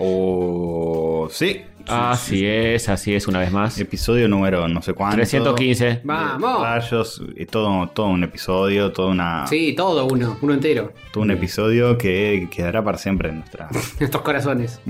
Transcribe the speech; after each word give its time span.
O 0.00 1.28
sí. 1.30 1.62
Así 1.86 2.46
es, 2.46 2.88
así 2.88 3.14
es, 3.14 3.26
una 3.26 3.38
vez 3.40 3.50
más. 3.50 3.78
Episodio 3.78 4.28
número 4.28 4.66
no 4.68 4.80
sé 4.80 4.92
cuánto. 4.94 5.16
315. 5.16 6.00
Vamos. 6.04 6.62
Rayos, 6.62 7.22
todo, 7.50 7.88
todo 7.88 8.06
un 8.06 8.24
episodio, 8.24 8.92
toda 8.92 9.08
una, 9.10 9.46
Sí, 9.46 9.74
todo 9.76 10.06
uno, 10.06 10.38
uno 10.40 10.54
entero. 10.54 10.92
todo 11.12 11.24
un 11.24 11.30
episodio 11.32 11.98
que 11.98 12.48
quedará 12.50 12.82
para 12.82 12.96
siempre 12.98 13.28
en 13.28 13.38
nuestra. 13.38 13.68
Estos 14.00 14.22
corazones. 14.22 14.80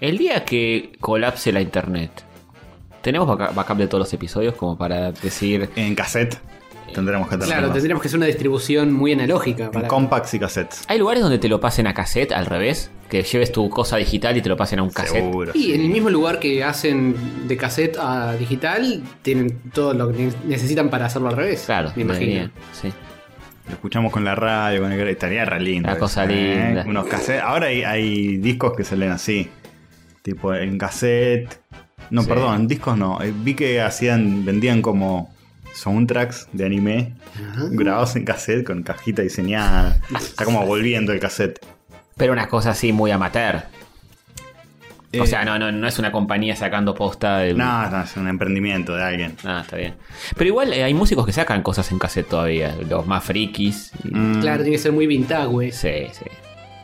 El 0.00 0.18
día 0.18 0.44
que 0.44 0.92
colapse 1.00 1.52
la 1.52 1.60
internet, 1.60 2.10
¿tenemos 3.02 3.26
backup 3.36 3.76
de 3.76 3.88
todos 3.88 4.00
los 4.00 4.12
episodios 4.12 4.54
como 4.54 4.78
para 4.78 5.12
decir... 5.12 5.68
En 5.76 5.94
cassette 5.94 6.38
tendremos 6.94 7.28
que 7.28 7.36
tenerlo. 7.36 7.54
Claro, 7.54 7.72
tendríamos 7.72 8.02
que 8.02 8.08
hacer 8.08 8.18
una 8.18 8.26
distribución 8.26 8.92
muy 8.92 9.12
analógica. 9.12 9.64
En 9.66 9.70
Para... 9.70 9.88
compacts 9.88 10.34
y 10.34 10.38
cassettes. 10.38 10.84
¿Hay 10.88 10.98
lugares 10.98 11.22
donde 11.22 11.38
te 11.38 11.48
lo 11.48 11.60
pasen 11.60 11.86
a 11.86 11.94
cassette 11.94 12.32
al 12.32 12.46
revés? 12.46 12.90
Que 13.08 13.22
lleves 13.22 13.52
tu 13.52 13.70
cosa 13.70 13.96
digital 13.96 14.36
y 14.36 14.42
te 14.42 14.48
lo 14.48 14.56
pasen 14.56 14.80
a 14.80 14.82
un 14.82 14.90
cassette. 14.90 15.22
Seguro. 15.24 15.52
Y 15.54 15.62
sí. 15.64 15.74
en 15.74 15.80
el 15.82 15.88
mismo 15.88 16.10
lugar 16.10 16.38
que 16.38 16.62
hacen 16.64 17.14
de 17.48 17.56
cassette 17.56 17.96
a 17.98 18.34
digital, 18.34 19.02
tienen 19.22 19.58
todo 19.72 19.94
lo 19.94 20.12
que 20.12 20.26
ne- 20.26 20.32
necesitan 20.46 20.90
para 20.90 21.06
hacerlo 21.06 21.28
al 21.28 21.36
revés. 21.36 21.62
Claro, 21.66 21.92
me 21.96 22.02
imagino. 22.02 22.50
sí. 22.72 22.92
Lo 23.66 23.74
escuchamos 23.74 24.10
con 24.12 24.24
la 24.24 24.34
radio, 24.34 24.80
con 24.80 24.90
el... 24.92 25.08
estaría 25.08 25.44
re 25.44 25.60
lindo. 25.60 25.88
La 25.90 25.98
cosa 25.98 26.24
¿eh? 26.24 26.28
linda. 26.68 26.84
Unos 26.86 27.06
cassettes. 27.06 27.42
Ahora 27.42 27.66
hay, 27.66 27.82
hay 27.82 28.36
discos 28.38 28.72
que 28.74 28.82
salen 28.84 29.10
así. 29.10 29.48
Tipo 30.22 30.54
en 30.54 30.78
cassette. 30.78 31.60
No, 32.10 32.22
Sí. 32.22 32.28
perdón, 32.28 32.66
discos 32.66 32.96
no. 32.96 33.20
Eh, 33.22 33.32
Vi 33.34 33.52
que 33.54 33.80
hacían, 33.82 34.44
vendían 34.46 34.80
como 34.80 35.34
soundtracks 35.78 36.48
de 36.52 36.64
anime 36.66 37.12
grabados 37.70 38.16
en 38.16 38.24
cassette 38.24 38.64
con 38.64 38.82
cajita 38.82 39.22
diseñada. 39.22 40.00
Está 40.16 40.44
como 40.44 40.64
volviendo 40.66 41.12
el 41.12 41.20
cassette. 41.20 41.58
Pero 42.16 42.32
una 42.32 42.48
cosa 42.48 42.70
así 42.70 42.92
muy 42.92 43.10
amateur. 43.10 43.62
Eh, 45.10 45.20
o 45.22 45.26
sea, 45.26 45.42
no, 45.44 45.58
no, 45.58 45.72
no 45.72 45.88
es 45.88 45.98
una 45.98 46.12
compañía 46.12 46.54
sacando 46.54 46.94
posta 46.94 47.38
del... 47.38 47.56
No, 47.56 47.88
no, 47.90 48.02
es 48.02 48.14
un 48.18 48.28
emprendimiento 48.28 48.94
de 48.94 49.02
alguien. 49.02 49.36
Ah, 49.42 49.60
está 49.64 49.76
bien. 49.78 49.94
Pero 50.36 50.48
igual 50.48 50.72
eh, 50.74 50.84
hay 50.84 50.92
músicos 50.92 51.24
que 51.24 51.32
sacan 51.32 51.62
cosas 51.62 51.90
en 51.92 51.98
cassette 51.98 52.28
todavía. 52.28 52.74
Los 52.88 53.06
más 53.06 53.24
frikis. 53.24 53.92
y- 54.04 54.14
Mm, 54.14 54.40
Claro, 54.42 54.62
tiene 54.64 54.76
que 54.76 54.82
ser 54.82 54.92
muy 54.92 55.06
vintage, 55.06 55.46
güey. 55.46 55.72
Sí, 55.72 56.08
sí. 56.12 56.24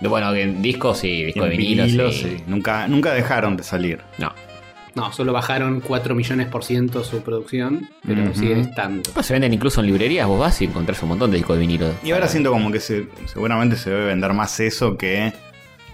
Bueno, 0.00 0.34
en 0.34 0.62
discos 0.62 1.04
y 1.04 1.24
discos 1.24 1.44
en 1.44 1.50
de 1.50 1.56
vinilos. 1.56 1.86
vinilos, 1.86 2.14
sí. 2.16 2.36
sí. 2.38 2.42
Nunca, 2.46 2.88
nunca 2.88 3.12
dejaron 3.12 3.56
de 3.58 3.62
salir. 3.62 4.00
No. 4.18 4.32
No, 4.94 5.12
solo 5.12 5.32
bajaron 5.32 5.80
4 5.80 6.14
millones 6.14 6.46
por 6.46 6.62
ciento 6.64 7.02
su 7.02 7.22
producción, 7.22 7.88
pero 8.06 8.22
Ujú. 8.30 8.34
siguen 8.38 8.58
estando. 8.60 9.02
Pues 9.12 9.26
se 9.26 9.32
venden 9.32 9.52
incluso 9.52 9.80
en 9.80 9.86
librerías. 9.88 10.26
Vos 10.28 10.38
vas 10.38 10.60
y 10.62 10.66
encontrás 10.66 11.02
un 11.02 11.08
montón 11.10 11.30
de 11.32 11.38
discos 11.38 11.56
de 11.56 11.60
vinilo. 11.60 11.90
Y 12.04 12.12
ahora 12.12 12.28
siento 12.28 12.50
como 12.52 12.70
que 12.70 12.78
se, 12.80 13.08
seguramente 13.26 13.76
se 13.76 13.90
debe 13.90 14.06
vender 14.06 14.32
más 14.34 14.60
eso 14.60 14.96
que 14.96 15.32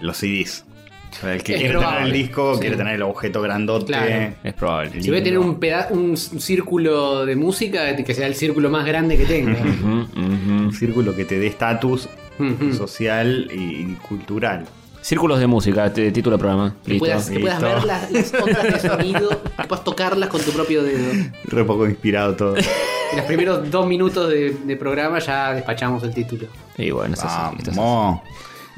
los 0.02 0.18
CDs. 0.18 0.64
O 1.12 1.14
sea, 1.22 1.34
el 1.34 1.42
que 1.42 1.54
Es 1.54 1.58
quiere 1.60 1.74
probable, 1.74 1.96
tener 1.98 2.14
el 2.14 2.22
disco, 2.22 2.54
sí. 2.54 2.60
quiere 2.60 2.76
tener 2.76 2.94
el 2.94 3.02
objeto 3.02 3.42
grandote. 3.42 3.86
Claro. 3.86 4.32
Es 4.44 4.54
probable. 4.54 5.02
Si 5.02 5.08
voy 5.10 5.18
a 5.18 5.24
tener 5.24 5.38
un, 5.40 5.58
peda- 5.58 5.88
un 5.90 6.16
círculo 6.16 7.24
de 7.26 7.34
música, 7.36 7.96
que 7.96 8.14
sea 8.14 8.26
el 8.26 8.34
círculo 8.34 8.70
más 8.70 8.84
grande 8.86 9.16
que 9.16 9.24
tenga. 9.24 9.60
Un 9.62 10.72
círculo 10.78 11.16
que 11.16 11.24
te 11.24 11.38
dé 11.38 11.46
estatus 11.48 12.08
social 12.76 13.50
y, 13.52 13.56
y 13.92 13.96
cultural. 14.08 14.66
Círculos 15.02 15.38
de 15.40 15.46
música, 15.46 15.92
título 15.92 16.36
del 16.36 16.40
programa. 16.40 16.74
Que 16.84 16.92
Listo. 16.92 17.04
puedas, 17.06 17.30
que 17.30 17.40
puedas 17.40 17.60
listo. 17.62 17.74
ver 17.76 17.84
las, 17.84 18.10
las 18.10 18.34
ondas 18.42 18.62
de 18.64 18.80
sonido, 18.88 19.28
que 19.30 19.64
puedas 19.66 19.84
tocarlas 19.84 20.28
con 20.28 20.40
tu 20.42 20.50
propio 20.52 20.82
dedo. 20.82 21.12
Re 21.44 21.64
poco 21.64 21.86
inspirado 21.86 22.36
todo. 22.36 22.56
En 22.56 22.64
los 23.16 23.24
primeros 23.26 23.70
dos 23.70 23.86
minutos 23.86 24.28
de, 24.28 24.50
de 24.64 24.76
programa 24.76 25.18
ya 25.18 25.54
despachamos 25.54 26.02
el 26.02 26.12
título. 26.14 26.48
Y 26.76 26.90
bueno, 26.90 27.14
eso 27.14 27.26
sí, 27.28 27.34
esto 27.58 27.62
es 27.62 27.68
así. 27.70 27.78
Vamos. 27.78 28.20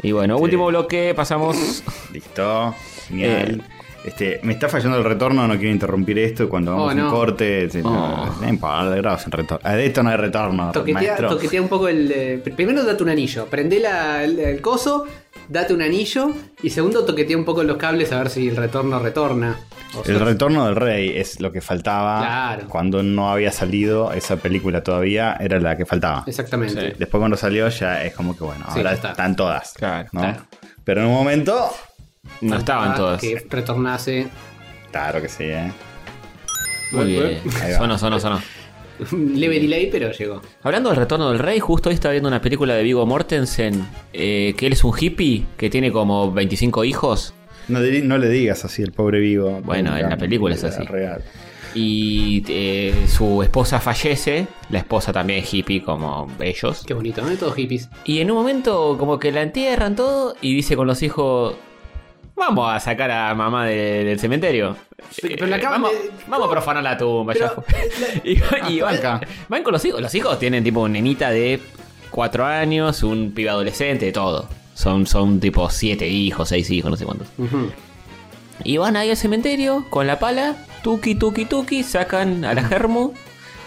Y 0.03 0.13
bueno, 0.13 0.37
Sí. 0.39 0.43
último 0.45 0.67
bloque, 0.69 1.13
pasamos. 1.15 1.83
Listo. 2.13 2.75
Genial. 3.09 3.61
Eh. 3.61 3.79
Este, 4.05 4.41
me 4.43 4.53
está 4.55 4.69
fallando 4.69 4.99
el 4.99 5.05
retorno, 5.05 5.47
no 5.47 5.55
quiero 5.57 5.71
interrumpir 5.71 6.19
esto. 6.19 6.49
Cuando 6.49 6.73
hagamos 6.73 6.93
Oh, 6.93 6.95
no. 6.97 7.05
un 7.05 7.11
corte, 7.11 7.69
sí, 7.71 7.81
Oh. 7.85 7.91
no, 7.91 8.37
no 8.41 8.49
importa, 8.49 8.97
grabas 8.97 9.25
en 9.27 9.31
retorno. 9.33 9.69
A 9.69 9.79
esto 9.79 10.03
no 10.03 10.11
hay 10.11 10.17
retorno, 10.17 10.73
Toquetea, 10.73 10.95
maestro. 10.95 11.29
toquetea 11.29 11.63
un 11.63 11.69
poco 11.69 11.87
el. 11.89 12.11
eh, 12.11 12.43
pr- 12.45 12.55
primero 12.57 12.85
date 12.85 13.03
un 13.03 13.11
anillo. 13.11 13.47
Prende 13.47 13.79
la- 13.79 14.25
el, 14.25 14.41
el 14.41 14.61
coso, 14.61 15.05
date 15.53 15.75
un 15.75 15.83
anillo. 15.83 16.33
Y 16.63 16.71
segundo, 16.71 17.05
toquetea 17.05 17.37
un 17.37 17.45
poco 17.45 17.63
los 17.63 17.77
cables 17.77 18.11
a 18.13 18.19
ver 18.19 18.31
si 18.31 18.49
el 18.49 18.57
retorno 18.57 18.99
retorna. 18.99 19.57
O 19.95 20.03
El 20.05 20.21
retorno 20.21 20.65
del 20.67 20.77
rey 20.77 21.13
es 21.17 21.41
lo 21.41 21.53
que 21.53 21.61
faltaba 21.61 22.21
Claro. 22.21 22.69
cuando 22.69 23.03
no 23.03 23.31
había 23.31 23.53
salido 23.53 24.11
esa 24.13 24.37
película 24.37 24.83
todavía, 24.83 25.37
era 25.39 25.61
la 25.61 25.77
que 25.77 25.85
faltaba. 25.85 26.25
Exactamente. 26.27 26.93
Sí. 26.93 26.97
Después 26.99 27.21
cuando 27.21 27.37
salió 27.37 27.69
ya 27.69 28.03
es 28.03 28.15
como 28.15 28.37
que 28.37 28.43
bueno, 28.45 28.65
Sí, 28.73 28.79
ahora 28.79 28.95
está. 28.95 29.11
están 29.11 29.37
todas. 29.37 29.75
Claro, 29.75 30.09
¿no? 30.13 30.21
claro. 30.23 30.47
Pero 30.85 31.03
en 31.03 31.07
un 31.09 31.13
momento, 31.15 31.71
No 32.41 32.57
estaban 32.57 32.95
todas. 32.95 33.21
Que 33.21 33.45
retornase. 33.51 34.29
claro 34.91 35.21
que 35.21 35.29
sí, 35.29 35.45
¿eh? 35.45 35.71
Muy 36.93 37.07
bien. 37.07 37.41
Ahí 37.63 37.73
va. 37.73 37.79
Sonó, 37.79 37.99
sonó, 37.99 38.19
sonó. 38.21 38.41
Leve 39.13 39.61
delay, 39.61 39.89
pero 39.91 40.13
llegó. 40.13 40.43
Hablando 40.63 40.91
del 40.91 40.99
retorno 40.99 41.31
del 41.31 41.39
rey, 41.39 41.59
justo 41.61 41.89
hoy 41.89 41.95
estaba 41.95 42.13
viendo 42.13 42.29
una 42.29 42.41
película 42.41 42.75
de 42.75 42.83
Vigo 42.83 43.05
Mortensen, 43.07 43.87
eh, 44.13 44.55
que 44.57 44.67
él 44.67 44.73
es 44.73 44.85
un 44.85 44.93
hippie 44.99 45.45
que 45.57 45.71
tiene 45.71 45.91
como 45.93 46.33
25 46.33 46.85
hijos. 46.85 47.35
No, 47.69 47.81
le 47.81 48.29
digas 48.29 48.65
así 48.65 48.83
el 48.83 48.93
pobre 48.93 49.21
Vigo. 49.21 49.61
Bueno, 49.63 49.97
en 49.97 50.09
la 50.09 50.17
película 50.17 50.55
es 50.55 50.65
así. 50.65 50.83
Real. 50.85 51.23
Y 51.75 52.45
eh, 52.49 53.07
su 53.09 53.43
esposa 53.43 53.81
fallece, 53.81 54.47
la 54.69 54.81
esposa 54.81 55.13
también 55.13 55.43
es 55.43 55.55
hippie 55.55 55.83
como 55.83 56.27
ellos. 56.41 56.85
Qué 56.87 56.93
bonito, 56.93 57.23
¿no? 57.23 57.35
Todos 57.37 57.55
hippies. 57.55 57.89
Y 58.05 58.19
en 58.21 58.31
un 58.31 58.37
momento 58.37 58.97
como 58.99 59.19
que 59.19 59.33
la 59.33 59.43
entierran 59.43 59.97
todo 59.97 60.35
y 60.43 60.55
dice 60.55 60.77
con 60.77 60.87
los 60.87 61.03
hijos, 61.03 61.55
vamos 62.37 62.73
a 62.73 62.81
sacar 62.81 63.11
a 63.11 63.35
mamá 63.35 63.67
de- 63.67 64.05
del 64.05 64.19
cementerio. 64.21 64.77
Pero- 65.21 65.35
pero 65.35 65.47
la 65.49 65.57
acaban 65.57 65.83
vamos, 65.83 65.99
de- 66.03 66.11
vamos 66.29 66.49
a 66.49 66.51
profanar 66.51 66.83
la 66.83 66.97
tumba. 66.97 67.35
ya 67.35 67.51
Pero- 67.55 67.63
fue". 67.63 68.21
y 68.69 68.77
y 68.77 68.81
van, 68.81 69.21
van 69.49 69.63
con 69.63 69.73
los 69.73 69.85
hijos. 69.85 70.01
Los 70.01 70.15
hijos 70.15 70.39
tienen 70.39 70.63
tipo 70.65 70.81
una 70.81 70.93
nenita 70.95 71.31
de 71.31 71.61
4 72.11 72.45
años, 72.45 73.03
un 73.03 73.33
pibe 73.33 73.51
adolescente, 73.51 74.07
de 74.07 74.13
todo. 74.13 74.49
Son, 74.75 75.07
son 75.07 75.39
tipo 75.41 75.69
7 75.69 76.09
hijos, 76.09 76.49
6 76.49 76.71
hijos, 76.71 76.91
no 76.91 76.97
sé 76.97 77.05
cuántos. 77.05 77.29
Y 78.65 78.77
van 78.79 78.97
ahí 78.97 79.11
al 79.11 79.17
cementerio 79.17 79.85
con 79.91 80.07
la 80.07 80.19
pala, 80.19 80.57
tuki, 80.83 81.15
tuki, 81.15 81.45
tuki, 81.47 81.83
sacan 81.83 82.45
a 82.45 82.55
la 82.55 82.63
germu 82.65 83.13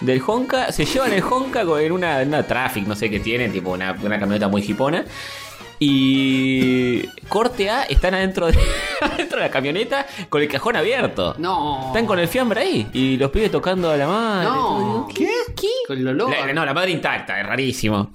del 0.01 0.21
Honka, 0.25 0.71
se 0.71 0.85
llevan 0.85 1.13
el 1.13 1.23
Honka 1.23 1.61
en 1.61 1.91
una, 1.91 2.19
una 2.21 2.43
traffic, 2.43 2.85
no 2.87 2.95
sé 2.95 3.09
qué 3.09 3.19
tienen, 3.19 3.51
tipo 3.51 3.71
una, 3.71 3.95
una 4.03 4.19
camioneta 4.19 4.47
muy 4.47 4.61
hipona. 4.61 5.05
Y 5.79 7.05
corte 7.27 7.69
A, 7.69 7.83
están 7.83 8.13
adentro 8.13 8.47
de, 8.47 8.57
adentro 9.01 9.37
de 9.39 9.45
la 9.45 9.51
camioneta 9.51 10.05
con 10.29 10.41
el 10.41 10.47
cajón 10.47 10.75
abierto. 10.75 11.35
No. 11.37 11.87
Están 11.87 12.05
con 12.05 12.19
el 12.19 12.27
fiambre 12.27 12.61
ahí 12.61 12.87
y 12.93 13.17
los 13.17 13.31
pibes 13.31 13.51
tocando 13.51 13.89
a 13.91 13.97
la 13.97 14.07
madre. 14.07 14.45
No. 14.49 15.07
¿Qué? 15.13 15.29
¿Qué? 15.55 15.67
Con 15.87 15.97
el 15.97 16.07
olor. 16.07 16.29
La- 16.29 16.53
no, 16.53 16.65
la 16.65 16.73
madre 16.73 16.91
intacta, 16.91 17.39
es 17.39 17.45
rarísimo. 17.45 18.11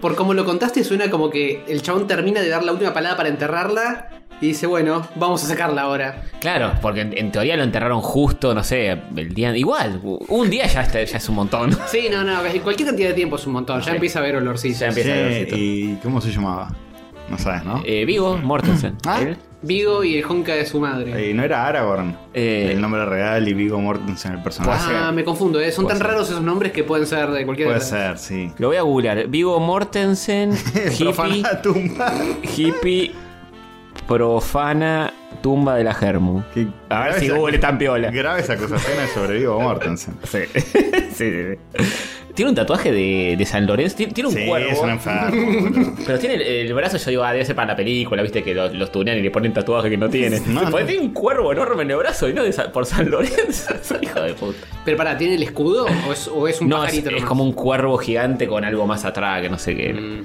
Por 0.00 0.14
como 0.14 0.32
lo 0.34 0.44
contaste, 0.44 0.84
suena 0.84 1.10
como 1.10 1.28
que 1.30 1.64
el 1.68 1.82
chabón 1.82 2.06
termina 2.06 2.40
de 2.40 2.48
dar 2.48 2.62
la 2.62 2.72
última 2.72 2.94
palada 2.94 3.16
para 3.16 3.28
enterrarla 3.28 4.08
y 4.40 4.46
dice, 4.48 4.66
bueno, 4.66 5.06
vamos 5.16 5.42
a 5.44 5.46
sacarla 5.48 5.82
ahora. 5.82 6.22
Claro, 6.40 6.72
porque 6.80 7.00
en, 7.02 7.16
en 7.16 7.30
teoría 7.32 7.56
lo 7.56 7.62
enterraron 7.64 8.00
justo, 8.00 8.54
no 8.54 8.62
sé, 8.64 8.90
el 9.16 9.34
día. 9.34 9.56
Igual, 9.56 10.00
un 10.02 10.50
día 10.50 10.66
ya, 10.66 10.82
está- 10.82 11.02
ya 11.02 11.16
es 11.18 11.28
un 11.28 11.34
montón. 11.36 11.76
Sí, 11.88 12.08
no, 12.10 12.22
no, 12.24 12.40
cualquier 12.62 12.88
cantidad 12.88 13.08
de 13.08 13.14
tiempo 13.14 13.36
es 13.36 13.46
un 13.46 13.52
montón. 13.54 13.80
Ya 13.80 13.86
Sí. 13.90 13.94
empieza 13.96 14.18
a 14.20 14.22
haber 14.22 14.36
olorcito. 14.36 14.78
Ya 14.80 14.86
empieza. 14.88 15.10
Che. 15.10 15.48
¿Y 15.56 15.98
cómo 16.02 16.20
se 16.20 16.30
llamaba? 16.30 16.74
No 17.32 17.38
sabes, 17.38 17.64
¿no? 17.64 17.82
Eh, 17.84 18.04
Vigo 18.04 18.36
Mortensen. 18.36 18.96
Ah. 19.06 19.20
Él. 19.22 19.36
Vigo 19.62 20.02
y 20.04 20.16
el 20.18 20.24
Honka 20.24 20.54
de 20.54 20.66
su 20.66 20.78
madre. 20.80 21.30
Eh, 21.30 21.32
no 21.34 21.42
era 21.44 21.66
Aragorn. 21.66 22.16
Eh, 22.34 22.70
el 22.72 22.80
nombre 22.80 23.04
real 23.06 23.46
y 23.48 23.54
Vigo 23.54 23.80
Mortensen 23.80 24.32
el 24.32 24.42
personaje. 24.42 24.92
ah, 24.94 25.12
me 25.12 25.24
confundo, 25.24 25.58
¿eh? 25.60 25.72
Son 25.72 25.84
Puede 25.84 25.96
tan 25.98 26.04
ser. 26.06 26.12
raros 26.14 26.28
esos 26.30 26.42
nombres 26.42 26.72
que 26.72 26.84
pueden 26.84 27.06
ser 27.06 27.30
de 27.30 27.44
cualquier 27.44 27.68
Puede 27.68 27.80
ser, 27.80 28.18
sí. 28.18 28.52
Lo 28.58 28.68
voy 28.68 28.76
a 28.76 28.82
googlear. 28.82 29.26
Vigo 29.28 29.58
Mortensen, 29.60 30.52
hippie, 30.74 31.04
Profana 31.04 31.62
tumba. 31.62 32.12
hippie, 32.56 33.12
profana, 34.06 35.12
tumba 35.42 35.76
de 35.76 35.84
la 35.84 35.94
Germu. 35.94 36.42
Qué 36.52 36.66
A 36.88 37.04
ver 37.04 37.08
grave 37.08 37.20
si 37.20 37.26
esa- 37.26 37.36
Google 37.36 37.58
tan 37.58 37.78
piola. 37.78 38.10
Graves 38.10 38.50
acusaciones 38.50 39.10
sobre 39.12 39.38
Vigo 39.38 39.60
Mortensen. 39.60 40.14
Sí. 40.24 40.38
sí, 40.54 41.10
sí, 41.14 41.30
sí. 41.76 41.84
Tiene 42.34 42.48
un 42.50 42.54
tatuaje 42.54 42.90
de, 42.92 43.34
de 43.36 43.44
San 43.46 43.66
Lorenzo. 43.66 43.96
Tiene, 43.96 44.12
tiene 44.12 44.28
un 44.28 44.34
Sí, 44.34 44.46
cuervo. 44.46 44.70
es 44.70 44.78
un 44.80 44.90
enfermo. 44.90 45.94
Pero 46.06 46.18
tiene 46.18 46.34
el, 46.36 46.42
el 46.42 46.74
brazo, 46.74 46.96
yo 46.96 47.10
digo, 47.10 47.24
ah, 47.24 47.32
debe 47.32 47.44
ser 47.44 47.54
para 47.54 47.68
la 47.68 47.76
película, 47.76 48.22
viste, 48.22 48.42
que 48.42 48.54
los, 48.54 48.72
los 48.74 48.90
tunean 48.90 49.18
y 49.18 49.22
le 49.22 49.30
ponen 49.30 49.52
tatuaje 49.52 49.90
que 49.90 49.96
no 49.98 50.08
tiene. 50.08 50.40
No, 50.46 50.62
Porque 50.70 50.80
no. 50.82 50.86
tiene 50.88 51.02
un 51.04 51.12
cuervo 51.12 51.52
enorme 51.52 51.82
en 51.82 51.90
el 51.90 51.96
brazo 51.98 52.28
y 52.28 52.32
no 52.32 52.42
de 52.42 52.52
por 52.72 52.86
San 52.86 53.10
Lorenzo. 53.10 53.74
hijo 54.02 54.20
de 54.20 54.34
puta. 54.34 54.58
Pero 54.84 54.96
para, 54.96 55.16
¿tiene 55.18 55.34
el 55.34 55.42
escudo 55.42 55.86
o 56.08 56.12
es, 56.12 56.28
o 56.28 56.48
es 56.48 56.60
un 56.60 56.68
No, 56.68 56.76
es, 56.76 56.90
pajarito? 56.90 57.08
es 57.10 57.14
nomás? 57.16 57.28
como 57.28 57.44
un 57.44 57.52
cuervo 57.52 57.98
gigante 57.98 58.46
con 58.46 58.64
algo 58.64 58.86
más 58.86 59.04
atrás, 59.04 59.42
que 59.42 59.48
no 59.50 59.58
sé 59.58 59.76
qué. 59.76 59.92
Mm, 59.92 60.24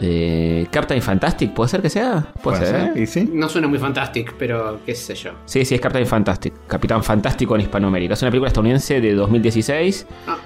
Eh, 0.00 0.66
Captain 0.70 1.02
Fantastic, 1.02 1.52
¿puede 1.52 1.68
ser 1.70 1.82
que 1.82 1.90
sea? 1.90 2.24
Puede, 2.42 2.58
¿Puede 2.60 2.70
ser. 2.70 2.92
ser? 2.94 3.02
¿Y 3.02 3.06
sí? 3.06 3.28
No 3.32 3.48
suena 3.48 3.66
muy 3.66 3.78
fantastic, 3.80 4.32
pero 4.38 4.78
qué 4.86 4.94
sé 4.94 5.14
yo. 5.16 5.32
Sí, 5.44 5.64
sí, 5.64 5.74
es 5.74 5.80
Captain 5.80 6.06
Fantastic. 6.06 6.52
Capitán 6.68 7.02
Fantástico 7.02 7.56
en 7.56 7.62
Hispanoamérica. 7.62 8.14
Es 8.14 8.22
una 8.22 8.30
película 8.30 8.46
estadounidense 8.48 9.00
de 9.00 9.12
2016 9.14 10.06
Ah, 10.28 10.36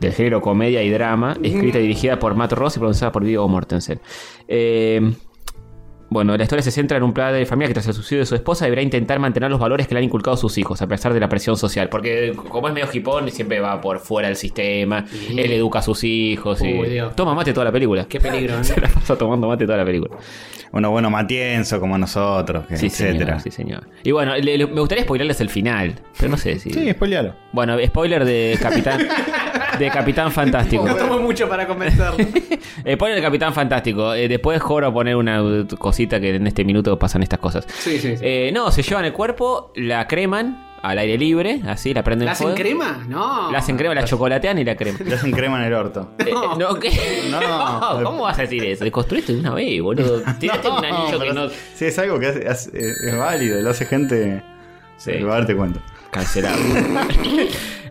del 0.00 0.12
género 0.12 0.40
comedia 0.40 0.82
y 0.82 0.90
drama, 0.90 1.36
escrita 1.42 1.78
y 1.78 1.82
dirigida 1.82 2.18
por 2.18 2.34
Matt 2.34 2.52
Ross 2.52 2.76
y 2.76 2.78
pronunciada 2.78 3.12
por 3.12 3.24
Viggo 3.24 3.48
Mortensen. 3.48 4.00
Eh, 4.48 5.12
Bueno, 6.14 6.36
la 6.36 6.44
historia 6.44 6.62
se 6.62 6.70
centra 6.70 6.96
en 6.96 7.02
un 7.02 7.12
padre 7.12 7.38
de 7.38 7.44
familia 7.44 7.66
que 7.66 7.74
tras 7.74 7.88
el 7.88 7.92
suicidio 7.94 8.20
de 8.20 8.26
su 8.26 8.36
esposa 8.36 8.66
deberá 8.66 8.82
intentar 8.82 9.18
mantener 9.18 9.50
los 9.50 9.58
valores 9.58 9.88
que 9.88 9.94
le 9.94 9.98
han 9.98 10.04
inculcado 10.04 10.36
sus 10.36 10.56
hijos, 10.58 10.80
a 10.80 10.86
pesar 10.86 11.12
de 11.12 11.18
la 11.18 11.28
presión 11.28 11.56
social. 11.56 11.88
Porque 11.88 12.32
como 12.50 12.68
es 12.68 12.74
medio 12.74 12.86
hipón, 12.92 13.28
siempre 13.32 13.58
va 13.58 13.80
por 13.80 13.98
fuera 13.98 14.28
del 14.28 14.36
sistema, 14.36 15.04
Sí. 15.08 15.34
él 15.36 15.50
educa 15.50 15.80
a 15.80 15.82
sus 15.82 16.04
hijos. 16.04 16.62
y- 16.62 16.78
Uy. 16.78 17.02
Toma 17.16 17.34
mate 17.34 17.52
toda 17.52 17.64
la 17.64 17.72
película. 17.72 18.06
Qué 18.08 18.20
peligro, 18.20 18.54
¿eh? 18.60 18.62
Se 18.62 18.80
la 18.80 18.86
pasa 18.86 19.18
tomando 19.18 19.48
mate 19.48 19.66
toda 19.66 19.78
la 19.78 19.84
película. 19.84 20.16
Uno 20.70 20.90
bueno 20.92 21.10
matienzo 21.10 21.80
como 21.80 21.98
nosotros, 21.98 22.64
que- 22.68 22.76
Sí, 22.76 22.86
etcétera. 22.86 23.40
señor, 23.40 23.40
sí, 23.40 23.50
señor. 23.50 23.88
Y 24.04 24.12
bueno, 24.12 24.36
le- 24.36 24.56
le- 24.56 24.66
me 24.68 24.78
gustaría 24.80 25.02
spoilerles 25.02 25.40
el 25.40 25.48
final, 25.48 25.96
pero 26.16 26.30
no 26.30 26.36
sé 26.36 26.60
si... 26.60 26.70
Sí, 26.70 26.92
spoilealo. 26.92 27.34
Bueno, 27.50 27.76
spoiler 27.84 28.24
de 28.24 28.56
Capitán... 28.62 29.00
de 29.80 29.90
Capitán 29.90 30.30
Fantástico. 30.30 30.84
No 30.86 30.94
tomo 30.94 31.18
mucho 31.18 31.48
para. 31.48 31.66
Eh, 32.84 32.96
pone 32.96 33.14
el 33.16 33.22
Capitán 33.22 33.52
Fantástico. 33.52 34.14
Eh, 34.14 34.28
después 34.28 34.60
Joro 34.62 34.92
poner 34.92 35.16
una 35.16 35.42
uh, 35.42 35.66
cosita 36.04 36.20
que 36.20 36.34
en 36.36 36.46
este 36.46 36.64
minuto 36.64 36.98
pasan 36.98 37.22
estas 37.22 37.38
cosas. 37.38 37.64
Sí, 37.68 37.98
sí, 37.98 38.16
sí. 38.16 38.22
Eh, 38.24 38.50
no, 38.52 38.70
se 38.70 38.82
llevan 38.82 39.04
el 39.04 39.12
cuerpo, 39.12 39.72
la 39.76 40.06
creman 40.06 40.62
al 40.82 40.98
aire 40.98 41.16
libre, 41.16 41.62
así, 41.66 41.94
la 41.94 42.04
prenden 42.04 42.26
¿La 42.26 42.32
hacen 42.32 42.48
fuego. 42.48 42.56
crema? 42.58 43.04
No. 43.08 43.50
La 43.50 43.58
hacen 43.58 43.76
crema, 43.78 43.94
la 43.94 44.04
chocolatean 44.04 44.58
y 44.58 44.64
la 44.64 44.76
creman. 44.76 45.00
Le 45.08 45.14
hacen 45.14 45.30
crema 45.32 45.58
en 45.60 45.64
el 45.64 45.72
orto. 45.74 46.10
Eh, 46.18 46.30
no, 46.58 46.78
¿qué? 46.78 46.90
No. 47.30 48.02
¿Cómo 48.04 48.22
vas 48.24 48.38
a 48.38 48.42
decir 48.42 48.62
eso? 48.64 48.84
Construiste 48.92 49.32
de 49.32 49.40
una 49.40 49.54
vez, 49.54 49.80
boludo. 49.80 50.22
Tiraste 50.38 50.68
un 50.68 50.84
anillo 50.84 51.12
que 51.12 51.18
pero 51.18 51.32
no. 51.32 51.48
Sí, 51.74 51.86
es 51.86 51.98
algo 51.98 52.18
que 52.20 52.26
hace- 52.26 52.46
hace- 52.48 52.70
es, 52.78 53.16
válido, 53.18 53.60
lo 53.62 53.70
hace 53.70 53.86
gente. 53.86 54.42
Sí. 54.98 55.12
Sí. 55.16 55.22
Va 55.22 55.32
a 55.34 55.38
darte 55.38 55.56
cuenta. 55.56 55.80
Cancelado. 56.10 56.56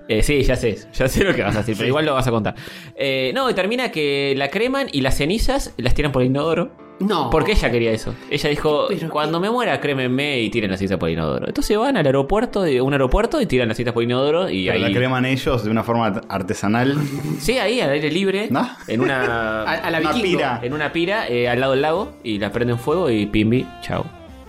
Eh, 0.07 0.21
sí, 0.21 0.43
ya 0.43 0.55
sé, 0.57 0.77
ya 0.93 1.07
sé 1.07 1.23
lo 1.23 1.33
que 1.33 1.41
vas 1.43 1.55
a 1.55 1.59
decir, 1.59 1.75
pero 1.77 1.87
igual 1.87 2.05
lo 2.05 2.13
vas 2.13 2.27
a 2.27 2.31
contar. 2.31 2.55
Eh, 2.95 3.31
no, 3.33 3.49
y 3.49 3.53
termina 3.53 3.89
que 3.91 4.33
la 4.37 4.49
creman 4.49 4.87
y 4.91 4.99
las 5.01 5.15
cenizas 5.17 5.73
las 5.77 5.93
tiran 5.93 6.11
por 6.11 6.21
el 6.21 6.27
inodoro. 6.27 6.71
No. 6.99 7.29
Porque 7.29 7.53
ella 7.53 7.69
quería 7.71 7.91
eso. 7.91 8.13
Ella 8.29 8.49
dijo, 8.49 8.85
Pero 8.87 9.09
cuando 9.09 9.39
me 9.39 9.49
muera, 9.49 9.81
crémenme 9.81 10.39
y 10.41 10.49
tiren 10.49 10.71
las 10.71 10.79
citas 10.79 10.97
por 10.97 11.09
el 11.09 11.13
inodoro. 11.15 11.47
Entonces 11.47 11.77
van 11.77 11.97
al 11.97 12.05
aeropuerto, 12.05 12.61
de 12.61 12.81
un 12.81 12.93
aeropuerto 12.93 13.41
y 13.41 13.45
tiran 13.45 13.67
las 13.67 13.77
citas 13.77 13.93
por 13.93 14.03
el 14.03 14.09
inodoro 14.09 14.49
y 14.49 14.67
Pero 14.67 14.75
ahí... 14.85 14.91
la 14.93 14.97
creman 14.97 15.25
ellos 15.25 15.63
de 15.63 15.71
una 15.71 15.83
forma 15.83 16.21
artesanal. 16.29 16.95
Sí, 17.39 17.57
ahí 17.57 17.81
al 17.81 17.89
aire 17.89 18.09
libre, 18.11 18.47
¿No? 18.49 18.69
en 18.87 19.01
una... 19.01 19.63
A, 19.63 19.71
a 19.73 19.91
la 19.91 19.99
Una 19.99 20.11
vikingo. 20.13 20.37
pira. 20.37 20.59
En 20.63 20.73
una 20.73 20.93
pira 20.93 21.27
eh, 21.27 21.49
al 21.49 21.59
lado 21.59 21.71
del 21.73 21.81
lago 21.81 22.13
y 22.23 22.37
la 22.39 22.51
prenden 22.51 22.77
fuego 22.77 23.09
y 23.09 23.25
pimbi, 23.25 23.65
chao. 23.81 24.05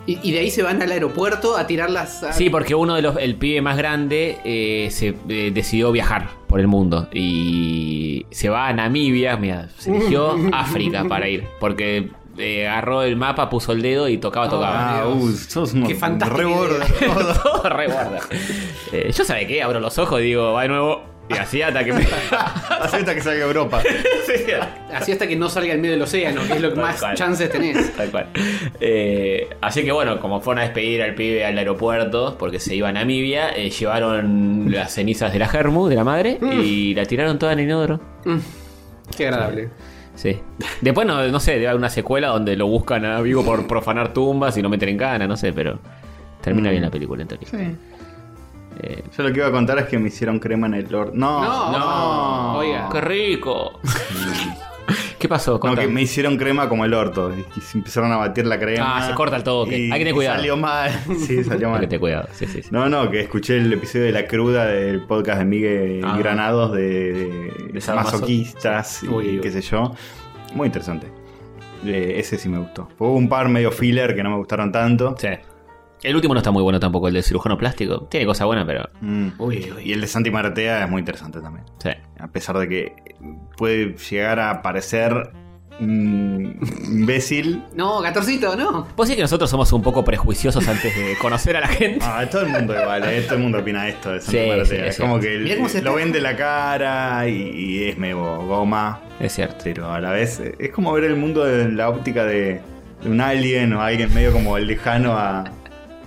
Y, 0.06 0.18
y 0.22 0.32
de 0.32 0.40
ahí 0.40 0.50
se 0.50 0.62
van 0.62 0.82
al 0.82 0.92
aeropuerto 0.92 1.56
a 1.56 1.66
tirarlas. 1.66 2.22
A... 2.22 2.32
Sí, 2.34 2.50
porque 2.50 2.74
uno 2.74 2.94
de 2.94 3.00
los, 3.02 3.16
el 3.16 3.36
pibe 3.36 3.62
más 3.62 3.76
grande 3.78 4.36
eh, 4.44 4.88
se 4.90 5.14
eh, 5.28 5.50
decidió 5.52 5.90
viajar 5.92 6.28
por 6.46 6.60
el 6.60 6.66
mundo 6.68 7.08
y 7.12 8.26
se 8.30 8.50
va 8.50 8.68
a 8.68 8.72
Namibia, 8.74 9.36
mira, 9.38 9.68
se 9.78 9.90
eligió 9.96 10.36
África 10.52 11.04
para 11.08 11.26
ir, 11.28 11.44
porque 11.58 12.10
eh, 12.38 12.66
agarró 12.68 13.02
el 13.02 13.16
mapa, 13.16 13.48
puso 13.50 13.72
el 13.72 13.82
dedo 13.82 14.08
y 14.08 14.18
tocaba, 14.18 14.48
tocaba. 14.48 15.00
Ah, 15.00 15.06
uh, 15.08 15.30
sos 15.32 15.72
unos 15.74 15.88
Qué 15.88 15.94
fantástica 15.94 16.38
re 16.38 16.44
gordos. 16.44 16.88
idea. 17.00 17.14
Todo. 17.14 18.18
Eh, 18.92 19.12
yo 19.12 19.24
sabe 19.24 19.46
qué, 19.46 19.62
abro 19.62 19.80
los 19.80 19.98
ojos 19.98 20.20
y 20.20 20.24
digo, 20.24 20.52
va 20.52 20.62
de 20.62 20.68
nuevo. 20.68 21.02
Y 21.26 21.38
así 21.38 21.62
hasta 21.62 21.82
que 21.82 21.92
me. 21.94 22.06
Acepta 22.80 23.14
que 23.14 23.22
salga 23.22 23.44
a 23.44 23.46
Europa. 23.46 23.82
Sí, 24.26 24.42
Así 24.92 25.12
hasta 25.12 25.26
que 25.26 25.36
no 25.36 25.48
salga 25.50 25.74
en 25.74 25.80
medio 25.80 25.92
del 25.92 26.02
océano, 26.02 26.42
que 26.46 26.54
es 26.54 26.60
lo 26.62 26.70
que 26.70 26.74
Tal 26.76 26.84
más 26.84 27.00
cual. 27.00 27.14
chances 27.16 27.50
tenés. 27.50 27.94
Tal 27.94 28.10
cual. 28.10 28.28
Eh, 28.80 29.48
así 29.60 29.84
que 29.84 29.92
bueno, 29.92 30.18
como 30.18 30.40
fueron 30.40 30.60
a 30.60 30.62
despedir 30.64 31.02
al 31.02 31.14
pibe 31.14 31.44
al 31.44 31.56
aeropuerto, 31.58 32.36
porque 32.38 32.58
se 32.58 32.74
iba 32.74 32.88
a 32.88 32.92
Namibia, 32.92 33.50
eh, 33.50 33.70
llevaron 33.70 34.70
las 34.70 34.92
cenizas 34.92 35.32
de 35.32 35.38
la 35.38 35.48
Germu, 35.48 35.88
de 35.88 35.94
la 35.96 36.04
madre, 36.04 36.38
y 36.62 36.94
la 36.94 37.04
tiraron 37.06 37.38
toda 37.38 37.52
en 37.52 37.58
el 37.60 37.64
inodoro. 37.66 38.00
Mm, 38.24 38.38
Qué 39.16 39.24
agradable. 39.28 39.64
Sí. 39.64 39.70
Después, 40.80 41.06
no, 41.06 41.26
no 41.28 41.40
sé, 41.40 41.52
debe 41.52 41.68
haber 41.68 41.78
una 41.78 41.90
secuela 41.90 42.28
donde 42.28 42.56
lo 42.56 42.66
buscan 42.66 43.04
a 43.04 43.20
Vigo 43.20 43.44
por 43.44 43.66
profanar 43.68 44.12
tumbas 44.12 44.56
y 44.56 44.62
lo 44.62 44.68
meten 44.68 44.90
en 44.90 44.98
cana, 44.98 45.26
no 45.26 45.36
sé, 45.36 45.52
pero 45.52 45.78
termina 46.40 46.70
bien 46.70 46.82
la 46.82 46.90
película 46.90 47.22
en 47.22 47.28
teoría. 47.28 47.48
Sí. 47.48 47.76
Eh, 48.80 49.02
Yo 49.16 49.22
lo 49.22 49.32
que 49.32 49.38
iba 49.38 49.46
a 49.48 49.52
contar 49.52 49.78
es 49.78 49.86
que 49.86 49.98
me 49.98 50.08
hicieron 50.08 50.38
crema 50.38 50.66
en 50.66 50.74
el 50.74 50.94
orto. 50.94 51.12
No, 51.14 51.42
No, 51.42 51.78
no, 51.78 52.58
oiga. 52.58 52.88
¡Qué 52.90 53.00
rico! 53.00 53.80
¿Qué 55.18 55.28
pasó? 55.28 55.58
No, 55.62 55.74
que 55.74 55.86
me 55.86 56.02
hicieron 56.02 56.36
crema 56.36 56.68
como 56.68 56.84
el 56.84 56.92
orto. 56.92 57.32
Y 57.56 57.60
se 57.60 57.78
empezaron 57.78 58.12
a 58.12 58.16
batir 58.16 58.46
la 58.46 58.58
crema. 58.58 58.98
Ah, 58.98 59.08
se 59.08 59.14
corta 59.14 59.36
el 59.36 59.42
toque. 59.44 59.74
Hay 59.74 59.90
que 59.92 59.98
tener 59.98 60.14
cuidado. 60.14 60.36
Salió 60.36 60.56
mal. 60.56 60.90
Sí, 61.18 61.42
salió 61.44 61.68
Hay 61.68 61.72
mal. 61.72 61.80
que 61.80 61.86
tener 61.86 62.00
cuidado. 62.00 62.28
Sí, 62.32 62.46
sí, 62.46 62.62
sí. 62.62 62.68
No, 62.70 62.88
no, 62.88 63.10
que 63.10 63.20
escuché 63.20 63.56
el 63.56 63.72
episodio 63.72 64.04
de 64.06 64.12
la 64.12 64.26
cruda 64.26 64.66
del 64.66 65.02
podcast 65.02 65.38
de 65.38 65.44
Miguel 65.46 66.00
Ah. 66.04 66.16
Granados 66.18 66.72
de, 66.72 67.50
de 67.72 67.82
masoquistas 67.94 69.02
y 69.02 69.08
uy. 69.08 69.40
qué 69.42 69.50
sé 69.50 69.60
yo. 69.62 69.94
Muy 70.54 70.66
interesante. 70.66 71.06
Eh, 71.86 72.14
ese 72.18 72.38
sí 72.38 72.48
me 72.48 72.58
gustó. 72.58 72.88
Hubo 72.98 73.14
un 73.14 73.28
par 73.28 73.48
medio 73.48 73.70
filler 73.70 74.14
que 74.14 74.22
no 74.22 74.30
me 74.30 74.36
gustaron 74.36 74.70
tanto. 74.72 75.14
Sí. 75.18 75.28
El 76.04 76.14
último 76.14 76.34
no 76.34 76.38
está 76.38 76.50
muy 76.50 76.62
bueno 76.62 76.78
tampoco, 76.78 77.08
el 77.08 77.14
de 77.14 77.22
cirujano 77.22 77.56
plástico. 77.58 78.06
Tiene 78.10 78.26
cosas 78.26 78.46
buenas, 78.46 78.64
pero. 78.66 78.88
Mm. 79.00 79.28
Uy, 79.38 79.72
uy. 79.76 79.82
Y 79.84 79.92
el 79.92 80.00
de 80.02 80.06
Santi 80.06 80.30
Maratea 80.30 80.84
es 80.84 80.90
muy 80.90 81.00
interesante 81.00 81.40
también. 81.40 81.64
Sí. 81.82 81.90
A 82.20 82.28
pesar 82.28 82.58
de 82.58 82.68
que 82.68 82.92
puede 83.56 83.94
llegar 83.96 84.38
a 84.38 84.62
parecer 84.62 85.30
imbécil. 85.80 87.62
No, 87.74 88.00
Gatorcito, 88.00 88.56
no. 88.56 88.86
Vos 88.96 89.08
sí 89.08 89.16
que 89.16 89.22
nosotros 89.22 89.50
somos 89.50 89.72
un 89.72 89.82
poco 89.82 90.04
prejuiciosos 90.04 90.66
antes 90.68 90.94
de 90.96 91.16
conocer 91.20 91.56
a 91.56 91.60
la 91.60 91.68
gente. 91.68 92.04
Ah, 92.04 92.24
todo 92.30 92.42
el 92.42 92.48
mundo 92.50 92.80
igual, 92.80 93.04
¿eh? 93.04 93.22
todo 93.22 93.36
el 93.36 93.42
mundo 93.42 93.58
opina 93.58 93.88
esto 93.88 94.12
de 94.12 94.20
Santi 94.20 94.38
Sí, 94.38 94.48
Maratea. 94.48 94.82
sí, 94.84 94.88
es 94.88 94.98
como 94.98 95.18
que 95.20 95.38
Mirá 95.38 95.56
cómo 95.56 95.68
se 95.68 95.82
lo 95.82 95.90
está- 95.90 96.04
vende 96.04 96.20
la 96.20 96.36
cara 96.36 97.28
y, 97.28 97.32
y 97.50 97.84
es 97.88 97.98
medio 97.98 98.18
goma. 98.46 99.00
Es 99.20 99.32
cierto. 99.34 99.56
Pero 99.64 99.90
a 99.90 100.00
la 100.00 100.10
vez 100.12 100.40
es 100.58 100.70
como 100.72 100.92
ver 100.92 101.04
el 101.04 101.16
mundo 101.16 101.44
de 101.44 101.70
la 101.70 101.88
óptica 101.88 102.24
de, 102.24 102.60
de 103.02 103.10
un 103.10 103.20
alien 103.20 103.72
o 103.72 103.82
alguien 103.82 104.12
medio 104.14 104.32
como 104.32 104.58
lejano 104.58 105.12
a, 105.18 105.44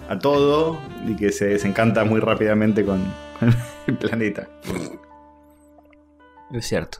a 0.09 0.19
todo 0.19 0.79
y 1.07 1.15
que 1.15 1.31
se 1.31 1.45
desencanta 1.45 2.03
muy 2.03 2.19
rápidamente 2.19 2.85
con, 2.85 3.03
con 3.39 3.55
el 3.87 3.97
planeta. 3.97 4.47
Es 6.51 6.65
cierto. 6.67 6.99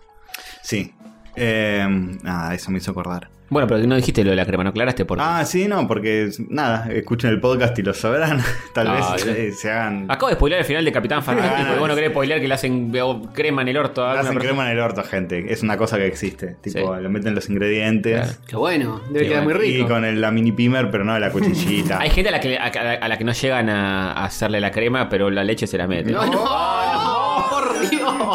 Sí. 0.61 0.93
Eh, 1.35 1.85
nada, 2.23 2.53
eso 2.55 2.71
me 2.71 2.79
hizo 2.79 2.91
acordar. 2.91 3.29
Bueno, 3.49 3.67
pero 3.67 3.85
no 3.87 3.95
dijiste 3.95 4.23
lo 4.23 4.31
de 4.31 4.35
la 4.35 4.45
crema, 4.45 4.63
no 4.63 4.71
aclaraste 4.71 5.05
por 5.05 5.19
Ah, 5.21 5.45
sí, 5.45 5.67
no, 5.67 5.87
porque 5.87 6.29
nada, 6.49 6.89
escuchen 6.91 7.29
el 7.29 7.39
podcast 7.39 7.77
y 7.79 7.81
lo 7.83 7.93
sabrán. 7.93 8.41
Tal 8.73 8.87
Ah, 8.87 9.13
vez 9.15 9.25
eh, 9.25 9.51
se 9.53 9.71
hagan. 9.71 10.05
Acabo 10.09 10.27
de 10.29 10.35
spoiler 10.35 10.59
el 10.59 10.65
final 10.65 10.83
de 10.83 10.91
Capitán 10.91 11.23
Fantástico. 11.23 11.55
Ah, 11.69 11.73
y 11.75 11.79
vos 11.79 11.87
no 11.87 11.93
sí. 11.93 11.99
querés 11.99 12.11
spoiler 12.11 12.41
que 12.41 12.47
le 12.47 12.53
hacen 12.53 12.91
crema 13.33 13.61
en 13.61 13.67
el 13.69 13.77
orto 13.77 14.05
a 14.05 14.13
le 14.13 14.19
hacen 14.19 14.33
persona. 14.33 14.49
crema 14.49 14.65
en 14.71 14.77
el 14.77 14.83
orto, 14.83 15.03
gente. 15.03 15.51
Es 15.51 15.63
una 15.63 15.77
cosa 15.77 15.97
que 15.97 16.07
existe. 16.07 16.55
Tipo, 16.61 16.95
Sí. 16.97 17.01
le 17.03 17.09
meten 17.09 17.35
los 17.35 17.49
ingredientes. 17.49 18.19
Claro. 18.21 18.37
Qué 18.47 18.55
bueno. 18.55 19.01
Debe 19.09 19.19
Qué 19.21 19.29
quedar 19.29 19.43
bueno. 19.45 19.59
muy 19.59 19.67
Y 19.69 19.77
rico. 19.77 19.87
con 19.89 20.03
el- 20.05 20.19
la 20.21 20.31
mini 20.31 20.51
pimer, 20.51 20.91
pero 20.91 21.03
no 21.05 21.17
la 21.17 21.31
cuchillita. 21.31 21.99
Hay 22.01 22.09
gente 22.09 22.29
a 22.29 22.31
la, 22.33 22.39
que, 22.39 22.57
a, 22.57 22.65
a- 22.65 22.93
a 22.95 23.07
la 23.07 23.17
que 23.17 23.23
no 23.23 23.31
llegan 23.31 23.69
a, 23.69 24.11
a 24.11 24.25
hacerle 24.25 24.59
la 24.59 24.71
crema, 24.71 25.07
pero 25.09 25.29
la 25.29 25.43
leche 25.43 25.67
se 25.67 25.77
la 25.77 25.87
mete. 25.87 26.11
No, 26.11 26.25
no, 26.25 26.31
Dios. 26.31 26.41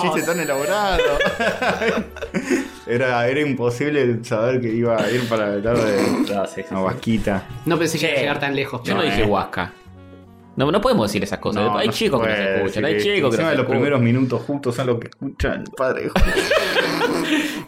chiste 0.00 0.22
tan 0.26 0.40
elaborado. 0.40 1.02
era, 2.86 3.26
era 3.28 3.40
imposible 3.40 4.24
saber 4.24 4.60
que 4.60 4.68
iba 4.68 5.02
a 5.02 5.10
ir 5.10 5.28
para 5.28 5.54
el 5.54 5.64
lado 5.64 5.84
de 5.84 6.02
No, 6.32 6.46
sí. 6.46 6.62
No 7.66 7.78
pensé 7.78 7.98
que 7.98 8.06
iba 8.06 8.14
a 8.16 8.20
llegar 8.20 8.40
tan 8.40 8.54
lejos. 8.56 8.82
Yo 8.84 8.94
no, 8.94 9.02
No, 9.02 9.04
dije 9.04 9.24
huasca. 9.24 9.72
No, 10.54 10.70
no 10.70 10.80
podemos 10.80 11.08
decir 11.08 11.22
esas 11.22 11.38
cosas. 11.38 11.62
No, 11.64 11.78
hay 11.78 11.86
no 11.86 11.92
chicos 11.92 12.20
que 12.20 12.28
nos 12.28 12.38
escuchan. 12.38 12.84
Hay 12.84 12.98
chicos 12.98 13.30
que 13.30 13.36
encima 13.36 13.48
nos 13.48 13.56
los 13.56 13.60
escuchan. 13.60 13.66
primeros 13.66 14.00
minutos 14.02 14.42
justos 14.42 14.74
son 14.74 14.86
los 14.86 14.98
que 14.98 15.08
escuchan. 15.08 15.64
Padre. 15.76 16.10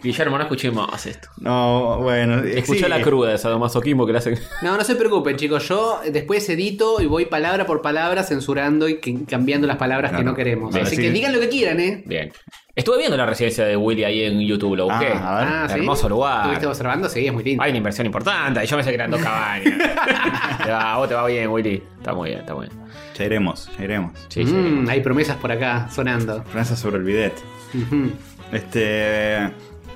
Guillermo, 0.04 0.36
no 0.36 0.42
escuché 0.44 0.70
más 0.70 1.06
esto. 1.06 1.28
No, 1.38 1.98
bueno. 2.00 2.44
Escuchá 2.44 2.84
sí. 2.84 2.90
la 2.90 3.00
cruda 3.00 3.30
de 3.30 3.38
sadomasoquismo 3.38 4.04
que 4.06 4.12
le 4.12 4.18
hacen. 4.18 4.38
No, 4.62 4.76
no 4.76 4.84
se 4.84 4.94
preocupen, 4.96 5.36
chicos. 5.36 5.66
Yo 5.66 6.00
después 6.12 6.46
edito 6.50 7.00
y 7.00 7.06
voy 7.06 7.24
palabra 7.24 7.64
por 7.64 7.80
palabra 7.82 8.22
censurando 8.22 8.86
y 8.88 9.00
que- 9.00 9.24
cambiando 9.24 9.66
las 9.66 9.78
palabras 9.78 10.12
que 10.12 10.22
no 10.22 10.34
queremos. 10.34 10.70
Bueno, 10.70 10.86
Así 10.86 10.96
sí. 10.96 11.02
que 11.02 11.10
digan 11.10 11.32
lo 11.32 11.40
que 11.40 11.48
quieran, 11.48 11.80
¿eh? 11.80 12.02
Bien. 12.06 12.30
Estuve 12.76 12.98
viendo 12.98 13.16
la 13.16 13.24
residencia 13.24 13.64
de 13.64 13.76
Willy 13.76 14.02
ahí 14.04 14.24
en 14.24 14.40
YouTube, 14.40 14.76
lo 14.76 14.84
busqué. 14.86 15.06
Ah, 15.14 15.36
a 15.36 15.40
ver. 15.40 15.48
Ah, 15.48 15.66
¿sí? 15.68 15.78
Hermoso 15.78 16.08
lugar. 16.08 16.38
¿Estuviste 16.40 16.66
observando? 16.66 17.08
Sí, 17.08 17.26
es 17.26 17.32
muy 17.32 17.44
lindo. 17.44 17.62
Hay 17.62 17.70
una 17.70 17.78
inversión 17.78 18.04
importante. 18.06 18.62
Y 18.62 18.66
yo 18.66 18.76
me 18.76 18.82
sé 18.82 18.90
que 18.90 18.96
eran 18.96 19.10
dos 19.10 19.22
cabañas. 19.22 19.64
Te 20.64 20.70
va, 20.70 20.96
vos 20.98 21.08
te 21.08 21.14
va 21.14 21.26
bien, 21.26 21.48
Willy. 21.48 21.82
Está 21.98 22.12
muy 22.14 22.28
bien, 22.30 22.40
está 22.40 22.54
muy 22.54 22.66
bien. 22.68 22.78
Ya 23.16 23.24
iremos, 23.24 23.70
ya 23.78 23.84
iremos. 23.84 24.18
Sí, 24.28 24.44
sí. 24.44 24.52
Mm, 24.52 24.88
hay 24.88 25.00
promesas 25.00 25.36
por 25.36 25.52
acá 25.52 25.88
sonando. 25.90 26.42
Francia 26.44 26.74
sobre 26.76 26.96
el 26.98 27.04
bidet. 27.04 27.34
Este. 28.52 29.50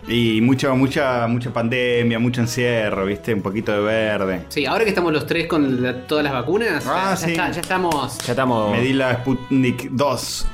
Y 0.09 0.41
mucha, 0.41 0.73
mucha, 0.73 1.27
mucha 1.27 1.53
pandemia, 1.53 2.19
mucho 2.19 2.41
encierro, 2.41 3.05
¿viste? 3.05 3.35
Un 3.35 3.43
poquito 3.43 3.73
de 3.73 3.81
verde. 3.81 4.45
Sí, 4.49 4.65
ahora 4.65 4.85
que 4.85 4.91
estamos 4.91 5.12
los 5.12 5.27
tres 5.27 5.47
con 5.47 5.83
la- 5.83 6.07
todas 6.07 6.25
las 6.25 6.33
vacunas, 6.33 6.87
Ah, 6.87 7.11
ya, 7.11 7.17
sí. 7.17 7.31
está- 7.33 7.50
ya 7.50 7.61
estamos. 7.61 8.19
Ya 8.27 8.33
estamos. 8.33 8.73
Me 8.73 8.81
di 8.81 8.95
la 8.95 9.15
Sputnik 9.17 9.91
2. 9.91 10.47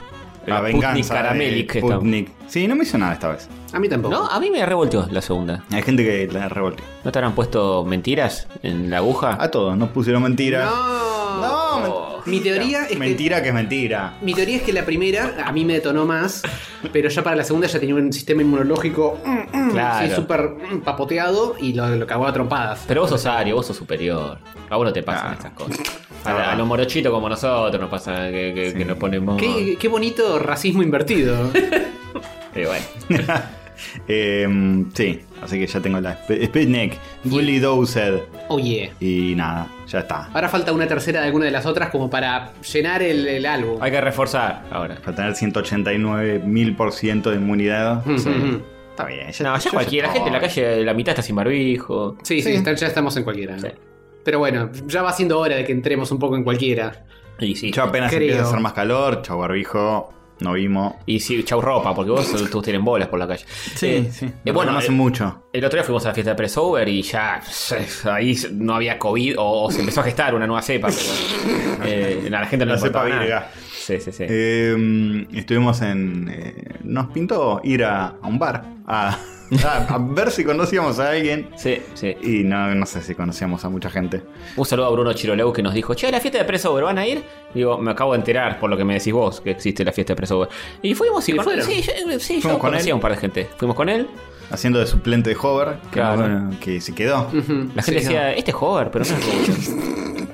La, 0.46 0.54
La 0.54 0.60
Sputnik 0.68 0.82
venganza. 0.82 1.14
de 1.14 1.20
Caramelic 1.20 1.72
que 1.72 1.78
está. 1.78 1.94
Sputnik. 1.94 2.30
Sí, 2.48 2.66
no 2.68 2.74
me 2.76 2.82
hizo 2.82 2.98
nada 2.98 3.12
esta 3.14 3.28
vez. 3.28 3.48
A 3.72 3.78
mí 3.78 3.88
tampoco. 3.88 4.14
No, 4.14 4.26
a 4.26 4.38
mí 4.40 4.50
me 4.50 4.64
revolteó 4.66 5.06
la 5.10 5.22
segunda. 5.22 5.64
Hay 5.72 5.82
gente 5.82 6.04
que 6.04 6.28
la 6.32 6.48
revolteó. 6.48 6.84
¿No 7.04 7.12
te 7.12 7.18
habrán 7.18 7.34
puesto 7.34 7.84
mentiras 7.84 8.46
en 8.62 8.90
la 8.90 8.98
aguja? 8.98 9.36
A 9.40 9.50
todos, 9.50 9.76
nos 9.76 9.88
pusieron 9.90 10.22
mentiras. 10.22 10.66
No. 10.70 11.23
No. 11.88 12.22
Mi 12.26 12.40
teoría 12.40 12.82
es 12.82 12.88
que 12.88 12.96
Mentira 12.96 13.42
que 13.42 13.48
es 13.48 13.54
mentira. 13.54 14.14
Mi 14.22 14.34
teoría 14.34 14.56
es 14.56 14.62
que 14.62 14.72
la 14.72 14.84
primera 14.84 15.36
a 15.44 15.52
mí 15.52 15.64
me 15.64 15.74
detonó 15.74 16.04
más, 16.06 16.42
pero 16.92 17.08
ya 17.08 17.22
para 17.22 17.36
la 17.36 17.44
segunda 17.44 17.66
ya 17.66 17.78
tenía 17.80 17.94
un 17.94 18.12
sistema 18.12 18.42
inmunológico 18.42 19.18
mm, 19.24 19.58
mm, 19.58 19.70
Claro. 19.72 20.04
así 20.06 20.14
súper 20.14 20.40
mm, 20.72 20.80
papoteado 20.82 21.56
y 21.60 21.72
lo, 21.74 21.88
lo 21.96 22.06
cagó 22.06 22.26
a 22.26 22.32
trompadas. 22.32 22.84
Pero 22.86 23.02
vos 23.02 23.10
sos 23.10 23.26
Ario, 23.26 23.56
vos 23.56 23.66
sos 23.66 23.76
superior. 23.76 24.38
A 24.70 24.76
vos 24.76 24.86
no 24.86 24.92
te 24.92 25.02
pasan 25.02 25.36
Claro. 25.36 25.38
esas 25.40 25.52
cosas. 25.52 25.80
A, 26.24 26.32
la- 26.32 26.52
a 26.52 26.56
los 26.56 26.66
morochitos 26.66 27.12
como 27.12 27.28
nosotros 27.28 27.78
nos 27.78 27.90
pasa 27.90 28.30
que, 28.30 28.52
que- 28.54 28.70
Sí. 28.70 28.78
que 28.78 28.84
nos 28.86 28.96
ponemos. 28.96 29.36
Qué, 29.38 29.76
qué 29.78 29.88
bonito 29.88 30.38
racismo 30.38 30.82
invertido. 30.82 31.50
Y 32.56 32.64
bueno. 32.64 32.84
Eh, 34.08 34.84
sí, 34.94 35.20
así 35.42 35.58
que 35.58 35.66
ya 35.66 35.80
tengo 35.80 36.00
la 36.00 36.12
Sp- 36.20 36.44
Sputnik, 36.46 36.98
fully 37.28 37.58
dosed. 37.58 38.20
Oye. 38.48 38.92
Y 39.00 39.34
nada, 39.34 39.68
ya 39.86 40.00
está. 40.00 40.28
Ahora 40.32 40.48
falta 40.48 40.72
una 40.72 40.86
tercera 40.86 41.20
de 41.20 41.26
alguna 41.26 41.46
de 41.46 41.50
las 41.50 41.66
otras 41.66 41.90
como 41.90 42.08
para 42.10 42.52
llenar 42.62 43.02
el, 43.02 43.26
el 43.26 43.46
álbum. 43.46 43.78
Hay 43.80 43.90
que 43.90 44.00
reforzar 44.00 44.64
ahora. 44.70 44.96
Para 44.96 45.16
tener 45.16 45.34
189 45.34 46.40
mil 46.44 46.76
por 46.76 46.92
ciento 46.92 47.30
de 47.30 47.36
inmunidad. 47.36 48.02
Sí. 48.16 48.30
Está 48.90 49.06
bien. 49.06 49.26
No, 49.40 49.58
ya 49.58 49.70
cualquiera. 49.72 50.06
La 50.08 50.12
gente 50.12 50.28
en 50.28 50.32
la 50.34 50.40
calle, 50.40 50.84
la 50.84 50.94
mitad 50.94 51.12
está 51.12 51.22
sin 51.22 51.34
barbijo. 51.34 52.16
Sí, 52.22 52.40
sí, 52.42 52.50
Sí. 52.50 52.54
está- 52.56 52.74
ya 52.74 52.86
estamos 52.86 53.16
en 53.16 53.24
cualquiera. 53.24 53.58
Sí. 53.58 53.68
Pero 54.24 54.38
bueno, 54.38 54.70
ya 54.86 55.02
va 55.02 55.12
siendo 55.12 55.38
hora 55.40 55.56
de 55.56 55.64
que 55.64 55.72
entremos 55.72 56.10
un 56.12 56.18
poco 56.18 56.36
en 56.36 56.44
cualquiera. 56.44 57.04
Y 57.40 57.56
sí. 57.56 57.72
Yo 57.72 57.82
apenas 57.82 58.10
Creo. 58.10 58.22
empieza 58.22 58.44
a 58.44 58.46
hacer 58.48 58.60
más 58.60 58.72
calor, 58.72 59.20
chau 59.22 59.38
barbijo, 59.40 60.13
no 60.40 60.52
vimos. 60.54 60.94
Y 61.06 61.20
sí, 61.20 61.42
chau 61.44 61.60
ropa, 61.60 61.94
porque 61.94 62.10
vos 62.10 62.30
todos 62.50 62.64
tienen 62.64 62.84
bolas 62.84 63.08
por 63.08 63.18
la 63.18 63.26
calle. 63.26 63.44
Eh, 63.82 64.10
sí. 64.12 64.26
eh, 64.44 64.52
bueno, 64.52 64.70
conocen 64.72 64.94
eh, 64.94 64.96
mucho. 64.96 65.44
El 65.52 65.64
otro 65.64 65.76
día 65.78 65.84
fuimos 65.84 66.04
a 66.04 66.08
la 66.08 66.14
fiesta 66.14 66.30
de 66.32 66.36
Pressover 66.36 66.88
y 66.88 67.02
ya 67.02 67.40
ahí 68.12 68.36
no 68.52 68.74
había 68.74 68.98
COVID 68.98 69.38
o, 69.38 69.62
o 69.64 69.70
se 69.70 69.80
empezó 69.80 70.00
a 70.00 70.04
gestar 70.04 70.34
una 70.34 70.46
nueva 70.46 70.62
cepa. 70.62 70.88
Pero, 70.88 71.84
eh, 71.84 72.26
la 72.28 72.46
gente 72.46 72.66
no 72.66 72.72
La 72.72 72.78
cepa 72.78 73.04
nada. 73.08 73.20
virga. 73.20 73.50
Sí, 73.76 74.00
sí, 74.00 74.12
sí. 74.12 74.24
Eh, 74.28 75.26
estuvimos 75.34 75.80
en. 75.82 76.28
eh, 76.32 76.54
nos 76.84 77.08
pintó 77.08 77.60
ir 77.64 77.84
a, 77.84 78.06
a 78.20 78.26
un 78.26 78.38
bar 78.38 78.64
a, 78.86 79.18
a- 79.64 79.86
a 79.94 79.98
ver 79.98 80.30
si 80.30 80.44
conocíamos 80.44 80.98
a 80.98 81.10
alguien. 81.10 81.48
Sí, 81.56 81.78
sí. 81.94 82.16
Y 82.22 82.44
no, 82.44 82.74
no 82.74 82.86
sé 82.86 83.02
si 83.02 83.14
conocíamos 83.14 83.64
a 83.64 83.68
mucha 83.68 83.90
gente. 83.90 84.22
Un 84.56 84.64
saludo 84.64 84.86
a 84.86 84.90
Bruno 84.90 85.12
Chiroleu 85.12 85.52
que 85.52 85.62
nos 85.62 85.74
dijo, 85.74 85.94
che, 85.94 86.10
la 86.10 86.20
fiesta 86.20 86.38
de 86.38 86.44
Pressover, 86.44 86.84
¿van 86.84 86.98
a 86.98 87.06
ir? 87.06 87.24
Digo, 87.54 87.78
me 87.78 87.90
acabo 87.90 88.12
de 88.12 88.18
enterar 88.18 88.58
por 88.58 88.70
lo 88.70 88.76
que 88.76 88.84
me 88.84 88.94
decís 88.94 89.12
vos 89.12 89.40
que 89.40 89.50
existe 89.50 89.84
la 89.84 89.92
fiesta 89.92 90.12
de 90.12 90.16
Pressover. 90.16 90.48
Y 90.82 90.94
fuimos 90.94 91.28
y 91.28 91.32
¿Y 91.32 91.36
con-? 91.36 91.62
Sí, 91.62 91.82
yo, 91.82 92.18
sí, 92.18 92.34
yo 92.36 92.40
Fuimos 92.42 92.60
con 92.60 92.74
él. 92.74 92.90
a 92.90 92.94
un 92.94 93.00
par 93.00 93.12
de 93.12 93.18
gente. 93.18 93.48
Fuimos 93.56 93.76
con 93.76 93.88
él. 93.88 94.08
Haciendo 94.50 94.78
de 94.78 94.86
suplente 94.86 95.30
de 95.30 95.36
Hover, 95.40 95.78
que, 95.84 95.88
Claro. 95.90 96.20
bueno, 96.20 96.50
que 96.60 96.80
se 96.80 96.94
quedó. 96.94 97.28
La 97.32 97.82
gente 97.82 97.82
Sí, 97.82 97.92
decía, 98.06 98.32
este 98.34 98.50
es 98.50 98.56
Hover, 98.60 98.90
pero 98.90 99.04
no 99.04 99.16
es 99.16 99.26
Rubio. 99.70 100.26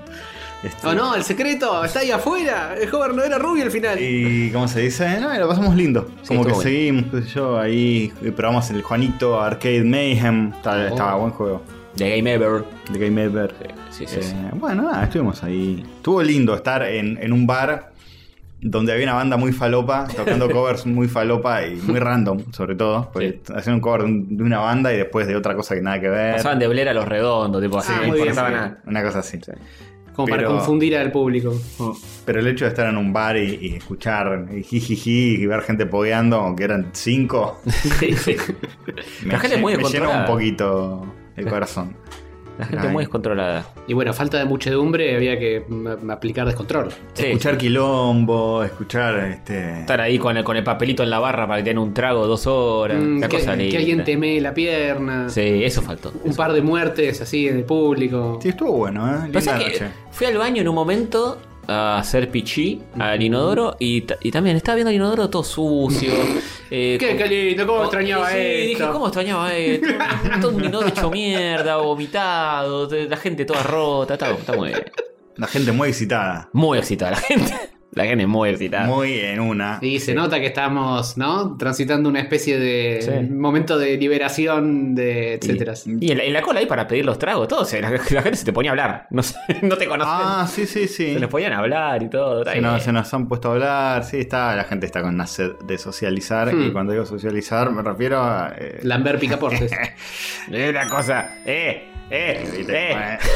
Este, 0.63 0.87
Oh 0.87 0.95
no, 0.95 1.15
el 1.15 1.23
secreto 1.25 1.85
está 1.85 2.01
ahí 2.01 2.11
afuera. 2.11 2.75
El 2.79 2.91
joven 2.91 3.17
no 3.17 3.23
era 3.23 3.39
rubio 3.39 3.65
al 3.65 3.71
final. 3.71 3.99
Y 4.01 4.51
¿cómo 4.53 4.69
se 4.69 4.81
dice? 4.81 5.19
No, 5.21 5.33
lo 5.39 5.49
pasamos 5.49 5.75
lindo. 5.75 6.09
Sí, 6.23 6.29
Como 6.29 6.45
que 6.45 6.53
bueno. 6.53 6.63
seguimos, 6.63 7.05
qué 7.11 7.23
sé 7.23 7.29
yo, 7.29 7.59
ahí 7.59 8.13
eh, 8.23 8.31
probamos 8.33 8.69
el 8.71 8.83
Juanito 8.83 9.41
Arcade 9.41 9.85
Mayhem. 9.85 10.53
Estaba, 10.55 10.77
Oh. 10.83 10.87
estaba 10.89 11.15
buen 11.17 11.31
juego. 11.33 11.63
De 11.97 12.17
Game 12.17 12.33
Ever. 12.33 12.65
De 12.93 12.99
Game 12.99 13.23
Ever. 13.25 13.55
Sí, 13.91 14.07
sí, 14.07 14.17
Eh, 14.21 14.23
sí. 14.23 14.35
Bueno, 14.55 14.83
nada, 14.83 15.05
estuvimos 15.05 15.43
ahí. 15.43 15.83
Estuvo 15.97 16.23
lindo 16.23 16.55
estar 16.55 16.83
en, 16.83 17.19
en 17.23 17.33
un 17.33 17.47
bar 17.47 17.91
donde 18.63 18.93
había 18.93 19.05
una 19.05 19.15
banda 19.15 19.39
muy 19.39 19.53
falopa, 19.53 20.07
tocando 20.15 20.49
covers 20.53 20.85
muy 20.85 21.09
falopa 21.09 21.67
y 21.67 21.77
muy 21.77 21.99
random, 21.99 22.53
sobre 22.53 22.75
todo. 22.75 23.11
Porque 23.13 23.41
hacían 23.55 23.77
un 23.77 23.81
cover 23.81 24.03
de, 24.03 24.07
un- 24.07 24.37
de 24.37 24.43
una 24.43 24.59
banda 24.59 24.93
y 24.93 24.99
después 24.99 25.27
de 25.27 25.35
otra 25.35 25.55
cosa 25.57 25.75
que 25.75 25.81
nada 25.81 25.99
que 26.01 26.09
ver. 26.11 26.37
Pasaban 26.37 26.59
de 26.59 26.69
Blair 26.69 26.91
a 26.91 26.95
los 26.95 27.07
redondos, 27.09 27.63
tipo 27.63 27.79
así, 27.79 27.91
Ah, 27.95 28.01
no 28.03 28.09
muy 28.09 28.17
bien, 28.19 28.29
importaba 28.29 28.49
sí. 28.49 28.55
nada. 28.55 28.79
Una 28.87 29.03
cosa 29.03 29.19
así. 29.21 29.39
Como 30.21 30.31
para 30.31 30.43
pero- 30.43 30.57
confundir 30.57 30.97
al 30.97 31.11
público. 31.13 31.55
Pero 32.27 32.41
el 32.41 32.47
hecho 32.47 32.65
de 32.65 32.69
estar 32.69 32.89
en 32.89 32.97
un 32.97 33.13
bar 33.13 33.37
y, 33.37 33.59
y 33.61 33.75
escuchar 33.77 34.49
y 34.55 34.63
jijiji 34.63 35.37
y 35.37 35.47
ver 35.47 35.63
gente 35.63 35.87
pogueando, 35.87 36.37
aunque 36.37 36.65
eran 36.65 36.91
cinco, 36.93 37.59
me, 39.25 39.33
La 39.33 39.39
gente 39.39 39.57
es 39.57 39.61
muy 39.61 39.77
me 39.77 39.83
un 39.83 40.27
poquito 40.27 41.07
el 41.37 41.47
corazón. 41.49 41.97
La 42.61 42.67
gente 42.67 42.89
Ay. 42.89 42.93
muy 42.93 43.05
descontrolada. 43.05 43.65
Y 43.87 43.95
bueno, 43.95 44.13
falta 44.13 44.37
de 44.37 44.45
muchedumbre, 44.45 45.17
había 45.17 45.39
que 45.39 45.65
mm, 45.67 46.11
aplicar 46.11 46.47
descontrol. 46.47 46.91
Sí, 47.15 47.25
escuchar 47.25 47.55
sí. 47.55 47.61
quilombo, 47.61 48.63
escuchar 48.63 49.17
este. 49.21 49.81
Estar 49.81 49.99
ahí 49.99 50.19
con 50.19 50.37
el, 50.37 50.45
con 50.45 50.59
el 50.59 50.63
papelito 50.63 51.03
en 51.03 51.09
la 51.09 51.19
barra 51.19 51.47
para 51.49 51.61
que 51.63 51.71
tengan 51.71 51.85
un 51.85 51.95
trago 51.95 52.27
dos 52.27 52.47
horas. 52.47 53.03
Mm, 53.03 53.23
que, 53.23 53.29
cosa 53.31 53.57
que 53.57 53.77
alguien 53.79 54.05
teme 54.05 54.39
la 54.43 54.53
pierna. 54.53 55.31
Sí, 55.31 55.65
eso 55.65 55.81
faltó. 55.81 56.13
Un 56.23 56.35
par 56.35 56.53
de 56.53 56.61
muertes 56.61 57.23
así 57.23 57.49
en 57.49 57.57
el 57.57 57.65
público. 57.65 58.39
Sí, 58.43 58.51
estuvo 58.51 58.73
bueno, 58.73 59.09
¿eh? 59.09 59.23
Linda 59.23 59.33
Pasa 59.33 59.59
que 59.59 59.89
fui 60.11 60.27
al 60.27 60.37
baño 60.37 60.61
en 60.61 60.69
un 60.69 60.75
momento 60.75 61.39
a 61.67 61.99
hacer 61.99 62.31
pichí 62.31 62.83
al 62.99 63.23
inodoro 63.23 63.77
y, 63.79 64.05
y 64.21 64.31
también 64.31 64.57
estaba 64.57 64.75
viendo 64.75 64.91
el 64.91 64.97
inodoro 64.97 65.31
todo 65.31 65.45
sucio. 65.45 66.13
Eh, 66.71 66.97
Qué, 66.99 67.17
qué 67.17 67.27
lindo, 67.29 67.67
cómo 67.67 67.79
con- 67.79 67.87
extrañaba 67.87 68.31
sí, 68.31 68.39
esto. 68.39 68.69
dije, 68.69 68.93
¿cómo 68.93 69.07
extrañaba 69.07 69.55
esto? 69.55 69.89
todo 70.41 70.57
un 70.57 70.65
inodoro 70.65 70.89
hecho 70.89 71.11
mierda, 71.11 71.77
vomitado, 71.77 72.89
la 72.91 73.17
gente 73.17 73.45
toda 73.45 73.63
rota, 73.63 74.15
está, 74.15 74.31
está 74.31 74.53
muy 74.55 74.69
bien. 74.69 74.85
La 75.37 75.47
gente 75.47 75.73
muy 75.73 75.89
excitada. 75.89 76.49
Muy 76.53 76.79
excitada 76.79 77.13
la 77.13 77.17
gente. 77.19 77.55
La 77.93 78.05
gente 78.05 78.23
es 78.23 78.29
muy 78.29 78.51
excitada. 78.51 78.87
Muy 78.87 79.19
en 79.19 79.41
una. 79.41 79.79
Y 79.83 79.99
se 79.99 80.15
nota 80.15 80.39
que 80.39 80.47
estamos, 80.47 81.17
¿no? 81.19 81.57
Transitando 81.57 82.09
una 82.09 82.21
especie 82.21 82.59
de 82.59 83.03
Sí. 83.03 83.33
momento 83.33 83.79
de 83.79 83.97
liberación, 83.97 84.95
de 84.95 85.35
etcétera. 85.35 85.75
Y 86.01 86.13
en 86.13 86.19
la, 86.19 86.25
en 86.25 86.33
la 86.33 86.41
cola 86.43 86.61
ahí 86.61 86.67
para 86.67 86.87
pedir 86.87 87.05
los 87.05 87.19
tragos, 87.19 87.49
todo, 87.49 87.63
o 87.63 87.65
sea, 87.65 87.81
la, 87.81 87.91
la 87.91 87.99
gente 88.23 88.37
se 88.37 88.45
te 88.45 88.53
ponía 88.53 88.71
a 88.71 88.73
hablar. 88.73 89.07
No, 89.11 89.23
sé, 89.25 89.35
no 89.63 89.77
te 89.77 89.87
conocen. 89.89 90.13
Ah, 90.17 90.47
sí, 90.49 90.67
sí, 90.67 90.87
sí. 90.87 91.15
Se 91.15 91.19
les 91.21 91.29
podían 91.29 91.53
hablar 91.53 92.03
y 92.03 92.09
todo. 92.09 92.41
está 92.41 92.53
Se 92.53 92.61
nos, 92.61 92.73
bien. 92.75 92.85
se 92.85 92.93
nos 92.93 93.13
han 93.13 93.27
puesto 93.27 93.49
a 93.49 93.53
hablar, 93.55 94.05
sí, 94.05 94.19
está, 94.19 94.55
la 94.55 94.65
gente 94.65 94.87
está 94.87 95.03
con 95.03 95.19
la 95.19 95.27
sed 95.27 95.53
de 95.65 95.77
socializar. 95.77 96.55
Hmm. 96.55 96.69
Y 96.69 96.73
cuando 96.73 96.93
digo 96.93 97.05
socializar, 97.07 97.71
me 97.73 97.83
refiero 97.83 98.21
a. 98.23 98.55
eh, 98.57 98.79
Lambert 98.85 99.19
Picaportes. 99.19 99.73
Es 100.53 100.71
una 100.71 100.87
cosa. 100.87 101.39
Eh, 101.45 101.89
eh, 102.11 102.49
¿viste? 102.57 102.93
eh. 102.93 103.19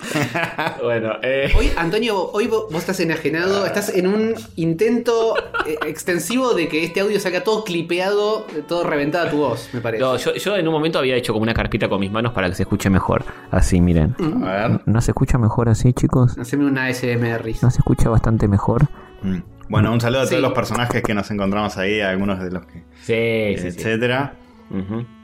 Bueno, 0.82 1.12
eh. 1.22 1.52
Hoy, 1.56 1.70
Antonio, 1.76 2.30
hoy 2.32 2.46
vo- 2.46 2.66
vos 2.70 2.76
estás 2.80 3.00
enajenado, 3.00 3.66
estás 3.66 3.94
en 3.94 4.06
un 4.06 4.34
intento 4.56 5.34
eh, 5.66 5.76
extensivo 5.86 6.54
de 6.54 6.68
que 6.68 6.84
este 6.84 7.00
audio 7.00 7.18
salga 7.20 7.42
todo 7.44 7.64
clipeado, 7.64 8.46
todo 8.66 8.84
reventada 8.84 9.30
tu 9.30 9.38
voz, 9.38 9.68
me 9.72 9.80
parece. 9.80 10.02
No, 10.02 10.16
yo, 10.16 10.34
yo 10.34 10.56
en 10.56 10.66
un 10.66 10.72
momento 10.74 10.98
había 10.98 11.16
hecho 11.16 11.32
como 11.32 11.42
una 11.42 11.54
carpita 11.54 11.88
con 11.88 12.00
mis 12.00 12.10
manos 12.10 12.32
para 12.32 12.48
que 12.48 12.54
se 12.54 12.62
escuche 12.62 12.90
mejor. 12.90 13.24
Así, 13.50 13.80
miren. 13.80 14.14
A 14.44 14.68
ver. 14.68 14.80
¿No 14.86 15.00
se 15.00 15.10
escucha 15.10 15.38
mejor 15.38 15.68
así, 15.68 15.92
chicos? 15.92 16.36
Haceme 16.38 16.66
una 16.66 16.86
ASMR. 16.86 17.44
¿No 17.62 17.70
se 17.70 17.78
escucha 17.78 18.08
bastante 18.08 18.48
mejor? 18.48 18.84
Mm. 19.22 19.38
Bueno, 19.68 19.92
un 19.92 20.00
saludo 20.00 20.22
a 20.22 20.24
Sí. 20.26 20.30
todos 20.30 20.42
los 20.42 20.52
personajes 20.52 21.02
que 21.02 21.12
nos 21.12 21.30
encontramos 21.30 21.76
ahí, 21.76 22.00
algunos 22.00 22.40
de 22.40 22.50
los 22.50 22.64
que. 22.64 22.84
Sí, 23.02 23.60
sí, 23.62 23.70
sí. 23.72 23.78
etcétera. 23.78 24.34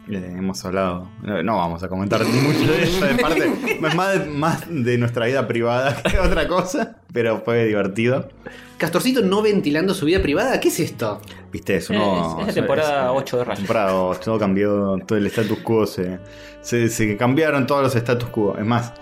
Eh, 0.09 0.35
hemos 0.37 0.63
hablado. 0.65 1.09
No, 1.23 1.43
no 1.43 1.57
vamos 1.57 1.83
a 1.83 1.89
comentar 1.89 2.23
mucho 2.25 2.73
de 2.73 2.83
eso. 2.83 3.05
De 3.07 3.15
parte, 3.17 3.53
es 3.67 3.95
más, 3.95 4.27
más 4.27 4.65
de 4.69 4.99
nuestra 4.99 5.27
vida 5.27 5.47
privada 5.49 5.97
que 6.11 6.19
otra 6.19 6.47
cosa. 6.47 6.97
Pero 7.13 7.41
fue 7.45 7.65
divertido. 7.65 8.29
Castorcito 8.77 9.23
no 9.23 9.41
ventilando 9.41 9.95
su 9.95 10.05
vida 10.07 10.21
privada, 10.21 10.59
¿qué 10.61 10.69
es 10.69 10.81
esto? 10.81 11.21
Viste, 11.53 11.77
es 11.77 11.89
uno. 11.89 12.39
Es- 12.41 12.41
es 12.41 12.47
la 12.49 12.53
temporada 12.63 13.05
es- 13.07 13.19
8 13.23 13.37
de 13.39 13.45
Rayos. 13.45 13.59
Temporada 13.61 13.95
8, 13.95 14.21
todo 14.25 14.39
cambió, 14.39 14.99
todo 15.07 15.17
el 15.17 15.27
status 15.27 15.59
quo 15.61 15.87
se, 15.87 16.19
se, 16.61 16.89
se 16.89 17.17
cambiaron 17.17 17.67
todos 17.67 17.83
los 17.83 17.95
status 17.97 18.29
quo. 18.31 18.59
Es 18.59 18.65
más, 18.67 18.93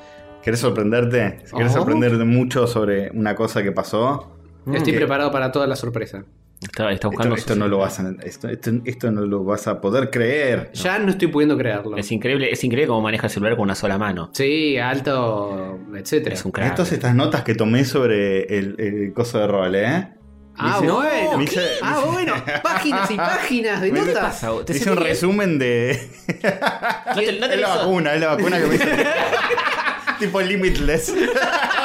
¿querés 0.42 0.61
sorprenderte? 0.61 1.40
Si 1.47 1.56
¿Querés 1.56 1.73
Oh. 1.73 1.78
sorprenderte 1.78 2.23
mucho 2.25 2.66
sobre 2.66 3.11
una 3.12 3.35
cosa 3.35 3.62
que 3.62 3.73
pasó? 3.73 4.37
Estoy 4.73 4.92
preparado 4.92 5.32
para 5.32 5.50
toda 5.50 5.66
la 5.66 5.75
sorpresa. 5.75 6.23
Está, 6.62 6.85
está 6.85 6.92
Esto, 6.92 7.11
buscando. 7.11 7.35
esto 7.37 7.57
no 7.57 7.69
lo 7.69 7.78
vas 7.78 7.99
a, 8.00 8.11
esto, 8.25 8.49
esto, 8.49 8.71
esto 8.85 9.11
no 9.11 9.23
lo 9.23 9.42
vas 9.45 9.66
a 9.66 9.81
poder 9.81 10.11
creer. 10.11 10.71
Ya 10.75 10.99
no 10.99 11.11
estoy 11.11 11.28
pudiendo 11.28 11.57
creerlo. 11.59 11.97
Es 11.97 12.11
increíble, 12.12 12.50
es 12.52 12.62
increíble 12.64 12.87
cómo 12.88 13.00
maneja 13.02 13.26
el 13.26 13.33
celular 13.33 13.57
con 13.57 13.64
una 13.64 13.75
sola 13.75 13.99
mano. 13.99 14.31
Sí, 14.33 14.78
alto, 14.78 15.78
etcétera. 15.95 16.35
Es 16.35 16.45
un 16.45 16.52
crack. 16.52 16.69
Estas 16.71 16.92
estas 16.92 17.14
notas 17.14 17.42
que 17.42 17.54
tomé 17.54 17.85
sobre 17.85 18.42
el, 18.59 18.76
el 18.78 19.12
coso 19.12 19.38
de 19.38 19.47
rol, 19.47 19.75
¿eh? 19.75 20.09
Ah, 20.57 20.78
Dice- 20.81 20.92
bueno. 20.92 21.42
hice- 21.42 21.69
Ah, 21.83 22.02
bueno. 22.12 22.35
Páginas 22.62 23.11
y 23.11 23.16
páginas 23.16 23.81
de 23.81 23.90
notas. 23.92 24.14
pasa? 24.19 24.50
¿Te 24.66 24.76
Hice 24.76 24.90
un 24.90 24.99
resumen 24.99 25.59
de. 25.59 25.99
No 26.28 27.14
te- 27.14 27.40
no 27.40 27.49
te 27.49 27.54
es 27.54 27.61
la 27.61 27.69
hizo- 27.69 27.78
vacuna, 27.78 28.14
es 28.14 28.21
la 28.21 28.26
vacuna 28.37 28.61
que 28.61 28.66
me 28.66 28.75
hice. 28.75 28.87
tipo 30.19 30.40
limitless. 30.40 31.14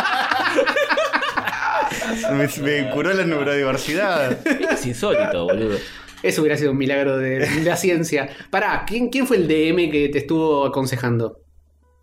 me, 2.32 2.48
me 2.64 2.90
curó 2.90 3.14
la 3.14 3.26
neurodiversidad. 3.26 4.38
Es 4.72 4.86
insólito, 4.86 5.46
boludo. 5.46 5.78
Eso 6.24 6.42
hubiera 6.42 6.58
sido 6.58 6.72
un 6.72 6.78
milagro 6.78 7.18
de, 7.18 7.40
de 7.48 7.62
la 7.64 7.76
ciencia. 7.78 8.30
Pará, 8.50 8.84
¿quién, 8.88 9.10
¿quién 9.10 9.28
fue 9.28 9.38
el 9.38 9.48
DM 9.48 9.92
que 9.92 10.10
te 10.12 10.18
estuvo 10.20 10.66
aconsejando? 10.66 11.42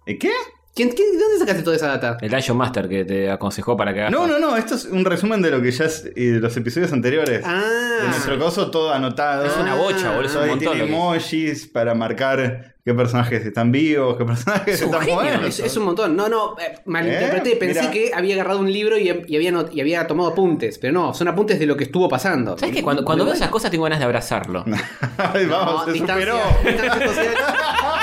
¿Y 0.07 0.19
qué? 0.19 0.31
¿Quién, 0.75 0.91
quién- 0.91 1.13
¿De 1.13 1.19
dónde 1.19 1.39
sacaste 1.39 1.63
toda 1.63 1.77
esa 1.77 1.89
data? 1.89 2.17
El 2.21 2.31
Dungeon 2.31 2.57
Master 2.57 2.89
que 2.89 3.05
te 3.05 3.31
aconsejó 3.31 3.77
para 3.77 3.93
que 3.95 4.01
hagas. 4.01 4.13
No, 4.13 4.27
no, 4.27 4.39
no, 4.39 4.57
esto 4.57 4.75
es 4.77 4.85
un 4.87 5.05
resumen 5.05 5.41
de 5.43 5.51
lo 5.51 5.63
que 5.63 5.71
ya 5.71 5.85
es 5.85 6.05
eh, 6.17 6.31
de 6.33 6.41
los 6.41 6.57
episodios 6.57 6.93
anteriores. 6.93 7.41
De 7.41 7.45
Ah, 7.45 8.03
nuestro 8.09 8.39
coso 8.39 8.71
todo 8.71 8.93
anotado. 8.93 9.47
Es 9.47 9.57
una 9.57 9.75
bocha, 9.77 10.11
boludo. 10.11 10.27
Es 10.27 10.35
un 10.37 10.43
Ahí 10.43 10.51
montón. 10.51 10.59
tiene 10.73 10.79
lo 10.79 10.87
que- 10.87 10.93
emojis 10.93 11.67
para 11.69 11.95
marcar 11.95 12.74
qué 12.85 12.93
personajes 12.93 13.45
están 13.47 13.73
vivos, 13.73 14.17
qué 14.19 14.25
personajes 14.27 14.75
Es 14.75 14.81
un 14.83 14.89
están 14.89 15.01
genio, 15.01 15.15
muertos. 15.23 15.49
es, 15.49 15.61
es 15.61 15.77
un 15.79 15.85
montón. 15.85 16.15
No, 16.17 16.29
no, 16.29 16.55
eh, 16.59 16.79
malinterpreté. 16.85 17.53
¿Eh? 17.53 17.57
Pensé 17.57 17.81
Mira. 17.81 17.91
que 17.91 18.11
había 18.15 18.35
agarrado 18.35 18.61
un 18.61 18.71
libro 18.71 18.99
y, 18.99 19.05
y 19.27 19.37
había, 19.37 19.53
not- 19.53 19.73
y 19.75 19.81
había 19.81 20.07
tomado 20.07 20.31
apuntes. 20.31 20.79
Pero 20.79 20.93
no, 20.93 21.15
son 21.15 21.29
apuntes 21.29 21.59
de 21.59 21.67
lo 21.67 21.77
que 21.79 21.85
estuvo 21.85 22.09
pasando. 22.09 22.59
¿Sabes 22.59 22.75
qué? 22.75 22.83
Cuando, 22.83 23.05
veo 23.25 23.33
esas 23.33 23.49
cosas 23.49 23.71
tengo 23.71 23.85
ganas 23.85 24.01
de 24.01 24.05
abrazarlo. 24.05 24.65
Ay, 25.17 25.47
vamos, 25.47 25.75
No, 25.81 25.85
se 25.87 25.93
distancia- 25.93 26.27
superó. 26.27 26.71
distancia 26.71 27.09
social. 27.09 27.35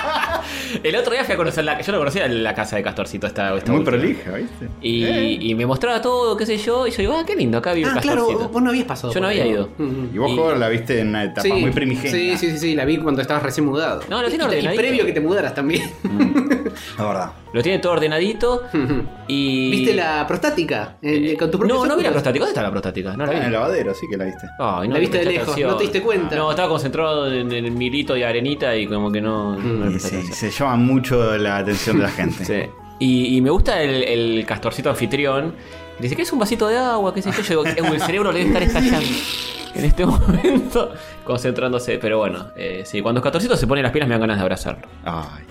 El 0.83 0.95
otro 0.95 1.13
día 1.13 1.23
fui 1.23 1.33
a 1.33 1.37
conocer 1.37 1.63
la. 1.63 1.79
Yo 1.81 1.91
no 1.91 1.97
conocía 1.99 2.27
la 2.27 2.53
casa 2.55 2.75
de 2.75 2.83
Castorcito 2.83 3.27
esta, 3.27 3.55
esta 3.55 3.71
Muy 3.71 3.79
última. 3.81 3.97
prolija, 3.97 4.31
¿viste? 4.31 4.67
Y, 4.81 5.03
Eh. 5.03 5.37
y 5.41 5.55
me 5.55 5.65
mostraba 5.65 6.01
todo, 6.01 6.35
qué 6.37 6.45
sé 6.45 6.57
yo. 6.57 6.87
Y 6.87 6.91
yo 6.91 6.97
digo, 6.97 7.13
ah, 7.17 7.23
qué 7.25 7.35
lindo, 7.35 7.57
acá 7.57 7.73
vive 7.73 7.89
Ah, 7.89 7.93
un 7.95 7.99
claro, 8.01 8.21
Castorcito. 8.27 8.49
vos 8.49 8.61
no 8.63 8.69
habías 8.69 8.85
pasado. 8.85 9.13
Yo 9.13 9.19
no 9.21 9.27
había 9.27 9.45
ido. 9.45 9.69
Mm. 9.77 10.05
Y 10.13 10.17
vos, 10.17 10.55
Y- 10.55 10.59
la 10.59 10.69
viste 10.69 10.99
en 10.99 11.09
una 11.09 11.23
etapa 11.25 11.41
Sí, 11.41 11.51
muy 11.53 11.71
primigenia. 11.71 12.11
Sí, 12.11 12.37
sí, 12.37 12.51
sí, 12.51 12.57
sí, 12.57 12.75
la 12.75 12.85
vi 12.85 12.97
cuando 12.97 13.21
estabas 13.21 13.43
recién 13.43 13.65
mudado. 13.65 14.01
No, 14.09 14.21
lo 14.21 14.29
tiene 14.29 14.43
y, 14.59 14.65
y 14.67 14.75
previo 14.75 15.05
que 15.05 15.13
te 15.13 15.21
mudaras 15.21 15.53
también. 15.55 15.89
La 16.97 17.05
verdad. 17.05 17.31
Lo 17.53 17.61
tiene 17.61 17.79
todo 17.79 17.93
ordenadito. 17.93 18.63
y. 19.27 19.71
¿Viste 19.71 19.93
la 19.93 20.25
prostática? 20.27 20.97
Eh, 21.01 21.31
Eh, 21.33 21.37
con 21.37 21.49
propios 21.51 21.69
No, 21.79 21.85
no 21.85 21.97
vi 21.97 22.03
la 22.03 22.11
prostática. 22.11 22.45
¿Dónde 22.45 22.51
está 22.51 22.61
la 22.63 22.71
prostática? 22.71 23.15
No 23.17 23.25
la 23.25 23.31
Ah, 23.31 23.35
en 23.35 23.41
el 23.43 23.47
vi. 23.49 23.53
lavadero, 23.53 23.93
sí 23.93 24.05
que 24.09 24.17
la 24.17 24.25
viste. 24.25 24.47
No 24.57 24.83
La 24.83 24.99
viste 24.99 25.17
de 25.19 25.25
lejos, 25.25 25.43
atención. 25.49 25.71
no 25.71 25.77
te 25.77 25.83
diste 25.83 26.01
cuenta. 26.01 26.35
No, 26.35 26.49
estaba 26.49 26.69
concentrado 26.69 27.31
en, 27.31 27.51
el 27.51 27.71
milito 27.71 28.15
y 28.15 28.23
arenita 28.23 28.75
y 28.75 28.87
como 28.87 29.11
que 29.11 29.21
no, 29.21 29.57
sí, 29.61 30.07
atención. 30.07 30.33
se 30.33 30.49
llama 30.51 30.75
mucho 30.77 31.37
la 31.37 31.57
atención 31.57 31.97
de 31.97 32.03
la 32.03 32.09
gente. 32.09 32.45
Sí. 32.45 32.69
Y, 32.99 33.35
y 33.37 33.41
me 33.41 33.49
gusta 33.49 33.81
el, 33.81 34.03
el 34.03 34.45
castorcito 34.45 34.89
anfitrión. 34.91 35.55
Dice 35.99 36.15
que 36.15 36.21
es 36.21 36.31
un 36.31 36.37
vasito 36.39 36.67
de 36.67 36.77
agua, 36.77 37.13
qué 37.13 37.21
sé 37.23 37.31
yo. 37.31 37.41
Yo 37.41 37.63
digo, 37.63 37.65
"Eh, 37.65 37.93
el 37.95 38.01
cerebro 38.01 38.31
le 38.31 38.39
debe 38.45 38.49
estar 38.49 38.63
estallando 38.63 39.07
en 39.75 39.85
este 39.85 40.05
momento, 40.05 40.91
concentrándose. 41.25 41.97
Pero 41.99 42.19
bueno, 42.19 42.47
eh, 42.55 42.83
sí, 42.85 43.01
cuando 43.01 43.21
Castorcito 43.21 43.57
se 43.57 43.65
pone 43.67 43.81
las 43.81 43.91
pilas 43.91 44.07
me 44.07 44.13
dan 44.13 44.21
ganas 44.21 44.37
de 44.37 44.41
abrazarlo. 44.43 44.87
Ay. 45.03 45.43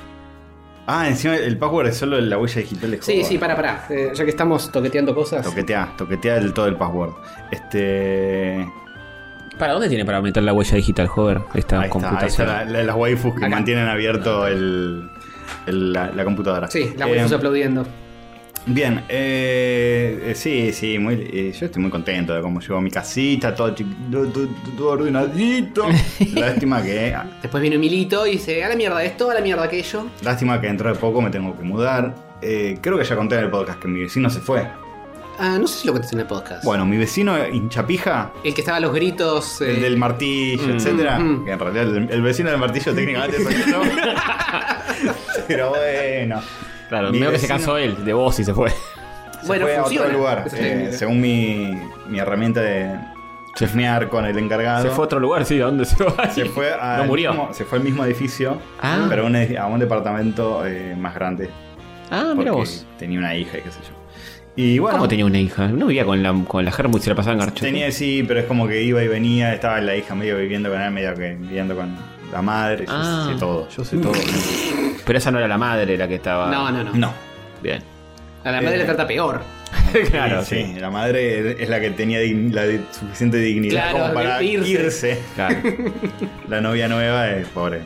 Ah, 0.86 1.06
encima 1.08 1.36
el 1.36 1.56
password 1.56 1.86
es 1.88 1.96
solo 1.98 2.20
la 2.20 2.36
huella 2.38 2.60
digital 2.62 2.90
de 2.90 3.02
Sí, 3.02 3.22
sí, 3.24 3.38
para, 3.38 3.54
para. 3.54 3.86
Eh, 3.90 4.10
ya 4.14 4.24
que 4.24 4.30
estamos 4.30 4.72
toqueteando 4.72 5.14
cosas. 5.14 5.44
Toquetea, 5.44 5.92
toquetea 5.96 6.34
del 6.34 6.52
todo 6.52 6.66
el 6.66 6.76
password. 6.76 7.12
Este. 7.50 8.66
¿Para 9.58 9.74
dónde 9.74 9.88
tiene 9.88 10.04
para 10.06 10.20
meter 10.22 10.42
la 10.42 10.52
huella 10.52 10.74
digital, 10.76 11.08
Hover? 11.14 11.36
Esta 11.38 11.52
Ahí 11.52 11.60
está, 11.60 11.80
ahí 11.82 11.88
computación. 11.90 12.28
está 12.28 12.44
la- 12.46 12.64
la- 12.64 12.82
las 12.82 12.96
waifus 12.96 13.32
que 13.34 13.44
Acá. 13.44 13.48
mantienen 13.54 13.86
abierto 13.88 14.46
el, 14.46 15.08
el- 15.66 15.92
la, 15.92 16.10
la 16.12 16.24
computadora. 16.24 16.68
Sí, 16.68 16.94
la 16.96 17.06
Eh, 17.06 17.12
waifu 17.12 17.34
aplaudiendo. 17.34 17.86
Bien, 18.66 19.02
eh, 19.08 20.20
eh, 20.26 20.34
sí, 20.34 20.72
sí, 20.72 20.98
muy, 20.98 21.14
eh, 21.14 21.52
yo 21.58 21.66
estoy 21.66 21.80
muy 21.82 21.90
contento 21.90 22.34
de 22.34 22.42
cómo 22.42 22.60
llegó 22.60 22.80
mi 22.80 22.90
casita, 22.90 23.54
todo, 23.54 23.74
todo, 23.74 24.26
todo- 24.28 24.48
todo 24.76 24.88
ordenadito. 24.90 25.86
lástima 26.34 26.82
que 26.82 27.16
Después 27.42 27.60
viene 27.62 27.78
Milito 27.78 28.26
y 28.26 28.32
dice, 28.32 28.62
a 28.62 28.68
la 28.68 28.76
mierda 28.76 29.02
esto, 29.02 29.30
a 29.30 29.34
la 29.34 29.40
mierda 29.40 29.64
aquello. 29.64 30.06
lástima 30.22 30.60
que 30.60 30.66
dentro 30.68 30.92
de 30.92 30.98
poco 30.98 31.20
me 31.22 31.30
tengo 31.30 31.56
que 31.56 31.64
mudar. 31.64 32.14
Eh, 32.42 32.78
creo 32.80 32.96
que 32.98 33.04
ya 33.04 33.16
conté 33.16 33.36
en 33.36 33.44
el 33.44 33.50
podcast 33.50 33.80
que 33.80 33.88
mi 33.88 34.00
vecino 34.00 34.28
se 34.30 34.40
fue. 34.40 34.66
Ah, 35.38 35.56
no 35.58 35.66
sé 35.66 35.80
si 35.80 35.86
lo 35.86 35.94
contaste 35.94 36.16
en 36.16 36.20
el 36.20 36.26
podcast. 36.26 36.62
Bueno, 36.64 36.84
mi 36.84 36.98
vecino 36.98 37.34
hinchapija, 37.48 38.30
El 38.44 38.52
que 38.54 38.60
estaba 38.60 38.76
a 38.76 38.80
los 38.80 38.92
gritos. 38.92 39.62
eh, 39.62 39.70
el 39.74 39.80
del 39.80 39.96
martillo, 39.96 40.68
Mm. 40.68 40.70
etcétera, 40.76 41.18
Mm. 41.18 41.44
que 41.46 41.50
en 41.52 41.58
realidad 41.58 41.96
el, 41.96 42.10
el 42.10 42.22
vecino 42.22 42.50
del 42.50 42.58
martillo 42.60 42.94
técnicamente 42.94 43.42
soy 43.42 43.54
yo. 43.72 43.80
Pero 45.48 45.70
bueno. 45.70 46.40
Claro, 46.90 47.10
Mi 47.12 47.18
medio 47.20 47.32
que 47.32 47.38
se 47.38 47.48
cansó 47.48 47.78
él 47.78 48.04
de 48.04 48.12
vos 48.12 48.38
y 48.38 48.44
se 48.44 48.52
fue. 48.52 48.68
Se 48.70 49.46
Bueno, 49.46 49.64
fue 49.64 49.76
a 49.76 49.84
otro 49.84 50.08
lugar, 50.08 50.44
eh, 50.54 50.90
según 50.92 51.18
mi, 51.22 51.74
mi 52.08 52.18
herramienta 52.18 52.60
de 52.60 52.90
chefnear 53.56 54.08
con 54.10 54.26
el 54.26 54.36
encargado. 54.38 54.82
Se 54.82 54.90
fue 54.90 55.04
a 55.04 55.06
otro 55.06 55.18
lugar, 55.20 55.44
sí, 55.46 55.58
¿a 55.60 55.64
dónde 55.66 55.84
se 55.86 56.02
va? 56.04 56.28
Se 56.30 56.44
fue, 56.44 56.72
a 56.80 56.98
No 56.98 57.04
murió. 57.06 57.30
Mismo, 57.32 57.48
se 57.54 57.64
fue 57.64 57.78
al 57.78 57.84
mismo 57.84 58.04
edificio, 58.04 58.58
Ah. 58.82 59.06
pero 59.08 59.22
a 59.22 59.26
un, 59.26 59.34
edi- 59.34 59.56
a 59.56 59.66
un 59.66 59.80
departamento 59.80 60.66
eh, 60.66 60.94
más 60.98 61.14
grande. 61.14 61.48
Ah, 62.10 62.34
mira 62.36 62.52
vos. 62.52 62.86
Tenía 62.98 63.18
una 63.18 63.34
hija 63.34 63.56
y 63.58 63.62
qué 63.62 63.70
sé 63.70 63.78
yo. 63.82 63.94
Y 64.56 64.78
bueno, 64.80 64.98
¿Cómo 64.98 65.08
tenía 65.08 65.24
una 65.24 65.38
hija? 65.38 65.68
No 65.68 65.86
vivía 65.86 66.04
con 66.04 66.22
la, 66.22 66.34
con 66.46 66.64
la 66.64 66.72
Hermut 66.76 67.00
y 67.00 67.04
se 67.04 67.10
la 67.10 67.16
pasaba 67.16 67.34
en 67.34 67.38
garcho. 67.38 67.64
tenía 67.64 67.90
sí, 67.92 68.24
pero 68.26 68.40
es 68.40 68.46
como 68.46 68.66
que 68.66 68.82
iba 68.82 69.02
y 69.02 69.08
venía. 69.08 69.54
Estaba 69.54 69.80
la 69.80 69.96
hija 69.96 70.14
medio 70.16 70.36
viviendo 70.36 70.70
con 70.70 70.80
él, 70.80 70.90
medio 70.90 71.14
que 71.14 71.34
viviendo 71.34 71.76
con 71.76 71.96
la 72.32 72.42
madre. 72.42 72.86
Yo 72.86 72.92
Ah. 72.94 73.28
sé 73.32 73.38
todo, 73.38 73.68
yo 73.68 73.84
sé 73.84 73.96
todo. 73.98 74.12
Pero 75.06 75.18
esa 75.18 75.30
no 75.30 75.38
era 75.38 75.48
la 75.48 75.58
madre 75.58 75.96
la 75.96 76.06
que 76.08 76.16
estaba. 76.16 76.50
No, 76.50 76.70
no, 76.70 76.84
no. 76.84 76.92
no. 76.94 77.12
Bien. 77.62 77.82
A 78.44 78.50
la 78.52 78.60
madre 78.60 78.76
Eh. 78.76 78.78
le 78.78 78.84
trata 78.84 79.06
peor. 79.06 79.42
claro, 80.10 80.44
sí, 80.44 80.64
sí. 80.74 80.80
La 80.80 80.90
madre 80.90 81.62
es 81.62 81.68
la 81.68 81.80
que 81.80 81.90
tenía 81.90 82.20
dign- 82.20 82.52
la 82.52 82.66
de- 82.66 82.80
suficiente 82.90 83.36
dignidad 83.38 83.90
Claro, 83.90 83.98
como 83.98 84.14
para 84.14 84.38
de 84.38 84.44
irse. 84.44 84.70
irse. 84.70 85.18
Claro. 85.34 85.56
La 86.48 86.60
novia 86.60 86.88
nueva 86.88 87.28
es 87.30 87.46
pobre. 87.48 87.80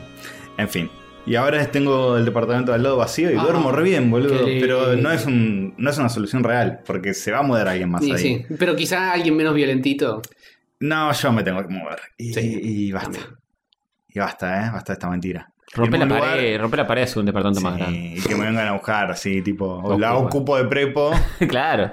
En 0.57 0.68
fin. 0.68 0.90
Y 1.26 1.37
ahora 1.37 1.66
tengo 1.70 2.16
el 2.18 2.24
departamento 2.24 2.72
al 2.74 2.83
lado 2.83 2.96
vacío 2.98 3.30
y 3.30 3.37
Ah, 3.37 3.42
duermo 3.42 3.72
re 3.72 3.83
bien, 3.83 4.11
boludo. 4.11 4.44
qué 4.44 4.50
lindo. 4.50 4.66
Pero 4.66 4.96
no 4.96 5.11
es, 5.11 5.24
un, 5.26 5.74
no 5.78 5.90
es 5.90 5.98
una 5.98 6.09
solución 6.11 6.44
real, 6.44 6.80
porque 6.87 7.14
se 7.14 7.33
va 7.33 7.38
a 7.38 7.42
mudar 7.42 7.66
alguien 7.68 7.90
más 7.90 8.04
Sí, 8.04 8.12
ahí. 8.12 8.18
sí. 8.18 8.46
Pero 8.59 8.76
quizá 8.76 9.12
alguien 9.12 9.35
menos 9.37 9.54
violentito. 9.54 10.20
No, 10.80 11.12
yo 11.12 11.33
me 11.33 11.42
tengo 11.42 11.66
que 11.66 11.72
mover. 11.72 11.98
Y, 12.18 12.33
Sí, 12.35 12.61
y 12.62 12.92
basta. 12.92 13.11
también. 13.12 13.38
Y 14.14 14.18
basta, 14.20 14.66
¿eh? 14.66 14.70
Basta 14.72 14.92
de 14.92 14.94
esta 14.94 15.11
mentira. 15.11 15.50
Rompe 15.74 15.98
la 15.98 16.05
lugar- 16.05 16.20
pared, 16.20 16.61
rompe 16.61 16.77
la 16.77 16.87
pared 16.87 17.03
es 17.03 17.16
un 17.16 17.27
departamento 17.27 17.61
más 17.61 17.74
Sí, 17.74 17.81
grande. 17.81 18.14
y 18.16 18.20
que 18.22 18.35
me 18.37 18.46
vengan 18.46 18.68
a 18.68 18.72
buscar, 18.72 19.11
así, 19.11 19.42
tipo, 19.42 19.66
Ocupa. 19.66 19.96
la 19.98 20.14
ocupo 20.16 20.57
de 20.57 20.64
prepo. 20.66 21.11
claro, 21.48 21.92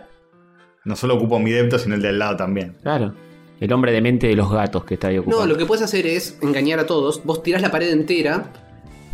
No 0.86 0.96
solo 0.96 1.16
ocupo 1.16 1.40
mi 1.40 1.52
depto, 1.52 1.80
sino 1.80 1.96
el 1.96 2.02
de 2.02 2.10
al 2.10 2.20
lado 2.20 2.38
también. 2.38 2.78
claro. 2.82 3.14
El 3.60 3.72
hombre 3.74 3.92
de 3.92 4.02
mente 4.02 4.26
de 4.26 4.36
los 4.36 4.52
gatos 4.52 4.86
que 4.86 4.96
está 4.96 5.10
ahí 5.10 5.20
ocupado. 5.20 5.42
No, 5.42 5.46
lo 5.48 5.56
que 5.56 5.68
puedes 5.68 5.84
hacer 5.84 6.08
es 6.08 6.36
engañar 6.42 6.80
a 6.80 6.88
todos. 6.88 7.24
Vos 7.24 7.44
tirás 7.44 7.62
la 7.62 7.70
pared 7.70 7.92
entera 7.92 8.46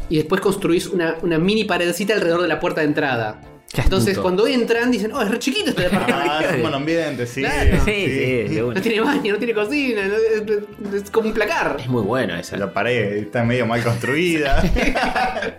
y 0.07 0.15
después 0.15 0.39
construís 0.39 0.87
una, 0.87 1.15
una 1.21 1.37
mini 1.37 1.65
paredcita 1.65 2.13
alrededor 2.13 2.41
de 2.43 2.47
la 2.47 2.57
puerta 2.61 2.79
de 2.79 2.87
entrada. 2.87 3.41
Qué 3.73 3.81
Entonces, 3.81 4.09
astuto. 4.09 4.23
cuando 4.23 4.47
entran, 4.47 4.89
dicen, 4.89 5.11
oh, 5.13 5.21
es 5.21 5.29
re 5.29 5.39
chiquito 5.39 5.69
este 5.71 5.83
departamento. 5.89 6.31
Ah, 6.31 6.41
es 6.43 6.55
un 6.55 6.61
buen 6.61 6.73
ambiente, 6.73 7.27
sí. 7.27 7.41
Claro. 7.41 7.77
Sí, 7.85 8.05
sí, 8.05 8.53
de 8.55 8.63
una. 8.63 8.75
No 8.75 8.81
tiene 8.81 9.01
baño, 9.01 9.33
no 9.33 9.37
tiene 9.39 9.53
cocina, 9.53 10.01
no- 10.07 10.15
es, 10.15 11.03
es 11.03 11.11
como 11.11 11.27
un 11.27 11.33
placar. 11.33 11.75
Es 11.79 11.87
muy 11.87 12.01
bueno 12.01 12.35
esa. 12.35 12.55
La 12.57 12.71
pared 12.73 13.17
está 13.17 13.43
medio 13.43 13.65
mal 13.65 13.83
construida. 13.83 14.61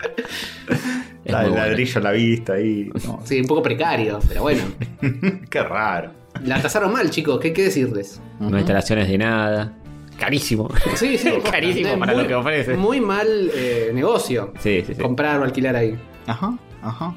Es 1.25 1.35
Está 1.35 1.43
el 1.45 1.51
bueno. 1.51 1.67
ladrillo 1.67 2.01
a 2.01 2.03
la 2.05 2.13
vista 2.13 2.53
ahí. 2.55 2.91
No, 3.05 3.21
Sí, 3.25 3.41
un 3.41 3.47
poco 3.47 3.63
precario, 3.63 4.19
pero 4.27 4.43
bueno. 4.43 4.63
Qué 5.51 5.63
raro. 5.63 6.13
La 6.45 6.63
tasaron 6.63 6.91
mal, 6.93 7.11
chicos, 7.11 7.39
¿qué 7.39 7.49
hay 7.49 7.53
que 7.53 7.65
decirles? 7.65 8.21
No 8.41 8.49
hay 8.49 8.61
instalaciones 8.61 9.09
de 9.09 9.19
nada. 9.19 9.75
Carísimo. 10.19 10.71
Sí, 10.95 11.19
sí, 11.19 11.31
Carísimo 11.51 11.99
para 11.99 12.15
muy- 12.15 12.23
lo 12.23 12.29
que 12.29 12.35
ofrece. 12.35 12.75
Muy 12.79 13.01
mal 13.03 13.27
eh, 13.55 13.91
negocio. 13.93 14.55
Sí, 14.61 14.83
sí, 14.87 14.95
sí. 14.95 15.03
Comprar 15.03 15.39
o 15.41 15.45
alquilar 15.45 15.77
ahí. 15.77 15.99
Ajá, 16.27 16.57
ajá. 16.83 17.15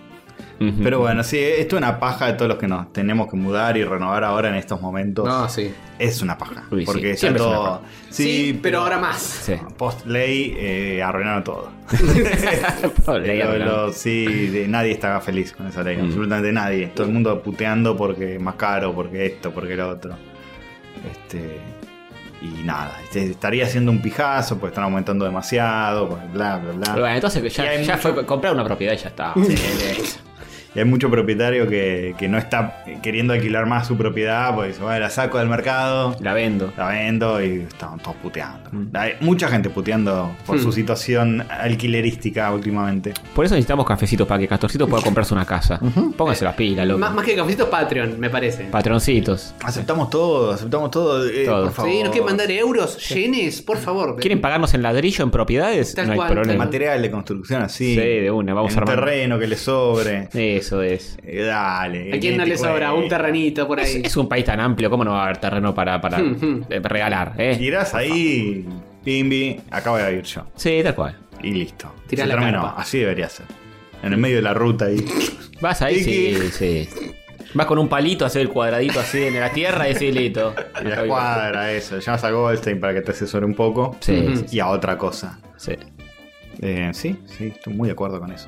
Pero 0.83 0.99
bueno, 0.99 1.23
sí, 1.23 1.39
esto 1.39 1.75
es 1.75 1.81
una 1.81 1.99
paja 1.99 2.27
de 2.27 2.33
todos 2.33 2.49
los 2.49 2.57
que 2.57 2.67
nos 2.67 2.93
tenemos 2.93 3.29
que 3.29 3.35
mudar 3.35 3.77
y 3.77 3.83
renovar 3.83 4.23
ahora 4.23 4.49
en 4.49 4.55
estos 4.55 4.79
momentos. 4.81 5.25
No, 5.27 5.49
sí. 5.49 5.73
Es 5.97 6.21
una 6.21 6.37
paja. 6.37 6.63
Uy, 6.71 6.81
sí, 6.81 6.85
porque 6.85 7.11
es 7.11 7.23
una 7.23 7.35
todo. 7.35 7.63
paja. 7.63 7.81
Sí, 8.09 8.59
pero 8.61 8.79
ahora 8.81 8.99
más. 8.99 9.19
Sí. 9.21 9.53
Post 9.77 10.05
ley 10.05 10.53
eh, 10.57 11.01
arruinaron 11.01 11.43
todo. 11.43 11.71
Lo- 13.07 13.25
ya, 13.25 13.45
lo- 13.55 13.91
sí, 13.93 14.25
de- 14.47 14.67
nadie 14.67 14.91
estaba 14.91 15.19
feliz 15.21 15.53
con 15.53 15.67
esa 15.67 15.83
ley, 15.83 15.97
Mm. 15.97 16.05
absolutamente 16.05 16.51
nadie. 16.51 16.87
Todo 16.87 17.07
el 17.07 17.13
mundo 17.13 17.41
puteando 17.41 17.97
porque 17.97 18.37
más 18.39 18.55
caro, 18.55 18.93
porque 18.93 19.25
esto, 19.25 19.51
porque 19.51 19.75
lo 19.75 19.89
otro. 19.89 20.15
Este. 21.11 21.59
Y 22.41 22.63
nada, 22.63 22.97
este, 23.03 23.23
estaría 23.31 23.65
haciendo 23.65 23.91
un 23.91 24.01
pijazo 24.01 24.55
porque 24.57 24.71
están 24.71 24.85
aumentando 24.85 25.25
demasiado, 25.25 26.07
bla, 26.33 26.57
bla, 26.57 26.71
bla. 26.71 26.81
Pero 26.89 27.01
bueno, 27.01 27.15
entonces 27.15 27.53
ya, 27.53 27.75
ya 27.75 27.79
mucho- 27.95 27.97
fue 28.13 28.25
comprar 28.25 28.53
una 28.53 28.63
propiedad 28.63 28.93
y 28.93 28.97
ya 28.97 29.09
está. 29.09 29.33
Sí, 29.35 29.55
Y 30.73 30.79
hay 30.79 30.85
mucho 30.85 31.09
propietario 31.09 31.67
que, 31.67 32.15
que 32.17 32.27
no 32.29 32.37
está 32.37 32.83
queriendo 33.03 33.33
alquilar 33.33 33.65
más 33.65 33.87
su 33.87 33.97
propiedad, 33.97 34.53
porque 34.55 34.69
dice, 34.69 34.81
bueno, 34.81 34.99
la 34.99 35.09
saco 35.09 35.37
del 35.37 35.49
mercado, 35.49 36.15
La 36.21 36.33
vendo. 36.33 36.71
la 36.77 36.87
vendo 36.87 37.43
y 37.43 37.61
están 37.69 37.99
todos 37.99 38.15
puteando. 38.17 38.69
Mm. 38.71 38.87
Hay 38.95 39.11
mucha 39.19 39.47
gente 39.49 39.69
puteando 39.69 40.31
por 40.45 40.57
Mm. 40.57 40.63
su 40.63 40.71
situación 40.71 41.43
alquilerística 41.49 42.51
últimamente. 42.51 43.13
Por 43.35 43.45
eso 43.45 43.55
necesitamos 43.55 43.85
cafecitos 43.85 44.27
para 44.27 44.39
que 44.39 44.47
Castorcito 44.47 44.87
pueda 44.87 45.03
comprarse 45.03 45.33
una 45.33 45.45
casa. 45.45 45.79
Pónganse 46.15 46.45
las 46.45 46.55
pilas, 46.55 46.87
loco. 46.87 46.99
Más, 46.99 47.13
más 47.13 47.25
que 47.25 47.35
cafecitos 47.35 47.67
Patreon, 47.69 48.19
me 48.19 48.29
parece. 48.29 48.65
Patroncitos. 48.65 49.53
Aceptamos 49.63 50.09
todo, 50.09 50.51
aceptamos 50.51 50.91
todo. 50.91 51.27
eh, 51.27 51.45
Todo. 51.45 51.63
Por 51.65 51.73
favor. 51.73 51.91
Sí, 51.91 51.99
¿nos 52.03 52.09
quieren 52.11 52.25
mandar 52.27 52.51
euros? 52.51 52.97
¿Yenes? 53.09 53.61
Por 53.61 53.77
favor. 53.77 54.15
¿Quieren 54.17 54.39
pagarnos 54.41 54.73
en 54.73 54.81
ladrillo 54.83 55.23
en 55.23 55.31
propiedades? 55.31 55.95
Tal 55.95 56.07
no 56.07 56.13
hay 56.13 56.17
cual. 56.17 56.31
problema. 56.33 56.65
Material 56.65 57.01
de 57.01 57.11
construcción 57.11 57.61
así. 57.61 57.95
Sí, 57.95 58.01
de 58.01 58.31
una, 58.31 58.53
vamos 58.53 58.73
en 58.73 58.79
a 58.79 58.81
armar. 58.83 58.95
terreno 58.95 59.39
que 59.39 59.47
le 59.47 59.55
sobre. 59.57 60.29
Eso 60.61 60.81
es. 60.81 61.17
Eh, 61.23 61.43
dale. 61.43 62.13
¿A 62.15 62.19
quién 62.19 62.37
no 62.37 62.43
¿qué 62.43 62.49
le 62.51 62.57
sobra 62.57 62.93
un 62.93 63.01
cuesta? 63.01 63.17
terrenito 63.17 63.67
por 63.67 63.79
ahí? 63.79 64.01
es 64.03 64.15
un 64.17 64.27
país 64.29 64.45
tan 64.45 64.59
amplio, 64.59 64.89
¿cómo 64.89 65.03
no 65.03 65.11
va 65.11 65.21
a 65.21 65.23
haber 65.25 65.37
terreno 65.37 65.73
para, 65.73 65.99
para 65.99 66.19
Hmm, 66.19 66.37
hmm. 66.39 66.65
eh, 66.69 66.79
regalar? 66.83 67.33
Eh? 67.37 67.55
Tirás 67.57 67.93
ahí, 67.93 68.65
pimbi, 69.03 69.59
acabo 69.69 69.97
de 69.97 70.13
ir 70.13 70.23
yo. 70.23 70.45
Sí, 70.55 70.81
tal 70.83 70.95
cual. 70.95 71.17
Y 71.43 71.51
listo. 71.51 71.93
Tirá 72.07 72.23
Se 72.23 72.27
la 72.29 72.35
terminó. 72.35 72.61
carpa. 72.63 72.81
Así 72.81 72.99
debería 72.99 73.27
ser. 73.29 73.45
En 74.03 74.13
el 74.13 74.19
medio 74.19 74.37
de 74.37 74.41
la 74.43 74.53
ruta 74.53 74.85
ahí. 74.85 75.03
Vas 75.61 75.81
ahí, 75.81 76.03
sí, 76.03 76.37
sí. 76.51 76.89
Vas 77.53 77.65
con 77.67 77.77
un 77.79 77.87
palito 77.89 78.23
a 78.23 78.27
hacer 78.27 78.43
el 78.43 78.49
cuadradito 78.49 78.99
así 78.99 79.23
en 79.23 79.39
la 79.39 79.51
tierra 79.51 79.87
y 79.89 79.91
ese 79.91 80.11
listo. 80.11 80.55
Y 80.81 80.87
la 80.87 81.01
escuadra, 81.03 81.71
eso. 81.71 81.99
Llamas 81.99 82.23
a 82.23 82.31
Goldstein 82.31 82.79
para 82.79 82.93
que 82.93 83.01
te 83.01 83.11
asesore 83.11 83.45
un 83.45 83.53
poco. 83.55 83.97
Sí, 83.99 84.33
Y 84.51 84.59
a 84.59 84.69
otra 84.69 84.97
cosa. 84.97 85.39
sí. 85.57 85.73
Eh, 86.63 86.91
sí, 86.93 87.17
sí, 87.25 87.47
estoy 87.55 87.73
muy 87.73 87.87
de 87.87 87.93
acuerdo 87.93 88.19
con 88.19 88.31
eso. 88.31 88.47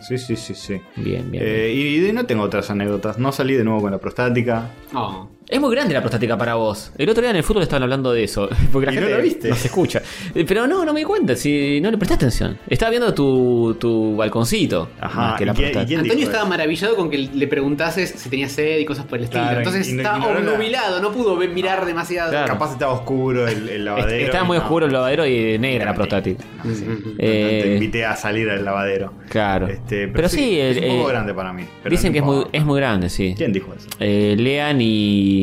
Sí, 0.00 0.18
sí, 0.18 0.36
sí, 0.36 0.54
sí. 0.54 0.80
Bien, 0.96 1.30
bien. 1.30 1.42
Eh, 1.46 1.72
y, 1.74 2.06
y 2.06 2.12
no 2.12 2.26
tengo 2.26 2.42
otras 2.42 2.70
anécdotas. 2.70 3.18
No 3.18 3.32
salí 3.32 3.54
de 3.54 3.64
nuevo 3.64 3.80
con 3.82 3.90
la 3.92 3.98
prostática. 3.98 4.70
Oh. 4.92 5.28
Es 5.46 5.60
muy 5.60 5.70
grande 5.74 5.92
la 5.92 6.00
prostática 6.00 6.38
para 6.38 6.54
vos. 6.54 6.90
El 6.96 7.08
otro 7.10 7.20
día 7.20 7.30
en 7.30 7.36
el 7.36 7.42
fútbol 7.42 7.62
estaban 7.62 7.82
hablando 7.82 8.12
de 8.12 8.24
eso. 8.24 8.48
Porque 8.72 8.86
la 8.86 8.92
¿Y 8.92 8.96
no 8.96 9.00
gente 9.02 9.16
lo 9.18 9.22
viste? 9.22 9.48
no 9.50 9.54
se 9.54 9.66
escucha. 9.68 10.00
Eh, 10.34 10.44
Pero 10.48 10.66
no, 10.66 10.84
no 10.86 10.92
me 10.94 11.00
di 11.00 11.04
cuenta. 11.04 11.36
Si 11.36 11.80
no 11.82 11.90
le 11.90 11.98
presté 11.98 12.14
atención. 12.14 12.58
Estaba 12.68 12.90
viendo 12.90 13.12
tu, 13.12 13.76
tu 13.78 14.16
balconcito. 14.16 14.88
Ajá, 15.00 15.36
que 15.36 15.44
la 15.44 15.52
¿y 15.52 15.54
qué- 15.54 15.60
y 15.60 15.64
prostática. 15.66 15.86
quién 15.86 16.00
Antonio 16.00 16.16
dijo 16.16 16.30
estaba 16.30 16.44
eso? 16.44 16.50
maravillado 16.50 16.96
con 16.96 17.10
que 17.10 17.18
le 17.18 17.46
preguntases 17.46 18.10
si 18.16 18.30
tenía 18.30 18.48
sed 18.48 18.78
y 18.78 18.84
cosas 18.86 19.04
por 19.04 19.18
el 19.18 19.24
estilo. 19.24 19.42
Claro, 19.42 19.58
Entonces 19.58 19.92
no- 19.92 20.00
estaba 20.00 20.18
no 20.18 20.28
obnubilado, 20.28 21.00
no 21.02 21.12
pudo 21.12 21.36
ver- 21.36 21.50
mirar 21.50 21.84
demasiado. 21.84 22.30
Claro. 22.30 22.46
Capaz 22.48 22.72
estaba 22.72 22.92
oscuro 22.94 23.46
el, 23.46 23.68
el 23.68 23.84
lavadero. 23.84 24.24
Estaba 24.24 24.44
muy 24.44 24.56
no. 24.56 24.62
oscuro 24.62 24.86
el 24.86 24.92
lavadero 24.94 25.26
y 25.26 25.58
negra 25.58 25.84
la 25.84 25.94
prostática. 25.94 26.42
No, 26.64 26.74
sí. 26.74 26.86
Eh, 27.18 27.60
Te 27.64 27.74
invité 27.74 28.04
a 28.06 28.16
salir 28.16 28.48
al 28.48 28.64
lavadero. 28.64 29.12
Claro. 29.28 29.68
Este, 29.68 30.08
pero, 30.08 30.26
sí, 30.28 30.58
es 30.58 30.78
un 30.78 30.84
eh, 30.84 30.88
poco 30.96 31.08
eh, 31.10 31.12
grande 31.12 31.34
para 31.34 31.52
mí. 31.52 31.64
pero 31.82 31.90
Dicen 31.90 32.10
no 32.10 32.12
que 32.14 32.18
es 32.20 32.24
muy, 32.24 32.44
es 32.50 32.64
muy 32.64 32.80
grande, 32.80 33.10
sí. 33.10 33.34
¿Quién 33.36 33.52
dijo 33.52 33.74
eso? 33.74 33.88
Eh, 34.00 34.34
Lean 34.38 34.78
y. 34.80 35.33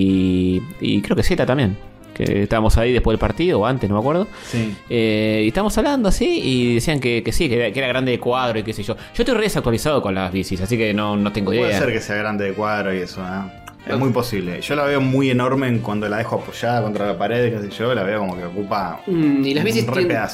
Y 0.82 1.02
creo 1.02 1.16
que 1.16 1.24
Zeta 1.24 1.46
también. 1.46 1.78
Que 2.14 2.44
estábamos 2.44 2.78
ahí 2.78 2.92
después 2.92 3.14
del 3.14 3.20
partido 3.20 3.62
o 3.62 3.66
antes, 3.66 3.90
no 3.90 3.96
me 3.96 4.02
acuerdo. 4.02 4.28
Sí. 4.46 4.76
Eh, 4.90 5.44
y 5.46 5.48
estábamos 5.48 5.78
hablando 5.78 6.10
así 6.10 6.42
y 6.44 6.76
decían 6.76 7.00
que, 7.00 7.24
que 7.24 7.32
sí, 7.32 7.48
que 7.48 7.56
era, 7.56 7.72
que 7.72 7.80
era 7.80 7.88
grande 7.88 8.12
de 8.12 8.20
cuadro 8.20 8.60
y 8.60 8.64
qué 8.64 8.74
sé 8.74 8.84
yo. 8.84 8.96
Yo 8.96 9.24
estoy 9.24 9.34
re 9.34 9.44
desactualizado 9.44 10.02
con 10.02 10.14
las 10.14 10.32
bicis, 10.32 10.60
así 10.60 10.78
que 10.78 10.94
no, 10.94 11.16
no 11.16 11.32
tengo 11.32 11.52
Puede 11.52 11.62
idea. 11.70 11.80
ser 11.80 11.92
que 11.94 12.02
sea 12.02 12.18
grande 12.18 12.46
de 12.46 12.54
cuadro 12.54 12.94
y 12.94 12.98
eso, 13.00 13.22
¿eh? 13.22 13.61
Es 13.88 13.98
muy 13.98 14.12
posible. 14.12 14.62
Yo 14.62 14.76
la 14.76 14.84
veo 14.84 15.02
muy 15.02 15.32
enorme 15.32 15.68
en 15.68 15.80
cuando 15.80 16.08
la 16.08 16.18
dejo 16.18 16.36
apoyada 16.36 16.84
contra 16.84 17.08
la 17.08 17.18
pared, 17.18 17.52
qué 17.52 17.68
sé 17.68 17.76
yo, 17.76 17.94
la 17.96 18.04
veo 18.04 18.20
como 18.20 18.38
que 18.38 18.46
ocupa. 18.46 19.02
Mm, 19.08 19.44
y 19.44 19.54
las 19.56 19.64
bicis 19.64 19.88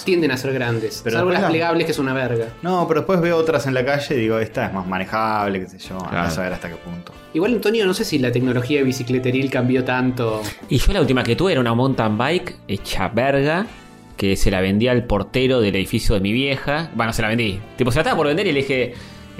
tienden 0.04 0.32
a 0.32 0.38
ser 0.38 0.54
grandes. 0.54 1.02
Pero 1.04 1.16
salvo 1.18 1.32
las 1.32 1.42
la- 1.44 1.48
plegables, 1.50 1.86
que 1.86 1.92
es 1.94 2.00
una 2.00 2.14
verga. 2.14 2.48
No, 2.62 2.86
pero 2.88 3.00
después 3.02 3.22
veo 3.22 3.38
otras 3.38 3.66
en 3.66 3.74
la 3.74 3.86
calle 3.86 4.16
y 4.16 4.20
digo, 4.20 4.38
esta 4.40 4.66
es 4.68 4.74
más 4.74 4.86
manejable, 4.86 5.62
qué 5.62 5.68
sé 5.68 5.78
yo, 5.80 5.98
a 5.98 6.10
Claro. 6.10 6.30
saber 6.32 6.54
hasta 6.54 6.70
qué 6.70 6.76
punto. 6.76 7.14
Igual, 7.34 7.54
Antonio, 7.54 7.86
no 7.86 7.94
sé 7.94 8.04
si 8.04 8.20
la 8.20 8.32
tecnología 8.32 8.80
de 8.80 8.84
bicicleteril 8.84 9.50
cambió 9.50 9.84
tanto. 9.84 10.42
Y 10.70 10.78
yo 10.78 10.92
la 10.94 11.00
última 11.02 11.24
que 11.24 11.36
tuve 11.36 11.54
era 11.54 11.62
una 11.62 11.74
mountain 11.74 12.18
bike 12.18 12.56
hecha 12.68 13.08
verga. 13.08 13.66
Que 14.18 14.36
se 14.36 14.50
la 14.50 14.62
vendía 14.62 14.92
al 14.94 15.04
portero 15.04 15.62
del 15.62 15.76
edificio 15.76 16.16
de 16.16 16.22
mi 16.22 16.32
vieja. 16.34 16.90
Bueno, 16.96 17.14
se 17.14 17.22
la 17.22 17.28
vendí. 17.28 17.60
Tipo, 17.76 17.92
se 17.92 17.98
la 17.98 18.02
estaba 18.02 18.18
por 18.18 18.26
vender 18.26 18.48
y 18.48 18.52
le 18.52 18.60
dije. 18.62 18.94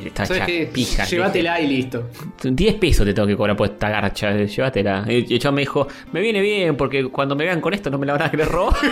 Está 0.06 0.26
¿Sabes 0.26 0.44
hecha 0.44 0.46
qué? 0.46 0.70
pija. 0.72 1.06
Llévatela 1.06 1.60
y 1.62 1.68
listo. 1.68 2.10
dije. 2.42 2.52
10 2.56 2.76
pesos 2.76 3.06
te 3.06 3.14
tengo 3.14 3.28
que 3.28 3.36
cobrar 3.36 3.56
por 3.56 3.68
esta 3.70 3.90
garcha. 3.90 4.36
Llévatela. 4.36 5.06
Y 5.08 5.34
el 5.34 5.52
me 5.54 5.62
dijo: 5.62 5.88
Me 6.12 6.22
viene 6.22 6.42
bien 6.42 6.76
porque 6.78 7.06
cuando 7.06 7.36
me 7.36 7.46
vean 7.46 7.62
con 7.62 7.74
esto 7.74 7.90
no 7.90 7.98
me 7.98 8.06
la 8.06 8.14
van 8.14 8.22
a 8.24 8.32
querer 8.32 8.48
robar. 8.48 8.76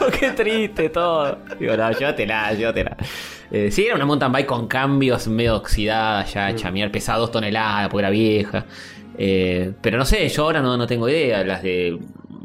Oh, 0.00 0.06
Qué 0.10 0.30
triste 0.30 0.88
todo. 0.90 1.38
Digo, 1.58 1.76
no, 1.76 1.90
llévatela, 1.90 2.52
llévatela. 2.54 2.96
Eh, 3.50 3.70
sí, 3.70 3.84
era 3.84 3.96
una 3.96 4.04
mountain 4.06 4.30
bike 4.32 4.46
con 4.46 4.68
cambios 4.68 5.26
medio 5.28 5.56
oxidada, 5.56 6.24
ya 6.24 6.50
hecha 6.50 6.70
mierda, 6.70 6.92
pesaba 6.92 7.18
dos 7.18 7.32
toneladas 7.32 7.88
porque 7.88 8.02
era 8.02 8.10
vieja. 8.10 8.64
Eh, 9.18 9.72
pero 9.80 9.98
no 9.98 10.04
sé, 10.04 10.28
yo 10.28 10.44
ahora 10.44 10.62
no, 10.62 10.76
no 10.76 10.86
tengo 10.86 11.08
idea. 11.08 11.42
Las 11.44 11.62
de. 11.62 11.98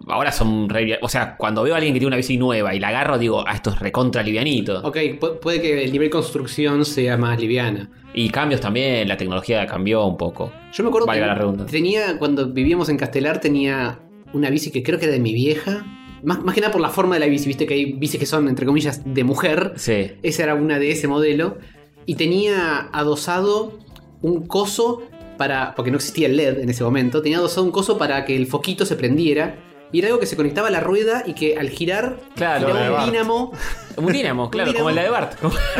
Ahora 0.09 0.31
son 0.31 0.69
re. 0.69 0.97
O 1.01 1.09
sea, 1.09 1.35
cuando 1.37 1.63
veo 1.63 1.73
a 1.73 1.77
alguien 1.77 1.93
que 1.93 1.99
tiene 1.99 2.07
una 2.07 2.17
bici 2.17 2.37
nueva 2.37 2.73
y 2.73 2.79
la 2.79 2.89
agarro, 2.89 3.17
digo, 3.17 3.43
ah, 3.47 3.53
esto 3.53 3.71
es 3.71 3.79
recontra 3.79 4.23
livianito. 4.23 4.79
Ok, 4.83 4.95
pu- 5.19 5.39
puede 5.39 5.61
que 5.61 5.83
el 5.83 5.91
nivel 5.91 6.09
construcción 6.09 6.85
sea 6.85 7.17
más 7.17 7.39
liviana. 7.39 7.89
Y 8.13 8.29
cambios 8.29 8.61
también, 8.61 9.07
la 9.07 9.17
tecnología 9.17 9.65
cambió 9.67 10.05
un 10.05 10.17
poco. 10.17 10.51
Yo 10.73 10.83
me 10.83 10.89
acuerdo 10.89 11.07
Valga 11.07 11.21
que 11.23 11.27
la 11.27 11.35
redundancia. 11.35 11.77
tenía, 11.77 12.17
cuando 12.17 12.47
vivíamos 12.51 12.89
en 12.89 12.97
Castelar, 12.97 13.39
tenía 13.41 13.99
una 14.33 14.49
bici 14.49 14.71
que 14.71 14.81
creo 14.83 14.97
que 14.97 15.05
era 15.05 15.13
de 15.13 15.19
mi 15.19 15.33
vieja. 15.33 15.85
Más, 16.23 16.43
más 16.43 16.55
que 16.55 16.61
nada 16.61 16.71
por 16.73 16.81
la 16.81 16.89
forma 16.89 17.15
de 17.15 17.19
la 17.19 17.27
bici, 17.27 17.47
viste 17.47 17.65
que 17.67 17.73
hay 17.75 17.93
bicis 17.93 18.19
que 18.19 18.25
son, 18.25 18.47
entre 18.47 18.65
comillas, 18.65 19.01
de 19.05 19.23
mujer. 19.23 19.73
Sí. 19.75 20.13
Esa 20.23 20.43
era 20.43 20.55
una 20.55 20.79
de 20.79 20.91
ese 20.91 21.07
modelo. 21.07 21.57
Y 22.05 22.15
tenía 22.15 22.89
adosado 22.93 23.77
un 24.21 24.47
coso 24.47 25.03
para. 25.37 25.75
Porque 25.75 25.91
no 25.91 25.97
existía 25.97 26.27
el 26.27 26.37
LED 26.37 26.59
en 26.59 26.69
ese 26.69 26.83
momento. 26.83 27.21
Tenía 27.21 27.37
adosado 27.37 27.65
un 27.65 27.71
coso 27.71 27.97
para 27.97 28.25
que 28.25 28.35
el 28.35 28.47
foquito 28.47 28.85
se 28.85 28.95
prendiera. 28.95 29.59
Y 29.91 29.99
era 29.99 30.07
algo 30.09 30.19
que 30.19 30.25
se 30.25 30.35
conectaba 30.35 30.67
a 30.67 30.71
la 30.71 30.79
rueda 30.81 31.23
y 31.25 31.33
que 31.33 31.57
al 31.57 31.69
girar 31.69 32.17
Claro, 32.35 32.67
giraba 32.67 32.85
un 32.87 32.93
Bart. 32.93 33.05
dínamo 33.05 33.51
Un 33.97 34.11
dínamo, 34.13 34.51
claro, 34.51 34.71
como 34.75 34.91
la 34.91 35.01
de 35.03 35.09
Bart. 35.09 35.33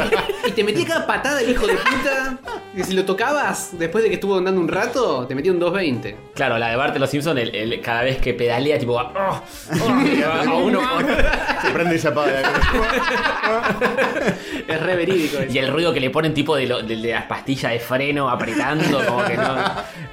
y 0.47 0.51
te 0.51 0.63
metía 0.63 0.87
cada 0.87 1.05
patada 1.05 1.39
el 1.41 1.51
hijo 1.51 1.67
de 1.67 1.75
puta. 1.75 2.39
Y 2.75 2.83
si 2.83 2.93
lo 2.93 3.05
tocabas 3.05 3.77
después 3.77 4.03
de 4.03 4.09
que 4.09 4.15
estuvo 4.15 4.35
andando 4.37 4.59
un 4.59 4.67
rato, 4.67 5.27
te 5.27 5.35
metía 5.35 5.51
un 5.51 5.59
220. 5.59 6.17
claro, 6.33 6.57
la 6.57 6.69
de 6.69 6.75
Bart 6.77 6.93
de 6.93 6.99
los 6.99 7.11
Simpsons, 7.11 7.39
el, 7.39 7.53
el- 7.53 7.79
cada 7.81 8.01
vez 8.01 8.17
que 8.17 8.33
pedalea, 8.33 8.79
tipo, 8.79 8.93
va, 8.93 9.11
"Oh, 9.15 9.41
oh", 9.71 10.27
va 10.27 10.41
a 10.41 10.53
uno 10.55 10.81
Se 11.61 11.69
prende 11.71 11.95
y 11.95 11.99
se 11.99 12.07
apaga. 12.07 12.41
Es 14.67 14.81
re 14.81 14.95
verídico 14.95 15.37
eso. 15.39 15.53
Y 15.53 15.57
el 15.59 15.71
ruido 15.71 15.93
que 15.93 15.99
le 15.99 16.09
ponen 16.09 16.33
tipo 16.33 16.55
de, 16.55 16.65
lo- 16.67 16.81
de- 16.81 16.95
de 16.97 17.11
las 17.11 17.25
pastillas 17.25 17.71
de 17.71 17.79
freno 17.79 18.29
apretando, 18.29 19.03
como 19.05 19.23
que 19.25 19.37
no. 19.37 19.55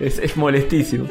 Es, 0.01 0.19
es 0.19 0.37
molestísimo. 0.37 1.07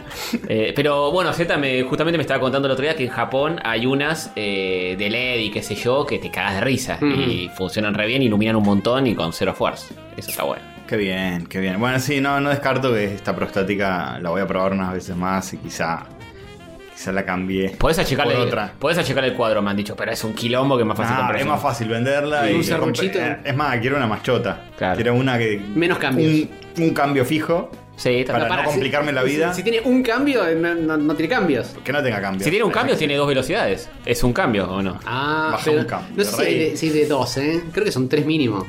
Eh, 0.48 0.74
pero 0.76 1.12
bueno, 1.12 1.34
Z 1.34 1.58
me, 1.58 1.82
justamente 1.84 2.18
me 2.18 2.22
estaba 2.22 2.40
contando 2.40 2.68
otro 2.74 2.84
día 2.84 2.96
que 2.96 3.04
en 3.06 3.10
Japón 3.12 3.60
hay 3.64 3.86
unas 3.86 4.32
eh, 4.36 4.96
de 4.98 5.10
LED 5.10 5.40
y 5.40 5.52
qué 5.52 5.64
sé 5.64 5.76
yo 5.76 6.06
que 6.06 6.20
te 6.20 6.30
cagas 6.30 6.56
de 6.56 6.62
risa. 6.62 6.98
Y 7.02 7.50
funcionan 7.56 7.94
re 7.94 8.06
bien, 8.08 8.22
iluminan 8.22 8.56
un 8.56 8.64
montón 8.64 9.08
y 9.08 9.16
con 9.16 9.32
cero 9.34 9.52
esfuerzo. 9.52 9.94
Eso 10.18 10.30
está 10.32 10.44
bueno. 10.44 10.64
Qué 10.88 10.98
bien, 10.98 11.46
qué 11.48 11.60
bien. 11.60 11.80
Bueno, 11.80 11.98
sí, 12.00 12.20
no, 12.20 12.40
no 12.42 12.50
descarto 12.50 12.94
que 12.94 13.06
esta 13.06 13.36
prostática 13.36 14.20
la 14.20 14.30
voy 14.30 14.42
a 14.42 14.48
probar 14.48 14.74
unas 14.74 14.94
veces 14.94 15.16
más 15.16 15.54
y 15.54 15.58
quizá, 15.58 16.04
quizá 16.94 17.12
la 17.14 17.24
cambié 17.26 17.70
Podés 17.72 18.00
achicarle, 18.00 18.36
por 18.36 18.48
otra. 18.48 18.74
podés 18.78 18.98
achicarle 18.98 19.30
el 19.30 19.36
cuadro, 19.36 19.62
me 19.62 19.72
han 19.72 19.78
dicho, 19.78 19.96
pero 19.96 20.12
es 20.12 20.24
un 20.24 20.34
quilombo 20.34 20.76
que 20.76 20.84
es 20.84 20.88
más 20.88 20.98
fácil 20.98 21.14
Ah, 21.16 21.20
comprar 21.20 21.40
es 21.42 21.48
más 21.48 21.62
fácil 21.62 21.88
venderla 21.88 22.52
y 22.52 22.56
un 22.56 22.64
serruchito. 22.64 23.18
compre- 23.18 23.40
Es 23.46 23.56
más, 23.56 23.78
quiero 23.80 23.96
una 23.98 24.08
machota. 24.08 24.66
Claro. 24.78 24.96
Quiero 24.96 25.16
una 25.16 25.38
que. 25.38 25.60
Menos 25.74 25.98
cambios. 25.98 26.32
Un, 26.78 26.84
un 26.84 26.94
cambio 26.94 27.24
fijo 27.26 27.72
Sí, 27.96 28.10
está- 28.10 28.34
Para 28.34 28.48
Pará, 28.48 28.64
no 28.64 28.70
si- 28.70 28.74
complicarme 28.76 29.12
la 29.12 29.22
vida. 29.24 29.54
Si, 29.54 29.62
tiene 29.64 29.80
un 29.82 30.02
cambio, 30.02 30.48
eh, 30.48 30.56
no, 30.56 30.74
no- 30.74 30.98
no 30.98 31.16
tiene 31.16 31.30
cambios. 31.30 31.76
que 31.84 31.92
no 31.94 32.02
tenga 32.02 32.20
cambio. 32.22 32.44
Si 32.44 32.50
tiene 32.50 32.66
un 32.66 32.72
cambio, 32.72 32.98
tiene 32.98 33.16
dos 33.16 33.28
velocidades. 33.28 33.90
¿Es 34.06 34.24
un 34.24 34.34
cambio 34.34 34.70
o 34.70 34.82
no? 34.82 35.00
Ah, 35.06 35.50
Baja 35.52 35.64
pero 35.66 35.80
un 35.82 35.86
cambio, 35.86 36.14
No 36.18 36.24
sé 36.24 36.32
si 36.46 36.58
de, 36.58 36.78
si 36.78 36.90
de 36.90 37.06
dos, 37.06 37.38
¿eh? 37.38 37.64
Creo 37.72 37.86
que 37.86 37.92
son 37.92 38.10
tres 38.10 38.26
mínimo. 38.26 38.66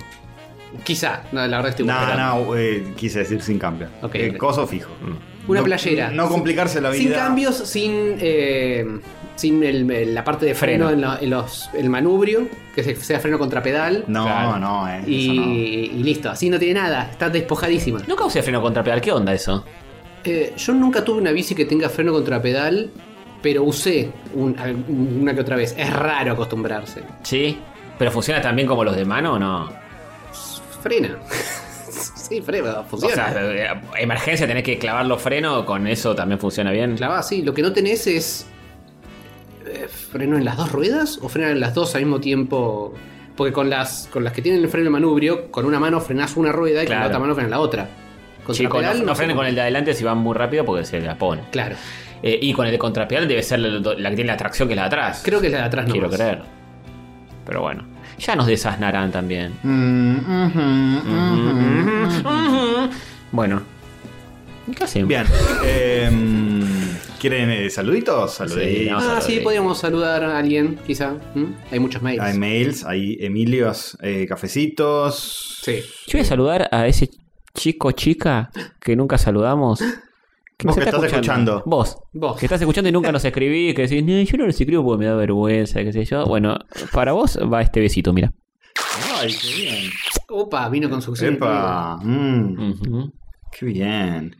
Quizá, 0.82 1.22
no, 1.32 1.46
la 1.46 1.56
verdad 1.56 1.70
estoy 1.70 1.86
No, 1.86 2.16
no, 2.16 2.56
eh, 2.56 2.84
quise 2.96 3.20
decir 3.20 3.40
sin 3.40 3.58
cambio. 3.58 3.88
Ok, 4.02 4.14
Eh, 4.16 4.30
ok. 4.32 4.36
Coso 4.36 4.66
fijo. 4.66 4.90
Una 5.46 5.60
No- 5.60 5.64
playera. 5.66 6.10
No 6.10 6.28
complicarse 6.28 6.80
la 6.80 6.90
vida. 6.90 7.02
Sin 7.02 7.12
cambios, 7.12 7.56
sin, 7.56 8.16
eh, 8.18 8.86
sin 9.36 9.62
el- 9.62 9.90
el- 9.90 10.14
la 10.14 10.24
parte 10.24 10.46
de 10.46 10.54
freno, 10.54 10.88
en, 10.90 11.00
lo- 11.02 11.20
en 11.20 11.28
los, 11.30 11.68
el 11.74 11.90
manubrio, 11.90 12.48
que 12.74 12.82
se- 12.82 12.96
sea 12.96 13.20
freno 13.20 13.38
contra 13.38 13.62
pedal. 13.62 14.04
No, 14.06 14.24
Claro. 14.24 14.58
no, 14.58 14.88
eh. 14.88 15.02
Y, 15.06 15.24
eso 15.26 15.34
no. 15.34 15.52
y 15.52 15.88
listo, 16.02 16.30
así 16.30 16.48
no 16.48 16.58
tiene 16.58 16.80
nada, 16.80 17.08
está 17.10 17.28
despojadísima. 17.28 18.00
Nunca 18.06 18.24
usé 18.24 18.42
freno 18.42 18.62
contra 18.62 18.82
pedal. 18.82 19.00
¿Qué 19.00 19.12
onda 19.12 19.34
eso? 19.34 19.64
Eh, 20.24 20.54
yo 20.56 20.72
nunca 20.72 21.04
tuve 21.04 21.20
una 21.20 21.32
bici 21.32 21.54
que 21.54 21.66
tenga 21.66 21.90
freno 21.90 22.12
contra 22.12 22.40
pedal, 22.40 22.90
pero 23.42 23.64
usé 23.64 24.10
un- 24.32 24.56
una 25.20 25.34
que 25.34 25.40
otra 25.42 25.56
vez. 25.56 25.74
Es 25.76 25.92
raro 25.92 26.32
acostumbrarse. 26.32 27.02
Sí. 27.22 27.58
¿Pero 27.98 28.10
funciona 28.10 28.40
también 28.40 28.66
como 28.66 28.82
los 28.82 28.96
de 28.96 29.04
mano 29.04 29.34
o 29.34 29.38
no? 29.38 29.70
Frena. 30.82 31.18
sí, 32.16 32.40
frena, 32.42 32.80
O 32.80 32.84
funciona. 32.84 33.14
sea, 33.32 33.32
eh, 33.74 33.80
emergencia, 33.98 34.46
tenés 34.46 34.62
que 34.62 34.78
clavar 34.78 35.06
los 35.06 35.20
frenos, 35.22 35.64
con 35.64 35.86
eso 35.86 36.14
también 36.14 36.38
funciona 36.38 36.70
bien. 36.70 36.96
Clavada, 36.96 37.22
sí. 37.22 37.42
Lo 37.42 37.54
que 37.54 37.62
no 37.62 37.72
tenés 37.72 38.06
es. 38.06 38.46
eh, 39.66 39.86
¿Freno 39.88 40.36
en 40.36 40.44
las 40.44 40.56
dos 40.56 40.70
ruedas? 40.72 41.18
¿O 41.22 41.28
freno 41.28 41.48
en 41.50 41.60
las 41.60 41.74
dos 41.74 41.94
al 41.94 42.02
mismo 42.02 42.20
tiempo? 42.20 42.94
Porque 43.36 43.52
con 43.52 43.68
las, 43.68 44.08
con 44.12 44.22
las 44.22 44.32
que 44.32 44.42
tienen 44.42 44.62
el 44.62 44.68
freno 44.68 44.84
de 44.84 44.90
manubrio, 44.90 45.50
con 45.50 45.64
una 45.64 45.80
mano 45.80 46.00
frenás 46.00 46.36
una 46.36 46.52
rueda 46.52 46.84
y 46.84 46.86
con 46.86 46.96
la 47.00 47.06
otra 47.06 47.18
mano 47.18 47.34
frenas 47.34 47.50
la 47.50 47.60
otra. 47.60 47.88
Con 48.46 48.54
Sí, 48.54 48.66
con- 48.66 48.82
no, 48.84 48.94
no 48.94 49.14
frenen 49.16 49.34
cómo. 49.34 49.40
con 49.40 49.46
el 49.48 49.54
de 49.54 49.62
adelante 49.62 49.94
si 49.94 50.04
van 50.04 50.18
muy 50.18 50.34
rápido 50.36 50.64
porque 50.64 50.84
se 50.84 51.00
la 51.00 51.16
pone. 51.18 51.42
Claro. 51.50 51.74
Eh, 52.22 52.38
y 52.40 52.52
con 52.52 52.66
el 52.66 52.72
de 52.72 52.78
contrapedal 52.78 53.26
debe 53.26 53.42
ser 53.42 53.58
la, 53.60 53.94
la 53.96 54.10
que 54.10 54.16
tiene 54.16 54.30
la 54.30 54.36
tracción 54.36 54.68
que 54.68 54.74
es 54.74 54.76
la 54.76 54.82
de 54.82 54.86
atrás. 54.86 55.22
Creo 55.24 55.40
que 55.40 55.48
es 55.48 55.52
la 55.52 55.60
de 55.60 55.64
atrás 55.64 55.86
no. 55.86 55.92
Quiero 55.92 56.08
creer. 56.10 56.42
Pero 57.44 57.62
bueno. 57.62 57.84
Ya 58.18 58.36
nos 58.36 58.46
desasnarán 58.46 59.10
también. 59.12 59.52
Mm. 59.62 60.18
Bueno. 63.32 63.62
¿Qué 64.76 64.84
hacemos? 64.84 65.08
Bien. 65.08 65.24
em, 65.64 66.62
¿Quieren 67.20 67.50
eh, 67.50 67.68
saluditos? 67.70 68.34
Saluditos. 68.34 68.64
Sí, 68.64 68.88
Ah, 69.10 69.20
sí, 69.20 69.40
podríamos 69.40 69.78
saludar 69.78 70.22
a 70.24 70.38
alguien, 70.38 70.78
quizá. 70.86 71.14
¿Mm? 71.34 71.44
Hay 71.70 71.80
muchos 71.80 72.00
mails. 72.02 72.22
Hay 72.22 72.38
mails, 72.38 72.84
hay 72.84 73.16
Emilios, 73.20 73.98
eh, 74.00 74.26
cafecitos. 74.28 75.60
Sí. 75.62 75.80
Yo 76.06 76.12
voy 76.18 76.20
a 76.20 76.24
saludar 76.24 76.68
a 76.72 76.86
ese 76.86 77.10
chico 77.54 77.92
chica 77.92 78.50
que 78.80 78.96
nunca 78.96 79.18
saludamos. 79.18 79.80
Que 80.64 80.68
Vos 80.68 80.76
nos 80.78 80.84
que 80.84 80.88
está 80.88 80.96
estás 80.96 81.12
escuchando. 81.12 81.62
Vos. 81.66 81.98
Vos. 82.14 82.38
Que 82.38 82.46
estás 82.46 82.58
escuchando 82.58 82.88
y 82.88 82.92
nunca 82.92 83.12
nos 83.12 83.22
escribís, 83.22 83.74
que 83.74 83.82
decís, 83.82 84.02
"No, 84.02 84.18
yo 84.22 84.38
no 84.38 84.46
les 84.46 84.58
escribo 84.58 84.82
porque 84.82 85.00
me 85.00 85.10
da 85.10 85.14
vergüenza, 85.14 85.84
qué 85.84 85.92
sé 85.92 86.06
yo. 86.06 86.24
Bueno, 86.24 86.56
para 86.90 87.12
vos 87.12 87.38
va 87.52 87.60
este 87.60 87.80
besito, 87.80 88.14
mira. 88.14 88.32
Ay, 89.20 89.28
qué 89.28 89.62
bien. 89.62 89.90
Opa, 90.30 90.70
vino 90.70 90.88
con 90.88 91.02
succión. 91.02 91.34
Epa, 91.34 91.98
mm, 92.02 93.12
qué 93.52 93.66
bien. 93.66 94.34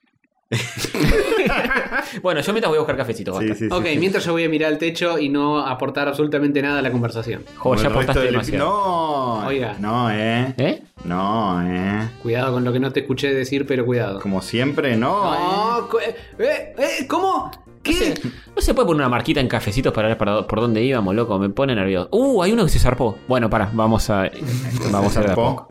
Bueno, 2.23 2.41
yo 2.41 2.53
mientras 2.53 2.69
voy 2.71 2.77
a 2.77 2.81
buscar 2.81 2.97
cafecitos. 2.97 3.39
Sí, 3.59 3.67
Ok, 3.71 3.85
sí. 3.87 3.99
mientras 3.99 4.25
yo 4.25 4.33
voy 4.33 4.45
a 4.45 4.49
mirar 4.49 4.73
al 4.73 4.79
techo 4.79 5.19
y 5.19 5.29
no 5.29 5.59
aportar 5.67 6.09
absolutamente 6.09 6.63
nada 6.63 6.79
a 6.79 6.83
la 6.83 6.91
conversación. 6.93 7.43
Jo, 7.43 7.49
ya 7.49 7.59
Como 7.59 7.73
el 7.75 7.79
resto 7.79 7.89
aportaste 7.89 8.21
del- 8.21 8.31
demasiado. 8.33 8.65
No, 8.67 9.47
Oiga. 9.47 9.77
no, 9.79 10.11
eh. 10.11 10.55
¿Eh? 10.57 10.83
No, 11.05 11.61
eh. 11.67 12.09
Cuidado 12.23 12.53
con 12.53 12.65
lo 12.65 12.73
que 12.73 12.81
no 12.81 12.93
te 12.93 13.01
escuché 13.01 13.33
decir, 13.35 13.67
pero 13.67 13.85
cuidado. 13.85 14.21
Como 14.21 14.41
siempre, 14.43 14.97
no. 14.97 15.35
eh. 15.35 15.39
No, 15.39 15.89
cu- 15.89 15.99
eh, 15.99 16.15
eh, 16.39 16.75
eh, 16.79 17.07
¿cómo? 17.09 17.51
¿Qué? 17.83 18.15
No 18.57 18.63
se 18.63 18.73
puede 18.75 18.87
poner 18.87 19.01
una 19.03 19.09
marquita 19.11 19.41
en 19.41 19.49
cafecitos 19.49 19.93
para 19.93 20.09
ver 20.09 20.17
para- 20.17 20.47
por 20.47 20.61
dónde 20.61 20.83
íbamos, 20.83 21.15
loco. 21.15 21.39
Me 21.39 21.51
pone 21.51 21.75
nervioso. 21.75 22.09
Uh, 22.13 22.43
hay 22.43 22.53
uno 22.53 22.65
que 22.65 22.71
se 22.71 22.79
zarpó. 22.79 23.19
Bueno, 23.29 23.51
para, 23.51 23.69
vamos 23.73 24.09
a. 24.11 24.31
Vamos 24.91 25.17
a 25.17 25.21
ver. 25.21 25.31
a 25.31 25.35
zarpó. 25.35 25.57
poco. 25.57 25.69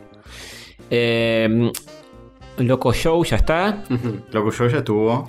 Eh, 0.90 1.72
Loco 2.58 2.94
Show 2.94 3.24
ya 3.24 3.38
está. 3.38 3.84
Loco 4.32 4.52
yo 4.52 4.68
ya 4.68 4.78
estuvo. 4.80 5.28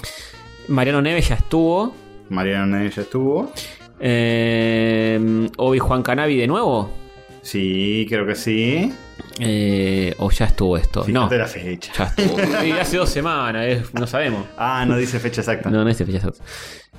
Mariano 0.68 1.02
Neves 1.02 1.28
ya 1.28 1.37
estuvo. 1.37 1.94
Mariano 2.28 2.66
Neves 2.66 2.96
ya 2.96 3.02
estuvo. 3.02 3.52
Eh, 4.00 5.48
Obi 5.56 5.78
Juan 5.78 6.02
Canavi 6.02 6.37
de 6.37 6.46
nuevo. 6.46 6.90
Sí, 7.42 8.06
creo 8.08 8.26
que 8.26 8.34
sí. 8.34 8.92
Eh, 9.38 10.14
o 10.18 10.30
ya 10.30 10.46
estuvo 10.46 10.76
esto. 10.76 11.04
Fíjate 11.04 11.37
no, 11.37 11.42
la 11.42 11.46
fecha. 11.46 11.92
ya 11.94 12.04
estuvo. 12.04 12.64
Y 12.64 12.72
hace 12.72 12.96
dos 12.96 13.10
semanas, 13.10 13.64
eh, 13.66 13.82
no 13.92 14.06
sabemos. 14.06 14.46
Ah, 14.56 14.84
no 14.87 14.96
dice 14.96 15.18
fecha 15.18 15.40
exacta. 15.40 15.70
No, 15.70 15.84
no 15.84 15.90
es 15.90 15.98
fecha 15.98 16.16
exacta. 16.16 16.42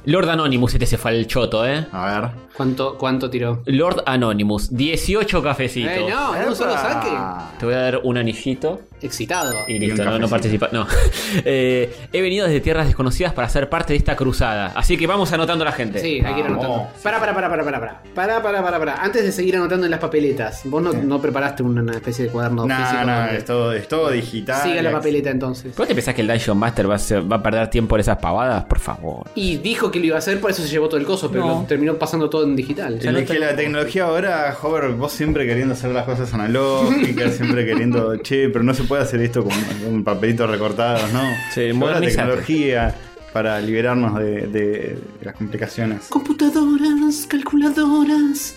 Lord 0.06 0.30
Anonymous, 0.30 0.74
este 0.76 0.86
se 0.86 0.98
fue 1.00 1.12
al 1.12 1.26
choto, 1.26 1.66
¿eh? 1.66 1.88
A 1.92 2.22
ver. 2.22 2.30
¿Cuánto, 2.56 2.96
¿Cuánto 2.96 3.30
tiró? 3.30 3.64
Lord 3.66 4.04
Anonymous, 4.06 4.76
18 4.76 5.42
cafecitos. 5.42 5.92
Eh, 5.92 6.06
no, 6.08 6.46
no 6.46 6.54
solo 6.54 6.74
saque. 6.74 7.10
Te 7.58 7.66
voy 7.66 7.74
a 7.74 7.80
dar 7.80 8.02
un 8.04 8.18
anillito. 8.18 8.82
Excitado. 9.02 9.66
Y 9.68 9.78
listo, 9.80 10.04
no, 10.20 10.28
participa. 10.28 10.70
No. 10.72 10.88
Eh, 11.44 11.94
he 12.14 12.22
venido 12.22 12.46
desde 12.46 12.60
tierras 12.62 12.88
desconocidas 12.88 13.34
para 13.34 13.48
ser 13.50 13.70
parte 13.70 13.94
de 13.94 13.98
esta 13.98 14.16
cruzada. 14.16 14.72
Así 14.76 14.98
que 14.98 15.06
vamos 15.06 15.32
anotando 15.34 15.64
a 15.64 15.66
la 15.66 15.72
gente. 15.74 16.00
Sí, 16.00 16.22
hay 16.26 16.34
que 16.34 16.40
ir 16.40 16.46
anotando. 16.46 16.88
Para, 17.04 17.20
para, 17.20 17.34
para, 17.34 17.50
para, 17.50 17.64
para, 17.64 17.80
para. 17.80 18.02
Para, 18.14 18.42
para, 18.42 18.64
para, 18.64 18.80
para. 18.80 18.96
Antes 19.04 19.24
de 19.24 19.32
seguir 19.32 19.56
anotando 19.58 19.86
en 19.86 19.92
las 19.92 20.00
papeletas, 20.00 20.62
vos 20.66 20.82
no, 20.82 20.94
no 20.94 21.22
preparaste 21.22 21.62
una, 21.64 21.92
especie 21.94 22.26
de 22.26 22.32
cuaderno 22.32 22.66
No, 22.66 22.76
físico. 22.76 23.04
no, 23.06 23.26
es 23.28 23.46
todo, 23.46 23.74
es 23.74 23.88
todo 23.88 24.10
digital. 24.12 24.62
Siga 24.64 24.82
la 24.82 24.92
papeleta 24.92 25.30
entonces. 25.30 25.74
¿Pero 25.76 25.88
te 25.88 25.94
pensás 25.96 26.16
que 26.16 26.22
el 26.22 26.28
Dungeon 26.28 26.58
Master 26.58 26.90
va 26.90 26.96
a, 26.96 27.00
ser- 27.00 27.30
va 27.32 27.38
a 27.38 27.44
perder 27.44 27.70
tiempo 27.70 27.96
en 27.96 28.00
esas 28.02 28.18
pavadas? 28.18 28.64
Por 28.66 28.80
favor. 28.80 29.28
Y 29.36 29.58
dijo 29.58 29.92
que 29.92 30.00
lo 30.00 30.06
iba 30.06 30.16
a 30.16 30.20
hacer, 30.20 30.40
por 30.40 30.52
eso 30.52 30.62
se 30.64 30.70
llevó 30.70 30.88
todo 30.88 31.00
el 31.00 31.06
coso, 31.06 31.30
pero 31.30 31.46
No. 31.46 31.60
lo 31.62 31.68
terminó 31.68 31.96
pasando 31.96 32.30
todo 32.30 32.44
en 32.44 32.56
digital. 32.56 33.00
Ya 33.00 33.12
no 33.12 33.20
Es 33.20 33.30
que 33.30 33.40
la 33.40 33.56
tecnología 33.56 34.06
ahora, 34.06 34.56
Hover, 34.62 34.92
vos 34.92 35.12
siempre 35.12 35.46
queriendo 35.46 35.74
hacer 35.74 35.92
las 35.92 36.06
cosas 36.06 36.34
analógicas, 36.34 37.36
siempre 37.38 37.66
queriendo, 37.66 38.16
che, 38.18 38.50
pero 38.50 38.64
no 38.64 38.74
se 38.74 38.84
puede 38.88 39.04
hacer 39.04 39.22
esto 39.22 39.44
con, 39.44 39.54
con 39.84 40.04
papelitos 40.04 40.50
recortados, 40.50 41.12
¿no? 41.12 41.22
Sí, 41.54 41.72
la 41.74 42.00
tecnología 42.00 42.96
para 43.34 43.60
liberarnos 43.60 44.18
de, 44.18 44.48
de 44.48 45.00
las 45.22 45.36
complicaciones. 45.36 46.06
Computadoras, 46.10 47.26
calculadoras. 47.28 48.56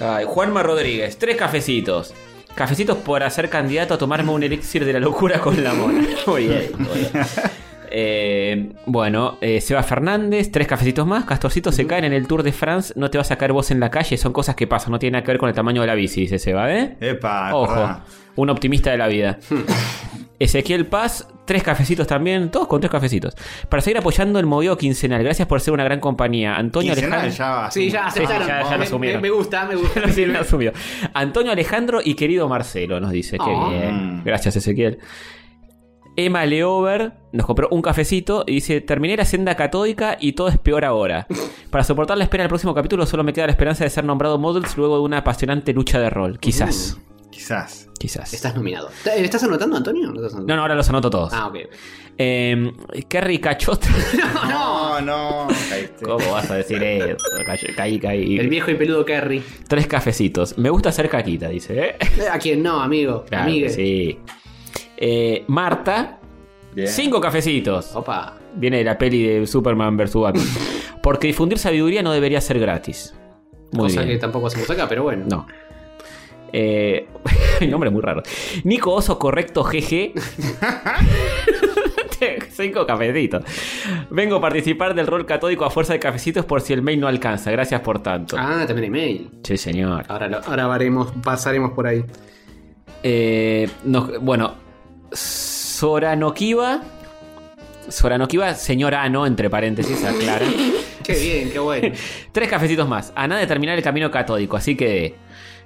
Ay, 0.00 0.24
Juanma 0.26 0.62
Rodríguez, 0.62 1.18
tres 1.18 1.36
cafecitos. 1.36 2.14
Cafecitos 2.54 2.96
por 2.98 3.22
hacer 3.22 3.50
candidato 3.50 3.94
a 3.94 3.98
tomarme 3.98 4.32
un 4.32 4.42
elixir 4.42 4.84
de 4.84 4.92
la 4.94 5.00
locura 5.00 5.40
con 5.40 5.62
la 5.62 5.74
mona. 5.74 6.06
Muy 6.26 6.48
bien, 6.48 6.70
muy 6.78 6.98
bien. 6.98 7.10
Eh, 7.90 8.72
bueno, 8.86 9.38
eh, 9.40 9.60
Seba 9.60 9.82
Fernández, 9.82 10.50
tres 10.52 10.66
cafecitos 10.66 11.06
más. 11.06 11.24
Castorcito 11.24 11.72
se 11.72 11.86
caen 11.86 12.04
en 12.04 12.12
el 12.12 12.26
Tour 12.26 12.42
de 12.42 12.52
France. 12.52 12.92
No 12.96 13.10
te 13.10 13.18
vas 13.18 13.30
a 13.30 13.36
caer 13.36 13.52
vos 13.52 13.70
en 13.70 13.80
la 13.80 13.90
calle. 13.90 14.16
Son 14.16 14.32
cosas 14.32 14.54
que 14.54 14.66
pasan. 14.66 14.92
No 14.92 14.98
tiene 14.98 15.12
nada 15.14 15.24
que 15.24 15.32
ver 15.32 15.38
con 15.38 15.48
el 15.48 15.54
tamaño 15.54 15.80
de 15.80 15.86
la 15.86 15.94
bici, 15.94 16.22
dice 16.22 16.38
Seba, 16.38 16.72
¿eh? 16.74 16.96
Epa, 17.00 17.54
Ojo, 17.54 18.00
un 18.36 18.50
optimista 18.50 18.90
de 18.90 18.98
la 18.98 19.08
vida. 19.08 19.38
Ezequiel 20.40 20.86
Paz, 20.86 21.26
tres 21.46 21.64
cafecitos 21.64 22.06
también, 22.06 22.48
todos 22.52 22.68
con 22.68 22.80
tres 22.80 22.92
cafecitos. 22.92 23.34
Para 23.68 23.80
seguir 23.82 23.98
apoyando 23.98 24.38
el 24.38 24.46
movido 24.46 24.76
quincenal. 24.78 25.20
Gracias 25.24 25.48
por 25.48 25.60
ser 25.60 25.74
una 25.74 25.82
gran 25.82 25.98
compañía. 25.98 26.54
Antonio 26.54 26.92
Alejandro. 26.92 27.28
ya 27.30 27.50
va. 27.50 27.70
Sí, 27.72 27.90
ya 27.90 28.08
Sí, 28.10 28.18
sí, 28.20 28.24
aceptaron. 28.24 28.46
ya- 28.46 28.62
ya 28.62 28.70
lo 28.70 28.78
Me- 28.78 28.84
asumieron. 28.84 29.20
me, 29.22 29.28
me 29.30 29.34
gusta, 29.34 29.64
me 29.66 29.74
gusta. 29.74 30.08
Sí, 30.12 30.26
lo 30.26 30.38
asumió. 30.38 30.72
Antonio 31.12 31.50
Alejandro 31.50 32.00
y 32.04 32.14
querido 32.14 32.48
Marcelo 32.48 33.00
nos 33.00 33.10
dice. 33.10 33.36
Qué 33.36 33.44
Oh. 33.48 33.70
bien. 33.70 34.22
Gracias, 34.24 34.54
Ezequiel. 34.54 34.98
Emma 36.18 36.44
Leover 36.46 37.12
nos 37.32 37.46
compró 37.46 37.68
un 37.70 37.80
cafecito 37.80 38.42
y 38.46 38.54
dice: 38.54 38.80
Terminé 38.80 39.16
la 39.16 39.24
senda 39.24 39.54
catódica 39.54 40.16
y 40.20 40.32
todo 40.32 40.48
es 40.48 40.58
peor 40.58 40.84
ahora. 40.84 41.26
Para 41.70 41.84
soportar 41.84 42.18
la 42.18 42.24
espera 42.24 42.42
del 42.42 42.48
próximo 42.48 42.74
capítulo, 42.74 43.06
solo 43.06 43.22
me 43.22 43.32
queda 43.32 43.46
la 43.46 43.52
esperanza 43.52 43.84
de 43.84 43.90
ser 43.90 44.04
nombrado 44.04 44.36
Models 44.38 44.76
luego 44.76 44.96
de 44.96 45.02
una 45.02 45.18
apasionante 45.18 45.72
lucha 45.72 46.00
de 46.00 46.10
rol. 46.10 46.38
Quizás. 46.40 46.98
Quizás. 47.30 47.88
Quizás. 48.00 48.32
Estás 48.34 48.56
nominado. 48.56 48.90
¿Te- 49.04 49.22
¿Estás 49.24 49.42
anotando, 49.44 49.76
Antonio? 49.76 50.08
¿No 50.08 50.14
estás 50.16 50.32
anotando? 50.32 50.46
No, 50.48 50.56
no, 50.56 50.62
ahora 50.62 50.74
los 50.74 50.88
anoto 50.88 51.08
todos. 51.10 51.32
Ah, 51.32 51.46
ok. 51.46 51.56
Eh, 52.20 52.72
Kerry 53.08 53.38
Cachota. 53.38 53.86
No, 54.48 55.00
no. 55.00 55.46
caíste. 55.68 56.04
¿Cómo 56.04 56.32
vas 56.32 56.50
a 56.50 56.56
decir 56.56 56.82
eso? 56.82 57.16
Caí, 57.46 57.58
caí, 57.76 57.98
caí. 58.00 58.38
El 58.38 58.48
viejo 58.48 58.70
y 58.72 58.74
peludo 58.74 59.04
Kerry. 59.04 59.40
Tres 59.68 59.86
cafecitos. 59.86 60.58
Me 60.58 60.68
gusta 60.70 60.88
hacer 60.88 61.08
caquita, 61.08 61.48
dice. 61.48 61.78
¿eh? 61.80 61.96
Eh, 62.00 62.26
¿A 62.32 62.38
quién 62.40 62.60
no, 62.62 62.80
amigo? 62.80 63.24
Claro, 63.28 63.44
Amigue. 63.44 63.68
sí. 63.70 64.18
Eh, 65.00 65.44
Marta, 65.46 66.18
Bien. 66.74 66.88
cinco 66.88 67.20
cafecitos. 67.20 67.94
Opa. 67.94 68.34
Viene 68.54 68.78
de 68.78 68.84
la 68.84 68.98
peli 68.98 69.22
de 69.26 69.46
Superman 69.46 69.96
vs. 69.96 70.14
Batman. 70.14 70.46
Porque 71.02 71.28
difundir 71.28 71.58
sabiduría 71.58 72.02
no 72.02 72.12
debería 72.12 72.40
ser 72.40 72.58
gratis. 72.58 73.14
Muy 73.72 73.88
Cosa 73.88 74.02
bien. 74.02 74.14
que 74.14 74.18
tampoco 74.20 74.48
hacemos 74.48 74.68
acá, 74.70 74.88
pero 74.88 75.04
bueno. 75.04 75.24
No. 75.28 75.46
Eh, 76.52 77.06
nombre 77.68 77.90
muy 77.90 78.00
raro. 78.02 78.22
Nico 78.64 78.92
Oso 78.92 79.18
Correcto 79.18 79.62
GG. 79.62 80.14
Cinco 82.50 82.84
cafecitos. 82.86 83.44
Vengo 84.10 84.36
a 84.36 84.40
participar 84.40 84.94
del 84.94 85.06
rol 85.06 85.24
catódico 85.24 85.64
a 85.64 85.70
fuerza 85.70 85.92
de 85.92 86.00
cafecitos 86.00 86.44
por 86.44 86.60
si 86.60 86.72
el 86.72 86.82
mail 86.82 86.98
no 87.00 87.06
alcanza. 87.06 87.52
Gracias 87.52 87.80
por 87.82 88.02
tanto. 88.02 88.36
Ah, 88.38 88.64
también 88.66 88.84
hay 88.84 88.90
mail. 88.90 89.30
Sí, 89.44 89.56
señor. 89.56 90.04
Ahora, 90.08 90.26
lo- 90.26 90.40
ahora 90.44 90.66
varemos- 90.66 91.12
pasaremos 91.22 91.70
por 91.72 91.86
ahí. 91.86 92.04
Eh, 93.04 93.68
nos- 93.84 94.18
bueno, 94.20 94.54
Soranokiva. 95.12 96.82
Soranokiva, 97.88 98.54
señor 98.54 98.94
Ano, 98.94 99.26
entre 99.26 99.48
paréntesis, 99.48 100.04
aclara. 100.04 100.46
Qué 101.04 101.14
bien, 101.14 101.50
qué 101.50 101.58
bueno. 101.58 101.94
Tres 102.32 102.48
cafecitos 102.50 102.86
más. 102.86 103.12
A 103.14 103.26
nada 103.26 103.40
de 103.40 103.46
terminar 103.46 103.78
el 103.78 103.82
camino 103.82 104.10
catódico, 104.10 104.58
así 104.58 104.76
que. 104.76 105.14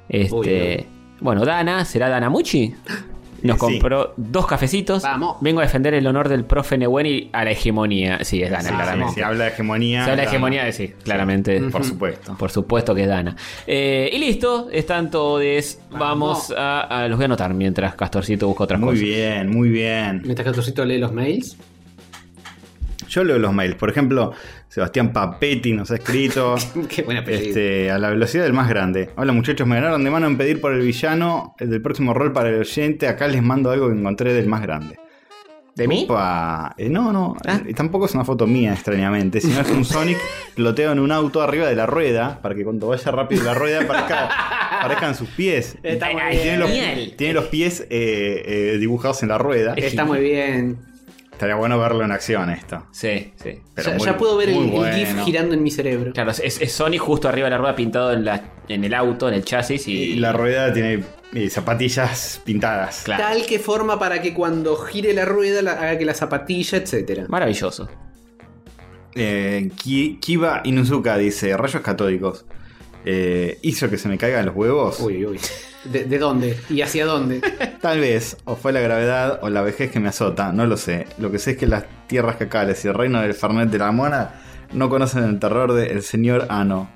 Este. 0.08 0.32
Uy, 0.34 0.86
Bueno, 1.20 1.44
Dana, 1.44 1.84
¿será 1.84 2.08
Dana 2.08 2.30
Muchi? 2.30 2.72
Nos 3.42 3.56
Sí. 3.56 3.60
compró 3.60 4.14
dos 4.16 4.46
cafecitos. 4.46 5.02
Vamos. 5.02 5.36
Vengo 5.40 5.60
a 5.60 5.64
defender 5.64 5.94
el 5.94 6.06
honor 6.06 6.28
del 6.28 6.44
profe 6.44 6.78
Neweni 6.78 7.30
a 7.32 7.44
la 7.44 7.50
hegemonía. 7.50 8.24
Sí, 8.24 8.42
es 8.42 8.50
Dana, 8.50 8.68
Sí, 8.68 8.74
claramente. 8.74 9.08
sí, 9.08 9.14
si 9.16 9.20
habla 9.22 9.44
de 9.44 9.50
hegemonía. 9.50 10.04
Se 10.04 10.10
habla 10.10 10.22
de 10.22 10.28
hegemonía, 10.28 10.72
sí, 10.72 10.92
claramente. 11.02 11.60
Por 11.60 11.84
supuesto. 11.84 12.36
Por 12.38 12.50
supuesto 12.50 12.94
que 12.94 13.02
es 13.02 13.08
Dana. 13.08 13.36
Eh, 13.66 14.10
y 14.12 14.18
listo, 14.18 14.68
están 14.70 15.10
todos. 15.10 15.42
Vamos 15.90 16.52
a, 16.56 16.80
a- 16.82 17.08
Los 17.08 17.16
voy 17.18 17.24
a 17.24 17.26
anotar 17.26 17.52
mientras 17.54 17.94
Castorcito 17.94 18.46
busca 18.46 18.64
otras 18.64 18.80
Muy 18.80 18.90
cosas. 18.90 19.02
bien, 19.02 19.50
muy 19.50 19.68
bien. 19.70 20.22
Mientras 20.24 20.46
que 20.46 20.52
Torcito 20.54 20.84
lee 20.84 20.98
los 20.98 21.12
mails. 21.12 21.56
Yo 23.12 23.24
leo 23.24 23.38
los 23.38 23.52
mails. 23.52 23.74
Por 23.74 23.90
ejemplo, 23.90 24.32
Sebastián 24.68 25.12
Papetti 25.12 25.74
nos 25.74 25.90
ha 25.90 25.96
escrito. 25.96 26.54
Qué 26.88 27.02
buena. 27.02 27.20
Este, 27.20 27.90
a 27.90 27.98
la 27.98 28.08
velocidad 28.08 28.44
del 28.44 28.54
más 28.54 28.70
grande. 28.70 29.10
Hola 29.16 29.32
muchachos, 29.34 29.66
me 29.66 29.74
ganaron 29.74 30.02
de 30.02 30.10
mano 30.10 30.26
en 30.26 30.38
pedir 30.38 30.62
por 30.62 30.72
el 30.72 30.80
villano 30.80 31.54
el 31.58 31.68
del 31.68 31.82
próximo 31.82 32.14
rol 32.14 32.32
para 32.32 32.48
el 32.48 32.60
oyente. 32.60 33.08
Acá 33.08 33.28
les 33.28 33.42
mando 33.42 33.70
algo 33.70 33.88
que 33.88 33.98
encontré 33.98 34.32
del 34.32 34.48
más 34.48 34.62
grande. 34.62 34.98
¿De 35.74 35.86
mí? 35.88 36.06
Eh, 36.78 36.88
no, 36.88 37.12
no. 37.12 37.36
Ah. 37.46 37.60
eh, 37.66 37.74
tampoco 37.74 38.06
es 38.06 38.14
una 38.14 38.24
foto 38.24 38.46
mía, 38.46 38.72
extrañamente. 38.72 39.42
Sino 39.42 39.60
es 39.60 39.70
un 39.70 39.84
Sonic 39.84 40.18
ploteo 40.54 40.92
en 40.92 40.98
un 40.98 41.12
auto 41.12 41.42
arriba 41.42 41.66
de 41.66 41.76
la 41.76 41.84
rueda. 41.84 42.40
Para 42.40 42.54
que 42.54 42.64
cuando 42.64 42.88
vaya 42.88 43.10
rápido 43.10 43.44
la 43.44 43.52
rueda 43.52 43.86
parezca, 43.86 44.30
parezcan 44.82 45.14
sus 45.14 45.28
pies. 45.28 45.76
Está 45.82 46.10
muy 46.12 46.22
Y 46.32 46.38
tiene, 46.38 46.58
los, 46.58 46.70
Genial. 46.70 47.14
tiene 47.18 47.34
los 47.34 47.44
pies 47.46 47.86
eh, 47.90 48.42
eh, 48.46 48.78
dibujados 48.78 49.22
en 49.22 49.28
la 49.28 49.36
rueda. 49.36 49.74
Está 49.76 50.06
muy 50.06 50.20
bien. 50.20 50.91
Estaría 51.32 51.56
bueno 51.56 51.78
verlo 51.78 52.04
en 52.04 52.12
acción 52.12 52.50
esto. 52.50 52.86
Sí, 52.92 53.32
sí. 53.42 53.58
Pero 53.74 53.90
ya, 53.90 53.96
muy- 53.96 54.06
ya 54.06 54.16
puedo 54.16 54.36
ver 54.36 54.50
el, 54.50 54.94
GIF 54.94 55.24
girando 55.24 55.54
en 55.54 55.62
mi 55.62 55.70
cerebro. 55.72 56.12
Claro, 56.12 56.30
es, 56.30 56.40
es 56.60 56.72
Sony 56.72 56.98
justo 56.98 57.28
arriba 57.28 57.46
de 57.46 57.50
la 57.50 57.58
rueda 57.58 57.74
pintado 57.74 58.12
en, 58.12 58.24
la, 58.24 58.52
en 58.68 58.84
el 58.84 58.94
auto, 58.94 59.28
en 59.28 59.34
el 59.34 59.44
chasis 59.44 59.88
y. 59.88 59.92
Y 59.92 60.14
la 60.16 60.32
rueda 60.32 60.72
tiene 60.72 61.02
zapatillas 61.48 62.40
pintadas. 62.44 63.02
Claro. 63.04 63.24
Tal 63.24 63.46
que 63.46 63.58
forma 63.58 63.98
para 63.98 64.22
que 64.22 64.34
cuando 64.34 64.76
gire 64.76 65.14
la 65.14 65.24
rueda 65.24 65.62
la- 65.62 65.72
haga 65.72 65.98
que 65.98 66.04
la 66.04 66.14
zapatilla, 66.14 66.78
etcétera. 66.78 67.24
Maravilloso. 67.28 67.88
Eh, 69.14 69.70
Ki- 69.76 70.18
Kiba 70.20 70.60
Inuzuka 70.64 71.16
dice: 71.18 71.56
Rayos 71.56 71.82
catódicos. 71.82 72.44
Eh, 73.04 73.58
¿Hizo 73.62 73.90
que 73.90 73.98
se 73.98 74.08
me 74.08 74.18
caigan 74.18 74.46
los 74.46 74.54
huevos? 74.54 75.00
Uy, 75.00 75.24
uy. 75.26 75.40
¿De, 75.84 76.04
de 76.04 76.18
dónde? 76.18 76.56
¿Y 76.70 76.82
hacia 76.82 77.04
dónde? 77.06 77.40
Tal 77.80 77.98
vez, 78.00 78.36
o 78.44 78.54
fue 78.54 78.72
la 78.72 78.80
gravedad 78.80 79.40
o 79.42 79.50
la 79.50 79.62
vejez 79.62 79.90
que 79.90 79.98
me 80.00 80.08
azota, 80.08 80.52
no 80.52 80.66
lo 80.66 80.76
sé. 80.76 81.06
Lo 81.18 81.30
que 81.32 81.38
sé 81.38 81.52
es 81.52 81.56
que 81.56 81.66
las 81.66 81.84
tierras 82.06 82.36
cacales 82.36 82.84
y 82.84 82.88
el 82.88 82.94
reino 82.94 83.20
del 83.20 83.34
Fernet 83.34 83.68
de 83.70 83.78
la 83.78 83.90
Mona 83.90 84.34
no 84.72 84.88
conocen 84.88 85.24
el 85.24 85.38
terror 85.38 85.72
del 85.72 86.02
señor 86.02 86.46
Ano. 86.48 86.88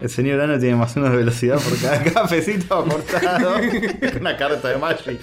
El 0.00 0.08
señor 0.10 0.40
Ano 0.40 0.58
tiene 0.58 0.76
más 0.76 0.96
uno 0.96 1.10
de 1.10 1.16
velocidad 1.16 1.58
por 1.58 1.78
cada 1.78 2.02
cafecito 2.12 2.74
aportado. 2.74 3.54
Una 4.20 4.36
carta 4.36 4.68
de 4.68 4.76
Magic. 4.78 5.20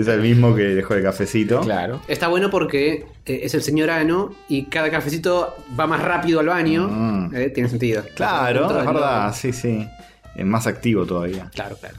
Es 0.00 0.08
el 0.08 0.20
mismo 0.20 0.54
que 0.54 0.62
dejó 0.62 0.94
el 0.94 1.02
cafecito. 1.02 1.60
Claro. 1.60 2.00
Está 2.08 2.28
bueno 2.28 2.50
porque 2.50 3.06
eh, 3.26 3.40
es 3.42 3.54
el 3.54 3.62
señor 3.62 3.90
Ano 3.90 4.34
y 4.48 4.64
cada 4.64 4.90
cafecito 4.90 5.54
va 5.78 5.86
más 5.86 6.02
rápido 6.02 6.40
al 6.40 6.46
baño. 6.46 6.88
Mm. 6.88 7.34
Eh, 7.34 7.50
tiene 7.50 7.68
sentido. 7.68 8.02
Claro, 8.14 8.68
es 8.68 8.74
del 8.76 8.86
verdad, 8.86 9.34
sí, 9.34 9.52
sí. 9.52 9.86
Es 10.36 10.44
más 10.46 10.66
activo 10.66 11.04
todavía. 11.06 11.50
Claro, 11.54 11.76
claro. 11.76 11.96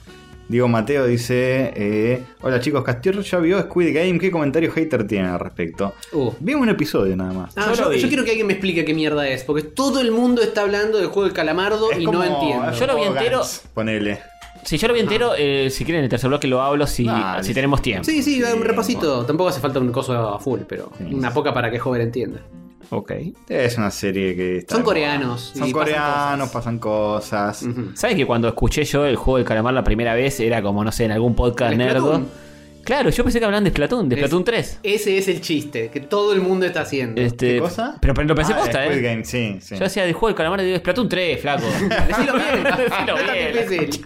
Diego 0.48 0.68
Mateo 0.68 1.08
dice: 1.08 1.74
eh, 1.76 2.22
Hola 2.42 2.60
chicos, 2.60 2.84
Castillo 2.84 3.22
ya 3.22 3.40
vio 3.40 3.60
Squid 3.64 3.96
Game. 3.96 4.20
¿Qué 4.20 4.30
comentario 4.30 4.72
hater 4.72 5.08
tiene 5.08 5.28
al 5.30 5.40
respecto? 5.40 5.96
Uh. 6.14 6.32
Vimos 6.40 6.62
un 6.62 6.70
episodio 6.70 7.16
nada 7.16 7.34
más. 7.34 7.54
Ah, 7.58 7.66
Yo 7.70 7.74
yo, 7.74 7.84
lo 7.86 7.90
vi. 7.90 8.00
yo 8.00 8.08
quiero 8.08 8.24
que 8.24 8.30
alguien 8.30 8.46
me 8.46 8.54
explique 8.54 8.86
qué 8.86 8.94
mierda 8.94 9.28
es, 9.28 9.44
porque 9.44 9.64
todo 9.64 10.02
el 10.02 10.12
mundo 10.12 10.44
está 10.44 10.62
hablando 10.62 11.00
del 11.00 11.08
juego 11.08 11.24
del 11.24 11.34
calamardo 11.34 11.90
Es 11.92 11.98
y 12.00 12.06
como- 12.06 12.20
no 12.20 12.24
entiendo. 12.26 12.72
Yo 12.74 12.86
lo 12.86 12.96
vi 12.96 13.04
entero. 13.06 13.42
Ponele. 13.74 14.20
Si 14.66 14.78
yo 14.78 14.88
lo 14.88 14.94
vi 14.96 15.00
entero, 15.00 15.32
eh, 15.38 15.70
si 15.70 15.86
quieren 15.86 16.00
en 16.00 16.04
el 16.06 16.10
tercer 16.10 16.28
bloque 16.28 16.48
lo 16.48 16.62
hablo 16.62 16.88
si, 16.88 17.06
Dale. 17.06 17.44
si 17.44 17.54
tenemos 17.54 17.82
tiempo. 17.82 18.04
Sí, 18.04 18.22
sí, 18.24 18.42
un 18.44 18.64
repasito. 18.64 19.24
Tampoco 19.26 19.50
hace 19.50 19.62
falta 19.62 19.80
un 19.80 19.92
coso 19.92 20.14
a 20.14 20.40
full, 20.40 20.62
pero 20.68 20.92
Sí, 20.98 21.14
una 21.14 21.32
poca 21.34 21.54
para 21.54 21.70
que 21.72 21.80
joven 21.80 22.02
entienda. 22.02 22.42
Ok. 22.90 23.12
Es 23.50 23.78
una 23.78 23.90
serie 23.92 24.36
que 24.36 24.58
está. 24.58 24.76
Son 24.76 24.82
de 24.82 24.84
moda. 24.84 24.94
coreanos 24.94 25.52
y 25.56 25.60
Son 25.60 25.72
pasan 25.72 25.74
coreanos, 25.74 26.38
cosas. 26.50 26.54
pasan 26.54 26.80
cosas. 26.80 27.64
Ujú. 27.64 27.82
¿Sabes 27.96 28.16
que 28.16 28.26
cuando 28.26 28.48
escuché 28.48 28.84
yo 28.84 29.06
el 29.06 29.16
juego 29.16 29.38
del 29.38 29.46
calamar 29.46 29.74
la 29.74 29.84
primera 29.84 30.14
vez 30.14 30.40
era 30.40 30.62
como, 30.62 30.84
no 30.84 30.92
sé, 30.92 31.06
en 31.06 31.12
algún 31.12 31.36
podcast 31.36 31.72
¿El 31.72 31.78
nerdo? 31.80 32.00
Splatoon? 32.16 32.45
Claro, 32.86 33.10
yo 33.10 33.24
pensé 33.24 33.40
que 33.40 33.46
hablaban 33.46 33.64
de 33.66 33.72
Splatoon, 33.72 34.08
de 34.08 34.16
Es- 34.16 34.22
Splatoon 34.22 34.44
3. 34.46 34.80
Ese 34.84 35.18
es 35.18 35.28
el 35.28 35.42
chiste 35.42 35.90
que 35.90 36.00
todo 36.00 36.32
el 36.34 36.40
mundo 36.42 36.66
está 36.66 36.82
haciendo. 36.82 37.20
Este, 37.22 37.56
¿Qué 37.56 37.60
cosa? 37.60 37.98
Pero, 38.00 38.14
pero 38.14 38.28
lo 38.30 38.36
pensé 38.36 38.54
Ah, 38.54 38.58
posta, 38.58 38.86
Squid 38.86 38.98
¿eh? 38.98 39.02
Game, 39.02 39.26
sí, 39.26 39.58
sí. 39.60 39.76
Yo 39.78 39.86
hacía 39.86 40.04
del 40.04 40.14
juego 40.14 40.28
del 40.28 40.36
calamar 40.36 40.62
y 40.62 40.66
digo 40.66 40.78
Splatoon 40.78 41.10
3, 41.10 41.42
flaco. 41.42 41.66
Decilo 42.08 42.34
bien. 42.36 42.64
Decilo 42.64 43.06
No 43.08 43.16
tan 43.16 43.34
bien, 43.34 43.54
difícil. 43.54 44.06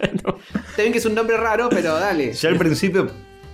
Está 0.70 0.82
bien 0.82 0.92
que 0.92 0.98
es 0.98 1.06
un 1.06 1.14
nombre 1.14 1.36
raro, 1.36 1.68
pero 1.68 1.94
dale. 1.94 2.32
Yo 2.32 2.48
al 2.48 2.56
principio, 2.56 3.08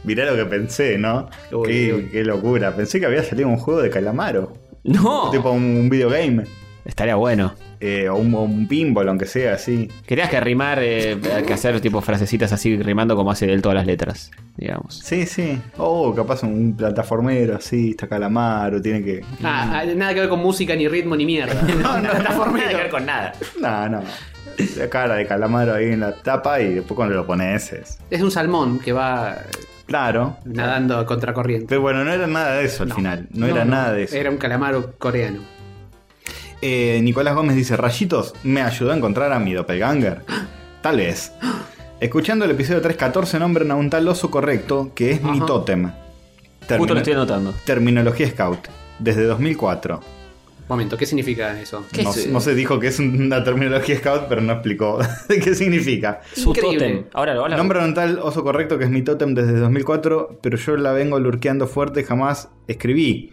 mirá 0.05 0.25
lo 0.25 0.37
que 0.37 0.47
pensé, 0.47 0.97
¿no? 0.97 1.29
Uy, 1.53 1.69
qué, 1.69 1.93
uy. 1.95 2.09
qué 2.12 2.23
locura. 2.25 2.75
Pensé 2.75 3.01
que 3.01 3.07
había 3.07 3.23
salido 3.25 3.49
un 3.49 3.57
juego 3.57 3.83
de 3.83 3.91
calamaro. 3.91 4.53
No. 4.85 5.31
Tipo 5.33 5.51
un, 5.51 5.65
un 5.65 5.89
videogame. 5.91 6.45
Estaría 6.87 7.16
bueno. 7.16 7.55
Eh, 7.81 8.09
o, 8.09 8.16
un, 8.16 8.33
o 8.35 8.42
un 8.42 8.66
pinball, 8.68 9.09
aunque 9.09 9.27
sea 9.27 9.55
así. 9.55 9.90
Querías 10.07 10.31
que 10.31 10.40
rimar, 10.40 10.79
eh, 10.81 11.18
que 11.46 11.53
hacer 11.53 11.81
tipo 11.81 12.01
frasecitas 12.01 12.53
así 12.53 12.77
rimando 12.81 13.16
como 13.16 13.31
hace 13.31 13.53
él 13.53 13.61
todas 13.61 13.77
las 13.77 13.87
letras, 13.87 14.31
digamos. 14.57 14.99
Sí, 15.01 15.27
sí. 15.27 15.61
Oh, 15.77 16.14
capaz 16.14 16.42
un 16.42 16.75
plataformero 16.77 17.57
así, 17.57 17.90
está 17.90 18.09
calamaro, 18.09 18.81
tiene 18.81 19.03
que. 19.03 19.22
Ah, 19.42 19.81
ah, 19.81 19.85
nada 19.94 20.14
que 20.14 20.20
ver 20.20 20.29
con 20.29 20.40
música, 20.40 20.75
ni 20.75 20.88
ritmo, 20.88 21.16
ni 21.16 21.27
mierda. 21.27 21.61
No, 21.77 22.01
no, 22.01 22.12
nada 22.14 22.68
que 22.68 22.75
ver 22.77 22.88
con 22.88 23.05
nada. 23.05 23.33
No, 23.61 23.88
no. 23.88 24.03
La 24.79 24.88
cara 24.88 25.16
de 25.16 25.27
calamaro 25.27 25.75
ahí 25.75 25.92
en 25.92 26.01
la 26.01 26.12
tapa 26.14 26.61
y 26.62 26.75
después 26.75 26.96
cuando 26.96 27.14
lo 27.14 27.27
pones 27.27 27.72
es. 27.72 27.99
Es 28.11 28.22
un 28.22 28.31
salmón 28.31 28.79
que 28.79 28.92
va 28.92 29.37
Claro. 29.87 30.38
nadando 30.46 30.99
a 30.99 31.05
contracorriente. 31.05 31.66
Pero 31.68 31.81
bueno, 31.83 32.05
no 32.05 32.12
era 32.12 32.27
nada 32.27 32.55
de 32.57 32.64
eso 32.64 32.85
al 32.85 32.92
final. 32.92 33.27
No, 33.33 33.46
era 33.46 33.64
nada 33.64 33.92
de 33.92 34.05
eso. 34.05 34.16
Era 34.16 34.31
un 34.31 34.38
calamaro 34.38 34.94
coreano. 34.99 35.40
Eh, 36.62 37.01
Nicolás 37.03 37.35
Gómez 37.35 37.57
dice: 37.57 37.77
Rayitos, 37.77 38.35
me 38.42 38.62
ayudó 38.62 38.92
a 38.92 38.97
encontrar 38.97 39.33
a 39.33 39.38
mi 39.38 39.53
doppelganger. 39.55 40.23
Tal 40.83 40.97
vez. 40.99 41.33
Escuchando 42.01 42.45
el 42.45 42.51
episodio 42.51 42.81
314 42.83 43.38
nombran 43.38 43.71
a 43.71 43.75
un 43.75 43.88
tal 43.88 44.07
oso 44.07 44.31
correcto 44.31 44.92
que 44.95 45.12
es 45.12 45.23
mi 45.23 45.40
tótem. 45.40 45.85
Justo 45.85 46.66
Termino- 46.69 46.92
lo 46.95 46.99
estoy 46.99 47.12
anotando. 47.14 47.55
Terminología 47.64 48.29
Scout. 48.29 48.69
Desde 48.99 49.25
2004. 49.25 50.01
Momento, 50.69 50.97
¿qué 50.99 51.07
significa 51.07 51.59
eso? 51.61 51.85
¿Qué 51.92 52.03
No, 52.03 52.11
es? 52.11 52.27
no 52.29 52.40
se 52.40 52.55
dijo 52.55 52.79
que 52.81 52.88
es 52.88 52.99
una 52.99 53.42
terminología 53.45 53.97
Scout, 53.99 54.25
pero 54.29 54.42
no 54.42 54.53
explicó 54.53 54.99
qué 55.29 55.55
significa. 55.55 56.21
Su 56.35 56.53
tótem. 56.53 57.05
Ahora 57.14 57.35
lo 57.35 57.45
habla. 57.45 57.57
Nombran 57.57 57.85
a 57.85 57.87
un 57.87 57.95
tal 57.95 58.19
oso 58.19 58.42
correcto 58.45 58.77
que 58.77 58.85
es 58.85 58.90
mi 58.90 59.01
tótem 59.03 59.33
desde 59.35 59.59
2004, 59.59 60.40
pero 60.42 60.59
yo 60.59 60.77
la 60.77 60.92
vengo 60.92 61.19
lurqueando 61.19 61.66
fuerte 61.66 62.01
y 62.03 62.05
jamás 62.05 62.51
escribí. 62.69 63.33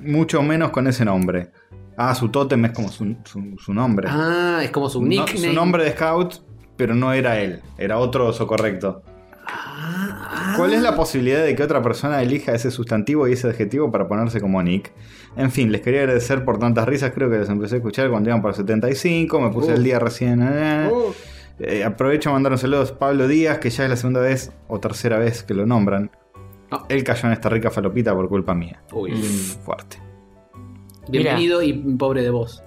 Mucho 0.00 0.42
menos 0.42 0.70
con 0.70 0.86
ese 0.88 1.04
nombre. 1.04 1.50
Ah, 1.98 2.14
su 2.14 2.28
tótem 2.30 2.64
es 2.64 2.72
como 2.72 2.88
su, 2.88 3.16
su- 3.24 3.56
su 3.58 3.74
nombre. 3.74 4.08
Ah, 4.10 4.60
es 4.62 4.70
como 4.70 4.88
su 4.88 5.02
No, 5.02 5.08
nickname. 5.08 5.48
su 5.48 5.52
nombre 5.52 5.84
de 5.84 5.90
scout, 5.92 6.36
pero 6.76 6.94
no 6.94 7.12
era 7.12 7.38
él, 7.40 7.60
era 7.76 7.98
otro 7.98 8.26
oso 8.28 8.46
correcto. 8.46 9.02
Ah, 9.46 10.54
¿Cuál 10.56 10.74
es 10.74 10.82
la 10.82 10.94
posibilidad 10.94 11.42
de 11.42 11.54
que 11.56 11.62
otra 11.62 11.82
persona 11.82 12.22
elija 12.22 12.52
ese 12.52 12.70
sustantivo 12.70 13.26
y 13.26 13.32
ese 13.32 13.48
adjetivo 13.48 13.90
para 13.90 14.06
ponerse 14.08 14.40
como 14.40 14.62
Nick? 14.62 14.92
En 15.36 15.50
fin, 15.50 15.72
les 15.72 15.80
quería 15.80 16.00
agradecer 16.00 16.44
por 16.44 16.58
tantas 16.58 16.86
risas, 16.86 17.12
creo 17.14 17.30
que 17.30 17.38
les 17.38 17.48
empecé 17.48 17.76
a 17.76 17.78
escuchar 17.78 18.10
cuando 18.10 18.28
iban 18.30 18.42
por 18.42 18.54
75, 18.54 19.40
me 19.40 19.50
puse 19.50 19.72
Uh. 19.72 19.74
el 19.76 19.84
día 19.84 19.98
recién. 19.98 20.40
eh. 20.42 20.88
Uh, 20.92 21.12
Eh, 21.60 21.82
aprovecho 21.82 22.30
a 22.30 22.34
mandar 22.34 22.52
un 22.52 22.58
saludo 22.58 22.82
a 22.82 22.98
Pablo 23.00 23.26
Díaz, 23.26 23.58
que 23.58 23.68
ya 23.70 23.82
es 23.82 23.90
la 23.90 23.96
segunda 23.96 24.20
vez 24.20 24.52
o 24.68 24.78
tercera 24.78 25.18
vez 25.18 25.42
que 25.42 25.54
lo 25.54 25.66
nombran. 25.66 26.08
Ah. 26.70 26.84
Él 26.88 27.02
cayó 27.02 27.26
en 27.26 27.32
esta 27.32 27.48
rica 27.48 27.68
falopita 27.72 28.14
por 28.14 28.28
culpa 28.28 28.54
mía. 28.54 28.80
uy. 28.92 29.10
Fuerte. 29.64 29.96
Bienvenido 31.08 31.62
y 31.62 31.72
pobre 31.72 32.22
de 32.22 32.30
vos. 32.30 32.62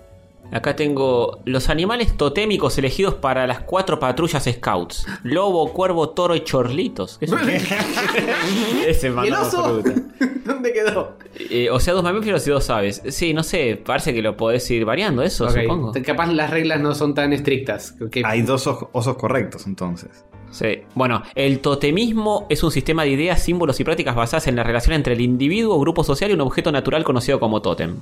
Acá 0.52 0.76
tengo 0.76 1.40
los 1.46 1.70
animales 1.70 2.18
totémicos 2.18 2.78
elegidos 2.78 3.14
para 3.14 3.48
las 3.48 3.62
cuatro 3.62 4.00
patrullas 4.00 4.44
scouts: 4.44 5.06
lobo, 5.24 5.72
cuervo, 5.72 6.10
toro 6.10 6.36
y 6.36 6.42
chorlitos. 6.44 7.20
Ese 8.88 9.08
¿Y 9.24 9.28
el 9.28 9.34
oso? 9.34 9.82
¿Dónde 10.46 10.74
quedó? 10.74 11.16
Eh, 11.40 11.70
o 11.70 11.80
sea, 11.80 11.94
dos 11.94 12.04
mamíferos 12.04 12.46
y 12.48 12.50
dos 12.52 12.70
aves. 12.70 13.02
Sí, 13.10 13.34
no 13.34 13.44
sé, 13.44 13.82
parece 13.84 14.14
que 14.14 14.22
lo 14.22 14.36
podés 14.36 14.70
ir 14.72 14.84
variando 14.84 15.22
eso, 15.24 15.50
supongo. 15.50 15.94
Capaz 16.06 16.28
las 16.34 16.50
reglas 16.50 16.82
no 16.82 16.94
son 16.96 17.14
tan 17.14 17.32
estrictas. 17.32 17.96
Hay 18.26 18.42
dos 18.42 18.68
os- 18.68 18.88
osos 18.92 19.16
correctos 19.16 19.66
entonces. 19.68 20.26
Sí. 20.52 20.82
Bueno, 20.96 21.24
el 21.36 21.60
totemismo 21.60 22.46
es 22.50 22.62
un 22.62 22.72
sistema 22.72 23.04
de 23.04 23.10
ideas, 23.12 23.42
símbolos 23.42 23.80
y 23.80 23.86
prácticas 23.86 24.16
basadas 24.16 24.48
en 24.48 24.58
la 24.58 24.64
relación 24.64 24.94
entre 24.96 25.14
el 25.14 25.22
individuo, 25.22 25.80
grupo 25.80 26.04
social 26.04 26.30
y 26.30 26.34
un 26.34 26.42
objeto 26.42 26.74
natural 26.74 27.06
conocido 27.06 27.40
como 27.40 27.62
tótem. 27.62 27.96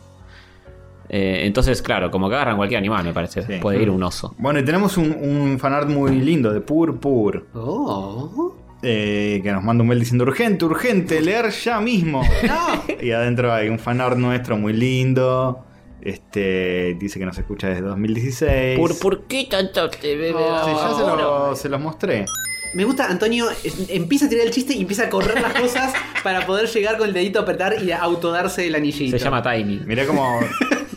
Eh, 1.10 1.42
entonces, 1.46 1.82
claro, 1.82 2.12
como 2.12 2.30
que 2.30 2.36
agarran 2.36 2.56
cualquier 2.58 2.78
animal, 2.78 3.04
me 3.04 3.14
parece. 3.14 3.42
Sí. 3.42 3.54
Puede 3.62 3.82
ir 3.82 3.90
un 3.90 4.04
oso. 4.04 4.36
Bueno, 4.38 4.60
y 4.60 4.66
tenemos 4.66 4.96
un, 4.98 5.12
un 5.12 5.58
fanart 5.60 5.90
muy 5.90 6.12
lindo 6.20 6.54
de 6.54 6.62
Pur 6.62 7.00
Pur. 7.00 7.48
Oh. 7.56 8.56
eh, 8.84 9.40
que 9.44 9.52
nos 9.52 9.64
manda 9.64 9.82
un 9.82 9.88
mail 9.90 10.00
diciendo 10.00 10.24
urgente, 10.24 10.66
urgente, 10.66 11.20
leer 11.22 11.50
ya 11.50 11.80
mismo. 11.82 12.22
y 13.02 13.12
adentro 13.12 13.52
hay 13.52 13.70
un 13.70 13.80
fanart 13.80 14.18
nuestro 14.18 14.56
muy 14.58 14.74
lindo. 14.74 15.66
Este 16.02 16.96
dice 17.00 17.20
que 17.20 17.26
nos 17.26 17.38
escucha 17.38 17.68
desde 17.68 17.82
2016. 17.82 18.80
¿Por, 18.80 18.98
¿Por 19.00 19.24
qué 19.28 19.48
tanto 19.50 19.90
te 19.90 20.16
bebe 20.16 20.34
Oh, 20.38 20.64
Sí, 20.66 20.72
ya 20.72 20.96
se, 20.96 21.02
ahora? 21.04 21.24
lo- 21.24 21.56
se 21.56 21.68
los 21.70 21.82
mostré. 21.82 22.26
Me 22.74 22.86
gusta, 22.86 23.08
Antonio 23.10 23.50
es- 23.64 23.90
empieza 23.90 24.28
a 24.28 24.30
tirar 24.30 24.46
el 24.46 24.52
chiste 24.54 24.74
y 24.76 24.82
empieza 24.82 25.06
a 25.06 25.10
correr 25.10 25.42
las 25.42 25.54
cosas 25.60 25.92
para 26.24 26.46
poder 26.46 26.70
llegar 26.70 26.98
con 26.98 27.08
el 27.08 27.14
dedito 27.14 27.40
a 27.40 27.42
apretar 27.42 27.84
y 27.84 27.92
a 27.92 27.98
autodarse 28.02 28.66
el 28.68 28.76
anillito. 28.76 29.18
Se 29.18 29.24
llama 29.24 29.42
Tiny. 29.42 29.82
Mirá 29.86 30.06
cómo. 30.06 30.40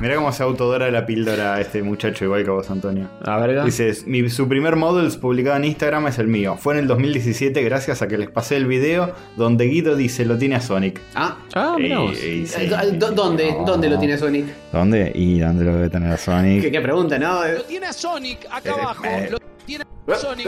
mirá 0.00 0.16
cómo 0.16 0.30
se 0.32 0.42
autodora 0.42 0.90
la 0.90 1.06
píldora 1.06 1.60
este 1.60 1.82
muchacho, 1.82 2.24
igual 2.24 2.44
que 2.44 2.50
vos, 2.50 2.70
Antonio. 2.70 3.08
A 3.24 3.38
ver, 3.38 3.64
Dice, 3.64 3.92
mi, 4.06 4.28
su 4.28 4.46
primer 4.48 4.76
models 4.76 5.16
publicado 5.16 5.56
en 5.56 5.64
Instagram 5.64 6.06
es 6.08 6.18
el 6.18 6.28
mío. 6.28 6.56
Fue 6.58 6.74
en 6.74 6.80
el 6.80 6.86
2017 6.86 7.62
gracias 7.62 8.02
a 8.02 8.08
que 8.08 8.18
les 8.18 8.30
pasé 8.30 8.56
el 8.56 8.66
video 8.66 9.14
donde 9.36 9.64
Guido 9.66 9.96
dice 9.96 10.24
lo 10.24 10.36
tiene 10.38 10.56
a 10.56 10.60
Sonic. 10.60 11.00
Ah, 11.14 11.36
Ah, 11.54 11.76
mirá 11.78 12.00
vos. 12.00 12.12
y 12.22 12.46
sí. 12.46 12.66
¿dó- 12.66 12.76
dó- 12.98 13.10
¿dónde? 13.12 13.52
No. 13.52 13.64
¿Dónde 13.64 13.88
lo 13.88 13.98
tiene 13.98 14.18
Sonic? 14.18 14.46
¿Dónde? 14.72 15.12
¿Y 15.14 15.38
dónde 15.40 15.64
lo 15.64 15.74
debe 15.76 15.88
tener 15.88 16.12
a 16.12 16.16
Sonic? 16.18 16.62
¿Qué, 16.62 16.70
qué 16.70 16.80
pregunta, 16.80 17.18
no? 17.18 17.46
Lo 17.46 17.62
tiene 17.62 17.86
a 17.86 17.92
Sonic 17.92 18.46
acá 18.50 18.70
Eh, 18.70 18.72
abajo. 18.82 19.04
eh. 19.06 19.28
Lo 19.30 19.38
tiene 19.64 19.84
a 20.08 20.14
Sonic. 20.14 20.46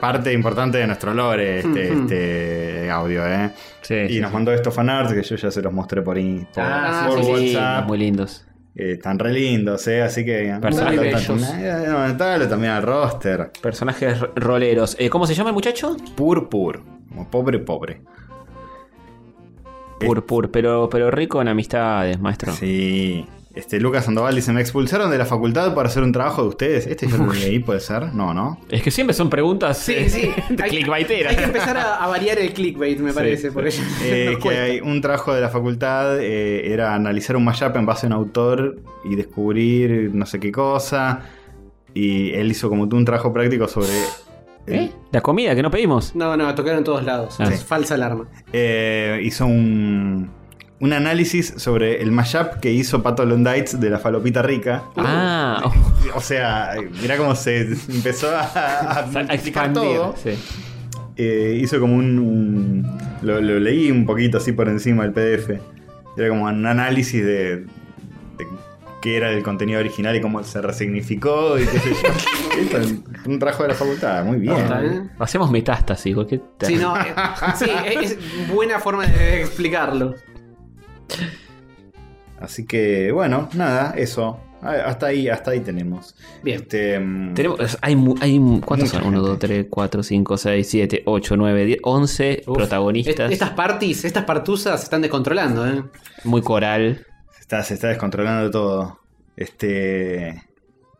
Parte 0.00 0.32
importante 0.32 0.78
de 0.78 0.86
nuestro 0.86 1.12
lore 1.14 1.58
este, 1.58 1.92
Ujú. 1.92 2.02
este 2.02 2.90
audio, 2.90 3.26
¿eh? 3.26 3.50
Sí, 3.82 3.94
Y 3.94 4.08
sí, 4.14 4.20
nos 4.20 4.30
sí. 4.30 4.34
mandó 4.34 4.52
estos 4.52 4.74
fanarts 4.74 5.12
que 5.12 5.22
yo 5.22 5.36
ya 5.36 5.50
se 5.50 5.62
los 5.62 5.72
mostré 5.72 6.02
por, 6.02 6.16
in- 6.18 6.46
por, 6.52 6.64
Ah, 6.64 7.04
por 7.08 7.18
sí, 7.20 7.24
sí, 7.24 7.48
sí. 7.50 7.54
WhatsApp. 7.56 7.86
Muy 7.86 7.98
lindos. 7.98 8.44
Eh, 8.76 8.92
están 8.92 9.18
re 9.18 9.32
lindos, 9.32 9.86
¿eh? 9.88 10.02
Así 10.02 10.24
que. 10.24 10.58
Personajes 10.60 11.00
bellos. 11.00 12.18
dale 12.18 12.46
también 12.46 12.72
al 12.72 12.82
roster. 12.82 13.50
Personajes 13.62 14.20
roleros. 14.34 14.96
Eh, 14.98 15.08
¿Cómo 15.08 15.26
se 15.26 15.34
llama 15.34 15.50
el 15.50 15.54
muchacho? 15.54 15.96
Pur 16.14 16.48
pur. 16.48 16.82
Como 17.08 17.30
pobre, 17.30 17.58
pobre. 17.58 18.02
Pur, 19.98 20.26
pur, 20.26 20.50
pero, 20.50 20.90
pero 20.90 21.10
rico 21.10 21.40
en 21.40 21.48
amistades, 21.48 22.20
maestro. 22.20 22.52
Sí. 22.52 23.26
Este, 23.56 23.80
Lucas 23.80 24.04
Sandoval 24.04 24.34
dice: 24.34 24.52
Me 24.52 24.60
expulsaron 24.60 25.10
de 25.10 25.16
la 25.18 25.24
facultad 25.24 25.74
para 25.74 25.88
hacer 25.88 26.02
un 26.02 26.12
trabajo 26.12 26.42
de 26.42 26.48
ustedes. 26.48 26.86
Este 26.86 27.08
yo 27.08 27.16
lo 27.16 27.32
leí, 27.32 27.58
puede 27.58 27.80
ser. 27.80 28.14
No, 28.14 28.32
¿no? 28.34 28.60
Es 28.68 28.82
que 28.82 28.90
siempre 28.90 29.14
son 29.14 29.30
preguntas 29.30 29.78
Sí, 29.78 29.94
eh, 29.96 30.08
sí. 30.10 30.30
de 30.54 30.62
Hay- 30.62 30.70
clickbaiteras. 30.70 31.32
Hay 31.32 31.38
que 31.38 31.44
empezar 31.44 31.76
a, 31.78 31.96
a 32.04 32.06
variar 32.06 32.38
el 32.38 32.52
clickbait, 32.52 32.98
me 33.00 33.12
parece. 33.12 33.50
porque 33.50 33.70
Eh, 34.04 34.36
que 34.42 34.48
hay 34.50 34.80
un 34.80 35.00
trabajo 35.00 35.32
de 35.34 35.40
la 35.40 35.48
facultad 35.48 36.20
eh, 36.20 36.70
era 36.72 36.94
analizar 36.94 37.34
un 37.36 37.44
mashup 37.44 37.74
en 37.76 37.86
base 37.86 38.06
a 38.06 38.08
un 38.08 38.12
autor 38.12 38.76
y 39.04 39.16
descubrir 39.16 40.10
no 40.14 40.26
sé 40.26 40.38
qué 40.38 40.52
cosa. 40.52 41.22
Y 41.94 42.32
él 42.34 42.50
hizo 42.50 42.68
como 42.68 42.86
tú 42.88 42.96
un 42.96 43.06
trabajo 43.06 43.32
práctico 43.32 43.66
sobre. 43.68 43.88
¿Eh? 44.66 44.90
La 45.12 45.20
comida 45.22 45.54
que 45.54 45.62
no 45.62 45.70
pedimos. 45.70 46.14
No, 46.14 46.36
no, 46.36 46.54
tocaron 46.54 46.78
en 46.78 46.84
todos 46.84 47.04
lados. 47.04 47.36
Ah. 47.38 47.44
Es 47.50 47.64
falsa 47.64 47.94
alarma. 47.94 48.26
Eh, 48.52 49.20
hizo 49.22 49.46
un, 49.46 50.28
un 50.80 50.92
análisis 50.92 51.54
sobre 51.56 52.02
el 52.02 52.12
mashup 52.12 52.60
que 52.60 52.70
hizo 52.72 53.02
Pato 53.02 53.24
Londites 53.24 53.80
de 53.80 53.90
la 53.90 53.98
falopita 53.98 54.42
rica. 54.42 54.82
Ah, 54.96 55.62
oh, 55.64 55.72
O 56.16 56.20
sea, 56.20 56.74
mirá 57.00 57.16
cómo 57.16 57.34
se 57.34 57.62
empezó 57.88 58.28
a, 58.36 59.00
a 59.00 59.20
expandir. 59.34 59.72
todo. 59.82 60.14
Sí. 60.22 60.30
Eh, 61.16 61.58
hizo 61.62 61.80
como 61.80 61.94
un. 61.94 62.18
un- 62.18 62.98
lo, 63.22 63.40
lo 63.40 63.58
leí 63.58 63.90
un 63.90 64.04
poquito 64.04 64.36
así 64.38 64.52
por 64.52 64.68
encima 64.68 65.06
del 65.08 65.12
PDF. 65.12 65.50
Era 66.18 66.28
como 66.28 66.44
un 66.44 66.66
análisis 66.66 67.24
de, 67.24 67.56
de 68.36 68.46
qué 69.00 69.16
era 69.16 69.30
el 69.30 69.42
contenido 69.42 69.80
original 69.80 70.14
y 70.16 70.20
cómo 70.20 70.42
se 70.44 70.60
resignificó 70.60 71.58
y 71.58 71.64
qué 71.66 71.78
sé 71.78 71.90
yo. 71.90 72.58
Esto 72.60 72.78
es 72.78 72.94
un 73.26 73.38
trabajo 73.38 73.62
de 73.62 73.70
la 73.70 73.74
facultad, 73.74 74.24
muy 74.24 74.38
bien. 74.38 75.10
Hacemos 75.18 75.50
metástasis, 75.50 76.14
cualquier. 76.14 76.42
Sí, 76.60 76.76
no, 76.76 76.94
eh, 76.98 77.14
sí, 77.58 77.64
es 78.00 78.12
es 78.12 78.48
buena 78.48 78.78
forma 78.78 79.06
de 79.06 79.40
explicarlo. 79.40 80.14
Así 82.40 82.66
que, 82.66 83.12
bueno, 83.12 83.48
nada, 83.54 83.94
eso. 83.96 84.40
Hasta 84.62 85.06
ahí, 85.06 85.28
hasta 85.28 85.52
ahí 85.52 85.60
tenemos. 85.60 86.16
Bien. 86.42 86.60
Este, 86.60 86.98
mm, 86.98 87.34
Tenemos, 87.34 87.78
hay, 87.80 87.96
hay 88.20 88.60
¿Cuántos 88.64 88.88
son? 88.90 89.02
1, 89.04 89.10
gente. 89.18 89.28
2, 89.28 89.38
3, 89.38 89.66
4, 89.70 90.02
5, 90.02 90.36
6, 90.38 90.68
7, 90.68 91.02
8, 91.04 91.36
9, 91.36 91.64
10, 91.64 91.78
11 91.82 92.42
Uf, 92.46 92.56
protagonistas. 92.56 93.26
est- 93.26 93.32
Estas 93.32 93.50
parties, 93.50 94.04
estas 94.04 94.24
partusas 94.24 94.80
se 94.80 94.84
están 94.84 95.02
descontrolando, 95.02 95.66
¿eh? 95.68 95.82
Muy 96.24 96.42
coral. 96.42 97.06
se, 97.32 97.40
está, 97.42 97.62
se 97.62 97.74
está 97.74 97.88
descontrolando 97.88 98.50
todo. 98.50 98.98
Este. 99.36 100.42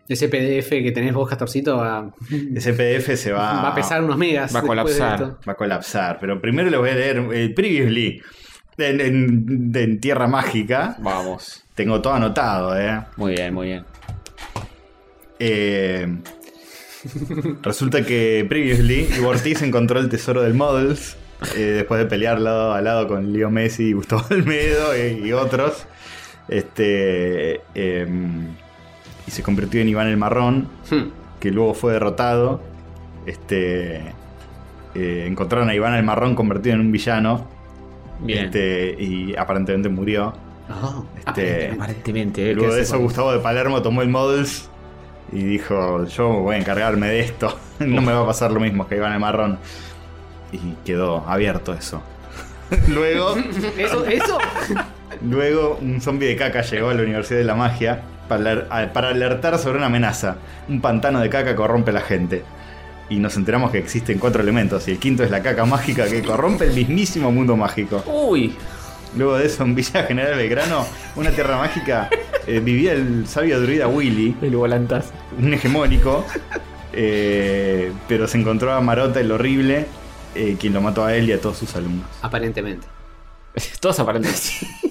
Ese 0.09 0.29
PDF 0.29 0.69
que 0.71 0.93
tenés 0.93 1.13
vos, 1.13 1.29
Castorcito, 1.29 1.79
va, 1.79 2.15
Ese 2.55 2.73
PDF 2.73 3.17
se 3.17 3.33
va, 3.33 3.63
va 3.63 3.69
a 3.71 3.75
pesar 3.75 4.05
unos 4.05 4.17
megas. 4.17 4.55
va 4.55 4.61
a 4.61 4.63
colapsar. 4.63 5.15
esto. 5.23 5.39
Va 5.49 5.53
a 5.53 5.57
colapsar. 5.57 6.19
Pero 6.21 6.41
primero 6.41 6.71
le 6.71 6.77
voy 6.77 6.91
a 6.91 6.95
leer 6.95 7.17
el 7.17 7.53
previously. 7.55 8.23
En, 8.79 9.01
en- 9.01 10.01
Tierra 10.01 10.27
Mágica. 10.27 10.97
Vamos. 11.01 11.65
Tengo 11.75 12.01
todo 12.01 12.15
anotado, 12.15 12.79
¿eh? 12.79 13.01
Muy 13.17 13.33
bien, 13.33 13.53
muy 13.55 13.67
bien. 13.69 13.85
Eh, 15.39 16.07
resulta 17.63 18.03
que 18.05 18.45
previously 18.49 19.09
Ortiz 19.25 19.63
encontró 19.63 19.99
el 20.01 20.09
tesoro 20.09 20.43
del 20.43 20.55
Models. 20.55 21.17
eh, 21.55 21.61
después 21.61 21.99
de 22.01 22.07
pelear 22.07 22.41
lado 22.41 22.73
a 22.73 22.81
lado 22.81 23.07
con 23.09 23.33
Leo 23.33 23.51
Messi 23.51 23.85
y 23.89 23.93
Gustavo 23.93 24.25
Almedo 24.31 24.97
y, 24.97 25.27
y 25.29 25.33
otros. 25.33 25.87
Este. 26.49 27.61
em, 27.75 28.49
y 29.27 29.31
se 29.31 29.43
convirtió 29.43 29.81
en 29.81 29.89
Iván 29.89 30.07
el 30.09 30.17
Marrón. 30.17 30.69
Hmm. 30.91 31.11
que 31.41 31.51
luego 31.51 31.75
fue 31.75 31.93
derrotado. 31.95 32.63
Este. 33.27 33.97
eh, 34.95 35.25
encontraron 35.27 35.69
a 35.69 35.75
Iván 35.75 35.95
el 35.95 36.05
Marrón 36.05 36.35
convertido 36.35 36.75
en 36.75 36.81
un 36.81 36.93
villano. 36.93 37.49
Bien. 38.21 38.47
Este, 38.47 38.97
y 38.99 39.35
aparentemente 39.37 39.89
murió. 39.89 40.33
Oh, 40.71 41.05
Este, 41.27 41.71
Aparentemente. 41.73 42.51
¿eh? 42.51 42.55
luego 42.55 42.71
¿qué 42.71 42.77
de 42.77 42.83
eso, 42.83 42.95
con- 42.95 43.03
Gustavo 43.05 43.33
de 43.33 43.39
Palermo 43.39 43.83
tomó 43.83 44.03
el 44.03 44.09
Models 44.09 44.69
y 45.33 45.43
dijo: 45.43 46.05
Yo 46.07 46.29
voy 46.29 46.57
a 46.57 46.59
encargarme 46.59 47.09
de 47.09 47.21
esto. 47.21 47.57
no 47.81 48.01
me 48.03 48.13
va 48.13 48.23
a 48.23 48.27
pasar 48.27 48.51
lo 48.53 48.61
mismo 48.61 48.87
que 48.89 48.97
Iván 48.97 49.13
el 49.13 49.21
Marrón. 49.21 49.59
Y 50.53 50.59
quedó 50.85 51.25
abierto 51.29 51.73
eso. 51.75 52.03
luego, 52.89 53.37
Eso, 53.79 54.05
eso. 54.07 54.39
luego, 55.23 55.79
un 55.81 56.01
zombie 56.01 56.27
de 56.29 56.37
caca 56.37 56.63
llegó 56.63 56.89
a 56.91 56.95
la 56.95 57.03
Universidad 57.03 57.39
de 57.39 57.45
la 57.45 57.55
Magia 57.55 58.03
para 58.29 59.09
alertar 59.09 59.57
sobre 59.59 59.77
una 59.79 59.87
amenaza. 59.87 60.37
Un 60.69 60.81
pantano 60.81 61.21
de 61.21 61.29
caca 61.31 61.55
corrompe 61.55 61.91
a 61.91 61.95
la 61.95 62.01
gente. 62.01 62.43
Y 63.09 63.19
nos 63.19 63.37
enteramos 63.37 63.71
que 63.71 63.79
existen 63.79 64.19
cuatro 64.19 64.43
elementos. 64.43 64.87
Y 64.89 64.93
el 64.93 64.99
quinto 64.99 65.23
es 65.23 65.31
la 65.31 65.43
caca 65.43 65.65
mágica 65.65 66.09
que 66.09 66.23
corrompe 66.23 66.65
el 66.65 66.75
mismísimo 66.75 67.31
mundo 67.31 67.57
mágico. 67.57 68.03
Uy. 68.07 68.55
Luego 69.17 69.39
de 69.39 69.47
eso, 69.47 69.63
en 69.63 69.75
Villa 69.75 70.03
General 70.03 70.37
Belgrano, 70.37 70.85
una 71.15 71.31
tierra 71.31 71.57
mágica, 71.57 72.11
eh, 72.47 72.61
vivía 72.61 72.93
el 72.93 73.27
sabio 73.27 73.61
druida 73.61 73.87
Willy, 73.89 74.37
El 74.43 74.57
volantazo. 74.57 75.11
un 75.39 75.55
hegemónico, 75.55 76.27
eh, 76.93 77.93
pero 78.09 78.27
se 78.27 78.39
encontró 78.39 78.73
a 78.73 78.81
Marota 78.81 79.21
el 79.21 79.31
horrible, 79.33 79.87
eh, 80.35 80.57
quien 80.59 80.75
lo 80.75 80.81
mató 80.83 81.05
a 81.05 81.15
él 81.15 81.29
y 81.29 81.33
a 81.33 81.41
todos 81.41 81.57
sus 81.59 81.75
alumnos. 81.77 82.07
Aparentemente. 82.23 82.87
Todos 83.81 83.99
aparentemente. 84.01 84.43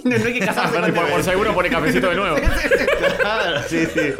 No, 0.03 0.17
no 0.17 0.25
hay 0.25 0.33
que 0.33 0.39
casarse 0.39 0.79
con 0.79 0.93
por, 0.93 1.07
por 1.07 1.23
si 1.23 1.29
alguno 1.29 1.53
pone 1.53 1.69
cafecito 1.69 2.09
de 2.09 2.15
nuevo. 2.15 2.37
Claro, 3.19 3.61
sí, 3.67 3.85
sí. 3.93 4.13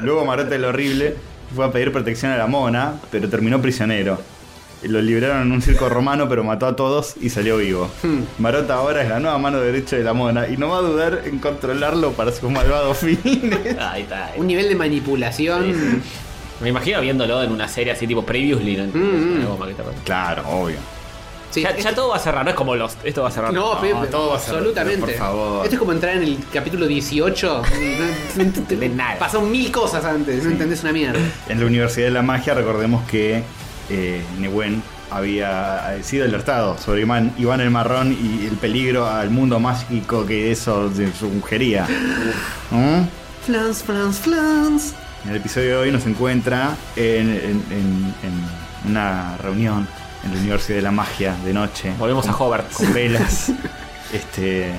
Luego 0.00 0.24
Marota 0.24 0.54
el 0.54 0.64
horrible 0.64 1.16
fue 1.54 1.64
a 1.64 1.70
pedir 1.72 1.92
protección 1.92 2.32
a 2.32 2.36
la 2.36 2.46
mona, 2.46 2.94
pero 3.10 3.28
terminó 3.28 3.60
prisionero. 3.60 4.18
Lo 4.82 5.00
liberaron 5.00 5.42
en 5.42 5.52
un 5.52 5.62
circo 5.62 5.88
romano, 5.88 6.28
pero 6.28 6.42
mató 6.42 6.66
a 6.66 6.74
todos 6.74 7.14
y 7.20 7.30
salió 7.30 7.58
vivo. 7.58 7.88
Hmm. 8.02 8.22
Marota 8.38 8.74
ahora 8.74 9.02
es 9.02 9.08
la 9.08 9.20
nueva 9.20 9.38
mano 9.38 9.60
derecha 9.60 9.96
de 9.96 10.02
la 10.02 10.12
mona 10.12 10.48
y 10.48 10.56
no 10.56 10.70
va 10.70 10.78
a 10.78 10.80
dudar 10.80 11.22
en 11.24 11.38
controlarlo 11.38 12.12
para 12.12 12.32
sus 12.32 12.50
malvados 12.50 12.98
fines. 12.98 13.78
Ahí 13.78 14.02
está. 14.02 14.32
Un 14.36 14.48
nivel 14.48 14.68
de 14.68 14.74
manipulación. 14.74 16.02
Me 16.60 16.68
imagino 16.68 17.00
viéndolo 17.00 17.42
en 17.42 17.52
una 17.52 17.68
serie 17.68 17.92
así 17.92 18.08
tipo 18.08 18.24
Previously. 18.24 18.76
¿no? 18.76 18.84
Mm, 18.86 19.42
mm. 19.42 19.46
Claro, 20.04 20.42
obvio. 20.48 20.78
Sí, 21.52 21.62
ya, 21.62 21.68
esto- 21.70 21.82
ya 21.82 21.94
todo 21.94 22.08
va 22.08 22.16
a 22.16 22.18
cerrar, 22.18 22.44
no 22.44 22.50
es 22.50 22.56
como 22.56 22.74
los. 22.74 22.96
Esto 23.04 23.22
va 23.22 23.28
a 23.28 23.30
cerrar. 23.30 23.52
No, 23.52 23.80
Pepe, 23.80 24.06
todo 24.10 24.30
va 24.30 24.36
a 24.36 24.40
ser- 24.40 24.54
absolutamente. 24.56 25.00
por 25.00 25.12
favor. 25.12 25.64
Esto 25.64 25.74
es 25.76 25.78
como 25.78 25.92
entrar 25.92 26.16
en 26.16 26.22
el 26.24 26.38
capítulo 26.52 26.86
18. 26.86 27.62
No 28.36 28.42
entendés 28.42 28.90
nada. 28.92 29.18
Pasaron 29.18 29.50
mil 29.50 29.70
cosas 29.70 30.04
antes, 30.04 30.42
no 30.42 30.50
entendés 30.50 30.82
una 30.82 30.92
mierda. 30.92 31.20
En 31.48 31.60
la 31.60 31.66
Universidad 31.66 32.06
de 32.06 32.12
la 32.12 32.22
Magia 32.22 32.54
recordemos 32.54 33.06
que 33.08 33.42
eh, 33.90 34.22
Nehuen 34.38 34.82
había 35.10 35.98
sido 36.02 36.24
alertado 36.24 36.78
sobre 36.78 37.02
Iván, 37.02 37.34
Iván 37.36 37.60
el 37.60 37.70
Marrón 37.70 38.12
y 38.18 38.46
el 38.46 38.56
peligro 38.56 39.06
al 39.06 39.28
mundo 39.28 39.60
mágico 39.60 40.24
que 40.24 40.50
eso 40.50 40.90
sugería. 41.18 41.86
¿Mm? 42.70 43.02
Flans, 43.44 43.82
flans, 43.82 44.16
flans. 44.18 44.94
En 45.24 45.30
el 45.30 45.36
episodio 45.36 45.68
de 45.68 45.76
hoy 45.76 45.90
nos 45.92 46.06
encuentra 46.06 46.74
en, 46.96 47.28
en- 47.30 47.64
en- 47.70 48.14
en 48.22 48.90
una 48.90 49.36
reunión 49.38 49.86
en 50.24 50.32
la 50.34 50.38
Universidad 50.40 50.76
de 50.76 50.82
la 50.82 50.90
Magia 50.90 51.34
de 51.44 51.52
noche. 51.52 51.92
Volvemos 51.98 52.26
a 52.28 52.32
Hobart. 52.36 52.70
con 52.72 52.92
velas. 52.94 53.50
este, 54.12 54.70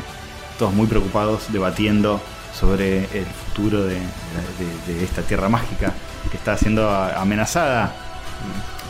todos 0.60 0.74
muy 0.74 0.88
preocupados, 0.88 1.44
debatiendo 1.50 2.22
sobre 2.58 3.00
el 3.18 3.26
futuro 3.26 3.84
de, 3.84 3.96
de- 3.96 4.94
de 4.94 5.04
esta 5.04 5.22
tierra 5.24 5.50
mágica 5.50 5.92
que 6.30 6.38
está 6.38 6.56
siendo 6.58 6.90
amenazada 6.90 7.92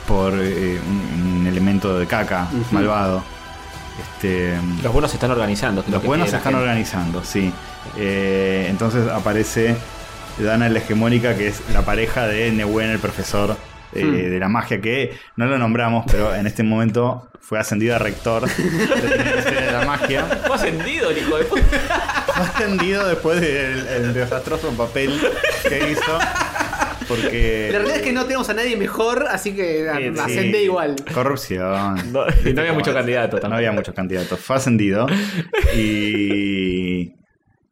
por 0.07 0.33
eh, 0.37 0.79
un, 0.85 1.37
un 1.39 1.47
elemento 1.47 1.97
de 1.97 2.05
caca 2.05 2.47
malvado. 2.71 3.23
Este, 4.01 4.57
Los 4.81 4.91
buenos 4.91 5.11
se 5.11 5.17
están 5.17 5.31
organizando. 5.31 5.83
los 5.87 6.03
buenos 6.03 6.29
se 6.29 6.37
están 6.37 6.53
gente. 6.53 6.63
organizando, 6.67 7.23
sí. 7.23 7.53
Eh, 7.97 8.67
entonces 8.69 9.09
aparece 9.09 9.75
Dana 10.39 10.67
la 10.67 10.79
hegemónica, 10.79 11.35
que 11.35 11.47
es 11.49 11.61
la 11.71 11.83
pareja 11.83 12.27
de 12.27 12.51
Nehuen, 12.51 12.89
el 12.89 12.99
profesor 12.99 13.55
eh, 13.95 14.03
Hmm. 14.03 14.13
de 14.31 14.39
la 14.39 14.49
magia, 14.49 14.81
que 14.81 15.13
no 15.37 15.45
lo 15.45 15.57
nombramos, 15.57 16.05
pero 16.09 16.33
en 16.35 16.47
este 16.47 16.63
momento 16.63 17.29
fue 17.39 17.59
ascendido 17.59 17.95
a 17.95 17.99
rector 17.99 18.47
de 18.47 19.71
la 19.71 19.83
Magia. 19.85 20.23
Fue 20.47 20.55
ascendido 20.55 21.09
el 21.09 21.17
hijo 21.17 21.37
de 21.37 21.43
puta. 21.43 21.61
Fue 22.27 22.43
ascendido 22.45 23.05
después 23.07 23.41
del 23.41 23.85
el 23.85 24.13
desastroso 24.13 24.71
papel 24.77 25.19
que 25.67 25.91
hizo. 25.91 26.19
Porque. 27.09 27.67
La 27.73 27.79
realidad 27.79 27.97
es 27.97 28.03
que 28.03 28.13
no 28.13 28.23
tenemos 28.23 28.49
a 28.49 28.53
nadie 28.53 28.77
mejor, 28.77 29.25
así 29.29 29.53
que 29.53 29.85
Sí, 29.97 30.03
sí. 30.15 30.19
ascende 30.21 30.63
igual. 30.63 30.95
Corrupción. 31.13 32.13
No, 32.13 32.23
y 32.45 32.53
no 32.53 32.61
había 32.61 32.71
mucho 32.73 32.93
candidato 32.93 33.45
No 33.49 33.55
había 33.57 33.73
muchos 33.73 33.93
candidatos. 33.93 34.39
Fue 34.39 34.55
ascendido. 34.55 35.05
Y. 35.75 37.13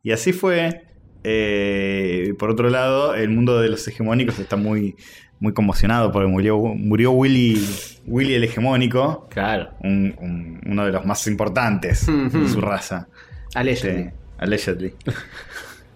Y 0.03 0.11
así 0.11 0.33
fue. 0.33 0.81
Eh, 1.23 2.33
por 2.39 2.49
otro 2.49 2.69
lado, 2.69 3.13
el 3.15 3.29
mundo 3.29 3.61
de 3.61 3.69
los 3.69 3.87
hegemónicos 3.87 4.39
está 4.39 4.55
muy, 4.55 4.95
muy 5.41 5.51
conmocionado 5.53 6.11
porque 6.13 6.27
murió, 6.29 6.57
murió 6.59 7.11
Willy, 7.11 7.61
Willy 8.07 8.35
el 8.35 8.43
hegemónico, 8.45 9.27
Claro. 9.29 9.71
un- 9.81 10.15
un- 10.21 10.61
uno 10.65 10.85
de 10.85 10.91
los 10.93 11.05
más 11.05 11.27
importantes 11.27 12.05
de 12.07 12.47
su 12.47 12.61
raza. 12.61 13.07
Allegedly. 13.55 14.11
Allegedly. 14.37 14.93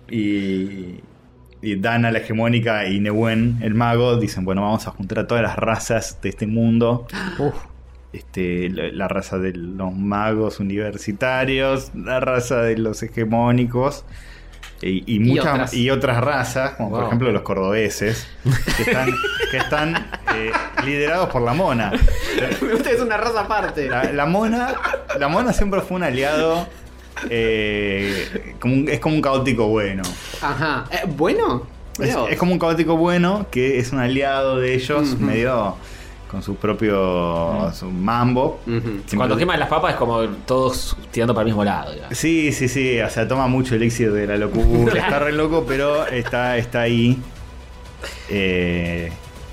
y, 0.09 0.99
y 1.61 1.75
Dana, 1.77 2.11
la 2.11 2.19
hegemónica, 2.19 2.87
y 2.87 2.99
Nehuen, 2.99 3.57
el 3.61 3.73
mago, 3.73 4.17
dicen, 4.19 4.45
bueno, 4.45 4.61
vamos 4.63 4.87
a 4.87 4.91
juntar 4.91 5.19
a 5.19 5.27
todas 5.27 5.43
las 5.43 5.55
razas 5.55 6.19
de 6.21 6.29
este 6.29 6.47
mundo. 6.47 7.07
Este, 8.13 8.69
la, 8.69 8.89
la 8.91 9.07
raza 9.07 9.37
de 9.39 9.53
los 9.53 9.93
magos 9.93 10.59
universitarios, 10.59 11.91
la 11.95 12.19
raza 12.19 12.61
de 12.61 12.77
los 12.77 13.01
hegemónicos. 13.03 14.05
Y, 14.87 15.15
y 15.15 15.19
muchas 15.19 15.53
otras. 15.53 15.73
y 15.73 15.89
otras 15.89 16.17
razas, 16.23 16.71
como 16.75 16.91
por 16.91 17.05
ejemplo 17.05 17.31
los 17.31 17.41
cordobeses, 17.41 18.27
que 18.77 18.83
están, 18.83 19.09
que 19.49 19.57
están 19.57 19.95
eh, 20.35 20.51
liderados 20.85 21.29
por 21.29 21.41
la 21.41 21.53
mona. 21.55 21.91
Usted 22.73 22.93
es 22.93 23.01
una 23.01 23.17
raza 23.17 23.41
aparte. 23.41 23.89
La, 23.89 24.03
la 24.11 24.25
mona, 24.27 24.75
la 25.19 25.27
mona 25.27 25.53
siempre 25.53 25.81
fue 25.81 25.97
un 25.97 26.03
aliado. 26.03 26.67
eh, 27.29 28.53
como 28.59 28.73
un- 28.75 28.89
es 28.89 28.99
como 28.99 29.15
un 29.15 29.21
caótico 29.21 29.67
bueno. 29.67 30.03
Ajá. 30.41 30.85
Eh, 30.91 30.99
bueno. 31.07 31.65
Es, 31.97 32.37
como 32.37 32.51
un 32.51 32.59
caótico 32.59 32.97
bueno 32.97 33.47
que 33.49 33.79
es 33.79 33.93
un 33.93 33.99
aliado 33.99 34.57
de 34.59 34.73
ellos, 34.75 35.17
medio 35.17 35.75
con 36.35 36.43
su 36.43 36.55
propio 36.57 37.71
su 37.73 37.89
mambo. 37.89 38.59
Ujú. 38.67 38.79
Siempre- 38.81 39.15
Cuando 39.17 39.37
queman 39.37 39.57
las 39.57 39.69
papas 39.69 39.93
es 39.93 39.97
como 39.97 40.19
todos 40.45 40.97
tirando 41.11 41.33
para 41.33 41.43
el 41.43 41.47
mismo 41.47 41.63
lado. 41.63 41.93
digamos. 41.93 42.17
Sí, 42.17 42.51
sí, 42.51 42.67
sí, 42.67 42.99
o 42.99 43.09
sea, 43.09 43.25
toma 43.25 43.47
mucho 43.47 43.75
elixir 43.75 44.11
de 44.11 44.27
la 44.27 44.35
locura, 44.35 44.93
está 44.99 45.19
re 45.19 45.31
loco, 45.31 45.63
pero 45.65 46.05
está, 46.07 46.57
está 46.57 46.81
ahí. 46.81 47.17
Eh, 48.29 49.11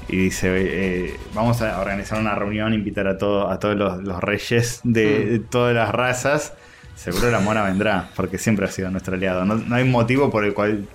y 0.08 0.16
dice, 0.16 0.48
eh, 0.54 1.16
vamos 1.34 1.62
a 1.62 1.80
organizar 1.80 2.18
una 2.20 2.34
reunión, 2.34 2.74
invitar 2.74 3.06
a, 3.06 3.16
todo, 3.16 3.48
a 3.48 3.60
todos 3.60 3.76
los, 3.76 4.02
los 4.02 4.20
reyes 4.20 4.80
de, 4.82 5.24
de 5.26 5.38
todas 5.38 5.74
las 5.74 5.90
razas. 5.90 6.54
Seguro 6.96 7.30
la 7.30 7.38
mona 7.38 7.62
vendrá, 7.62 8.10
porque 8.16 8.38
siempre 8.38 8.66
ha 8.66 8.70
sido 8.70 8.90
nuestro 8.90 9.14
aliado. 9.14 9.44
No, 9.44 9.54
no 9.54 9.76
hay 9.76 9.84
motivo 9.84 10.30
por 10.30 10.44
el 10.44 10.52
cual 10.52 10.86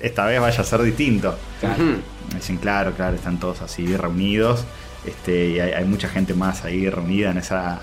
esta 0.00 0.24
vez 0.24 0.40
vaya 0.40 0.60
a 0.60 0.64
ser 0.64 0.82
distinto. 0.82 1.36
Ujú. 1.62 1.96
Dicen, 2.36 2.56
claro, 2.58 2.92
claro, 2.92 3.16
están 3.16 3.38
todos 3.40 3.60
así 3.60 3.94
reunidos. 3.96 4.64
Este, 5.06 5.46
y 5.48 5.60
hay, 5.60 5.72
hay 5.72 5.84
mucha 5.84 6.08
gente 6.08 6.34
más 6.34 6.64
ahí 6.64 6.88
reunida 6.88 7.30
en 7.30 7.38
esa. 7.38 7.80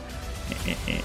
eh, 0.67 0.75
eh, 0.87 1.01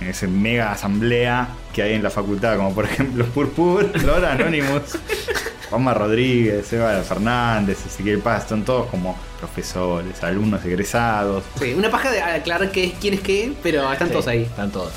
en 0.00 0.08
esa 0.08 0.26
mega 0.26 0.72
asamblea 0.72 1.48
que 1.72 1.80
hay 1.82 1.94
en 1.94 2.02
la 2.02 2.10
facultad, 2.10 2.56
como 2.56 2.74
por 2.74 2.84
ejemplo 2.90 3.24
Purpur, 3.26 3.90
Lora 4.02 4.32
Anonymous, 4.32 4.98
Juanma 5.70 5.94
Rodríguez, 5.94 6.70
Eva 6.72 7.00
Fernández, 7.02 7.78
Ezequiel 7.86 8.18
Paz, 8.18 8.46
son 8.48 8.64
todos 8.64 8.86
como 8.90 9.16
profesores, 9.38 10.22
alumnos 10.22 10.62
egresados. 10.64 11.44
Sí, 11.58 11.72
una 11.74 11.90
paja 11.90 12.10
de 12.10 12.20
aclarar 12.20 12.70
qué 12.72 12.84
es, 12.86 12.92
quién 13.00 13.14
es 13.14 13.20
qué, 13.20 13.52
pero 13.62 13.90
están 13.90 14.10
todos 14.10 14.26
ahí. 14.26 14.42
Están 14.42 14.70
todos. 14.72 14.92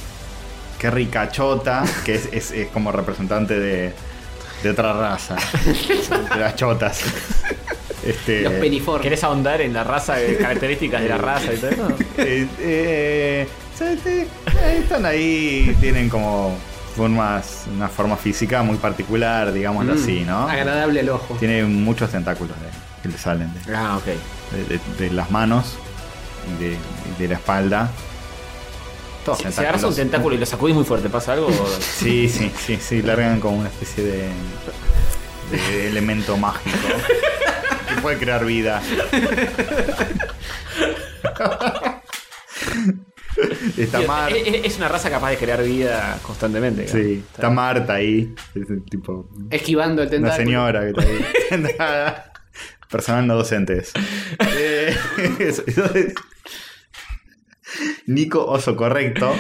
Qué 0.80 0.90
ricachota, 0.92 1.84
que 2.04 2.16
es, 2.16 2.30
es- 2.34 2.52
es 2.52 2.68
como 2.70 2.92
representante 2.92 3.58
de, 3.60 3.94
de 4.64 4.70
otra 4.70 4.94
raza, 4.94 5.36
de 6.34 6.40
las 6.40 6.56
chotas. 6.56 7.02
Este, 8.08 8.42
Los 8.42 8.54
peniformes. 8.54 9.04
¿Querés 9.04 9.24
ahondar 9.24 9.62
en 9.62 9.74
la 9.74 9.84
raza, 9.84 10.22
eh, 10.22 10.38
características 10.38 11.02
de 11.02 11.10
la 11.10 11.18
raza 11.18 11.54
y 11.54 11.58
todo 11.58 11.70
eso? 11.72 11.88
Eh, 12.18 12.48
eh, 12.60 13.48
eh, 13.80 14.28
están 14.82 15.06
ahí, 15.06 15.76
tienen 15.80 16.10
como 16.10 16.58
formas, 16.96 17.66
una 17.76 17.88
forma 17.90 18.16
física 18.18 18.64
muy 18.64 18.78
particular, 18.78 19.52
digámoslo 19.54 19.94
Mm, 19.94 19.98
así, 20.02 20.24
¿no? 20.26 20.48
Agradable 20.50 21.02
al 21.02 21.10
ojo. 21.10 21.36
Tiene 21.40 21.64
muchos 21.64 22.10
tentáculos 22.12 22.56
de- 22.60 23.02
que 23.04 23.10
le 23.10 23.18
salen 23.20 23.54
de, 23.54 23.76
Ah, 23.76 24.00
de- 24.52 24.64
de- 24.78 24.80
de 24.98 25.14
las 25.14 25.30
manos 25.30 25.76
y 26.60 27.20
de, 27.22 27.28
la 27.28 27.36
espalda. 27.36 27.92
Si, 29.38 29.60
agarras 29.60 29.84
un 29.84 29.94
tentáculo 29.94 30.36
y 30.36 30.40
lo 30.40 30.46
sacudís 30.46 30.74
muy 30.74 30.86
fuerte, 30.86 31.10
¿pasa 31.10 31.34
algo? 31.34 31.48
o- 31.48 31.52
Sí, 31.82 32.30
sí, 32.30 32.50
sí, 32.66 32.80
sí, 32.82 33.02
largan 33.02 33.40
como 33.42 33.58
una 33.58 33.68
especie 33.70 34.04
de, 34.04 34.30
de 35.52 35.88
elemento 35.90 36.36
mágico 36.38 36.78
puede 38.08 38.20
crear 38.20 38.46
vida. 38.46 38.82
Está 43.78 44.00
Tío, 44.00 44.08
Mar, 44.08 44.32
es, 44.34 44.66
es 44.66 44.78
una 44.78 44.88
raza 44.88 45.10
capaz 45.10 45.30
de 45.32 45.38
crear 45.38 45.62
vida 45.62 46.18
constantemente. 46.24 46.88
sí, 46.88 47.24
está 47.34 47.50
Marta 47.50 47.94
ahí, 47.96 48.34
es 48.56 48.66
tipo 48.90 49.30
Esquivando 49.52 50.02
el 50.02 50.08
una 50.08 50.12
tentáculo. 50.36 50.46
señora 50.46 50.82
que 50.82 50.90
está 50.90 51.76
ahí. 51.84 52.16
Personal 52.90 53.28
no 53.28 53.36
docentes. 53.36 53.92
Eh, 54.58 54.96
eso- 55.40 55.64
entonces, 55.68 56.14
Nico 58.06 58.46
Oso 58.46 58.76
Correcto. 58.78 59.36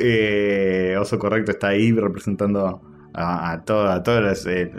eh, 0.00 0.96
Oso 1.00 1.18
Correcto 1.20 1.52
está 1.52 1.68
ahí 1.68 1.92
representando 1.92 2.82
a, 3.14 3.52
a, 3.52 3.64
todo- 3.64 3.88
a 3.90 4.02
todos 4.02 4.22
los 4.22 4.46
eh, 4.46 4.72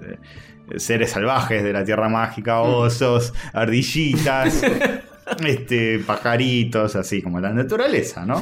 seres 0.78 1.12
salvajes 1.12 1.64
de 1.64 1.74
la 1.74 1.84
Tierra 1.86 2.10
Mágica, 2.10 2.60
osos, 2.62 3.34
ardillitas, 3.54 4.62
este, 5.46 6.00
pajaritos, 6.00 6.96
así 6.96 7.22
como 7.22 7.40
la 7.42 7.50
naturaleza, 7.52 8.26
¿no? 8.26 8.40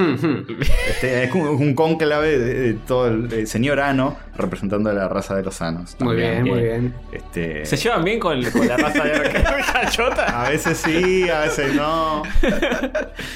Este, 0.87 1.23
es 1.23 1.29
como 1.31 1.51
un 1.51 1.73
cónclave 1.73 2.37
de, 2.37 2.53
de 2.53 2.73
todo 2.73 3.07
el, 3.07 3.31
el 3.33 3.47
señor 3.47 3.79
Ano 3.79 4.17
representando 4.37 4.89
a 4.89 4.93
la 4.93 5.07
raza 5.07 5.35
de 5.35 5.43
los 5.43 5.55
sanos. 5.55 5.95
Muy 5.99 6.15
bien, 6.17 6.43
muy 6.43 6.59
bien. 6.61 6.93
Este, 7.11 7.65
¿Se 7.65 7.75
llevan 7.77 8.03
bien 8.03 8.19
con, 8.19 8.39
con 8.51 8.67
la 8.67 8.77
raza 8.77 9.03
de 9.03 9.31
cachota? 9.73 10.45
a 10.45 10.49
veces 10.49 10.77
sí, 10.77 11.27
a 11.29 11.41
veces 11.41 11.73
no. 11.73 12.21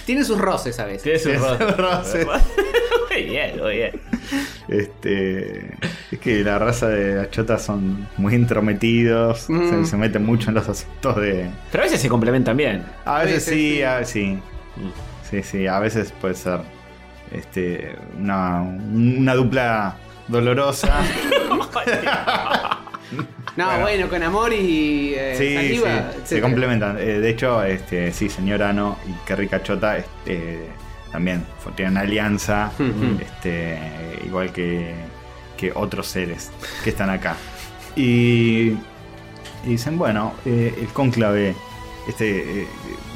Tiene 0.06 0.24
sus 0.24 0.38
roces 0.38 0.80
a 0.80 0.86
veces. 0.86 1.04
Tiene 1.04 1.20
sus 1.20 1.32
Tiene 1.32 1.48
sus 1.72 1.78
roces. 1.78 2.26
roces. 2.26 2.44
Muy 3.22 3.30
bien, 3.30 3.60
muy 3.62 3.76
bien. 3.78 3.92
Este, 4.68 5.72
es 6.12 6.20
que 6.20 6.44
la 6.44 6.60
raza 6.60 6.88
de 6.90 7.16
las 7.16 7.32
chotas 7.32 7.64
son 7.64 8.08
muy 8.18 8.36
intrometidos, 8.36 9.50
Mm. 9.50 9.70
se, 9.84 9.86
se 9.92 9.98
meten 9.98 10.26
mucho 10.26 10.50
en 10.50 10.56
los 10.56 10.68
asuntos 10.70 11.16
de. 11.18 11.50
Pero 11.72 11.84
a 11.84 11.86
veces 11.86 12.02
se 12.02 12.10
complementan 12.10 12.56
bien. 12.58 12.84
A 13.06 13.20
veces, 13.24 13.34
veces 13.48 13.54
sí, 13.54 13.76
sí. 13.78 13.82
a 13.84 14.06
sí. 14.06 14.40
Sí, 15.30 15.44
sí, 15.44 15.68
a 15.68 15.80
veces 15.80 16.12
puede 16.20 16.34
ser 16.36 16.60
este, 17.32 17.96
una, 18.20 18.62
una 18.62 19.36
dupla 19.36 19.96
dolorosa. 20.28 21.02
No, 23.58 23.66
Bueno. 23.66 23.82
bueno, 23.82 24.08
con 24.10 24.22
amor 24.24 24.54
y 24.54 25.14
eh, 25.18 25.34
Sí, 25.36 25.56
saliva, 25.56 26.12
sí, 26.24 26.36
se 26.36 26.42
complementan. 26.42 26.98
Eh, 27.00 27.20
de 27.20 27.30
hecho, 27.30 27.64
este, 27.64 28.12
sí, 28.14 28.30
señor 28.30 28.62
Ano 28.62 28.98
y 29.08 29.28
Kerry 29.28 29.48
Cachota 29.48 29.98
este, 29.98 30.68
también 31.12 31.46
tienen 31.76 31.98
alianza, 31.98 32.72
este, 33.20 33.80
igual 34.26 34.52
que, 34.52 34.94
que 35.58 35.72
otros 35.74 36.08
seres 36.08 36.52
que 36.84 36.92
están 36.92 37.10
acá. 37.10 37.36
Y, 37.96 38.70
y 39.64 39.66
dicen, 39.66 39.98
bueno, 39.98 40.34
eh, 40.46 40.74
el 40.80 40.88
cónclave, 40.90 41.56
este, 42.08 42.62
eh, 42.62 42.68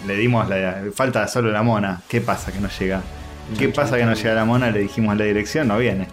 le 0.07 0.15
dimos 0.17 0.49
la... 0.49 0.83
Falta 0.93 1.27
solo 1.27 1.51
la 1.51 1.63
mona, 1.63 2.01
¿qué 2.07 2.21
pasa 2.21 2.51
que 2.51 2.59
no 2.59 2.69
llega? 2.69 3.01
¿Qué 3.57 3.69
pasa 3.69 3.97
que 3.97 4.05
no 4.05 4.13
llega 4.13 4.33
la 4.33 4.45
mona? 4.45 4.71
Le 4.71 4.79
dijimos 4.79 5.17
la 5.17 5.25
dirección, 5.25 5.67
no 5.67 5.77
viene. 5.77 6.07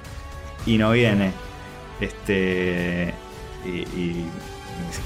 Y 0.67 0.79
no 0.79 0.93
viene. 0.93 1.33
Este... 2.01 3.15
Y, 3.65 4.25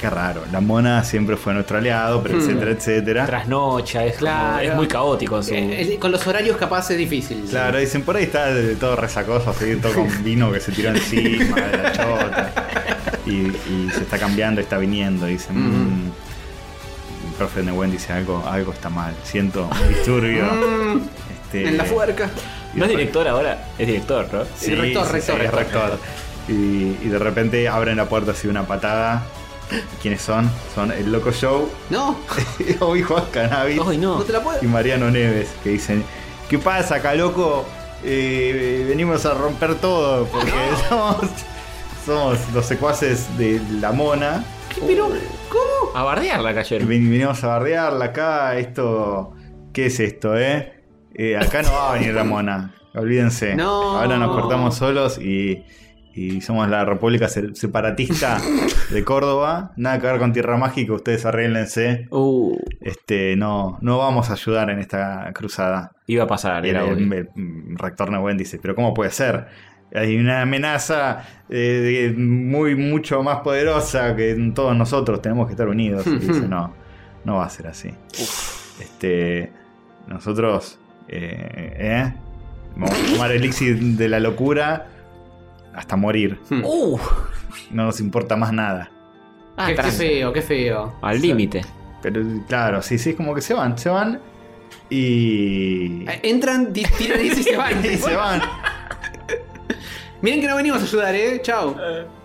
qué 0.00 0.10
raro. 0.10 0.42
La 0.52 0.60
mona 0.60 1.02
siempre 1.04 1.36
fue 1.36 1.54
nuestro 1.54 1.78
aliado, 1.78 2.22
pero 2.22 2.36
Hmm. 2.36 2.40
etcétera, 2.40 2.70
etcétera. 2.70 3.26
Trasnocha, 3.26 4.04
es, 4.04 4.16
Claro. 4.16 4.60
es 4.60 4.74
muy 4.74 4.86
caótico. 4.88 5.42
Su... 5.42 5.54
Eh, 5.54 5.96
con 6.00 6.10
los 6.12 6.26
horarios 6.26 6.56
capaz 6.56 6.90
es 6.90 6.98
difícil. 6.98 7.44
Claro, 7.48 7.78
dicen, 7.78 8.02
por 8.02 8.16
ahí 8.16 8.24
está 8.24 8.46
de- 8.52 8.76
todo 8.76 8.96
resacoso, 8.96 9.50
así, 9.50 9.76
todo 9.76 9.92
con 9.94 10.08
vino 10.24 10.50
que 10.52 10.60
se 10.60 10.72
tiró 10.72 10.90
encima 10.90 11.60
de 11.60 11.76
la 11.78 11.92
chota. 11.92 12.52
Y, 13.26 13.30
y 13.32 13.90
se 13.94 14.00
está 14.02 14.18
cambiando, 14.18 14.60
está 14.60 14.76
viniendo. 14.78 15.26
Dicen, 15.26 15.56
mm. 15.56 16.12
el 17.28 17.32
profe 17.38 17.62
Newen 17.62 17.90
dice, 17.90 18.12
algo, 18.12 18.42
algo 18.46 18.72
está 18.72 18.90
mal. 18.90 19.14
Siento 19.24 19.68
un 19.70 19.88
disturbio. 19.94 20.44
Mm, 20.44 21.00
Este, 21.46 21.68
en 21.68 21.76
la 21.76 21.84
fuerca. 21.84 22.28
No 22.74 22.84
es 22.84 22.90
director 22.90 23.26
ahora, 23.28 23.68
es 23.78 23.86
director, 23.86 24.26
¿no? 24.32 24.42
Sí, 24.58 24.74
rector, 24.74 25.06
sí, 25.06 25.12
rector, 25.12 25.36
sí, 25.36 25.44
es 25.46 25.52
rector. 25.52 25.90
rector. 25.90 25.98
Y, 26.48 26.52
y 27.02 27.08
de 27.08 27.18
repente 27.18 27.68
abren 27.68 27.96
la 27.96 28.06
puerta 28.08 28.32
así 28.32 28.48
de 28.48 28.50
una 28.50 28.66
patada. 28.66 29.22
¿Quiénes 30.02 30.20
son? 30.22 30.50
Son 30.74 30.90
el 30.92 31.10
Loco 31.12 31.30
Show, 31.32 31.70
No, 31.90 32.16
Obi 32.80 33.02
Juan 33.02 33.24
Cannabis 33.32 33.80
Ay, 33.86 33.98
no. 33.98 34.18
no 34.18 34.24
te 34.24 34.32
la 34.32 34.42
puedo. 34.42 34.58
y 34.62 34.66
Mariano 34.66 35.10
Neves, 35.10 35.48
que 35.62 35.70
dicen, 35.70 36.04
¿qué 36.48 36.58
pasa 36.58 36.96
acá, 36.96 37.14
loco? 37.14 37.64
Eh, 38.04 38.84
venimos 38.88 39.24
a 39.26 39.34
romper 39.34 39.76
todo 39.76 40.26
porque 40.26 40.52
somos, 40.88 41.16
somos 42.04 42.38
los 42.52 42.66
secuaces 42.66 43.26
de 43.38 43.60
la 43.80 43.92
mona. 43.92 44.44
Pero, 44.86 45.08
¿cómo? 45.48 45.96
A 45.96 46.02
bardearla 46.02 46.52
cayeron. 46.54 46.88
ven- 46.88 47.10
venimos 47.10 47.42
a 47.44 47.46
bardearla 47.48 48.06
acá, 48.06 48.56
esto... 48.58 49.32
¿Qué 49.72 49.86
es 49.86 49.98
esto, 49.98 50.36
eh? 50.38 50.82
Eh, 51.14 51.36
acá 51.36 51.62
no 51.62 51.72
va 51.72 51.90
a 51.90 51.94
venir 51.94 52.14
la 52.14 52.22
mona, 52.24 52.74
olvídense. 52.94 53.56
No. 53.56 53.98
Ahora 53.98 54.18
nos 54.18 54.30
cortamos 54.38 54.76
solos 54.76 55.18
y, 55.18 55.64
y 56.16 56.40
somos 56.40 56.68
la 56.68 56.84
República 56.84 57.28
Se- 57.28 57.54
Separatista 57.54 58.38
de 58.90 59.04
Córdoba. 59.04 59.72
Nada 59.76 59.98
que 60.00 60.06
ver 60.06 60.18
con 60.18 60.32
Tierra 60.32 60.56
Mágica, 60.56 60.92
ustedes 60.92 61.24
arréglense. 61.26 62.06
Uh, 62.10 62.56
Este, 62.80 63.34
no, 63.36 63.78
no 63.80 63.98
vamos 63.98 64.30
a 64.30 64.34
ayudar 64.34 64.70
en 64.70 64.78
esta 64.78 65.30
cruzada. 65.34 65.92
iba 66.06 66.24
a 66.24 66.26
pasar, 66.26 66.64
el, 66.64 66.70
era 66.70 66.84
el- 66.84 66.92
obvio. 66.94 67.14
el 67.36 67.76
rector 67.78 68.10
Neuen 68.10 68.36
dice, 68.36 68.58
pero 68.60 68.74
¿cómo 68.74 68.94
puede 68.94 69.10
ser? 69.10 69.46
Hay 69.94 70.16
una 70.16 70.42
amenaza 70.42 71.22
eh, 71.48 72.12
muy, 72.16 72.74
mucho 72.74 73.22
más 73.22 73.38
poderosa 73.40 74.16
que 74.16 74.34
todos 74.54 74.76
nosotros, 74.76 75.22
tenemos 75.22 75.46
que 75.46 75.52
estar 75.52 75.68
unidos. 75.68 76.06
Y 76.06 76.18
dice, 76.18 76.40
no, 76.48 76.74
no 77.24 77.36
va 77.36 77.44
a 77.46 77.50
ser 77.50 77.68
así. 77.68 77.90
Este, 78.80 79.52
nosotros, 80.08 80.78
eh, 81.08 81.74
¿eh? 81.78 82.14
vamos 82.76 82.90
a 82.98 83.12
tomar 83.12 83.30
el 83.30 83.36
elixir 83.38 83.78
de 83.78 84.08
la 84.08 84.18
locura 84.20 84.86
hasta 85.74 85.96
morir. 85.96 86.38
Uh, 86.50 86.98
No 87.70 87.84
nos 87.86 88.00
importa 88.00 88.36
más 88.36 88.52
nada. 88.52 88.90
ah, 89.56 89.68
qué, 89.74 89.82
feo, 89.90 90.32
qué 90.32 90.42
feo. 90.42 90.94
Al 91.02 91.20
límite. 91.20 91.62
Pero 92.02 92.22
claro, 92.48 92.82
sí, 92.82 92.98
sí, 92.98 93.10
es 93.10 93.16
como 93.16 93.34
que 93.34 93.40
se 93.40 93.54
van, 93.54 93.78
se 93.78 93.88
van 93.88 94.20
y... 94.90 96.04
Eh, 96.08 96.20
Entran, 96.24 96.72
tiran 96.72 97.24
y 97.24 97.30
se 97.42 97.56
van. 97.56 97.84
y 97.84 97.96
se 97.96 98.14
van. 98.14 98.40
Miren 100.22 100.40
que 100.40 100.46
no 100.48 100.56
venimos 100.56 100.80
a 100.80 100.84
ayudar, 100.84 101.14
eh. 101.14 101.40
Chao. 101.42 101.74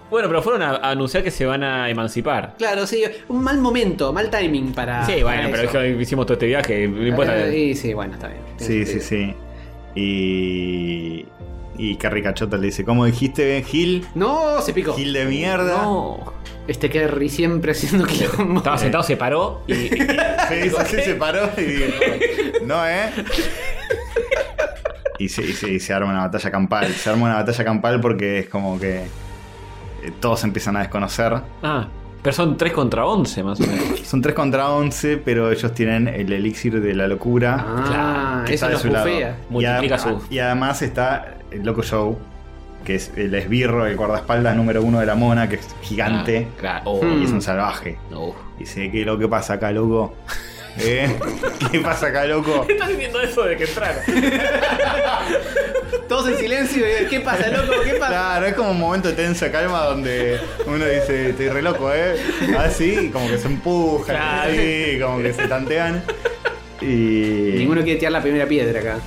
Bueno, 0.10 0.28
pero 0.28 0.42
fueron 0.42 0.62
a, 0.64 0.72
a 0.72 0.92
anunciar 0.92 1.24
que 1.24 1.32
se 1.32 1.46
van 1.46 1.64
a 1.64 1.90
emancipar. 1.90 2.56
Claro, 2.58 2.88
sí, 2.88 3.04
un 3.28 3.44
mal 3.44 3.60
momento, 3.60 4.12
mal 4.12 4.30
timing 4.30 4.72
para. 4.74 5.06
sí, 5.06 5.22
bueno, 5.22 5.44
para 5.44 5.52
pero 5.52 5.70
eso. 5.70 5.82
es 5.82 5.96
que 5.96 6.02
hicimos 6.02 6.26
todo 6.26 6.34
este 6.34 6.48
viaje, 6.48 6.88
no 6.88 7.06
importa. 7.06 7.38
Eh, 7.48 7.52
sí, 7.52 7.76
sí, 7.76 7.94
bueno, 7.94 8.14
está 8.16 8.28
bien. 8.30 8.42
Sí, 8.58 8.86
sí, 8.86 9.00
sí. 9.00 9.34
Y. 9.96 11.26
Y 11.82 11.96
Carrie 11.96 12.22
Cachota 12.22 12.58
le 12.58 12.68
dice: 12.68 12.84
¿Cómo 12.84 13.06
dijiste, 13.06 13.64
Gil? 13.64 14.06
No, 14.14 14.60
se 14.62 14.74
picó. 14.74 14.94
Gil 14.94 15.14
de 15.14 15.26
mierda. 15.26 15.82
No. 15.84 16.34
Este 16.68 16.90
Kerry 16.90 17.30
siempre 17.30 17.72
haciendo 17.72 18.06
quilombo. 18.06 18.58
Estaba 18.60 18.78
sentado, 18.78 19.04
se 19.04 19.16
paró 19.18 19.64
y. 19.66 19.74
Sí, 20.50 20.70
sí, 20.70 20.72
sí, 20.88 21.02
se 21.04 21.16
paró 21.16 21.50
y 21.58 21.62
dijo: 21.62 21.94
No, 22.66 22.86
¿eh? 22.88 23.10
Y 25.18 25.28
se, 25.28 25.42
y 25.44 25.52
se- 25.54 25.70
y 25.74 25.80
se 25.80 25.94
arma 25.94 26.12
una 26.12 26.22
batalla 26.22 26.50
campal. 26.50 26.88
Se 26.94 27.10
arma 27.10 27.26
una 27.26 27.36
batalla 27.36 27.64
campal 27.66 28.00
porque 28.00 28.40
es 28.40 28.50
como 28.50 28.80
que. 28.80 29.00
eh, 30.04 30.12
Todos 30.20 30.44
empiezan 30.46 30.78
a 30.78 30.80
desconocer. 30.80 31.34
Ah, 31.62 31.88
pero 32.24 32.34
son 32.36 32.56
3 32.58 32.72
contra 32.72 33.06
11 33.06 33.44
más 33.44 33.60
o 33.60 33.64
menos. 33.68 34.00
Son 34.02 34.22
3 34.22 34.34
contra 34.34 34.70
11, 34.70 35.18
pero 35.18 35.52
ellos 35.52 35.74
tienen 35.74 36.08
el 36.08 36.32
elixir 36.32 36.80
de 36.82 36.94
la 36.94 37.08
locura. 37.08 37.66
Ah, 37.68 37.84
Claro, 37.88 38.46
que 38.46 38.54
eso 38.54 38.66
está 38.68 38.78
de 38.78 38.82
su 38.82 38.90
lado. 38.94 39.10
Y, 39.60 39.66
a- 39.66 39.98
su- 39.98 40.22
y 40.30 40.40
además 40.40 40.82
está 40.82 41.36
el 41.52 41.64
Loco 41.64 41.84
Show, 41.84 42.18
que 42.86 42.96
es 42.96 43.12
el 43.16 43.34
esbirro, 43.36 43.86
el 43.86 43.96
guardaespaldas 43.96 44.56
número 44.56 44.82
uno 44.84 45.00
de 45.00 45.06
la 45.06 45.16
mona, 45.16 45.48
que 45.50 45.56
es 45.56 45.68
gigante 45.82 46.48
Ah, 46.50 46.56
claro. 46.60 46.82
Oh, 46.86 47.06
y 47.06 47.24
es 47.26 47.32
un 47.32 47.42
salvaje. 47.42 47.98
no. 48.12 48.34
Dice, 48.58 48.92
¿qué 48.92 49.02
es 49.02 49.06
lo 49.06 49.18
que 49.18 49.28
pasa 49.28 49.54
acá, 49.54 49.72
loco? 49.72 50.14
¿Eh? 50.80 51.10
¿Qué 51.72 51.80
pasa 51.80 52.08
acá, 52.08 52.26
loco? 52.26 52.66
Estás 52.70 52.90
diciendo 52.90 53.22
eso 53.22 53.44
de 53.44 53.56
que 53.58 53.64
entraron. 53.64 53.98
Todos 56.10 56.28
en 56.30 56.38
silencio. 56.38 56.84
y, 56.86 57.06
¿Qué 57.08 57.20
pasa, 57.22 57.48
loco? 57.50 57.74
¿Qué 57.84 57.94
pasa? 57.96 58.12
Claro, 58.12 58.46
es 58.48 58.54
como 58.54 58.72
un 58.72 58.80
momento 58.80 59.08
de 59.10 59.14
tensa 59.16 59.52
calma 59.52 59.84
donde 59.86 60.40
uno 60.68 60.86
dice, 60.86 61.30
estoy 61.30 61.50
re 61.50 61.62
loco, 61.62 61.92
¿eh? 61.94 62.16
Así, 62.58 62.98
y 63.06 63.10
como 63.10 63.28
que 63.30 63.38
se 63.38 63.48
empujan, 63.48 64.16
Claro. 64.16 64.52
así, 64.52 65.00
como 65.02 65.22
que 65.22 65.34
se 65.34 65.48
tantean. 65.48 66.04
Y... 66.82 67.56
Ninguno 67.58 67.84
quiere 67.84 68.00
tirar 68.00 68.12
la 68.14 68.22
primera 68.22 68.46
piedra 68.48 68.80
acá. 68.80 68.98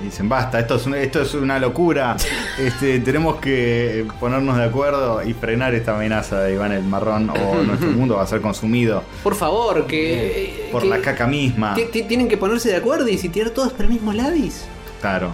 Y 0.00 0.04
dicen, 0.04 0.28
basta, 0.28 0.58
esto 0.60 0.76
es, 0.76 0.86
un- 0.86 0.94
esto 0.94 1.20
es 1.22 1.34
una 1.34 1.58
locura. 1.58 2.16
Este, 2.58 3.00
tenemos 3.00 3.36
que 3.40 4.06
ponernos 4.20 4.56
de 4.56 4.64
acuerdo 4.64 5.22
y 5.22 5.32
frenar 5.34 5.74
esta 5.74 5.94
amenaza 5.96 6.40
de 6.40 6.54
Iván 6.54 6.72
el 6.72 6.82
Marrón 6.84 7.30
o 7.30 7.54
nuestro 7.66 7.90
mundo 7.90 8.16
va 8.16 8.22
a 8.22 8.26
ser 8.26 8.40
consumido 8.42 9.02
Por 9.22 9.34
favor, 9.34 9.86
que. 9.86 10.68
por 10.70 10.82
que- 10.82 10.88
la 10.88 11.00
caca 11.00 11.26
misma. 11.26 11.74
ti- 11.74 11.86
ti- 11.90 12.02
Tienen 12.04 12.28
que 12.28 12.36
ponerse 12.36 12.68
de 12.70 12.76
acuerdo 12.76 13.08
y 13.08 13.16
si 13.18 13.28
tirar 13.30 13.50
todos 13.50 13.72
para 13.72 13.84
el 13.84 13.90
mismo 13.90 14.12
labis. 14.12 14.64
Claro. 15.00 15.32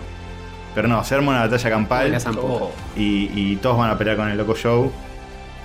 Pero 0.75 0.89
no, 0.89 1.03
se 1.05 1.15
arma 1.15 1.31
una 1.33 1.41
batalla 1.47 1.71
campal. 1.71 2.17
Oh. 2.41 2.71
y, 2.97 3.31
y 3.35 3.57
todos 3.57 3.79
van 3.79 3.91
a 3.91 3.99
pelear 3.99 4.17
con 4.17 4.29
el 4.29 4.37
Loco 4.37 4.55
Show. 4.55 4.93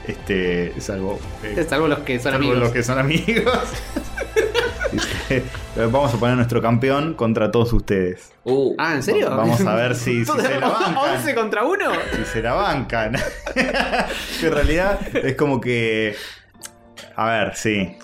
Este, 0.07 0.73
salvo, 0.81 1.19
eh, 1.43 1.63
Salvo 1.69 1.87
los 1.87 1.99
que 1.99 2.15
son 2.19 2.31
salvo 2.31 2.37
amigos. 2.37 2.57
los 2.59 2.71
que 2.71 2.81
son 2.83 2.97
amigos. 2.97 3.53
Vamos 5.75 6.13
a 6.13 6.17
poner 6.17 6.33
a 6.33 6.35
nuestro 6.35 6.61
campeón 6.61 7.13
contra 7.13 7.51
todos 7.51 7.71
ustedes. 7.73 8.33
Uh. 8.43 8.75
Ah, 8.77 8.95
¿en 8.95 9.03
serio? 9.03 9.29
Vamos 9.29 9.61
a 9.61 9.75
ver 9.75 9.95
si, 9.95 10.21
si 10.21 10.25
¿Todos- 10.25 10.41
se 10.43 10.59
la 10.59 10.67
bancan. 10.69 10.97
11 10.97 11.35
contra 11.35 11.63
1? 11.65 11.85
si 12.17 12.25
se 12.25 12.41
la 12.41 12.53
bancan. 12.53 13.13
Que 14.39 14.47
en 14.47 14.53
realidad 14.53 14.99
es 15.15 15.35
como 15.35 15.59
que. 15.61 16.15
A 17.15 17.29
ver, 17.29 17.55
sí. 17.55 17.95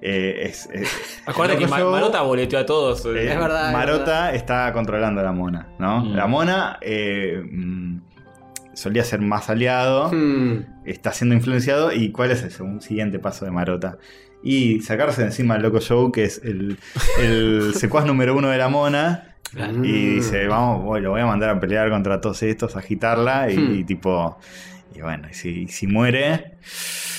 Eh, 0.00 0.42
es, 0.48 0.68
es- 0.72 1.20
Acuérdate 1.26 1.58
que 1.60 1.66
Marota 1.68 2.20
boleteó 2.22 2.58
a 2.58 2.66
todos. 2.66 3.04
eh, 3.06 3.32
Es 3.32 3.38
verdad, 3.38 3.68
es 3.68 3.72
Marota 3.72 4.04
verdad. 4.04 4.34
está 4.34 4.72
controlando 4.72 5.20
a 5.20 5.24
la 5.24 5.32
mona, 5.32 5.68
¿no? 5.78 6.00
Mm. 6.00 6.14
La 6.14 6.26
mona 6.26 6.78
eh, 6.82 7.42
mm, 7.50 8.00
solía 8.74 9.04
ser 9.04 9.20
más 9.20 9.48
aliado, 9.48 10.10
Hmm. 10.12 10.64
está 10.84 11.12
siendo 11.12 11.34
influenciado. 11.34 11.92
¿Y 11.92 12.12
cuál 12.12 12.30
es 12.30 12.42
el 12.42 12.50
segundo- 12.50 12.82
siguiente 12.82 13.18
paso 13.18 13.44
de 13.46 13.50
Marota? 13.50 13.96
Y 14.42 14.80
sacarse 14.80 15.22
de 15.22 15.28
encima 15.28 15.54
al 15.54 15.62
Loco 15.62 15.80
Show, 15.80 16.12
que 16.12 16.24
es 16.24 16.40
el, 16.44 16.78
el 17.20 17.72
secuaz 17.74 18.06
número 18.06 18.36
uno 18.36 18.48
de 18.48 18.58
la 18.58 18.68
mona. 18.68 19.36
Y 19.82 20.16
dice, 20.16 20.46
vamos, 20.48 20.84
voy- 20.84 21.00
lo 21.00 21.10
voy 21.12 21.20
a 21.20 21.26
mandar 21.26 21.50
a 21.50 21.60
pelear 21.60 21.88
contra 21.90 22.20
todos 22.20 22.42
estos, 22.42 22.76
agitarla 22.76 23.50
y, 23.50 23.56
Hmm. 23.56 23.74
y 23.80 23.84
tipo... 23.84 24.38
Y 24.94 25.00
bueno, 25.02 25.28
y 25.30 25.34
si, 25.34 25.48
y 25.62 25.68
si 25.68 25.86
muere, 25.86 26.52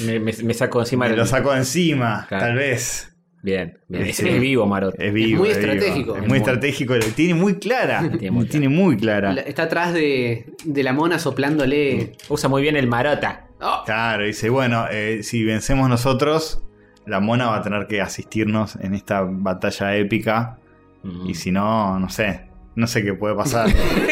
Me, 0.05 0.19
me- 0.19 0.33
me 0.43 0.53
saco 0.53 0.79
encima 0.79 1.05
me 1.05 1.11
del- 1.11 1.19
lo 1.19 1.25
saco 1.25 1.53
encima, 1.55 2.25
Claro. 2.27 2.45
tal 2.47 2.55
vez. 2.55 3.13
Bien, 3.43 3.77
bien. 3.87 4.03
Es, 4.07 4.21
vivo, 4.39 4.65
Marota. 4.65 5.01
Es 5.03 5.13
vivo. 5.13 5.41
muy 5.41 5.49
es 5.51 5.57
vivo. 5.59 5.71
estratégico. 5.73 6.11
Es 6.11 6.15
Es 6.17 6.21
muy 6.21 6.29
muy- 6.29 6.37
estratégico, 6.39 6.95
lo 6.95 7.05
tiene 7.05 7.33
muy 7.35 7.55
clara. 7.59 8.09
Tiene 8.17 8.31
muy 8.31 8.45
tiene 8.47 8.67
muy 8.69 8.97
clara. 8.97 9.31
La- 9.33 9.41
Está 9.41 9.63
atrás 9.63 9.93
de, 9.93 10.47
de 10.65 10.83
la 10.83 10.91
mona 10.93 11.19
soplándole. 11.19 12.13
Usa 12.29 12.49
muy 12.49 12.61
bien 12.63 12.75
el 12.77 12.87
Marota. 12.87 13.47
Oh, 13.61 13.83
Claro, 13.85 14.25
dice, 14.25 14.49
bueno, 14.49 14.85
eh, 14.91 15.19
si 15.23 15.43
vencemos 15.43 15.87
nosotros, 15.87 16.63
la 17.07 17.19
mona 17.19 17.47
va 17.47 17.57
a 17.57 17.61
tener 17.61 17.87
que 17.87 18.01
asistirnos 18.01 18.75
en 18.77 18.93
esta 18.93 19.21
batalla 19.27 19.95
épica. 19.95 20.57
Mm. 21.03 21.29
Y 21.29 21.33
si 21.35 21.51
no, 21.51 21.97
no 21.99 22.09
sé. 22.09 22.41
No 22.75 22.85
sé 22.85 23.03
qué 23.03 23.13
puede 23.15 23.33
pasar. 23.35 23.67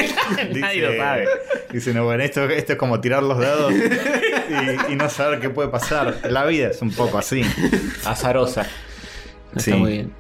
Nadie 0.55 0.81
lo 0.81 0.97
sabe. 0.97 1.27
Dice, 1.71 1.93
no, 1.93 2.05
bueno, 2.05 2.23
esto, 2.23 2.45
esto 2.45 2.73
es 2.73 2.79
como 2.79 2.99
tirar 2.99 3.21
los 3.21 3.37
dados 3.37 3.71
y, 4.89 4.93
y 4.93 4.95
no 4.95 5.07
saber 5.09 5.39
qué 5.39 5.49
puede 5.51 5.69
pasar. 5.69 6.15
La 6.29 6.45
vida 6.45 6.69
es 6.69 6.81
un 6.81 6.91
poco 6.91 7.17
así. 7.19 7.43
Azarosa. 8.05 8.65
Está 9.55 9.59
Sí. 9.59 9.73
muy 9.73 9.91
bien. 9.91 10.11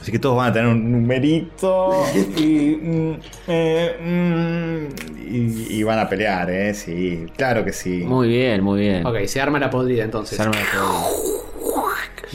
Así 0.00 0.12
que 0.12 0.18
todos 0.18 0.36
van 0.36 0.50
a 0.50 0.52
tener 0.52 0.68
un 0.68 0.92
numerito 0.92 2.04
y, 2.36 2.76
mm, 2.80 3.12
eh, 3.48 3.96
mm, 4.00 5.34
y, 5.34 5.78
y 5.78 5.82
van 5.82 5.98
a 5.98 6.08
pelear, 6.08 6.50
¿eh? 6.50 6.74
Sí, 6.74 7.24
claro 7.36 7.64
que 7.64 7.72
sí. 7.72 8.04
Muy 8.04 8.28
bien, 8.28 8.62
muy 8.62 8.80
bien. 8.80 9.06
ok, 9.06 9.24
se 9.24 9.40
arma 9.40 9.58
la 9.58 9.70
podrida 9.70 10.04
entonces. 10.04 10.36
Se 10.36 10.42
arma 10.42 10.56
todo. 10.72 11.06
Ahí 11.08 11.53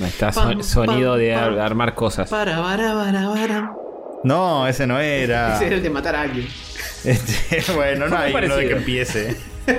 está 0.07 0.31
son- 0.31 0.63
sonido 0.63 1.11
pam, 1.11 1.19
de 1.19 1.35
ar- 1.35 1.49
pam. 1.55 1.59
armar 1.65 1.95
cosas. 1.95 2.29
Para, 2.29 2.61
para, 2.61 2.93
para, 2.93 3.29
para. 3.29 3.73
No, 4.23 4.67
ese 4.67 4.85
no 4.87 4.99
era. 4.99 5.55
Ese 5.57 5.67
era 5.67 5.75
el 5.77 5.83
de 5.83 5.89
matar 5.89 6.15
a 6.15 6.21
alguien. 6.21 6.47
Este, 7.03 7.63
bueno, 7.75 8.07
no 8.07 8.17
hay 8.17 8.33
uno 8.33 8.55
de 8.55 8.67
que 8.67 8.73
empiece. 8.75 9.37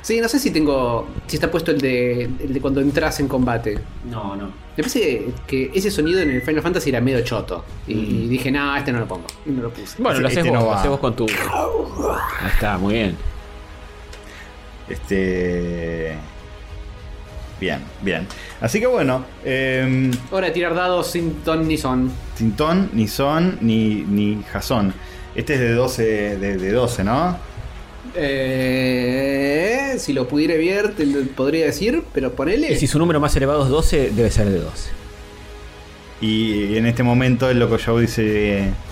Sí, 0.00 0.22
no 0.22 0.28
sé 0.28 0.38
si 0.38 0.50
tengo. 0.50 1.06
Si 1.26 1.36
está 1.36 1.50
puesto 1.50 1.70
el 1.70 1.78
de, 1.82 2.22
el 2.22 2.54
de 2.54 2.60
cuando 2.62 2.80
entras 2.80 3.20
en 3.20 3.28
combate. 3.28 3.78
No, 4.06 4.34
no. 4.36 4.46
Me 4.46 4.82
parece 4.82 5.26
que 5.46 5.70
ese 5.74 5.90
sonido 5.90 6.20
en 6.20 6.30
el 6.30 6.40
Final 6.40 6.62
Fantasy 6.62 6.88
era 6.88 7.02
medio 7.02 7.20
choto. 7.20 7.62
Y 7.86 8.26
dije, 8.26 8.50
no, 8.50 8.74
este 8.74 8.90
no 8.90 9.00
lo 9.00 9.06
pongo. 9.06 9.26
Y 9.44 9.50
no 9.50 9.64
lo 9.64 9.70
puse. 9.70 10.02
Bueno, 10.02 10.20
lo 10.20 10.28
Este 10.28 10.40
haces 10.40 10.50
no 10.50 10.60
vos, 10.60 10.68
lo 10.70 10.74
haces 10.76 10.90
vos 10.90 11.00
con 11.00 11.14
tu. 11.14 11.26
Ahí 11.26 12.50
está, 12.54 12.78
muy 12.78 12.94
bien. 12.94 13.18
Este. 14.88 16.14
Bien, 17.60 17.80
bien. 18.02 18.26
Así 18.60 18.78
que 18.80 18.86
bueno, 18.86 19.24
eh, 19.44 20.10
Hora 20.30 20.46
de 20.46 20.52
tirar 20.52 20.74
dados 20.74 21.10
sin 21.10 21.34
ton 21.42 21.66
ni 21.66 21.76
son. 21.76 22.10
sin 22.36 22.52
ton, 22.52 22.88
ni 22.92 23.08
son, 23.08 23.58
ni, 23.60 24.04
ni 24.08 24.42
jason. 24.52 24.94
Este 25.34 25.54
es 25.54 25.60
de 25.60 25.72
12, 25.72 26.02
de, 26.38 26.56
de 26.56 26.72
12, 26.72 27.04
¿no? 27.04 27.36
Eh, 28.14 29.94
si 29.98 30.12
lo 30.12 30.26
pudiera 30.28 30.54
ver, 30.54 30.94
te 30.94 31.04
lo 31.06 31.20
podría 31.32 31.66
decir, 31.66 32.02
pero 32.12 32.32
ponele. 32.32 32.72
Y 32.72 32.76
si 32.76 32.86
su 32.86 32.98
número 32.98 33.20
más 33.20 33.34
elevado 33.36 33.64
es 33.64 33.70
12, 33.70 34.10
debe 34.14 34.30
ser 34.30 34.48
de 34.48 34.58
12. 34.60 34.90
Y 36.20 36.76
en 36.76 36.86
este 36.86 37.02
momento 37.02 37.48
el 37.50 37.58
loco 37.58 37.76
Joe 37.84 38.00
dice: 38.02 38.64
Yo 38.64 38.87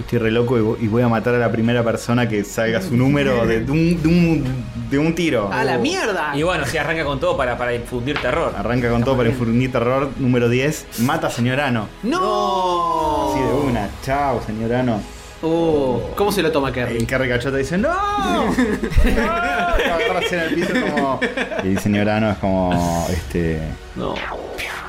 estoy 0.00 0.18
re 0.18 0.30
loco 0.30 0.58
y 0.58 0.60
vo- 0.62 0.76
y 0.80 0.86
voy 0.88 1.02
a 1.02 1.08
matar 1.08 1.34
a 1.34 1.38
la 1.38 1.50
primera 1.50 1.82
persona 1.82 2.28
que 2.28 2.44
salga 2.44 2.80
su 2.80 2.96
número 2.96 3.46
de, 3.46 3.60
de 3.60 3.70
un, 3.72 4.02
de, 4.02 4.08
un, 4.08 4.64
de 4.90 4.98
un 4.98 5.14
tiro. 5.14 5.50
¡A 5.52 5.64
la 5.64 5.78
mierda! 5.78 6.32
Y 6.34 6.42
bueno, 6.42 6.64
si 6.66 6.78
arranca 6.78 7.04
con 7.04 7.18
todo 7.20 7.36
para, 7.36 7.56
para 7.58 7.74
infundir 7.74 8.18
terror. 8.20 8.54
Arranca 8.56 8.90
con 8.90 9.02
todo 9.04 9.16
para 9.16 9.28
infundir 9.28 9.70
terror. 9.72 10.10
Número 10.18 10.48
10. 10.48 11.00
Mata 11.00 11.26
a 11.26 11.30
señor 11.30 11.60
Ano. 11.60 11.88
¡No! 12.02 13.30
Así 13.32 13.40
de 13.42 13.52
una. 13.70 13.88
Chao, 14.04 14.42
señor 14.46 14.72
Ano. 14.72 15.00
Oh, 15.40 16.10
¿Cómo 16.16 16.32
se 16.32 16.42
lo 16.42 16.50
toma 16.50 16.68
El 16.68 16.74
Kerry? 16.74 17.06
Carrie 17.06 17.28
Cachota 17.28 17.56
dice, 17.58 17.78
¡No! 17.78 17.88
¡No! 17.94 18.54
Lo 18.54 19.94
agarra 19.94 20.18
así 20.18 20.34
en 20.34 20.40
el 20.40 20.54
piso 20.54 20.72
como... 20.92 21.20
Y 21.62 21.68
el 21.68 21.78
señor 21.78 22.08
Ano 22.08 22.30
es 22.32 22.38
como... 22.38 23.06
Este... 23.10 23.60
No. 23.94 24.14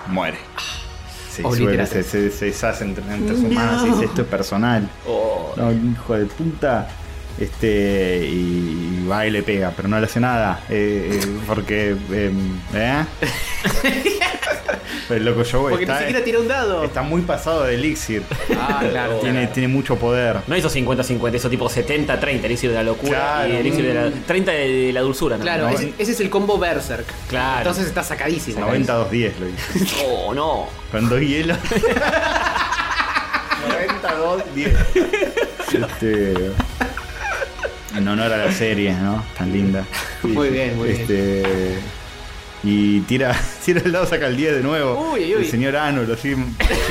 Muere. 0.08 0.38
Oh, 1.44 1.56
sube, 1.56 1.86
se, 1.86 2.04
se, 2.04 2.32
se 2.32 2.46
deshace 2.46 2.84
entre, 2.84 3.04
sus 3.28 3.42
manos 3.52 3.86
y 3.86 3.90
dice, 3.92 4.06
esto 4.06 4.22
es 4.22 4.28
personal. 4.28 4.90
Oh. 5.08 5.54
No, 5.56 5.72
hijo 5.72 6.16
de 6.16 6.26
puta. 6.26 6.88
Este... 7.40 8.26
Y, 8.26 9.08
va 9.10 9.26
y 9.26 9.32
le 9.32 9.44
pega, 9.44 9.72
pero 9.76 9.88
no 9.88 9.98
le 10.00 10.06
hace 10.06 10.20
nada. 10.20 10.62
eh, 10.70 11.20
eh, 11.24 11.38
porque... 11.48 11.96
eh, 12.12 12.32
¿eh? 14.74 15.16
el 15.16 15.26
loco 15.26 15.44
Joe 15.50 15.72
Porque 15.72 15.84
está, 15.86 15.96
ni 15.96 16.06
siquiera 16.08 16.24
tira 16.26 16.40
un 16.40 16.48
dado. 16.48 16.84
está 16.84 17.02
muy 17.02 17.22
pasado 17.22 17.64
de 17.64 17.76
elixir. 17.76 18.24
Ah, 18.58 18.84
claro. 18.90 19.18
Tiene, 19.20 19.48
tiene 19.48 19.68
mucho 19.68 19.96
poder. 19.98 20.38
No 20.48 20.56
hizo 20.58 20.70
50-50, 20.70 21.36
hizo 21.36 21.50
tipo 21.50 21.70
70-30, 21.70 22.44
elixir 22.44 22.70
de 22.70 22.76
la 22.76 22.84
locura 22.84 23.10
Claro. 23.10 23.54
y 23.54 23.58
elixir 23.58 23.86
de 23.86 23.94
la. 23.94 24.12
30 24.12 24.52
de, 24.52 24.92
la 24.94 25.02
dulzura, 25.02 25.38
¿no? 25.38 25.44
Claro, 25.44 25.64
No, 25.64 25.70
ese, 25.70 25.94
ese 25.98 26.12
es 26.14 26.20
el 26.20 26.30
combo 26.30 26.58
Berserk. 26.58 27.06
Claro. 27.28 27.60
Entonces 27.60 27.88
está 27.88 28.04
sacadísimo. 28.04 28.66
90-2-10 28.68 29.32
lo 29.40 29.48
hizo. 29.50 29.96
Oh, 30.06 30.34
no. 30.34 30.68
Con 30.92 31.08
dos 31.10 31.20
hielos. 31.22 31.58
92, 33.70 34.44
10. 34.56 34.76
Este. 35.74 36.34
En 37.96 38.08
honor 38.08 38.32
a 38.34 38.38
la 38.46 38.52
serie, 38.52 38.94
¿no? 38.94 39.24
Tan 39.38 39.52
linda. 39.52 39.84
Muy 40.24 40.50
bien, 40.50 40.78
muy 40.78 40.90
bien. 40.90 41.80
Y 42.64 43.02
tira, 43.02 43.36
tira 43.66 43.82
el 43.84 43.92
dado, 43.92 44.06
saca 44.06 44.28
el 44.28 44.36
10 44.38 44.56
de 44.56 44.62
nuevo. 44.64 45.12
Uy, 45.14 45.36
uy. 45.36 45.44
El 45.44 45.46
señor 45.46 45.76
Ano 45.76 46.04
lo 46.04 46.16
sigue 46.16 46.36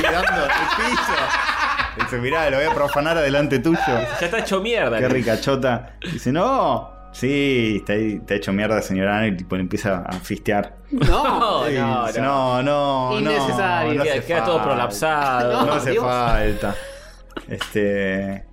dando 0.03 0.43
al 0.45 0.49
piso. 0.77 1.13
Dice, 1.99 2.19
mirá, 2.19 2.49
lo 2.49 2.59
voy 2.59 2.67
a 2.67 2.75
profanar 2.75 3.19
adelante 3.19 3.59
tuyo. 3.59 3.81
Ya 3.87 4.27
está 4.27 4.39
hecho 4.39 4.61
mierda. 4.61 4.99
Qué 4.99 5.09
rica 5.09 5.41
chota. 5.41 5.95
Dice, 6.13 6.31
no. 6.31 6.97
Sí, 7.13 7.79
está, 7.81 7.95
está 7.95 8.35
hecho 8.35 8.53
mierda, 8.53 8.81
señor 8.83 9.09
Ano, 9.09 9.27
y 9.27 9.37
tipo, 9.37 9.57
le 9.57 9.63
empieza 9.63 10.05
a 10.07 10.13
fistear. 10.13 10.77
No. 10.91 11.09
No, 11.09 11.41
no, 11.69 12.07
dice, 12.07 12.21
no. 12.21 12.63
no, 12.63 12.63
no, 12.63 13.11
no. 13.11 13.19
Innecesario. 13.21 13.95
no 13.95 14.05
Queda, 14.05 14.45
todo 14.45 14.63
prolapsado. 14.63 15.67
No 15.67 15.73
hace 15.73 15.91
Dios. 15.91 16.05
falta. 16.05 16.75
Este. 17.49 18.45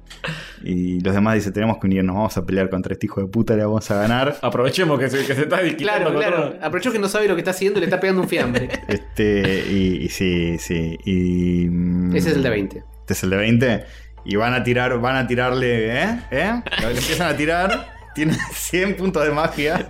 Y 0.63 0.99
los 1.01 1.13
demás 1.13 1.35
dicen, 1.35 1.53
tenemos 1.53 1.77
que 1.79 1.87
unirnos, 1.87 2.15
vamos 2.15 2.35
a 2.37 2.45
pelear 2.45 2.69
contra 2.69 2.93
este 2.93 3.05
hijo 3.05 3.21
de 3.21 3.27
puta, 3.27 3.55
le 3.55 3.63
vamos 3.63 3.89
a 3.91 3.95
ganar. 3.95 4.37
Aprovechemos 4.41 4.99
que 4.99 5.09
se, 5.09 5.25
que 5.25 5.35
se 5.35 5.41
está 5.43 5.59
Claro, 5.77 6.13
claro. 6.13 6.55
Aprovechó 6.61 6.91
que 6.91 6.99
no 6.99 7.07
sabe 7.07 7.27
lo 7.27 7.35
que 7.35 7.41
está 7.41 7.51
haciendo 7.51 7.79
y 7.79 7.81
le 7.81 7.85
está 7.85 7.99
pegando 7.99 8.21
un 8.21 8.29
fiambre. 8.29 8.69
Este, 8.87 9.65
y, 9.69 10.05
y 10.05 10.09
sí, 10.09 10.57
sí. 10.59 10.97
Y, 11.05 11.67
mm, 11.69 12.15
Ese 12.15 12.29
es 12.31 12.35
el 12.35 12.43
de 12.43 12.49
20. 12.49 12.77
Este 13.01 13.13
es 13.13 13.23
el 13.23 13.29
de 13.29 13.37
20. 13.37 13.85
Y 14.25 14.35
van 14.37 14.53
a 14.53 14.63
tirar, 14.63 14.99
van 14.99 15.15
a 15.17 15.27
tirarle, 15.27 16.01
¿eh? 16.01 16.19
¿Eh? 16.31 16.61
Le 16.81 16.87
empiezan 16.87 17.27
a 17.33 17.37
tirar. 17.37 17.93
Tiene 18.15 18.35
100 18.53 18.95
puntos 18.95 19.23
de 19.23 19.31
magia 19.31 19.89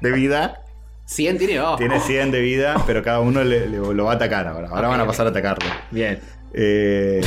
de 0.00 0.12
vida. 0.12 0.60
100 1.06 1.38
tiene. 1.38 1.58
Oh. 1.60 1.76
Tiene 1.76 1.98
100 2.00 2.30
de 2.30 2.40
vida, 2.40 2.76
pero 2.86 3.02
cada 3.02 3.18
uno 3.20 3.42
le- 3.42 3.66
le- 3.68 3.78
lo 3.78 4.04
va 4.04 4.12
a 4.12 4.14
atacar 4.14 4.46
ahora. 4.46 4.68
Ahora 4.68 4.88
van 4.88 5.00
a 5.00 5.06
pasar 5.06 5.26
a 5.26 5.30
atacarlo. 5.30 5.68
Bien. 5.90 6.20
Eh, 6.54 7.22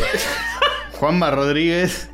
Juanma 0.93 1.30
Rodríguez 1.32 2.10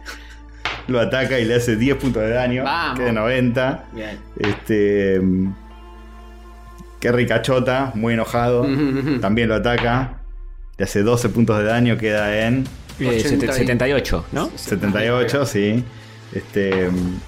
lo 0.91 0.99
ataca 0.99 1.39
y 1.39 1.45
le 1.45 1.55
hace 1.55 1.75
10 1.75 1.97
puntos 1.97 2.21
de 2.23 2.29
daño. 2.29 2.63
Vamos. 2.63 2.99
Que 2.99 3.05
de 3.05 3.11
90. 3.13 3.85
Bien. 3.93 4.19
Este. 4.37 5.19
mm, 5.19 5.53
Qué 6.99 7.11
ricachota, 7.11 7.91
muy 7.95 8.13
enojado. 8.13 8.67
También 9.21 9.49
lo 9.49 9.55
ataca. 9.55 10.19
Le 10.77 10.83
hace 10.85 11.01
12 11.01 11.29
puntos 11.29 11.57
de 11.57 11.63
daño, 11.63 11.97
queda 11.97 12.45
en 12.47 12.65
Eh, 12.99 13.07
80 13.07 13.23
sete- 13.23 13.45
y- 13.47 13.53
78, 13.53 14.25
¿no? 14.31 14.51
78, 14.55 15.45
sí. 15.47 15.83
Este. 16.33 16.89
mm, 16.91 17.19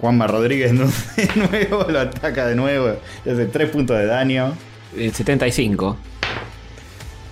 Juanma 0.00 0.26
Rodríguez 0.26 0.72
de 1.16 1.28
nuevo 1.36 1.84
lo 1.90 2.00
ataca 2.00 2.46
de 2.46 2.54
nuevo. 2.56 2.96
Le 3.24 3.32
hace 3.32 3.44
3 3.46 3.70
puntos 3.70 3.98
de 3.98 4.06
daño. 4.06 4.54
Eh, 4.96 5.10
75. 5.12 5.96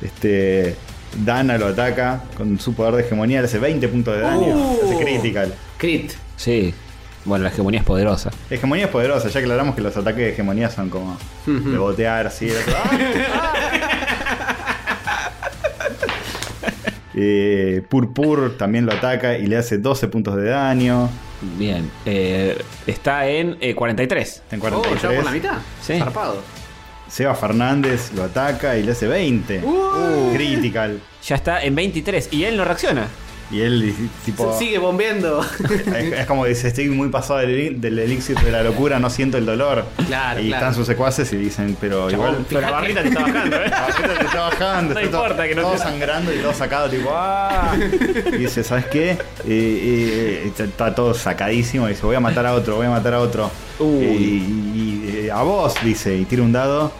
Este. 0.03 0.77
Dana 1.25 1.59
lo 1.59 1.67
ataca 1.69 2.23
con 2.37 2.59
su 2.59 2.75
poder 2.75 2.95
de 2.97 3.03
hegemonía, 3.03 3.41
le 3.41 3.47
hace 3.47 3.59
20 3.59 3.89
puntos 3.89 4.15
de 4.15 4.21
daño. 4.23 4.57
Uh. 4.57 4.81
Hace 4.85 5.05
critical. 5.05 5.55
Crit. 5.79 6.13
Sí. 6.37 6.75
Bueno, 7.25 7.45
la 7.45 7.51
hegemonía 7.51 7.81
es 7.81 7.87
poderosa. 7.87 8.31
Hegemonía 8.51 8.87
es 8.87 8.91
poderosa, 8.91 9.29
ya 9.29 9.41
aclaramos 9.41 9.75
que 9.77 9.81
los 9.81 9.97
ataques 9.97 10.19
de 10.25 10.31
hegemonía 10.31 10.71
son 10.71 10.91
como 10.91 11.17
de 11.47 11.79
botear 11.79 12.27
así. 12.27 12.49
el 12.49 12.57
otro, 12.57 12.75
¡ah! 12.77 13.53
Eh, 17.15 17.83
Purpur 17.91 18.57
también 18.57 18.87
lo 18.87 18.93
ataca 18.93 19.37
y 19.37 19.47
le 19.47 19.59
hace 19.59 19.79
12 19.79 20.09
puntos 20.09 20.35
de 20.37 20.45
daño. 20.49 21.11
Bien. 21.59 21.91
Eh, 22.07 22.57
está 22.87 23.27
en 23.29 23.59
eh, 23.61 23.75
43. 23.75 24.29
Está 24.29 24.57
en 24.57 24.63
Oh, 24.63 24.83
ya 24.83 25.09
43. 25.09 25.17
por 25.17 25.25
la 25.25 25.31
mitad. 25.31 25.59
Sí. 25.83 25.99
Zarpado. 25.99 26.43
Seba 27.13 27.35
Fernández 27.35 28.11
lo 28.15 28.23
ataca 28.25 28.79
y 28.79 28.83
le 28.83 28.93
hace 28.93 29.07
20. 29.07 29.61
Uh. 29.63 30.33
Critical. 30.35 30.99
Ya 31.27 31.37
está 31.37 31.63
en 31.63 31.75
23. 31.75 32.29
Y 32.33 32.45
él 32.45 32.57
no 32.57 32.65
reacciona. 32.65 33.07
Y 33.51 33.61
él, 33.61 33.95
tipo. 34.25 34.57
Sigue 34.59 34.79
bombeando. 34.79 35.45
Es, 35.95 36.13
es 36.21 36.27
como 36.27 36.47
dice: 36.47 36.69
Estoy 36.69 36.89
muy 36.89 37.11
pasado 37.11 37.41
del, 37.41 37.79
del 37.83 37.99
elixir 37.99 38.39
de 38.41 38.51
la 38.51 38.63
locura, 38.63 38.99
no 38.99 39.11
siento 39.11 39.37
el 39.37 39.45
dolor. 39.45 39.85
Claro, 40.07 40.41
Y 40.41 40.47
claro. 40.49 40.63
están 40.69 40.75
sus 40.75 40.87
secuaces 40.87 41.31
y 41.35 41.37
dicen: 41.37 41.77
Pero 41.79 42.11
igual. 42.11 42.47
Pero 42.49 42.63
la 42.63 42.71
barrita 42.71 43.03
te 43.03 43.09
está 43.09 43.21
bajando, 43.21 43.57
¿eh? 43.57 43.69
La 43.71 43.81
barrita 43.83 44.19
te 44.19 44.25
está 44.25 44.41
bajando, 44.41 44.95
No 44.95 45.01
está 45.01 45.03
importa 45.19 45.37
todo, 45.37 45.47
que 45.49 45.55
no 45.55 45.63
todo 45.63 45.73
te- 45.73 45.79
sangrando 45.81 46.33
y 46.35 46.39
todo 46.39 46.55
sacado, 46.55 46.89
tipo, 46.89 47.11
¡ah! 47.13 47.77
Y 48.33 48.37
dice, 48.39 48.65
¿sabes 48.65 48.87
qué? 48.87 49.11
Eh, 49.11 49.19
eh, 49.47 50.43
está- 50.47 50.65
está 50.65 50.95
todo 50.95 51.13
sacadísimo. 51.13 51.87
Y 51.89 51.91
dice, 51.91 52.07
voy 52.07 52.17
a 52.17 52.21
matar 52.21 52.47
a 52.47 52.55
otro, 52.55 52.77
voy 52.77 52.87
a 52.87 52.91
matar 52.91 53.13
a 53.13 53.21
otro. 53.21 53.51
Uy. 53.79 54.05
Y, 54.05 54.09
y- 54.09 55.02
y, 55.02 55.02
eh, 55.27 55.31
a 55.33 55.43
vos, 55.43 55.75
dice, 55.83 56.17
y 56.17 56.25
tira 56.25 56.43
un 56.43 56.53
dado. 56.53 56.93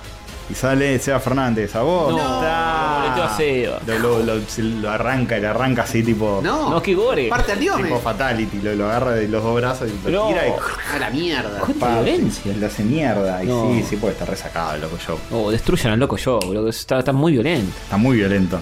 Y 0.51 0.55
sale 0.55 0.99
Seba 0.99 1.19
Fernández, 1.21 1.75
a 1.77 1.83
vos. 1.83 2.13
No, 2.13 2.19
lo 2.19 3.09
metió 3.09 3.23
a 3.25 3.37
Seba. 3.37 3.79
Lo, 3.87 4.19
lo- 4.23 4.35
lo- 4.59 4.91
arranca, 4.91 5.39
y 5.39 5.41
le 5.41 5.47
arranca 5.47 5.83
así, 5.83 6.03
tipo. 6.03 6.41
No. 6.43 6.69
No, 6.69 6.83
que 6.83 6.95
gore. 6.95 7.29
Parte 7.29 7.53
al 7.53 7.61
diome. 7.61 7.85
Tipo 7.85 8.01
fatality, 8.01 8.61
lo, 8.61 8.75
lo 8.75 8.87
agarra 8.87 9.13
de 9.13 9.29
los 9.29 9.43
dos 9.43 9.55
brazos 9.55 9.89
y 9.89 10.11
lo 10.11 10.21
No. 10.25 10.29
tira 10.29 10.49
y. 10.49 10.53
A 10.95 10.99
la 10.99 11.11
mierda. 11.11 11.59
¿Cuánta 11.61 11.81
parte, 11.87 12.03
violencia? 12.03 12.53
y 12.53 12.57
Lo 12.57 12.67
hace 12.67 12.83
mierda. 12.83 13.43
Y 13.43 13.47
No. 13.47 13.69
sí, 13.73 13.85
sí, 13.89 13.97
puede 13.97 14.13
estar 14.15 14.29
resacado, 14.29 14.77
loco 14.79 14.99
yo. 15.07 15.19
Oh, 15.31 15.51
destruyan 15.51 15.93
al 15.95 16.01
loco 16.01 16.17
yo, 16.19 16.39
boludo. 16.41 16.69
Está, 16.69 16.99
está 16.99 17.13
muy 17.13 17.33
violento. 17.33 17.73
Está 17.85 17.97
muy 17.97 18.17
violento. 18.17 18.61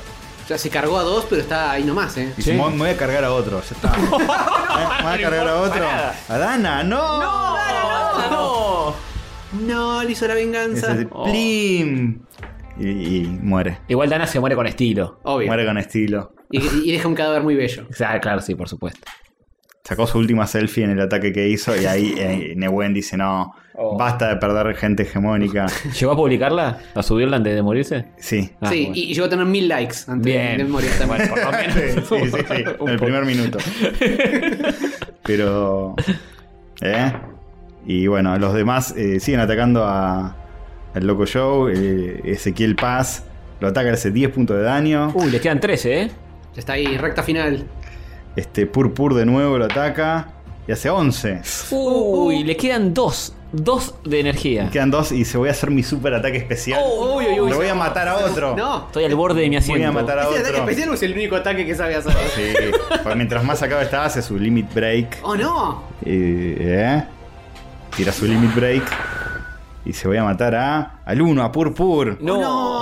Ya 0.48 0.58
se 0.58 0.68
cargó 0.68 0.98
a 0.98 1.02
dos, 1.02 1.26
pero 1.30 1.40
está 1.42 1.70
ahí 1.72 1.82
nomás, 1.84 2.16
eh. 2.18 2.32
Dice, 2.36 2.52
Sí. 2.52 2.56
"Me 2.58 2.68
me 2.70 2.76
voy 2.76 2.90
a 2.90 2.96
cargar 2.96 3.24
a 3.24 3.32
otro, 3.32 3.60
ya 3.62 3.74
está. 3.74 3.96
¿Me 3.98 4.08
voy 4.08 5.14
a 5.14 5.20
cargar 5.22 5.48
a 5.48 5.56
otro? 5.60 5.84
A 6.28 6.38
Dana, 6.38 6.82
no. 6.84 7.20
¡No! 7.22 8.30
¡No! 8.30 8.49
No, 9.52 10.02
le 10.02 10.12
hizo 10.12 10.26
la 10.28 10.34
venganza. 10.34 10.92
Ese- 10.94 11.08
Oh. 11.10 11.24
plim. 11.24 12.20
Y, 12.78 12.88
y 12.88 13.38
muere. 13.42 13.78
Igual 13.88 14.08
Dana 14.08 14.26
se 14.26 14.40
muere 14.40 14.56
con 14.56 14.66
estilo. 14.66 15.20
Obvio. 15.24 15.46
Muere 15.48 15.66
con 15.66 15.76
estilo. 15.78 16.32
Y, 16.50 16.60
y 16.84 16.92
deja 16.92 17.08
un 17.08 17.14
cadáver 17.14 17.42
muy 17.42 17.54
bello. 17.54 17.86
O 17.90 17.92
sea, 17.92 18.18
claro, 18.20 18.40
sí, 18.40 18.54
por 18.54 18.68
supuesto. 18.68 19.00
Sacó 19.84 20.06
su 20.06 20.18
última 20.18 20.46
selfie 20.46 20.84
en 20.84 20.90
el 20.90 21.00
ataque 21.00 21.32
que 21.32 21.48
hizo 21.48 21.74
y 21.80 21.84
ahí 21.86 22.14
eh, 22.16 22.54
Newen 22.56 22.94
dice, 22.94 23.16
no, 23.16 23.54
Oh. 23.82 23.96
basta 23.96 24.28
de 24.28 24.36
perder 24.36 24.76
gente 24.76 25.04
hegemónica. 25.04 25.64
¿Llegó 25.98 26.12
a 26.12 26.16
publicarla? 26.16 26.78
¿A 26.94 27.02
subirla 27.02 27.38
antes 27.38 27.54
de 27.54 27.62
morirse? 27.62 28.08
Sí. 28.18 28.50
Ah, 28.60 28.68
sí, 28.68 28.80
bueno. 28.86 28.94
y, 28.94 29.00
y 29.10 29.14
llegó 29.14 29.26
a 29.26 29.30
tener 29.30 29.46
mil 29.46 29.68
likes 29.68 29.96
antes 30.06 30.24
Bien. 30.26 30.58
de 30.58 30.64
morir 30.64 30.90
también. 30.98 31.28
Bueno, 31.30 31.34
por 31.34 31.52
lo 31.52 31.58
menos. 31.58 31.74
Sí, 32.08 32.14
sí, 32.18 32.30
sí, 32.30 32.44
sí, 32.46 32.64
en 32.80 32.88
el 32.88 32.98
primer 32.98 33.24
minuto. 33.24 33.58
Pero... 35.22 35.94
¿Eh? 36.82 37.12
Y 37.86 38.06
bueno, 38.06 38.36
los 38.38 38.54
demás 38.54 38.94
eh, 38.96 39.20
siguen 39.20 39.40
atacando 39.40 39.84
a, 39.84 40.36
al 40.94 41.06
Loco 41.06 41.26
Show. 41.26 41.68
eh, 41.68 42.20
Ezequiel 42.24 42.76
Paz 42.76 43.24
lo 43.60 43.68
ataca, 43.68 43.88
le 43.88 43.94
hace 43.94 44.10
10 44.10 44.30
puntos 44.32 44.56
de 44.56 44.62
daño. 44.62 45.12
Uy, 45.14 45.30
le 45.30 45.40
quedan 45.40 45.60
13, 45.60 46.02
¿eh? 46.02 46.10
Está 46.56 46.74
ahí, 46.74 46.96
recta 46.96 47.22
final. 47.22 47.64
Este 48.36 48.66
Purpur 48.66 49.14
de 49.14 49.26
nuevo 49.26 49.58
lo 49.58 49.64
ataca 49.66 50.28
y 50.66 50.72
hace 50.72 50.88
11. 50.88 51.40
Uy, 51.72 52.44
le 52.44 52.56
quedan 52.56 52.94
dos. 52.94 53.34
Dos 53.52 53.96
de 54.04 54.20
energía. 54.20 54.70
Quedan 54.70 54.92
dos 54.92 55.10
y 55.10 55.24
se 55.24 55.36
voy 55.36 55.48
a 55.48 55.50
hacer 55.52 55.72
mi 55.72 55.82
super 55.82 56.14
ataque 56.14 56.36
especial. 56.38 56.80
Oh, 56.84 57.16
uy, 57.16 57.24
uy, 57.32 57.40
uy. 57.40 57.50
Lo 57.50 57.56
voy 57.56 57.66
a 57.66 57.74
matar 57.74 58.06
a 58.06 58.16
otro. 58.18 58.54
No. 58.56 58.86
Estoy 58.86 59.04
al 59.04 59.14
borde 59.16 59.40
de 59.42 59.48
mi 59.50 59.56
asiento. 59.56 59.80
Voy 59.80 59.88
a 59.88 59.90
matar 59.92 60.20
a 60.20 60.22
Ese 60.22 60.34
ataque 60.38 60.50
otro. 60.50 60.62
especial 60.70 60.94
es 60.94 61.02
el 61.02 61.12
único 61.14 61.34
ataque 61.34 61.66
que 61.66 61.74
sabe 61.74 61.96
hacer. 61.96 62.12
Sí, 62.36 62.52
porque 63.02 63.16
mientras 63.16 63.42
más 63.42 63.60
acaba 63.62 63.82
está, 63.82 64.04
hace 64.04 64.22
su 64.22 64.38
limit 64.38 64.72
break. 64.72 65.18
¡Oh, 65.22 65.34
no! 65.36 65.82
Eh, 66.04 66.56
¿eh? 66.60 67.04
Tira 67.96 68.12
su 68.12 68.26
limit 68.26 68.54
break. 68.54 68.82
Y 69.84 69.92
se 69.94 70.06
voy 70.06 70.18
a 70.18 70.24
matar 70.24 70.54
a. 70.54 71.00
al 71.06 71.22
uno, 71.22 71.42
a 71.42 71.50
Purpur. 71.50 72.18
No. 72.20 72.34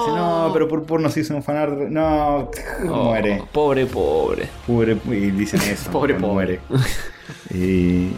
Dice, 0.04 0.16
no, 0.16 0.50
pero 0.52 0.66
Purpur 0.66 1.00
nos 1.00 1.16
hizo 1.16 1.34
un 1.34 1.42
fanart. 1.42 1.72
No, 1.88 2.50
Oh, 2.88 3.04
muere. 3.04 3.42
Pobre, 3.52 3.86
pobre. 3.86 4.48
Pobre, 4.66 4.96
y 5.06 5.30
dicen 5.30 5.61
eso. 5.70 5.90
Pobre, 5.90 6.14
pobre. 6.14 6.61
muere. 6.68 6.84
Y, 7.50 7.56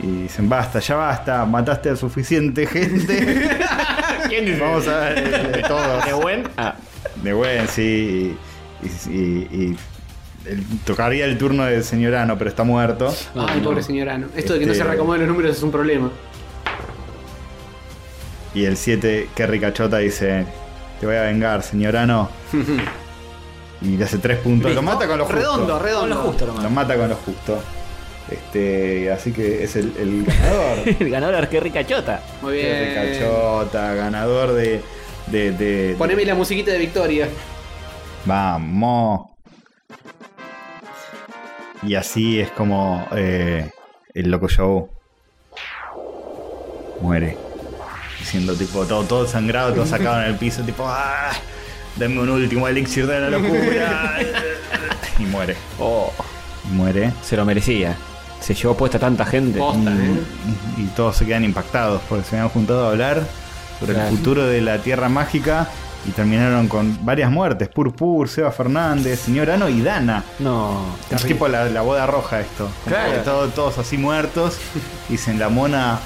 y 0.03 0.18
dicen, 0.22 0.49
basta, 0.49 0.78
ya 0.80 0.97
basta, 0.97 1.45
mataste 1.45 1.91
a 1.91 1.97
suficiente 1.97 2.66
gente. 2.66 3.51
¿Quién 4.28 4.47
dice? 4.47 4.61
Vamos 4.61 4.88
a 4.88 4.99
ver, 5.01 5.18
eh, 5.18 5.49
de 5.59 5.62
todos. 5.62 6.05
¿De 6.07 6.12
buen? 6.14 6.45
Ah. 6.57 6.74
De 7.22 7.32
buen, 7.34 7.68
sí. 7.68 8.34
Y, 8.82 9.11
y- 9.11 9.76
el- 10.47 10.64
tocaría 10.86 11.26
el 11.26 11.36
turno 11.36 11.64
del 11.64 11.84
señor 11.84 12.14
Ano, 12.14 12.38
pero 12.38 12.49
está 12.49 12.64
muerto. 12.64 13.12
Ay, 13.36 13.61
pobre 13.61 13.82
señorano. 13.82 14.28
Esto 14.34 14.55
de 14.55 14.61
que 14.61 14.66
no 14.66 14.72
Este- 14.72 14.84
se 14.84 14.88
reacomoden 14.88 15.20
los 15.22 15.28
números 15.28 15.55
es 15.57 15.62
un 15.62 15.70
problema. 15.70 16.11
Y 18.55 18.64
el 18.64 18.76
7, 18.76 19.28
qué 19.34 19.46
ricachota, 19.46 19.98
dice: 19.98 20.44
Te 20.98 21.07
voy 21.07 21.16
a 21.16 21.22
vengar, 21.22 21.62
señor 21.62 21.96
Ano. 21.96 22.28
Y 23.82 23.96
le 23.96 24.05
hace 24.05 24.18
3 24.18 24.40
puntos. 24.40 24.74
Lo 24.74 24.82
mata 24.82 25.07
con 25.09 25.16
lo 25.16 25.24
justo. 25.24 25.38
Redondo, 25.40 25.78
redondo. 25.78 26.01
Con 26.16 26.24
lo 26.24 26.30
justo 26.30 26.46
nomás. 26.46 26.62
Lo 26.64 26.68
mata 26.70 26.96
con 26.98 27.09
lo 27.09 27.14
justo. 27.16 27.59
Este, 28.30 29.11
así 29.11 29.32
que 29.32 29.64
es 29.64 29.74
el, 29.74 29.94
el 29.98 30.24
ganador. 30.26 30.78
El 31.01 31.11
ganador, 31.11 31.48
qué 31.48 31.61
rica 31.61 31.86
chota. 31.86 32.20
Muy 32.42 32.59
Qué 32.59 32.62
bien. 32.92 33.12
ricachota, 33.14 33.94
ganador 33.94 34.53
de. 34.53 34.82
de, 35.28 35.53
de- 35.53 35.94
Poneme 35.96 36.26
la 36.26 36.34
musiquita 36.34 36.72
de 36.72 36.78
victoria. 36.78 37.26
Vamos. 38.26 39.30
Y 41.82 41.94
así 41.94 42.38
es 42.38 42.51
como 42.51 43.09
eh, 43.16 43.70
el 44.12 44.30
Loco 44.30 44.46
Show 44.48 44.90
muere. 47.01 47.38
Diciendo 48.21 48.55
tipo 48.55 48.85
todo, 48.87 49.03
todo 49.05 49.27
sangrado, 49.27 49.73
todo 49.75 49.87
sacado 49.87 50.21
en 50.23 50.29
el 50.29 50.37
piso, 50.37 50.62
tipo 50.62 50.85
¡Ah! 50.87 51.31
Dame 51.97 52.21
un 52.21 52.29
último 52.29 52.68
elixir 52.68 53.07
de 53.07 53.21
la 53.21 53.31
locura. 53.31 54.18
y 55.18 55.23
muere. 55.25 55.57
Oh, 55.79 56.12
Y 56.71 56.75
muere. 56.75 57.12
se 57.23 57.37
lo 57.37 57.45
merecía. 57.45 57.97
Se 58.41 58.55
llevó 58.55 58.75
puesta 58.77 58.99
tanta 58.99 59.27
gente. 59.27 59.59
Posta, 59.59 59.91
¿eh? 59.91 60.21
Y, 60.79 60.83
y 60.83 60.87
todos 60.97 61.16
se 61.16 61.27
quedan 61.27 61.45
impactados 61.45 62.01
porque 62.09 62.25
se 62.25 62.37
habían 62.37 62.49
juntado 62.51 62.87
a 62.87 62.91
hablar 62.91 63.23
sobre 63.79 63.95
Claro. 63.95 64.09
el 64.09 64.16
futuro 64.16 64.47
de 64.47 64.61
la 64.62 64.79
Tierra 64.79 65.09
Mágica 65.09 65.68
y 66.07 66.12
terminaron 66.12 66.68
con 66.68 67.05
varias 67.05 67.31
muertes. 67.31 67.68
Pur 67.68 67.93
Pur, 67.95 68.29
Seba 68.29 68.51
Fernández, 68.53 69.21
Señor 69.21 69.51
Ano 69.51 69.68
y 69.68 69.83
Dana. 69.83 70.25
No. 70.39 70.81
Es 71.11 71.23
tipo 71.25 71.49
la, 71.49 71.64
la 71.66 71.83
boda 71.83 72.07
roja 72.07 72.41
esto. 72.41 72.71
Claro. 72.87 73.12
que 73.12 73.18
todo- 73.18 73.49
todos 73.49 73.77
así 73.79 73.99
muertos. 73.99 74.57
Dicen, 75.09 75.39
la 75.39 75.49
mona 75.51 75.99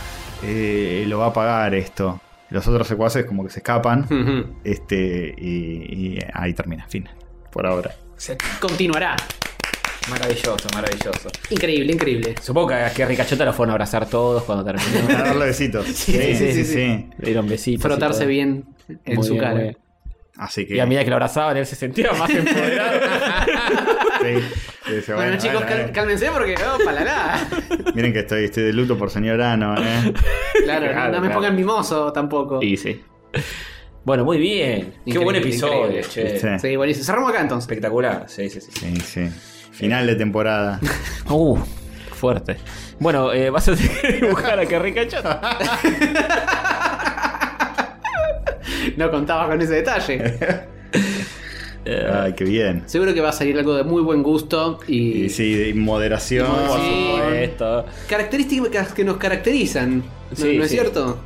eh, 0.46 1.04
lo 1.06 1.18
va 1.18 1.26
a 1.26 1.32
pagar 1.32 1.74
esto. 1.74 2.20
Los 2.50 2.66
otros 2.68 2.86
secuaces 2.86 3.24
como 3.24 3.44
que 3.44 3.50
se 3.50 3.60
escapan. 3.60 4.06
Este 4.62 5.34
y, 5.36 6.16
y 6.16 6.18
ahí 6.32 6.52
termina, 6.54 6.86
fin. 6.88 7.08
Por 7.50 7.66
ahora. 7.66 7.94
Se 8.16 8.36
continuará. 8.60 9.16
Maravilloso, 10.10 10.68
maravilloso. 10.74 11.30
Increíble, 11.50 11.92
increíble. 11.94 12.34
Supongo 12.42 12.68
que 12.68 12.74
a 12.74 12.92
que 12.92 13.06
Ricachota 13.06 13.44
lo 13.46 13.52
fueron 13.54 13.70
a 13.70 13.72
abrazar 13.74 14.06
todos 14.08 14.42
cuando 14.44 14.62
terminó. 14.64 15.06
Para 15.06 15.24
darle 15.28 15.46
besitos. 15.46 15.86
Sí, 15.86 16.12
sí, 16.12 16.52
sí, 16.52 16.64
sí. 16.64 17.08
Le 17.18 17.26
dieron 17.26 17.48
besitos. 17.48 17.82
Frotarse 17.82 18.26
bien 18.26 18.64
en 19.04 19.14
Muy 19.16 19.24
su 19.26 19.32
bien, 19.32 19.42
cara. 19.42 19.54
muy 19.54 19.62
bien. 19.64 19.78
Así 20.36 20.66
que. 20.66 20.76
Y 20.76 20.80
a 20.80 20.86
medida 20.86 21.04
que 21.04 21.10
lo 21.10 21.16
abrazaban, 21.16 21.56
él 21.56 21.64
se 21.64 21.74
sentía 21.76 22.12
más 22.12 22.28
empoderado. 22.34 23.00
sí, 24.20 24.44
Bueno, 25.14 25.38
chicos, 25.38 25.64
bueno, 25.64 25.76
eh. 25.82 25.90
cálmense 25.92 26.30
porque 26.30 26.54
para 26.84 27.04
nada. 27.04 27.48
Miren 27.94 28.12
que 28.12 28.20
estoy, 28.20 28.44
estoy 28.44 28.64
de 28.64 28.72
luto 28.72 28.98
por 28.98 29.10
señor 29.10 29.40
Ano, 29.40 29.74
¿eh? 29.78 30.12
Claro, 30.64 30.86
Claro, 30.90 31.12
no 31.12 31.20
me 31.20 31.26
claro. 31.28 31.34
pongan 31.34 31.56
mimoso 31.56 32.12
tampoco. 32.12 32.62
y 32.62 32.76
sí. 32.76 33.02
Bueno, 34.04 34.24
muy 34.24 34.38
bien. 34.38 34.94
Qué 35.06 35.18
buen 35.18 35.36
episodio, 35.36 36.02
che. 36.02 36.38
Sí. 36.38 36.48
Sí, 36.60 36.76
buenísimo. 36.76 37.06
Cerramos 37.06 37.30
acá 37.30 37.40
entonces. 37.40 37.64
Espectacular. 37.70 38.24
Sí, 38.28 38.50
sí, 38.50 38.60
sí. 38.60 38.70
Sí, 38.72 38.96
sí. 39.00 39.28
Final 39.72 40.06
de 40.06 40.14
temporada. 40.16 40.78
Uh, 41.30 41.56
fuerte. 42.12 42.58
Bueno, 43.00 43.32
eh, 43.32 43.48
vas 43.48 43.66
a 43.68 43.74
tener 43.74 44.00
que 44.02 44.12
dibujar 44.12 44.60
a. 44.60 45.58
No 48.96 49.10
contaba 49.10 49.48
con 49.48 49.60
ese 49.60 49.74
detalle. 49.74 50.38
Ay, 51.86 52.32
qué 52.34 52.44
bien. 52.44 52.82
Seguro 52.86 53.12
que 53.14 53.20
va 53.20 53.28
a 53.30 53.32
salir 53.32 53.58
algo 53.58 53.74
de 53.74 53.84
muy 53.84 54.02
buen 54.02 54.22
gusto 54.22 54.80
y, 54.88 55.24
Y 55.24 55.28
sí, 55.30 55.54
de 55.54 55.74
moderación. 55.74 56.46
Por 56.46 56.80
Sí. 56.80 57.10
supuesto. 57.16 57.86
características 58.08 58.92
que 58.92 59.04
nos 59.04 59.16
caracterizan. 59.18 59.98
¿No, 59.98 60.04
Sí, 60.36 60.56
¿no 60.56 60.64
es 60.64 60.70
sí. 60.70 60.76
cierto? 60.76 61.18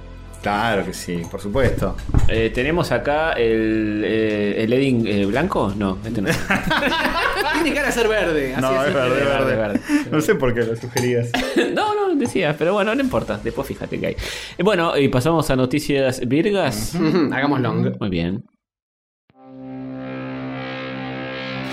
Claro 0.43 0.85
que 0.85 0.93
sí, 0.95 1.23
por 1.29 1.41
supuesto. 1.41 1.97
Eh, 2.29 2.51
tenemos 2.55 2.93
acá 2.93 3.33
el, 3.33 4.03
eh, 4.05 4.63
el 4.63 4.73
Edding 4.73 5.07
eh, 5.07 5.27
blanco. 5.27 5.73
No, 5.77 5.99
este 6.05 6.23
no. 6.23 6.29
Tiene 7.63 7.75
cara 7.75 7.87
de 7.89 7.93
ser 7.93 8.07
verde. 8.07 8.53
Así 8.55 8.63
No, 8.63 8.85
es 8.85 8.95
verde, 8.95 9.11
verde, 9.17 9.25
verde, 9.25 9.57
verde. 9.57 9.81
No 10.13 10.21
sé 10.21 10.37
por 10.37 10.55
qué 10.55 10.61
lo 10.63 10.77
sugerías. 10.77 11.31
no, 11.75 11.95
no, 11.95 12.15
decía, 12.15 12.55
pero 12.57 12.73
bueno, 12.73 12.95
no 12.95 13.01
importa. 13.01 13.41
Después 13.43 13.67
fíjate 13.67 13.99
que 13.99 14.07
hay. 14.07 14.17
Eh, 14.57 14.63
Bueno, 14.63 14.97
y 14.97 15.09
pasamos 15.09 15.51
a 15.51 15.57
noticias 15.57 16.21
virgas. 16.27 16.95
Hagamos 17.33 17.61
long. 17.61 17.97
Muy 17.99 18.09
bien. 18.09 18.45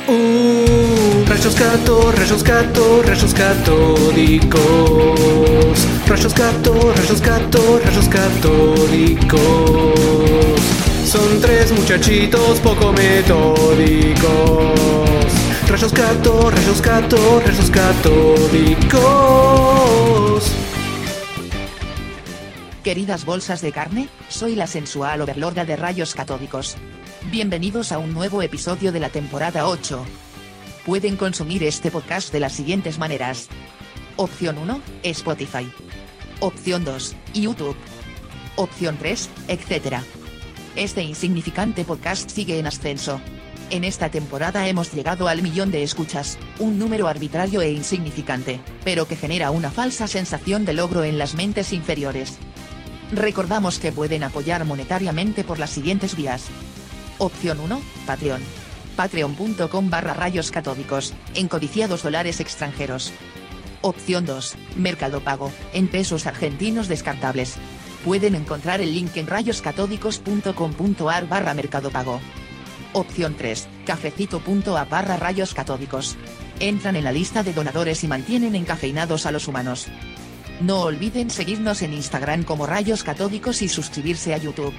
Uh, 0.07 1.25
rayos 1.25 1.55
gato, 1.55 2.11
rayos 2.11 2.43
gato, 2.43 3.01
rayos 3.01 3.33
católicos. 3.33 4.61
Rayos 6.05 6.35
rayos 6.93 7.21
gato, 7.21 7.79
rayos 7.83 8.07
católicos. 8.07 9.39
Son 11.05 11.41
tres 11.41 11.71
muchachitos 11.71 12.59
poco 12.59 12.93
metódicos. 12.93 14.29
Rayos 15.67 15.91
gato, 15.91 16.51
rayos 16.51 16.81
gato, 16.83 17.41
rayos 17.43 17.71
católicos. 17.71 19.01
Queridas 22.83 23.25
bolsas 23.25 23.61
de 23.61 23.71
carne, 23.71 24.07
soy 24.29 24.53
la 24.53 24.67
sensual 24.67 25.21
overlorda 25.21 25.65
de 25.65 25.75
rayos 25.75 26.13
catódicos. 26.13 26.77
Bienvenidos 27.31 27.91
a 27.91 27.97
un 27.97 28.13
nuevo 28.13 28.43
episodio 28.43 28.91
de 28.91 28.99
la 28.99 29.09
temporada 29.09 29.67
8. 29.67 30.05
Pueden 30.85 31.17
consumir 31.17 31.63
este 31.63 31.89
podcast 31.89 32.31
de 32.31 32.39
las 32.39 32.53
siguientes 32.53 32.99
maneras. 32.99 33.49
Opción 34.15 34.59
1, 34.59 34.79
Spotify. 35.01 35.67
Opción 36.39 36.85
2, 36.85 37.15
YouTube. 37.33 37.75
Opción 38.55 38.97
3, 38.99 39.29
etc. 39.47 39.97
Este 40.75 41.01
insignificante 41.01 41.83
podcast 41.83 42.29
sigue 42.29 42.59
en 42.59 42.67
ascenso. 42.67 43.19
En 43.71 43.83
esta 43.83 44.09
temporada 44.09 44.67
hemos 44.67 44.93
llegado 44.93 45.27
al 45.27 45.41
millón 45.41 45.71
de 45.71 45.81
escuchas, 45.81 46.37
un 46.59 46.77
número 46.77 47.07
arbitrario 47.07 47.61
e 47.61 47.71
insignificante, 47.71 48.59
pero 48.83 49.07
que 49.07 49.15
genera 49.15 49.49
una 49.49 49.71
falsa 49.71 50.07
sensación 50.07 50.63
de 50.63 50.73
logro 50.73 51.03
en 51.03 51.17
las 51.17 51.33
mentes 51.33 51.73
inferiores. 51.73 52.37
Recordamos 53.11 53.79
que 53.79 53.91
pueden 53.91 54.23
apoyar 54.23 54.63
monetariamente 54.63 55.43
por 55.43 55.57
las 55.57 55.71
siguientes 55.71 56.15
vías. 56.15 56.49
Opción 57.17 57.61
1, 57.61 57.81
Patreon. 58.05 58.41
Patreon.com 58.97 59.89
barra 59.89 60.13
rayos 60.13 60.51
catódicos, 60.51 61.13
en 61.33 61.47
codiciados 61.47 62.03
dólares 62.03 62.41
extranjeros. 62.41 63.13
Opción 63.81 64.25
2, 64.25 64.55
Mercado 64.77 65.21
Pago, 65.21 65.51
en 65.73 65.87
pesos 65.87 66.27
argentinos 66.27 66.87
descartables. 66.87 67.55
Pueden 68.03 68.35
encontrar 68.35 68.81
el 68.81 68.93
link 68.93 69.17
en 69.17 69.25
rayoscatódicos.com.ar 69.27 71.27
barra 71.27 71.53
Mercado 71.53 71.89
Pago. 71.89 72.19
Opción 72.93 73.35
3, 73.37 73.67
cafecito.a 73.85 74.85
barra 74.85 75.17
rayos 75.17 75.53
catódicos. 75.53 76.15
Entran 76.59 76.95
en 76.95 77.03
la 77.03 77.11
lista 77.11 77.43
de 77.43 77.53
donadores 77.53 78.03
y 78.03 78.07
mantienen 78.07 78.55
encafeinados 78.55 79.25
a 79.25 79.31
los 79.31 79.47
humanos. 79.47 79.87
No 80.61 80.81
olviden 80.81 81.29
seguirnos 81.29 81.81
en 81.81 81.93
Instagram 81.93 82.43
como 82.43 82.65
Rayos 82.65 83.03
Catódicos 83.03 83.61
y 83.61 83.67
suscribirse 83.67 84.33
a 84.33 84.37
YouTube. 84.37 84.73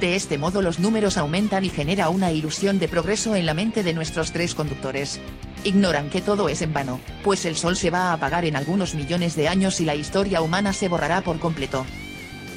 De 0.00 0.16
este 0.16 0.36
modo 0.36 0.62
los 0.62 0.78
números 0.78 1.16
aumentan 1.16 1.64
y 1.64 1.70
genera 1.70 2.08
una 2.08 2.32
ilusión 2.32 2.78
de 2.78 2.88
progreso 2.88 3.36
en 3.36 3.46
la 3.46 3.54
mente 3.54 3.82
de 3.82 3.94
nuestros 3.94 4.32
tres 4.32 4.54
conductores. 4.54 5.20
Ignoran 5.64 6.10
que 6.10 6.20
todo 6.20 6.48
es 6.48 6.60
en 6.60 6.72
vano, 6.72 7.00
pues 7.24 7.44
el 7.44 7.56
sol 7.56 7.76
se 7.76 7.90
va 7.90 8.10
a 8.10 8.12
apagar 8.14 8.44
en 8.44 8.56
algunos 8.56 8.94
millones 8.94 9.36
de 9.36 9.48
años 9.48 9.80
y 9.80 9.84
la 9.84 9.94
historia 9.94 10.42
humana 10.42 10.72
se 10.72 10.88
borrará 10.88 11.22
por 11.22 11.38
completo. 11.38 11.86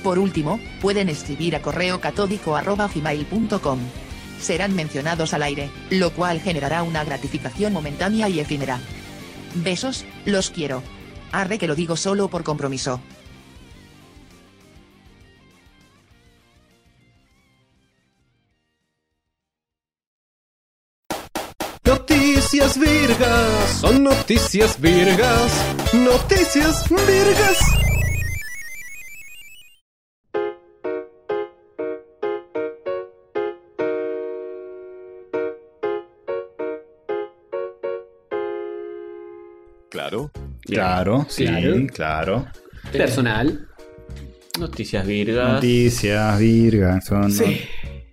Por 0.04 0.18
último, 0.18 0.60
pueden 0.82 1.08
escribir 1.10 1.56
a 1.56 1.62
correo 1.62 2.02
catódico.gmail.com. 2.02 3.80
Serán 4.42 4.76
mencionados 4.76 5.34
al 5.34 5.44
aire, 5.44 5.70
lo 5.90 6.12
cual 6.12 6.40
generará 6.40 6.84
una 6.84 7.04
gratificación 7.04 7.74
momentánea 7.74 8.30
y 8.30 8.40
efímera. 8.40 8.80
Besos, 9.56 10.06
los 10.26 10.50
quiero. 10.50 10.84
Arre 11.32 11.58
que 11.58 11.68
lo 11.68 11.76
digo 11.76 11.96
solo 11.96 12.30
por 12.30 12.44
compromiso. 12.44 13.02
Son 23.80 24.04
noticias 24.04 24.80
virgas, 24.82 25.52
noticias 25.94 26.84
virgas. 26.90 27.58
Claro. 39.90 40.32
Claro, 40.66 41.26
sí, 41.30 41.46
Claro. 41.46 41.88
claro. 41.94 42.48
Personal. 42.92 43.68
Noticias 44.60 45.06
virgas. 45.06 45.54
Noticias, 45.56 46.40
virgas, 46.40 47.06
son. 47.06 47.32
Sí. 47.32 47.62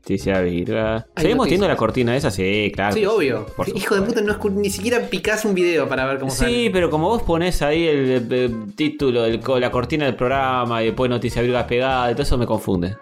Virgas. 0.09 1.05
Hay 1.15 1.23
¿Seguimos 1.23 1.47
teniendo 1.47 1.69
la 1.69 1.77
cortina 1.77 2.17
esa? 2.17 2.31
Sí, 2.31 2.71
claro. 2.75 2.95
Sí, 2.95 3.05
obvio. 3.05 3.47
Por 3.57 3.69
Hijo 3.69 3.95
de 3.97 4.03
puta, 4.03 4.21
no 4.21 4.33
escu- 4.39 4.53
ni 4.53 4.71
siquiera 4.71 5.01
picás 5.09 5.45
un 5.45 5.55
video 5.55 5.89
para 5.89 6.07
ver 6.07 6.19
cómo 6.19 6.31
Sí, 6.31 6.39
sale. 6.39 6.71
pero 6.71 6.91
como 6.91 7.09
vos 7.09 7.23
pones 7.23 7.61
ahí 7.63 7.87
el, 7.87 8.11
el- 8.11 8.33
el 8.33 8.75
título, 8.75 9.25
el 9.25 9.41
la 9.61 9.71
cortina 9.71 10.05
del 10.07 10.15
programa 10.17 10.83
y 10.83 10.87
después 10.87 11.11
noticias 11.11 11.45
virgas 11.45 11.65
pegadas, 11.65 12.13
todo 12.13 12.23
eso 12.23 12.39
me 12.39 12.47
confunde. 12.47 12.97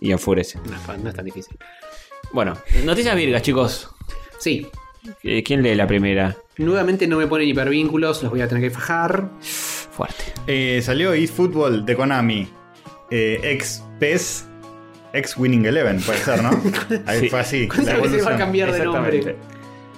Y 0.00 0.10
enfurece. 0.10 0.58
Es 0.64 0.98
no 1.02 1.08
es 1.08 1.14
tan 1.14 1.24
difícil. 1.24 1.56
Bueno, 2.32 2.56
noticias 2.84 3.14
virgas, 3.14 3.42
chicos. 3.42 3.88
Sí. 4.38 4.66
Eh, 5.22 5.42
¿Quién 5.42 5.62
lee 5.62 5.74
la 5.74 5.86
primera? 5.86 6.36
Nuevamente 6.58 7.06
no 7.06 7.18
me 7.18 7.26
ponen 7.26 7.48
hipervínculos, 7.48 8.22
los 8.22 8.30
voy 8.30 8.40
a 8.40 8.48
tener 8.48 8.62
que 8.62 8.70
fajar. 8.70 9.28
Fuerte. 9.40 10.24
Eh, 10.46 10.80
salió 10.82 11.12
eFootball 11.12 11.84
de 11.84 11.96
Konami. 11.96 12.48
Eh, 13.10 13.38
ex 13.42 13.82
PES, 13.98 14.46
ex 15.12 15.36
Winning 15.36 15.64
Eleven, 15.66 16.00
puede 16.00 16.18
ser, 16.18 16.42
¿no? 16.42 16.50
Ahí 17.06 17.20
Sí. 17.20 17.28
fue 17.30 17.40
así. 17.40 17.68
¿Cuándo 17.68 17.92
la 17.92 18.08
se 18.10 18.22
va 18.22 18.34
a 18.34 18.38
cambiar 18.38 18.72
de 18.72 18.84
nombre? 18.84 19.36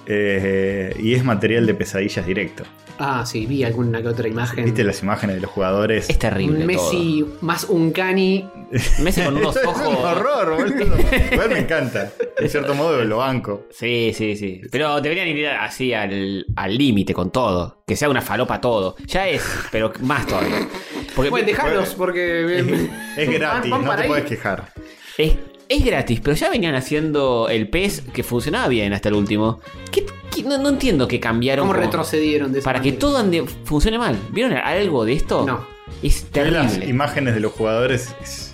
Eh, 0.07 0.95
y 0.99 1.13
es 1.15 1.23
material 1.23 1.65
de 1.65 1.73
pesadillas 1.73 2.25
directo. 2.25 2.63
Ah, 2.97 3.25
sí, 3.25 3.45
vi 3.45 3.63
alguna 3.63 4.01
que 4.01 4.07
otra 4.07 4.27
imagen. 4.27 4.63
¿Viste 4.63 4.83
las 4.85 5.01
imágenes 5.03 5.35
de 5.37 5.41
los 5.41 5.51
jugadores? 5.51 6.09
Es 6.09 6.17
terrible. 6.17 6.59
Un 6.59 6.65
Messi 6.65 7.25
más 7.41 7.65
un 7.65 7.91
Cani. 7.91 8.47
Messi 9.01 9.21
con 9.21 9.35
unos 9.35 9.55
es 9.57 9.65
ojos. 9.65 9.87
un 9.87 9.95
horror, 9.95 10.55
boludo. 10.55 10.95
Igual 11.31 11.49
me 11.49 11.59
encanta. 11.59 12.11
De 12.39 12.47
cierto 12.47 12.73
modo 12.73 13.03
lo 13.03 13.17
banco. 13.17 13.67
Sí, 13.71 14.13
sí, 14.15 14.37
sí. 14.37 14.61
Pero 14.71 15.01
deberían 15.01 15.27
ir 15.27 15.47
así 15.47 15.93
al 15.93 16.45
al 16.55 16.77
límite 16.77 17.13
con 17.13 17.31
todo. 17.31 17.83
Que 17.85 17.97
sea 17.97 18.07
una 18.09 18.21
falopa 18.21 18.61
todo. 18.61 18.95
Ya 19.07 19.27
es, 19.27 19.43
pero 19.71 19.91
más 20.01 20.25
todavía. 20.27 20.65
Porque 21.15 21.29
Bueno, 21.31 21.47
dejalos 21.47 21.95
porque. 21.95 22.59
Es 23.17 23.29
gratis, 23.29 23.71
van 23.71 23.83
no 23.83 23.93
te 23.95 24.01
ahí. 24.03 24.07
puedes 24.07 24.25
quejar. 24.25 24.71
Es, 25.17 25.33
es 25.69 25.83
gratis, 25.85 26.19
pero 26.21 26.35
ya 26.35 26.49
venían 26.49 26.75
haciendo 26.75 27.47
el 27.49 27.67
PES 27.69 28.03
que 28.13 28.23
funcionaba 28.23 28.67
bien 28.67 28.93
hasta 28.93 29.09
el 29.09 29.15
último. 29.15 29.59
¿Qué- 29.91 30.05
qué- 30.33 30.43
no, 30.43 30.57
no 30.57 30.69
entiendo 30.69 31.07
que 31.07 31.19
cambiaron. 31.19 31.63
¿Cómo 31.67 31.73
como- 31.73 31.85
retrocedieron 31.85 32.51
de 32.53 32.61
Para 32.61 32.81
que 32.81 32.91
todo 32.91 33.17
ande- 33.23 33.45
funcione 33.63 33.97
mal. 33.97 34.17
¿Vieron 34.31 34.53
algo 34.53 35.05
de 35.05 35.13
esto? 35.13 35.45
No. 35.45 35.65
Es 36.03 36.25
Ver 36.33 36.51
las 36.51 36.67
terrible. 36.73 36.89
imágenes 36.89 37.33
de 37.35 37.39
los 37.39 37.51
jugadores. 37.53 38.13
es- 38.21 38.44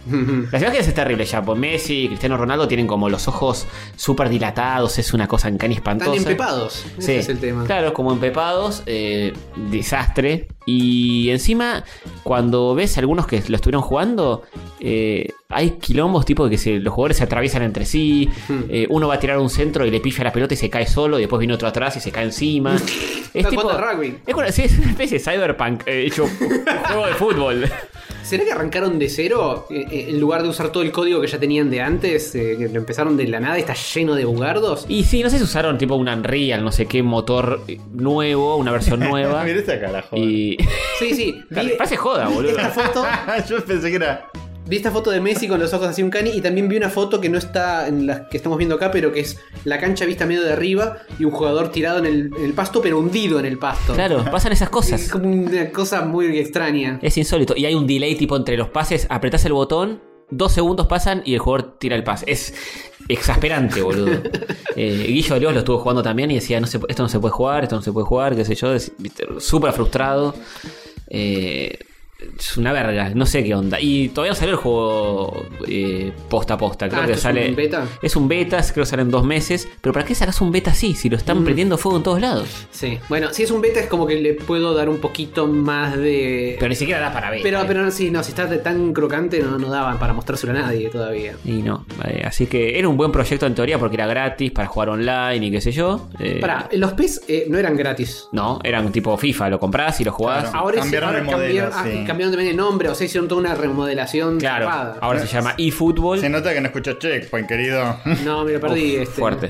Las 0.52 0.62
imágenes 0.62 0.88
es 0.88 0.94
terrible 0.94 1.26
ya, 1.26 1.42
pues 1.44 1.60
Messi 1.60 2.04
y 2.04 2.08
Cristiano 2.08 2.38
Ronaldo 2.38 2.68
tienen 2.68 2.88
como 2.88 3.10
los 3.10 3.28
ojos 3.28 3.68
súper 3.96 4.30
dilatados, 4.30 4.98
es 5.00 5.14
una 5.14 5.28
cosa 5.28 5.48
en 5.48 5.58
cani 5.58 5.76
espantosa. 5.76 6.12
Están 6.16 6.32
empepados. 6.32 6.74
Sí, 6.98 7.12
Ese 7.14 7.20
es 7.20 7.30
el 7.30 7.40
tema. 7.40 7.66
Claro, 7.66 7.94
como 7.94 8.12
empepados, 8.12 8.84
eh, 8.86 9.34
desastre. 9.70 10.48
Y 10.66 11.30
encima, 11.32 11.84
cuando 12.24 12.76
ves 12.76 12.96
algunos 13.00 13.26
que 13.26 13.42
lo 13.48 13.56
estuvieron 13.56 13.82
jugando, 13.82 14.44
eh, 14.80 15.28
hay 15.50 15.72
quilombos 15.72 16.24
tipo 16.26 16.46
de 16.46 16.52
que 16.52 16.58
se- 16.60 16.80
los 16.80 16.94
jugadores 16.94 17.18
se 17.18 17.24
atraviesan 17.24 17.64
entre 17.64 17.84
sí. 17.86 18.30
Hmm. 18.48 18.60
eh, 18.70 18.86
uno 18.90 19.08
va 19.08 19.16
a 19.16 19.20
tirar 19.20 19.40
un 19.40 19.50
centro 19.50 19.86
y 19.88 19.92
le 19.92 20.00
pifia 20.00 20.24
la 20.24 20.32
pelota 20.32 20.54
y 20.54 20.58
se 20.58 20.70
cae 20.70 20.86
solo, 20.88 21.18
y 21.18 21.22
después 21.24 21.40
viene 21.40 21.54
otro 21.56 21.68
atrás 21.68 21.98
y 21.98 22.00
se 22.00 22.12
cae 22.12 22.26
encima. 22.26 22.78
Jugando 23.34 23.72
al 23.72 23.96
rugby. 23.98 24.18
Es, 24.26 24.34
como- 24.36 24.48
sí, 24.50 24.64
es 24.64 24.78
una 24.78 24.92
especie 24.92 25.18
de 25.20 25.24
cyberpunk 25.24 25.84
hecho 25.88 26.26
un 26.26 26.30
juego 26.88 27.08
de 27.08 27.14
fútbol. 27.14 27.70
¿Será 28.24 28.44
que 28.46 28.52
arrancaron 28.52 29.00
de 29.00 29.10
cero? 29.10 29.68
Eh, 29.92 30.08
en 30.10 30.20
lugar 30.20 30.42
de 30.44 30.50
usar 30.50 30.72
todo 30.72 30.84
el 30.84 30.92
código 30.92 31.20
que 31.22 31.28
ya 31.28 31.40
tenían 31.40 31.70
de 31.70 31.82
antes, 31.82 32.34
eh, 32.36 32.56
que 32.58 32.70
lo 32.70 32.80
empezaron 32.80 33.18
de 33.18 33.28
la 33.28 33.40
nada 33.40 33.58
y 33.58 33.62
está 33.62 33.74
lleno 33.74 34.16
de 34.16 34.26
bugardos. 34.26 34.86
Y 34.88 35.04
sí, 35.04 35.22
no 35.22 35.30
sé 35.30 35.38
si 35.38 35.44
usaron 35.44 35.78
tipo 35.78 35.96
un 35.96 36.08
Unreal, 36.08 36.64
no 36.64 36.72
sé 36.72 36.86
qué 36.86 37.04
motor 37.04 37.62
eh, 37.68 37.80
nuevo, 37.94 38.56
una 38.56 38.72
versión 38.72 39.00
nueva. 39.10 39.44
Mirá 39.44 39.60
esta 39.60 39.80
cara, 39.80 40.02
joder. 40.04 40.24
y. 40.26 40.58
Sí, 41.00 41.14
sí. 41.16 41.44
Vi, 41.50 41.70
Parece 41.78 41.98
joda, 41.98 42.28
boludo. 42.30 42.52
esta 42.52 42.70
foto, 42.70 43.06
Yo 43.50 43.64
pensé 43.66 43.90
que 43.90 43.96
era. 43.98 44.30
Vi 44.72 44.78
esta 44.78 44.90
foto 44.90 45.12
de 45.12 45.20
Messi 45.22 45.48
con 45.48 45.60
los 45.60 45.74
ojos 45.74 45.88
así 45.90 46.02
un 46.02 46.10
cani 46.10 46.32
y 46.32 46.42
también 46.42 46.68
vi 46.70 46.78
una 46.78 46.90
foto 46.90 47.20
que 47.22 47.30
no 47.30 47.38
está 47.38 47.88
en 47.88 48.08
la 48.08 48.28
que 48.30 48.38
estamos 48.38 48.58
viendo 48.58 48.76
acá, 48.76 48.90
pero 48.90 49.12
que 49.12 49.20
es 49.20 49.38
la 49.66 49.80
cancha 49.80 50.06
vista 50.06 50.26
medio 50.26 50.42
de 50.44 50.54
arriba 50.54 50.98
y 51.20 51.26
un 51.26 51.32
jugador 51.32 51.72
tirado 51.72 52.00
en 52.00 52.06
el, 52.06 52.32
en 52.38 52.46
el 52.46 52.54
pasto, 52.54 52.82
pero 52.82 52.98
hundido 52.98 53.38
en 53.40 53.46
el 53.46 53.60
pasto. 53.60 53.94
Claro, 53.94 54.24
pasan 54.32 54.54
esas 54.54 54.68
Es 54.70 54.72
cosas. 54.72 55.10
como 55.10 55.30
una 55.30 55.70
cosa 55.72 56.02
muy 56.06 56.38
extraña. 56.40 56.98
Es 57.02 57.18
insólito. 57.18 57.54
Y 57.56 57.66
hay 57.66 57.76
un 57.76 57.86
delay 57.86 58.16
tipo 58.16 58.36
entre 58.38 58.56
los 58.58 58.70
pases, 58.70 59.06
apretás 59.10 59.44
el 59.46 59.52
botón, 59.54 60.02
dos 60.30 60.54
segundos 60.54 60.88
pasan 60.88 61.22
y 61.26 61.34
el 61.34 61.40
jugador 61.42 61.78
tira 61.78 61.96
el 61.98 62.04
pase. 62.06 62.26
Es 62.32 62.54
exasperante, 63.10 63.82
boludo. 63.82 64.22
Eh, 64.78 65.04
Guillo 65.10 65.34
de 65.34 65.42
Leos 65.42 65.54
lo 65.54 65.60
estuvo 65.60 65.80
jugando 65.80 66.02
también 66.02 66.32
y 66.32 66.36
decía, 66.36 66.58
no 66.62 66.66
se, 66.66 66.80
esto 66.88 67.04
no 67.04 67.10
se 67.10 67.20
puede 67.20 67.34
jugar, 67.34 67.64
esto 67.64 67.76
no 67.76 67.82
se 67.82 67.92
puede 67.92 68.06
jugar, 68.06 68.38
qué 68.38 68.46
sé 68.46 68.56
yo. 68.56 68.74
es- 68.74 68.94
Súper 69.40 69.74
frustrado. 69.74 70.34
Eh, 71.10 71.78
es 72.38 72.58
una 72.58 72.72
verga, 72.74 73.12
no 73.16 73.26
sé 73.26 73.44
qué 73.44 73.56
onda. 73.56 73.80
Y 73.80 74.10
todavía 74.10 74.32
no 74.32 74.36
salió 74.36 74.54
el 74.54 74.60
juego 74.60 75.46
eh, 75.68 76.12
posta 76.30 76.56
a 76.56 76.58
posta. 76.58 76.88
Creo 76.90 77.02
Ah, 77.02 77.06
que 77.06 77.14
¿esto 77.14 77.30
es 77.30 77.36
sale. 77.36 77.50
un 77.50 77.56
beta? 77.56 77.88
Es 78.02 78.16
un 78.16 78.28
beta, 78.28 78.58
creo 78.74 78.84
que 78.84 78.90
sale 78.90 79.02
en 79.04 79.12
dos 79.12 79.24
meses. 79.26 79.68
Pero 79.82 79.94
¿para 79.94 80.06
qué 80.06 80.16
sacas 80.16 80.40
un 80.42 80.52
beta 80.52 80.72
así? 80.72 80.94
Si 80.94 81.10
lo 81.10 81.18
están 81.18 81.42
Mm. 81.42 81.44
prendiendo 81.44 81.78
fuego 81.78 81.98
en 81.98 82.04
todos 82.04 82.22
lados. 82.22 82.68
Sí. 82.72 83.00
Bueno, 83.10 83.34
si 83.34 83.44
es 83.44 83.52
un 83.52 83.62
beta 83.62 83.80
es 83.80 83.88
como 83.88 84.06
que 84.06 84.16
le 84.22 84.34
puedo 84.34 84.74
dar 84.74 84.90
un 84.90 84.98
poquito 85.00 85.48
más 85.48 85.98
de... 85.98 86.56
Pero 86.60 86.70
ni 86.70 86.76
siquiera 86.76 87.00
da 87.00 87.12
para 87.14 87.30
ver. 87.32 87.42
Pero, 87.44 87.62
pero 87.68 87.90
sí, 87.92 88.12
no, 88.12 88.24
si 88.24 88.30
está 88.30 88.46
de 88.46 88.58
tan 88.60 88.94
crocante 88.94 89.40
no, 89.42 89.58
no 89.58 89.70
daban 89.70 89.98
para 90.00 90.14
mostrárselo 90.14 90.52
a 90.54 90.62
nadie 90.62 90.90
todavía. 90.90 91.36
Y 91.46 91.62
no, 91.62 91.86
eh, 92.06 92.24
así 92.26 92.46
que 92.48 92.78
era 92.78 92.88
un 92.88 92.98
buen 92.98 93.12
proyecto 93.12 93.46
en 93.46 93.56
teoría 93.56 93.80
porque 93.80 93.96
era 93.96 94.08
gratis 94.08 94.52
para 94.52 94.68
jugar 94.68 94.90
online 94.90 95.46
y 95.48 95.52
qué 95.52 95.62
sé 95.62 95.72
yo. 95.72 96.10
eh, 96.20 96.38
Pará, 96.42 96.70
los 96.74 96.94
PES 96.94 97.22
eh, 97.28 97.46
no 97.50 97.58
eran 97.58 97.76
gratis. 97.76 98.28
No, 98.32 98.60
eran 98.64 98.92
tipo 98.92 99.18
FIFA, 99.18 99.50
lo 99.50 99.60
comprás 99.60 100.00
y 100.02 100.04
lo 100.04 100.12
jugás. 100.12 100.44
Claro. 100.44 100.58
Ahora, 100.58 100.82
Cambiaron 100.82 101.10
ahora 101.10 101.20
el 101.20 101.26
modelo, 101.26 101.70
cambiaron, 101.70 101.74
ah, 101.74 101.84
sí. 102.02 102.06
Cambiaron 102.12 102.34
también 102.34 102.56
de 102.56 102.62
nombre, 102.62 102.90
o 102.90 102.96
sea, 102.96 103.06
hicieron 103.06 103.28
toda 103.28 103.42
una 103.42 103.56
remodelación. 103.56 104.40
Claro, 104.40 104.70
ahora 105.02 105.20
se 105.20 105.28
llama 105.28 105.56
eFootball. 105.58 106.20
Se 106.20 106.30
nota 106.30 106.54
que 106.54 106.62
no 106.62 106.68
escuchó 106.68 106.94
Checkpoint, 106.94 107.48
querido. 107.48 107.98
No, 108.26 108.44
me 108.44 108.54
lo 108.54 108.60
perdí. 108.60 108.98
Uf, 108.98 109.02
este. 109.04 109.20
Fuerte. 109.22 109.48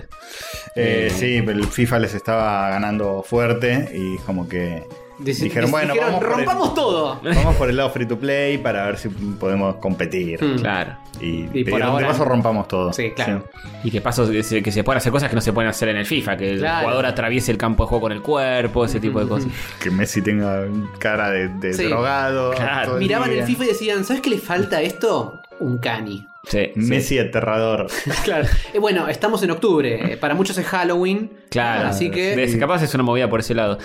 Eh, 0.75 1.07
Eh, 1.07 1.09
sí, 1.13 1.41
pero 1.45 1.59
el 1.59 1.67
FIFA 1.67 1.99
les 1.99 2.13
estaba 2.13 2.69
ganando 2.69 3.23
fuerte 3.23 3.89
y 3.93 4.17
como 4.19 4.47
que 4.47 4.83
dijeron, 5.23 5.71
bueno, 5.71 5.93
dijeron, 5.93 6.13
vamos 6.13 6.23
por, 6.27 6.37
rompamos 6.37 6.69
el, 6.69 6.75
todo. 6.75 7.21
vamos 7.23 7.55
por 7.55 7.69
el 7.69 7.77
lado 7.77 7.89
free 7.89 8.05
to 8.05 8.17
play 8.19 8.57
para 8.57 8.85
ver 8.85 8.97
si 8.97 9.09
podemos 9.09 9.75
competir. 9.75 10.43
Hmm. 10.43 10.57
Claro. 10.59 10.97
Y, 11.19 11.43
por 11.43 11.51
pidieron, 11.53 11.81
ahora- 11.83 12.07
de 12.07 12.11
paso 12.13 12.25
rompamos 12.25 12.67
todo. 12.67 12.93
Sí, 12.93 13.11
claro. 13.11 13.45
Y 13.83 13.91
que 13.91 14.01
paso 14.01 14.29
que 14.29 14.41
se, 14.43 14.63
que 14.63 14.71
se 14.71 14.83
pueden 14.83 14.97
hacer 14.97 15.11
cosas 15.11 15.29
que 15.29 15.35
no 15.35 15.41
se 15.41 15.53
pueden 15.53 15.69
hacer 15.69 15.89
en 15.89 15.97
el 15.97 16.05
FIFA, 16.05 16.37
que 16.37 16.51
el 16.51 16.59
jugador 16.59 17.05
atraviese 17.05 17.51
el 17.51 17.57
campo 17.57 17.83
de 17.83 17.89
juego 17.89 18.01
con 18.01 18.11
el 18.11 18.21
cuerpo, 18.21 18.85
ese 18.85 18.99
tipo 18.99 19.19
de 19.19 19.27
cosas. 19.27 19.49
Que 19.81 19.91
Messi 19.91 20.21
tenga 20.21 20.65
cara 20.99 21.29
de, 21.29 21.47
de 21.49 21.73
Sí. 21.73 21.83
drogado. 21.85 22.51
Claro. 22.51 22.93
el 22.93 22.99
Miraban 22.99 23.29
día. 23.29 23.41
el 23.41 23.45
FIFA 23.45 23.65
y 23.65 23.67
decían, 23.67 24.03
¿sabes 24.05 24.21
qué 24.21 24.29
le 24.31 24.37
falta 24.39 24.77
a 24.77 24.81
esto? 24.81 25.41
Un 25.59 25.77
cani. 25.77 26.27
Sí, 26.47 26.71
sí. 26.73 26.79
Messi 26.79 27.19
aterrador. 27.19 27.87
Claro. 28.23 28.47
Eh, 28.73 28.79
bueno, 28.79 29.07
estamos 29.07 29.41
en 29.43 29.51
octubre. 29.51 30.13
eh, 30.13 30.17
Para 30.17 30.33
muchos 30.33 30.57
es 30.57 30.65
Halloween. 30.65 31.31
Claro. 31.51 31.89
Así 31.89 32.09
que. 32.09 32.35
Des- 32.35 32.55
capaz 32.57 32.81
es 32.83 32.93
una 32.95 33.03
movida 33.03 33.29
por 33.29 33.39
ese 33.41 33.53
lado. 33.53 33.77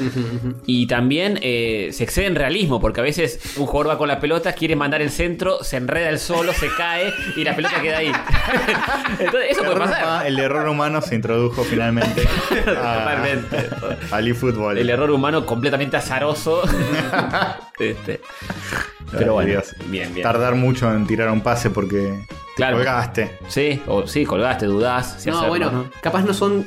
Y 0.66 0.86
también 0.86 1.38
eh, 1.42 1.90
se 1.92 2.04
excede 2.04 2.26
en 2.26 2.34
realismo, 2.34 2.80
porque 2.80 3.00
a 3.00 3.02
veces 3.02 3.40
un 3.56 3.66
jugador 3.66 3.90
va 3.94 3.98
con 3.98 4.08
la 4.08 4.20
pelota, 4.20 4.52
quiere 4.54 4.74
mandar 4.74 5.02
el 5.02 5.10
centro, 5.10 5.62
se 5.62 5.76
enreda 5.76 6.08
el 6.08 6.18
solo, 6.18 6.52
se 6.54 6.68
cae 6.76 7.12
y 7.36 7.44
la 7.44 7.54
pelota 7.54 7.80
queda 7.82 7.98
ahí. 7.98 8.12
Entonces, 9.18 9.50
eso 9.50 9.60
puede 9.60 9.72
Error 9.74 9.88
pasar. 9.90 10.26
el 10.26 10.38
error 10.38 10.68
humano 10.68 11.02
se 11.02 11.14
introdujo 11.14 11.62
finalmente 11.64 12.22
Totalmente. 12.64 13.68
al 14.10 14.28
eFootball. 14.28 14.78
El 14.78 14.88
error 14.90 15.10
humano 15.10 15.44
completamente 15.44 15.96
azaroso. 15.98 16.62
Este, 17.78 18.20
Pero 19.12 19.34
bueno, 19.34 19.50
Dios. 19.50 19.74
bien, 19.86 20.12
bien. 20.14 20.22
Tardar 20.24 20.54
mucho 20.54 20.92
en 20.92 21.06
tirar 21.06 21.30
un 21.30 21.40
pase 21.40 21.70
porque 21.70 22.24
Claro. 22.56 22.76
colgaste. 22.76 23.38
Sí, 23.48 23.82
o 23.86 24.06
sí, 24.06 24.24
colgaste, 24.24 24.66
dudás. 24.66 25.16
si 25.18 25.28
no, 25.30 25.36
hacerlo, 25.36 25.48
bueno, 25.48 25.70
¿no? 25.70 25.90
capaz 26.00 26.22
no 26.22 26.34
son. 26.34 26.66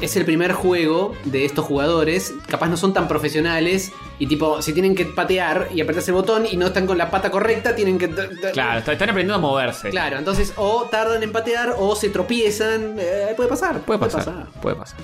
Es 0.00 0.16
el 0.16 0.24
primer 0.24 0.52
juego 0.52 1.14
de 1.24 1.44
estos 1.44 1.64
jugadores. 1.64 2.34
Capaz 2.48 2.66
no 2.68 2.76
son 2.76 2.92
tan 2.92 3.06
profesionales. 3.08 3.92
Y 4.18 4.26
tipo, 4.26 4.60
si 4.60 4.72
tienen 4.72 4.94
que 4.94 5.04
patear 5.06 5.68
y 5.72 5.80
apretarse 5.80 6.10
el 6.10 6.16
botón 6.16 6.44
y 6.50 6.56
no 6.56 6.66
están 6.66 6.86
con 6.86 6.98
la 6.98 7.10
pata 7.10 7.30
correcta, 7.30 7.74
tienen 7.74 7.96
que. 7.98 8.10
Claro, 8.52 8.78
est- 8.80 8.88
están 8.88 9.08
aprendiendo 9.10 9.34
a 9.34 9.38
moverse. 9.38 9.90
Claro, 9.90 10.18
entonces 10.18 10.52
o 10.56 10.88
tardan 10.90 11.22
en 11.22 11.32
patear 11.32 11.74
o 11.78 11.94
se 11.96 12.08
tropiezan. 12.10 12.96
eh, 12.98 13.32
puede 13.36 13.48
pasar. 13.48 13.78
Puede 13.80 13.98
pasar, 14.00 14.46
puede 14.60 14.76
pasar. 14.76 14.98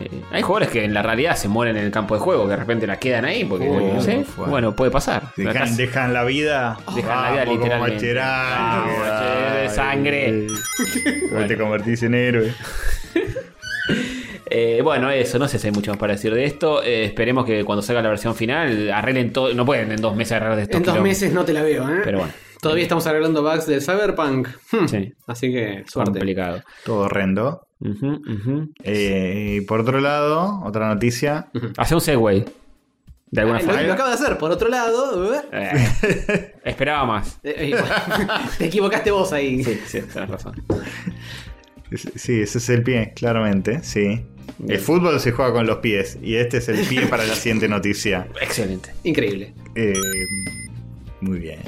Eh, 0.00 0.10
hay 0.32 0.42
jugadores 0.42 0.70
que 0.70 0.84
en 0.84 0.92
la 0.94 1.02
realidad 1.02 1.36
se 1.36 1.48
mueren 1.48 1.76
en 1.76 1.84
el 1.84 1.90
campo 1.90 2.14
de 2.14 2.20
juego, 2.20 2.44
que 2.44 2.50
de 2.50 2.56
repente 2.56 2.86
la 2.86 2.98
quedan 2.98 3.24
ahí, 3.24 3.44
porque 3.44 3.68
Uy, 3.68 3.84
no 3.92 4.00
sé, 4.00 4.24
bueno, 4.36 4.74
puede 4.74 4.90
pasar. 4.90 5.28
Dejan, 5.36 5.56
Acá- 5.56 5.70
dejan 5.76 6.12
la 6.12 6.24
vida. 6.24 6.76
Dejan 6.94 7.22
la 7.22 7.30
vida 7.32 7.44
literalmente. 7.44 8.20
Ay, 8.20 9.62
de 9.62 9.68
sangre. 9.70 10.46
Hoy 11.36 11.46
te 11.46 11.56
convertís 11.56 12.02
en 12.02 12.14
héroe. 12.14 12.52
Eh, 14.50 14.80
bueno, 14.82 15.10
eso, 15.10 15.38
no 15.38 15.48
sé 15.48 15.58
si 15.58 15.66
hay 15.66 15.72
mucho 15.72 15.90
más 15.90 15.98
para 15.98 16.12
decir 16.12 16.32
de 16.32 16.44
esto. 16.44 16.82
Eh, 16.82 17.04
esperemos 17.04 17.44
que 17.44 17.64
cuando 17.64 17.82
salga 17.82 18.02
la 18.02 18.10
versión 18.10 18.34
final 18.34 18.90
arreglen 18.92 19.32
todo. 19.32 19.52
No 19.54 19.64
pueden 19.64 19.90
en 19.90 20.00
dos 20.00 20.14
meses 20.14 20.32
arreglar 20.32 20.58
esto. 20.60 20.76
En 20.76 20.82
dos 20.84 21.00
meses 21.00 21.32
no 21.32 21.44
te 21.44 21.52
la 21.52 21.62
veo, 21.62 21.88
¿eh? 21.88 22.00
Pero 22.04 22.18
bueno. 22.18 22.32
Todavía 22.60 22.82
estamos 22.84 23.06
arreglando 23.06 23.42
bugs 23.42 23.66
del 23.66 23.82
Cyberpunk. 23.82 24.48
Hmm. 24.70 24.86
Sí. 24.86 25.12
Así 25.26 25.50
que 25.52 25.84
suerte. 25.86 26.12
Complicado. 26.12 26.62
Todo 26.84 27.00
horrendo. 27.00 27.66
Eh, 28.82 29.58
y 29.58 29.60
por 29.62 29.80
otro 29.80 30.00
lado, 30.00 30.60
otra 30.64 30.88
noticia. 30.88 31.48
Hace 31.76 31.94
un 31.94 32.00
segue. 32.00 32.44
De 33.30 33.40
alguna 33.40 33.58
Ah, 33.58 33.62
forma. 33.62 33.82
lo 33.82 33.92
acabo 33.92 34.08
de 34.10 34.14
hacer. 34.14 34.38
Por 34.38 34.50
otro 34.52 34.68
lado. 34.68 35.34
eh, 35.52 36.54
esperaba 36.64 37.04
más. 37.04 37.38
eh, 37.44 37.74
te 38.58 38.66
equivocaste 38.66 39.10
vos 39.10 39.32
ahí. 39.32 39.62
Sí, 39.64 39.80
sí, 39.86 40.00
tenés 40.02 40.30
razón. 40.30 40.54
Sí, 42.14 42.40
ese 42.40 42.58
es 42.58 42.68
el 42.70 42.82
pie, 42.82 43.12
claramente. 43.14 43.82
Sí. 43.82 44.24
El 44.68 44.78
fútbol 44.78 45.18
se 45.20 45.32
juega 45.32 45.52
con 45.52 45.66
los 45.66 45.78
pies. 45.78 46.16
Y 46.22 46.36
este 46.36 46.58
es 46.58 46.68
el 46.68 46.86
pie 46.86 47.06
para 47.06 47.24
la 47.24 47.34
siguiente 47.34 47.68
noticia. 47.68 48.28
Excelente. 48.40 48.90
Increíble. 49.02 49.52
Eh, 49.74 49.92
muy 51.20 51.38
bien. 51.40 51.58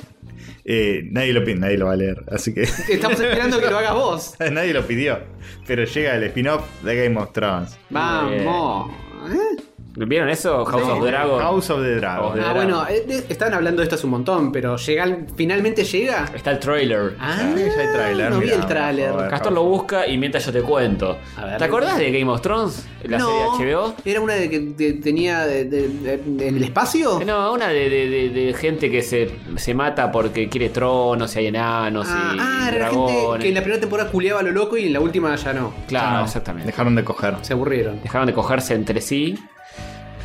Eh, 0.68 1.08
nadie 1.12 1.32
lo 1.32 1.44
pide, 1.44 1.60
nadie 1.60 1.78
lo 1.78 1.86
va 1.86 1.92
a 1.92 1.96
leer. 1.96 2.24
Así 2.30 2.52
que 2.52 2.62
Estamos 2.62 3.20
esperando 3.20 3.60
que 3.60 3.70
lo 3.70 3.78
hagas 3.78 3.94
vos. 3.94 4.34
nadie 4.50 4.74
lo 4.74 4.84
pidió. 4.84 5.20
Pero 5.66 5.84
llega 5.84 6.16
el 6.16 6.24
spin-off 6.24 6.64
de 6.82 7.04
Game 7.04 7.20
of 7.20 7.32
Thrones. 7.32 7.78
Vamos. 7.88 8.90
¿Eh? 9.30 9.62
¿Vieron 9.96 10.28
eso? 10.28 10.64
House 10.66 10.82
No. 10.86 10.94
of 10.96 11.04
the 11.04 11.10
Dragon. 11.10 11.40
House 11.40 11.70
of 11.70 11.80
the 11.82 11.94
Dragon. 11.96 12.32
Ah, 12.32 12.34
Dragon. 12.36 12.54
bueno, 12.54 12.86
eh, 12.88 13.06
eh, 13.08 13.24
estaban 13.30 13.54
hablando 13.54 13.80
de 13.80 13.84
esto 13.84 13.94
hace 13.94 14.04
un 14.06 14.10
montón, 14.12 14.52
pero 14.52 14.76
llega, 14.76 15.18
finalmente 15.36 15.84
llega. 15.84 16.26
Está 16.34 16.50
el 16.50 16.58
trailer. 16.58 17.14
Ah, 17.18 17.36
ya 17.56 17.64
hay 17.64 17.92
tráiler, 17.94 18.30
no 18.30 18.38
vi 18.40 18.50
el 18.50 18.60
ver. 18.60 19.28
Castor 19.30 19.52
lo 19.52 19.64
busca 19.64 20.06
y 20.06 20.18
mientras 20.18 20.44
yo 20.44 20.52
te 20.52 20.60
cuento. 20.62 21.16
A 21.36 21.44
ver. 21.46 21.56
¿Te 21.58 21.64
acordás 21.64 21.96
de 21.98 22.10
Game 22.12 22.30
of 22.30 22.40
Thrones? 22.42 22.86
La 23.04 23.18
no, 23.18 23.56
serie 23.56 23.72
HBO. 23.74 23.94
¿Era 24.04 24.20
una 24.20 24.34
de 24.34 24.50
que 24.50 24.58
de- 24.60 24.92
tenía 24.94 25.46
de- 25.46 25.64
de- 25.64 25.88
de- 25.88 26.48
en 26.48 26.56
el 26.56 26.64
espacio? 26.64 27.20
No, 27.24 27.52
una 27.52 27.68
de, 27.68 27.88
de- 27.88 28.08
de- 28.08 28.28
de 28.30 28.54
gente 28.54 28.90
que 28.90 29.00
se, 29.00 29.30
se 29.56 29.74
mata 29.74 30.10
porque 30.12 30.48
quiere 30.48 30.70
tronos 30.70 31.34
y 31.36 31.38
hay 31.38 31.46
enanos 31.46 32.06
ah, 32.10 32.32
y 32.34 32.38
ah, 32.40 32.70
era 32.74 32.90
gente 32.90 33.14
que 33.40 33.48
en 33.48 33.54
la 33.54 33.60
primera 33.60 33.80
temporada 33.80 34.10
culeaba 34.10 34.40
a 34.40 34.42
lo 34.42 34.50
loco 34.50 34.76
y 34.76 34.86
en 34.86 34.92
la 34.92 35.00
última 35.00 35.34
ya 35.36 35.52
no. 35.52 35.72
Claro, 35.88 36.18
no, 36.18 36.24
exactamente. 36.24 36.66
Dejaron 36.66 36.94
de 36.96 37.04
coger. 37.04 37.36
Se 37.42 37.52
aburrieron. 37.52 38.02
Dejaron 38.02 38.26
de 38.26 38.34
cogerse 38.34 38.74
entre 38.74 39.00
sí. 39.00 39.38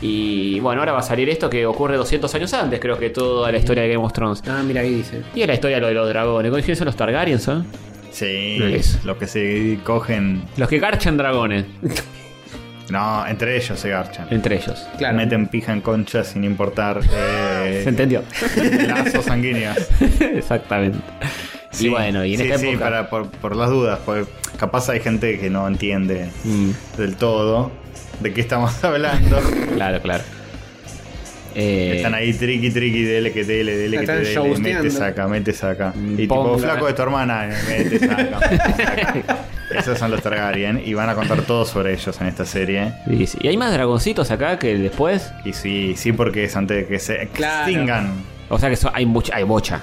Y 0.01 0.59
bueno, 0.59 0.81
ahora 0.81 0.93
va 0.93 0.99
a 0.99 1.03
salir 1.03 1.29
esto 1.29 1.49
que 1.49 1.65
ocurre 1.65 1.95
200 1.95 2.33
años 2.35 2.53
antes, 2.55 2.79
creo 2.79 2.97
que 2.97 3.11
toda 3.11 3.51
la 3.51 3.57
historia 3.59 3.83
de 3.83 3.89
Game 3.93 4.03
of 4.03 4.11
Thrones. 4.13 4.41
Ah, 4.47 4.61
mira, 4.65 4.81
ahí 4.81 4.95
dice. 4.95 5.21
Y 5.35 5.41
es 5.41 5.47
la 5.47 5.53
historia 5.53 5.77
de 5.77 5.81
lo 5.81 5.87
de 5.89 5.93
los 5.93 6.09
dragones. 6.09 6.51
¿Quiénes 6.51 6.77
son 6.79 6.85
los 6.87 6.95
Targaryens, 6.95 7.47
eh? 7.47 7.61
Sí, 8.11 8.57
los 9.05 9.17
que 9.17 9.27
se 9.27 9.77
cogen. 9.83 10.43
Los 10.57 10.67
que 10.67 10.79
garchan 10.79 11.17
dragones. 11.17 11.65
No, 12.89 13.25
entre 13.25 13.55
ellos 13.55 13.79
se 13.79 13.87
garchan. 13.87 14.27
Entre 14.31 14.57
ellos. 14.57 14.85
Claro. 14.97 15.15
Meten 15.15 15.47
pija 15.47 15.71
en 15.71 15.79
concha 15.79 16.25
sin 16.25 16.43
importar 16.43 16.99
eh, 17.13 17.79
¿Se 17.83 17.89
entendió? 17.89 18.21
lazos 18.85 19.23
sanguíneos. 19.23 19.77
Exactamente. 20.19 20.97
Sí, 21.71 21.85
y 21.85 21.89
bueno, 21.89 22.25
y 22.25 22.33
en 22.33 22.39
sí, 22.41 22.45
esta 22.47 22.57
sí, 22.57 22.67
época. 22.67 22.83
para- 22.83 23.09
por, 23.09 23.29
por 23.29 23.55
las 23.55 23.69
dudas, 23.69 23.97
pues 24.05 24.27
capaz 24.59 24.89
hay 24.89 24.99
gente 24.99 25.39
que 25.39 25.49
no 25.49 25.65
entiende 25.69 26.31
Mm, 26.43 26.71
del 26.97 27.15
todo 27.15 27.71
de 28.19 28.33
qué 28.33 28.41
estamos 28.41 28.83
hablando. 28.83 29.39
claro, 29.75 30.01
claro. 30.01 30.23
Eh, 31.53 31.95
Están 31.97 32.13
ahí 32.13 32.31
triqui 32.33 32.69
triqui, 32.71 33.03
dele 33.03 33.33
que 33.33 33.43
dele, 33.43 33.75
dele 33.75 33.99
que 33.99 34.05
dele, 34.05 34.33
showsteando. 34.33 34.83
mete 34.83 34.89
saca, 34.91 35.27
mete 35.27 35.51
saca. 35.53 35.91
Mm, 35.93 36.13
Y 36.13 36.17
tipo, 36.17 36.35
ponga. 36.43 36.57
flaco 36.59 36.87
de 36.87 36.93
tu 36.93 37.01
hermana, 37.01 37.49
mete 37.67 37.99
saca, 37.99 38.39
mete, 38.39 38.83
saca. 38.85 39.37
Esos 39.77 39.97
son 39.99 40.11
los 40.11 40.21
Targaryen 40.21 40.81
y 40.85 40.93
van 40.93 41.09
a 41.09 41.15
contar 41.15 41.41
todo 41.43 41.65
sobre 41.65 41.93
ellos 41.93 42.19
en 42.21 42.27
esta 42.27 42.45
serie. 42.45 42.93
sí. 43.25 43.37
Y 43.41 43.47
hay 43.49 43.57
más 43.57 43.71
dragoncitos 43.73 44.29
acá 44.31 44.59
que 44.59 44.77
después. 44.77 45.31
Y 45.45 45.51
sí, 45.53 45.93
sí, 45.97 46.11
porque 46.13 46.43
es 46.45 46.55
antes 46.55 46.77
de 46.77 46.87
que 46.87 46.99
se 46.99 47.27
Claro. 47.33 47.69
extingan. 47.69 48.13
O 48.49 48.57
sea 48.59 48.69
que 48.69 48.75
so- 48.75 48.91
hay 48.93 49.05
mucha, 49.05 49.35
hay 49.35 49.43
bocha. 49.43 49.81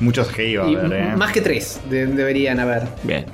Muchos 0.00 0.28
que 0.28 0.48
iba 0.48 0.64
a 0.64 0.68
Y 0.68 0.74
ver, 0.76 0.92
¿eh? 0.92 1.16
Más 1.16 1.30
que 1.32 1.40
tres 1.40 1.80
de- 1.90 2.06
deberían 2.06 2.58
haber. 2.60 2.82
Bien. 3.04 3.24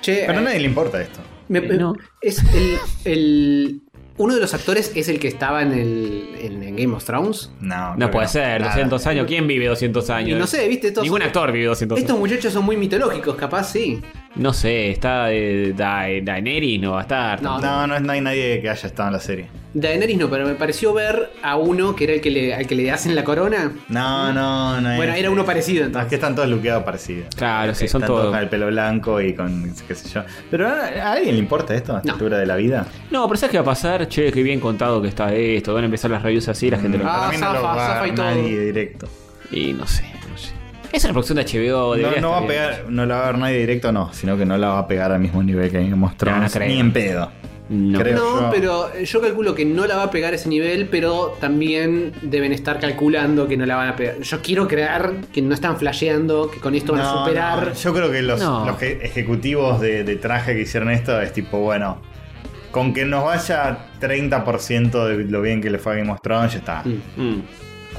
Che, 0.00 0.24
Pero 0.26 0.38
a 0.38 0.42
eh, 0.42 0.44
nadie 0.44 0.58
le 0.60 0.66
importa 0.66 1.00
esto. 1.00 1.20
Me- 1.60 1.74
Eh, 1.74 1.78
no. 1.78 1.94
es 2.20 2.42
el, 2.54 2.78
el- 3.04 3.80
Uno 4.18 4.34
de 4.34 4.40
los 4.42 4.52
actores 4.52 4.92
es 4.94 5.08
el 5.08 5.18
que 5.18 5.26
estaba 5.28 5.62
en, 5.62 5.72
el, 5.72 6.34
en, 6.38 6.62
en 6.62 6.76
Game 6.76 6.94
of 6.94 7.02
Thrones. 7.04 7.50
No, 7.60 7.96
No 7.96 8.10
puede 8.10 8.28
ser, 8.28 8.60
Nada. 8.60 8.72
200 8.72 9.06
años. 9.06 9.26
¿Quién 9.26 9.46
vive 9.46 9.66
200 9.66 10.10
años? 10.10 10.36
Y 10.36 10.40
no 10.40 10.46
sé, 10.46 10.68
viste, 10.68 10.88
estos, 10.88 11.02
Ningún 11.02 11.22
actor 11.22 11.50
vive 11.50 11.64
200 11.66 11.98
estos 11.98 12.10
años. 12.10 12.20
muchachos 12.20 12.52
son 12.52 12.64
muy 12.64 12.76
mitológicos, 12.76 13.34
capaz 13.36 13.72
sí. 13.72 14.00
No 14.36 14.52
sé, 14.52 14.90
está 14.90 15.32
eh, 15.32 15.72
Da- 15.74 16.06
Daenerys, 16.22 16.80
no 16.80 16.92
va 16.92 16.98
a 16.98 17.02
estar. 17.02 17.42
No. 17.42 17.58
No, 17.58 17.86
no, 17.86 17.98
no 18.00 18.12
hay 18.12 18.20
nadie 18.20 18.60
que 18.60 18.68
haya 18.68 18.86
estado 18.86 19.08
en 19.08 19.12
la 19.14 19.20
serie. 19.20 19.46
Daenerys 19.74 20.18
no, 20.18 20.28
pero 20.28 20.46
me 20.46 20.54
pareció 20.54 20.92
ver 20.92 21.30
a 21.42 21.56
uno 21.56 21.96
que 21.96 22.04
era 22.04 22.12
el 22.12 22.20
que 22.20 22.30
le, 22.30 22.54
al 22.54 22.66
que 22.66 22.74
le 22.74 22.90
hacen 22.90 23.14
la 23.14 23.24
corona. 23.24 23.72
No, 23.88 24.32
no, 24.32 24.80
no. 24.80 24.96
Bueno, 24.96 25.12
es- 25.14 25.18
era 25.20 25.30
uno 25.30 25.44
parecido 25.46 25.80
No, 25.80 25.84
es 25.84 25.86
entonces. 25.88 26.08
que 26.10 26.14
están 26.16 26.34
todos 26.34 26.48
luqueados 26.48 26.82
parecidos. 26.84 27.34
Claro, 27.34 27.74
sí, 27.74 27.88
son 27.88 28.02
Están 28.02 28.14
todos 28.14 28.30
con 28.30 28.38
el 28.38 28.48
pelo 28.48 28.66
blanco 28.66 29.20
y 29.20 29.34
con 29.34 29.72
qué 29.88 29.94
sé 29.94 30.08
yo. 30.10 30.22
Pero 30.50 30.68
¿a 30.68 31.12
alguien 31.12 31.34
le 31.36 31.40
importa 31.40 31.74
esto 31.74 31.94
a 31.94 31.98
esta 31.98 32.08
No. 32.08 32.12
altura 32.14 32.38
de 32.38 32.46
la 32.46 32.56
vida? 32.56 32.86
No, 33.10 33.26
pero 33.26 33.38
¿sabes 33.38 33.50
qué 33.52 33.58
va 33.58 33.62
a 33.62 33.66
pasar? 33.66 34.06
Che, 34.08 34.30
qué 34.30 34.42
bien 34.42 34.60
contado 34.60 35.00
que 35.00 35.08
está 35.08 35.32
esto. 35.32 35.72
Van 35.72 35.82
a 35.84 35.86
empezar 35.86 36.10
las 36.10 36.22
reviews 36.22 36.48
así, 36.48 36.70
la 36.70 36.78
gente 36.78 36.98
lo. 36.98 37.06
Ah, 37.08 37.20
Para 37.20 37.28
mí 37.32 37.36
no 37.38 37.46
lo 37.52 37.54
zafa, 37.60 37.66
va 37.66 37.72
a 37.72 37.88
zafa 37.88 38.02
ver 38.02 38.12
y 38.12 38.14
todo. 38.14 38.26
nadie 38.26 38.60
directo. 38.60 39.08
Y 39.50 39.72
no 39.72 39.86
sé, 39.86 40.02
no 40.30 40.36
sé. 40.36 40.52
Es 40.92 41.02
una 41.04 41.14
producción 41.14 41.36
de 41.36 41.44
HBO. 41.44 41.96
No, 41.96 42.20
no 42.20 42.30
va 42.30 42.36
a 42.36 42.40
bien. 42.40 42.48
pegar, 42.52 42.84
no 42.90 43.06
la 43.06 43.14
va 43.16 43.22
a 43.22 43.26
ver 43.32 43.38
nadie 43.38 43.58
directo, 43.58 43.90
no, 43.92 44.12
sino 44.12 44.36
que 44.36 44.44
no 44.44 44.58
la 44.58 44.68
va 44.68 44.78
a 44.80 44.86
pegar 44.86 45.12
al 45.12 45.20
mismo 45.20 45.42
nivel 45.42 45.70
que 45.70 45.82
Game 45.88 46.04
of 46.04 46.16
Thrones, 46.16 46.54
No, 46.54 46.60
no 46.60 46.66
ni 46.66 46.78
en 46.78 46.92
pedo. 46.92 47.30
No. 47.74 47.98
Creo. 47.98 48.16
No, 48.16 48.40
yo. 48.42 48.50
pero 48.52 49.00
yo 49.02 49.20
calculo 49.22 49.54
que 49.54 49.64
no 49.64 49.86
la 49.86 49.96
va 49.96 50.02
a 50.04 50.10
pegar 50.10 50.32
a 50.34 50.36
ese 50.36 50.48
nivel, 50.50 50.88
pero 50.90 51.38
también 51.40 52.12
deben 52.20 52.52
estar 52.52 52.78
calculando 52.78 53.48
que 53.48 53.56
no 53.56 53.64
la 53.64 53.76
van 53.76 53.88
a 53.88 53.96
pegar. 53.96 54.20
Yo 54.20 54.42
quiero 54.42 54.68
creer 54.68 55.12
que 55.32 55.40
no 55.40 55.54
están 55.54 55.78
flasheando, 55.78 56.50
que 56.50 56.60
con 56.60 56.74
esto 56.74 56.92
van 56.92 57.00
a 57.02 57.12
superar. 57.12 57.68
no, 57.68 57.72
Yo 57.74 57.94
creo 57.94 58.10
que 58.12 58.20
los, 58.20 58.40
No. 58.40 58.66
los 58.66 58.76
que- 58.76 59.00
ejecutivos 59.02 59.80
de, 59.80 60.04
de 60.04 60.16
traje 60.16 60.54
que 60.54 60.60
hicieron 60.62 60.90
esto 60.90 61.18
es 61.20 61.32
tipo, 61.32 61.60
bueno, 61.60 62.02
con 62.72 62.92
que 62.92 63.04
nos 63.06 63.24
vaya 63.24 63.86
30% 64.00 65.06
de 65.06 65.24
lo 65.24 65.40
bien 65.40 65.60
que 65.62 65.70
le 65.70 65.78
fue 65.78 65.92
a 65.94 65.96
Game 65.96 66.10
of 66.12 66.20
Thrones, 66.22 66.52
ya 66.52 66.58
está. 66.58 66.82
Mm. 66.84 67.00
Mm, 67.22 67.42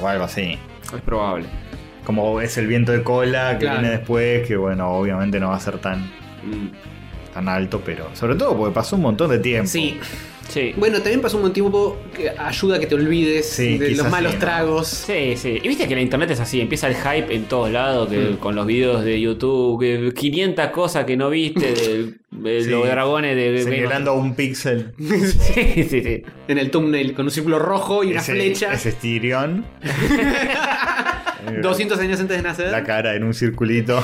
O 0.02 0.08
algo 0.08 0.26
así. 0.26 0.58
es 0.96 1.02
probable. 1.02 1.46
Como 2.04 2.42
es 2.42 2.58
el 2.58 2.68
viento 2.68 2.92
de 2.92 3.02
cola 3.02 3.54
que 3.58 3.66
Claro. 3.66 3.80
viene 3.82 3.98
después, 3.98 4.46
que 4.48 4.56
bueno, 4.58 4.90
obviamente 4.92 5.40
no 5.40 5.50
va 5.50 5.56
a 5.56 5.60
ser 5.60 5.78
tan, 5.80 6.02
Mm, 6.44 6.70
tan 7.34 7.50
alto, 7.50 7.82
pero 7.84 8.10
sobre 8.14 8.36
todo 8.36 8.56
porque 8.58 8.74
pasó 8.74 8.96
un 8.96 9.02
montón 9.04 9.30
de 9.32 9.40
tiempo. 9.40 9.68
Sí. 9.70 10.00
Sí. 10.50 10.74
Bueno, 10.76 10.98
también 10.98 11.22
pasó 11.22 11.38
un 11.38 11.54
tiempo 11.54 11.98
que 12.14 12.30
ayuda 12.30 12.76
a 12.76 12.80
que 12.80 12.86
te 12.86 12.96
olvides 12.96 13.48
Sí, 13.50 13.78
de 13.78 13.92
los 13.92 14.10
malos 14.10 14.34
sí, 14.34 14.38
¿no? 14.38 14.42
tragos. 14.46 14.88
Sí, 14.90 15.36
sí. 15.38 15.58
Y 15.64 15.68
viste 15.70 15.88
que 15.88 15.96
la 15.96 16.02
internet 16.02 16.30
es 16.32 16.42
así, 16.42 16.60
empieza 16.60 16.88
el 16.90 16.96
hype 16.96 17.34
en 17.34 17.46
todos 17.46 17.72
lados, 17.72 18.10
que 18.10 18.18
Mm. 18.18 18.38
con 18.38 18.54
los 18.54 18.68
videos 18.68 19.06
de 19.06 19.20
YouTube, 19.22 19.80
que 19.80 20.14
500 20.14 20.68
cosas 20.68 21.06
que 21.06 21.16
no 21.16 21.30
viste 21.30 21.72
de, 21.74 22.14
de 22.32 22.64
Sí. 22.66 22.70
los 22.70 22.86
dragones 22.86 23.36
de 23.38 23.64
Señalando 23.64 24.14
un 24.16 24.36
píxel. 24.36 24.92
Sí, 25.00 25.86
sí, 25.90 26.02
sí. 26.04 26.24
En 26.50 26.58
el 26.58 26.70
thumbnail, 26.72 27.14
con 27.14 27.26
un 27.26 27.32
círculo 27.32 27.58
rojo 27.58 28.04
y 28.04 28.12
una 28.12 28.20
ese, 28.20 28.34
flecha. 28.34 28.74
Ese 28.74 28.92
Stirion. 28.92 29.64
200 31.62 32.00
años 32.00 32.20
antes 32.20 32.36
de 32.38 32.44
nacer. 32.44 32.70
La 32.70 32.84
cara 32.84 33.16
en 33.16 33.24
un 33.24 33.34
circulito. 33.34 34.04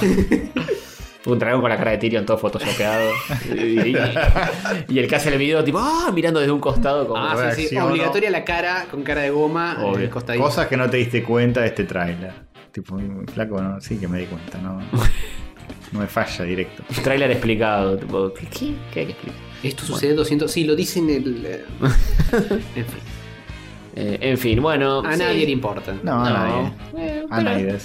Un 1.29 1.39
dragón 1.39 1.61
con 1.61 1.69
la 1.69 1.77
cara 1.77 1.91
de 1.91 1.97
Tyrion 1.97 2.25
todo 2.25 2.37
photoshopeado. 2.37 3.11
y, 3.55 3.59
y- 3.89 3.95
y 4.89 4.99
el 4.99 5.07
que 5.07 5.15
hace 5.15 5.29
el 5.29 5.37
video, 5.37 5.63
tipo, 5.63 5.79
ah, 5.79 6.11
mirando 6.13 6.39
desde 6.39 6.51
un 6.51 6.59
costado 6.59 7.07
como. 7.07 7.17
Ah, 7.23 7.51
sí, 7.55 7.67
sí. 7.67 7.77
Obligatoria 7.77 8.29
la 8.29 8.43
cara 8.43 8.85
con 8.89 9.03
cara 9.03 9.21
de 9.21 9.29
goma 9.29 9.77
el 9.97 10.09
costadito. 10.09 10.43
Cosas 10.43 10.67
que 10.67 10.77
no 10.77 10.89
te 10.89 10.97
diste 10.97 11.23
cuenta 11.23 11.61
de 11.61 11.67
este 11.67 11.83
tráiler. 11.83 12.33
Tipo, 12.71 12.97
flaco, 13.33 13.61
¿no? 13.61 13.81
Sí 13.81 13.97
que 13.97 14.07
me 14.07 14.19
di 14.19 14.25
cuenta, 14.25 14.57
¿no? 14.59 14.79
No 15.91 15.99
me 16.01 16.07
falla 16.07 16.45
directo. 16.45 16.83
Trailer 17.03 17.31
explicado. 17.31 17.97
Tipo, 17.97 18.31
¿qué, 18.33 18.45
qué, 18.47 18.73
¿Qué 18.93 18.99
hay 19.01 19.05
que 19.07 19.11
explicar? 19.13 19.39
Esto 19.63 19.83
sucede 19.85 20.13
200. 20.13 20.51
Sí, 20.51 20.63
lo 20.63 20.75
dice 20.75 20.99
en 20.99 21.09
el. 21.09 21.45
eh, 21.45 21.65
en 22.75 22.85
fin. 22.85 22.99
Eh, 23.95 24.17
en 24.21 24.37
fin, 24.37 24.61
bueno. 24.61 24.99
A 25.03 25.13
sí. 25.13 25.19
nadie 25.19 25.45
le 25.45 25.51
importa. 25.51 25.95
No, 26.03 26.23
a 26.23 26.29
No. 26.29 26.33
nadie. 26.37 26.71
Eh, 26.97 27.25
A 27.29 27.37
pero- 27.37 27.49
nadie. 27.49 27.77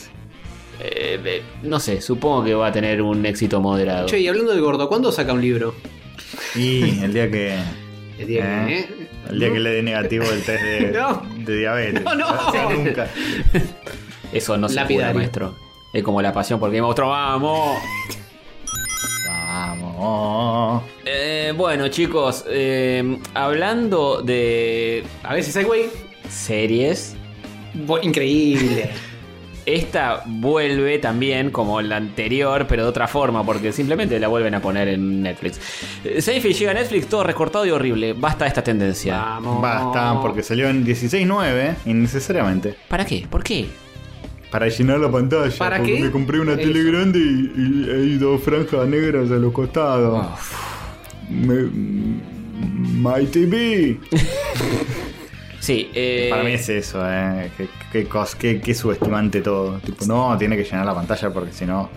Eh, 0.80 1.20
eh, 1.24 1.42
no 1.62 1.78
sé, 1.80 2.00
supongo 2.00 2.44
que 2.44 2.54
va 2.54 2.68
a 2.68 2.72
tener 2.72 3.00
un 3.02 3.24
éxito 3.26 3.60
moderado. 3.60 4.06
Che, 4.06 4.18
y 4.20 4.28
hablando 4.28 4.52
del 4.52 4.60
gordo, 4.60 4.88
¿cuándo 4.88 5.10
saca 5.12 5.32
un 5.32 5.40
libro? 5.40 5.74
Y 6.54 7.00
el 7.02 7.12
día 7.12 7.30
que. 7.30 7.56
El 8.18 8.26
día 8.26 8.64
Eh, 8.64 8.66
que. 8.66 8.78
¿eh? 8.78 9.08
El 9.30 9.38
día 9.40 9.52
que 9.52 9.60
le 9.60 9.70
dé 9.70 9.82
negativo 9.82 10.24
el 10.30 10.42
test 10.42 10.62
de, 10.62 10.92
No. 10.94 11.22
de 11.38 11.56
diabetes. 11.58 12.02
No, 12.04 12.14
no. 12.14 12.26
O 12.48 12.52
sea, 12.52 12.68
nunca. 12.70 13.08
Eso 14.32 14.56
no 14.56 14.68
se 14.68 14.80
puede, 14.84 15.14
maestro. 15.14 15.54
Es 15.92 16.02
como 16.02 16.20
la 16.20 16.32
pasión 16.32 16.58
porque 16.60 16.82
monstruo, 16.82 17.08
vamos. 17.08 17.78
Vamos. 19.26 20.82
Eh, 21.04 21.52
bueno, 21.56 21.88
chicos, 21.88 22.44
eh, 22.48 23.18
hablando 23.34 24.20
de 24.22 25.04
A 25.22 25.34
ver 25.34 25.44
si 25.44 25.56
hay 25.58 25.64
güey. 25.64 25.84
series, 26.28 27.16
Bo- 27.74 28.00
Increíble. 28.02 28.90
esta 29.66 30.22
vuelve 30.26 30.98
también 30.98 31.50
como 31.50 31.80
la 31.80 31.96
anterior, 31.96 32.66
pero 32.68 32.82
de 32.84 32.88
otra 32.88 33.08
forma, 33.08 33.44
porque 33.44 33.72
simplemente 33.72 34.18
la 34.20 34.28
vuelven 34.28 34.54
a 34.54 34.60
poner 34.60 34.88
en 34.88 35.22
Netflix. 35.22 35.60
Eh, 36.04 36.20
Seinfeld 36.20 36.54
llega 36.56 36.70
a 36.70 36.74
Netflix 36.74 37.06
todo 37.08 37.24
recortado 37.24 37.64
y 37.66 37.70
horrible. 37.70 38.12
Basta 38.12 38.46
esta 38.46 38.62
tendencia. 38.62 39.16
Vamos. 39.18 39.62
Basta, 39.62 40.20
porque 40.20 40.42
salió 40.42 40.68
en 40.68 40.84
16.9, 40.84 41.74
innecesariamente. 41.86 42.74
¿Para 42.88 43.04
qué? 43.04 43.26
¿Por 43.28 43.42
qué? 43.42 43.66
Para 44.50 44.68
llenar 44.68 45.00
la 45.00 45.10
pantalla. 45.10 45.52
¿Para 45.58 45.78
porque 45.78 45.94
qué? 45.96 46.00
me 46.00 46.10
compré 46.10 46.38
una 46.40 46.52
Eso. 46.52 46.60
tele 46.62 46.82
grande 46.84 47.18
y, 47.18 47.52
y 47.56 47.90
hay 47.90 48.18
dos 48.18 48.40
franjas 48.42 48.86
negras 48.86 49.30
a 49.30 49.34
los 49.34 49.52
costados. 49.52 50.26
Me- 51.28 51.70
My 53.00 53.26
TV. 53.26 53.98
Sí, 55.64 55.90
eh, 55.94 56.26
Para 56.30 56.42
mí 56.42 56.52
es 56.52 56.68
eso, 56.68 57.02
eh. 57.08 57.50
Qué, 57.56 57.68
qué, 57.90 58.06
cos- 58.08 58.34
qué- 58.36 58.60
qué 58.60 58.74
subestimante 58.74 59.40
todo. 59.40 59.78
Tipo, 59.78 60.04
no, 60.04 60.36
tiene 60.36 60.56
que 60.58 60.64
llenar 60.64 60.84
la 60.84 60.94
pantalla 60.94 61.30
porque 61.30 61.52
si 61.52 61.64
no. 61.64 61.88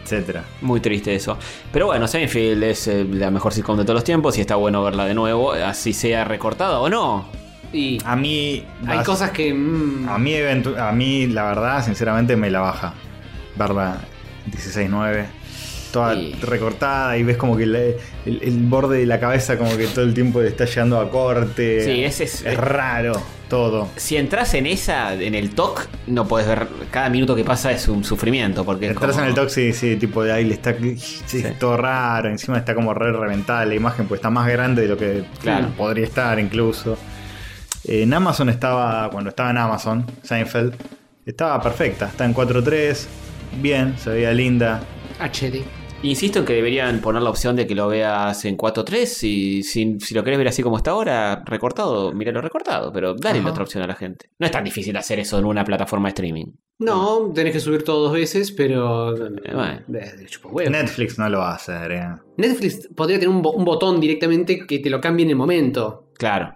Etcétera. 0.00 0.44
Muy 0.60 0.80
triste 0.80 1.14
eso. 1.14 1.36
Pero 1.72 1.86
bueno, 1.86 2.06
Seinfeld 2.06 2.62
es 2.62 2.86
eh, 2.88 3.04
la 3.10 3.30
mejor 3.30 3.52
sitcom 3.52 3.76
de 3.78 3.84
todos 3.84 3.94
los 3.94 4.04
tiempos 4.04 4.36
y 4.38 4.42
está 4.42 4.54
bueno 4.56 4.82
verla 4.84 5.06
de 5.06 5.14
nuevo, 5.14 5.52
así 5.52 5.92
sea 5.92 6.24
recortada 6.24 6.78
o 6.80 6.88
no. 6.88 7.26
Y 7.72 7.98
A 8.04 8.14
mí. 8.14 8.64
hay 8.86 8.98
vas- 8.98 9.06
cosas 9.06 9.30
que. 9.32 9.52
mm, 9.52 10.08
A 10.08 10.18
mí, 10.18 10.34
a 10.78 10.92
mí, 10.92 11.26
la 11.26 11.44
verdad, 11.44 11.84
sinceramente, 11.84 12.36
me 12.36 12.48
la 12.50 12.60
baja. 12.60 12.94
Verla 13.56 13.98
16.9. 14.52 15.26
toda 15.94 16.14
Sí. 16.14 16.34
recortada 16.42 17.16
y 17.16 17.22
ves 17.22 17.36
como 17.38 17.56
que 17.56 17.64
la- 17.66 17.78
el, 17.78 17.96
el 18.42 18.58
borde 18.66 18.98
de 18.98 19.06
la 19.06 19.18
cabeza 19.20 19.56
como 19.56 19.74
que 19.76 19.86
todo 19.86 20.04
el 20.04 20.12
tiempo 20.12 20.40
le 20.42 20.48
está 20.48 20.64
llegando 20.66 21.00
a 21.00 21.08
corte. 21.10 21.84
Sí, 21.84 22.04
ese 22.04 22.24
es- 22.24 22.44
es 22.44 22.56
raro 22.58 23.12
todo. 23.48 23.88
Si 23.96 24.16
entras 24.16 24.52
en 24.54 24.66
esa, 24.66 25.14
en 25.14 25.34
el 25.34 25.50
TOC, 25.54 25.86
no 26.08 26.26
puedes 26.26 26.48
ver. 26.48 26.66
Cada 26.90 27.08
minuto 27.08 27.36
que 27.36 27.44
pasa 27.44 27.70
es 27.72 27.86
un 27.88 28.02
sufrimiento. 28.04 28.64
Porque 28.64 28.88
Entras 28.88 29.12
como- 29.12 29.22
en 29.22 29.28
el 29.28 29.34
toxi, 29.34 29.72
sí, 29.72 29.96
tipo 29.96 30.22
de 30.24 30.32
ahí 30.32 30.44
le 30.44 30.54
está 30.54 30.74
sí, 30.76 30.96
Sí. 31.26 31.44
todo 31.60 31.76
raro, 31.76 32.28
encima 32.28 32.58
está 32.58 32.74
como 32.74 32.92
re 32.92 33.12
reventada 33.12 33.64
la 33.64 33.74
imagen, 33.74 34.06
pues 34.08 34.18
está 34.18 34.30
más 34.30 34.48
grande 34.48 34.82
de 34.82 34.88
lo 34.88 34.96
que 34.96 35.24
Claro. 35.40 35.68
podría 35.76 36.04
estar 36.04 36.38
incluso. 36.40 36.98
En 37.86 38.12
Amazon 38.14 38.48
estaba, 38.48 39.08
cuando 39.10 39.30
estaba 39.30 39.50
en 39.50 39.58
Amazon, 39.58 40.06
Seinfeld, 40.22 40.74
estaba 41.26 41.62
perfecta, 41.62 42.06
está 42.06 42.24
en 42.24 42.32
4.3, 42.32 43.06
bien, 43.60 43.94
se 43.98 44.10
veía 44.10 44.32
linda. 44.32 44.80
HD. 45.20 45.62
Insisto 46.04 46.38
en 46.40 46.44
que 46.44 46.52
deberían 46.52 47.00
poner 47.00 47.22
la 47.22 47.30
opción 47.30 47.56
de 47.56 47.66
que 47.66 47.74
lo 47.74 47.88
veas 47.88 48.44
en 48.44 48.56
4.3 48.56 49.22
y 49.26 49.62
si, 49.62 49.98
si 50.00 50.14
lo 50.14 50.22
querés 50.22 50.38
ver 50.38 50.48
así 50.48 50.62
como 50.62 50.76
está 50.76 50.90
ahora, 50.92 51.42
recortado, 51.46 52.12
míralo 52.12 52.40
recortado, 52.40 52.92
pero 52.92 53.14
dale 53.14 53.40
la 53.42 53.50
otra 53.50 53.62
opción 53.64 53.82
a 53.82 53.86
la 53.86 53.94
gente. 53.94 54.28
No 54.38 54.46
es 54.46 54.52
tan 54.52 54.64
difícil 54.64 54.96
hacer 54.96 55.18
eso 55.18 55.38
en 55.38 55.44
una 55.46 55.64
plataforma 55.64 56.08
de 56.08 56.10
streaming. 56.10 56.46
No, 56.78 57.30
tenés 57.34 57.52
que 57.52 57.60
subir 57.60 57.84
todo 57.84 58.04
dos 58.04 58.12
veces, 58.12 58.52
pero. 58.52 59.14
bueno. 59.14 59.80
Eh, 59.88 60.26
huevo. 60.52 60.70
Netflix 60.70 61.18
no 61.18 61.28
lo 61.28 61.38
va 61.38 61.52
a 61.52 61.54
hacer, 61.54 61.92
eh. 61.92 62.08
Netflix 62.36 62.88
podría 62.94 63.18
tener 63.18 63.34
un, 63.34 63.42
bo- 63.42 63.52
un 63.52 63.64
botón 63.64 64.00
directamente 64.00 64.66
que 64.66 64.80
te 64.80 64.90
lo 64.90 65.00
cambie 65.00 65.24
en 65.24 65.30
el 65.30 65.36
momento. 65.36 66.10
Claro. 66.18 66.54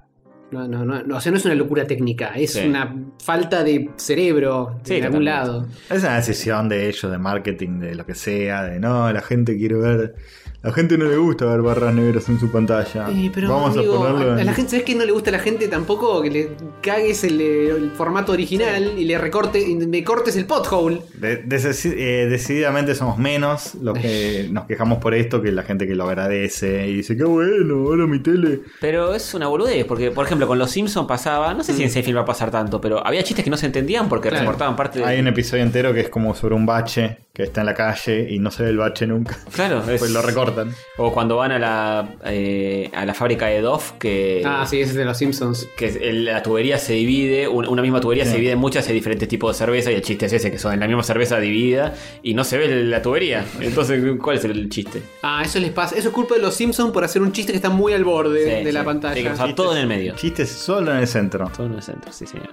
No, 0.50 0.66
no, 0.66 0.82
no, 0.84 1.02
no, 1.02 1.16
o 1.16 1.20
sea, 1.20 1.30
no 1.30 1.36
es 1.38 1.44
una 1.44 1.54
locura 1.54 1.86
técnica, 1.86 2.28
es 2.34 2.52
Sí. 2.54 2.66
una 2.66 2.94
falta 3.22 3.62
de 3.62 3.90
cerebro 3.96 4.78
Sí, 4.82 4.98
de 4.98 5.06
algún 5.06 5.24
lado. 5.26 5.66
Es 5.90 6.02
una 6.02 6.16
decisión 6.16 6.68
de 6.70 6.88
ellos, 6.88 7.10
de 7.12 7.18
marketing, 7.18 7.80
de 7.80 7.94
lo 7.94 8.06
que 8.06 8.14
sea, 8.14 8.62
de 8.64 8.80
no, 8.80 9.12
la 9.12 9.20
gente 9.20 9.56
quiere 9.58 9.74
ver. 9.74 10.14
La 10.60 10.72
gente 10.72 10.98
no 10.98 11.04
le 11.04 11.16
gusta 11.16 11.44
ver 11.46 11.62
barras 11.62 11.94
negras 11.94 12.28
en 12.28 12.40
su 12.40 12.50
pantalla. 12.50 13.08
Eh, 13.10 13.30
pero 13.32 13.48
Vamos 13.48 13.76
amigo, 13.76 13.94
a 14.04 14.08
ponerlo. 14.10 14.34
a 14.34 14.40
en- 14.40 14.46
la 14.46 14.52
gente, 14.54 14.70
¿sabes 14.72 14.84
qué 14.84 14.96
no 14.96 15.04
le 15.04 15.12
gusta 15.12 15.30
a 15.30 15.32
la 15.34 15.38
gente 15.38 15.68
tampoco? 15.68 16.20
Que 16.20 16.30
le 16.30 16.48
cagues 16.82 17.22
el, 17.22 17.40
el 17.40 17.90
formato 17.92 18.32
original 18.32 18.94
y 18.98 19.04
le 19.04 19.16
recorte, 19.18 19.60
y 19.60 19.76
me 19.76 20.02
cortes 20.02 20.36
el 20.36 20.46
pothole. 20.46 21.00
De- 21.14 21.44
eh, 21.48 22.26
decididamente 22.28 22.96
somos 22.96 23.18
menos 23.18 23.76
los 23.80 23.96
que 23.98 24.48
nos 24.52 24.66
quejamos 24.66 24.98
por 24.98 25.14
esto 25.14 25.40
que 25.40 25.52
la 25.52 25.62
gente 25.62 25.86
que 25.86 25.94
lo 25.94 26.08
agradece 26.08 26.88
y 26.88 26.96
dice, 26.96 27.16
qué 27.16 27.22
bueno, 27.24 27.74
ahora 27.86 28.06
mi 28.08 28.18
tele. 28.18 28.60
Pero 28.80 29.14
es 29.14 29.32
una 29.34 29.46
boludez, 29.46 29.84
porque 29.84 30.10
por 30.10 30.26
ejemplo 30.26 30.48
con 30.48 30.58
los 30.58 30.72
Simpsons 30.72 31.06
pasaba, 31.06 31.54
no 31.54 31.62
sé 31.62 31.72
si 31.72 31.84
en 31.84 31.90
Seinfeld 31.90 32.16
va 32.16 32.22
a 32.22 32.26
pasar 32.26 32.50
tanto, 32.50 32.80
pero 32.80 33.06
había 33.06 33.22
chistes 33.22 33.44
que 33.44 33.50
no 33.50 33.56
se 33.56 33.66
entendían 33.66 34.08
porque 34.08 34.28
Claro. 34.28 34.42
recortaban 34.44 34.74
parte 34.74 34.98
de... 34.98 35.04
Hay 35.04 35.20
un 35.20 35.28
episodio 35.28 35.62
entero 35.62 35.94
que 35.94 36.00
es 36.00 36.08
como 36.08 36.34
sobre 36.34 36.56
un 36.56 36.66
bache 36.66 37.18
que 37.38 37.44
está 37.44 37.60
en 37.60 37.66
la 37.66 37.74
calle 37.74 38.26
y 38.28 38.40
no 38.40 38.50
se 38.50 38.64
ve 38.64 38.70
el 38.70 38.78
bache 38.78 39.06
nunca. 39.06 39.38
Claro, 39.54 39.78
es- 39.90 40.00
Pues 40.00 40.10
lo 40.10 40.22
recortan. 40.22 40.74
O 40.96 41.12
cuando 41.12 41.36
van 41.36 41.52
a 41.52 41.58
la, 41.60 42.16
eh, 42.24 42.90
a 42.92 43.06
la 43.06 43.14
fábrica 43.14 43.46
de 43.46 43.60
Dove, 43.60 43.84
que... 44.00 44.42
Ah, 44.44 44.66
sí, 44.68 44.80
ese 44.80 44.90
es 44.90 44.96
de 44.96 45.04
los 45.04 45.16
Simpsons. 45.16 45.68
que 45.76 45.86
el- 45.86 46.24
la 46.24 46.42
tubería 46.42 46.78
se 46.78 46.94
divide, 46.94 47.46
un- 47.46 47.68
una 47.68 47.80
misma 47.80 48.00
tubería 48.00 48.24
Sí. 48.24 48.30
se 48.32 48.36
divide 48.38 48.52
en 48.52 48.58
muchas 48.58 48.84
y 48.86 48.88
hay 48.90 48.94
diferentes 48.96 49.28
tipos 49.28 49.54
de 49.54 49.58
cerveza 49.64 49.92
y 49.92 49.94
el 49.94 50.02
chiste 50.02 50.26
es 50.26 50.32
ese, 50.32 50.50
que 50.50 50.58
son 50.58 50.72
en 50.74 50.80
la 50.80 50.88
misma 50.88 51.04
cerveza 51.04 51.38
dividida 51.38 51.94
y 52.24 52.34
no 52.34 52.42
se 52.42 52.58
ve 52.58 52.68
la 52.84 53.00
tubería. 53.02 53.44
Entonces, 53.60 54.02
¿cuál 54.20 54.38
es 54.38 54.44
el 54.44 54.68
chiste? 54.68 55.00
Ah, 55.22 55.42
eso 55.44 55.60
les 55.60 55.70
pasa. 55.70 55.94
Eso 55.96 56.08
es 56.08 56.14
culpa 56.14 56.34
de 56.34 56.40
los 56.42 56.54
Simpsons 56.56 56.90
por 56.92 57.04
hacer 57.04 57.22
un 57.22 57.30
chiste 57.30 57.52
que 57.52 57.56
está 57.56 57.70
muy 57.70 57.92
al 57.92 58.02
borde 58.02 58.58
Sí, 58.58 58.64
de 58.64 58.72
la 58.72 58.82
pantalla. 58.82 59.14
Sí, 59.36 59.44
que 59.46 59.54
todo 59.54 59.72
en 59.76 59.78
el 59.82 59.86
medio. 59.86 60.14
Chistes 60.16 60.48
solo 60.50 60.90
en 60.90 60.98
el 60.98 61.06
centro. 61.06 61.48
Todo 61.56 61.66
en 61.68 61.74
el 61.74 61.82
centro, 61.82 62.12
sí, 62.12 62.26
señor. 62.26 62.50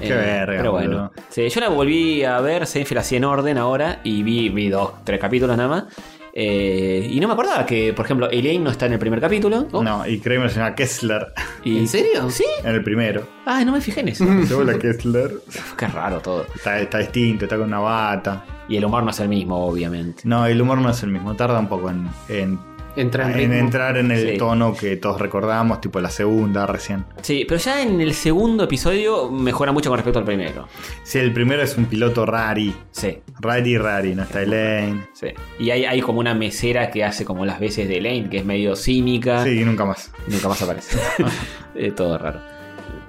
Eh, 0.00 0.08
Qué 0.08 0.14
verga, 0.14 0.56
Pero 0.58 0.72
bueno. 0.72 1.12
Sí, 1.28 1.48
yo 1.48 1.60
la 1.60 1.68
volví 1.68 2.24
a 2.24 2.40
ver, 2.40 2.66
Seinfeld 2.66 2.98
así 3.00 3.16
en 3.16 3.24
orden 3.24 3.58
ahora 3.58 4.00
y 4.04 4.22
vi, 4.22 4.48
vi 4.48 4.68
dos, 4.68 4.92
tres 5.04 5.20
capítulos 5.20 5.56
nada 5.56 5.68
más. 5.68 5.84
Eh, 6.32 7.08
y 7.10 7.18
no 7.18 7.26
me 7.26 7.34
acordaba 7.34 7.66
que, 7.66 7.92
por 7.92 8.04
ejemplo, 8.04 8.30
Elaine 8.30 8.62
no 8.62 8.70
está 8.70 8.86
en 8.86 8.92
el 8.92 8.98
primer 9.00 9.20
capítulo. 9.20 9.66
No, 9.72 10.06
y 10.06 10.20
Kramer 10.20 10.48
se 10.50 10.60
llama 10.60 10.76
Kessler 10.76 11.26
Y- 11.64 11.78
¿En 11.78 11.88
serio? 11.88 12.30
¿Sí? 12.30 12.44
en 12.62 12.74
el 12.74 12.84
primero. 12.84 13.26
Ah, 13.46 13.64
no 13.64 13.72
me 13.72 13.80
fijé 13.80 14.00
en 14.00 14.08
eso. 14.08 14.24
Vuelve 14.54 14.78
Kessler. 14.78 15.32
Qué 15.76 15.86
raro 15.88 16.20
todo. 16.20 16.46
Está, 16.54 16.78
está 16.80 16.98
distinto, 16.98 17.46
está 17.46 17.56
con 17.56 17.66
una 17.66 17.80
bata. 17.80 18.44
Y 18.68 18.76
el 18.76 18.84
humor 18.84 19.02
no 19.02 19.10
es 19.10 19.18
el 19.18 19.28
mismo, 19.28 19.66
obviamente. 19.66 20.22
No, 20.24 20.46
el 20.46 20.62
humor 20.62 20.78
no 20.78 20.90
es 20.90 21.02
el 21.02 21.10
mismo, 21.10 21.34
tarda 21.34 21.58
un 21.58 21.66
poco 21.68 21.90
en, 21.90 22.08
en, 22.28 22.60
Entra 22.96 23.24
en, 23.24 23.30
en 23.30 23.36
ritmo. 23.38 23.54
entrar 23.54 23.96
en 23.96 24.10
el 24.10 24.30
Sí. 24.32 24.36
tono 24.38 24.74
que 24.74 24.96
todos 24.96 25.20
recordamos, 25.20 25.80
tipo 25.80 26.00
la 26.00 26.10
segunda 26.10 26.66
recién. 26.66 27.04
Sí, 27.22 27.44
pero 27.46 27.60
ya 27.60 27.82
en 27.82 28.00
el 28.00 28.14
segundo 28.14 28.64
episodio 28.64 29.30
mejora 29.30 29.72
mucho 29.72 29.90
con 29.90 29.98
respecto 29.98 30.18
al 30.18 30.24
primero. 30.24 30.68
Sí, 31.02 31.18
el 31.18 31.32
primero 31.32 31.62
es 31.62 31.76
un 31.76 31.86
piloto 31.86 32.26
rari. 32.26 32.74
Sí, 32.90 33.18
Rari, 33.40 33.78
rari, 33.78 34.14
no 34.14 34.22
está 34.24 34.42
Elaine. 34.42 35.06
sí. 35.14 35.28
Y 35.58 35.70
hay, 35.70 35.84
hay 35.84 36.00
como 36.00 36.20
una 36.20 36.34
mesera 36.34 36.90
que 36.90 37.04
hace 37.04 37.24
como 37.24 37.44
las 37.46 37.60
veces 37.60 37.88
de 37.88 37.98
Elaine, 37.98 38.28
que 38.28 38.38
es 38.38 38.44
medio 38.44 38.74
cínica. 38.76 39.44
Sí, 39.44 39.64
nunca 39.64 39.84
más. 39.84 40.12
Nunca 40.26 40.48
más 40.48 40.60
aparece. 40.62 40.98
es 41.74 41.94
todo 41.94 42.18
raro. 42.18 42.40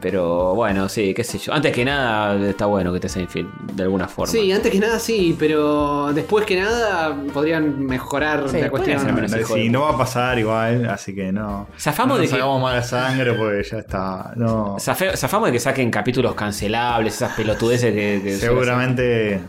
Pero 0.02 0.56
bueno, 0.56 0.90
sí, 0.90 1.14
qué 1.14 1.24
sé 1.24 1.38
yo. 1.38 1.54
Antes 1.54 1.72
que 1.72 1.86
nada, 1.86 2.36
está 2.50 2.66
bueno 2.66 2.92
que 2.92 2.98
esté 2.98 3.08
Seinfeld, 3.08 3.48
de 3.74 3.84
alguna 3.84 4.08
forma. 4.08 4.32
Sí, 4.32 4.52
antes 4.52 4.72
que 4.72 4.80
nada 4.80 4.98
sí, 4.98 5.36
pero 5.38 6.12
después 6.12 6.44
que 6.46 6.60
nada 6.60 7.16
podrían 7.32 7.86
mejorar 7.86 8.50
Sí, 8.50 8.60
la 8.60 8.72
cuestión. 8.72 9.00
Sí, 9.46 9.70
no 9.70 9.82
va 9.82 9.92
a 9.92 9.98
pasar 10.00 10.40
igual, 10.40 10.90
así 10.90 11.14
que 11.14 11.32
no. 11.32 11.68
Zafamos 11.80 12.16
no 12.18 12.22
de 12.22 12.24
nos 12.24 12.32
que- 12.32 12.36
hagamos 12.42 12.62
mala 12.62 12.82
sangre 12.82 13.34
porque 13.34 13.62
ya 13.70 13.78
está. 13.78 14.34
No. 14.36 14.78
Zafe- 14.80 15.16
Zafamos 15.16 15.50
de 15.50 15.54
que 15.54 15.60
saquen 15.60 15.92
capítulos 15.92 16.34
cancelables, 16.34 17.14
esas 17.16 17.36
pelotudeces 17.36 17.94
que. 17.94 18.22
que 18.24 18.38
Seguramente 18.38 19.40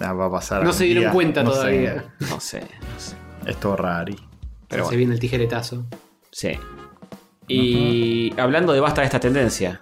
ah, 0.00 0.12
va 0.14 0.26
a 0.26 0.30
pasar. 0.30 0.58
No 0.62 0.70
algún 0.70 0.78
se 0.78 0.84
dieron 0.84 1.02
día, 1.04 1.12
cuenta 1.12 1.42
no 1.42 1.50
todavía. 1.50 2.04
No 2.20 2.40
sé, 2.40 2.60
no 2.60 2.98
sé. 3.00 3.16
Es 3.44 3.56
todo 3.60 3.76
rari. 3.76 4.16
Pero 4.68 4.84
se 4.84 4.88
bueno. 4.88 4.96
viene 4.98 5.12
el 5.14 5.20
tijeretazo. 5.20 5.84
Sí. 6.32 6.52
Y 7.48 8.32
hablando 8.38 8.72
de 8.72 8.80
basta 8.80 9.00
de 9.02 9.06
esta 9.06 9.20
tendencia, 9.20 9.80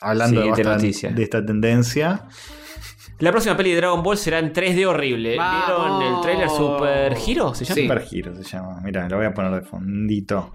Hablando 0.00 0.40
de, 0.54 0.62
noticia. 0.64 1.10
de 1.10 1.22
esta 1.22 1.44
tendencia. 1.44 2.26
la 3.18 3.30
próxima 3.32 3.56
peli 3.56 3.70
de 3.70 3.76
Dragon 3.78 4.02
Ball 4.02 4.16
será 4.16 4.38
en 4.38 4.52
3D 4.52 4.86
horrible. 4.86 5.36
¡Vamos! 5.36 5.98
¿Vieron 5.98 6.14
el 6.16 6.20
trailer 6.22 6.48
Super 6.48 7.12
Hero? 7.26 7.54
¿Se 7.54 7.64
llama? 7.64 7.74
Sí. 7.74 7.82
Super 7.82 8.04
Hero 8.10 8.34
se 8.36 8.42
llama. 8.44 8.80
Mira, 8.82 9.08
lo 9.08 9.16
voy 9.16 9.26
a 9.26 9.34
poner 9.34 9.52
de 9.52 9.60
fondito. 9.62 10.52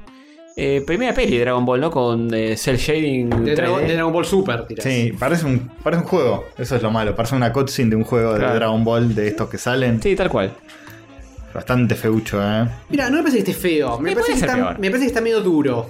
Eh, 0.55 0.83
primera 0.85 1.13
peli 1.15 1.35
de 1.37 1.41
Dragon 1.45 1.65
Ball, 1.65 1.81
¿no? 1.81 1.89
Con 1.91 2.31
eh, 2.33 2.55
cel 2.55 2.77
shading 2.77 3.27
De, 3.29 3.53
3D. 3.53 3.55
Dragon, 3.55 3.87
de 3.87 3.93
Dragon 3.95 4.13
Ball 4.13 4.25
Super, 4.25 4.67
dirás. 4.67 4.83
Sí, 4.85 5.11
parece 5.19 5.45
un, 5.47 5.69
parece 5.83 6.03
un 6.03 6.07
juego. 6.07 6.45
Eso 6.57 6.75
es 6.75 6.81
lo 6.83 6.91
malo. 6.91 7.15
Parece 7.15 7.35
una 7.35 7.51
cutscene 7.51 7.89
de 7.89 7.95
un 7.97 8.03
juego 8.03 8.35
Claro. 8.35 8.53
de 8.53 8.59
Dragon 8.59 8.83
Ball 8.83 9.13
de 9.15 9.27
estos 9.27 9.49
que 9.49 9.57
salen. 9.57 10.01
Sí, 10.01 10.15
tal 10.15 10.29
cual. 10.29 10.53
Bastante 11.53 11.95
feucho, 11.95 12.41
¿eh? 12.41 12.67
Mira, 12.89 13.09
no 13.09 13.17
me 13.17 13.23
parece 13.23 13.43
que 13.43 13.51
esté 13.51 13.61
feo. 13.61 13.99
Me, 13.99 14.13
parece, 14.13 14.33
que 14.33 14.39
está, 14.39 14.55
peor. 14.55 14.79
me 14.79 14.89
parece 14.89 15.05
que 15.05 15.07
está 15.07 15.21
medio 15.21 15.41
duro. 15.41 15.89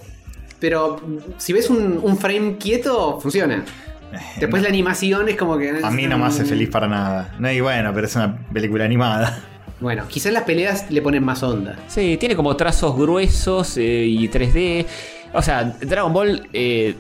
Pero 0.60 0.98
mm, 0.98 1.18
si 1.38 1.54
ves 1.54 1.70
un, 1.70 2.00
un 2.02 2.18
frame 2.18 2.58
quieto, 2.58 3.20
funciona. 3.22 3.64
Después 4.40 4.62
la 4.62 4.70
animación 4.70 5.28
es 5.30 5.36
como 5.36 5.58
que. 5.58 5.80
A 5.82 5.90
mí 5.90 6.06
no 6.08 6.18
me 6.18 6.26
hace 6.26 6.46
feliz 6.46 6.70
para 6.70 6.88
nada. 6.88 7.34
No, 7.40 7.52
y 7.52 7.62
bueno, 7.62 7.92
pero 7.94 8.08
es 8.08 8.16
una 8.16 8.38
película 8.54 8.86
animada. 8.86 9.40
Bueno, 9.80 10.06
quizás 10.08 10.32
las 10.32 10.44
peleas 10.44 10.90
le 10.92 11.02
ponen 11.02 11.24
más 11.24 11.44
onda. 11.44 11.78
Sí, 11.88 12.18
tiene 12.18 12.36
como 12.36 12.56
trazos 12.56 12.96
gruesos 12.96 13.78
eh, 13.78 14.06
y 14.06 14.30
3D. 14.30 14.86
O 15.34 15.42
sea, 15.42 15.64
Dragon 15.82 16.14
Ball 16.14 16.48
eh, 16.54 16.96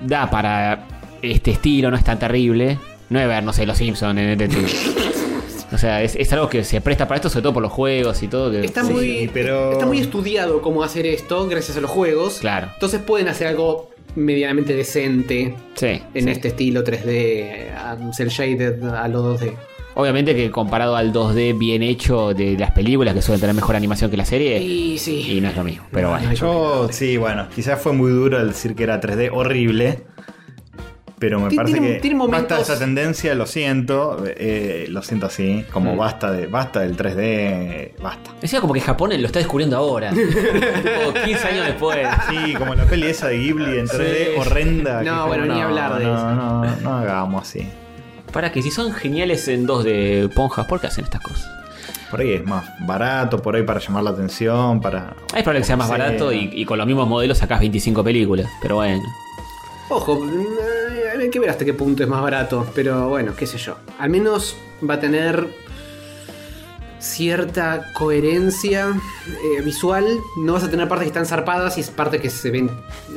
da 0.00 0.28
para 0.30 0.86
este 1.22 1.52
estilo, 1.52 1.90
no 1.90 1.96
es 1.96 2.04
tan 2.04 2.18
terrible. 2.18 2.78
No 3.10 3.20
es 3.20 3.28
ver, 3.28 3.44
no 3.44 3.52
sé, 3.52 3.66
los 3.66 3.76
Simpsons 3.76 4.18
en 4.18 4.40
este 4.40 4.48
O 5.74 5.78
sea, 5.78 6.02
es, 6.02 6.14
es 6.16 6.32
algo 6.32 6.48
que 6.48 6.64
se 6.64 6.80
presta 6.80 7.06
para 7.08 7.16
esto, 7.16 7.28
sobre 7.28 7.42
todo 7.42 7.54
por 7.54 7.62
los 7.62 7.72
juegos 7.72 8.22
y 8.22 8.28
todo. 8.28 8.50
que- 8.50 8.64
Está, 8.64 8.84
sí. 8.84 8.92
muy, 8.92 9.30
pero- 9.32 9.72
está 9.72 9.86
muy 9.86 9.98
estudiado 9.98 10.62
cómo 10.62 10.82
hacer 10.82 11.04
esto 11.06 11.46
gracias 11.48 11.76
a 11.76 11.80
los 11.80 11.90
juegos. 11.90 12.38
Claro. 12.40 12.68
Entonces 12.74 13.00
pueden 13.00 13.28
hacer 13.28 13.48
algo 13.48 13.90
medianamente 14.16 14.74
decente 14.74 15.54
Sí, 15.74 16.00
en 16.14 16.24
sí. 16.24 16.30
este 16.30 16.48
estilo 16.48 16.84
3D, 16.84 17.98
um, 18.00 18.12
cel 18.12 18.28
shaded 18.28 18.82
a 18.84 19.08
lo 19.08 19.22
2D. 19.36 19.52
Obviamente 19.96 20.34
que 20.34 20.50
comparado 20.50 20.96
al 20.96 21.12
2D 21.12 21.56
bien 21.56 21.82
hecho 21.82 22.34
de 22.34 22.56
las 22.58 22.72
películas 22.72 23.14
que 23.14 23.22
suelen 23.22 23.40
tener 23.40 23.54
mejor 23.54 23.76
animación 23.76 24.10
que 24.10 24.16
la 24.16 24.24
serie, 24.24 24.60
Y 24.60 24.98
sí. 24.98 25.36
y 25.36 25.40
no 25.40 25.48
es 25.50 25.56
lo 25.56 25.62
mismo. 25.64 25.84
Pero 25.92 26.10
bueno. 26.10 26.32
Yo, 26.34 26.88
sí, 26.90 27.16
bueno, 27.16 27.46
quizás 27.54 27.80
fue 27.80 27.92
muy 27.92 28.10
duro 28.10 28.40
el 28.40 28.48
decir 28.48 28.74
que 28.74 28.82
era 28.84 29.00
3D 29.00 29.30
horrible. 29.32 30.00
Pero 31.18 31.38
me 31.40 31.50
parece 31.54 31.74
tiene- 31.78 31.94
que 31.94 32.00
tiene 32.00 32.16
momentos- 32.16 32.58
basta 32.58 32.72
esa 32.74 32.78
tendencia, 32.84 33.34
lo 33.34 33.46
siento, 33.46 34.22
eh, 34.26 34.86
lo 34.90 35.00
siento 35.02 35.26
así, 35.26 35.64
como 35.72 35.94
Mm. 35.94 35.98
basta 35.98 36.30
de 36.32 36.46
basta 36.48 36.80
del 36.80 36.96
3D, 36.96 37.94
basta. 38.02 38.32
Decía 38.40 38.60
como 38.60 38.74
que 38.74 38.80
Japón 38.80 39.10
lo 39.18 39.26
está 39.26 39.38
descubriendo 39.38 39.76
ahora. 39.76 40.10
tipo 40.12 41.14
15 41.24 41.46
años 41.48 41.66
después. 41.66 42.06
Sí, 42.28 42.54
como 42.54 42.74
la 42.74 42.84
peli 42.84 43.06
esa 43.06 43.28
de 43.28 43.38
Ghibli 43.38 43.78
en 43.78 43.86
3D 43.86 44.24
Sí. 44.34 44.40
horrenda. 44.40 45.02
No, 45.02 45.22
que- 45.22 45.28
bueno, 45.28 45.54
ni 45.54 45.60
hablar 45.60 45.98
de 45.98 46.04
no, 46.04 46.14
eso. 46.16 46.30
No, 46.34 46.76
no 46.82 46.98
hagamos 46.98 47.42
así. 47.42 47.68
Para 48.32 48.50
que 48.50 48.60
si 48.62 48.70
son 48.72 48.92
geniales 48.92 49.46
en 49.48 49.66
2D 49.66 50.28
ponjas, 50.34 50.66
¿por 50.66 50.80
qué 50.80 50.88
hacen 50.88 51.04
estas 51.04 51.20
cosas? 51.22 51.48
Por 52.10 52.20
ahí 52.20 52.32
es 52.32 52.44
más 52.44 52.64
barato, 52.80 53.40
por 53.40 53.54
ahí 53.56 53.62
para 53.62 53.80
llamar 53.80 54.02
la 54.04 54.10
atención, 54.10 54.80
para... 54.80 55.14
Es 55.34 55.42
probable 55.42 55.60
que 55.60 55.64
sea 55.66 55.76
más 55.76 55.88
barato 55.88 56.32
y, 56.32 56.50
y 56.52 56.64
con 56.64 56.78
los 56.78 56.86
mismos 56.86 57.08
modelos 57.08 57.38
sacás 57.38 57.60
25 57.60 58.02
películas. 58.04 58.48
Pero 58.62 58.76
bueno. 58.76 59.02
Ojo, 59.90 60.16
mm, 60.16 61.20
hay 61.20 61.30
que 61.30 61.38
ver 61.38 61.50
hasta 61.50 61.64
qué 61.64 61.74
punto 61.74 62.02
es 62.02 62.08
más 62.08 62.22
barato, 62.22 62.66
pero 62.74 63.08
bueno, 63.08 63.34
qué 63.36 63.46
sé 63.46 63.58
yo. 63.58 63.76
Al 63.98 64.10
menos 64.10 64.56
va 64.88 64.94
a 64.94 65.00
tener 65.00 65.46
cierta 67.04 67.90
coherencia 67.92 68.88
eh, 69.28 69.60
visual. 69.62 70.04
No 70.38 70.54
vas 70.54 70.64
a 70.64 70.70
tener 70.70 70.88
partes 70.88 71.04
que 71.04 71.08
están 71.08 71.26
zarpadas 71.26 71.76
y 71.78 71.82
partes 71.92 72.20
que 72.20 72.30
se 72.30 72.50
ven 72.50 72.70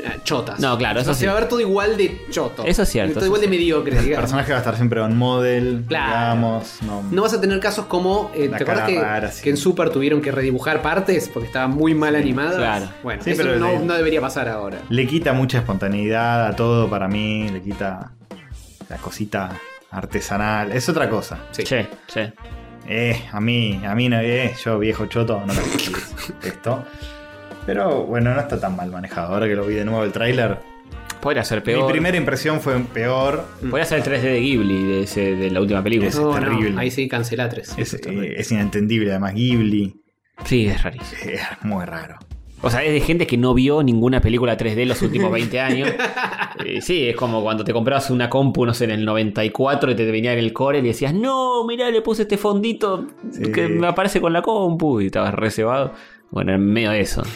eh, 0.03 0.19
chotas. 0.23 0.59
No, 0.59 0.77
claro, 0.77 0.99
eso 0.99 1.11
O 1.11 1.13
sea, 1.13 1.17
sí. 1.17 1.21
Se 1.21 1.27
va 1.27 1.33
a 1.37 1.39
ver 1.39 1.49
todo 1.49 1.59
igual 1.61 1.97
de 1.97 2.25
choto. 2.29 2.63
Eso 2.65 2.83
es 2.83 2.89
cierto, 2.89 3.13
Todo 3.13 3.21
eso 3.21 3.25
igual 3.27 3.41
de 3.41 3.47
es 3.47 3.51
mediocre, 3.51 3.97
El 3.97 4.03
digamos. 4.03 4.23
personaje 4.23 4.51
va 4.51 4.57
a 4.57 4.59
estar 4.61 4.75
siempre 4.75 4.99
on 5.01 5.17
model, 5.17 5.83
Claro. 5.87 6.05
digamos. 6.11 6.77
No, 6.81 7.03
No 7.11 7.21
vas 7.21 7.33
a 7.33 7.41
tener 7.41 7.59
casos 7.59 7.85
como. 7.85 8.31
eh, 8.35 8.49
¿Te 8.49 8.55
acuerdas 8.55 8.75
cara 8.75 8.87
que, 8.87 8.99
rara, 9.01 9.31
sí. 9.31 9.43
que 9.43 9.49
en 9.51 9.57
Super 9.57 9.89
tuvieron 9.89 10.21
que 10.21 10.31
redibujar 10.31 10.81
partes 10.81 11.29
porque 11.33 11.47
estaban 11.47 11.71
muy 11.71 11.93
mal 11.95 12.15
animadas? 12.15 12.55
claro. 12.57 12.89
Bueno, 13.03 13.23
Sí, 13.23 13.31
eso 13.31 13.41
pero 13.43 13.57
no, 13.59 13.71
le- 13.71 13.79
no 13.79 13.93
debería 13.93 14.21
pasar 14.21 14.47
ahora. 14.49 14.79
Le 14.89 15.07
quita 15.07 15.33
mucha 15.33 15.59
espontaneidad 15.59 16.45
a 16.47 16.55
todo 16.55 16.89
para 16.89 17.07
mí, 17.07 17.49
le 17.49 17.61
quita 17.61 18.11
la 18.89 18.97
cosita 18.97 19.49
artesanal. 19.91 20.71
Es 20.73 20.87
otra 20.89 21.09
cosa. 21.09 21.39
Sí. 21.51 21.63
Che, 21.63 21.87
che. 22.07 22.33
Eh, 22.87 23.21
a 23.31 23.39
mí, 23.41 23.81
a 23.85 23.93
mí 23.95 24.07
no, 24.09 24.19
eh, 24.19 24.53
yo 24.63 24.79
viejo 24.79 25.05
choto, 25.07 25.43
no 25.45 25.53
me 25.53 25.59
esto. 26.47 26.85
Pero 27.65 28.03
bueno, 28.05 28.33
no 28.33 28.39
está 28.39 28.59
tan 28.59 28.75
mal 28.75 28.89
manejado. 28.91 29.33
Ahora 29.33 29.47
que 29.47 29.55
lo 29.55 29.65
vi 29.65 29.75
de 29.75 29.85
nuevo 29.85 30.03
el 30.03 30.11
tráiler, 30.11 30.57
Podría 31.19 31.43
ser 31.43 31.63
peor. 31.63 31.85
mi 31.87 31.91
primera 31.91 32.15
impresión 32.15 32.61
fue 32.61 32.79
peor. 32.79 33.43
Podría 33.69 33.85
ser 33.85 33.97
el 33.99 34.03
3D 34.05 34.21
de 34.21 34.39
Ghibli 34.39 34.83
de, 34.83 35.03
ese- 35.03 35.35
de 35.35 35.49
la 35.51 35.59
última 35.59 35.83
película. 35.83 36.09
Es 36.09 36.15
No, 36.15 36.27
no, 36.33 36.39
terrible. 36.39 36.79
ahí 36.79 36.91
sí, 36.91 37.07
cancela 37.09 37.49
tres. 37.49 37.73
Es, 37.77 37.93
eh, 37.95 38.35
es 38.37 38.51
inentendible, 38.51 39.09
además 39.11 39.33
Ghibli. 39.33 39.99
Sí, 40.45 40.67
es 40.67 40.81
rarísimo. 40.83 41.19
Es 41.31 41.41
muy 41.63 41.83
raro. 41.85 42.17
O 42.61 42.69
sea, 42.71 42.83
es 42.83 42.91
de 42.91 43.01
gente 43.01 43.27
que 43.27 43.37
no 43.37 43.53
vio 43.53 43.83
ninguna 43.83 44.19
película 44.19 44.57
3D 44.57 44.85
los 44.85 45.01
últimos 45.03 45.31
20 45.33 45.59
años. 45.59 45.89
Eh, 46.65 46.81
sí, 46.81 47.07
es 47.09 47.15
como 47.15 47.43
cuando 47.43 47.63
te 47.63 47.71
comprabas 47.73 48.09
una 48.09 48.29
compu, 48.29 48.65
no 48.65 48.73
sé, 48.73 48.85
en 48.85 48.91
el 48.91 49.05
94 49.05 49.91
y 49.91 49.95
te 49.95 50.05
venía 50.11 50.33
en 50.33 50.39
el 50.39 50.53
core 50.53 50.79
y 50.79 50.81
decías, 50.81 51.13
no, 51.13 51.63
mirá, 51.65 51.89
le 51.91 52.01
puse 52.01 52.23
este 52.23 52.37
fondito 52.37 53.05
Sí. 53.31 53.51
que 53.51 53.67
me 53.67 53.87
aparece 53.87 54.19
con 54.19 54.33
la 54.33 54.41
compu 54.41 55.01
y 55.01 55.05
estabas 55.07 55.33
reservado. 55.35 55.93
Bueno, 56.31 56.53
en 56.53 56.61
medio 56.65 56.91
de 56.91 57.01
eso. 57.01 57.23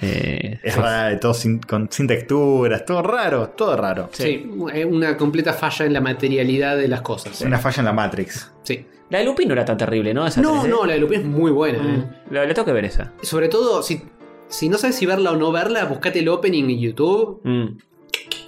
Eh, 0.00 0.60
Es 0.62 0.74
sí. 0.74 0.80
raro, 0.80 1.18
todo 1.18 1.34
sin, 1.34 1.58
con- 1.58 1.88
sin 1.90 2.06
texturas, 2.06 2.84
todo 2.84 3.02
raro, 3.02 3.48
todo 3.48 3.76
raro. 3.76 4.08
Sí, 4.12 4.48
es 4.72 4.84
una 4.86 5.16
completa 5.16 5.52
falla 5.52 5.86
en 5.86 5.92
la 5.92 6.00
materialidad 6.00 6.76
de 6.76 6.86
las 6.86 7.00
cosas. 7.02 7.32
Es 7.32 7.40
una 7.44 7.58
falla 7.58 7.80
en 7.80 7.84
la 7.86 7.92
Matrix. 7.92 8.48
Sí. 8.62 8.86
La 9.10 9.18
de 9.18 9.24
Lupin 9.24 9.48
no 9.48 9.54
era 9.54 9.64
tan 9.64 9.76
terrible, 9.76 10.12
¿no? 10.12 10.26
Esa 10.26 10.40
No, 10.42 10.62
3D. 10.64 10.68
no, 10.68 10.84
la 10.86 10.92
de 10.94 10.98
Lupin 10.98 11.20
es 11.20 11.26
muy 11.26 11.50
buena. 11.50 11.82
Mm, 11.82 11.88
eh. 12.00 12.04
La, 12.30 12.44
la 12.46 12.54
tengo 12.54 12.66
que 12.66 12.72
ver 12.72 12.84
esa. 12.84 13.12
Sobre 13.22 13.48
todo, 13.48 13.82
si, 13.82 14.02
si 14.48 14.68
no 14.68 14.76
sabes 14.78 14.96
si 14.96 15.06
verla 15.06 15.32
o 15.32 15.36
no 15.36 15.50
verla, 15.52 15.84
buscate 15.86 16.18
el 16.18 16.28
opening 16.28 16.64
en 16.64 16.78
YouTube. 16.78 17.40
Mm, 17.44 17.78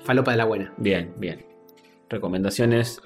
Falopa 0.04 0.32
de 0.32 0.36
la 0.36 0.44
buena. 0.44 0.72
bien, 0.76 1.14
bien. 1.16 1.44
Recomendaciones 2.08 3.00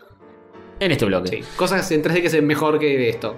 en 0.81 0.91
este 0.91 1.05
bloque. 1.05 1.29
Sí. 1.29 1.41
Cosas 1.57 1.91
en 1.93 2.03
3D 2.03 2.23
que 2.23 2.29
ven 2.29 2.47
mejor 2.47 2.79
que 2.79 3.09
esto. 3.09 3.37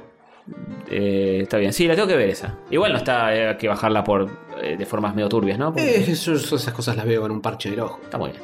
Eh, 0.91 1.41
está 1.43 1.57
bien, 1.59 1.73
sí, 1.73 1.87
la 1.89 1.95
tengo 1.97 2.07
que 2.07 2.17
ver 2.17 2.29
esa. 2.31 2.59
Igual 2.71 2.93
no 2.93 2.99
está 2.99 3.35
eh, 3.35 3.57
que 3.59 3.67
bajarla 3.67 4.05
por 4.05 4.31
eh, 4.63 4.77
de 4.79 4.87
formas 4.87 5.15
medio 5.15 5.29
turbias, 5.29 5.59
¿no? 5.59 5.73
Porque- 5.73 5.97
esas 6.13 6.73
cosas 6.73 6.97
las 6.97 7.05
veo 7.05 7.21
con 7.23 7.33
un 7.33 7.41
parche 7.43 7.69
en 7.69 7.75
el 7.75 7.81
ojo. 7.81 7.99
Está 8.05 8.17
muy 8.17 8.31
bien. 8.31 8.43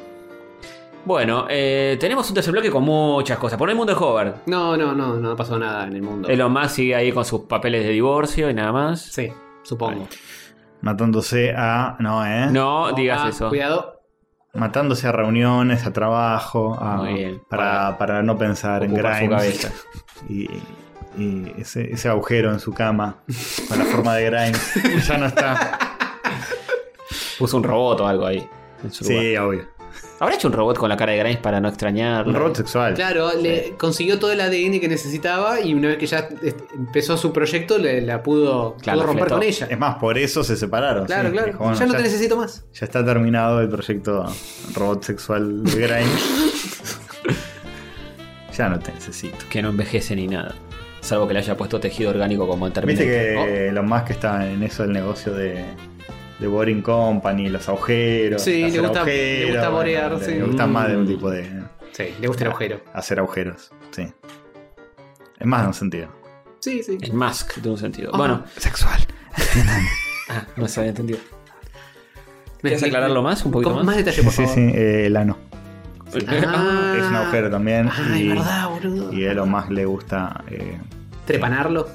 Bueno, 1.05 1.47
eh, 1.49 1.97
tenemos 1.99 2.27
un 2.29 2.33
tercer 2.35 2.53
bloque 2.53 2.71
con 2.71 2.83
muchas 2.83 3.37
cosas. 3.37 3.57
Por 3.59 3.69
el 3.69 3.75
mundo 3.75 3.93
de 3.93 3.99
Hover. 4.01 4.35
No, 4.45 4.77
no, 4.77 4.93
no, 4.93 5.15
no 5.17 5.35
pasó 5.35 5.59
nada 5.59 5.85
en 5.85 5.93
el 5.97 6.01
mundo. 6.01 6.29
Elon 6.29 6.51
Musk 6.51 6.69
sigue 6.69 6.95
ahí 6.95 7.11
con 7.11 7.25
sus 7.25 7.41
papeles 7.41 7.83
de 7.83 7.89
divorcio 7.91 8.49
y 8.49 8.53
nada 8.53 8.71
más. 8.71 9.01
Sí, 9.01 9.29
supongo. 9.63 10.07
Matándose 10.81 11.53
a. 11.55 11.97
No, 11.99 12.25
¿eh? 12.25 12.47
No 12.51 12.93
digas 12.93 13.21
Ah, 13.23 13.29
eso. 13.29 13.49
Cuidado. 13.49 14.01
Matándose 14.53 15.07
a 15.07 15.11
reuniones, 15.11 15.85
a 15.85 15.91
trabajo, 15.91 16.77
a- 16.79 16.97
Muy 16.97 17.13
bien. 17.15 17.41
Para, 17.49 17.97
para 17.97 18.21
no 18.23 18.37
pensar 18.37 18.83
en 18.83 18.93
Grimes. 18.93 19.71
Y, 20.29 20.47
y 21.17 21.53
ese, 21.57 21.91
ese 21.91 22.07
agujero 22.07 22.51
en 22.51 22.59
su 22.59 22.71
cama, 22.73 23.17
con 23.67 23.79
la 23.79 23.85
forma 23.85 24.15
de 24.15 24.25
Grimes, 24.29 24.73
ya 25.07 25.17
no 25.17 25.25
está. 25.25 25.79
Puso 27.39 27.57
un 27.57 27.63
robot 27.63 28.01
o 28.01 28.07
algo 28.07 28.25
ahí. 28.25 28.47
En 28.83 28.91
su 28.91 29.03
lugar. 29.05 29.21
Sí, 29.21 29.37
obvio. 29.37 29.67
¿Habrá 30.19 30.35
hecho 30.35 30.47
un 30.47 30.53
robot 30.53 30.77
con 30.77 30.87
la 30.89 30.95
cara 30.95 31.11
de 31.11 31.17
Grimes 31.19 31.39
para 31.39 31.59
no 31.59 31.67
extrañarlo? 31.67 32.29
Un 32.31 32.35
robot 32.37 32.55
sexual. 32.55 32.93
Claro, 32.93 33.31
le 33.33 33.73
consiguió 33.77 34.19
todo 34.19 34.31
el 34.31 34.39
ADN 34.39 34.79
que 34.79 34.87
necesitaba 34.87 35.59
y 35.59 35.73
una 35.73 35.89
vez 35.89 35.97
que 35.97 36.05
ya 36.05 36.29
est- 36.41 36.61
empezó 36.75 37.17
su 37.17 37.33
proyecto, 37.33 37.77
le, 37.77 37.99
la 38.01 38.23
pudo, 38.23 38.77
Claro, 38.81 38.99
pudo 38.99 39.07
romper 39.07 39.27
con 39.29 39.43
ella. 39.43 39.67
Es 39.69 39.77
más, 39.77 39.95
por 39.97 40.17
eso 40.17 40.43
se 40.43 40.55
separaron. 40.55 41.05
Claro, 41.05 41.27
sí. 41.29 41.33
claro. 41.33 41.47
Dijo, 41.47 41.63
bueno, 41.63 41.77
ya 41.77 41.85
no 41.87 41.91
ya, 41.91 41.97
te 41.97 42.03
necesito 42.03 42.37
más. 42.37 42.63
ya 42.73 42.85
está 42.85 43.03
terminado 43.03 43.59
el 43.59 43.67
proyecto 43.69 44.25
robot 44.75 45.03
sexual 45.03 45.63
de 45.63 45.71
Grimes. 45.75 46.99
ya 48.57 48.69
no 48.69 48.79
te 48.79 48.91
necesito. 48.93 49.37
Que 49.49 49.61
no 49.61 49.69
envejece 49.69 50.15
ni 50.15 50.27
nada. 50.27 50.53
Salvo 51.01 51.27
que 51.27 51.33
le 51.33 51.39
haya 51.39 51.57
puesto 51.57 51.79
tejido 51.81 52.11
orgánico 52.11 52.47
como 52.47 52.65
en 52.67 52.71
Viste 52.85 53.05
Terminator. 53.05 53.47
que 53.49 53.71
lo 53.73 53.83
más 53.83 54.03
que 54.03 54.13
está 54.13 54.49
en 54.49 54.63
eso 54.63 54.83
del 54.83 54.93
negocio 54.93 55.33
de, 55.33 55.65
de 56.39 56.47
Boring 56.47 56.81
Company, 56.81 57.49
los 57.49 57.67
agujeros. 57.69 58.41
Sí, 58.41 58.69
le 58.69 58.79
gusta- 58.79 58.99
agujeros, 59.01 59.45
le 59.47 59.51
gusta 59.53 59.69
borear, 59.69 60.11
le- 60.13 60.25
sí. 60.25 60.31
Le 60.33 60.43
gusta 60.43 60.67
más 60.67 60.87
de 60.89 60.97
un 60.97 61.03
Mm. 61.03 61.07
tipo 61.07 61.29
de 61.29 61.43
Sí, 61.91 62.15
le 62.19 62.27
gusta 62.27 62.43
el 62.43 62.49
agujero. 62.49 62.81
hacer 62.93 63.19
agujeros. 63.19 63.71
Sí. 63.91 64.11
Es 65.39 65.47
más 65.47 65.61
de 65.61 65.67
un 65.67 65.73
sentido. 65.73 66.07
Sí, 66.59 66.81
sí. 66.83 66.97
El 67.01 67.13
Musk, 67.13 67.55
de 67.57 67.69
un 67.69 67.77
sentido. 67.77 68.11
Ah. 68.13 68.17
Bueno, 68.17 68.43
Sexual. 68.57 68.99
ah, 70.29 70.45
no 70.55 70.67
se 70.67 70.79
había 70.79 70.89
entendido. 70.91 71.19
Me- 72.61 72.69
¿Quieres 72.69 72.83
aclararlo 72.83 73.21
más? 73.21 73.43
Un 73.45 73.51
poquito 73.51 73.69
Con 73.71 73.77
más. 73.79 73.85
más 73.87 73.97
detalle, 73.97 74.23
por 74.23 74.31
Sí, 74.31 74.37
favor. 74.43 74.55
sí, 74.55 74.61
eh, 74.73 75.05
el 75.07 75.17
ano. 75.17 75.37
Ah. 76.47 76.95
Es 76.97 77.03
un 77.05 77.15
agujero 77.15 77.49
también. 77.49 77.89
Ah, 77.89 78.17
y, 78.17 78.29
es 78.29 78.35
verdad, 78.35 78.69
boludo. 78.69 79.13
y 79.13 79.25
a 79.25 79.31
Elon 79.31 79.49
Musk 79.49 79.69
le 79.71 79.85
gusta, 79.85 80.43
eh, 80.49 80.79
Trepanarlo. 81.25 81.89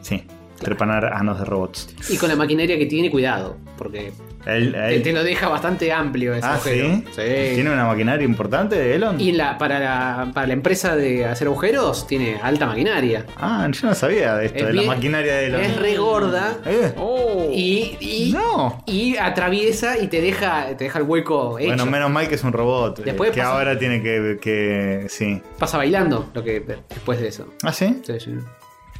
sí, 0.00 0.26
trepanar 0.60 1.06
anos 1.06 1.38
de 1.38 1.44
robots. 1.44 1.94
Y 2.08 2.16
con 2.16 2.28
la 2.28 2.36
maquinaria 2.36 2.78
que 2.78 2.86
tiene, 2.86 3.10
cuidado. 3.10 3.56
Porque 3.76 4.12
Él- 4.46 5.02
te, 5.02 5.12
lo 5.12 5.22
deja 5.24 5.48
bastante 5.48 5.90
amplio 5.92 6.34
ese 6.34 6.46
ah, 6.46 6.54
agujero. 6.54 7.02
¿sí? 7.14 7.22
¿Tiene 7.54 7.70
una 7.72 7.86
maquinaria 7.86 8.24
importante, 8.24 8.94
Elon? 8.94 9.18
Y 9.20 9.32
la, 9.32 9.56
para, 9.58 9.78
la, 9.78 10.30
para 10.34 10.46
la 10.46 10.52
empresa 10.52 10.96
de 10.96 11.24
hacer 11.24 11.46
agujeros, 11.46 12.06
tiene 12.06 12.36
alta 12.42 12.66
maquinaria. 12.66 13.26
Ah, 13.38 13.66
yo 13.72 13.88
no 13.88 13.94
sabía 13.94 14.36
de 14.36 14.46
esto, 14.46 14.58
Es 14.58 14.66
de 14.66 14.72
la 14.74 14.82
maquinaria 14.82 15.34
de 15.34 15.46
Elon. 15.46 15.60
Es 15.62 15.76
re 15.76 15.96
gorda. 15.96 16.58
Eh, 16.66 16.92
Oh. 16.98 17.50
Y, 17.52 17.96
y, 18.00 18.32
No. 18.32 18.82
y 18.86 19.16
atraviesa 19.16 19.98
y 19.98 20.08
te 20.08 20.20
deja, 20.20 20.66
te 20.76 20.84
deja 20.84 20.98
el 20.98 21.04
hueco 21.06 21.58
hecho. 21.58 21.68
Bueno, 21.68 21.86
menos 21.86 22.10
mal 22.10 22.28
que 22.28 22.34
es 22.36 22.44
un 22.44 22.52
robot. 22.52 22.98
eh, 23.00 23.02
Después 23.06 23.30
que 23.30 23.40
pasa- 23.40 23.52
ahora 23.52 23.78
tiene 23.78 24.02
que, 24.02 24.38
que. 24.40 25.06
Sí. 25.08 25.40
Pasa 25.58 25.78
bailando 25.78 26.28
lo 26.34 26.44
que 26.44 26.60
después 26.60 27.18
de 27.20 27.28
eso. 27.28 27.46
¿Ah, 27.62 27.72
sí? 27.72 28.00
Sí, 28.04 28.20
sí. 28.20 28.34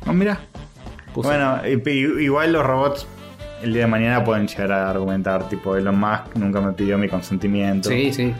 Oh, 0.06 0.12
mira. 0.12 0.40
Puso- 1.14 1.28
Bueno, 1.28 1.60
igual 2.20 2.52
los 2.52 2.64
robots 2.64 3.06
el 3.62 3.72
día 3.72 3.82
de 3.82 3.88
mañana 3.88 4.24
pueden 4.24 4.46
llegar 4.46 4.72
a 4.72 4.90
argumentar, 4.90 5.48
tipo 5.48 5.76
Elon 5.76 5.98
Musk 5.98 6.34
nunca 6.36 6.60
me 6.60 6.72
pidió 6.72 6.96
mi 6.96 7.08
consentimiento. 7.08 7.88
Sí, 7.90 8.12
sí. 8.12 8.34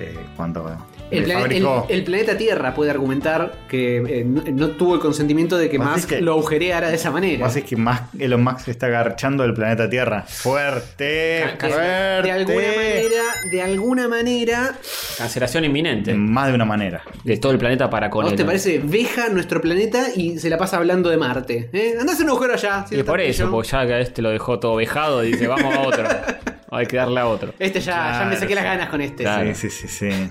Eh, 0.00 0.18
cuando 0.36 0.76
El, 1.10 1.20
me 1.20 1.26
plane- 1.26 1.40
fabricó. 1.42 1.86
el- 1.88 1.96
el 1.98 2.04
planeta 2.04 2.36
Tierra 2.36 2.74
puede 2.74 2.90
argumentar 2.90 3.52
que 3.68 3.98
eh, 3.98 4.24
no, 4.24 4.42
no 4.52 4.68
tuvo 4.70 4.94
el 4.94 5.00
consentimiento 5.00 5.56
de 5.58 5.68
que 5.68 5.78
es 5.96 6.06
que- 6.06 6.20
lo 6.20 6.32
agujereara 6.32 6.88
de 6.88 6.96
esa 6.96 7.08
Lo 7.10 7.14
manera. 7.14 7.36
que 7.38 7.42
pasa 7.44 7.58
es 7.60 7.64
que 7.66 7.76
Musk- 7.76 8.08
Elon 8.20 8.42
Musk 8.42 8.68
está 8.68 8.86
agarchando 8.86 9.44
el 9.44 9.52
planeta 9.54 9.88
Tierra. 9.88 10.22
Fuerte, 10.26 11.44
fuerte. 11.58 12.22
De 12.22 12.30
alguna 12.32 12.66
manera, 12.76 13.22
de 13.50 13.62
alguna 13.62 14.08
manera, 14.08 14.74
Cancelación 15.18 15.64
inminente 15.64 16.14
Más 16.14 16.48
de 16.48 16.54
una 16.54 16.64
manera. 16.64 17.02
de 17.22 17.36
todo 17.36 17.52
el 17.52 17.58
planeta 17.58 17.88
para 17.90 18.06
¿a 18.06 18.10
con 18.10 18.22
vos 18.24 18.32
él. 18.32 18.38
te 18.38 18.44
parece? 18.44 18.80
Veja 18.82 19.28
nuestro 19.28 19.60
planeta 19.60 20.06
y 20.16 20.38
se 20.38 20.48
la 20.50 20.58
pasa 20.58 20.78
hablando 20.78 21.10
de 21.10 21.16
Marte. 21.16 21.68
¿eh? 21.72 21.96
Andá 22.00 22.12
a 22.12 22.14
hacer 22.14 22.24
un 22.24 22.30
agujero 22.30 22.54
allá. 22.54 22.86
si 22.88 22.96
Y 22.98 23.02
por 23.02 23.20
eso, 23.20 23.50
porque 23.50 23.68
ya 23.68 23.86
que 23.86 23.92
a 23.94 24.00
este 24.00 24.22
lo 24.22 24.30
dejó 24.30 24.58
todo 24.58 24.76
vejado 24.76 25.24
y 25.24 25.32
dice, 25.32 25.46
vamos 25.46 25.74
a 25.74 25.80
otro. 25.82 26.04
Hay 26.70 26.86
que 26.86 26.96
darle 26.96 27.20
a 27.20 27.26
otro. 27.28 27.54
Este 27.58 27.78
ya, 27.80 28.18
ya 28.20 28.26
me 28.28 28.36
saqué 28.36 28.54
las 28.54 28.64
ganas 28.64 28.88
con 28.88 29.00
este. 29.00 29.22
Claro. 29.22 29.54
Sí, 29.54 29.70
sí, 29.70 29.86
sí, 29.86 30.08
sí. 30.10 30.30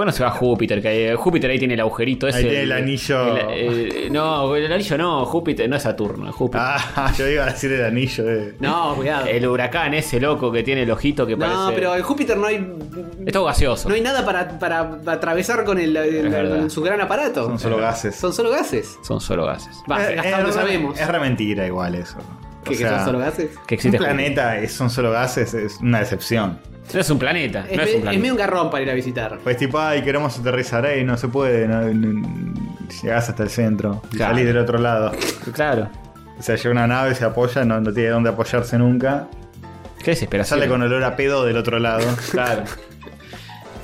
¿Por 0.00 0.06
qué 0.06 0.12
no 0.12 0.16
se 0.16 0.22
va 0.22 0.30
a 0.30 0.32
Júpiter? 0.32 0.80
Que 0.80 0.88
ahí- 0.88 1.14
Júpiter 1.14 1.50
ahí 1.50 1.58
tiene 1.58 1.74
el 1.74 1.80
agujerito 1.80 2.26
ese. 2.26 2.38
Ahí 2.38 2.44
tiene 2.44 2.62
el 2.62 2.72
anillo. 2.72 3.36
el- 3.50 3.92
eh, 3.96 4.08
no, 4.10 4.56
el 4.56 4.72
anillo 4.72 4.96
no, 4.96 5.26
Júpiter, 5.26 5.68
no 5.68 5.76
es 5.76 5.82
Saturno, 5.82 6.28
es 6.30 6.34
Júpiter. 6.34 6.62
Ah, 6.64 7.12
yo 7.18 7.28
iba 7.28 7.44
a 7.44 7.50
decir 7.52 7.70
el 7.72 7.84
anillo. 7.84 8.30
eh. 8.30 8.54
No, 8.60 8.94
cuidado. 8.96 9.26
El 9.26 9.46
huracán 9.46 9.92
ese 9.92 10.18
loco 10.20 10.50
que 10.50 10.62
tiene 10.62 10.84
el 10.84 10.90
ojito 10.90 11.26
que 11.26 11.36
parece. 11.36 11.56
no, 11.58 11.70
pero 11.74 11.94
en 11.96 12.02
Júpiter 12.02 12.36
no 12.38 12.46
hay. 12.46 12.66
Es 13.26 13.32
todo 13.32 13.44
gaseoso. 13.44 13.88
No 13.90 13.94
hay 13.94 14.00
nada 14.00 14.24
para, 14.24 14.58
para 14.58 14.80
atravesar 15.06 15.64
con 15.64 15.78
el, 15.78 15.94
el- 15.96 16.26
Es 16.26 16.32
verdad. 16.32 16.68
su 16.70 16.80
gran 16.82 17.00
aparato. 17.00 17.44
Son 17.44 17.58
solo 17.58 17.76
gases. 17.76 18.16
Son 18.16 18.32
solo 18.32 18.50
gases. 18.50 18.98
Son 19.02 19.20
solo 19.20 19.44
gases. 19.44 19.76
Va, 19.90 20.02
Eh, 20.10 20.18
hasta 20.18 20.30
donde 20.30 20.46
re- 20.46 20.52
sabemos. 20.52 20.98
Es 20.98 21.06
re 21.06 21.20
mentira 21.20 21.66
igual 21.66 21.94
eso. 21.94 22.16
¿Que, 22.64 22.70
O 22.70 22.72
que 22.72 22.76
sea, 22.78 22.96
son 22.98 23.06
solo 23.06 23.18
gases? 23.18 23.50
Que 23.66 23.74
Un 23.74 23.76
existe 23.76 23.98
planeta 23.98 24.58
es- 24.58 24.72
son 24.72 24.88
solo 24.90 25.10
gases 25.10 25.52
es 25.54 25.78
una 25.80 26.00
decepción. 26.00 26.58
No 26.94 27.00
es 27.00 27.10
un 27.10 27.18
planeta, 27.18 27.66
Es, 27.70 28.02
no 28.04 28.10
medio 28.10 28.32
un 28.32 28.38
garrón 28.38 28.70
para 28.70 28.82
ir 28.82 28.90
a 28.90 28.94
visitar. 28.94 29.38
Pues 29.42 29.56
tipo, 29.56 29.78
ay, 29.78 30.02
queremos 30.02 30.38
aterrizar 30.38 30.84
ahí, 30.86 31.04
no 31.04 31.16
se 31.16 31.28
puede. 31.28 31.66
No, 31.68 31.82
no- 31.82 32.50
llegás 33.02 33.28
hasta 33.28 33.42
el 33.44 33.50
centro 33.50 34.02
Claro. 34.10 34.34
salís 34.34 34.46
del 34.46 34.58
otro 34.58 34.78
lado. 34.78 35.12
Claro. 35.52 35.88
O 36.38 36.42
sea, 36.42 36.56
llega 36.56 36.70
una 36.70 36.86
nave, 36.86 37.14
se 37.14 37.24
apoya, 37.24 37.64
no, 37.64 37.80
no 37.80 37.92
tiene 37.92 38.08
dónde 38.10 38.30
apoyarse 38.30 38.76
nunca. 38.78 39.28
Qué 40.02 40.12
desesperación. 40.12 40.58
Sale 40.58 40.68
con 40.70 40.80
olor 40.82 41.04
a 41.04 41.14
pedo 41.14 41.44
del 41.44 41.56
otro 41.56 41.78
lado. 41.78 42.06
Claro. 42.30 42.64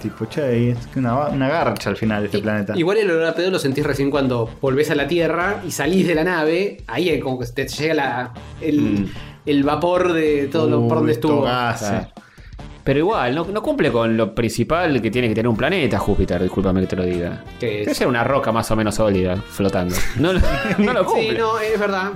Tipo, 0.03 0.27
che, 0.27 0.71
es 0.73 0.87
que 0.89 0.99
una, 0.99 1.15
una 1.29 1.49
garcha 1.49 1.91
al 1.91 1.97
final 1.97 2.21
de 2.23 2.27
este 2.27 2.39
planeta. 2.39 2.75
Igual 2.77 2.99
el 2.99 3.11
olor 3.11 3.25
a 3.27 3.35
pedo 3.35 3.51
lo 3.51 3.59
sentís 3.59 3.85
recién 3.85 4.11
cuando 4.11 4.49
volvés 4.61 4.91
a 4.91 4.95
la 4.95 5.07
Tierra 5.09 5.63
y 5.67 5.71
salís 5.71 6.07
de 6.07 6.15
la 6.15 6.23
nave. 6.25 6.79
Ahí 6.87 7.09
es 7.09 7.23
como 7.23 7.39
que 7.39 7.47
te 7.47 7.67
llega 7.67 7.95
la, 7.95 8.33
el, 8.61 8.81
Mm. 8.81 9.07
el 9.47 9.63
vapor 9.65 10.13
de 10.13 10.49
todo 10.53 10.69
lo 10.69 10.87
por 10.87 10.99
donde 10.99 11.13
estuvo. 11.13 11.43
gas, 11.43 11.79
Claro. 11.81 12.09
Pero 12.87 13.01
igual, 13.01 13.35
no, 13.35 13.45
no 13.45 13.63
cumple 13.63 13.91
con 13.91 14.17
lo 14.17 14.33
principal 14.35 15.03
que 15.03 15.11
tiene 15.11 15.27
que 15.29 15.35
tener 15.35 15.49
un 15.49 15.57
planeta, 15.57 15.99
Júpiter, 15.99 16.41
discúlpame 16.41 16.81
que 16.83 16.87
te 16.87 16.95
lo 16.97 17.03
diga. 17.05 17.43
Que 17.59 17.83
es- 17.83 17.97
ser 17.97 18.07
una 18.07 18.23
roca 18.23 18.53
más 18.53 18.71
o 18.71 18.77
menos 18.77 18.95
sólida, 18.95 19.37
flotando. 19.37 19.95
No, 20.21 20.33
no 20.79 20.93
lo 20.93 21.05
cumple. 21.05 21.31
Sí, 21.33 21.37
no, 21.37 21.59
es 21.59 21.79
verdad. 21.81 22.13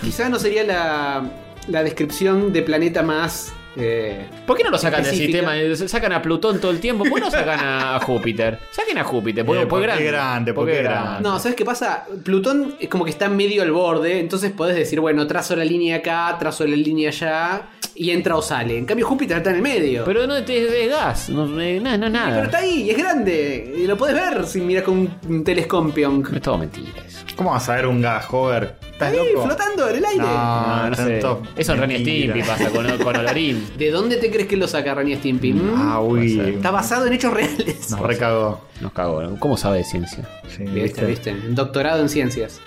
Quizás 0.00 0.30
no 0.30 0.38
sería 0.38 0.62
la, 0.62 1.24
la 1.66 1.82
descripción 1.82 2.52
de 2.52 2.62
planeta 2.62 3.02
más. 3.02 3.52
Eh, 3.76 4.26
¿Por 4.46 4.56
qué 4.56 4.64
no 4.64 4.70
lo 4.70 4.78
sacan 4.78 5.02
del 5.02 5.14
sistema? 5.14 5.52
Sacan 5.86 6.12
a 6.12 6.22
Plutón 6.22 6.60
todo 6.60 6.70
el 6.70 6.80
tiempo. 6.80 7.04
¿Por 7.04 7.14
qué 7.14 7.20
no 7.20 7.30
sacan 7.30 7.60
a 7.60 8.00
Júpiter? 8.00 8.58
Saquen 8.70 8.98
a 8.98 9.04
Júpiter, 9.04 9.44
porque, 9.44 9.62
Eh, 9.62 9.66
porque 9.66 9.86
porque 9.86 10.04
es 10.04 10.12
grande, 10.12 10.52
porque 10.52 10.76
es 10.78 10.82
grande. 10.84 11.22
No, 11.22 11.38
¿sabes 11.38 11.56
qué 11.56 11.64
pasa? 11.64 12.04
Plutón 12.22 12.74
es 12.78 12.88
como 12.88 13.04
que 13.04 13.10
está 13.10 13.28
medio 13.28 13.62
al 13.62 13.72
borde, 13.72 14.20
entonces 14.20 14.52
podés 14.52 14.76
decir, 14.76 15.00
bueno, 15.00 15.26
trazo 15.26 15.56
la 15.56 15.64
línea 15.64 15.96
acá, 15.96 16.36
trazo 16.38 16.66
la 16.66 16.76
línea 16.76 17.08
allá, 17.08 17.62
y 17.94 18.10
entra 18.10 18.36
o 18.36 18.42
sale. 18.42 18.76
En 18.76 18.84
cambio, 18.84 19.06
Júpiter 19.06 19.38
está 19.38 19.50
en 19.50 19.56
el 19.56 19.62
medio. 19.62 20.04
Pero 20.04 20.26
no 20.26 20.42
te 20.42 20.84
es 20.84 20.90
gas, 20.90 21.30
no, 21.30 21.60
eh, 21.60 21.80
no, 21.80 21.90
no, 21.92 21.98
Pero 21.98 22.10
nada. 22.10 22.44
está 22.44 22.58
ahí, 22.58 22.82
y 22.82 22.90
es 22.90 22.98
grande, 22.98 23.74
y 23.78 23.86
lo 23.86 23.96
podés 23.96 24.14
ver 24.14 24.46
si 24.46 24.60
miras 24.60 24.84
con 24.84 25.10
un, 25.28 25.44
telescopio. 25.44 26.22
Es 26.34 26.42
todo 26.42 26.58
mentiras. 26.58 27.24
¿Cómo 27.36 27.50
vas 27.50 27.68
a 27.68 27.76
ver 27.76 27.86
un 27.86 28.00
gas, 28.02 28.26
Hover? 28.30 28.74
¿Estás 28.92 29.12
loco? 29.14 29.44
flotando 29.46 29.88
en 29.88 29.96
el 29.96 30.04
aire. 30.04 30.22
No, 30.22 30.66
No, 30.82 30.90
no 30.90 30.94
sé. 30.96 31.02
tanto- 31.18 31.42
Eso 31.56 31.72
en 31.72 31.80
Ren 31.80 31.90
y 31.90 31.94
mentira. 31.94 32.34
Stimpy 32.34 32.48
pasa 32.48 32.70
con, 32.70 32.98
con 32.98 33.16
Olorín. 33.16 33.66
¿De 33.76 33.90
dónde 33.90 34.16
te 34.18 34.30
crees 34.30 34.46
que 34.48 34.56
lo 34.56 34.68
saca 34.68 34.94
Rani 34.94 35.16
Stimpy? 35.16 35.52
¿Mm? 35.54 35.74
Ah, 35.76 36.00
uy. 36.00 36.38
Está 36.40 36.70
basado 36.70 37.06
en 37.06 37.12
hechos 37.14 37.32
reales. 37.34 37.90
Nos 37.90 38.00
recagó. 38.00 38.60
Nos 38.80 38.92
cagó. 38.92 39.22
¿no? 39.22 39.38
¿Cómo 39.40 39.56
sabe 39.56 39.78
de 39.78 39.84
ciencia? 39.84 40.28
Sí, 40.48 40.64
Viste, 40.64 41.04
viste. 41.04 41.34
Doctorado 41.50 42.00
en 42.02 42.08
ciencias. 42.08 42.60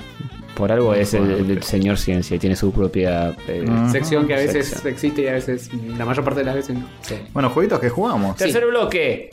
Por 0.55 0.71
algo 0.71 0.93
es 0.93 1.13
el, 1.13 1.29
el 1.51 1.63
señor 1.63 1.97
ciencia 1.97 2.35
y 2.35 2.39
tiene 2.39 2.55
su 2.55 2.71
propia 2.71 3.35
eh, 3.47 3.65
Ah. 3.69 3.89
Sección 3.91 4.25
que 4.25 4.35
a 4.35 4.37
veces 4.37 4.67
sección. 4.69 4.93
existe 4.93 5.21
y 5.23 5.27
a 5.27 5.33
veces, 5.33 5.69
la 5.97 6.05
mayor 6.05 6.23
parte 6.23 6.39
de 6.39 6.45
las 6.45 6.55
veces 6.55 6.77
no. 6.77 6.85
Bueno, 7.33 7.49
jueguitos 7.49 7.79
que 7.81 7.89
jugamos. 7.89 8.37
Tercer 8.37 8.65
bloque. 8.65 9.29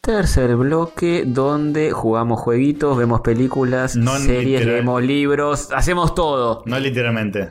Tercer 0.00 0.56
bloque 0.56 1.24
donde 1.26 1.90
jugamos 1.92 2.40
jueguitos, 2.40 2.96
vemos 2.96 3.20
películas, 3.20 3.96
No 3.96 4.16
series, 4.16 4.44
literal. 4.60 4.66
leemos 4.76 5.02
libros, 5.02 5.68
hacemos 5.74 6.14
todo. 6.14 6.62
No 6.64 6.78
literalmente. 6.78 7.50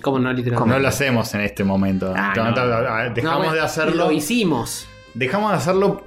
¿Cómo 0.00 0.20
no, 0.20 0.32
literalmente? 0.32 0.72
No 0.76 0.78
lo 0.80 0.88
hacemos 0.88 1.34
en 1.34 1.40
este 1.40 1.64
momento. 1.64 2.12
Ah, 2.16 2.32
No, 2.36 3.12
Dejamos 3.12 3.46
No, 3.48 3.52
de 3.52 3.60
hacerlo. 3.60 4.04
Lo 4.06 4.12
hicimos. 4.12 4.86
Dejamos 5.14 5.50
de 5.50 5.56
hacerlo 5.56 6.04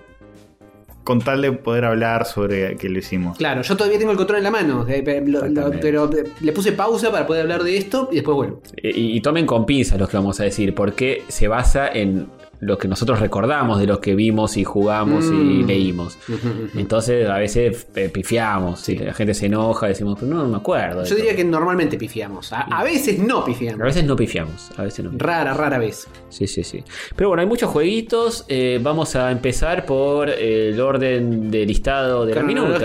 con 1.04 1.20
tal 1.20 1.42
de 1.42 1.52
poder 1.52 1.84
hablar 1.84 2.26
sobre 2.26 2.78
que 2.78 2.88
lo 2.88 2.98
hicimos. 3.00 3.38
Claro, 3.38 3.62
yo 3.62 3.76
todavía 3.76 4.00
tengo 4.00 4.12
el 4.12 4.18
control 4.18 4.38
en 4.38 4.44
la 4.46 4.52
mano. 4.52 4.86
eh, 4.88 5.24
lo- 5.28 5.46
lo- 5.50 5.72
pero 5.82 6.10
eh, 6.14 6.24
le 6.40 6.54
puse 6.54 6.72
pausa 6.72 7.12
para 7.12 7.28
poder 7.28 7.42
hablar 7.42 7.62
de 7.62 7.76
esto 7.76 8.08
y 8.10 8.16
después 8.16 8.36
vuelvo. 8.36 8.62
Y, 8.82 9.18
y 9.18 9.22
tomen 9.22 9.46
con 9.46 9.66
pinzas 9.66 10.00
los 10.00 10.08
que 10.08 10.16
vamos 10.16 10.40
a 10.40 10.46
decir, 10.46 10.74
porque 10.74 11.24
se 11.28 11.50
basa 11.50 11.90
en 11.90 12.30
lo 12.64 12.78
que 12.78 12.88
nosotros 12.88 13.20
recordamos 13.20 13.80
de 13.80 13.88
los 13.88 14.00
que 14.00 14.16
vimos 14.16 14.58
y 14.58 14.64
jugamos 14.64 15.26
y 15.26 15.30
Mm. 15.64 15.68
leímos. 15.68 16.18
Entonces 16.76 17.30
a 17.30 17.38
veces 17.38 17.88
eh, 17.96 18.10
pifiamos, 18.10 18.88
la 18.90 19.14
gente 19.14 19.34
se 19.34 19.46
enoja, 19.48 19.88
decimos, 19.88 20.18
pero 20.20 20.34
no, 20.34 20.44
no 20.44 20.50
me 20.50 20.58
acuerdo. 20.58 21.04
Yo 21.04 21.16
diría 21.16 21.32
todo". 21.32 21.38
que 21.38 21.44
normalmente 21.46 21.98
pifiamos. 21.98 22.52
A, 22.54 22.62
a 22.62 22.84
veces 22.84 23.20
no 23.20 23.40
A 23.40 23.46
pifiamos. 23.46 23.80
veces 23.82 24.04
no 24.06 24.16
pifiamos, 24.16 24.72
a 24.78 24.84
veces 24.84 25.06
no. 25.06 25.12
Rara, 25.18 25.54
rara 25.54 25.78
vez. 25.78 26.08
Sí, 26.30 26.48
sí, 26.48 26.64
sí. 26.64 26.84
Pero 27.16 27.30
bueno, 27.30 27.42
hay 27.42 27.48
muchos 27.48 27.70
jueguitos. 27.70 28.46
eh, 28.48 28.80
vamos 28.82 29.16
a 29.16 29.32
empezar 29.32 29.86
por 29.86 30.30
el 30.30 30.80
orden 30.80 31.52
de 31.52 31.66
listado 31.66 32.26
de 32.26 32.36
la 32.36 32.44
minuta. 32.44 32.80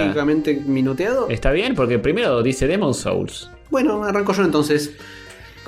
Minuteado. 0.67 1.29
¿Está 1.29 1.51
bien? 1.53 1.75
Porque 1.75 1.99
primero 1.99 2.43
dice 2.43 2.67
Demon 2.67 2.95
Souls. 2.95 3.51
Bueno, 3.71 4.03
arranco 4.05 4.33
yo 4.33 4.45
entonces. 4.45 4.93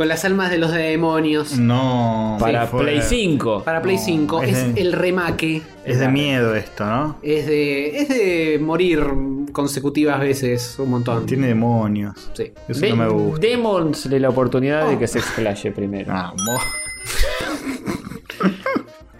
Con 0.00 0.08
las 0.08 0.24
almas 0.24 0.50
de 0.50 0.56
los 0.56 0.72
demonios. 0.72 1.58
No. 1.58 2.38
Para 2.40 2.70
Play 2.70 3.02
5. 3.02 3.64
Para 3.64 3.82
Play 3.82 3.96
No, 3.96 4.02
5 4.02 4.42
es 4.44 4.56
es 4.56 4.74
de- 4.74 4.80
el 4.80 4.92
remake. 4.94 5.60
Es 5.84 5.98
de 5.98 6.08
miedo 6.08 6.54
esto, 6.54 6.86
¿no? 6.86 7.18
Es 7.22 7.46
de, 7.46 7.98
es 7.98 8.08
de 8.08 8.58
morir 8.62 9.04
consecutivas 9.52 10.18
veces 10.18 10.76
un 10.78 10.88
montón. 10.88 11.26
Tiene 11.26 11.48
demonios. 11.48 12.30
Sí. 12.32 12.50
Eso 12.66 12.80
De- 12.80 12.88
no 12.88 12.96
me 12.96 13.08
gusta. 13.08 13.46
Démosle 13.46 14.18
la 14.20 14.30
oportunidad 14.30 14.88
de 14.88 14.94
Oh. 14.94 14.98
que 14.98 15.06
se 15.06 15.18
explaye 15.18 15.70
primero. 15.70 16.10
Ah, 16.16 16.32
mo- 16.46 16.58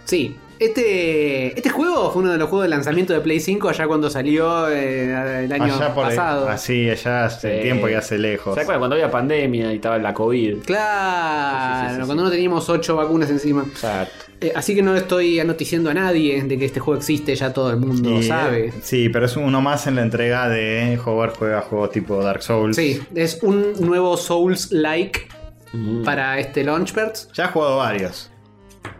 Sí. 0.05 0.35
Este, 0.61 1.47
este 1.57 1.69
juego 1.69 2.11
fue 2.11 2.21
uno 2.21 2.31
de 2.31 2.37
los 2.37 2.47
juegos 2.47 2.65
de 2.65 2.69
lanzamiento 2.69 3.13
de 3.13 3.19
Play 3.21 3.39
5 3.39 3.67
allá 3.69 3.87
cuando 3.87 4.11
salió 4.11 4.69
eh, 4.69 5.43
el 5.45 5.51
año 5.51 5.73
allá 5.75 5.93
por 5.93 6.05
pasado. 6.05 6.47
Así, 6.47 6.87
allá 6.89 7.25
hace 7.25 7.57
Sí. 7.57 7.63
tiempo 7.63 7.89
y 7.89 7.93
hace 7.95 8.17
lejos. 8.19 8.53
¿Se 8.53 8.61
acuerdan 8.61 8.79
cuando 8.81 8.95
había 8.95 9.09
pandemia 9.09 9.71
y 9.73 9.77
estaba 9.77 9.97
la 9.97 10.13
COVID? 10.13 10.59
Claro, 10.63 11.79
Sí, 11.81 11.85
sí, 11.87 11.95
sí, 11.95 12.01
sí, 12.01 12.05
cuando 12.05 12.23
no 12.23 12.29
teníamos 12.29 12.69
8 12.69 12.95
vacunas 12.95 13.29
encima. 13.31 13.63
Exacto. 13.67 14.25
Eh, 14.39 14.53
así 14.55 14.73
que 14.75 14.81
no 14.81 14.95
estoy 14.95 15.39
anoticiando 15.39 15.89
a 15.89 15.93
nadie 15.93 16.41
de 16.43 16.57
que 16.57 16.65
este 16.65 16.79
juego 16.79 16.97
existe, 16.99 17.35
ya 17.35 17.51
todo 17.53 17.69
el 17.71 17.77
mundo 17.77 18.09
Y, 18.09 18.13
lo 18.13 18.19
eh, 18.19 18.23
sabe. 18.23 18.73
Sí, 18.81 19.09
pero 19.09 19.25
es 19.25 19.35
uno 19.37 19.61
más 19.61 19.87
en 19.87 19.95
la 19.95 20.03
entrega 20.03 20.47
de 20.47 20.97
jugar 21.03 21.33
juega 21.37 21.61
juegos 21.61 21.91
tipo 21.91 22.23
Dark 22.23 22.41
Souls. 22.43 22.75
Sí, 22.75 23.01
es 23.15 23.39
un 23.41 23.73
nuevo 23.79 24.15
Souls-like 24.17 25.27
Mm. 25.73 26.03
para 26.03 26.37
este 26.39 26.63
Launchpad. 26.63 27.11
Ya 27.33 27.45
he 27.45 27.47
jugado 27.47 27.77
varios. 27.77 28.30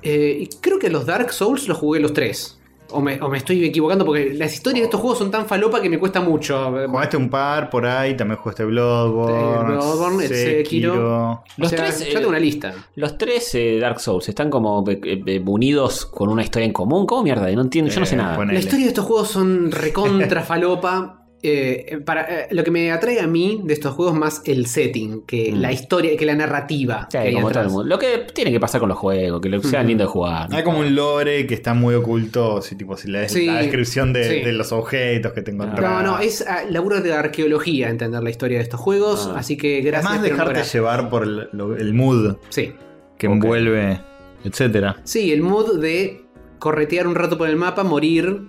Eh, 0.03 0.37
y 0.41 0.47
creo 0.59 0.79
que 0.79 0.89
los 0.89 1.05
Dark 1.05 1.31
Souls 1.31 1.67
los 1.67 1.77
jugué 1.77 1.99
los 1.99 2.13
tres. 2.13 2.57
O 2.93 2.99
me, 2.99 3.21
o 3.21 3.29
me 3.29 3.37
estoy 3.37 3.63
equivocando 3.63 4.03
porque 4.05 4.33
las 4.33 4.53
historias 4.53 4.81
de 4.81 4.85
estos 4.87 4.99
juegos 4.99 5.17
son 5.19 5.31
tan 5.31 5.45
falopa 5.45 5.81
que 5.81 5.89
me 5.89 5.97
cuesta 5.97 6.19
mucho. 6.19 6.73
Jugaste 6.89 7.15
un 7.15 7.29
par 7.29 7.69
por 7.69 7.85
ahí, 7.85 8.17
también 8.17 8.37
jugaste 8.37 8.65
Bloodborne. 8.65 9.71
Eh, 9.71 9.75
Bloodborne, 9.77 10.25
el 10.25 10.29
Sekiro. 10.35 11.41
Los 11.55 11.67
O 11.67 11.69
sea, 11.69 11.85
tres, 11.85 11.99
yo 12.01 12.05
eh, 12.11 12.13
tengo 12.15 12.27
una 12.27 12.39
lista. 12.39 12.73
Los 12.95 13.17
tres 13.17 13.55
eh, 13.55 13.77
Dark 13.79 14.01
Souls 14.01 14.27
están 14.27 14.49
como 14.49 14.83
eh, 14.89 15.41
unidos 15.45 16.05
con 16.05 16.27
una 16.27 16.43
historia 16.43 16.65
en 16.65 16.73
común. 16.73 17.05
¿Cómo 17.05 17.23
mierda? 17.23 17.49
No 17.51 17.61
entiendo, 17.61 17.89
yo 17.89 17.99
no 18.01 18.05
sé 18.05 18.17
nada. 18.17 18.35
ponele. 18.35 18.59
La 18.59 18.63
historia 18.65 18.85
de 18.87 18.89
estos 18.89 19.05
juegos 19.05 19.29
son 19.29 19.71
recontra 19.71 20.41
falopa. 20.43 21.20
Eh, 21.43 21.99
para, 22.05 22.21
eh, 22.43 22.47
lo 22.51 22.63
que 22.63 22.69
me 22.69 22.91
atrae 22.91 23.19
a 23.19 23.25
mí 23.25 23.61
de 23.63 23.73
estos 23.73 23.95
juegos 23.95 24.13
más 24.15 24.43
el 24.45 24.67
setting, 24.67 25.23
que 25.25 25.51
Mm. 25.51 25.55
la 25.59 25.71
historia, 25.71 26.15
que 26.15 26.25
la 26.25 26.35
narrativa. 26.35 27.07
Sí, 27.11 27.17
que 27.17 27.33
como 27.33 27.49
todo 27.49 27.63
el 27.63 27.69
mundo. 27.69 27.83
Lo 27.85 27.97
que 27.97 28.27
tiene 28.33 28.51
que 28.51 28.59
pasar 28.59 28.79
con 28.79 28.89
los 28.89 28.97
juegos, 28.99 29.41
que 29.41 29.49
lo- 29.49 29.61
sean 29.63 29.81
Ujú. 29.83 29.87
lindos 29.89 30.07
de 30.07 30.11
jugar. 30.11 30.49
Hay 30.53 30.63
como 30.63 30.79
un 30.79 30.93
lore 30.95 31.47
que 31.47 31.55
está 31.55 31.73
muy 31.73 31.95
oculto, 31.95 32.61
si, 32.61 32.75
tipo, 32.75 32.95
si 32.95 33.07
lees 33.09 33.31
Sí, 33.31 33.47
la 33.47 33.57
descripción 33.57 34.13
de, 34.13 34.23
sí. 34.23 34.45
de 34.45 34.51
los 34.53 34.71
objetos 34.71 35.33
que 35.33 35.41
te 35.41 35.49
encontrás. 35.51 35.81
No, 35.81 36.03
no, 36.03 36.19
es 36.19 36.45
ah, 36.47 36.61
laburo 36.69 37.01
de 37.01 37.11
arqueología 37.13 37.89
entender 37.89 38.21
la 38.21 38.29
historia 38.29 38.57
de 38.59 38.63
estos 38.63 38.79
juegos, 38.79 39.29
Ah. 39.33 39.39
así 39.39 39.57
que 39.57 39.81
gracias. 39.81 40.11
Además 40.11 40.29
no 40.29 40.37
dejarte 40.45 40.63
llevar 40.77 41.09
por 41.09 41.23
el, 41.23 41.49
lo- 41.53 41.75
el 41.75 41.93
mood 41.95 42.35
Sí. 42.49 42.73
que 43.17 43.25
envuelve, 43.27 43.99
etcétera. 44.43 44.97
Sí, 45.03 45.31
el 45.31 45.41
mood 45.41 45.79
de 45.79 46.21
corretear 46.61 47.07
un 47.07 47.15
rato 47.15 47.39
por 47.39 47.49
el 47.49 47.55
mapa, 47.55 47.83
morir, 47.83 48.43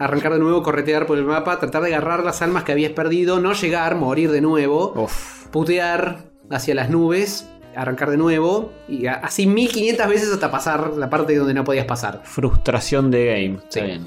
arrancar 0.00 0.32
de 0.32 0.40
nuevo, 0.40 0.60
corretear 0.64 1.06
por 1.06 1.16
el 1.18 1.24
mapa, 1.24 1.60
tratar 1.60 1.82
de 1.84 1.94
agarrar 1.94 2.24
las 2.24 2.42
almas 2.42 2.64
que 2.64 2.72
habías 2.72 2.90
perdido, 2.90 3.38
no 3.38 3.52
llegar, 3.52 3.94
morir 3.94 4.32
de 4.32 4.40
nuevo, 4.40 4.92
Uf. 4.96 5.46
putear 5.52 6.24
hacia 6.50 6.74
las 6.74 6.90
nubes, 6.90 7.48
arrancar 7.76 8.10
de 8.10 8.16
nuevo, 8.16 8.72
y 8.88 9.06
así 9.06 9.46
1500 9.46 10.08
veces 10.08 10.32
hasta 10.32 10.50
pasar 10.50 10.94
la 10.96 11.08
parte 11.08 11.36
donde 11.36 11.54
no 11.54 11.62
podías 11.62 11.86
pasar. 11.86 12.22
Frustración 12.24 13.12
de 13.12 13.26
game. 13.26 13.58
Sí. 13.68 13.78
Está 13.78 13.84
bien. 13.84 14.04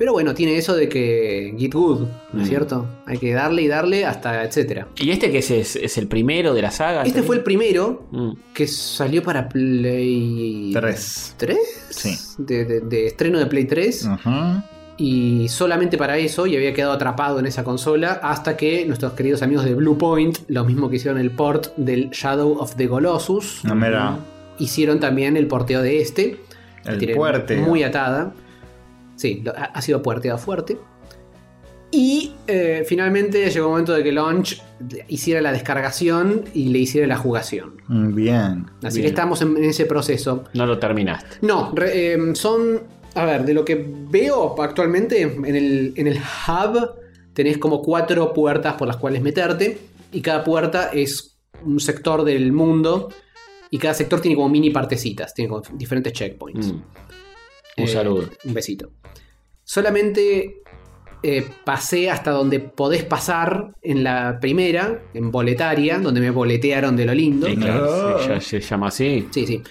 Pero 0.00 0.12
bueno, 0.14 0.32
tiene 0.32 0.56
eso 0.56 0.74
de 0.74 0.88
que 0.88 1.54
get 1.58 1.74
good, 1.74 2.06
¿no 2.32 2.40
es 2.40 2.46
Mm. 2.46 2.48
cierto? 2.48 2.86
Hay 3.04 3.18
que 3.18 3.34
darle 3.34 3.60
y 3.60 3.68
darle 3.68 4.06
hasta 4.06 4.42
etcétera. 4.44 4.88
¿Y 4.96 5.10
este 5.10 5.30
que 5.30 5.38
es, 5.40 5.50
es, 5.50 5.76
es 5.76 5.98
el 5.98 6.06
primero 6.06 6.54
de 6.54 6.62
la 6.62 6.70
saga? 6.70 7.02
Este 7.02 7.22
fue 7.22 7.36
el 7.36 7.42
primero 7.42 8.06
Mm. 8.10 8.30
que 8.54 8.66
salió 8.66 9.22
para 9.22 9.46
Play 9.94 10.70
Tres. 10.72 11.34
3? 11.36 11.58
Sí. 11.90 12.16
De, 12.38 12.64
de- 12.64 12.80
de 12.80 13.06
estreno 13.08 13.38
de 13.38 13.44
Play 13.46 13.66
3. 13.66 14.06
Ujú. 14.06 14.62
Y 14.96 15.48
solamente 15.48 15.96
para 15.98 16.16
eso, 16.18 16.46
y 16.46 16.56
había 16.56 16.72
quedado 16.74 16.92
atrapado 16.92 17.38
en 17.38 17.44
esa 17.46 17.62
consola, 17.64 18.20
hasta 18.22 18.56
que 18.56 18.84
nuestros 18.86 19.12
queridos 19.12 19.42
amigos 19.42 19.64
de 19.66 19.74
Blue 19.74 19.96
Point, 19.98 20.38
lo 20.48 20.64
mismo 20.64 20.88
que 20.90 20.96
hicieron 20.96 21.20
el 21.20 21.30
port 21.30 21.74
del 21.76 22.10
Shadow 22.10 22.58
of 22.58 22.74
the 22.76 22.88
Colossus, 22.88 23.60
No, 23.64 23.74
mira, 23.74 24.18
hicieron 24.58 24.98
también 25.00 25.36
el 25.36 25.46
porteo 25.46 25.82
de 25.82 26.00
este. 26.00 26.38
el 26.86 27.14
fuerte. 27.14 27.56
Muy 27.58 27.82
atada. 27.82 28.32
Sí, 29.20 29.42
lo- 29.44 29.52
ha, 29.56 29.64
ha 29.64 29.82
sido 29.82 30.00
puerteado 30.02 30.38
fuerte. 30.38 30.78
Y 31.92 32.34
eh, 32.46 32.84
finalmente 32.86 33.50
llegó 33.50 33.66
el 33.66 33.70
momento 33.72 33.92
de 33.92 34.04
que 34.04 34.12
Launch 34.12 34.62
hiciera 35.08 35.40
la 35.42 35.50
descargación 35.52 36.44
y 36.54 36.68
le 36.68 36.78
hiciera 36.78 37.06
la 37.08 37.16
jugación. 37.16 37.82
Mm, 37.88 38.14
Bien. 38.14 38.66
Así 38.84 38.98
Bien. 38.98 39.02
que 39.02 39.08
estamos 39.08 39.42
en, 39.42 39.56
en 39.56 39.64
ese 39.64 39.86
proceso. 39.86 40.44
No 40.54 40.66
lo 40.66 40.78
terminaste. 40.78 41.38
No, 41.42 41.72
re- 41.74 42.14
eh, 42.14 42.34
son. 42.34 42.82
A 43.16 43.24
ver, 43.24 43.44
de 43.44 43.54
lo 43.54 43.64
que 43.64 43.84
veo 44.08 44.54
actualmente 44.62 45.22
en 45.22 45.44
el, 45.56 45.92
en 45.96 46.06
el 46.06 46.16
hub, 46.18 46.90
tenés 47.34 47.58
como 47.58 47.82
cuatro 47.82 48.32
puertas 48.32 48.74
por 48.74 48.86
las 48.86 48.96
cuales 48.96 49.20
meterte. 49.20 49.78
Y 50.12 50.20
cada 50.22 50.44
puerta 50.44 50.90
es 50.92 51.38
un 51.64 51.78
sector 51.80 52.24
del 52.24 52.52
mundo 52.52 53.10
Y 53.72 53.78
cada 53.78 53.94
sector 53.94 54.20
tiene 54.20 54.34
como 54.36 54.48
mini 54.48 54.70
partecitas, 54.70 55.32
tiene 55.34 55.48
como 55.48 55.62
diferentes 55.74 56.12
checkpoints. 56.12 56.72
Mm. 56.72 56.82
Un 57.76 57.84
Eh, 57.84 57.88
saludo. 57.88 58.28
Un 58.44 58.54
besito. 58.54 58.90
Solamente 59.64 60.62
eh, 61.22 61.46
pasé 61.64 62.10
hasta 62.10 62.30
donde 62.30 62.60
podés 62.60 63.04
pasar 63.04 63.74
en 63.82 64.02
la 64.02 64.38
primera, 64.40 65.02
en 65.14 65.30
boletaria, 65.30 65.98
donde 65.98 66.20
me 66.20 66.30
boletearon 66.30 66.96
de 66.96 67.04
lo 67.04 67.14
lindo. 67.14 67.46
Sí, 67.46 67.56
claro, 67.56 68.26
ya 68.26 68.40
se 68.40 68.60
llama 68.60 68.88
así. 68.88 69.28
Sí, 69.30 69.46
sí. 69.46 69.62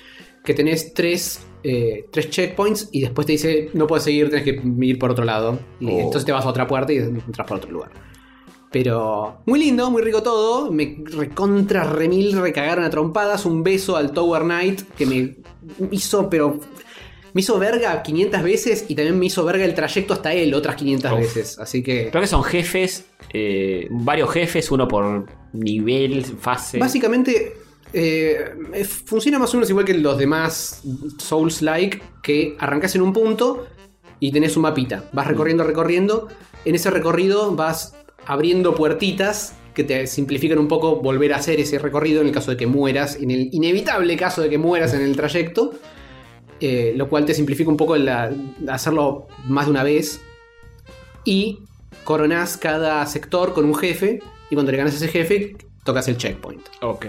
Que 0.43 0.53
tenés 0.53 0.93
tres, 0.93 1.45
eh, 1.63 2.05
tres 2.11 2.29
checkpoints 2.29 2.89
y 2.91 3.01
después 3.01 3.25
te 3.27 3.33
dice 3.33 3.69
no 3.73 3.87
puedes 3.87 4.03
seguir, 4.05 4.29
tenés 4.29 4.45
que 4.45 4.61
ir 4.85 4.99
por 4.99 5.11
otro 5.11 5.25
lado. 5.25 5.59
Y 5.79 5.87
Oh. 5.87 5.99
entonces 5.99 6.23
te 6.25 6.31
vas 6.31 6.45
a 6.45 6.49
otra 6.49 6.65
puerta 6.67 6.93
y 6.93 6.97
entras 6.97 7.47
por 7.47 7.57
otro 7.57 7.71
lugar. 7.71 7.91
Pero 8.71 9.41
muy 9.47 9.59
lindo, 9.59 9.89
muy 9.89 10.03
rico 10.03 10.21
todo. 10.21 10.71
Me 10.71 10.99
recontra 11.03 11.83
remil 11.83 12.39
recagaron 12.39 12.83
a 12.85 12.89
trompadas. 12.91 13.45
Un 13.47 13.63
beso 13.63 13.97
al 13.97 14.11
Tower 14.11 14.43
Knight 14.43 14.81
que 14.95 15.05
me 15.07 15.35
hizo, 15.91 16.29
pero. 16.29 16.59
Me 17.39 17.41
hizo 17.41 17.57
verga 17.57 18.03
500 18.03 18.43
veces 18.43 18.85
y 18.89 18.95
también 18.95 19.17
me 19.17 19.27
hizo 19.27 19.45
verga 19.45 19.63
el 19.63 19.73
trayecto 19.73 20.13
hasta 20.13 20.33
él 20.33 20.53
otras 20.53 20.75
500 20.75 21.09
Uf. 21.13 21.19
veces. 21.19 21.57
Así 21.57 21.81
que. 21.81 22.09
Creo 22.09 22.21
que 22.21 22.27
son 22.27 22.43
jefes, 22.43 23.05
eh, 23.31 23.87
varios 23.89 24.29
jefes, 24.31 24.69
uno 24.71 24.89
por 24.89 25.25
nivel, 25.53 26.25
fase. 26.25 26.79
Básicamente 26.79 27.53
eh, 27.93 28.55
eh, 28.73 28.83
funciona 28.83 29.39
más 29.39 29.53
o 29.53 29.57
menos 29.57 29.69
igual 29.69 29.85
que 29.85 29.93
los 29.93 30.17
demás 30.17 30.83
Souls-like, 31.17 32.01
que 32.21 32.57
arrancas 32.59 32.95
en 32.95 33.03
un 33.03 33.13
punto 33.13 33.67
y 34.19 34.33
tenés 34.33 34.57
un 34.57 34.63
mapita. 34.63 35.05
Vas 35.13 35.25
recorriendo, 35.25 35.63
recorriendo. 35.63 36.27
En 36.65 36.75
ese 36.75 36.89
recorrido 36.89 37.55
vas 37.55 37.95
abriendo 38.25 38.75
puertitas 38.75 39.53
que 39.73 39.85
te 39.85 40.07
simplifican 40.07 40.59
un 40.59 40.67
poco 40.67 40.97
volver 40.97 41.31
a 41.31 41.37
hacer 41.37 41.57
ese 41.61 41.79
recorrido 41.79 42.19
en 42.19 42.27
el 42.27 42.33
caso 42.33 42.51
de 42.51 42.57
que 42.57 42.67
mueras, 42.67 43.15
en 43.15 43.31
el 43.31 43.47
inevitable 43.53 44.17
caso 44.17 44.41
de 44.41 44.49
que 44.49 44.57
mueras 44.57 44.93
en 44.93 45.03
el 45.03 45.15
trayecto. 45.15 45.71
Eh, 46.59 46.93
lo 46.95 47.09
cual 47.09 47.25
te 47.25 47.33
simplifica 47.33 47.69
un 47.69 47.77
poco 47.77 47.95
hacerlo 48.67 49.27
más 49.47 49.65
de 49.65 49.71
una 49.71 49.83
vez. 49.83 50.21
Y 51.25 51.59
coronás 52.03 52.57
cada 52.57 53.05
sector 53.05 53.53
con 53.53 53.65
un 53.65 53.75
jefe. 53.75 54.21
Y 54.49 54.55
cuando 54.55 54.71
le 54.71 54.77
ganas 54.77 54.93
a 54.93 54.97
ese 54.97 55.07
jefe, 55.07 55.55
tocas 55.83 56.07
el 56.07 56.17
checkpoint. 56.17 56.61
Ok. 56.81 57.05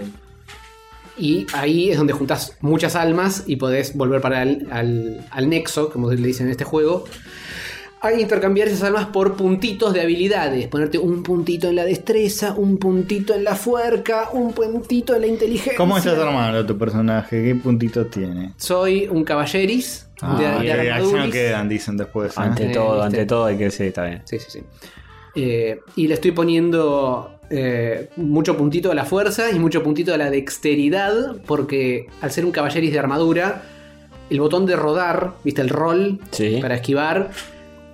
Y 1.17 1.45
ahí 1.53 1.91
es 1.91 1.97
donde 1.97 2.13
juntas 2.13 2.57
muchas 2.61 2.95
almas 2.95 3.43
y 3.45 3.57
podés 3.57 3.95
volver 3.95 4.21
para 4.21 4.43
el, 4.43 4.67
al, 4.71 5.27
al 5.29 5.49
nexo, 5.49 5.89
como 5.89 6.11
le 6.11 6.27
dicen 6.27 6.47
en 6.47 6.51
este 6.51 6.63
juego. 6.63 7.05
A 8.03 8.11
intercambiar 8.13 8.67
esas 8.67 8.81
almas 8.83 9.05
por 9.07 9.35
puntitos 9.35 9.93
de 9.93 10.01
habilidades. 10.01 10.67
Ponerte 10.67 10.97
un 10.97 11.21
puntito 11.21 11.69
en 11.69 11.75
la 11.75 11.85
destreza, 11.85 12.53
un 12.55 12.77
puntito 12.77 13.35
en 13.35 13.43
la 13.43 13.53
fuerza, 13.53 14.29
un 14.33 14.53
puntito 14.53 15.13
en 15.15 15.21
la 15.21 15.27
inteligencia. 15.27 15.77
¿Cómo 15.77 15.97
estás 15.97 16.17
armado 16.17 16.65
tu 16.65 16.75
personaje? 16.79 17.43
¿Qué 17.43 17.53
puntito 17.53 18.07
tiene? 18.07 18.53
Soy 18.57 19.07
un 19.07 19.23
caballeris 19.23 20.07
de, 20.19 20.45
Ah, 20.45 20.59
de 20.59 20.65
y 20.65 20.69
acción 20.71 20.91
armaduris. 21.09 21.31
quedan, 21.31 21.69
dicen 21.69 21.95
después. 21.97 22.31
¿eh? 22.31 22.41
Ante 22.41 22.69
todo, 22.69 22.93
¿viste? 22.93 23.05
ante 23.05 23.25
todo 23.27 23.45
hay 23.45 23.57
que 23.57 23.69
sí, 23.69 23.83
está 23.83 24.05
bien. 24.05 24.21
Sí, 24.25 24.39
sí, 24.39 24.45
sí. 24.49 24.59
Eh, 25.35 25.79
y 25.95 26.07
le 26.07 26.15
estoy 26.15 26.31
poniendo 26.31 27.39
eh, 27.51 28.09
mucho 28.15 28.57
puntito 28.57 28.91
a 28.91 28.95
la 28.95 29.05
fuerza 29.05 29.51
y 29.51 29.59
mucho 29.59 29.83
puntito 29.83 30.11
a 30.11 30.17
la 30.17 30.31
dexteridad, 30.31 31.35
porque 31.45 32.07
al 32.21 32.31
ser 32.31 32.45
un 32.45 32.51
caballeris 32.51 32.91
de 32.91 32.97
armadura, 32.97 33.61
el 34.31 34.39
botón 34.39 34.65
de 34.65 34.75
rodar, 34.75 35.33
viste 35.43 35.61
el 35.61 35.69
roll 35.69 36.19
Sí. 36.31 36.57
para 36.61 36.73
esquivar, 36.75 37.29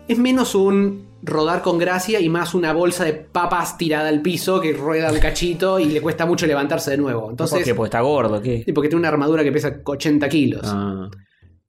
es 0.07 0.17
menos 0.17 0.55
un 0.55 1.07
rodar 1.23 1.61
con 1.61 1.77
gracia 1.77 2.19
y 2.19 2.29
más 2.29 2.53
una 2.53 2.73
bolsa 2.73 3.03
de 3.03 3.13
papas 3.13 3.77
tirada 3.77 4.07
al 4.09 4.21
piso 4.21 4.61
que 4.61 4.73
rueda 4.73 5.11
un 5.11 5.19
cachito 5.19 5.79
y 5.79 5.85
le 5.85 6.01
cuesta 6.01 6.25
mucho 6.25 6.45
levantarse 6.45 6.91
de 6.91 6.97
nuevo. 6.97 7.21
¿Por 7.23 7.31
Entonces, 7.31 7.63
qué? 7.63 7.75
Porque 7.75 7.87
está 7.87 8.01
gordo, 8.01 8.41
¿qué? 8.41 8.63
Sí, 8.63 8.71
porque 8.71 8.89
tiene 8.89 8.99
una 8.99 9.09
armadura 9.09 9.43
que 9.43 9.51
pesa 9.51 9.79
80 9.83 10.29
kilos. 10.29 10.61
Ah, 10.63 11.09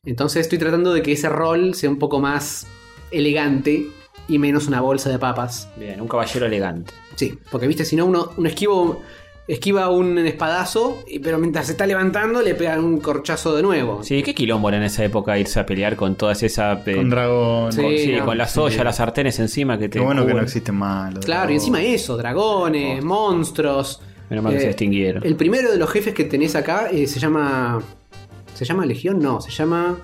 Entonces 0.04 0.42
estoy 0.42 0.58
tratando 0.58 0.92
de 0.92 1.02
que 1.02 1.12
ese 1.12 1.28
rol 1.28 1.74
sea 1.74 1.90
un 1.90 1.98
poco 1.98 2.20
más 2.20 2.66
elegante 3.10 3.86
y 4.28 4.38
menos 4.38 4.68
una 4.68 4.80
bolsa 4.80 5.08
de 5.10 5.18
papas. 5.18 5.68
bien, 5.76 6.00
un 6.00 6.08
caballero 6.08 6.46
elegante. 6.46 6.92
Sí, 7.16 7.36
porque 7.50 7.66
viste, 7.66 7.84
si 7.84 7.96
no, 7.96 8.06
uno, 8.06 8.30
un 8.36 8.46
esquivo 8.46 9.02
esquiva 9.48 9.88
un 9.90 10.18
espadazo, 10.18 11.02
y- 11.08 11.18
pero 11.18 11.38
mientras 11.38 11.66
se 11.66 11.72
está 11.72 11.86
levantando 11.86 12.42
le 12.42 12.54
pegan 12.54 12.84
un 12.84 13.00
corchazo 13.00 13.56
de 13.56 13.62
nuevo. 13.62 14.02
Sí, 14.04 14.22
qué 14.22 14.34
quilombo 14.34 14.68
era 14.68 14.76
en 14.78 14.84
esa 14.84 15.04
época 15.04 15.36
irse 15.38 15.58
a 15.58 15.66
pelear 15.66 15.96
con 15.96 16.14
todas 16.14 16.42
esas. 16.42 16.86
eh, 16.86 16.94
Con 16.96 17.10
dragón. 17.10 17.72
Sí, 17.72 17.82
con, 17.82 17.90
sí, 17.96 18.12
no, 18.18 18.24
con 18.26 18.38
las 18.38 18.52
sí. 18.52 18.60
ollas, 18.60 18.84
las 18.84 18.96
sartenes 18.96 19.38
encima 19.40 19.78
que 19.78 19.88
te. 19.88 19.98
Qué 19.98 20.04
bueno 20.04 20.24
que 20.26 20.34
no 20.34 20.42
existen 20.42 20.74
más. 20.76 21.14
los 21.14 21.24
Claro, 21.24 21.50
y 21.50 21.54
dragones. 21.56 21.62
encima 21.62 21.82
eso, 21.82 22.16
dragones, 22.16 23.02
monstruos. 23.02 24.00
Menos 24.30 24.44
mal 24.44 24.52
que 24.52 24.58
Eh, 24.58 24.62
se 24.62 24.68
extinguieron. 24.68 25.24
El 25.24 25.36
primero 25.36 25.70
de 25.72 25.78
los 25.78 25.90
jefes 25.90 26.12
que 26.12 26.24
tenés 26.24 26.54
acá 26.54 26.88
eh, 26.92 27.06
se 27.06 27.18
llama. 27.18 27.80
¿Se 28.54 28.64
llama 28.66 28.84
Legión? 28.84 29.18
No, 29.20 29.40
se 29.40 29.50
llama. 29.50 29.96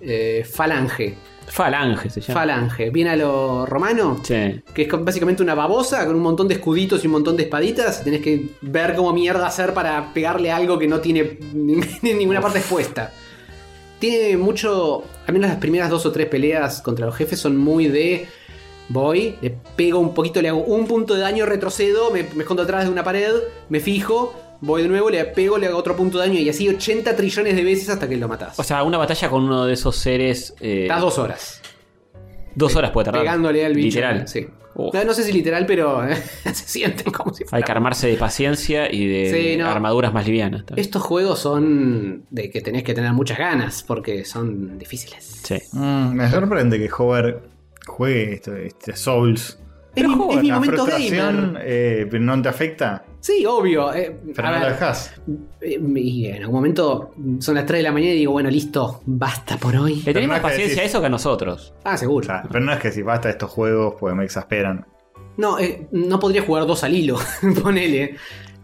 eh, 0.00 0.46
Falange. 0.50 1.14
Falange 1.56 2.10
se 2.10 2.20
llama. 2.20 2.40
Falange. 2.40 2.90
Viene 2.90 3.10
a 3.12 3.16
lo 3.16 3.64
romano. 3.64 4.20
Sí. 4.22 4.60
Que 4.74 4.82
es 4.82 4.88
básicamente 4.90 5.42
una 5.42 5.54
babosa 5.54 6.04
con 6.04 6.14
un 6.14 6.20
montón 6.20 6.48
de 6.48 6.54
escuditos 6.54 7.02
y 7.02 7.06
un 7.06 7.14
montón 7.14 7.34
de 7.34 7.44
espaditas. 7.44 8.04
Tenés 8.04 8.20
que 8.20 8.50
ver 8.60 8.94
cómo 8.94 9.10
mierda 9.14 9.46
hacer 9.46 9.72
para 9.72 10.12
pegarle 10.12 10.52
algo 10.52 10.78
que 10.78 10.86
no 10.86 11.00
tiene 11.00 11.38
ninguna 12.02 12.42
parte 12.42 12.58
expuesta. 12.58 13.10
Tiene 13.98 14.36
mucho. 14.36 15.04
Al 15.26 15.32
menos 15.32 15.48
las 15.48 15.58
primeras 15.58 15.88
dos 15.88 16.04
o 16.04 16.12
tres 16.12 16.26
peleas 16.26 16.82
contra 16.82 17.06
los 17.06 17.16
jefes 17.16 17.40
son 17.40 17.56
muy 17.56 17.88
de. 17.88 18.28
Voy, 18.90 19.36
le 19.40 19.56
pego 19.76 19.98
un 19.98 20.12
poquito, 20.12 20.42
le 20.42 20.50
hago 20.50 20.62
un 20.62 20.86
punto 20.86 21.14
de 21.14 21.22
daño, 21.22 21.46
retrocedo, 21.46 22.12
me, 22.12 22.22
me 22.34 22.42
escondo 22.42 22.62
atrás 22.64 22.84
de 22.84 22.90
una 22.90 23.02
pared, 23.02 23.32
me 23.68 23.80
fijo, 23.80 24.32
voy 24.60 24.82
de 24.82 24.88
nuevo, 24.88 25.10
le 25.10 25.24
pego, 25.26 25.58
le 25.58 25.66
hago 25.66 25.78
otro 25.78 25.96
punto 25.96 26.18
de 26.18 26.26
daño 26.28 26.38
y 26.40 26.48
así 26.48 26.68
80 26.68 27.14
trillones 27.16 27.54
de 27.56 27.64
veces 27.64 27.88
hasta 27.88 28.08
que 28.08 28.16
lo 28.16 28.28
matás. 28.28 28.58
O 28.58 28.62
sea, 28.62 28.82
una 28.82 28.98
batalla 28.98 29.28
con 29.30 29.44
uno 29.44 29.64
de 29.66 29.74
esos 29.74 29.96
seres. 29.96 30.54
eh, 30.60 30.82
Estás 30.82 31.00
dos 31.00 31.18
horas. 31.18 31.60
dos 32.54 32.74
horas 32.76 32.90
puede 32.90 33.06
tardar. 33.06 33.22
Pegándole 33.22 33.64
al 33.64 33.74
bicho. 33.74 33.86
Literal. 33.96 34.28
Sí. 34.28 34.46
No, 34.78 35.04
no 35.04 35.14
sé 35.14 35.22
si 35.22 35.32
literal, 35.32 35.64
pero 35.64 36.02
se 36.44 36.52
sienten 36.54 37.10
como 37.10 37.32
si 37.32 37.44
Hay 37.44 37.48
fuera. 37.48 37.64
que 37.64 37.72
armarse 37.72 38.08
de 38.08 38.16
paciencia 38.18 38.92
y 38.92 39.06
de 39.06 39.30
Sí, 39.32 39.56
no. 39.56 39.68
armaduras 39.70 40.12
más 40.12 40.26
livianas. 40.26 40.66
también. 40.66 40.84
Estos 40.84 41.02
juegos 41.02 41.38
son 41.38 42.26
de 42.30 42.50
que 42.50 42.60
tenés 42.60 42.82
que 42.82 42.92
tener 42.92 43.12
muchas 43.14 43.38
ganas 43.38 43.82
porque 43.82 44.26
son 44.26 44.78
difíciles. 44.78 45.40
Sí. 45.44 45.56
Mm, 45.72 46.12
me 46.12 46.30
sorprende 46.30 46.78
que 46.78 46.90
Hover 46.92 47.40
juegue 47.86 48.34
esto, 48.34 48.54
este 48.54 48.94
Souls. 48.96 49.58
Es 49.96 50.06
mi, 50.06 50.34
es 50.34 50.42
mi 50.42 50.48
La 50.48 50.54
momento 50.56 50.84
gamer. 50.84 51.60
eh, 51.64 52.08
no 52.20 52.42
te 52.42 52.48
afecta, 52.48 53.04
Sí, 53.20 53.44
obvio. 53.46 53.92
eh, 53.94 54.14
pero 54.34 54.48
no 54.48 54.52
ver, 54.54 54.62
lo 54.62 54.68
dejas. 54.68 55.14
eh, 55.62 55.80
y 55.96 56.26
en 56.26 56.42
algún 56.42 56.54
momento 56.56 57.12
son 57.40 57.54
las 57.56 57.64
3 57.66 57.78
de 57.78 57.82
la 57.82 57.92
mañana 57.92 58.12
y 58.12 58.18
digo, 58.18 58.32
bueno, 58.32 58.50
listo, 58.50 59.00
basta 59.06 59.56
por 59.56 59.74
hoy. 59.74 60.02
Le 60.04 60.12
tenés 60.12 60.28
no 60.28 60.40
paciencia 60.42 60.82
a 60.82 60.84
eso 60.84 61.00
que 61.00 61.06
a 61.06 61.08
nosotros. 61.08 61.74
Ah, 61.84 61.94
O 61.94 61.96
seguro. 61.96 62.26
sea, 62.26 62.42
pero 62.52 62.64
no 62.64 62.72
es 62.72 62.78
que 62.78 62.92
si 62.92 63.02
basta 63.02 63.28
estos 63.30 63.50
juegos, 63.50 63.94
pues 63.98 64.14
me 64.14 64.24
exasperan. 64.24 64.86
No, 65.38 65.58
eh, 65.58 65.88
no 65.92 66.20
podría 66.20 66.42
jugar 66.42 66.66
dos 66.66 66.84
al 66.84 66.94
hilo, 66.94 67.18
ponele. 67.62 68.16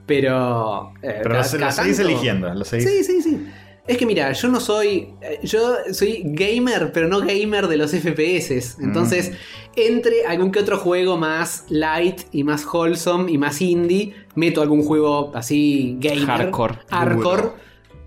Pero. 0.06 0.92
eh, 1.02 1.20
Pero 1.22 1.30
cada- 1.30 1.38
lo, 1.38 1.44
seguís 1.44 1.76
tanto- 1.76 2.02
eligiendo, 2.02 2.54
lo 2.54 2.64
seguís. 2.64 2.88
Sí, 2.88 3.04
sí, 3.04 3.22
sí. 3.22 3.46
Es 3.86 3.96
que 3.98 4.06
mira, 4.06 4.30
yo 4.32 4.48
no 4.48 4.60
soy. 4.60 5.09
eh, 5.20 5.40
Yo 5.42 5.74
soy 5.92 6.22
gamer, 6.24 6.92
pero 6.92 7.09
no 7.09 7.20
gamer 7.20 7.66
de 7.66 7.76
los 7.76 7.90
FPS. 7.92 8.76
Entonces, 8.80 9.32
entre 9.74 10.24
algún 10.24 10.52
que 10.52 10.60
otro 10.60 10.78
juego 10.78 11.16
más 11.16 11.64
light 11.68 12.22
y 12.30 12.44
más 12.44 12.64
wholesome 12.64 13.32
y 13.32 13.38
más 13.38 13.60
indie, 13.60 14.14
meto 14.36 14.62
algún 14.62 14.84
juego 14.84 15.32
así 15.34 15.96
gamer. 15.98 16.26
Hardcore. 16.26 16.78
Hardcore. 16.90 17.50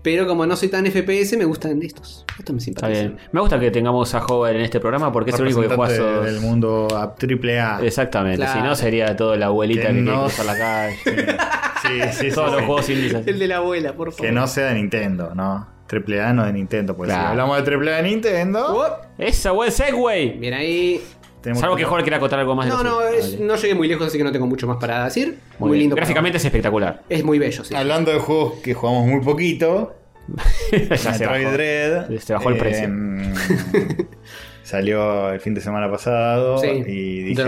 Pero 0.06 0.24
como 0.24 0.46
no 0.46 0.54
soy 0.54 0.68
tan 0.68 0.86
FPS, 0.86 1.36
me 1.36 1.44
gustan 1.44 1.82
estos. 1.82 2.24
Estos 2.38 2.54
me 2.54 2.58
Está 2.58 2.64
simpatizan. 2.86 3.06
bien. 3.16 3.28
Me 3.32 3.40
gusta 3.40 3.58
que 3.58 3.72
tengamos 3.72 4.14
a 4.14 4.24
Hover 4.24 4.54
en 4.54 4.62
este 4.62 4.78
programa 4.78 5.10
porque 5.10 5.32
es 5.32 5.36
el 5.40 5.46
único 5.46 5.62
que 5.62 5.68
juega 5.74 5.92
esos- 5.92 6.24
del 6.24 6.38
mundo 6.40 6.86
a 6.96 7.12
triple 7.16 7.58
A. 7.58 7.80
Exactamente. 7.82 8.36
Claro. 8.38 8.60
Si 8.60 8.64
no, 8.64 8.76
sería 8.76 9.16
toda 9.16 9.36
la 9.36 9.46
abuelita 9.46 9.80
Que 9.82 9.86
que, 9.88 9.92
quiere 9.94 10.10
no- 10.16 10.20
cruzar 10.22 10.46
la 10.46 10.56
calle. 10.56 10.96
Sí, 11.82 11.88
sí, 12.12 12.30
sí, 12.30 12.34
Todos 12.34 12.50
los 12.52 12.60
sí. 12.60 12.66
juegos 12.66 12.88
indies 12.90 13.14
así. 13.14 13.30
El 13.30 13.38
de 13.40 13.46
la 13.48 13.56
abuela, 13.58 13.92
por 13.92 14.10
favor. 14.12 14.26
Que 14.26 14.32
no 14.32 14.46
sea 14.48 14.66
de 14.68 14.74
Nintendo, 14.74 15.34
¿no? 15.34 15.68
Triple 15.86 16.20
A 16.20 16.32
no 16.32 16.44
de 16.44 16.52
Nintendo, 16.52 16.96
porque 16.96 17.10
Claro. 17.12 17.26
si 17.26 17.30
hablamos 17.30 17.56
de 17.58 17.62
triple 17.62 17.92
A 17.94 17.96
de 17.98 18.02
Nintendo, 18.04 18.66
Oh, 18.76 18.88
Esa 19.18 19.52
buen 19.52 19.70
segway. 19.70 20.36
Bien 20.38 20.54
ahí. 20.54 21.00
Tenemos 21.46 21.60
Salvo 21.60 21.76
que 21.76 21.84
Hover 21.84 22.02
quiera 22.02 22.16
acotar 22.16 22.40
algo 22.40 22.56
más 22.56 22.66
de 22.66 22.72
No, 22.72 22.82
lo 22.82 22.90
no, 22.90 23.08
es- 23.08 23.38
no 23.38 23.54
llegué 23.54 23.74
muy 23.76 23.86
lejos, 23.86 24.04
así 24.08 24.18
que 24.18 24.24
no 24.24 24.32
tengo 24.32 24.48
mucho 24.48 24.66
más 24.66 24.78
para 24.78 25.04
decir. 25.04 25.38
Muy, 25.60 25.78
lindo. 25.78 25.94
Gráficamente 25.94 26.38
es 26.38 26.44
espectacular. 26.44 27.02
Es 27.08 27.22
muy 27.22 27.38
bello, 27.38 27.62
sí. 27.62 27.72
Hablando 27.72 28.10
de 28.12 28.18
juegos 28.18 28.54
que 28.64 28.74
jugamos 28.74 29.06
muy 29.06 29.20
poquito, 29.20 29.94
ya 30.72 30.96
se 30.96 31.10
Metroid 31.20 31.44
bajó. 31.44 31.56
Dread. 31.56 32.18
Se 32.18 32.32
bajó 32.32 32.48
el 32.50 32.56
precio. 32.58 32.88
eh, 32.88 34.06
salió 34.64 35.30
el 35.30 35.38
fin 35.40 35.54
de 35.54 35.60
semana 35.60 35.88
pasado 35.88 36.58
Sí, 36.58 36.66
y 36.66 37.22
dije, 37.22 37.44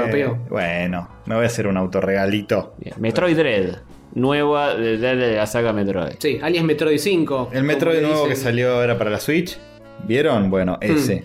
bueno, 0.49 1.09
me 1.27 1.35
voy 1.35 1.43
a 1.45 1.49
hacer 1.49 1.66
un 1.66 1.77
autorregalito. 1.77 2.75
Bien. 2.79 2.95
Metroid 2.99 3.37
Dread. 3.37 3.79
Nueva 4.15 4.75
de, 4.77 4.97
de- 4.97 5.16
de 5.16 5.37
la 5.37 5.47
saga 5.47 5.73
Metroid. 5.73 6.15
Sí, 6.20 6.39
alias 6.41 6.65
Metroid 6.65 6.99
5. 6.99 7.51
El 7.53 7.65
Metroid 7.65 8.01
nuevo 8.01 8.29
que 8.29 8.37
salió 8.37 8.75
ahora 8.77 8.97
para 8.97 9.11
la 9.11 9.19
Switch, 9.20 9.59
¿vieron? 10.05 10.51
Bueno, 10.51 10.79
ese. 10.81 11.25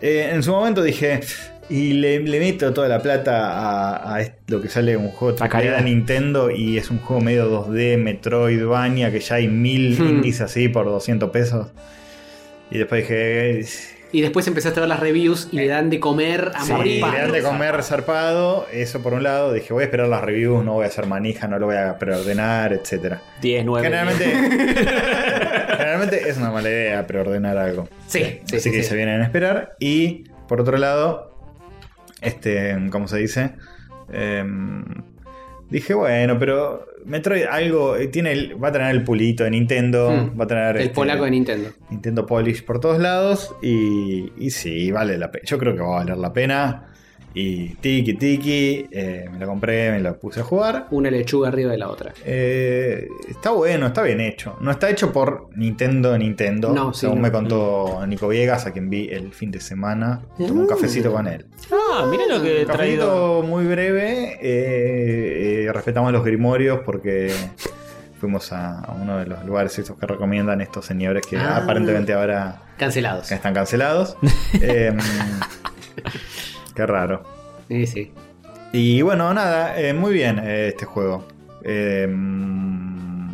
Eh, 0.00 0.30
en 0.32 0.42
su 0.42 0.50
momento 0.52 0.82
dije, 0.82 1.20
Y 1.70 1.94
le, 1.94 2.20
le 2.20 2.38
meto 2.40 2.72
toda 2.74 2.88
la 2.88 3.00
plata 3.00 4.14
a, 4.16 4.20
lo 4.48 4.60
que 4.60 4.68
sale 4.68 4.96
un 4.96 5.08
juego 5.08 5.36
A 5.42 5.48
de. 5.60 5.82
Nintendo 5.82 6.50
y 6.50 6.76
es 6.78 6.90
un 6.90 6.98
juego 6.98 7.22
medio 7.22 7.50
2D, 7.66 7.96
Metroidvania, 7.98 9.10
que 9.10 9.20
ya 9.20 9.36
hay 9.36 9.48
mil 9.48 9.98
Hmm. 9.98 10.08
indies 10.08 10.40
así 10.40 10.68
por 10.68 10.86
200 10.86 11.30
pesos. 11.30 11.68
Y 12.70 12.78
después 12.78 13.02
dije, 13.02 13.64
Y 14.12 14.20
después 14.20 14.46
empezaste 14.46 14.78
a 14.78 14.82
ver 14.82 14.88
las 14.88 15.00
reviews 15.00 15.48
y 15.52 15.56
le 15.56 15.66
dan 15.66 15.90
de 15.90 15.98
comer 16.00 16.52
a 16.54 16.64
Sí, 16.64 16.72
morir. 16.72 17.04
le 17.04 17.18
dan 17.18 17.32
de 17.32 17.42
comer 17.42 17.82
zarpado, 17.82 18.66
eso 18.72 19.02
por 19.02 19.12
un 19.14 19.22
lado. 19.22 19.52
Dije, 19.52 19.72
voy 19.72 19.82
a 19.82 19.86
esperar 19.86 20.06
las 20.08 20.22
reviews, 20.22 20.64
no 20.64 20.74
voy 20.74 20.84
a 20.84 20.88
hacer 20.88 21.06
manija, 21.06 21.48
no 21.48 21.58
lo 21.58 21.66
voy 21.66 21.76
a 21.76 21.98
preordenar, 21.98 22.72
etcétera. 22.72 23.20
10, 23.42 23.64
9. 23.64 23.84
Generalmente, 23.86 24.24
generalmente 25.76 26.28
es 26.28 26.36
una 26.36 26.50
mala 26.50 26.68
idea 26.68 27.06
preordenar 27.06 27.56
algo. 27.58 27.88
Sí, 28.06 28.40
sí, 28.44 28.56
Así 28.56 28.60
sí, 28.60 28.70
que 28.70 28.82
sí. 28.82 28.88
se 28.90 28.96
vienen 28.96 29.20
a 29.20 29.24
esperar. 29.24 29.74
Y 29.80 30.24
por 30.48 30.60
otro 30.60 30.76
lado, 30.76 31.33
este, 32.24 32.76
¿cómo 32.90 33.06
se 33.08 33.18
dice? 33.18 33.52
Em, 34.12 34.84
dije, 35.70 35.94
bueno, 35.94 36.38
pero 36.38 36.86
Metroid 37.04 37.44
algo 37.50 37.96
eh, 37.96 38.08
tiene 38.08 38.54
va 38.54 38.68
a 38.68 38.72
tener 38.72 38.90
el 38.90 39.04
pulito 39.04 39.44
de 39.44 39.50
Nintendo, 39.50 40.10
Hmm. 40.10 40.40
va 40.40 40.44
a 40.44 40.46
tener 40.46 40.76
El 40.76 40.82
este, 40.82 40.94
polaco 40.94 41.24
de 41.24 41.30
Nintendo. 41.30 41.70
Nintendo 41.90 42.26
Polish 42.26 42.64
por 42.64 42.80
todos 42.80 42.98
lados 42.98 43.54
y, 43.62 44.32
y 44.38 44.50
sí, 44.50 44.90
vale 44.90 45.18
la 45.18 45.30
pena. 45.30 45.44
Yo 45.46 45.58
creo 45.58 45.74
que 45.74 45.80
va 45.82 45.96
a 45.96 45.98
valer 46.04 46.16
la 46.16 46.32
pena. 46.32 46.88
Y 47.36 47.70
tiki 47.76 48.14
tiki, 48.14 48.86
eh, 48.92 49.26
me 49.32 49.38
lo 49.40 49.46
compré, 49.48 49.90
me 49.90 49.98
lo 49.98 50.16
puse 50.18 50.38
a 50.40 50.44
jugar. 50.44 50.86
Una 50.92 51.10
lechuga 51.10 51.48
arriba 51.48 51.72
de 51.72 51.78
la 51.78 51.88
otra. 51.88 52.12
Eh, 52.24 53.08
está 53.28 53.50
bueno, 53.50 53.86
está 53.88 54.02
bien 54.02 54.20
hecho. 54.20 54.56
No 54.60 54.70
está 54.70 54.88
hecho 54.88 55.12
por 55.12 55.48
Nintendo 55.56 56.16
Nintendo. 56.16 56.72
No, 56.72 56.94
sí, 56.94 57.00
según 57.00 57.16
no. 57.16 57.22
me 57.22 57.32
contó 57.32 58.04
Nico 58.06 58.28
Viegas, 58.28 58.66
a 58.66 58.72
quien 58.72 58.88
vi 58.88 59.08
el 59.10 59.32
fin 59.32 59.50
de 59.50 59.60
semana. 59.60 60.20
Tomé 60.38 60.52
un 60.52 60.64
Mm. 60.64 60.68
cafecito 60.68 61.10
con 61.12 61.26
él. 61.26 61.44
Ah, 61.72 62.06
mira 62.08 62.22
lo 62.28 62.40
que 62.40 62.62
he 62.62 62.66
traído. 62.66 63.42
muy 63.42 63.64
breve. 63.66 64.38
eh, 64.40 65.64
eh, 65.66 65.72
respetamos 65.72 66.12
los 66.12 66.24
grimorios 66.24 66.80
porque 66.84 67.32
fuimos 68.20 68.52
a, 68.52 68.94
uno 69.02 69.18
de 69.18 69.26
los 69.26 69.44
lugares 69.44 69.76
esos 69.78 69.98
que 69.98 70.06
recomiendan 70.06 70.60
estos 70.60 70.86
señores 70.86 71.26
que 71.26 71.36
Ah. 71.36 71.56
aparentemente 71.56 72.12
ahora 72.12 72.62
Cancelados. 72.78 73.32
están 73.32 73.52
cancelados. 73.54 74.16
Em, 74.62 74.96
qué 76.74 76.86
raro. 76.86 77.22
Sí, 77.68 77.86
sí. 77.86 78.12
Y 78.72 79.02
bueno, 79.02 79.32
nada, 79.34 79.80
eh, 79.80 79.94
muy 79.94 80.12
bien 80.12 80.38
eh, 80.42 80.68
este 80.68 80.84
juego. 80.84 81.24
Em, 81.62 83.28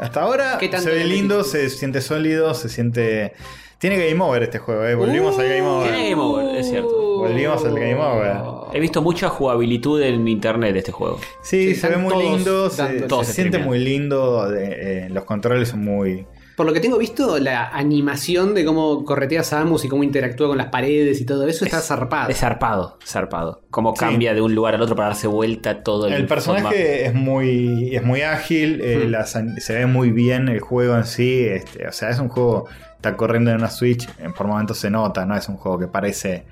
hasta 0.00 0.20
ahora 0.22 0.56
¿Qué 0.58 0.68
tanto 0.68 0.88
se 0.88 0.94
ve 0.94 1.04
lindo, 1.04 1.44
se 1.44 1.70
siente 1.70 2.00
sólido, 2.00 2.54
se 2.54 2.68
siente... 2.68 3.32
Tiene 3.78 3.98
Game 4.08 4.22
Over 4.24 4.42
este 4.42 4.58
juego, 4.58 4.84
eh. 4.86 4.94
volvimos 4.94 5.38
al 5.38 5.48
Game 5.48 5.60
Over. 5.62 5.90
Game 5.92 6.14
Over, 6.14 6.56
es 6.56 6.68
cierto. 6.70 7.18
Volvimos 7.18 7.62
al 7.64 7.74
Game 7.74 7.96
Over. 7.96 8.36
He 8.74 8.80
visto 8.80 9.02
mucha 9.02 9.28
jugabilitud 9.28 10.00
en 10.02 10.26
internet 10.26 10.72
de 10.72 10.78
este 10.78 10.92
juego. 10.92 11.18
Sí, 11.42 11.74
Sí, 11.74 11.80
se 11.80 11.88
ve 11.90 11.96
muy 11.98 12.14
lindo, 12.22 12.70
se, 12.70 13.06
se 13.08 13.24
siente 13.32 13.58
muy 13.58 13.78
lindo, 13.78 14.48
de- 14.48 15.04
eh, 15.06 15.08
los 15.10 15.24
controles 15.24 15.68
son 15.68 15.84
muy... 15.84 16.26
Por 16.56 16.64
lo 16.66 16.72
que 16.72 16.80
tengo 16.80 16.96
visto, 16.96 17.38
la 17.38 17.68
animación 17.68 18.54
de 18.54 18.64
cómo 18.64 19.04
corretea 19.04 19.44
Samus 19.44 19.84
y 19.84 19.88
cómo 19.88 20.02
interactúa 20.02 20.48
con 20.48 20.56
las 20.56 20.68
paredes 20.68 21.20
y 21.20 21.26
todo 21.26 21.46
eso 21.46 21.64
está 21.66 21.80
zarpado. 21.80 22.30
Es 22.30 22.38
zarpado, 22.38 22.98
zarpado. 23.04 23.62
Cómo 23.70 23.92
Sí. 23.94 24.00
cambia 24.00 24.32
de 24.32 24.40
un 24.40 24.54
lugar 24.54 24.74
al 24.74 24.80
otro 24.80 24.96
para 24.96 25.08
darse 25.08 25.26
vuelta 25.26 25.82
todo 25.82 26.06
el 26.06 26.14
El 26.14 26.26
personaje 26.26 27.04
es 27.06 27.14
muy, 27.14 27.94
es 27.94 28.02
muy 28.02 28.22
ágil, 28.22 28.80
eh, 28.82 29.02
Hmm. 29.06 29.10
las 29.10 29.38
se 29.58 29.74
ve 29.74 29.84
muy 29.86 30.10
bien 30.12 30.48
el 30.48 30.60
juego 30.60 30.96
en 30.96 31.04
sí. 31.04 31.44
Este, 31.46 31.86
o 31.86 31.92
sea, 31.92 32.08
es 32.08 32.18
un 32.18 32.28
juego, 32.30 32.66
está 32.94 33.16
corriendo 33.16 33.50
en 33.50 33.58
una 33.58 33.68
Switch, 33.70 34.08
por 34.36 34.46
momentos 34.46 34.78
se 34.78 34.88
nota, 34.88 35.26
no 35.26 35.36
es 35.36 35.48
un 35.50 35.56
juego 35.58 35.78
que 35.78 35.88
parece 35.88 36.44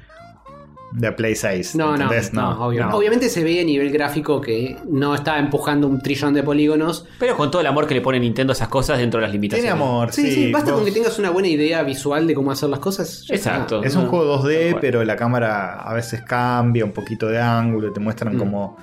de 0.97 1.11
Play 1.13 1.35
6. 1.35 1.75
No, 1.75 1.97
no, 1.97 2.09
no, 2.33 2.67
obvio. 2.67 2.87
no. 2.87 2.97
Obviamente 2.97 3.29
se 3.29 3.43
ve 3.43 3.61
a 3.61 3.65
nivel 3.65 3.91
gráfico 3.91 4.41
que 4.41 4.77
no 4.89 5.15
está 5.15 5.39
empujando 5.39 5.89
un 5.89 6.01
trillón 6.01 6.35
de 6.35 6.43
polígonos. 6.43 7.05
Pero 7.19 7.37
con 7.37 7.51
todo 7.51 7.61
el 7.61 7.67
amor 7.67 7.87
que 7.87 7.95
le 7.95 8.01
pone 8.01 8.21
Nintendo 8.21 8.53
a 8.53 8.55
esas 8.55 8.69
cosas 8.69 8.99
dentro 8.99 9.19
de 9.21 9.27
las 9.27 9.33
limitaciones. 9.33 9.73
Tiene 9.73 9.83
amor, 9.85 10.13
Sí, 10.13 10.23
sí. 10.23 10.33
sí, 10.35 10.53
basta 10.53 10.71
vos- 10.71 10.81
con 10.81 10.87
que 10.87 10.93
tengas 10.93 11.19
una 11.19 11.31
buena 11.31 11.49
idea 11.49 11.83
visual 11.83 12.27
de 12.27 12.35
cómo 12.35 12.51
hacer 12.53 12.69
las 12.69 12.79
cosas. 12.79 13.25
Exacto. 13.29 13.83
Es 13.83 13.97
un 13.97 14.07
juego 14.07 14.39
2D, 14.39 14.55
tal 14.63 14.71
cual. 14.73 14.81
pero 14.81 15.05
la 15.05 15.17
cámara 15.17 15.81
a 15.83 15.93
veces 15.95 16.23
cambia 16.23 16.85
un 16.85 16.93
poquito 16.93 17.27
de 17.27 17.41
ángulo, 17.41 17.93
te 17.93 17.99
muestran 18.01 18.37
Mm. 18.37 18.39
como 18.39 18.77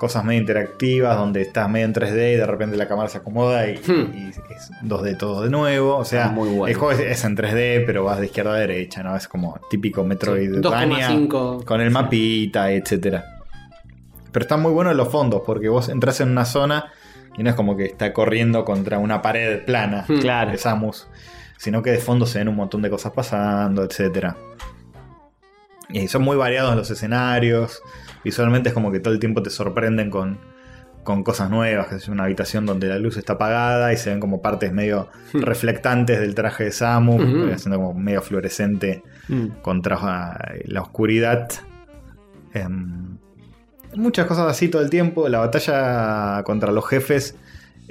cosas 0.00 0.24
medio 0.24 0.40
interactivas 0.40 1.16
donde 1.16 1.42
estás 1.42 1.68
medio 1.70 1.86
en 1.86 1.94
3D 1.94 2.32
y 2.32 2.36
de 2.36 2.46
repente 2.46 2.76
la 2.76 2.88
cámara 2.88 3.08
se 3.08 3.18
acomoda 3.18 3.68
y, 3.68 3.76
Hmm. 3.76 4.12
y 4.14 4.28
es 4.30 4.70
2D 4.82 5.16
todo 5.16 5.42
de 5.42 5.50
nuevo. 5.50 5.96
O 5.96 6.04
sea, 6.04 6.28
muy 6.30 6.48
bueno. 6.48 6.66
el 6.66 6.74
juego 6.74 6.92
es, 6.92 7.00
es 7.18 7.24
en 7.24 7.36
3D, 7.36 7.84
pero 7.86 8.02
vas 8.02 8.18
de 8.18 8.26
izquierda 8.26 8.54
a 8.54 8.58
derecha, 8.58 9.02
¿no? 9.04 9.14
Es 9.16 9.28
como 9.28 9.60
típico 9.70 10.02
Metroidvania 10.02 11.10
2,5. 11.10 11.64
con 11.64 11.80
el 11.80 11.90
mapita, 11.92 12.72
etcétera. 12.72 13.24
Pero 14.32 14.42
están 14.44 14.60
muy 14.62 14.72
buenos 14.72 14.96
los 14.96 15.08
fondos 15.08 15.42
porque 15.46 15.68
vos 15.68 15.88
entras 15.88 16.20
en 16.20 16.30
una 16.30 16.44
zona 16.44 16.86
y 17.38 17.42
no 17.44 17.50
es 17.50 17.56
como 17.56 17.76
que 17.76 17.84
está 17.84 18.12
corriendo 18.12 18.64
contra 18.64 18.98
una 18.98 19.22
pared 19.22 19.64
plana 19.64 20.04
Hmm. 20.08 20.18
Claro. 20.20 20.50
de 20.50 20.58
Samus, 20.58 21.06
sino 21.58 21.82
que 21.82 21.90
de 21.90 21.98
fondo 21.98 22.26
se 22.26 22.38
ven 22.38 22.48
un 22.48 22.56
montón 22.56 22.82
de 22.82 22.90
cosas 22.90 23.12
pasando, 23.12 23.84
etcétera. 23.84 24.36
Y 25.88 26.06
son 26.08 26.22
muy 26.22 26.36
variados 26.36 26.76
los 26.76 26.90
escenarios. 26.90 27.82
Visualmente 28.24 28.68
es 28.70 28.74
como 28.74 28.90
que 28.92 29.00
todo 29.00 29.14
el 29.14 29.20
tiempo 29.20 29.42
te 29.42 29.50
sorprenden 29.50 30.10
con, 30.10 30.38
con 31.04 31.22
cosas 31.22 31.50
nuevas. 31.50 31.86
Que 31.88 31.94
es 31.96 32.08
una 32.08 32.24
habitación 32.24 32.66
donde 32.66 32.88
la 32.88 32.98
luz 32.98 33.16
está 33.16 33.34
apagada 33.34 33.92
y 33.92 33.96
se 33.96 34.10
ven 34.10 34.20
como 34.20 34.42
partes 34.42 34.72
medio 34.72 35.08
reflectantes 35.32 36.20
del 36.20 36.34
traje 36.34 36.64
de 36.64 36.72
Samus, 36.72 37.22
Ujú. 37.24 37.48
eh, 37.48 37.54
haciendo 37.54 37.78
como 37.78 37.94
medio 37.94 38.22
fluorescente 38.22 39.02
Mm. 39.28 39.46
contra 39.62 39.96
ah, 40.00 40.52
la 40.64 40.82
oscuridad. 40.82 41.48
Em, 42.52 43.16
muchas 43.94 44.26
cosas 44.26 44.46
así 44.50 44.68
todo 44.68 44.82
el 44.82 44.90
tiempo. 44.90 45.28
La 45.28 45.38
batalla 45.38 46.42
contra 46.44 46.72
los 46.72 46.86
jefes 46.88 47.36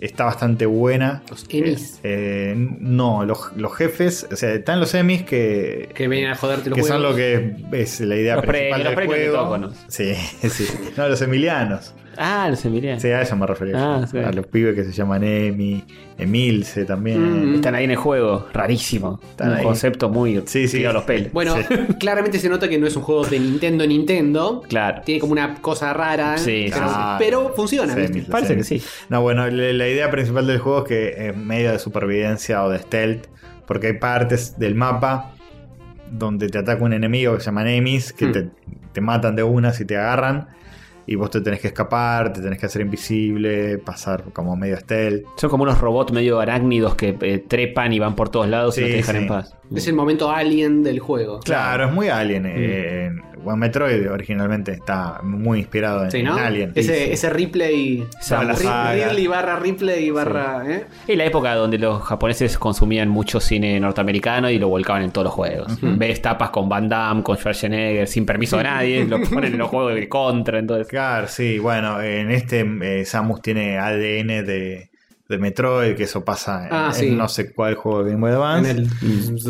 está 0.01 0.25
bastante 0.25 0.65
buena. 0.65 1.23
Los 1.29 1.45
emis. 1.49 1.99
Eh, 2.03 2.53
no, 2.57 3.25
los, 3.25 3.51
los 3.55 3.75
jefes, 3.75 4.27
o 4.31 4.35
sea, 4.35 4.53
están 4.53 4.79
los 4.79 4.93
emis 4.93 5.23
que, 5.23 5.89
Que 5.93 6.07
vienen 6.07 6.31
a 6.31 6.35
joderte 6.35 6.69
los 6.69 6.77
que 6.77 6.83
son 6.83 7.03
lo 7.03 7.15
que 7.15 7.55
es 7.71 7.99
la 8.01 8.15
idea 8.15 8.35
Los 8.35 8.45
principal 8.45 8.83
los 8.83 8.95
del 8.95 9.09
de 9.09 9.29
juego. 9.29 9.71
Sí, 9.87 10.13
sí. 10.49 10.67
No, 10.97 11.07
los 11.07 11.21
emilianos. 11.21 11.93
Ah, 12.21 12.47
lo 12.49 12.55
sé, 12.57 12.69
miré. 12.69 12.99
Sí, 12.99 13.07
a 13.07 13.21
eso 13.21 13.35
me 13.37 13.47
refería. 13.47 13.75
Ah, 13.77 14.05
sí. 14.05 14.17
A 14.17 14.31
los 14.33 14.45
pibes 14.47 14.75
que 14.75 14.83
se 14.83 14.91
llaman 14.91 15.23
Emi, 15.23 15.83
Emilce 16.17 16.83
también. 16.83 17.51
Mm. 17.53 17.55
Están 17.55 17.75
ahí 17.75 17.85
en 17.85 17.91
el 17.91 17.95
juego, 17.97 18.45
rarísimo. 18.51 19.21
Están 19.29 19.51
un 19.51 19.55
ahí. 19.55 19.63
concepto 19.63 20.09
muy 20.09 20.43
Sí, 20.45 20.67
sí. 20.67 20.83
a 20.83 20.91
los 20.91 21.03
pelos. 21.03 21.31
Bueno, 21.31 21.55
Sí. 21.55 21.63
claramente 21.99 22.37
se 22.39 22.49
nota 22.49 22.67
que 22.67 22.77
no 22.77 22.87
es 22.87 22.95
un 22.97 23.03
juego 23.03 23.23
de 23.25 23.39
Nintendo 23.39 23.87
Nintendo. 23.87 24.61
Claro. 24.67 25.01
Tiene 25.05 25.21
como 25.21 25.31
una 25.31 25.55
cosa 25.61 25.93
rara. 25.93 26.37
Sí, 26.37 26.67
pero, 26.73 26.87
sí, 26.87 26.93
sí. 26.93 27.15
pero 27.19 27.53
funciona, 27.55 27.93
Sí, 27.93 27.99
¿viste? 28.01 28.21
Parece 28.31 28.55
que 28.57 28.63
sí. 28.65 28.81
No, 29.07 29.21
bueno, 29.21 29.47
la, 29.49 29.87
idea 29.87 30.11
principal 30.11 30.45
del 30.45 30.59
juego 30.59 30.79
es 30.79 30.85
que 30.89 31.29
es 31.29 31.37
medio 31.37 31.71
de 31.71 31.79
supervivencia 31.79 32.63
o 32.65 32.69
de 32.69 32.79
stealth, 32.79 33.27
porque 33.65 33.87
hay 33.87 33.93
partes 33.93 34.59
del 34.59 34.75
mapa 34.75 35.31
donde 36.11 36.49
te 36.49 36.57
ataca 36.57 36.83
un 36.83 36.91
enemigo 36.93 37.33
que 37.35 37.39
se 37.39 37.45
llama 37.45 37.61
enemies, 37.61 38.11
que 38.13 38.25
Hmm. 38.25 38.31
te, 38.31 38.49
te 38.93 39.01
matan 39.01 39.35
de 39.35 39.43
una 39.43 39.71
si 39.73 39.85
te 39.85 39.95
agarran, 39.95 40.47
y 41.11 41.15
vos 41.15 41.31
te 41.31 41.41
tenés 41.41 41.59
que 41.59 41.69
escapar, 41.69 42.31
te 42.31 42.39
tenés 42.39 42.59
que 42.59 42.67
hacer 42.67 42.83
invisible, 42.83 43.79
pasar 43.79 44.25
como 44.31 44.55
medio 44.55 44.77
stealth. 44.77 45.25
Son 45.37 45.49
como 45.49 45.63
unos 45.63 45.81
robots 45.81 46.13
medio 46.13 46.39
arácnidos 46.39 46.93
que 46.93 47.17
eh, 47.21 47.39
trepan 47.39 47.91
y 47.93 47.97
van 47.97 48.15
por 48.15 48.29
todos 48.29 48.47
lados 48.47 48.77
y 48.77 48.81
no 48.81 48.87
te 48.87 48.93
dejan 48.93 49.15
sí. 49.15 49.21
en 49.23 49.27
paz. 49.27 49.55
Es 49.75 49.87
el 49.87 49.93
momento 49.93 50.31
alien 50.31 50.83
del 50.83 50.99
juego. 50.99 51.39
Claro, 51.41 51.85
es 51.87 51.93
muy 51.93 52.07
Alien. 52.09 52.43
Mm. 52.43 52.47
eh, 52.55 53.11
bueno, 53.43 53.57
Metroid 53.57 54.11
originalmente 54.11 54.73
está 54.73 55.21
muy 55.23 55.59
inspirado 55.59 56.03
en, 56.03 56.11
Sí, 56.11 56.23
¿no? 56.23 56.37
en 56.37 56.43
Alien. 56.43 56.71
Ese, 56.75 56.93
Sí, 56.93 57.05
sí. 57.05 57.11
ese 57.13 57.29
replay. 57.29 58.07
Ridley 58.29 59.27
barra 59.27 59.55
replay 59.57 60.09
barra. 60.11 60.63
¿eh? 60.67 60.85
Es 61.07 61.17
la 61.17 61.25
época 61.25 61.55
donde 61.55 61.77
los 61.77 62.01
japoneses 62.03 62.57
consumían 62.57 63.07
mucho 63.09 63.39
cine 63.39 63.79
norteamericano 63.79 64.49
y 64.49 64.59
lo 64.59 64.67
volcaban 64.67 65.03
en 65.03 65.11
todos 65.11 65.25
los 65.25 65.33
juegos. 65.33 65.77
Ves 65.81 66.21
tapas 66.21 66.49
con 66.49 66.67
Van 66.67 66.89
Damme, 66.89 67.23
con 67.23 67.37
Schwarzenegger, 67.37 68.07
sin 68.07 68.25
permiso 68.25 68.57
de 68.57 68.63
nadie, 68.63 69.05
lo 69.05 69.21
ponen 69.29 69.53
en 69.53 69.59
los 69.59 69.69
juegos 69.69 69.95
de 69.95 70.09
contra, 70.09 70.59
entonces. 70.59 70.87
Claro, 70.87 71.27
sí, 71.27 71.59
bueno, 71.59 72.01
en 72.01 72.31
este 72.31 72.65
eh, 72.81 73.05
Samus 73.05 73.41
tiene 73.41 73.77
ADN 73.77 74.45
de, 74.45 74.89
de 75.29 75.37
Metroid, 75.37 75.95
que 75.95 76.03
eso 76.03 76.25
pasa 76.25 76.65
en, 76.67 76.73
Ah, 76.73 76.87
en 76.87 76.93
sí. 76.95 77.11
no 77.11 77.29
sé 77.29 77.51
cuál 77.53 77.75
juego 77.75 78.03
de 78.03 78.11
Game 78.11 78.21
Boy 78.21 78.31
En 78.31 78.35
Advance. 78.35 78.71
el. 78.71 78.87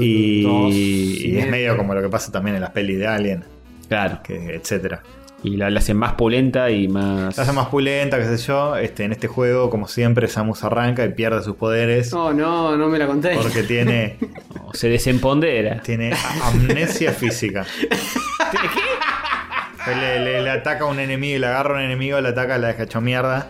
y, 0.04 0.44
dos, 0.44 0.74
y 0.74 1.38
es 1.40 1.50
medio 1.50 1.78
como 1.78 1.94
lo 1.96 2.02
que 2.02 2.10
pasa 2.10 2.32
también 2.32 2.56
en 2.58 2.62
las 2.62 2.72
pelis 2.72 3.00
de 3.00 3.08
Alien, 3.08 3.46
Claro. 3.88 4.20
que, 4.24 4.54
etcétera. 4.56 5.02
Y 5.42 5.56
la, 5.56 5.70
la 5.70 5.80
hacen 5.80 5.96
más 5.96 6.16
pulenta 6.16 6.70
y 6.70 6.90
más. 6.90 7.38
La 7.38 7.44
hace 7.44 7.54
más 7.54 7.68
pulenta, 7.68 8.18
qué 8.20 8.26
sé 8.26 8.46
yo. 8.46 8.76
Este, 8.76 9.06
en 9.06 9.14
este 9.14 9.28
juego, 9.30 9.70
como 9.70 9.88
siempre, 9.88 10.28
Samus 10.28 10.66
arranca 10.66 11.06
y 11.06 11.14
pierde 11.14 11.42
sus 11.44 11.56
poderes 11.56 12.12
Oh, 12.14 12.34
no, 12.34 12.76
no 12.76 12.90
me 12.90 13.00
la 13.00 13.08
conté. 13.08 13.38
porque 13.42 13.64
tiene, 13.64 14.18
Se 14.74 14.90
desempondera. 14.90 15.82
tiene 15.82 16.12
amnesia 16.44 17.14
física. 17.14 17.66
Le, 19.88 20.20
le- 20.24 20.42
le 20.44 20.50
ataca 20.50 20.84
a 20.84 20.88
un 20.88 21.00
enemigo 21.00 21.38
y 21.38 21.40
le 21.40 21.48
agarra 21.48 21.76
a 21.76 21.78
un 21.78 21.86
enemigo, 21.86 22.20
le 22.20 22.28
ataca, 22.30 22.58
la 22.58 22.68
deja 22.68 22.84
hecho 22.84 23.00
mierda. 23.02 23.48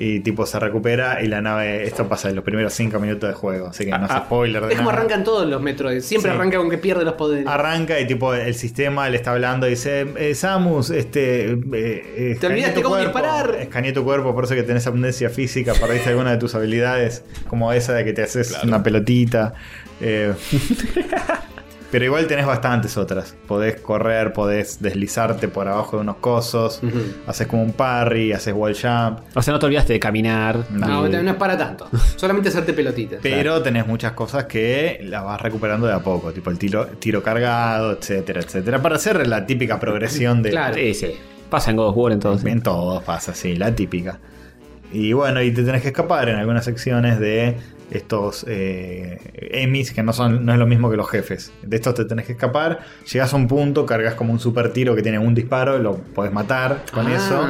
Y 0.00 0.20
tipo 0.20 0.46
se 0.46 0.60
recupera 0.60 1.20
y 1.22 1.26
la 1.26 1.42
nave. 1.42 1.82
Esto 1.84 2.08
pasa 2.08 2.28
en 2.28 2.36
los 2.36 2.44
primeros 2.44 2.72
5 2.72 3.00
minutos 3.00 3.28
de 3.28 3.34
juego. 3.34 3.66
Así 3.66 3.84
que 3.84 3.90
no 3.90 4.04
es 4.04 4.10
Ah, 4.12 4.22
spoiler 4.26 4.62
de 4.64 4.68
Es 4.72 4.76
como 4.78 4.90
nada. 4.90 5.00
arrancan 5.02 5.24
todos 5.24 5.48
los 5.48 5.60
Metroid. 5.60 6.00
Siempre 6.02 6.30
Sí. 6.30 6.36
arranca 6.36 6.56
con 6.58 6.70
que 6.70 6.78
pierde 6.78 7.04
los 7.04 7.14
poderes. 7.14 7.46
Arranca 7.48 7.98
y 7.98 8.06
tipo 8.06 8.32
el 8.32 8.54
sistema 8.54 9.08
le 9.08 9.16
está 9.16 9.32
hablando 9.32 9.66
y 9.66 9.70
dice, 9.70 10.06
eh, 10.16 10.36
Samus, 10.36 10.90
este... 10.90 11.50
eh, 11.50 11.58
eh, 11.72 12.30
escaneé 12.36 12.52
olvidaste 12.54 12.82
cómo 12.82 12.96
disparar". 12.98 13.56
Escaneé 13.60 13.92
tu 13.92 14.04
cuerpo, 14.04 14.32
por 14.34 14.44
eso 14.44 14.54
que 14.54 14.62
tenés 14.62 14.86
amnesia 14.86 15.30
física, 15.30 15.72
perdiste 15.74 16.10
alguna 16.10 16.30
de 16.30 16.36
tus 16.38 16.54
habilidades, 16.54 17.24
como 17.48 17.72
esa 17.72 17.92
de 17.94 18.04
que 18.04 18.12
te 18.12 18.22
haces 18.22 18.56
una 18.62 18.82
pelotita. 18.84 19.54
eh, 20.00 20.32
pero 21.90 22.04
igual 22.04 22.26
tenés 22.26 22.46
bastantes 22.46 22.96
otras. 22.96 23.34
Podés 23.46 23.80
correr, 23.80 24.32
podés 24.32 24.80
deslizarte 24.82 25.48
por 25.48 25.68
abajo 25.68 25.96
de 25.96 26.02
unos 26.02 26.16
cosos, 26.16 26.80
haces 27.26 27.46
como 27.46 27.62
un 27.62 27.72
parry, 27.72 28.32
haces 28.32 28.54
wall 28.54 28.74
jump. 28.74 29.20
O 29.34 29.42
sea, 29.42 29.52
no 29.52 29.58
te 29.58 29.66
olvidaste 29.66 29.94
de 29.94 30.00
caminar. 30.00 30.64
No, 30.70 31.08
no 31.08 31.30
es 31.30 31.36
para 31.36 31.56
tanto. 31.56 31.88
Solamente 32.16 32.50
hacerte 32.50 32.72
pelotitas. 32.72 33.20
Pero 33.22 33.62
tenés 33.62 33.86
muchas 33.86 34.12
cosas 34.12 34.44
que 34.44 35.00
las 35.04 35.24
vas 35.24 35.40
recuperando 35.40 35.86
de 35.86 35.94
a 35.94 36.00
poco, 36.00 36.32
tipo 36.32 36.50
el 36.50 36.58
tiro, 36.58 36.86
tiro 36.98 37.22
cargado, 37.22 37.92
etcétera, 37.92 38.40
etcétera, 38.40 38.82
para 38.82 38.96
hacer 38.96 39.26
la 39.26 39.46
típica 39.46 39.80
progresión 39.80 40.42
de, 40.42 40.50
Claro. 40.50 40.74
Sí, 40.74 40.94
sí. 40.94 41.14
Pasa 41.48 41.70
en 41.70 41.76
God 41.78 41.88
of 41.88 41.96
War 41.96 42.12
entonces. 42.12 42.46
En 42.46 42.62
todos 42.62 43.02
pasa 43.04 43.32
así, 43.32 43.56
la 43.56 43.74
típica. 43.74 44.18
Y 44.92 45.12
bueno, 45.12 45.42
y 45.42 45.50
te 45.50 45.62
tenés 45.62 45.82
que 45.82 45.88
escapar 45.88 46.28
en 46.28 46.36
algunas 46.36 46.64
secciones 46.64 47.18
de 47.18 47.56
estos 47.90 48.44
eh, 48.48 49.18
emis 49.52 49.92
que 49.92 50.02
no 50.02 50.12
son 50.12 50.44
no 50.44 50.52
es 50.52 50.58
lo 50.58 50.66
mismo 50.66 50.90
que 50.90 50.96
los 50.96 51.08
jefes. 51.08 51.52
De 51.62 51.76
estos 51.76 51.94
te 51.94 52.04
tenés 52.04 52.26
que 52.26 52.32
escapar. 52.32 52.80
Llegas 53.10 53.32
a 53.32 53.36
un 53.36 53.48
punto, 53.48 53.86
cargas 53.86 54.14
como 54.14 54.32
un 54.32 54.38
super 54.40 54.72
tiro 54.72 54.94
que 54.94 55.02
tiene 55.02 55.18
un 55.18 55.34
disparo, 55.34 55.78
lo 55.78 55.96
podés 55.96 56.32
matar 56.32 56.84
con 56.92 57.06
Ah. 57.06 57.16
eso. 57.16 57.46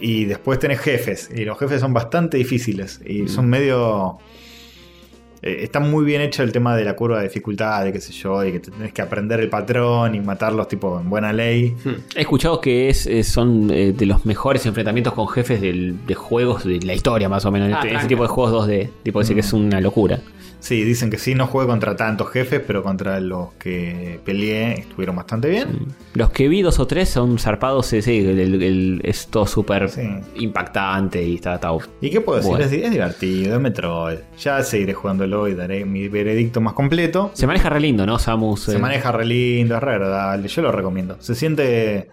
Y 0.00 0.24
después 0.26 0.58
tenés 0.58 0.80
jefes. 0.80 1.30
Y 1.34 1.44
los 1.44 1.58
jefes 1.58 1.80
son 1.80 1.94
bastante 1.94 2.36
difíciles. 2.36 3.00
Y 3.06 3.28
son 3.28 3.48
medio. 3.48 4.18
Eh, 5.42 5.58
está 5.62 5.80
muy 5.80 6.04
bien 6.04 6.20
hecho 6.22 6.42
el 6.42 6.52
tema 6.52 6.76
de 6.76 6.84
la 6.84 6.94
curva 6.94 7.18
de 7.18 7.24
dificultad, 7.24 7.84
de 7.84 7.92
qué 7.92 8.00
sé 8.00 8.12
yo, 8.12 8.44
y 8.44 8.52
que 8.52 8.60
te 8.60 8.70
tenés 8.70 8.92
que 8.92 9.02
aprender 9.02 9.40
el 9.40 9.48
patrón 9.48 10.14
y 10.14 10.20
matarlos 10.20 10.68
tipo 10.68 10.98
en 11.00 11.08
buena 11.10 11.32
ley. 11.32 11.74
He 12.14 12.20
escuchado 12.22 12.60
que 12.60 12.88
es, 12.88 13.06
eh, 13.06 13.22
son 13.24 13.70
eh, 13.70 13.92
de 13.92 14.06
los 14.06 14.24
mejores 14.26 14.64
enfrentamientos 14.66 15.12
con 15.14 15.28
jefes 15.28 15.60
del- 15.60 16.04
de 16.06 16.14
juegos 16.14 16.64
de 16.64 16.80
la 16.80 16.94
historia, 16.94 17.28
más 17.28 17.44
o 17.44 17.50
menos. 17.50 17.70
Ah, 17.72 17.80
Este- 17.84 17.96
ese 17.96 18.06
tipo 18.08 18.22
de 18.22 18.28
juegos 18.28 18.52
2D. 18.68 18.90
Tipo, 19.02 19.20
dice 19.20 19.34
que 19.34 19.40
es 19.40 19.52
una 19.52 19.80
locura. 19.80 20.20
Sí, 20.58 20.82
dicen 20.82 21.10
que 21.10 21.18
sí, 21.18 21.34
no 21.34 21.46
jugué 21.46 21.66
contra 21.66 21.94
tantos 21.96 22.30
jefes, 22.30 22.60
pero 22.66 22.82
contra 22.82 23.20
los 23.20 23.52
que 23.54 24.18
peleé 24.24 24.80
estuvieron 24.80 25.14
bastante 25.14 25.48
bien. 25.48 25.86
Los 26.14 26.30
que 26.30 26.48
vi 26.48 26.62
dos 26.62 26.78
o 26.80 26.86
tres 26.86 27.08
son 27.08 27.38
zarpados, 27.38 27.86
sí, 27.86 28.02
sí, 28.02 28.18
el- 28.18 28.62
el- 28.62 29.00
es 29.04 29.28
todo 29.28 29.46
súper 29.46 29.88
Sí. 29.90 30.02
impactante 30.36 31.22
y 31.22 31.36
está, 31.36 31.54
está 31.56 31.70
¿Y 32.00 32.10
qué 32.10 32.20
puedo 32.20 32.38
decir? 32.40 32.60
Es, 32.60 32.72
es 32.84 32.90
divertido, 32.90 33.54
es 33.56 33.60
Metroid. 33.60 34.18
Ya 34.40 34.62
seguiré 34.62 34.94
jugándolo 34.94 35.46
y 35.46 35.54
daré 35.54 35.84
mi 35.84 36.08
veredicto 36.08 36.60
más 36.60 36.72
completo. 36.72 37.30
Se 37.34 37.46
maneja 37.46 37.68
re 37.68 37.80
lindo, 37.80 38.06
¿no? 38.06 38.18
Samus. 38.18 38.62
Se 38.62 38.76
eh, 38.76 38.78
maneja 38.78 39.12
re 39.12 39.24
lindo, 39.26 39.76
es 39.76 39.82
re 39.82 39.92
agradable. 39.92 40.48
Yo 40.48 40.62
lo 40.62 40.72
recomiendo. 40.72 41.16
Se 41.20 41.34
siente 41.34 42.08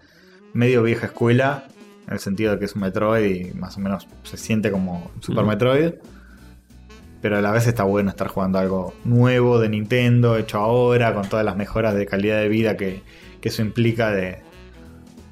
medio 0.54 0.84
vieja 0.84 1.08
escuela, 1.08 1.66
en 2.08 2.14
el 2.14 2.20
sentido 2.20 2.52
de 2.52 2.60
que 2.60 2.66
es 2.66 2.76
un 2.76 2.82
Metroid 2.82 3.26
y 3.48 3.54
más 3.54 3.78
o 3.78 3.80
menos 3.80 4.08
se 4.24 4.38
siente 4.38 4.70
como 4.70 5.10
Super. 5.22 5.46
Metroid. 5.46 5.94
Pero 7.24 7.38
a 7.38 7.42
la 7.42 7.52
vez 7.52 7.68
está 7.68 7.84
bueno 7.84 8.10
estar 8.10 8.28
jugando 8.28 8.60
algo 8.60 8.94
nuevo 9.06 9.58
de 9.58 9.70
Nintendo, 9.70 10.38
hecho 10.38 10.58
ahora, 10.58 11.14
con 11.14 11.30
todas 11.30 11.46
las 11.46 11.56
mejoras 11.56 11.96
de 11.96 12.06
calidad 12.06 12.38
de 12.38 12.50
vida 12.50 12.76
que, 12.76 13.02
que 13.40 13.48
eso 13.48 13.62
implica 13.62 14.12
de, 14.12 14.40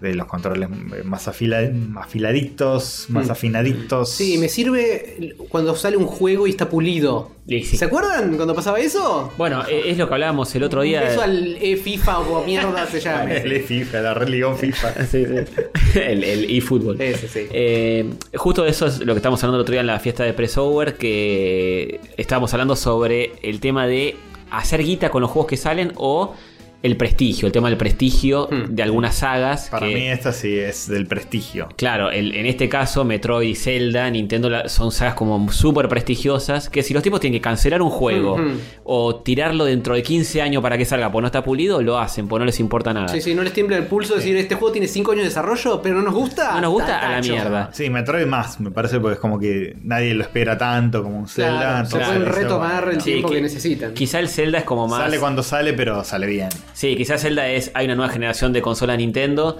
de 0.01 0.15
los 0.15 0.25
controles 0.27 0.67
más 1.05 1.27
afila- 1.27 1.71
afiladitos, 1.95 3.05
más 3.09 3.27
Mm. 3.27 3.31
afinaditos. 3.31 4.09
Sí, 4.09 4.37
me 4.37 4.49
sirve 4.49 5.35
cuando 5.49 5.75
sale 5.75 5.95
un 5.97 6.05
juego 6.07 6.47
y 6.47 6.49
está 6.49 6.67
pulido. 6.69 7.31
Sí, 7.47 7.63
sí. 7.63 7.77
¿Se 7.77 7.85
acuerdan 7.85 8.35
cuando 8.35 8.55
pasaba 8.55 8.79
eso? 8.79 9.31
Bueno, 9.37 9.63
eh, 9.69 9.83
es 9.87 9.97
lo 9.97 10.07
que 10.07 10.13
hablábamos 10.13 10.53
el 10.55 10.63
otro 10.63 10.81
día. 10.81 11.07
Eso 11.09 11.21
al 11.21 11.57
e 11.61 11.75
FIFA 11.77 12.19
o 12.19 12.23
como 12.25 12.43
mierda 12.45 12.85
se 12.87 12.99
llama. 12.99 13.31
El 13.33 13.61
FIFA, 13.63 14.01
la 14.01 14.13
Red 14.13 14.27
League 14.29 14.55
FIFA. 14.57 14.93
Sí, 15.11 15.25
sí. 15.25 15.99
el, 15.99 16.23
el 16.23 16.57
eFootball. 16.57 16.99
Ese, 17.01 17.27
sí. 17.27 17.47
Eh, 17.51 18.09
justo 18.35 18.65
eso 18.65 18.87
es 18.87 18.99
lo 18.99 19.13
que 19.13 19.17
estábamos 19.17 19.43
hablando 19.43 19.57
el 19.57 19.61
otro 19.61 19.71
día 19.73 19.81
en 19.81 19.87
la 19.87 19.99
fiesta 19.99 20.23
de 20.23 20.33
Pressover, 20.33 20.95
que 20.97 21.99
estábamos 22.17 22.53
hablando 22.53 22.75
sobre 22.75 23.33
el 23.41 23.59
tema 23.59 23.87
de 23.87 24.15
hacer 24.51 24.83
guita 24.83 25.09
con 25.09 25.21
los 25.21 25.31
juegos 25.31 25.49
que 25.49 25.57
salen 25.57 25.93
o 25.95 26.33
el 26.83 26.97
prestigio, 26.97 27.45
el 27.45 27.51
tema 27.51 27.69
del 27.69 27.77
prestigio 27.77 28.47
Hmm. 28.51 28.73
de 28.73 28.81
algunas 28.83 29.15
sagas. 29.15 29.69
Para 29.69 29.87
que- 29.87 29.93
mí 29.93 30.07
esta 30.07 30.31
sí 30.33 30.57
es 30.57 30.87
del 30.87 31.05
prestigio. 31.07 31.69
Claro, 31.77 32.09
el- 32.09 32.33
en 32.35 32.45
este 32.47 32.67
caso, 32.69 33.03
Metroid 33.05 33.49
y 33.49 33.55
Zelda, 33.55 34.09
Nintendo 34.09 34.49
la- 34.49 34.67
son 34.69 34.91
sagas 34.91 35.13
como 35.13 35.51
súper 35.51 35.87
prestigiosas. 35.87 36.69
Que 36.69 36.81
si 36.83 36.93
los 36.93 37.03
tipos 37.03 37.19
tienen 37.19 37.39
que 37.39 37.41
cancelar 37.43 37.81
un 37.81 37.89
juego 37.91 38.33
Ujú. 38.33 38.51
o 38.83 39.15
tirarlo 39.17 39.65
dentro 39.65 39.93
de 39.95 40.01
15 40.03 40.41
años 40.41 40.61
para 40.63 40.77
que 40.77 40.85
salga 40.85 41.11
porque 41.11 41.21
no 41.21 41.27
está 41.27 41.43
pulido, 41.43 41.81
lo 41.81 41.99
hacen, 41.99 42.27
porque 42.27 42.39
no 42.39 42.45
les 42.45 42.59
importa 42.59 42.93
nada. 42.93 43.07
Sí, 43.09 43.21
sí, 43.21 43.35
no 43.35 43.43
les 43.43 43.53
tiembla 43.53 43.77
el 43.77 43.85
pulso 43.85 44.15
decir 44.15 44.35
este 44.37 44.55
juego 44.55 44.71
tiene 44.71 44.87
5 44.87 45.11
años 45.11 45.23
de 45.23 45.29
desarrollo, 45.29 45.81
pero 45.81 45.95
no 45.97 46.01
nos 46.01 46.13
gusta. 46.15 46.53
No 46.55 46.61
nos 46.61 46.71
gusta 46.71 46.99
a 46.99 47.11
la 47.11 47.21
mierda. 47.21 47.69
Sí, 47.73 47.89
Metroid 47.89 48.25
más, 48.25 48.59
me 48.59 48.71
parece, 48.71 48.99
porque 48.99 49.13
es 49.15 49.19
como 49.19 49.39
que 49.39 49.75
nadie 49.83 50.13
lo 50.13 50.23
espera 50.23 50.57
tanto 50.57 51.03
como 51.03 51.19
un 51.19 51.27
Zelda. 51.27 51.83
Claro, 51.83 51.85
se 51.89 51.97
pueden 51.99 52.25
retomar 52.25 52.89
el 52.89 52.97
tiempo 53.03 53.27
Sí, 53.27 53.33
que 53.35 53.39
qui- 53.39 53.43
necesitan. 53.43 53.93
Quizá 53.93 54.19
el 54.19 54.27
Zelda 54.29 54.57
es 54.59 54.63
como 54.63 54.87
más. 54.87 54.99
Sale 55.01 55.19
cuando 55.19 55.43
sale, 55.43 55.73
pero 55.73 56.03
sale 56.03 56.25
bien. 56.27 56.49
Sí, 56.73 56.95
quizás 56.95 57.21
Zelda 57.21 57.47
es. 57.49 57.71
Hay 57.73 57.85
una 57.85 57.95
nueva 57.95 58.11
generación 58.11 58.53
de 58.53 58.61
consola 58.61 58.95
Nintendo. 58.97 59.57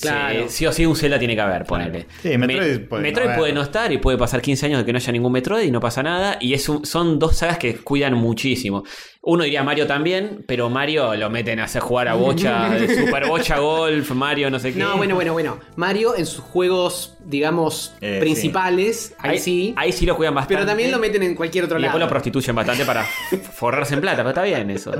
Claro. 0.00 0.44
Sí, 0.48 0.56
sí 0.56 0.66
o 0.66 0.72
sí 0.72 0.84
un 0.86 0.96
Zelda 0.96 1.20
tiene 1.20 1.36
que 1.36 1.40
haber, 1.40 1.64
ponele. 1.64 2.06
Sí, 2.20 2.36
Metroid 2.36 2.58
Me- 2.60 2.78
puede 2.80 3.02
no 3.02 3.08
Metroid 3.08 3.26
haber. 3.28 3.38
puede 3.38 3.52
no 3.52 3.62
estar 3.62 3.92
y 3.92 3.98
puede 3.98 4.18
pasar 4.18 4.42
15 4.42 4.66
años 4.66 4.80
de 4.80 4.84
que 4.84 4.92
no 4.92 4.96
haya 4.98 5.12
ningún 5.12 5.30
Metroid 5.30 5.68
y 5.68 5.70
no 5.70 5.78
pasa 5.78 6.02
nada. 6.02 6.36
Y 6.40 6.52
es 6.52 6.68
un- 6.68 6.84
son 6.84 7.18
dos 7.20 7.36
sagas 7.36 7.58
que 7.58 7.76
cuidan 7.76 8.14
muchísimo. 8.14 8.82
Uno 9.26 9.44
diría 9.44 9.62
Mario 9.64 9.86
también, 9.86 10.44
pero 10.46 10.68
Mario 10.68 11.14
lo 11.14 11.30
meten 11.30 11.58
a 11.60 11.64
hacer 11.64 11.80
jugar 11.80 12.08
a 12.08 12.14
bocha, 12.14 12.68
de 12.78 12.94
Super 13.06 13.26
Bocha 13.26 13.58
Golf, 13.58 14.10
Mario 14.10 14.50
no 14.50 14.58
sé 14.58 14.72
qué. 14.72 14.78
No, 14.78 14.96
bueno, 14.98 15.14
bueno, 15.14 15.32
bueno. 15.32 15.58
Mario 15.76 16.14
en 16.16 16.26
sus 16.26 16.44
juegos, 16.44 17.16
digamos, 17.24 17.94
Eh, 18.02 18.18
principales, 18.20 19.14
ahí, 19.18 19.30
Ahí 19.30 19.38
sí. 19.38 19.74
Ahí 19.76 19.92
sí 19.92 20.04
lo 20.06 20.16
cuidan 20.16 20.34
bastante. 20.34 20.56
pero 20.56 20.66
también 20.66 20.90
lo 20.90 20.98
meten 20.98 21.22
en 21.22 21.34
cualquier 21.34 21.64
otro 21.64 21.78
Y 21.78 21.82
después 21.82 21.98
lado. 21.98 22.06
lo 22.06 22.10
prostituyen 22.10 22.54
bastante 22.54 22.84
para 22.84 23.04
forrarse 23.52 23.94
en 23.94 24.00
plata, 24.02 24.18
pero 24.18 24.28
está 24.28 24.42
bien 24.42 24.68
eso. 24.70 24.92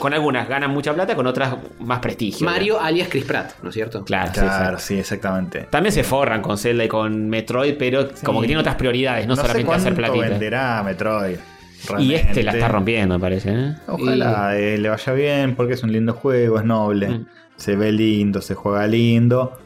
Con 0.00 0.12
algunas 0.12 0.48
ganan 0.48 0.70
mucha 0.70 0.92
plata, 0.92 1.14
con 1.14 1.26
otras 1.26 1.54
más 1.78 2.00
prestigio. 2.00 2.44
Mario 2.44 2.80
alias 2.80 3.08
Chris 3.08 3.24
Pratt, 3.24 3.52
¿no 3.62 3.68
es 3.68 3.74
cierto? 3.74 4.04
Claro, 4.04 4.32
sí, 4.34 4.40
Claro, 4.40 4.78
sí. 4.78 4.94
sí, 4.94 4.98
exactamente. 5.00 5.68
También 5.70 5.92
se 5.92 6.02
forran 6.02 6.42
con 6.42 6.58
Zelda 6.58 6.84
y 6.84 6.88
con 6.88 7.28
Metroid, 7.28 7.76
pero 7.78 8.08
como 8.24 8.40
que 8.40 8.48
tiene 8.48 8.60
otras 8.60 8.74
prioridades, 8.74 9.26
no, 9.26 9.36
sé 9.36 9.42
solamente 9.42 9.72
hacer 9.72 9.94
cuánto 9.94 10.12
platita. 10.14 10.28
venderá 10.30 10.82
Metroid. 10.82 11.36
Y 11.98 12.14
este 12.14 12.42
la 12.42 12.52
está 12.52 12.68
rompiendo, 12.68 13.14
me 13.16 13.20
parece. 13.20 13.50
¿eh? 13.52 13.74
Ojalá 13.88 14.56
eh, 14.58 14.78
le 14.78 14.88
vaya 14.88 15.12
bien, 15.12 15.54
porque 15.54 15.74
es 15.74 15.82
un 15.82 15.92
lindo 15.92 16.12
juego, 16.14 16.58
es 16.58 16.64
noble. 16.64 17.08
Mm. 17.08 17.26
Se 17.56 17.76
ve 17.76 17.92
lindo, 17.92 18.40
se 18.40 18.54
juega 18.54 18.86
lindo. 18.86 19.58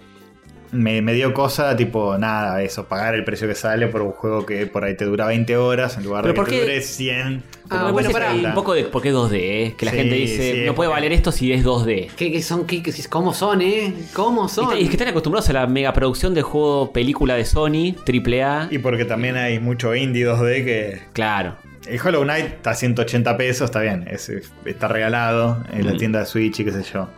Me, 0.72 1.00
me 1.00 1.14
dio 1.14 1.32
cosa, 1.32 1.76
tipo, 1.76 2.18
nada, 2.18 2.60
eso, 2.60 2.86
pagar 2.86 3.14
el 3.14 3.22
precio 3.24 3.46
que 3.46 3.54
sale 3.54 3.86
por 3.86 4.02
un 4.02 4.10
juego 4.10 4.44
que 4.44 4.66
por 4.66 4.84
ahí 4.84 4.96
te 4.96 5.04
dura 5.04 5.26
20 5.26 5.56
horas 5.56 5.96
en 5.96 6.02
lugar 6.04 6.22
Pero 6.22 6.32
de 6.34 6.36
¿por 6.36 6.46
que 6.48 6.56
te 6.56 6.60
dure 6.62 6.80
100. 6.82 7.42
Ah, 7.70 7.90
bueno, 7.92 8.10
hay 8.28 8.44
un 8.44 8.52
poco 8.54 8.74
de 8.74 8.82
por 8.84 9.00
qué 9.00 9.12
2D, 9.12 9.32
¿eh? 9.34 9.74
que 9.78 9.86
la 9.86 9.92
Sí, 9.92 9.96
gente 9.98 10.14
dice, 10.16 10.52
sí, 10.54 10.60
no 10.66 10.74
puede 10.74 10.88
porque- 10.88 11.00
valer 11.00 11.12
esto 11.12 11.30
si 11.32 11.52
es 11.52 11.64
2D. 11.64 12.08
¿Qué, 12.16 12.32
qué 12.32 12.42
son? 12.42 12.66
¿Qué, 12.66 12.82
qué- 12.82 12.92
¿Cómo 13.08 13.32
son, 13.32 13.62
eh? 13.62 13.94
¿Cómo 14.12 14.46
Y, 14.46 14.48
son? 14.48 14.76
y 14.76 14.82
es 14.82 14.88
que 14.88 14.94
están 14.96 15.08
acostumbrados 15.08 15.48
a 15.48 15.52
la 15.52 15.66
megaproducción 15.68 16.34
de 16.34 16.42
juego 16.42 16.92
película 16.92 17.36
de 17.36 17.44
Sony, 17.44 17.94
AAA. 18.04 18.68
Y 18.70 18.78
porque 18.78 19.04
también 19.04 19.36
hay 19.36 19.60
mucho 19.60 19.94
indie 19.94 20.26
2D 20.26 20.64
que. 20.64 20.98
Claro. 21.12 21.56
El 21.86 22.00
Hollow 22.00 22.22
Knight 22.24 22.46
está 22.46 22.70
a 22.70 22.74
180 22.74 23.36
pesos, 23.36 23.66
está 23.66 23.80
bien, 23.80 24.06
es- 24.10 24.28
es- 24.28 24.52
está 24.64 24.88
regalado 24.88 25.62
en 25.72 25.86
la 25.86 25.96
tienda 25.96 26.20
de 26.20 26.26
Switch 26.26 26.60
y 26.60 26.64
qué 26.64 26.72
sé 26.72 26.82
yo. 26.92 27.08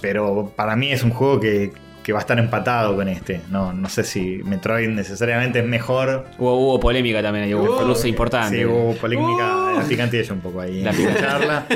Pero 0.00 0.52
para 0.54 0.76
mí 0.76 0.92
es 0.92 1.02
un 1.02 1.10
juego 1.10 1.40
que, 1.40 1.72
que 2.02 2.12
va 2.12 2.18
a 2.18 2.20
estar 2.20 2.38
empatado 2.38 2.94
con 2.94 3.08
este. 3.08 3.40
No, 3.50 3.72
no 3.72 3.88
sé 3.88 4.04
si 4.04 4.40
Metroid 4.44 4.88
necesariamente 4.90 5.60
es 5.60 5.64
mejor. 5.66 6.26
Hubo, 6.38 6.58
hubo 6.58 6.78
polémica 6.80 7.22
también, 7.22 7.46
hay 7.46 7.54
hubo 7.54 7.74
Uh, 7.76 7.82
cruce 7.84 8.08
importante. 8.08 8.58
Sí, 8.58 8.64
hubo 8.66 8.94
polémica, 8.96 9.72
Uh. 9.72 9.78
la 9.78 9.84
picantilla 9.88 10.32
un 10.34 10.40
poco 10.40 10.60
ahí 10.60 10.82
La 10.82 10.90
en 10.90 11.04
la 11.06 11.16
charla. 11.18 11.66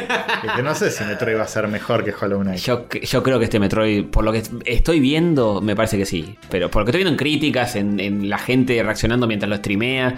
Y 0.44 0.56
que 0.56 0.62
no 0.62 0.74
sé 0.74 0.90
si 0.90 1.02
Metroid 1.04 1.38
va 1.38 1.44
a 1.44 1.48
ser 1.48 1.66
mejor 1.68 2.04
que 2.04 2.12
Hollow 2.12 2.42
Knight. 2.42 2.58
Yo, 2.60 2.86
yo 2.90 3.22
creo 3.22 3.38
que 3.38 3.46
este 3.46 3.58
Metroid, 3.58 4.04
por 4.06 4.22
lo 4.24 4.32
que 4.32 4.42
estoy 4.66 5.00
viendo, 5.00 5.62
me 5.62 5.74
parece 5.74 5.96
que 5.96 6.04
sí. 6.04 6.36
Pero 6.50 6.70
por 6.70 6.82
lo 6.82 6.84
que 6.84 6.90
estoy 6.90 6.98
viendo 7.04 7.12
en 7.12 7.16
críticas, 7.18 7.74
en, 7.76 7.98
en 7.98 8.28
la 8.28 8.36
gente 8.38 8.82
reaccionando 8.82 9.26
mientras 9.26 9.48
lo 9.48 9.56
streamea, 9.56 10.16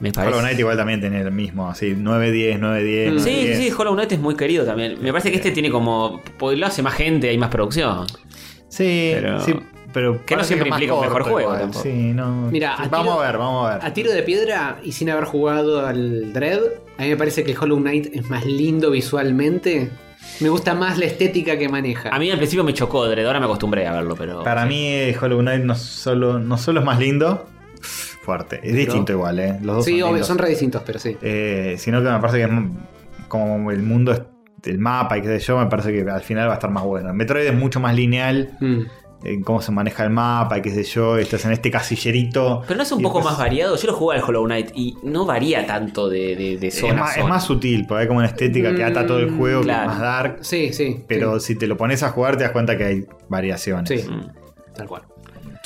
me 0.00 0.12
parece. 0.12 0.32
Hollow 0.34 0.40
Knight 0.44 0.58
igual 0.58 0.76
también 0.76 1.00
tiene 1.00 1.20
el 1.20 1.30
mismo, 1.32 1.68
así 1.70 1.94
9-10, 1.96 2.58
9-10. 2.60 3.12
Mm. 3.12 3.18
Sí, 3.18 3.30
sí, 3.30 3.46
9-10. 3.48 3.56
sí, 3.56 3.72
Hollow 3.78 3.94
Knight 3.94 4.12
es 4.12 4.18
muy 4.20 4.36
querido 4.36 4.64
también. 4.64 4.96
Me 5.00 5.10
parece 5.10 5.30
que 5.30 5.36
este 5.36 5.50
tiene 5.52 5.70
como. 5.70 6.22
Lo 6.40 6.66
hace 6.66 6.82
más 6.82 6.94
gente, 6.94 7.28
hay 7.28 7.38
más 7.38 7.50
producción. 7.50 8.06
Sí, 8.68 9.12
Pero- 9.14 9.40
sí, 9.40 9.54
pero 9.92 10.24
Que 10.26 10.36
no 10.36 10.44
siempre 10.44 10.68
implica 10.68 10.92
un 10.94 11.00
mejor 11.00 11.22
juego 11.22 11.40
igual. 11.40 11.72
Sí, 11.74 12.12
no. 12.12 12.48
Mira, 12.50 12.74
a 12.74 12.88
vamos 12.88 13.14
tiro- 13.14 13.22
a 13.22 13.26
ver, 13.26 13.38
vamos 13.38 13.70
a 13.70 13.74
ver. 13.78 13.86
A 13.86 13.94
tiro 13.94 14.12
de 14.12 14.22
piedra 14.22 14.78
y 14.82 14.92
sin 14.92 15.08
haber 15.08 15.24
jugado 15.24 15.86
al 15.86 16.32
Dread, 16.34 16.60
a 16.98 17.02
mí 17.02 17.08
me 17.08 17.16
parece 17.16 17.44
que 17.44 17.52
el 17.52 17.58
Hollow 17.58 17.78
Knight 17.78 18.14
es 18.14 18.28
más 18.28 18.44
lindo 18.44 18.90
visualmente. 18.90 19.90
Me 20.40 20.48
gusta 20.50 20.74
más 20.74 20.98
la 20.98 21.06
estética 21.06 21.56
que 21.56 21.68
maneja. 21.68 22.10
A 22.14 22.18
mí 22.18 22.30
al 22.30 22.36
principio 22.36 22.64
me 22.64 22.74
chocó 22.74 23.06
Dread, 23.08 23.26
ahora 23.26 23.38
me 23.38 23.46
acostumbré 23.46 23.86
a 23.86 23.92
verlo, 23.92 24.16
pero. 24.16 24.42
Para 24.42 24.66
mí 24.66 25.14
Hollow 25.18 25.38
Knight 25.40 25.62
no 25.64 25.74
solo, 25.74 26.38
no 26.38 26.58
solo 26.58 26.80
es 26.80 26.86
más 26.86 26.98
lindo, 26.98 27.46
fuerte. 28.26 28.60
Es 28.62 28.74
distinto 28.74 29.12
igual, 29.12 29.38
¿eh? 29.38 29.58
Los 29.62 29.76
dos 29.76 29.84
Sí, 29.86 29.92
son, 29.92 30.02
obvio, 30.02 30.12
lindos. 30.16 30.26
son 30.26 30.38
re 30.38 30.48
distintos, 30.50 30.82
pero 30.84 30.98
sí. 30.98 31.16
Eh, 31.22 31.76
sino 31.78 32.02
que 32.02 32.10
me 32.10 32.18
parece 32.20 32.38
que 32.38 32.44
es 32.44 32.50
como 33.28 33.70
el 33.70 33.82
mundo, 33.82 34.12
es- 34.12 34.22
el 34.64 34.78
mapa 34.78 35.16
y 35.16 35.22
qué 35.22 35.28
sé 35.28 35.38
yo, 35.38 35.58
me 35.58 35.66
parece 35.66 35.92
que 35.92 36.10
al 36.10 36.22
final 36.22 36.48
va 36.48 36.52
a 36.52 36.54
estar 36.56 36.70
más 36.70 36.82
bueno. 36.82 37.14
Metroid 37.14 37.46
es 37.46 37.54
mucho 37.54 37.78
más 37.78 37.94
lineal 37.94 38.56
Mm. 38.60 38.80
en 39.22 39.42
cómo 39.42 39.62
se 39.62 39.70
maneja 39.70 40.02
el 40.02 40.10
mapa 40.10 40.58
y 40.58 40.62
qué 40.62 40.70
sé 40.70 40.82
yo. 40.82 41.16
Estás 41.18 41.44
en 41.44 41.52
este 41.52 41.70
casillerito. 41.70 42.62
Pero 42.66 42.76
no 42.76 42.82
es 42.82 42.90
un 42.90 43.00
poco 43.00 43.18
después- 43.18 43.32
más 43.32 43.38
variado. 43.38 43.76
Yo 43.76 43.86
lo 43.86 43.94
jugué 43.94 44.16
al 44.16 44.24
Hollow 44.24 44.44
Knight 44.44 44.70
y 44.74 44.96
no 45.04 45.24
varía 45.24 45.64
tanto 45.66 46.08
de, 46.08 46.34
de, 46.34 46.56
de 46.58 46.66
Es 46.66 46.80
zona 46.80 46.94
a 46.94 47.04
más, 47.04 47.16
es 47.16 47.24
más 47.24 47.44
sutil, 47.44 47.86
porque 47.86 48.02
hay 48.02 48.06
como 48.08 48.18
una 48.18 48.26
estética 48.28 48.74
que 48.74 48.82
ata 48.82 49.06
todo 49.06 49.20
el 49.20 49.30
juego, 49.30 49.62
que 49.62 49.70
es 49.70 49.76
más 49.76 50.00
dark. 50.00 50.38
Sí, 50.40 50.72
sí. 50.72 51.04
Pero 51.06 51.38
sí. 51.38 51.52
si 51.54 51.58
te 51.60 51.68
lo 51.68 51.76
pones 51.76 52.02
a 52.02 52.10
jugar, 52.10 52.36
te 52.36 52.42
das 52.42 52.52
cuenta 52.52 52.76
que 52.76 52.84
hay 52.84 53.06
variaciones. 53.28 53.88
Sí, 53.88 54.08
Mm. 54.10 54.74
tal 54.74 54.88
cual. 54.88 55.02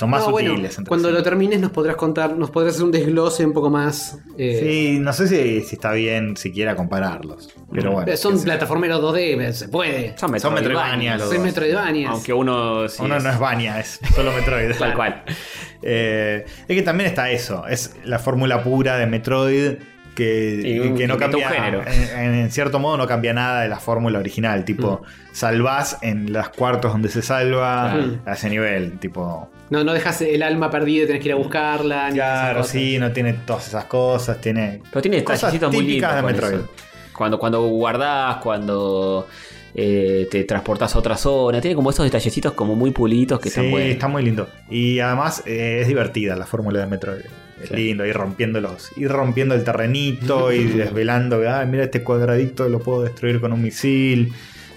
Son 0.00 0.08
más 0.10 0.24
No, 0.24 0.30
bueno, 0.32 0.50
sutiles. 0.50 0.78
entre 0.78 0.88
cuando 0.88 1.08
sí. 1.08 1.14
lo 1.14 1.22
termines 1.22 1.60
nos 1.60 1.70
podrás 1.72 1.96
contar, 1.96 2.34
nos 2.36 2.50
podrás 2.50 2.72
hacer 2.74 2.84
un 2.86 2.90
desglose 2.90 3.44
un 3.44 3.52
poco 3.52 3.68
más. 3.70 4.18
eh, 4.38 4.58
Sí, 4.62 4.98
no 4.98 5.12
sé 5.12 5.28
si, 5.28 5.60
si 5.60 5.74
está 5.76 5.92
bien 5.92 6.36
siquiera 6.36 6.74
compararlos. 6.74 7.50
Pero 7.70 7.92
bueno. 7.92 8.16
son 8.16 8.42
plataformeros 8.42 9.00
2D, 9.02 9.52
se 9.52 9.68
puede. 9.68 10.16
Son 10.18 10.40
Son 10.40 10.54
Metroidvania. 10.54 11.18
Dos. 11.18 11.38
Metroidvania. 11.38 12.10
Aunque 12.10 12.32
uno 12.32 12.88
sí 12.88 13.02
Uno 13.04 13.18
es- 13.18 13.22
no 13.24 13.30
es 13.30 13.38
Vania, 13.38 13.78
es 13.78 14.00
solo 14.14 14.32
Metroid. 14.32 14.72
Tal 14.78 14.94
cual. 14.94 15.22
Eh, 15.82 16.44
es 16.68 16.76
que 16.76 16.82
también 16.82 17.08
está 17.08 17.30
eso. 17.30 17.66
Es 17.66 17.96
la 18.04 18.18
fórmula 18.18 18.62
pura 18.62 18.98
de 18.98 19.06
Metroid 19.06 19.76
que, 20.20 20.60
Y 20.64 20.78
un- 20.80 20.96
que 20.96 21.06
no 21.06 21.16
cambia. 21.16 21.48
género. 21.48 21.82
En, 21.86 22.34
en 22.34 22.50
cierto 22.50 22.78
modo 22.78 22.96
no 22.98 23.06
cambia 23.06 23.32
nada 23.32 23.62
de 23.62 23.68
la 23.68 23.78
fórmula 23.80 24.18
original. 24.18 24.64
Tipo, 24.64 25.02
salvás 25.32 25.98
en 26.02 26.32
los 26.32 26.48
cuartos 26.50 26.92
donde 26.92 27.08
se 27.08 27.22
salva 27.22 27.92
Claro. 27.94 28.18
a 28.26 28.32
ese 28.34 28.50
nivel. 28.50 28.98
Tipo, 28.98 29.50
No, 29.70 29.82
no 29.84 29.92
dejas 29.92 30.20
el 30.22 30.42
alma 30.42 30.70
perdida 30.70 31.04
y 31.04 31.06
tenés 31.06 31.22
que 31.22 31.28
ir 31.28 31.34
a 31.34 31.36
buscarla. 31.38 32.08
claro, 32.12 32.64
sí, 32.64 32.98
no 32.98 33.12
tiene 33.12 33.32
todas 33.46 33.68
esas 33.68 33.84
cosas. 33.86 34.40
Tiene 34.40 34.82
Pero 34.90 35.02
tiene 35.02 35.24
cosas 35.24 35.52
muy 35.72 35.86
típicas 35.86 36.16
de 36.16 36.22
Metroid. 36.22 36.54
eso. 36.54 36.68
Cuando, 37.16 37.38
cuando 37.38 37.62
guardás, 37.62 38.36
cuando 38.36 39.26
eh, 39.74 40.26
te 40.30 40.44
transportás 40.44 40.94
a 40.94 40.98
otra 40.98 41.16
zona. 41.16 41.60
Tiene 41.60 41.74
como 41.74 41.90
esos 41.90 42.04
detallecitos 42.04 42.52
como 42.52 42.74
muy 42.74 42.90
pulitos 42.90 43.38
que 43.40 43.50
sí, 43.50 43.60
están 43.60 43.70
buenos. 43.70 43.90
está 43.90 44.08
muy 44.08 44.22
lindo. 44.22 44.48
Y 44.70 45.00
además 45.00 45.42
eh, 45.46 45.78
es 45.82 45.88
divertida 45.88 46.36
la 46.36 46.46
fórmula 46.46 46.80
de 46.80 46.86
Metroid. 46.86 47.20
Es 47.62 47.68
Sí. 47.68 47.74
lindo 47.76 48.06
ir 48.06 48.16
rompiendo 48.16 48.58
los, 48.60 48.90
ir 48.96 49.08
rompiendo 49.10 49.54
el 49.54 49.62
terrenito 49.64 50.50
y 50.50 50.64
desvelando, 50.64 51.40
ah, 51.48 51.64
mira 51.66 51.84
este 51.84 52.02
cuadradito 52.02 52.68
lo 52.70 52.78
puedo 52.80 53.02
destruir 53.02 53.40
con 53.40 53.52
un 53.52 53.60
misil. 53.62 54.32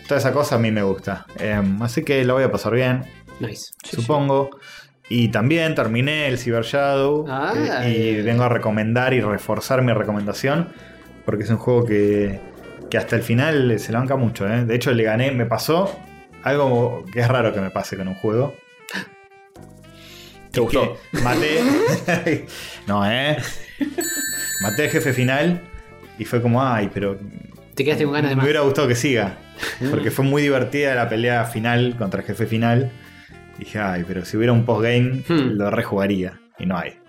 Toda 0.08 0.20
esa 0.20 0.34
cosa 0.34 0.56
a 0.56 0.60
mí 0.60 0.70
me 0.70 0.84
gusta. 0.84 1.26
Em, 1.40 1.82
así 1.82 2.04
que 2.04 2.26
lo 2.26 2.34
voy 2.34 2.44
a 2.44 2.52
pasar 2.52 2.74
bien, 2.74 3.04
Nice. 3.40 3.72
supongo. 3.90 4.50
Y 5.10 5.30
también 5.30 5.76
terminé 5.76 6.28
el 6.28 6.38
Cyber 6.38 6.64
Shadow 6.64 7.26
Ah, 7.30 7.54
eh, 7.86 8.18
y 8.20 8.22
vengo 8.22 8.44
a 8.44 8.50
recomendar 8.50 9.14
y 9.14 9.22
reforzar 9.22 9.82
mi 9.82 9.94
recomendación 9.94 10.70
porque 11.26 11.44
es 11.46 11.50
un 11.50 11.58
juego 11.58 11.86
que, 11.86 12.40
que 12.94 13.00
hasta 13.00 13.16
el 13.16 13.24
final 13.24 13.80
se 13.80 13.92
la 13.92 13.98
banca 13.98 14.16
mucho. 14.18 14.48
¿eh? 14.48 14.66
De 14.66 14.76
hecho, 14.76 14.92
le 14.92 15.02
gané, 15.02 15.32
me 15.32 15.48
pasó 15.48 16.00
algo 16.44 17.04
que 17.12 17.22
es 17.22 17.28
raro 17.28 17.52
que 17.52 17.60
me 17.60 17.72
pase 17.72 17.98
con 17.98 18.08
un 18.08 18.14
juego. 18.14 18.56
¿Te 20.52 20.60
Es 20.60 20.60
gustó? 20.60 20.96
Maté. 21.24 22.46
no, 22.88 23.04
¿eh? 23.12 23.36
Maté 24.62 24.84
al 24.84 24.90
jefe 24.92 25.12
final 25.12 25.60
y 26.20 26.26
fue 26.26 26.40
como, 26.40 26.64
ay, 26.64 26.92
pero. 26.94 27.18
Te 27.74 27.84
quedaste 27.84 28.04
con 28.04 28.14
ganas 28.14 28.30
de 28.30 28.36
Me 28.36 28.42
más. 28.42 28.46
hubiera 28.46 28.60
gustado 28.62 28.88
que 28.88 28.94
siga. 28.94 29.38
Porque 29.90 30.12
fue 30.12 30.24
muy 30.24 30.44
divertida 30.44 30.94
la 30.94 31.10
pelea 31.10 31.46
final 31.46 31.96
contra 31.98 32.20
el 32.22 32.28
jefe 32.28 32.46
final. 32.46 32.92
Dije, 33.58 33.80
ay, 33.80 34.04
pero 34.08 34.24
si 34.24 34.38
hubiera 34.38 34.54
un 34.54 34.66
postgame, 34.66 35.24
Hmm. 35.28 35.58
lo 35.58 35.72
rejugaría. 35.72 36.40
Y 36.60 36.68
no 36.68 36.78
hay. 36.78 37.00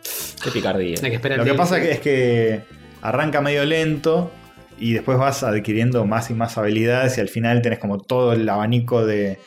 Qué 0.43 0.51
picardía. 0.51 0.97
Hay 1.03 1.11
que 1.11 1.17
esperar 1.17 1.37
Lo 1.37 1.45
que 1.45 1.53
pasa 1.53 1.77
es 1.79 2.01
que 2.01 2.63
arranca 3.03 3.43
medio 3.43 3.67
lento 3.67 4.33
y 4.79 4.93
después 4.95 5.19
vas 5.19 5.43
adquiriendo 5.43 6.05
más 6.05 6.31
y 6.31 6.35
más 6.35 6.59
habilidades 6.59 7.17
y 7.19 7.21
al 7.21 7.29
final 7.29 7.63
tenés 7.63 7.79
como 7.79 7.99
todo 7.99 8.33
el 8.33 8.49
abanico 8.49 9.05
de, 9.07 9.39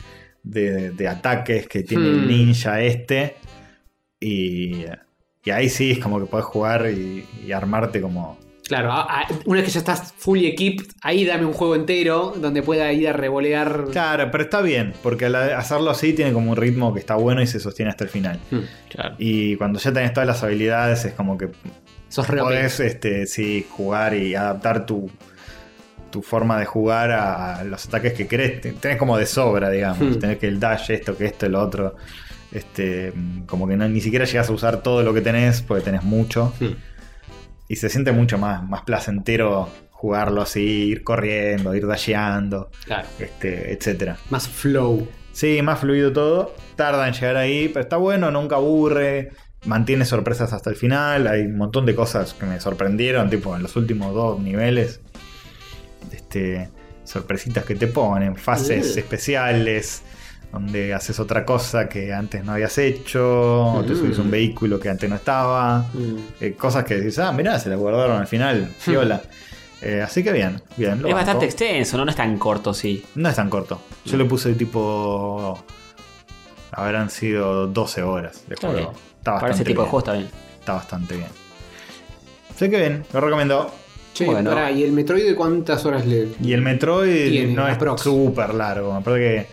de- 0.43 0.91
de 0.91 1.07
ataques 1.07 1.67
que 1.67 1.83
tiene 1.83 2.09
el 2.09 2.23
Hmm. 2.23 2.27
ninja 2.27 2.81
este. 2.81 3.35
Y, 4.19 4.85
y 5.43 5.49
ahí 5.51 5.69
sí 5.69 5.91
es 5.91 5.99
como 5.99 6.19
que 6.19 6.25
podés 6.25 6.45
jugar 6.45 6.89
y, 6.89 7.25
y 7.45 7.51
armarte 7.51 8.01
como... 8.01 8.37
Claro, 8.68 8.91
a- 8.91 9.22
a- 9.22 9.27
una 9.45 9.57
vez 9.61 9.65
que 9.68 9.72
ya 9.72 9.80
estás 9.80 10.14
fully 10.18 10.45
equipped, 10.48 10.85
ahí 11.02 11.26
dame 11.26 11.45
un 11.45 11.53
juego 11.53 11.76
entero 11.76 12.34
donde 12.35 12.61
pueda 12.61 12.91
ir 12.91 13.07
a 13.10 13.14
revolear. 13.14 13.85
Claro, 13.91 14.30
pero 14.31 14.44
está 14.44 14.61
bien, 14.61 14.94
porque 15.02 15.26
al 15.26 15.35
hacerlo 15.35 15.89
así 15.91 16.14
tiene 16.14 16.34
como 16.34 16.52
un 16.52 16.57
ritmo 16.57 16.94
que 16.94 16.99
está 16.99 17.15
bueno 17.15 17.41
y 17.41 17.48
se 17.48 17.60
sostiene 17.60 17.91
hasta 17.91 18.03
el 18.03 18.10
final. 18.10 18.39
Hmm. 18.52 18.60
Claro. 18.89 19.15
Y 19.19 19.56
cuando 19.56 19.80
ya 19.80 19.94
tenés 19.94 20.14
todas 20.14 20.27
las 20.27 20.44
habilidades 20.44 21.06
es 21.06 21.14
como 21.14 21.38
que 21.38 21.49
Sos 22.10 22.26
podés 22.27 22.80
este, 22.80 23.26
sí, 23.26 23.65
jugar 23.69 24.14
y 24.14 24.34
adaptar 24.35 24.85
tu, 24.85 25.10
tu 26.10 26.22
forma 26.22 26.57
de 26.57 26.65
jugar 26.65 27.11
a, 27.11 27.57
a 27.60 27.64
los 27.65 27.85
ataques 27.85 28.14
que 28.14 28.27
querés. 28.27 28.61
Te- 28.61 28.72
Tenés 28.73 28.98
como 28.98 29.18
de 29.18 29.26
sobra, 29.26 29.69
digamos. 29.69 30.15
Hmm. 30.15 30.19
Tenés 30.19 30.38
que 30.38 30.48
el 30.48 30.60
dash, 30.60 30.91
esto, 30.91 31.18
que 31.18 31.26
esto, 31.26 31.49
lo 31.49 31.61
otro. 31.61 31.95
Este, 32.52 33.11
mm, 33.14 33.41
como 33.41 33.68
que 33.68 33.76
no, 33.76 33.88
ni 33.89 33.99
siquiera 33.99 34.23
llegas 34.26 34.49
a 34.49 34.53
usar 34.53 34.81
todo 34.81 35.03
lo 35.03 35.14
que 35.14 35.19
tenés, 35.22 35.61
porque 35.61 35.84
tenés 35.84 36.03
mucho. 36.03 36.53
Hmm. 36.61 36.68
Y 37.68 37.76
se 37.76 37.89
siente 37.89 38.11
mucho 38.11 38.38
más, 38.38 38.64
más 38.68 38.81
placentero 38.84 39.69
jugarlo 39.91 40.41
así, 40.44 40.61
ir 40.61 41.03
corriendo, 41.03 41.73
ir 41.76 41.88
dasheando, 41.88 42.69
Claro. 42.85 43.07
este, 43.19 43.73
etcétera. 43.73 44.18
Más 44.30 44.48
flow. 44.48 45.07
Sí, 45.31 45.61
más 45.61 45.80
fluido 45.80 46.14
todo. 46.14 46.56
Tarda 46.76 47.07
en 47.07 47.14
llegar 47.14 47.35
ahí, 47.38 47.68
pero 47.69 47.81
está 47.81 47.98
bueno, 47.98 48.31
nunca 48.31 48.56
aburre. 48.57 49.31
Mantiene 49.65 50.06
sorpresas 50.06 50.53
hasta 50.53 50.69
el 50.69 50.76
final. 50.76 51.27
Hay 51.27 51.41
un 51.41 51.57
montón 51.57 51.85
de 51.85 51.94
cosas 51.95 52.34
que 52.35 52.45
me 52.45 52.60
sorprendieron, 52.60 53.30
tipo 53.30 53.56
en 53.56 53.64
los 53.64 53.76
últimos 53.76 54.14
dos 54.14 54.39
niveles. 54.39 55.02
Este, 56.11 56.69
sorpresitas 57.03 57.65
que 57.65 57.76
te 57.76 57.88
ponen, 57.88 58.35
fases 58.35 58.95
Uh. 58.95 58.99
especiales, 58.99 60.03
donde 60.52 60.94
haces 60.94 61.19
otra 61.19 61.45
cosa 61.45 61.88
que 61.90 62.14
antes 62.14 62.44
no 62.44 62.53
habías 62.53 62.78
hecho, 62.78 63.65
o 63.74 63.84
te 63.84 63.94
Mm. 63.94 63.98
subís 63.98 64.18
un 64.18 64.32
vehículo 64.32 64.80
que 64.80 64.90
antes 64.90 65.10
no 65.10 65.15
estaba. 65.18 65.80
Mm. 65.94 66.15
Eh, 66.41 66.53
cosas 66.53 66.84
que 66.86 66.95
decís, 66.95 67.19
ah, 67.19 67.32
mirá, 67.32 67.60
se 67.60 67.69
la 67.69 67.76
guardaron 67.76 68.18
al 68.18 68.28
final, 68.28 68.69
fiola. 68.80 69.22
Eh, 69.82 70.02
así 70.03 70.24
que 70.24 70.32
bien, 70.32 70.60
bien. 70.76 70.94
lo 71.02 71.07
Es 71.10 71.14
banco. 71.14 71.15
bastante 71.18 71.45
extenso, 71.45 71.98
¿no? 71.98 72.06
No 72.06 72.11
es 72.11 72.18
tan 72.18 72.38
corto, 72.40 72.74
sí. 72.74 73.06
No 73.15 73.30
es 73.30 73.36
tan 73.36 73.49
corto. 73.49 73.80
Yo 74.06 74.18
le 74.18 74.26
puse 74.26 74.53
tipo. 74.56 75.64
Habrán 76.72 77.10
sido 77.10 77.68
12 77.68 78.02
horas 78.03 78.44
de 78.48 78.56
Está 78.56 78.68
juego. 78.69 78.90
bien. 78.91 79.02
Está 79.19 79.32
bastante 79.32 79.40
Para 79.41 79.53
ese 79.53 79.64
tipo 79.64 79.82
de 79.82 79.86
bien. 79.86 79.91
juegos 79.91 80.03
está 80.03 80.14
bien. 80.14 80.30
Está 80.60 80.74
bastante 80.74 81.15
bien. 81.15 81.28
Sé 82.56 82.69
que 82.69 82.78
bien, 82.78 83.03
lo 83.14 83.22
recomiendo. 83.22 83.72
Che, 84.14 84.26
Bueno. 84.26 84.49
pará, 84.49 84.72
¿y 84.72 84.84
el 84.84 84.91
Metroid 84.94 85.36
cuántas 85.36 85.86
horas 85.86 86.06
le.? 86.07 86.30
Y 86.41 86.53
el 86.53 86.61
Metroid 86.64 87.30
Tiene, 87.30 87.53
no 87.53 87.68
es 87.68 87.78
súper 88.02 88.53
largo. 88.56 88.95
Me 88.95 89.02
parece 89.02 89.22
que 89.24 89.48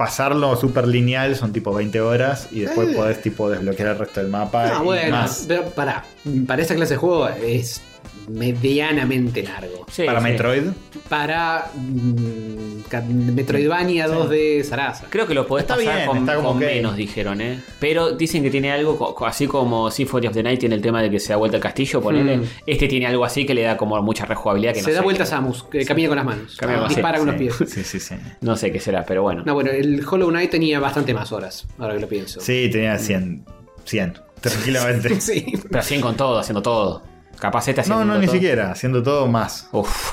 pasarlo 0.00 0.56
súper 0.56 0.88
lineal 0.88 1.36
son 1.36 1.52
tipo 1.52 1.74
20 1.74 2.00
horas 2.00 2.48
y 2.50 2.60
después 2.60 2.88
Eh. 2.88 2.94
podés 2.96 3.20
tipo 3.20 3.50
desbloquear 3.50 3.90
el 3.90 3.98
resto 3.98 4.20
del 4.22 4.30
mapa. 4.30 4.78
Ah, 4.78 4.80
bueno, 4.82 5.10
más. 5.14 5.44
pero 5.46 5.66
pará. 5.66 6.06
Para 6.46 6.62
esa 6.62 6.74
clase 6.74 6.94
de 6.94 6.96
juego 6.96 7.28
es 7.28 7.82
medianamente 8.32 9.42
largo. 9.42 9.86
Sí, 9.90 10.04
Para 10.04 10.20
sí. 10.20 10.24
Metroid. 10.24 10.62
Para 11.08 11.70
mm, 11.74 13.34
Metroidvania 13.34 14.08
2D 14.08 14.62
Sarasa. 14.64 15.06
Creo 15.10 15.26
que 15.26 15.34
lo 15.34 15.46
podés 15.46 15.64
Está 15.64 15.76
pasar 15.76 15.94
bien, 15.94 16.06
con, 16.06 16.18
está 16.18 16.52
menos, 16.54 16.96
dijeron, 16.96 17.40
¿eh? 17.40 17.60
Pero 17.78 18.12
dicen 18.12 18.42
que 18.42 18.50
tiene 18.50 18.70
algo, 18.72 19.16
así 19.26 19.46
como 19.46 19.90
Symphony 19.90 20.26
of 20.28 20.34
the 20.34 20.42
Night 20.42 20.60
tiene 20.60 20.74
el 20.74 20.82
tema 20.82 21.02
de 21.02 21.10
que 21.10 21.20
se 21.20 21.32
da 21.32 21.36
vuelta 21.36 21.56
al 21.56 21.62
castillo, 21.62 22.00
ponele. 22.00 22.38
Mm. 22.38 22.42
Este 22.66 22.88
tiene 22.88 23.06
algo 23.06 23.24
así 23.24 23.44
que 23.46 23.54
le 23.54 23.62
da 23.62 23.76
como 23.76 24.00
mucha 24.02 24.24
rejugabilidad 24.26 24.72
que 24.74 24.80
no 24.80 24.84
Se 24.86 24.92
da 24.92 24.98
sé 24.98 25.04
vuelta 25.04 25.24
qué- 25.24 25.30
Samus, 25.30 25.62
que 25.64 25.84
camina 25.84 26.08
con 26.08 26.16
las 26.16 26.24
manos. 26.26 26.56
Camina 26.56 26.80
con- 26.80 26.88
Dispara 26.88 27.18
sí, 27.18 27.24
con 27.24 27.26
los 27.28 27.36
pies. 27.36 27.70
Sí, 27.70 27.84
sí, 27.84 28.00
sí. 28.00 28.14
No 28.40 28.56
sé 28.56 28.72
qué 28.72 28.80
será, 28.80 29.04
pero 29.04 29.22
bueno. 29.22 29.42
No, 29.44 29.54
bueno, 29.54 29.70
el 29.70 30.04
Hollow 30.08 30.28
Knight 30.30 30.50
tenía 30.50 30.80
bastante 30.80 31.14
más 31.14 31.32
horas, 31.32 31.66
ahora 31.78 31.94
que 31.94 32.00
lo 32.00 32.08
pienso. 32.08 32.40
Sí, 32.40 32.68
tenía 32.70 32.98
100. 32.98 33.44
100. 33.84 34.14
Tranquilamente. 34.40 35.20
Sí. 35.20 35.52
Pero 35.70 35.82
100 35.82 36.00
con 36.00 36.16
todo, 36.16 36.38
haciendo 36.38 36.62
todo. 36.62 37.02
Capaz 37.40 37.66
este 37.68 37.82
No, 37.88 38.04
no, 38.04 38.18
ni 38.18 38.28
siquiera. 38.28 38.70
Haciendo 38.70 39.02
todo 39.02 39.26
más. 39.26 39.68
Uf. 39.72 40.12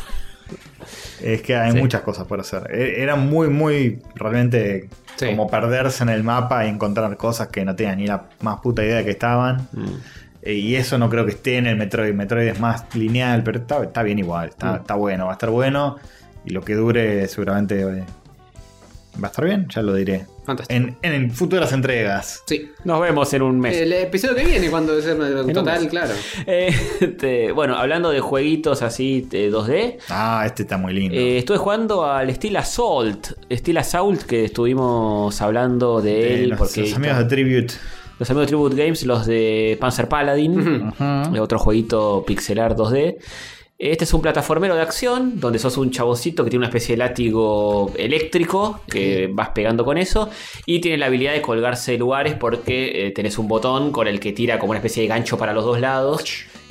Es 1.22 1.41
que 1.41 1.56
hay 1.56 1.72
Sí. 1.74 1.78
muchas 1.80 2.02
cosas 2.02 2.26
por 2.26 2.40
hacer. 2.40 2.70
E- 2.72 3.02
Era 3.02 3.16
muy, 3.16 3.49
muy 3.49 3.99
realmente 4.16 4.88
Sí. 5.18 5.26
como 5.28 5.49
perderse 5.49 6.04
en 6.04 6.10
el 6.10 6.24
mapa 6.24 6.66
y 6.66 6.70
encontrar 6.70 7.16
cosas 7.18 7.48
que 7.49 7.66
no 7.66 7.76
tenían 7.76 7.98
ni 7.98 8.08
la 8.08 8.26
más 8.41 8.60
puta 8.62 8.84
idea 8.84 9.04
que 9.04 9.12
estaban. 9.12 9.68
Mm. 9.74 10.48
Y 10.49 10.76
eso 10.76 10.98
no 10.98 11.10
creo 11.10 11.26
que 11.26 11.32
esté 11.32 11.58
en 11.58 11.66
el 11.68 11.76
Metroid. 11.76 12.14
Metroid 12.14 12.48
es 12.48 12.60
más 12.60 12.86
lineal, 12.95 13.44
pero 13.44 13.60
está, 13.60 13.84
está 13.84 14.04
bien 14.04 14.20
igual. 14.20 14.49
Está, 14.49 14.74
Mm. 14.74 14.76
está 14.78 14.94
bueno, 14.95 15.26
va 15.26 15.32
a 15.32 15.34
estar 15.34 15.49
bueno. 15.49 15.98
Y 16.45 16.52
lo 16.52 16.62
que 16.62 16.76
dure 16.76 17.28
seguramente 17.28 17.82
eh, 17.82 18.04
va 19.22 19.28
a 19.28 19.32
estar 19.32 19.44
bien, 19.44 19.68
ya 19.70 19.82
lo 19.82 19.94
diré. 19.95 20.26
Fantástico. 20.48 20.76
En, 20.76 20.98
en 21.03 21.30
futuras 21.30 21.72
entregas. 21.74 22.41
Sí. 22.48 22.72
Nos 22.86 22.99
vemos 23.02 23.32
en 23.34 23.41
un 23.44 23.60
mes. 23.60 23.76
El 23.78 23.91
episodio 23.94 24.34
que 24.36 24.45
viene, 24.45 24.69
cuando 24.72 24.98
es 24.98 25.06
el 25.06 25.53
total, 25.53 25.88
claro. 25.90 26.14
Eh, 26.48 26.74
este, 27.02 27.52
bueno, 27.52 27.76
hablando 27.76 28.10
de 28.10 28.22
jueguitos 28.22 28.82
así 28.82 29.28
eh, 29.34 29.52
2D, 29.52 29.98
Ah, 30.10 30.44
este 30.45 30.64
está 30.64 30.78
muy 30.78 30.94
lindo. 30.94 31.15
eh, 31.15 31.38
estuve 31.38 31.57
jugando 31.57 32.06
al 32.06 32.34
Steel 32.34 32.56
Assault. 32.56 33.34
Steel 33.52 33.78
Assault, 33.78 34.24
que 34.24 34.45
estuvimos 34.45 35.40
hablando 35.41 36.02
de 36.02 36.11
De 36.14 36.44
él. 36.45 36.56
porque 36.57 36.94
amigos 36.95 37.18
de 37.18 37.26
Tribute. 37.26 37.74
los 38.18 38.30
amigos 38.30 38.45
de 38.45 38.48
Tribute 38.48 38.76
Games, 38.76 39.06
los 39.06 39.26
de 39.28 39.78
Panzer 39.82 40.07
Paladin, 40.07 40.94
de 41.32 41.40
otro 41.41 41.60
jueguito 41.60 42.24
pixelar 42.26 42.74
2D. 42.76 43.18
Este 43.80 44.06
es 44.06 44.14
un 44.16 44.24
plataformero 44.24 44.74
de 44.74 44.82
acción 44.82 45.40
donde 45.40 45.60
sos 45.60 45.78
un 45.78 45.91
chaboncito 45.91 46.44
que 46.44 46.49
tiene 46.49 46.62
una 46.62 46.70
especie 46.70 46.95
de 46.95 46.98
látigo 46.98 47.91
eléctrico 47.95 48.82
que 48.90 49.30
vas 49.32 49.49
pegando 49.49 49.86
con 49.86 49.99
eso 49.99 50.32
y 50.66 50.82
tiene 50.82 50.98
la 50.98 51.06
habilidad 51.06 51.34
de 51.34 51.44
colgarse 51.44 51.91
de 51.91 51.99
lugares 51.99 52.34
porque 52.34 53.08
eh, 53.08 53.12
tenés 53.12 53.38
un 53.38 53.48
botón 53.48 53.91
con 53.91 54.08
el 54.08 54.20
que 54.20 54.34
tira 54.34 54.58
como 54.58 54.72
una 54.72 54.80
especie 54.80 55.04
de 55.04 55.10
gancho 55.10 55.38
para 55.38 55.54
los 55.54 55.64
dos 55.64 55.80
lados 55.80 56.24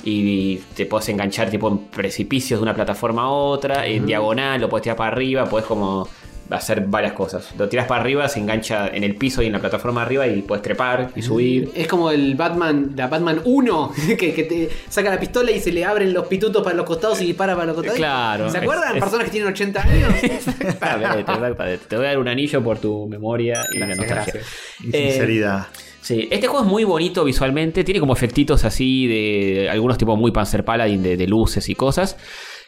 y 0.03 0.57
te 0.75 0.85
puedes 0.85 1.07
enganchar 1.07 1.49
tipo 1.49 1.69
en 1.69 1.77
precipicios 1.77 2.59
de 2.59 2.63
una 2.63 2.75
plataforma 2.75 3.23
a 3.23 3.29
otra, 3.29 3.87
en 3.87 4.05
diagonal, 4.05 4.59
lo 4.59 4.67
puedes 4.67 4.83
tirar 4.83 4.97
para 4.97 5.11
arriba, 5.11 5.45
puedes 5.45 5.65
como 5.65 6.09
hacer 6.49 6.81
varias 6.87 7.13
cosas. 7.13 7.49
Lo 7.57 7.67
tiras 7.69 7.87
para 7.87 8.01
arriba, 8.01 8.27
se 8.29 8.39
engancha 8.39 8.87
en 8.87 9.03
el 9.03 9.15
piso 9.15 9.41
y 9.41 9.47
en 9.47 9.53
la 9.53 9.59
plataforma 9.59 10.01
arriba 10.01 10.27
y 10.27 10.41
puedes 10.41 10.61
trepar 10.63 11.11
y 11.15 11.21
subir. 11.21 11.71
Es 11.75 11.87
como 11.87 12.09
el 12.11 12.35
Batman, 12.35 12.93
la 12.95 13.07
Batman 13.07 13.41
1, 13.43 13.91
que, 14.17 14.33
que 14.33 14.43
te 14.43 14.69
saca 14.89 15.09
la 15.09 15.19
pistola 15.19 15.51
y 15.51 15.59
se 15.59 15.71
le 15.71 15.83
abren 15.85 16.13
los 16.13 16.27
pitutos 16.27 16.63
para 16.63 16.75
los 16.75 16.85
costados 16.85 17.21
y 17.21 17.25
dispara 17.25 17.53
para 17.53 17.67
los 17.67 17.75
costados. 17.75 17.97
Claro, 17.97 18.49
¿Se 18.49 18.57
acuerdan? 18.59 18.95
es- 18.95 19.01
Personas 19.03 19.25
que 19.25 19.31
tienen 19.31 19.49
80 19.49 19.81
años. 19.81 20.09
Exactamente, 20.23 21.19
exactamente. 21.31 21.85
Te 21.87 21.95
voy 21.97 22.05
a 22.05 22.09
dar 22.09 22.19
un 22.19 22.27
anillo 22.27 22.63
por 22.63 22.79
tu 22.79 23.07
memoria 23.07 23.61
y 23.73 23.77
la 23.79 23.87
Gracias, 23.87 24.07
nostalgia. 24.07 24.33
gracias. 24.33 24.55
Y 24.83 24.89
Eh, 24.95 25.11
sinceridad. 25.11 25.67
Sí, 26.01 26.27
este 26.31 26.47
juego 26.47 26.63
es 26.63 26.69
muy 26.71 26.83
bonito 26.85 27.25
visualmente, 27.25 27.83
tiene 27.83 27.99
como 27.99 28.13
efectitos 28.13 28.63
así 28.63 29.07
de 29.07 29.69
algunos 29.69 29.97
tipos 29.97 30.17
muy 30.17 30.31
Panzer 30.31 30.63
Paladin 30.63 31.03
de, 31.03 31.17
de 31.17 31.27
luces 31.27 31.67
y 31.67 31.75
cosas. 31.75 32.15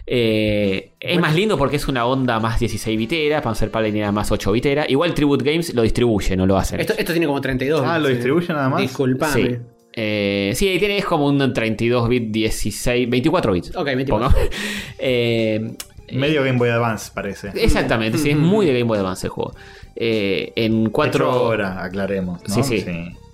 Eh, 0.06 0.92
es 1.00 1.20
más 1.20 1.36
lindo 1.36 1.58
porque 1.58 1.76
es 1.76 1.88
una 1.88 2.06
onda 2.06 2.40
más 2.40 2.60
16 2.60 2.98
bitera, 2.98 3.42
Panzer 3.42 3.70
Paladin 3.70 3.98
era 3.98 4.12
más 4.12 4.32
8 4.32 4.52
bitera. 4.52 4.86
Igual 4.88 5.14
Tribute 5.14 5.44
Games 5.44 5.74
lo 5.74 5.82
distribuye, 5.84 6.36
no 6.36 6.46
lo 6.46 6.58
hacen. 6.58 6.80
Esto, 6.80 6.94
esto 6.98 7.12
tiene 7.12 7.28
como 7.28 7.42
32. 7.42 7.84
Ah, 7.86 8.00
¿lo 8.00 8.08
sí. 8.08 8.14
distribuye 8.14 8.48
nada 8.50 8.70
más? 8.70 8.82
Disculpame. 8.82 9.34
sí. 9.34 9.58
Eh, 9.94 10.54
sí, 10.56 10.76
tiene 10.80 10.98
es 10.98 11.06
como 11.06 11.28
un 11.28 11.54
32 11.54 12.08
bit, 12.08 12.32
16, 12.32 13.10
24 13.10 13.54
bits. 13.54 13.76
Ok, 13.76 13.86
24. 13.86 14.30
pongamos. 14.30 14.50
Eh, 15.00 15.76
Medio 16.12 16.44
Game 16.44 16.58
Boy 16.58 16.70
Advance 16.70 17.12
parece. 17.14 17.52
exactamente, 17.54 18.18
sí, 18.18 18.32
es 18.32 18.38
muy 18.38 18.66
de 18.66 18.74
Game 18.74 18.86
Boy 18.86 18.98
Advance 18.98 19.28
el 19.28 19.32
juego. 19.32 19.54
Eh, 19.96 20.54
en 20.56 20.90
4 20.90 21.26
Hecho 21.26 21.32
ahora, 21.32 21.84
aclaremos. 21.84 22.42
¿no? 22.48 22.56
Sí, 22.56 22.64
sí. 22.64 22.86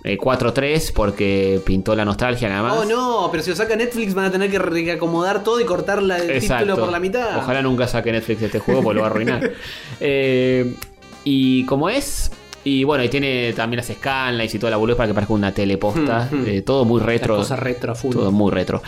Eh, 0.08 0.20
4-3 0.20 0.92
porque 0.94 1.60
pintó 1.66 1.96
la 1.96 2.06
nostalgia 2.06 2.48
nada 2.48 2.62
más. 2.62 2.78
Oh 2.78 2.86
no, 2.86 3.30
pero 3.32 3.42
si 3.42 3.50
lo 3.50 3.56
saca 3.56 3.76
Netflix 3.76 4.14
van 4.14 4.26
a 4.26 4.32
tener 4.32 4.52
que 4.52 4.60
reacomodar 4.60 5.44
todo 5.44 5.60
y 5.60 5.66
cortar 5.66 6.04
la- 6.04 6.18
el 6.20 6.30
Exacto. 6.30 6.64
título 6.66 6.84
por 6.86 6.92
la 6.92 7.00
mitad. 7.00 7.38
Ojalá 7.40 7.64
nunca 7.64 7.88
saque 7.88 8.12
Netflix 8.12 8.44
este 8.44 8.60
juego 8.60 8.84
porque 8.84 8.96
lo 8.98 9.02
va 9.02 9.08
a 9.08 9.10
arruinar. 9.10 9.52
Eh, 10.00 10.76
y 11.24 11.66
como 11.66 11.90
es. 11.90 12.32
Y 12.64 12.84
bueno, 12.84 13.04
y 13.04 13.10
tiene 13.10 13.54
también 13.54 13.78
las 13.78 13.88
scanlines 13.96 14.54
y 14.54 14.60
toda 14.60 14.70
la 14.72 14.78
boludez 14.78 14.98
para 14.98 15.08
que 15.08 15.14
parezca 15.16 15.34
una 15.34 15.52
teleposta. 15.52 16.30
Mm, 16.32 16.36
mm. 16.36 16.48
Eh, 16.48 16.62
todo 16.62 16.86
muy 16.86 17.02
retro. 17.02 17.38
cosas 17.38 17.58
retro 17.60 17.92
a 17.92 17.96
full. 17.96 18.12
Todo 18.14 18.32
muy 18.32 18.52
retro. 18.52 18.84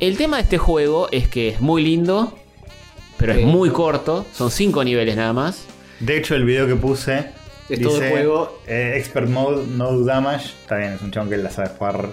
El 0.00 0.16
tema 0.16 0.36
de 0.38 0.42
este 0.42 0.58
juego 0.58 1.08
es 1.12 1.28
que 1.28 1.48
es 1.48 1.60
muy 1.60 1.84
lindo, 1.84 2.36
pero 3.16 3.32
Sí. 3.34 3.40
es 3.40 3.46
muy 3.46 3.70
corto. 3.70 4.26
Son 4.32 4.50
5 4.50 4.82
niveles 4.84 5.16
nada 5.16 5.32
más. 5.32 5.64
De 6.00 6.16
hecho, 6.18 6.34
el 6.34 6.44
video 6.44 6.66
que 6.66 6.74
puse. 6.76 7.26
Es 7.68 7.80
todo 7.80 8.00
el 8.02 8.10
juego. 8.10 8.60
eh, 8.66 8.94
Expert 8.96 9.28
Mode, 9.28 9.66
No 9.76 9.98
Damage. 10.00 10.46
Está 10.62 10.76
bien, 10.76 10.92
es 10.94 11.02
un 11.02 11.10
chabón 11.10 11.30
que 11.30 11.36
la 11.36 11.50
sabe 11.50 11.70
jugar. 11.76 12.08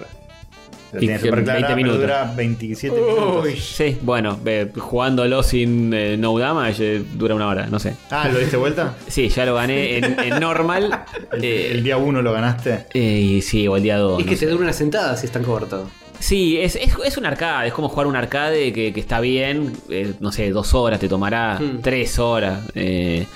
La 0.92 1.00
tiene 1.00 1.18
súper 1.18 1.42
clara, 1.42 1.54
20 1.58 1.66
pero 1.66 1.76
minutos. 1.76 2.00
dura 2.02 2.32
27 2.36 3.00
minutos. 3.00 3.48
Sí, 3.58 3.98
bueno, 4.02 4.38
eh, 4.46 4.70
jugándolo 4.78 5.42
sin 5.42 5.92
eh, 5.92 6.16
no 6.16 6.38
damage 6.38 6.96
eh, 6.98 7.02
dura 7.14 7.34
una 7.34 7.48
hora, 7.48 7.66
no 7.66 7.80
sé. 7.80 7.96
Ah, 8.12 8.28
¿lo 8.32 8.38
diste 8.38 8.56
vuelta? 8.56 8.94
Sí, 9.08 9.28
ya 9.28 9.44
lo 9.44 9.56
gané 9.56 9.98
en, 9.98 10.20
en 10.20 10.38
normal. 10.40 11.04
eh, 11.42 11.70
El 11.72 11.82
día 11.82 11.96
1 11.96 12.22
lo 12.22 12.32
ganaste. 12.32 12.86
eh, 12.94 13.00
y 13.20 13.42
sí, 13.42 13.66
o 13.66 13.76
el 13.76 13.82
día 13.82 13.98
2. 13.98 14.20
Es 14.20 14.26
que 14.26 14.36
te 14.36 14.46
dura 14.46 14.62
una 14.62 14.72
sentada 14.72 15.16
si 15.16 15.26
es 15.26 15.32
tan 15.32 15.42
corto. 15.42 15.90
Sí, 16.20 16.58
es, 16.60 16.76
es, 16.76 16.92
es 17.04 17.16
un 17.18 17.26
arcade, 17.26 17.66
es 17.66 17.74
como 17.74 17.88
jugar 17.88 18.06
un 18.06 18.14
arcade 18.14 18.72
que, 18.72 18.92
que 18.92 19.00
está 19.00 19.18
bien, 19.20 19.72
eh, 19.90 20.14
no 20.20 20.30
sé, 20.30 20.48
dos 20.50 20.72
horas, 20.74 21.00
te 21.00 21.08
tomará 21.08 21.58
Hmm. 21.58 21.80
tres 21.82 22.20
horas. 22.20 22.60
eh, 22.76 23.26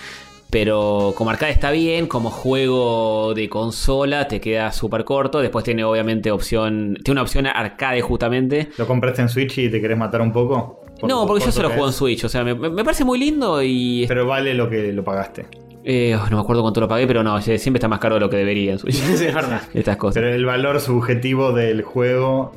pero 0.50 1.12
como 1.16 1.30
arcade 1.30 1.52
está 1.52 1.70
bien, 1.70 2.06
como 2.06 2.30
juego 2.30 3.34
de 3.34 3.48
consola 3.48 4.28
te 4.28 4.40
queda 4.40 4.72
súper 4.72 5.04
corto. 5.04 5.40
Después 5.40 5.64
tiene 5.64 5.84
obviamente 5.84 6.30
opción, 6.30 6.96
tiene 7.04 7.12
una 7.12 7.22
opción 7.22 7.46
arcade 7.46 8.00
justamente. 8.00 8.68
¿Lo 8.78 8.86
compraste 8.86 9.22
en 9.22 9.28
Switch 9.28 9.58
y 9.58 9.68
te 9.70 9.80
querés 9.80 9.98
matar 9.98 10.20
un 10.22 10.32
poco? 10.32 10.82
Por 11.00 11.08
no, 11.08 11.26
porque 11.26 11.40
yo 11.44 11.46
corto 11.46 11.56
se 11.56 11.62
lo 11.62 11.68
que 11.68 11.74
juego 11.74 11.88
en. 11.88 11.92
Switch, 11.94 12.24
o 12.24 12.28
sea, 12.28 12.42
me, 12.44 12.54
me 12.54 12.82
parece 12.84 13.04
muy 13.04 13.18
lindo 13.18 13.62
y... 13.62 14.04
Pero 14.08 14.26
vale 14.26 14.54
lo 14.54 14.68
que 14.68 14.92
lo 14.92 15.04
pagaste. 15.04 15.46
eh, 15.84 16.16
no 16.30 16.36
me 16.36 16.42
acuerdo 16.42 16.62
cuánto 16.62 16.80
lo 16.80 16.88
pagué, 16.88 17.06
pero 17.06 17.22
no, 17.22 17.40
siempre 17.40 17.74
está 17.74 17.86
más 17.88 18.00
caro 18.00 18.14
de 18.16 18.20
lo 18.20 18.28
que 18.30 18.36
debería 18.36 18.72
en 18.72 18.78
Switch. 18.78 18.96
Sí, 19.16 19.26
es 19.26 19.34
verdad. 19.34 19.62
Estas 19.74 19.96
cosas. 19.96 20.14
Pero 20.14 20.34
el 20.34 20.44
valor 20.44 20.80
subjetivo 20.80 21.52
del 21.52 21.82
juego 21.82 22.52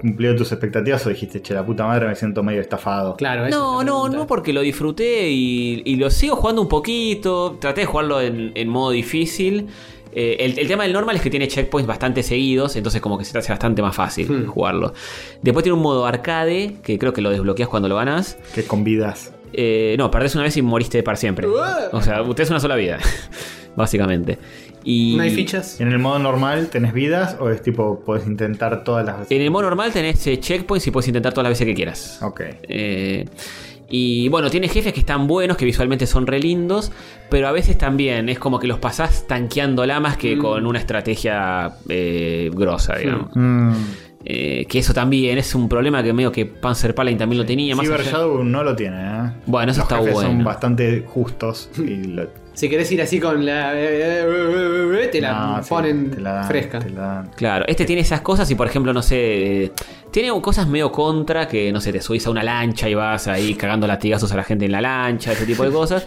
cumplió 0.00 0.34
tus 0.34 0.50
expectativas 0.52 1.04
o 1.06 1.10
dijiste, 1.10 1.40
che, 1.42 1.54
la 1.54 1.64
puta 1.64 1.86
madre, 1.86 2.06
me 2.08 2.14
siento 2.16 2.42
medio 2.42 2.60
estafado. 2.60 3.16
Claro, 3.16 3.48
No, 3.48 3.82
no, 3.82 4.02
pregunta. 4.02 4.16
no, 4.18 4.26
porque 4.26 4.52
lo 4.52 4.60
disfruté 4.62 5.28
y, 5.30 5.82
y 5.84 5.96
lo 5.96 6.10
sigo 6.10 6.36
jugando 6.36 6.62
un 6.62 6.68
poquito. 6.68 7.58
Traté 7.60 7.82
de 7.82 7.86
jugarlo 7.86 8.20
en, 8.20 8.52
en 8.54 8.68
modo 8.68 8.90
difícil. 8.90 9.66
Eh, 10.12 10.38
el, 10.40 10.58
el 10.58 10.66
tema 10.66 10.82
del 10.82 10.92
normal 10.92 11.14
es 11.16 11.22
que 11.22 11.30
tiene 11.30 11.46
checkpoints 11.46 11.86
bastante 11.86 12.24
seguidos, 12.24 12.74
entonces 12.74 13.00
como 13.00 13.16
que 13.16 13.24
se 13.24 13.32
te 13.32 13.38
hace 13.38 13.52
bastante 13.52 13.80
más 13.80 13.94
fácil 13.94 14.26
Hmm. 14.28 14.46
jugarlo. 14.46 14.92
Después 15.42 15.62
tiene 15.62 15.76
un 15.76 15.82
modo 15.82 16.04
arcade, 16.06 16.78
que 16.82 16.98
creo 16.98 17.12
que 17.12 17.20
lo 17.20 17.30
desbloqueas 17.30 17.68
cuando 17.68 17.88
lo 17.88 17.94
ganas. 17.96 18.36
Que 18.54 18.64
con 18.64 18.82
vidas. 18.82 19.32
Eh, 19.52 19.94
no, 19.98 20.10
perdés 20.10 20.34
una 20.34 20.44
vez 20.44 20.56
y 20.56 20.62
moriste 20.62 21.02
para 21.02 21.16
siempre. 21.16 21.46
O 21.46 22.00
sea, 22.02 22.22
usted 22.22 22.42
es 22.44 22.50
una 22.50 22.58
sola 22.60 22.74
vida, 22.76 22.98
básicamente. 23.76 24.38
Y 24.84 25.14
¿No 25.16 25.22
hay 25.22 25.30
fichas? 25.30 25.80
¿En 25.80 25.88
el 25.88 25.98
modo 25.98 26.18
normal 26.18 26.68
tenés 26.68 26.92
vidas 26.92 27.36
o 27.40 27.50
es 27.50 27.62
tipo, 27.62 28.00
podés 28.00 28.26
intentar 28.26 28.82
todas 28.84 29.04
las 29.04 29.18
veces? 29.20 29.32
En 29.36 29.42
el 29.42 29.50
modo 29.50 29.62
normal 29.64 29.92
tenés 29.92 30.26
eh, 30.26 30.38
checkpoints 30.40 30.86
y 30.86 30.90
puedes 30.90 31.08
intentar 31.08 31.32
todas 31.32 31.44
las 31.44 31.50
veces 31.52 31.66
que 31.66 31.74
quieras. 31.74 32.18
Ok. 32.22 32.40
Eh, 32.62 33.26
y 33.92 34.28
bueno, 34.28 34.50
tiene 34.50 34.68
jefes 34.68 34.92
que 34.92 35.00
están 35.00 35.26
buenos, 35.26 35.56
que 35.56 35.64
visualmente 35.64 36.06
son 36.06 36.26
re 36.26 36.38
lindos, 36.38 36.92
pero 37.28 37.48
a 37.48 37.52
veces 37.52 37.76
también 37.76 38.28
es 38.28 38.38
como 38.38 38.58
que 38.60 38.68
los 38.68 38.78
pasás 38.78 39.26
tanqueándola 39.26 39.98
más 40.00 40.16
que 40.16 40.38
con 40.38 40.64
una 40.64 40.78
estrategia 40.78 41.74
eh, 41.88 42.50
grosa, 42.54 42.96
digamos. 42.96 43.30
Mm. 43.34 43.72
Eh, 44.22 44.66
que 44.68 44.78
eso 44.78 44.92
también 44.92 45.38
es 45.38 45.54
un 45.54 45.66
problema 45.68 46.02
que 46.02 46.12
medio 46.12 46.30
que 46.30 46.44
Panzer 46.44 46.94
Paladin 46.94 47.18
también 47.18 47.38
lo 47.40 47.46
tenía. 47.46 47.74
Más 47.74 47.86
Cyber 47.86 48.00
allá- 48.02 48.10
Shadow 48.12 48.44
no 48.44 48.62
lo 48.62 48.76
tiene, 48.76 48.96
¿eh? 49.00 49.32
Bueno, 49.46 49.72
eso 49.72 49.80
Los 49.80 49.86
está 49.88 49.96
jefes 49.98 50.12
bueno. 50.14 50.28
son 50.30 50.44
bastante 50.44 51.04
justos 51.08 51.70
y 51.78 52.04
lo- 52.04 52.28
Si 52.52 52.68
querés 52.68 52.90
ir 52.92 53.00
así 53.00 53.18
con 53.20 53.46
la. 53.46 53.72
Te 53.72 55.20
la 55.20 55.32
No, 55.56 55.62
sí, 55.62 55.68
ponen 55.68 56.10
te 56.10 56.20
la 56.20 56.32
dan, 56.32 56.44
fresca. 56.46 56.78
te 56.78 56.90
la 56.90 57.00
dan. 57.00 57.30
Claro, 57.36 57.64
este 57.68 57.84
tiene 57.84 58.02
esas 58.02 58.20
cosas 58.20 58.50
y 58.50 58.54
por 58.54 58.66
ejemplo, 58.66 58.92
no 58.92 59.02
sé, 59.02 59.64
eh, 59.64 59.72
tiene 60.10 60.28
cosas 60.40 60.68
medio 60.68 60.92
contra 60.92 61.46
que, 61.48 61.72
no 61.72 61.80
sé, 61.80 61.92
te 61.92 62.00
subís 62.00 62.26
a 62.26 62.30
una 62.30 62.42
lancha 62.42 62.88
y 62.88 62.94
vas 62.94 63.28
ahí 63.28 63.54
cagando 63.54 63.86
latigazos 63.86 64.32
a 64.32 64.36
la 64.36 64.44
gente 64.44 64.66
en 64.66 64.72
la 64.72 64.80
lancha, 64.80 65.32
ese 65.32 65.46
tipo 65.46 65.64
de 65.64 65.70
cosas. 65.70 66.06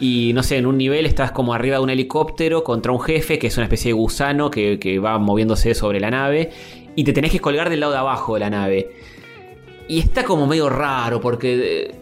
Y 0.00 0.32
no 0.34 0.42
sé, 0.42 0.56
en 0.56 0.66
un 0.66 0.76
nivel 0.78 1.06
estás 1.06 1.30
como 1.30 1.54
arriba 1.54 1.76
de 1.76 1.82
un 1.82 1.90
helicóptero 1.90 2.64
contra 2.64 2.90
un 2.90 3.00
jefe 3.00 3.38
que 3.38 3.46
es 3.48 3.56
una 3.56 3.66
especie 3.66 3.90
de 3.90 3.92
gusano 3.92 4.50
que, 4.50 4.78
que 4.78 4.98
va 4.98 5.18
moviéndose 5.18 5.74
sobre 5.74 6.00
la 6.00 6.10
nave 6.10 6.50
y 6.96 7.04
te 7.04 7.12
tenés 7.12 7.30
que 7.30 7.40
colgar 7.40 7.70
del 7.70 7.80
lado 7.80 7.92
de 7.92 7.98
abajo 7.98 8.34
de 8.34 8.40
la 8.40 8.50
nave. 8.50 8.90
Y 9.88 9.98
está 10.00 10.24
como 10.24 10.46
medio 10.46 10.68
raro 10.68 11.20
porque 11.20 11.84
eh, 11.84 11.94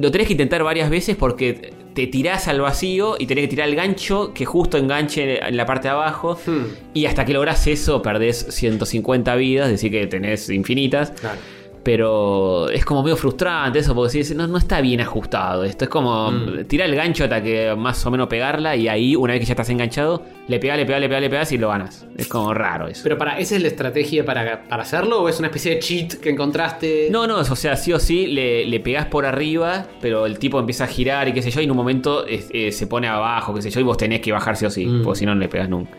lo 0.00 0.10
tenés 0.10 0.26
que 0.26 0.34
intentar 0.34 0.62
varias 0.62 0.90
veces 0.90 1.16
porque 1.16 1.72
te 1.94 2.06
tirás 2.06 2.48
al 2.48 2.60
vacío 2.60 3.16
y 3.18 3.26
tenés 3.26 3.44
que 3.44 3.48
tirar 3.48 3.68
el 3.68 3.74
gancho 3.76 4.32
que 4.34 4.44
justo 4.44 4.78
enganche 4.78 5.44
en 5.46 5.56
la 5.56 5.66
parte 5.66 5.88
de 5.88 5.92
abajo. 5.94 6.38
Hmm, 6.46 6.64
Y 6.94 7.06
hasta 7.06 7.24
que 7.24 7.32
lográs 7.32 7.66
eso, 7.66 8.00
perdés 8.02 8.46
150 8.50 9.34
vidas, 9.36 9.66
es 9.66 9.72
decir 9.72 9.90
que 9.90 10.06
tenés 10.06 10.48
infinitas. 10.50 11.10
claro. 11.12 11.38
Pero 11.82 12.68
es 12.70 12.84
como 12.84 13.02
medio 13.02 13.16
frustrante 13.16 13.78
eso, 13.78 13.94
porque 13.94 14.18
decís, 14.18 14.34
no, 14.36 14.46
no 14.46 14.58
está 14.58 14.80
bien 14.80 15.00
ajustado. 15.00 15.64
Esto 15.64 15.84
es 15.84 15.90
como 15.90 16.30
Mm. 16.30 16.64
tirar 16.66 16.88
el 16.88 16.94
gancho 16.94 17.24
hasta 17.24 17.42
que 17.42 17.74
más 17.76 18.04
o 18.04 18.10
menos 18.10 18.28
pegarla, 18.28 18.76
y 18.76 18.86
ahí, 18.88 19.16
una 19.16 19.32
vez 19.32 19.40
que 19.40 19.46
ya 19.46 19.52
estás 19.54 19.70
enganchado, 19.70 20.22
le 20.48 20.58
pegás, 20.58 20.76
le 20.76 20.84
pegás, 20.86 21.00
le 21.00 21.08
pegás, 21.08 21.22
le 21.22 21.30
pegás 21.30 21.52
y 21.52 21.58
lo 21.58 21.68
ganas. 21.68 22.06
Es 22.16 22.28
como 22.28 22.52
raro 22.52 22.86
eso. 22.88 23.00
Pero 23.02 23.16
para, 23.16 23.38
¿esa 23.38 23.56
es 23.56 23.62
la 23.62 23.68
estrategia 23.68 24.24
para, 24.24 24.64
para 24.68 24.82
hacerlo 24.82 25.22
o 25.22 25.28
es 25.28 25.38
una 25.38 25.48
especie 25.48 25.74
de 25.74 25.78
cheat 25.80 26.14
que 26.14 26.30
encontraste? 26.30 27.08
No, 27.10 27.26
no, 27.26 27.38
o 27.38 27.44
sea, 27.56 27.76
sí 27.76 27.92
o 27.92 27.98
sí 27.98 28.26
le, 28.26 28.66
le 28.66 28.80
pegás 28.80 29.06
por 29.06 29.24
arriba, 29.24 29.86
pero 30.00 30.26
el 30.26 30.38
tipo 30.38 30.58
empieza 30.60 30.84
a 30.84 30.88
girar 30.88 31.28
y 31.28 31.32
qué 31.32 31.40
sé 31.42 31.50
yo, 31.50 31.60
y 31.60 31.64
en 31.64 31.70
un 31.70 31.76
momento 31.76 32.24
eh, 32.26 32.70
se 32.72 32.86
pone 32.86 33.08
abajo, 33.08 33.54
qué 33.54 33.62
sé 33.62 33.70
yo, 33.70 33.80
y 33.80 33.84
vos 33.84 33.96
tenés 33.96 34.20
que 34.20 34.32
bajar 34.32 34.56
sí 34.56 34.66
o 34.66 34.70
sí, 34.70 34.86
Mm. 34.86 35.02
porque 35.02 35.20
si 35.20 35.26
no, 35.26 35.34
no 35.34 35.40
le 35.40 35.48
pegas 35.48 35.68
nunca. 35.68 35.92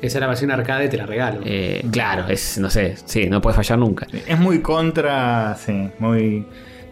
Esa 0.00 0.18
es 0.18 0.20
la 0.20 0.26
versión 0.28 0.50
arcade, 0.50 0.88
te 0.88 0.96
la 0.96 1.06
regalo. 1.06 1.40
Eh, 1.44 1.84
claro, 1.90 2.28
es, 2.28 2.58
no 2.58 2.70
sé, 2.70 2.94
sí, 3.04 3.28
no 3.28 3.40
puedes 3.40 3.56
fallar 3.56 3.78
nunca. 3.78 4.06
Es 4.26 4.38
muy 4.38 4.60
contra, 4.60 5.56
sí, 5.56 5.88
muy 5.98 6.44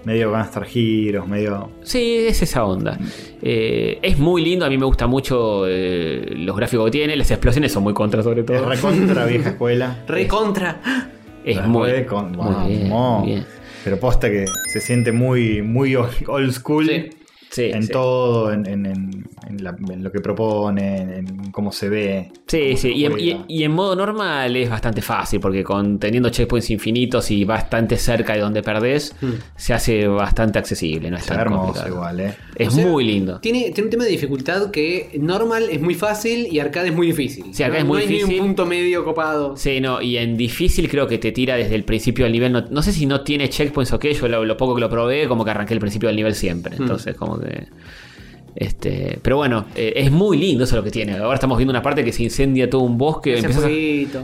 medio 0.04 0.30
Gunstar 0.30 0.66
Heroes, 0.72 1.28
medio... 1.28 1.70
Sí, 1.82 2.26
es 2.26 2.40
esa 2.42 2.64
onda. 2.64 2.98
Eh, 3.42 3.98
es 4.02 4.18
muy 4.18 4.44
lindo, 4.44 4.64
a 4.64 4.68
mí 4.68 4.76
me 4.78 4.86
gusta 4.86 5.06
mucho 5.06 5.64
eh, 5.68 6.32
los 6.36 6.56
gráficos 6.56 6.86
que 6.86 6.90
tiene, 6.92 7.16
las 7.16 7.30
explosiones 7.30 7.72
son 7.72 7.82
muy 7.84 7.94
contra 7.94 8.22
sobre 8.22 8.40
Es 8.40 8.46
todo. 8.46 8.68
recontra 8.68 9.24
vieja 9.26 9.50
escuela. 9.50 10.04
Re 10.08 10.26
contra. 10.26 10.80
Es 11.44 11.56
Re 11.58 11.66
muy, 11.68 12.04
con- 12.06 12.32
muy 12.32 12.68
bien, 12.68 12.90
vamos. 12.90 13.20
muy 13.20 13.28
bien. 13.34 13.46
Pero 13.84 14.00
posta 14.00 14.28
que 14.28 14.46
se 14.72 14.80
siente 14.80 15.12
muy, 15.12 15.62
muy 15.62 15.94
old 15.94 16.12
old 16.26 16.52
school. 16.52 16.86
Sí. 16.86 17.10
Sí, 17.48 17.70
en 17.72 17.84
sí. 17.84 17.92
todo, 17.92 18.52
en, 18.52 18.66
en- 18.66 18.86
en- 18.86 19.24
en 19.48 19.62
la- 19.62 19.76
en 19.90 20.02
lo 20.02 20.10
que 20.12 20.20
propone, 20.20 21.18
en 21.18 21.50
cómo 21.52 21.72
se 21.72 21.88
ve. 21.88 22.32
Sí, 22.46 22.76
sí, 22.76 22.92
y 22.92 23.04
en, 23.04 23.12
juega. 23.12 23.26
y- 23.26 23.44
y 23.60 23.62
en 23.64 23.72
modo 23.72 23.94
normal 23.96 24.54
es 24.56 24.68
bastante 24.68 25.02
fácil, 25.02 25.40
porque 25.40 25.62
con 25.64 25.98
teniendo 25.98 26.28
checkpoints 26.30 26.70
infinitos 26.70 27.30
y 27.30 27.44
bastante 27.44 27.96
cerca 27.96 28.34
de 28.34 28.40
donde 28.40 28.62
perdés, 28.62 29.14
se 29.56 29.72
hace 29.74 30.06
bastante 30.08 30.58
accesible, 30.58 31.10
no 31.10 31.16
es 31.16 31.26
tan 31.26 31.40
hermoso 31.40 31.64
complicado. 31.64 31.94
igual, 31.94 32.20
¿eh? 32.20 32.34
Es 32.56 32.68
O 32.68 32.70
sea, 32.72 32.86
muy 32.86 33.04
lindo. 33.04 33.40
Tiene, 33.40 33.70
tiene 33.70 33.82
un 33.84 33.90
tema 33.90 34.04
de 34.04 34.10
dificultad 34.10 34.70
que 34.70 35.10
normal 35.20 35.68
es 35.70 35.80
muy 35.80 35.94
fácil 35.94 36.48
y 36.50 36.58
arcade 36.58 36.88
es 36.88 36.94
muy 36.94 37.08
difícil. 37.08 37.44
Sí, 37.52 37.62
acá 37.62 37.74
No- 37.74 37.78
es 37.80 37.84
muy 37.84 37.96
no 37.98 38.02
hay 38.02 38.08
ni 38.08 38.14
difícil. 38.18 38.40
un 38.40 38.46
punto 38.48 38.66
medio 38.66 39.04
copado. 39.04 39.56
Sí, 39.56 39.80
no, 39.80 40.00
y 40.02 40.16
en 40.16 40.36
difícil 40.36 40.88
creo 40.88 41.06
que 41.06 41.18
te 41.18 41.32
tira 41.32 41.56
desde 41.56 41.74
el 41.74 41.84
principio 41.84 42.24
del 42.24 42.32
nivel. 42.32 42.52
No, 42.52 42.62
no 42.70 42.82
sé 42.82 42.92
si 42.92 43.06
no 43.06 43.20
tiene 43.22 43.48
checkpoints 43.48 43.92
o 43.92 43.98
qué, 43.98 44.12
yo 44.14 44.28
lo, 44.28 44.44
lo 44.44 44.56
poco 44.56 44.74
que 44.74 44.80
lo 44.80 44.88
probé, 44.90 45.28
como 45.28 45.44
que 45.44 45.50
arranqué 45.50 45.74
el 45.74 45.80
principio 45.80 46.08
del 46.08 46.16
nivel 46.16 46.34
siempre. 46.34 46.76
Entonces, 46.76 47.14
como 47.14 47.38
que. 47.38 47.66
Este, 48.56 49.18
pero 49.22 49.36
bueno, 49.36 49.66
eh, 49.74 49.92
es 49.96 50.10
muy 50.10 50.38
lindo 50.38 50.64
eso 50.64 50.76
lo 50.76 50.82
que 50.82 50.90
tiene. 50.90 51.16
Ahora 51.18 51.34
estamos 51.34 51.58
viendo 51.58 51.70
una 51.72 51.82
parte 51.82 52.02
que 52.02 52.12
se 52.12 52.22
incendia 52.22 52.68
todo 52.70 52.80
un 52.80 52.96
bosque. 52.96 53.34
Ese 53.34 53.42
empezás 53.46 53.64
a- 53.64 53.68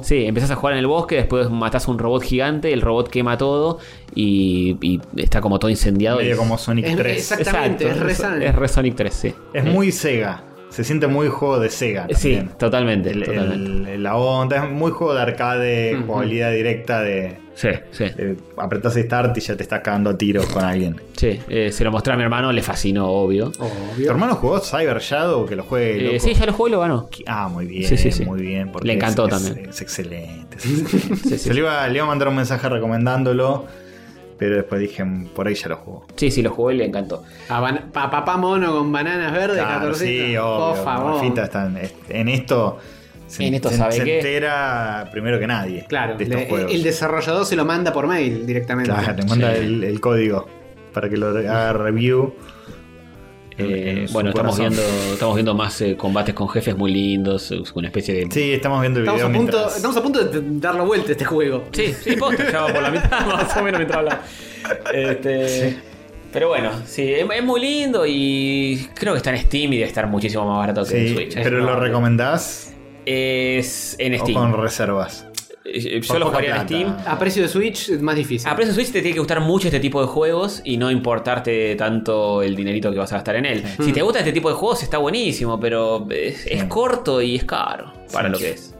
sí, 0.04 0.24
empezás 0.24 0.50
a 0.50 0.56
jugar 0.56 0.72
en 0.72 0.78
el 0.78 0.86
bosque, 0.86 1.16
después 1.16 1.50
matás 1.50 1.86
a 1.86 1.90
un 1.90 1.98
robot 1.98 2.22
gigante, 2.22 2.72
el 2.72 2.80
robot 2.80 3.08
quema 3.08 3.36
todo 3.36 3.78
y, 4.14 4.76
y 4.80 5.00
está 5.16 5.40
como 5.42 5.58
todo 5.58 5.70
incendiado. 5.70 6.18
Medio 6.18 6.34
y- 6.34 6.38
como 6.38 6.56
Sonic 6.56 6.86
Es- 6.86 6.96
3. 6.96 7.16
Exactamente, 7.32 7.88
es 7.88 8.00
re 8.00 8.14
Sonic. 8.14 8.42
es 8.48 8.54
re 8.54 8.68
Sonic 8.68 8.94
3, 8.96 9.14
sí. 9.14 9.34
Es 9.52 9.64
muy 9.64 9.92
Sega. 9.92 10.42
Se 10.72 10.84
siente 10.84 11.06
muy 11.06 11.28
juego 11.28 11.60
de 11.60 11.68
Sega. 11.68 12.06
Sí, 12.14 12.42
totalmente. 12.58 13.10
El- 13.10 13.24
totalmente. 13.24 13.94
el- 13.94 14.02
la 14.02 14.16
onda 14.16 14.64
es 14.64 14.70
muy 14.70 14.90
juego 14.90 15.14
de 15.14 15.20
arcade, 15.22 15.96
jugabilidad 16.06 16.50
directa 16.50 17.02
de, 17.02 17.36
Sí, 17.54 17.68
sí. 17.90 18.04
de 18.04 18.36
apretás 18.56 18.94
start 18.94 19.36
y 19.36 19.40
ya 19.42 19.54
te 19.54 19.62
estás 19.64 19.80
cagando 19.80 20.08
a 20.10 20.16
tiros 20.18 20.46
con 20.46 20.64
alguien. 20.64 20.96
sí. 21.14 21.38
Eh, 21.48 21.70
se 21.70 21.84
lo 21.84 21.92
mostré 21.92 22.14
a 22.14 22.16
mi 22.16 22.22
hermano, 22.22 22.50
le 22.52 22.62
fascinó, 22.62 23.06
obvio. 23.08 23.50
¿Tu 23.50 23.62
Obvio. 23.62 24.10
hermano 24.10 24.34
jugó 24.36 24.58
Cyber 24.60 24.98
Shadow? 24.98 25.44
Que 25.46 25.54
lo 25.56 25.62
juegue. 25.62 26.16
Eh, 26.16 26.20
sí, 26.20 26.32
ya 26.34 26.46
lo 26.46 26.52
jugué 26.54 26.70
y 26.70 26.72
lo 26.72 26.80
ganó. 26.80 27.08
Ah, 27.26 27.48
muy 27.48 27.66
bien, 27.66 27.88
Sí, 27.88 27.96
sí, 27.98 28.10
sí. 28.10 28.24
muy 28.24 28.40
bien. 28.40 28.72
Le 28.82 28.94
encantó 28.94 29.26
es- 29.28 29.30
también. 29.30 29.68
Es, 29.68 29.80
excelente. 29.82 30.56
es 30.56 30.64
excelente. 30.80 31.16
Sí, 31.16 31.28
sí, 31.28 31.38
Se 31.38 31.52
le 31.54 31.60
iba, 31.60 31.86
le 31.86 31.94
iba 31.96 32.04
a 32.04 32.08
mandar 32.08 32.28
un 32.28 32.36
mensaje 32.36 32.66
recomendándolo, 32.68 33.66
pero 34.42 34.56
después 34.56 34.80
dije, 34.80 35.04
"Mm, 35.04 35.28
por 35.28 35.46
ahí 35.46 35.54
ya 35.54 35.68
lo 35.68 35.76
jugó. 35.76 36.06
Sí, 36.16 36.30
sí, 36.32 36.42
lo 36.42 36.50
jugué 36.50 36.74
y 36.74 36.78
le 36.78 36.86
encantó. 36.86 37.22
A, 37.48 37.78
papá 37.92 38.36
mono 38.36 38.72
con 38.72 38.90
bananas 38.90 39.32
verdes, 39.32 39.58
Claro, 39.58 39.74
14. 39.92 40.04
sí, 40.06 40.36
obvio. 40.36 40.74
Por 40.74 40.84
favor. 40.84 41.24
En, 41.24 41.90
en 42.08 42.28
esto. 42.28 42.78
Se, 43.28 43.46
En 43.46 43.54
esto 43.54 43.70
se- 43.70 43.76
sabe 43.76 43.92
se 43.92 44.04
qué. 44.04 44.16
entera 44.18 45.08
primero 45.10 45.38
que 45.38 45.46
nadie. 45.46 45.86
Claro, 45.88 46.16
de 46.16 46.24
estos 46.24 46.40
le- 46.40 46.46
juegos. 46.48 46.72
el 46.72 46.82
desarrollador 46.82 47.46
se 47.46 47.56
lo 47.56 47.64
manda 47.64 47.92
por 47.92 48.06
mail 48.06 48.44
directamente. 48.44 48.90
Claro, 48.92 49.14
te 49.16 49.26
manda 49.26 49.54
Sí. 49.54 49.60
el, 49.60 49.84
el 49.84 50.00
código 50.00 50.48
para 50.92 51.08
que 51.08 51.16
lo 51.16 51.28
haga 51.28 51.72
review. 51.72 52.34
En- 53.58 53.70
Eh, 53.70 53.90
en 54.02 54.08
su 54.08 54.14
bueno, 54.14 54.30
estamos 54.30 54.56
corazón. 54.56 54.74
viendo, 54.76 55.12
estamos 55.12 55.34
viendo 55.36 55.54
más 55.54 55.80
eh, 55.80 55.96
combates 55.96 56.34
con 56.34 56.48
jefes 56.48 56.76
muy 56.76 56.92
lindos, 56.92 57.50
eh, 57.52 57.62
una 57.74 57.88
especie 57.88 58.14
de... 58.14 58.30
Sí, 58.30 58.52
estamos 58.52 58.80
viendo 58.80 59.00
el 59.00 59.04
Estamos 59.06 59.20
video 59.22 59.28
a, 59.28 59.38
punto, 59.38 59.52
mientras- 59.56 59.76
estamos 59.76 59.96
a 59.96 60.02
punto 60.02 60.24
de 60.24 60.40
dar 60.60 60.74
la 60.74 60.82
vuelta 60.82 61.08
a 61.08 61.12
este 61.12 61.24
juego. 61.24 61.64
Sí, 61.72 61.94
sí, 62.02 62.16
posta, 62.16 62.50
ya 62.50 62.62
va 62.62 62.72
por 62.72 62.82
la 62.82 62.90
mitad 62.90 63.26
más 63.26 63.56
o 63.56 63.62
menos 63.62 63.78
mientras 63.78 63.98
hablamos. 63.98 64.24
Este, 64.92 65.76
Pero 66.32 66.48
bueno, 66.48 66.70
sí, 66.86 67.12
es, 67.12 67.26
es 67.30 67.44
muy 67.44 67.60
lindo 67.60 68.04
y 68.06 68.88
creo 68.94 69.12
que 69.12 69.18
está 69.18 69.30
en 69.34 69.38
Steam 69.42 69.72
y 69.72 69.76
debe 69.76 69.88
estar 69.88 70.06
muchísimo 70.06 70.46
más 70.46 70.58
barato 70.58 70.84
que 70.84 70.98
en 71.00 71.08
Sí, 71.08 71.14
Switch. 71.14 71.34
pero 71.34 71.58
lo 71.60 71.78
recomendás 71.78 72.72
Es 73.04 73.96
en 73.98 74.14
o 74.14 74.18
Steam. 74.18 74.34
con 74.38 74.62
reservas. 74.62 75.26
Eh, 75.64 76.00
Yo 76.00 76.08
por 76.08 76.18
lo 76.20 76.26
jugaría 76.26 76.56
en. 76.56 76.62
Steam. 76.66 76.96
A 77.06 77.18
precio 77.18 77.42
de 77.42 77.48
Switch 77.48 77.88
es 77.90 78.02
más 78.02 78.16
difícil. 78.16 78.48
A 78.50 78.56
precio 78.56 78.74
Switch 78.74 78.88
te 78.90 79.00
tiene 79.00 79.12
que 79.14 79.20
gustar 79.20 79.40
mucho 79.40 79.68
este 79.68 79.78
tipo 79.80 80.00
de 80.00 80.06
juegos 80.08 80.60
y 80.64 80.76
no 80.76 80.90
importarte 80.90 81.76
tanto 81.76 82.42
el 82.42 82.56
dinerito 82.56 82.90
que 82.92 82.98
vas 82.98 83.12
a 83.12 83.16
gastar 83.16 83.36
en 83.36 83.46
él. 83.46 83.62
Si 83.80 83.92
te 83.92 84.02
gusta 84.02 84.18
este 84.18 84.32
tipo 84.32 84.48
de 84.48 84.54
juegos 84.56 84.82
está 84.82 84.98
buenísimo, 84.98 85.60
pero 85.60 86.06
es, 86.10 86.64
corto 86.64 87.22
y 87.22 87.36
es 87.36 87.44
caro 87.44 87.92
para 88.12 88.28
Sí. 88.28 88.32
lo 88.32 88.38
que 88.38 88.50
es. 88.50 88.74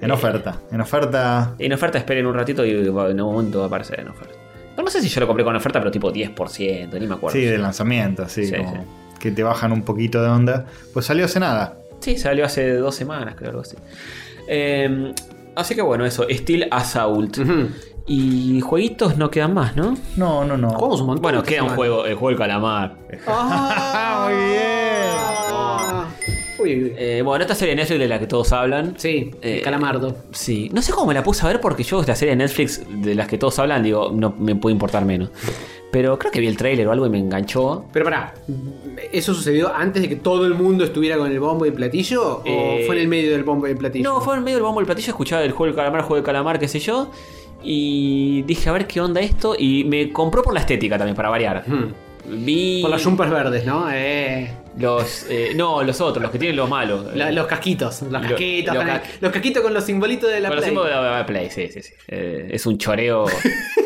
En 0.00 0.10
Eh, 0.10 0.14
oferta. 0.14 0.60
En 0.70 0.80
oferta. 0.80 1.54
En 1.58 1.72
oferta 1.72 1.98
esperen 1.98 2.26
un 2.26 2.34
ratito 2.34 2.64
y 2.64 2.70
en 2.70 2.88
un 2.90 3.16
momento 3.32 3.58
va 3.58 3.64
a 3.64 3.66
aparecer 3.68 4.00
en 4.00 4.08
oferta. 4.08 4.34
No, 4.76 4.82
no 4.84 4.90
sé 4.90 5.00
si 5.02 5.08
yo 5.08 5.20
lo 5.20 5.26
compré 5.26 5.44
con 5.44 5.54
oferta, 5.56 5.78
pero 5.80 5.90
tipo 5.90 6.10
10%, 6.12 6.98
ni 6.98 7.06
me 7.06 7.14
acuerdo. 7.14 7.36
Sí, 7.38 7.44
de 7.44 7.58
lanzamiento, 7.58 8.28
sí, 8.28 8.46
Sí, 8.46 8.54
como 8.56 8.72
sí. 8.72 8.78
que 9.20 9.30
te 9.32 9.42
bajan 9.42 9.70
un 9.72 9.82
poquito 9.82 10.22
de 10.22 10.28
onda. 10.28 10.66
Pues 10.92 11.04
salió 11.06 11.24
hace 11.26 11.40
nada. 11.40 11.76
Sí, 12.00 12.16
salió 12.16 12.44
hace 12.44 12.74
dos 12.76 12.94
semanas, 12.94 13.34
creo, 13.36 13.50
algo 13.50 13.62
así. 13.62 13.76
Eh, 14.48 15.12
así 15.56 15.74
que 15.74 15.82
bueno, 15.82 16.04
eso, 16.04 16.26
Steel 16.30 16.68
Assault. 16.70 17.38
Y 18.06 18.60
jueguitos 18.60 19.16
no 19.16 19.30
quedan 19.30 19.54
más, 19.54 19.76
¿no? 19.76 19.96
No, 20.16 20.44
no, 20.44 20.56
no. 20.56 20.70
Jugamos 20.70 21.00
un 21.02 21.06
montón. 21.06 21.22
Bueno, 21.22 21.42
queda 21.44 21.62
un 21.62 21.68
juego, 21.70 22.04
el 22.04 22.14
juego 22.14 22.28
del 22.30 22.38
calamar. 22.38 22.96
Ah, 23.28 24.26
Muy 24.28 24.34
bien. 24.36 24.62
Ah. 25.54 26.08
Uy, 26.58 26.84
uy. 26.84 26.92
Eh, 26.96 27.22
bueno, 27.24 27.42
esta 27.42 27.54
serie 27.54 27.74
de 27.74 27.80
Netflix 27.82 28.00
de 28.00 28.08
la 28.08 28.18
que 28.18 28.26
todos 28.26 28.52
hablan. 28.52 28.94
sí, 28.96 29.30
eh, 29.40 29.60
Calamardo. 29.62 30.16
Sí, 30.32 30.68
no 30.72 30.82
sé 30.82 30.92
cómo 30.92 31.06
me 31.06 31.14
la 31.14 31.22
puse 31.22 31.44
a 31.44 31.48
ver 31.48 31.60
porque 31.60 31.82
yo 31.84 32.00
esta 32.00 32.14
serie 32.16 32.30
de 32.32 32.36
Netflix 32.36 32.82
de 32.88 33.14
las 33.14 33.28
que 33.28 33.38
todos 33.38 33.58
hablan, 33.60 33.82
digo, 33.84 34.10
no 34.12 34.34
me 34.38 34.54
puede 34.56 34.72
importar 34.72 35.04
menos. 35.04 35.30
Pero 35.92 36.18
creo 36.18 36.32
que 36.32 36.40
vi 36.40 36.46
el 36.48 36.56
tráiler 36.56 36.88
o 36.88 36.92
algo 36.92 37.06
y 37.06 37.10
me 37.10 37.18
enganchó. 37.18 37.84
Pero 37.92 38.04
pará, 38.06 38.34
¿eso 39.12 39.34
sucedió 39.34 39.72
antes 39.72 40.02
de 40.02 40.08
que 40.08 40.16
todo 40.16 40.46
el 40.46 40.54
mundo 40.54 40.84
estuviera 40.84 41.16
con 41.18 41.30
el 41.30 41.38
bombo 41.38 41.64
y 41.66 41.68
el 41.68 41.74
platillo? 41.74 42.38
¿O 42.38 42.42
Eh, 42.46 42.82
fue 42.86 42.96
en 42.96 43.02
el 43.02 43.08
medio 43.08 43.30
del 43.32 43.44
bombo 43.44 43.68
y 43.68 43.72
el 43.72 43.76
platillo? 43.76 44.02
No, 44.10 44.20
fue 44.22 44.36
en 44.36 44.42
medio 44.42 44.56
del 44.56 44.64
bombo 44.64 44.80
del 44.80 44.86
platillo, 44.86 45.10
escuchaba 45.10 45.42
el 45.44 45.52
juego 45.52 45.66
del 45.66 45.76
calamar, 45.76 46.00
juego 46.00 46.14
del 46.16 46.24
calamar, 46.24 46.58
qué 46.58 46.66
sé 46.66 46.80
yo. 46.80 47.10
Y 47.62 48.42
dije, 48.42 48.68
a 48.70 48.72
ver 48.72 48.86
qué 48.86 49.00
onda 49.00 49.20
esto. 49.20 49.54
Y 49.58 49.84
me 49.84 50.10
compró 50.12 50.42
por 50.42 50.54
la 50.54 50.60
estética 50.60 50.96
también, 50.98 51.14
para 51.14 51.28
variar. 51.28 51.62
Ujú. 51.66 51.92
Vi. 52.24 52.80
Por 52.82 52.90
las 52.90 53.04
jumpers 53.04 53.30
verdes, 53.30 53.66
¿no? 53.66 53.86
Eh, 53.92 54.50
Los. 54.78 55.26
eh, 55.28 55.52
no, 55.56 55.82
los 55.82 56.00
otros, 56.00 56.22
los 56.22 56.30
que 56.32 56.38
tienen 56.38 56.56
los 56.56 56.68
malos. 56.70 57.14
la- 57.14 57.30
los 57.32 57.46
casquitos. 57.46 58.00
Los 58.02 58.12
Lo- 58.12 58.20
casquitos. 58.30 58.74
lo 58.74 58.80
con 58.80 58.88
el- 58.90 59.00
ca- 59.00 59.08
los 59.20 59.32
casquitos 59.32 59.62
con 59.62 59.74
los 59.74 59.84
simbolitos 59.84 60.30
de 60.30 60.40
la 60.40 60.48
Con 60.48 60.56
los 60.56 60.64
Play. 60.64 60.70
símbolos 60.74 60.90
de 61.04 61.10
la 61.10 61.26
Play, 61.26 61.50
sí, 61.50 61.68
sí, 61.68 61.82
sí. 61.82 61.92
Eh, 62.08 62.48
es 62.50 62.64
un 62.64 62.78
choreo. 62.78 63.26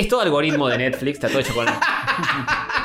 es, 0.00 0.08
todo 0.08 0.20
algoritmo 0.20 0.68
de 0.68 0.78
Netflix, 0.78 1.14
está 1.14 1.28
todo 1.28 1.40
hecho 1.40 1.54
con. 1.54 1.66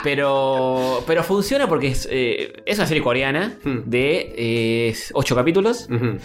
Pero. 0.03 1.03
Pero 1.07 1.23
funciona 1.23 1.67
porque 1.67 1.87
es, 1.87 2.07
eh, 2.11 2.53
es 2.65 2.77
una 2.77 2.87
serie 2.87 3.03
coreana 3.03 3.53
Hmm. 3.63 3.79
de 3.85 4.33
eh, 4.37 4.95
8 5.13 5.35
capítulos. 5.35 5.87
Ujú. 5.89 6.17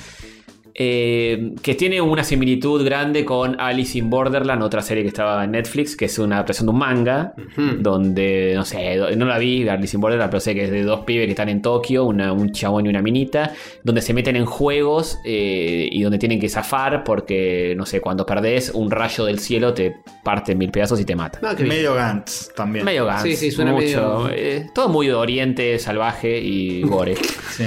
Eh, 0.75 1.53
que 1.63 1.75
tiene 1.75 2.01
una 2.01 2.25
similitud 2.25 2.85
grande 2.85 3.25
con 3.25 3.61
Alice 3.61 3.99
in 3.99 4.09
Borderland, 4.11 4.63
otra 4.63 4.83
serie 4.83 5.03
que 5.03 5.09
estaba 5.09 5.45
en 5.45 5.53
Netflix, 5.53 5.97
que 5.97 6.07
es 6.07 6.19
una 6.19 6.37
adaptación 6.37 6.67
de 6.67 6.73
un 6.73 6.79
manga, 6.79 7.35
donde, 7.79 8.53
no 8.55 8.65
sé, 8.65 8.97
no 9.17 9.27
la 9.27 9.39
vi, 9.39 9.69
Alice 9.69 9.97
in 9.97 10.01
Borderland, 10.01 10.31
pero 10.31 10.41
sé 10.41 10.55
que 10.55 10.65
es 10.65 10.71
de 10.71 10.83
dos 10.83 11.01
pibes 11.01 11.27
que 11.27 11.31
están 11.33 11.49
en 11.49 11.63
Tokio, 11.63 12.05
una- 12.05 12.33
un 12.33 12.53
chabón 12.53 12.87
y 12.87 12.89
una 12.89 13.03
minita, 13.03 13.53
donde 13.83 14.01
se 14.03 14.15
meten 14.15 14.37
en 14.37 14.47
juegos 14.47 15.19
eh, 15.25 15.89
y 15.91 16.03
donde 16.03 16.19
tienen 16.19 16.41
que 16.41 16.49
zafar 16.49 17.05
porque, 17.05 17.75
no 17.77 17.87
sé, 17.87 18.01
cuando 18.01 18.25
perdés, 18.27 18.71
un 18.75 18.91
rayo 18.91 19.25
del 19.25 19.39
cielo 19.39 19.75
te 19.75 19.95
parte 20.25 20.53
en 20.53 20.59
mil 20.59 20.71
pedazos 20.71 21.01
y 21.01 21.05
te 21.05 21.17
mata. 21.17 21.39
No, 21.43 21.55
bien. 21.55 21.69
Medio 21.69 21.95
Gantz 21.95 22.53
también. 22.55 22.85
Medio 22.85 23.07
Gantz, 23.07 23.23
Sí, 23.23 23.37
sí, 23.37 23.51
suena 23.51 23.73
mucho, 23.73 24.25
medio- 24.25 24.31
eh, 24.35 24.67
todo 24.75 24.89
muy 24.89 25.07
de 25.07 25.15
oriente, 25.15 25.79
salvaje 25.79 26.39
y 26.41 26.83
gore. 26.83 27.15
Sí. 27.51 27.65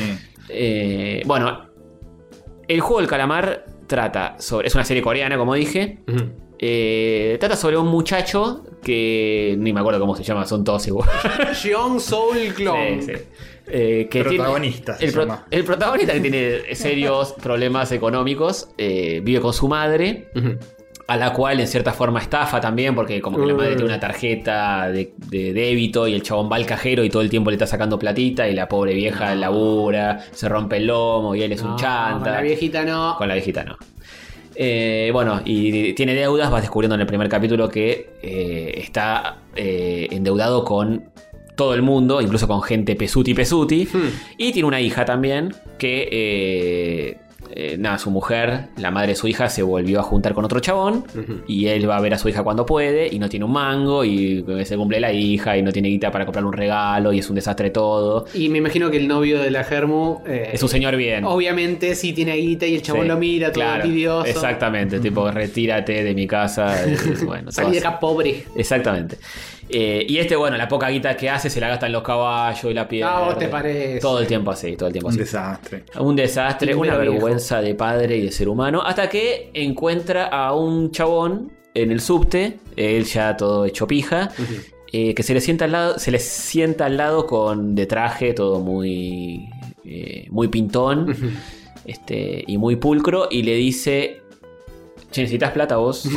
Eh, 0.49 1.21
bueno, 1.25 1.72
el 2.67 2.79
juego 2.81 2.99
del 2.99 3.09
calamar 3.09 3.65
trata 3.87 4.35
sobre. 4.39 4.67
Es 4.67 4.75
una 4.75 4.83
serie 4.85 5.01
coreana, 5.03 5.37
como 5.37 5.53
dije. 5.55 5.99
Eh, 6.59 7.37
trata 7.39 7.55
sobre 7.55 7.77
un 7.77 7.87
muchacho 7.87 8.63
que. 8.81 9.55
Ni 9.57 9.73
me 9.73 9.79
acuerdo 9.81 9.99
cómo 9.99 10.15
se 10.15 10.23
llama, 10.23 10.45
son 10.45 10.63
todos 10.63 10.85
iguales. 10.87 11.13
Jeon 11.61 11.99
Soul 11.99 12.53
Clone. 12.55 13.01
Sí, 13.01 13.11
sí. 13.15 13.21
Eh, 13.67 14.07
que 14.11 14.21
tiene- 14.23 14.37
Protagonista 14.37 14.97
se 14.97 15.05
el, 15.05 15.13
pro- 15.13 15.21
llama. 15.23 15.47
el 15.49 15.63
protagonista 15.63 16.13
que 16.13 16.19
tiene 16.19 16.75
serios 16.75 17.33
problemas 17.33 17.91
económicos. 17.91 18.69
eh, 18.77 19.21
vive 19.23 19.39
con 19.41 19.53
su 19.53 19.67
madre. 19.67 20.29
A 21.05 21.17
la 21.17 21.33
cual 21.33 21.59
en 21.59 21.67
cierta 21.67 21.91
forma 21.91 22.21
estafa 22.21 22.61
también, 22.61 22.95
porque 22.95 23.21
como 23.21 23.37
que 23.37 23.45
la 23.45 23.53
madre 23.53 23.75
tiene 23.75 23.85
una 23.89 23.99
tarjeta 23.99 24.89
de, 24.89 25.13
de 25.17 25.51
débito 25.51 26.07
y 26.07 26.13
el 26.13 26.23
chabón 26.23 26.49
va 26.49 26.55
al 26.55 26.65
cajero 26.65 27.03
y 27.03 27.09
todo 27.09 27.21
el 27.21 27.29
tiempo 27.29 27.49
le 27.49 27.55
está 27.55 27.67
sacando 27.67 27.99
platita 27.99 28.47
y 28.47 28.53
la 28.55 28.69
pobre 28.69 28.93
vieja 28.93 29.35
labura, 29.35 30.21
se 30.31 30.47
rompe 30.47 30.77
el 30.77 30.87
lomo 30.87 31.35
y 31.35 31.43
él 31.43 31.51
es 31.51 31.61
un 31.61 31.75
chanta. 31.75 32.23
con 32.23 32.31
la 32.31 32.41
viejita 32.41 32.85
no. 32.85 33.15
Con 33.17 33.27
la 33.27 33.33
viejita 33.33 33.65
no. 33.65 33.77
Eh, 34.55 35.09
bueno, 35.11 35.41
y 35.45 35.93
tiene 35.93 36.13
deudas, 36.13 36.51
vas 36.51 36.61
descubriendo 36.61 36.95
en 36.95 37.01
el 37.01 37.07
primer 37.07 37.27
capítulo 37.29 37.69
que 37.69 38.13
eh, 38.21 38.73
está 38.77 39.37
eh, 39.55 40.07
endeudado 40.11 40.63
con 40.63 41.09
todo 41.55 41.73
el 41.73 41.81
mundo, 41.81 42.21
incluso 42.21 42.47
con 42.47 42.61
gente 42.61 42.95
pesuti 42.95 43.33
pesuti. 43.33 43.87
Hmm. 43.91 44.09
Y 44.37 44.51
tiene 44.51 44.67
una 44.67 44.81
hija 44.81 45.05
también 45.05 45.53
que 45.77 47.17
eh, 47.55 47.73
eh, 47.73 47.77
nada, 47.77 47.97
su 47.97 48.09
mujer, 48.11 48.69
la 48.77 48.91
madre 48.91 49.09
de 49.09 49.15
su 49.15 49.27
hija, 49.27 49.47
se 49.49 49.61
volvió 49.63 49.99
a 49.99 50.03
juntar 50.03 50.33
con 50.33 50.43
otro 50.45 50.59
chabón. 50.59 51.05
Y 51.47 51.67
él 51.67 51.89
va 51.89 51.97
a 51.97 52.01
ver 52.01 52.13
a 52.13 52.17
su 52.17 52.27
hija 52.29 52.43
cuando 52.43 52.65
puede. 52.65 53.07
Y 53.13 53.19
no 53.19 53.29
tiene 53.29 53.45
un 53.45 53.51
mango. 53.53 54.03
Y 54.03 54.43
se 54.65 54.75
cumple 54.75 54.99
la 54.99 55.11
hija. 55.13 55.57
Y 55.57 55.61
no 55.61 55.71
tiene 55.71 55.89
guita 55.89 56.11
para 56.11 56.25
comprar 56.25 56.43
un 56.45 56.53
regalo. 56.53 57.13
Y 57.13 57.19
es 57.19 57.29
un 57.29 57.35
desastre 57.35 57.69
todo. 57.69 58.25
Y 58.33 58.49
me 58.49 58.57
imagino 58.57 58.89
que 58.91 58.97
el 58.97 59.07
novio 59.07 59.41
de 59.41 59.51
la 59.51 59.63
Germu. 59.63 60.19
eh, 60.25 60.49
Es 60.53 60.63
un 60.63 60.69
señor 60.69 60.95
bien. 60.95 61.23
Obviamente 61.25 61.95
sí 61.95 62.13
tiene 62.13 62.35
guita 62.37 62.65
y 62.65 62.75
el 62.75 62.81
chabón 62.81 63.03
Sí, 63.03 63.07
lo 63.07 63.17
mira 63.17 63.51
todo 63.51 63.63
claro. 63.63 64.25
Exactamente, 64.25 64.99
tipo, 64.99 65.29
retírate 65.31 66.03
de 66.03 66.13
mi 66.13 66.27
casa. 66.27 66.83
eh, 66.85 66.95
bueno, 67.25 67.51
Salí 67.51 67.71
de 67.73 67.79
todas- 67.79 67.93
acá 67.93 67.99
pobre. 67.99 68.43
Exactamente. 68.55 69.17
Eh, 69.75 70.05
y 70.07 70.19
este, 70.19 70.35
bueno, 70.35 70.55
la 70.55 70.67
poca 70.67 70.87
guita 70.89 71.17
que 71.17 71.31
hace 71.31 71.49
se 71.49 71.59
la 71.59 71.67
gasta 71.67 71.87
en 71.87 71.93
los 71.93 72.03
caballos 72.03 72.63
y 72.69 72.75
la 72.75 72.87
pierde. 72.87 73.11
Ah, 73.11 73.23
¿vos 73.25 73.39
te 73.39 73.47
parece? 73.47 73.99
Todo 73.99 74.19
el 74.19 74.27
tiempo 74.27 74.51
así, 74.51 74.75
todo 74.75 74.85
el 74.87 74.93
tiempo 74.93 75.07
Un 75.07 75.13
así. 75.13 75.19
desastre. 75.21 75.83
Un 75.99 76.15
desastre, 76.15 76.75
una 76.75 76.95
viejo. 76.97 77.13
vergüenza 77.13 77.59
de 77.59 77.73
padre 77.73 78.17
y 78.17 78.21
de 78.21 78.31
ser 78.31 78.49
humano. 78.49 78.83
Hasta 78.85 79.09
que 79.09 79.49
encuentra 79.55 80.25
a 80.27 80.53
un 80.53 80.91
chabón 80.91 81.51
en 81.73 81.91
el 81.91 82.01
subte, 82.01 82.59
él 82.75 83.03
ya 83.05 83.35
todo 83.35 83.65
hecho 83.65 83.87
pija, 83.87 84.29
eh, 84.91 85.15
que 85.15 85.23
se 85.23 85.33
le 85.33 85.41
sienta 85.41 85.65
al 85.65 85.71
lado, 85.71 85.97
se 85.97 86.11
le 86.11 86.19
sienta 86.19 86.85
al 86.85 86.95
lado 86.97 87.25
con 87.25 87.73
de 87.73 87.87
traje, 87.87 88.33
todo 88.33 88.59
muy, 88.59 89.49
eh, 89.83 90.27
muy 90.29 90.49
pintón, 90.49 91.15
este, 91.85 92.43
y 92.45 92.59
muy 92.59 92.75
pulcro, 92.75 93.27
y 93.31 93.41
le 93.41 93.55
dice: 93.55 94.21
Che, 95.11 95.21
¿necesitas 95.21 95.49
plata 95.51 95.77
vos? 95.77 96.07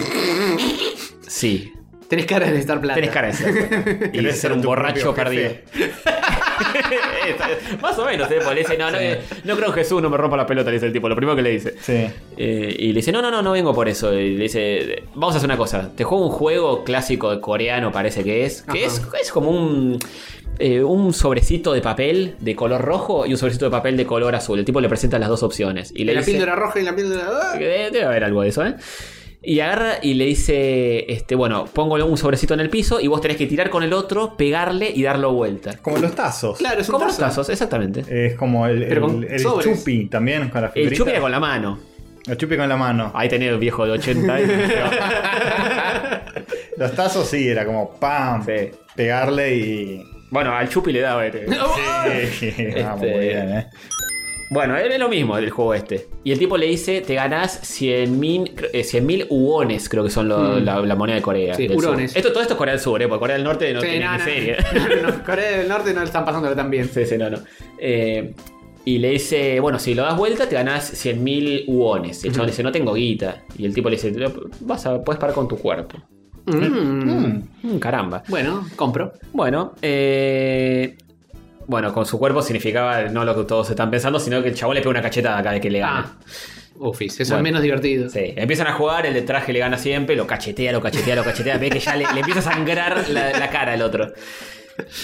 sí. 1.27 1.73
Tenés 2.09 2.27
cara 2.27 2.47
de 2.47 2.53
necesitar 2.53 2.81
plata. 2.81 2.95
Tenés 2.95 3.11
cara 3.11 3.29
de 3.29 3.33
ser. 3.33 4.11
y 4.13 4.23
de 4.23 4.33
ser 4.33 4.53
un 4.53 4.63
borracho 4.63 5.15
perdido. 5.15 5.51
Más 7.81 7.99
o 7.99 8.05
menos, 8.05 8.31
¿eh? 8.31 8.39
Le 8.49 8.61
dice, 8.61 8.79
no, 8.79 8.91
no, 8.91 8.99
no 9.45 9.57
creo 9.57 9.73
que 9.73 9.81
Jesús 9.81 10.01
no 10.01 10.09
me 10.09 10.17
rompa 10.17 10.37
la 10.37 10.47
pelota, 10.47 10.71
le 10.71 10.75
dice 10.75 10.87
el 10.87 10.93
tipo, 10.93 11.09
lo 11.09 11.17
primero 11.17 11.37
que 11.37 11.43
le 11.43 11.51
dice. 11.51 11.75
Sí. 11.81 12.07
Eh, 12.37 12.77
y 12.79 12.89
le 12.89 12.95
dice, 12.95 13.13
no, 13.13 13.21
no, 13.21 13.31
no, 13.31 13.43
no 13.43 13.53
vengo 13.53 13.75
por 13.75 13.89
eso. 13.89 14.15
Y 14.15 14.37
le 14.37 14.45
dice, 14.45 15.03
vamos 15.15 15.35
a 15.35 15.39
hacer 15.39 15.49
una 15.49 15.57
cosa. 15.57 15.91
Te 15.95 16.05
juego 16.05 16.27
un 16.27 16.31
juego 16.31 16.85
clásico 16.85 17.41
coreano, 17.41 17.91
parece 17.91 18.23
que 18.23 18.45
es. 18.45 18.63
Que 18.63 18.85
es, 18.85 19.03
es 19.21 19.33
como 19.33 19.51
un, 19.51 19.99
eh, 20.59 20.83
un 20.83 21.13
sobrecito 21.13 21.73
de 21.73 21.81
papel 21.81 22.37
de 22.41 22.57
color 22.57 22.81
rojo 22.81 23.27
y 23.27 23.33
un 23.33 23.39
sobrecito 23.39 23.67
de 23.67 23.71
papel 23.71 23.97
de 23.97 24.07
color 24.07 24.35
azul. 24.35 24.59
El 24.59 24.65
tipo 24.65 24.81
le 24.81 24.89
presenta 24.89 25.19
las 25.19 25.29
dos 25.29 25.43
opciones. 25.43 25.93
Y 25.95 26.05
le 26.05 26.15
la 26.15 26.21
dice, 26.21 26.33
píldora 26.33 26.55
roja 26.55 26.81
y 26.81 26.85
la 26.85 26.95
píldora. 26.95 27.29
¡Ah! 27.29 27.59
que 27.59 27.65
Debe 27.65 28.05
haber 28.05 28.25
algo 28.25 28.43
de 28.43 28.49
eso, 28.49 28.65
¿eh? 28.65 28.75
Y 29.49 29.61
agarra 29.61 29.99
y 30.03 30.15
le 30.15 30.25
dice, 30.25 31.05
este, 31.13 31.37
bueno, 31.37 31.67
pongo 31.73 31.95
un 32.05 32.19
sobrecito 32.19 32.55
en 32.55 32.59
el 32.61 32.69
piso 32.69 32.99
y 33.01 33.07
vos 33.07 33.21
tenés 33.21 33.37
que 33.37 33.47
tirar 33.47 33.71
con 33.71 33.85
el 33.85 33.93
otro, 33.93 34.37
pegarle 34.37 34.91
y 34.93 35.05
darlo 35.05 35.33
vuelta. 35.33 35.77
Como 35.81 35.99
los 35.99 36.17
tazos. 36.17 36.59
Claro, 36.59 36.81
es 36.81 36.89
un 36.89 36.95
Como 36.95 37.05
los 37.07 37.17
tazo. 37.17 37.29
tazos, 37.29 37.49
exactamente. 37.51 38.03
Es 38.27 38.35
como 38.35 38.67
el, 38.67 38.83
el, 38.83 39.25
el 39.31 39.45
chupi 39.63 40.07
también, 40.07 40.49
con 40.49 40.63
la 40.63 40.67
El 40.69 40.73
figurita. 40.73 40.97
chupi 40.97 41.11
era 41.13 41.21
con 41.21 41.31
la 41.31 41.39
mano. 41.39 41.79
El 42.27 42.37
chupi 42.37 42.57
con 42.57 42.69
la 42.69 42.77
mano. 42.77 43.13
Ahí 43.15 43.29
tenés 43.29 43.51
el 43.53 43.59
viejo 43.59 43.87
de 43.87 43.93
80 43.93 44.35
años. 44.35 44.51
Los 46.77 46.95
tazos 46.95 47.27
sí, 47.29 47.49
era 47.49 47.65
como 47.65 47.91
pam, 47.99 48.45
Sí. 48.45 48.71
pegarle 48.95 49.57
y... 49.57 50.05
bueno, 50.31 50.53
al 50.55 50.69
chupi 50.69 50.93
le 50.93 51.01
daba. 51.01 51.27
este. 51.27 51.47
Sí, 51.47 52.55
vamos, 52.83 53.03
Este- 53.03 53.17
muy 53.17 53.27
bien, 53.29 53.57
¿eh? 53.59 53.67
Bueno, 54.49 54.77
es 54.77 54.99
lo 54.99 55.09
mismo 55.09 55.37
el 55.39 55.51
juego 55.51 55.75
este. 55.75 56.07
Y 56.23 56.31
el 56.33 56.39
tipo 56.39 56.57
le 56.57 56.67
dice, 56.67 57.01
te 57.01 57.15
ganás 57.15 57.59
100 57.63 58.19
mil 58.21 59.27
uones, 59.29 59.89
creo 59.89 60.05
que 60.05 60.11
son 60.11 60.29
lo- 60.29 60.61
la, 60.61 60.81
la 60.81 60.95
moneda 60.95 61.17
de 61.17 61.23
Corea. 61.23 61.55
Sí, 61.55 61.67
Sur. 61.69 61.77
hurones. 61.79 62.15
Esto, 62.15 62.31
todo 62.33 62.43
esto 62.43 62.55
es 62.55 62.59
Corea 62.59 62.75
del 62.75 62.81
Sur, 62.81 63.03
¿eh? 63.03 63.09
Porque 63.09 63.21
Corea 63.21 63.37
del 63.37 63.45
Norte 63.45 63.73
no 63.75 63.81
Sí, 63.81 63.89
tiene 63.89 64.05
no, 64.05 64.13
ni 64.13 64.19
no. 64.19 64.25
serie. 64.25 64.57
No, 65.03 65.25
Corea 65.25 65.59
del 65.59 65.69
Norte 65.69 65.93
no 65.93 66.01
le 66.01 66.07
están 66.07 66.25
pasándolo 66.25 66.55
tan 66.55 66.71
bien. 66.71 66.89
Sí, 66.89 67.05
sí, 67.07 67.19
no, 67.19 67.29
no. 67.31 67.39
Eh, 67.79 68.35
y 68.85 68.99
le 68.99 69.11
dice, 69.11 69.59
bueno, 69.59 69.81
si 69.81 69.95
lo 69.95 70.05
das 70.05 70.17
vuelta 70.17 70.49
te 70.49 70.55
ganás 70.55 70.85
100 70.89 71.25
mil 71.25 71.65
uones. 71.67 72.25
El 72.25 72.33
chabón 72.33 72.47
dice, 72.47 72.63
no 72.63 72.71
tengo 72.71 72.95
guita. 72.95 73.43
Y 73.59 73.67
el 73.67 73.75
tipo 73.75 73.89
le 73.91 73.97
dice, 73.97 74.13
vas 74.61 74.87
a, 74.87 75.03
puedes 75.03 75.19
parar 75.19 75.35
con 75.35 75.49
tu 75.49 75.57
cuerpo. 75.59 75.99
Mm. 76.47 77.43
Mm, 77.65 77.79
caramba. 77.81 78.23
Bueno, 78.29 78.65
compro. 78.77 79.13
Bueno, 79.33 79.75
eh, 79.83 80.97
bueno, 81.67 81.93
con 81.93 82.07
su 82.07 82.19
cuerpo 82.19 82.43
significaba 82.43 83.03
no 83.05 83.25
lo 83.25 83.35
que 83.37 83.45
todos 83.45 83.71
están 83.71 83.91
pensando, 83.91 84.19
sino 84.21 84.43
que 84.43 84.49
el 84.51 84.55
chabón 84.55 84.75
le 84.75 84.81
pega 84.81 84.91
una 84.91 85.03
cachetada 85.03 85.39
cada 85.39 85.53
vez 85.53 85.61
que 85.61 85.71
le 85.71 85.81
gana. 85.81 86.17
Ah, 86.19 86.27
ufis, 86.79 87.19
eso 87.21 87.35
Bueno. 87.35 87.37
es 87.39 87.43
menos 87.43 87.63
divertido. 87.63 88.09
Sí, 88.11 88.35
empiezan 88.37 88.67
a 88.67 88.73
jugar, 88.75 89.07
el 89.07 89.15
de 89.15 89.23
traje 89.23 89.53
le 89.53 89.59
gana 89.59 89.79
siempre, 89.79 90.15
lo 90.17 90.27
cachetea, 90.27 90.73
lo 90.73 90.81
cachetea, 90.81 91.17
lo 91.17 91.25
cachetea, 91.25 91.59
ve 91.59 91.71
que 91.71 91.81
ya 91.81 91.97
le, 91.97 92.05
le 92.13 92.21
empieza 92.21 92.41
a 92.41 92.55
sangrar 92.55 93.09
la, 93.09 93.31
la 93.31 93.51
cara 93.51 93.73
al 93.73 93.83
otro. 93.83 94.13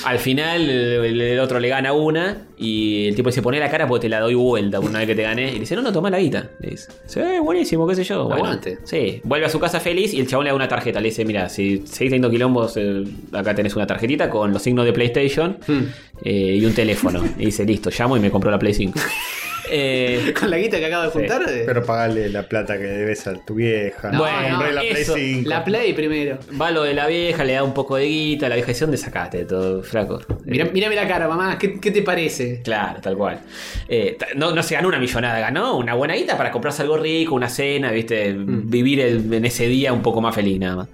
Al 0.04 0.18
final 0.18 0.68
el, 0.68 1.20
el 1.20 1.38
otro 1.40 1.58
le 1.60 1.68
gana 1.68 1.92
una 1.92 2.46
y 2.58 3.06
el 3.08 3.14
tipo 3.14 3.28
dice, 3.30 3.42
poné 3.42 3.58
la 3.58 3.70
cara 3.70 3.86
porque 3.88 4.02
te 4.02 4.08
la 4.08 4.20
doy 4.20 4.34
vuelta 4.34 4.80
una 4.80 4.98
vez 4.98 5.08
que 5.08 5.14
te 5.14 5.22
gané. 5.22 5.48
Y 5.50 5.54
le 5.54 5.60
dice, 5.60 5.74
no, 5.76 5.82
no, 5.82 5.92
toma 5.92 6.10
la 6.10 6.18
guita. 6.18 6.50
Le 6.60 6.70
dice, 6.70 6.88
sí, 7.06 7.20
buenísimo, 7.42 7.86
qué 7.86 7.94
sé 7.94 8.04
yo. 8.04 8.24
Bueno, 8.24 8.44
Aguante. 8.44 8.78
Sí, 8.84 9.20
vuelve 9.24 9.46
a 9.46 9.48
su 9.48 9.58
casa 9.58 9.80
feliz 9.80 10.12
y 10.14 10.20
el 10.20 10.26
chabón 10.26 10.44
le 10.44 10.50
da 10.50 10.56
una 10.56 10.68
tarjeta. 10.68 11.00
Le 11.00 11.08
dice, 11.08 11.24
mira, 11.24 11.48
si 11.48 11.78
seguís 11.78 12.10
teniendo 12.10 12.30
quilombos, 12.30 12.74
eh, 12.76 13.04
acá 13.32 13.54
tenés 13.54 13.74
una 13.76 13.86
tarjetita 13.86 14.28
con 14.30 14.52
los 14.52 14.62
signos 14.62 14.84
de 14.84 14.92
PlayStation 14.92 15.56
Hmm. 15.66 15.82
eh, 16.24 16.56
y 16.60 16.64
un 16.64 16.74
teléfono. 16.74 17.22
Y 17.38 17.46
dice, 17.46 17.64
listo, 17.64 17.90
llamo 17.96 18.16
y 18.16 18.20
me 18.20 18.30
compró 18.30 18.50
la 18.50 18.58
Play 18.58 18.74
5. 18.74 18.98
Eh, 19.70 20.34
Con 20.38 20.50
la 20.50 20.58
guita 20.58 20.78
que 20.78 20.86
acabo 20.86 21.04
de 21.04 21.10
juntar. 21.10 21.42
eh, 21.48 21.62
Pero 21.66 21.84
pagale 21.84 22.28
la 22.28 22.48
plata 22.48 22.76
que 22.76 22.84
debes 22.84 23.26
a 23.26 23.34
tu 23.44 23.54
vieja. 23.54 24.10
No, 24.10 24.18
Bueno, 24.18 24.56
Compré 24.56 24.72
la 24.72 24.80
Play 24.80 25.02
eso, 25.02 25.14
5. 25.14 25.48
la 25.48 25.64
Play 25.64 25.92
primero. 25.92 26.38
Va 26.60 26.70
lo 26.70 26.82
de 26.82 26.94
la 26.94 27.06
vieja, 27.06 27.44
le 27.44 27.52
da 27.54 27.62
un 27.62 27.72
poco 27.74 27.96
de 27.96 28.06
guita, 28.06 28.48
la 28.48 28.56
vieja 28.56 28.68
dice, 28.68 28.80
¿dónde 28.84 28.96
sacaste 28.98 29.44
todo, 29.44 29.82
flaco? 29.82 30.20
Mira, 30.44 30.64
Eh, 30.66 30.70
mírame 30.72 30.94
la 30.96 31.06
cara, 31.06 31.28
mamá. 31.28 31.58
¿Qué, 31.58 31.78
qué 31.80 31.90
te 31.90 32.02
parece? 32.02 32.60
Claro, 32.62 33.00
tal 33.00 33.16
cual. 33.16 33.40
Eh, 33.88 34.16
no, 34.36 34.52
no 34.52 34.62
se 34.62 34.74
ganó 34.74 34.88
una 34.88 34.98
millonada, 34.98 35.38
ganó 35.38 35.76
una 35.76 35.94
buena 35.94 36.14
guita 36.14 36.36
para 36.36 36.50
comprarse 36.50 36.82
algo 36.82 36.96
rico, 36.98 37.34
una 37.34 37.48
cena, 37.48 37.90
¿viste? 37.92 38.34
Vivir 38.36 39.00
el- 39.00 39.32
en 39.32 39.44
ese 39.44 39.66
día 39.68 39.92
un 39.92 40.02
poco 40.02 40.20
más 40.20 40.34
feliz, 40.34 40.58
nada 40.58 40.76
más. 40.76 40.88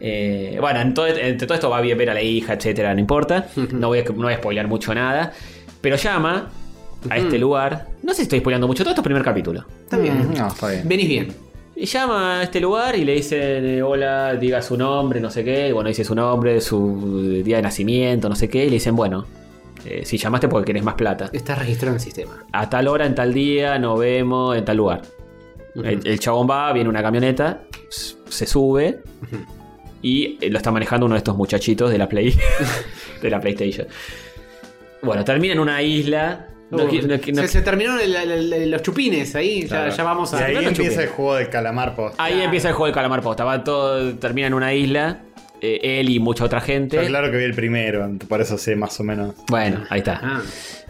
Eh, 0.00 0.58
bueno, 0.60 0.80
en 0.80 0.92
todo- 0.92 1.06
entre 1.06 1.46
todo 1.46 1.54
esto 1.54 1.70
va 1.70 1.80
bien 1.80 1.96
ver 1.96 2.10
a 2.10 2.14
la 2.14 2.22
hija, 2.22 2.54
etcétera, 2.54 2.92
no 2.92 3.00
importa. 3.00 3.46
No 3.72 3.88
voy 3.88 4.00
a, 4.00 4.04
no 4.04 4.12
voy 4.14 4.32
a 4.32 4.36
spoilear 4.38 4.66
mucho 4.66 4.94
nada. 4.94 5.32
Pero 5.80 5.96
llama 5.96 6.50
a 7.10 7.16
este 7.16 7.38
lugar. 7.38 7.88
No 8.02 8.12
sé 8.12 8.16
si 8.16 8.22
estoy 8.22 8.40
spoileando 8.40 8.66
mucho, 8.66 8.82
todo 8.82 8.90
esto 8.90 9.00
es 9.00 9.04
primer 9.04 9.22
capítulo. 9.22 9.64
Está 9.82 9.98
bien. 9.98 10.32
No, 10.36 10.48
está 10.48 10.68
bien. 10.68 10.88
Venís 10.88 11.08
bien. 11.08 11.28
Y 11.76 11.86
llama 11.86 12.40
a 12.40 12.42
este 12.44 12.60
lugar 12.60 12.94
y 12.96 13.04
le 13.04 13.14
dice, 13.14 13.82
hola, 13.82 14.34
diga 14.34 14.62
su 14.62 14.76
nombre, 14.76 15.20
no 15.20 15.30
sé 15.30 15.44
qué. 15.44 15.68
Y 15.68 15.72
Bueno, 15.72 15.88
dice 15.88 16.04
su 16.04 16.14
nombre, 16.14 16.60
su 16.60 17.42
día 17.44 17.56
de 17.56 17.62
nacimiento, 17.62 18.28
no 18.28 18.36
sé 18.36 18.48
qué. 18.48 18.64
Y 18.64 18.68
le 18.68 18.74
dicen, 18.74 18.94
bueno, 18.94 19.26
eh, 19.84 20.02
si 20.04 20.16
llamaste 20.16 20.48
porque 20.48 20.66
querés 20.66 20.84
más 20.84 20.94
plata. 20.94 21.30
Estás 21.32 21.58
registrado 21.58 21.92
en 21.92 21.96
el 21.96 22.00
sistema. 22.00 22.44
A 22.52 22.70
tal 22.70 22.86
hora, 22.88 23.06
en 23.06 23.14
tal 23.14 23.34
día, 23.34 23.78
nos 23.78 23.98
vemos 23.98 24.56
en 24.56 24.64
tal 24.64 24.76
lugar. 24.76 25.02
el, 25.74 26.06
el 26.06 26.18
chabón 26.20 26.48
va, 26.48 26.72
viene 26.72 26.88
una 26.88 27.02
camioneta, 27.02 27.62
se 27.88 28.46
sube 28.46 29.00
y 30.00 30.38
eh, 30.40 30.50
lo 30.50 30.58
está 30.58 30.70
manejando 30.70 31.06
uno 31.06 31.14
de 31.14 31.18
estos 31.18 31.36
muchachitos 31.36 31.90
de 31.90 31.98
la 31.98 32.08
Play, 32.08 32.34
de 33.22 33.30
la 33.30 33.40
PlayStation. 33.40 33.86
Bueno, 35.02 35.24
termina 35.24 35.54
en 35.54 35.60
una 35.60 35.82
isla. 35.82 36.48
No, 36.76 36.88
qui- 36.90 37.02
no 37.02 37.14
qui- 37.16 37.32
no 37.34 37.42
se, 37.42 37.48
se 37.48 37.62
terminaron 37.62 38.00
el- 38.00 38.14
el- 38.16 38.52
el- 38.52 38.70
los 38.70 38.82
chupines 38.82 39.34
ahí. 39.34 39.62
ya- 39.62 39.68
Claro. 39.68 39.96
Ya, 39.96 40.04
vamos 40.04 40.32
Y 40.32 40.36
a. 40.36 40.44
ahí 40.46 40.54
no 40.54 40.60
empieza 40.68 41.02
el 41.02 41.08
juego 41.08 41.36
del 41.36 41.48
calamar 41.48 41.94
post. 41.94 42.14
Ahí 42.18 42.40
empieza 42.42 42.68
el 42.68 42.74
juego 42.74 42.86
del 42.86 42.94
calamar 42.94 43.20
posta. 43.22 43.44
Va 43.44 43.62
todo, 43.64 44.14
termina 44.16 44.46
en 44.48 44.54
una 44.54 44.72
isla. 44.74 45.20
eh, 45.66 46.00
él 46.00 46.10
y 46.10 46.18
mucha 46.18 46.44
otra 46.44 46.60
gente. 46.60 46.98
Claro 47.06 47.30
que 47.30 47.38
vi 47.38 47.44
el 47.44 47.54
primero, 47.54 48.06
por 48.28 48.38
eso 48.42 48.58
sé 48.58 48.76
más 48.76 49.00
o 49.00 49.04
menos. 49.04 49.34
Bueno, 49.48 49.82
ahí 49.88 50.00
está. 50.00 50.20
Ah, 50.22 50.42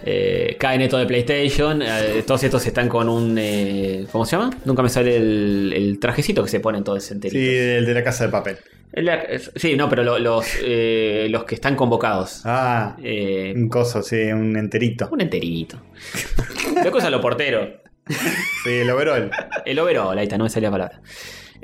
Eh, 0.05 0.57
caen 0.59 0.81
estos 0.81 0.99
de 0.99 1.07
PlayStation. 1.07 1.81
eh, 1.81 2.25
todos 2.27 2.43
estos 2.43 2.67
están 2.67 2.89
con 2.89 3.09
un. 3.09 3.37
eh, 3.39 4.07
¿Cómo 4.11 4.25
se 4.27 4.37
llama? 4.37 4.51
Nunca 4.65 4.83
me 4.83 4.89
sale 4.89 5.17
el, 5.17 5.73
el 5.77 5.99
trajecito 6.01 6.43
que 6.43 6.49
se 6.51 6.59
ponen 6.59 6.83
todos 6.83 7.09
enteritos. 7.13 7.41
Sí, 7.41 7.57
el 7.57 7.87
de 7.87 7.95
la 7.95 8.03
casa 8.03 8.25
de 8.25 8.31
papel. 8.33 8.57
Sí, 9.57 9.77
no, 9.77 9.89
pero 9.89 10.05
lo- 10.05 10.19
los, 10.19 10.47
eh, 10.63 11.27
los 11.31 11.45
que 11.45 11.57
están 11.57 11.75
convocados. 11.77 12.43
Ah, 12.45 12.97
Eh, 13.03 13.53
un 13.57 13.69
coso, 13.69 14.03
sí, 14.03 14.17
un 14.33 14.57
enterito. 14.57 15.09
un 15.11 15.21
enterito. 15.21 15.83
De 16.83 16.91
cosa 16.91 17.11
lo 17.11 17.21
portero. 17.21 17.83
Sí, 18.65 18.71
el 18.71 18.91
overall. 18.91 19.31
El 19.67 19.79
overall, 19.79 20.17
ahí 20.19 20.25
está, 20.25 20.39
no 20.39 20.45
me 20.45 20.51
salía 20.51 20.69
la 20.69 20.73
palabra. 20.73 21.01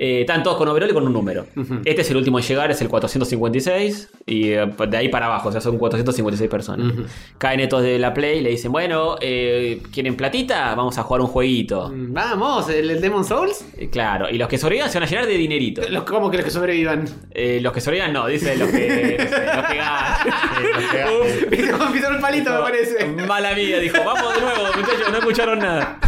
Eh, 0.03 0.23
están 0.23 0.43
todos 0.43 0.57
con 0.57 0.67
overall 0.67 0.89
y 0.89 0.95
con 0.95 1.07
un 1.07 1.13
número. 1.13 1.45
Este 1.85 2.01
es 2.01 2.11
el 2.11 2.17
último 2.17 2.39
en 2.39 2.45
llegar, 2.47 2.71
es 2.71 2.81
el 2.81 2.89
456. 2.89 4.09
Y 4.25 4.53
eh, 4.53 4.67
de 4.89 4.97
ahí 4.97 5.11
para 5.11 5.27
abajo, 5.27 5.51
o 5.51 5.53
sea, 5.53 5.61
son 5.61 5.77
456 5.77 6.49
personas. 6.51 6.95
Caen 7.37 7.61
estos 7.61 7.83
de 7.83 7.99
la 7.99 8.15
Play 8.15 8.39
y 8.39 8.41
le 8.41 8.49
dicen: 8.49 8.73
Bueno, 8.73 9.17
eh, 9.21 9.83
¿quieren 9.93 10.17
platita? 10.17 10.75
Vamos 10.75 10.97
a 10.97 11.03
jugar 11.03 11.21
un 11.21 11.27
jueguito. 11.27 11.91
Mm, 11.91 12.15
Vamos, 12.15 12.71
el, 12.71 12.99
Demon 12.99 13.27
Souls. 13.27 13.63
Eh, 13.77 13.91
Claro, 13.91 14.31
y 14.31 14.39
los 14.39 14.49
que 14.49 14.57
sobrevivan 14.57 14.89
se 14.91 14.99
van 14.99 15.07
a 15.07 15.11
llenar 15.11 15.27
de 15.27 15.37
dinerito. 15.37 15.83
Los, 15.91 16.05
¿Cómo 16.05 16.31
que 16.31 16.39
los 16.39 16.47
que 16.47 16.51
sobrevivan? 16.51 17.05
Eh, 17.33 17.59
los 17.61 17.75
que 17.75 17.83
sobrevivan 17.83 18.15
no, 18.15 18.27
dice 18.27 18.57
los 18.57 18.71
que. 18.71 19.19
no 19.55 19.61
los 19.61 19.67
que 19.67 19.77
ganan. 19.77 20.15
Viste 21.51 21.71
cómo 21.79 21.95
el 21.95 22.21
palito, 22.21 22.51
me 22.51 22.61
parece. 22.61 23.07
Mala 23.07 23.55
mía, 23.55 23.79
dijo, 23.79 23.99
vamos 24.03 24.35
de 24.35 24.41
nuevo, 24.41 24.63
muchachos, 24.77 25.13
no 25.13 25.19
escucharon 25.19 25.59
nada. 25.59 25.99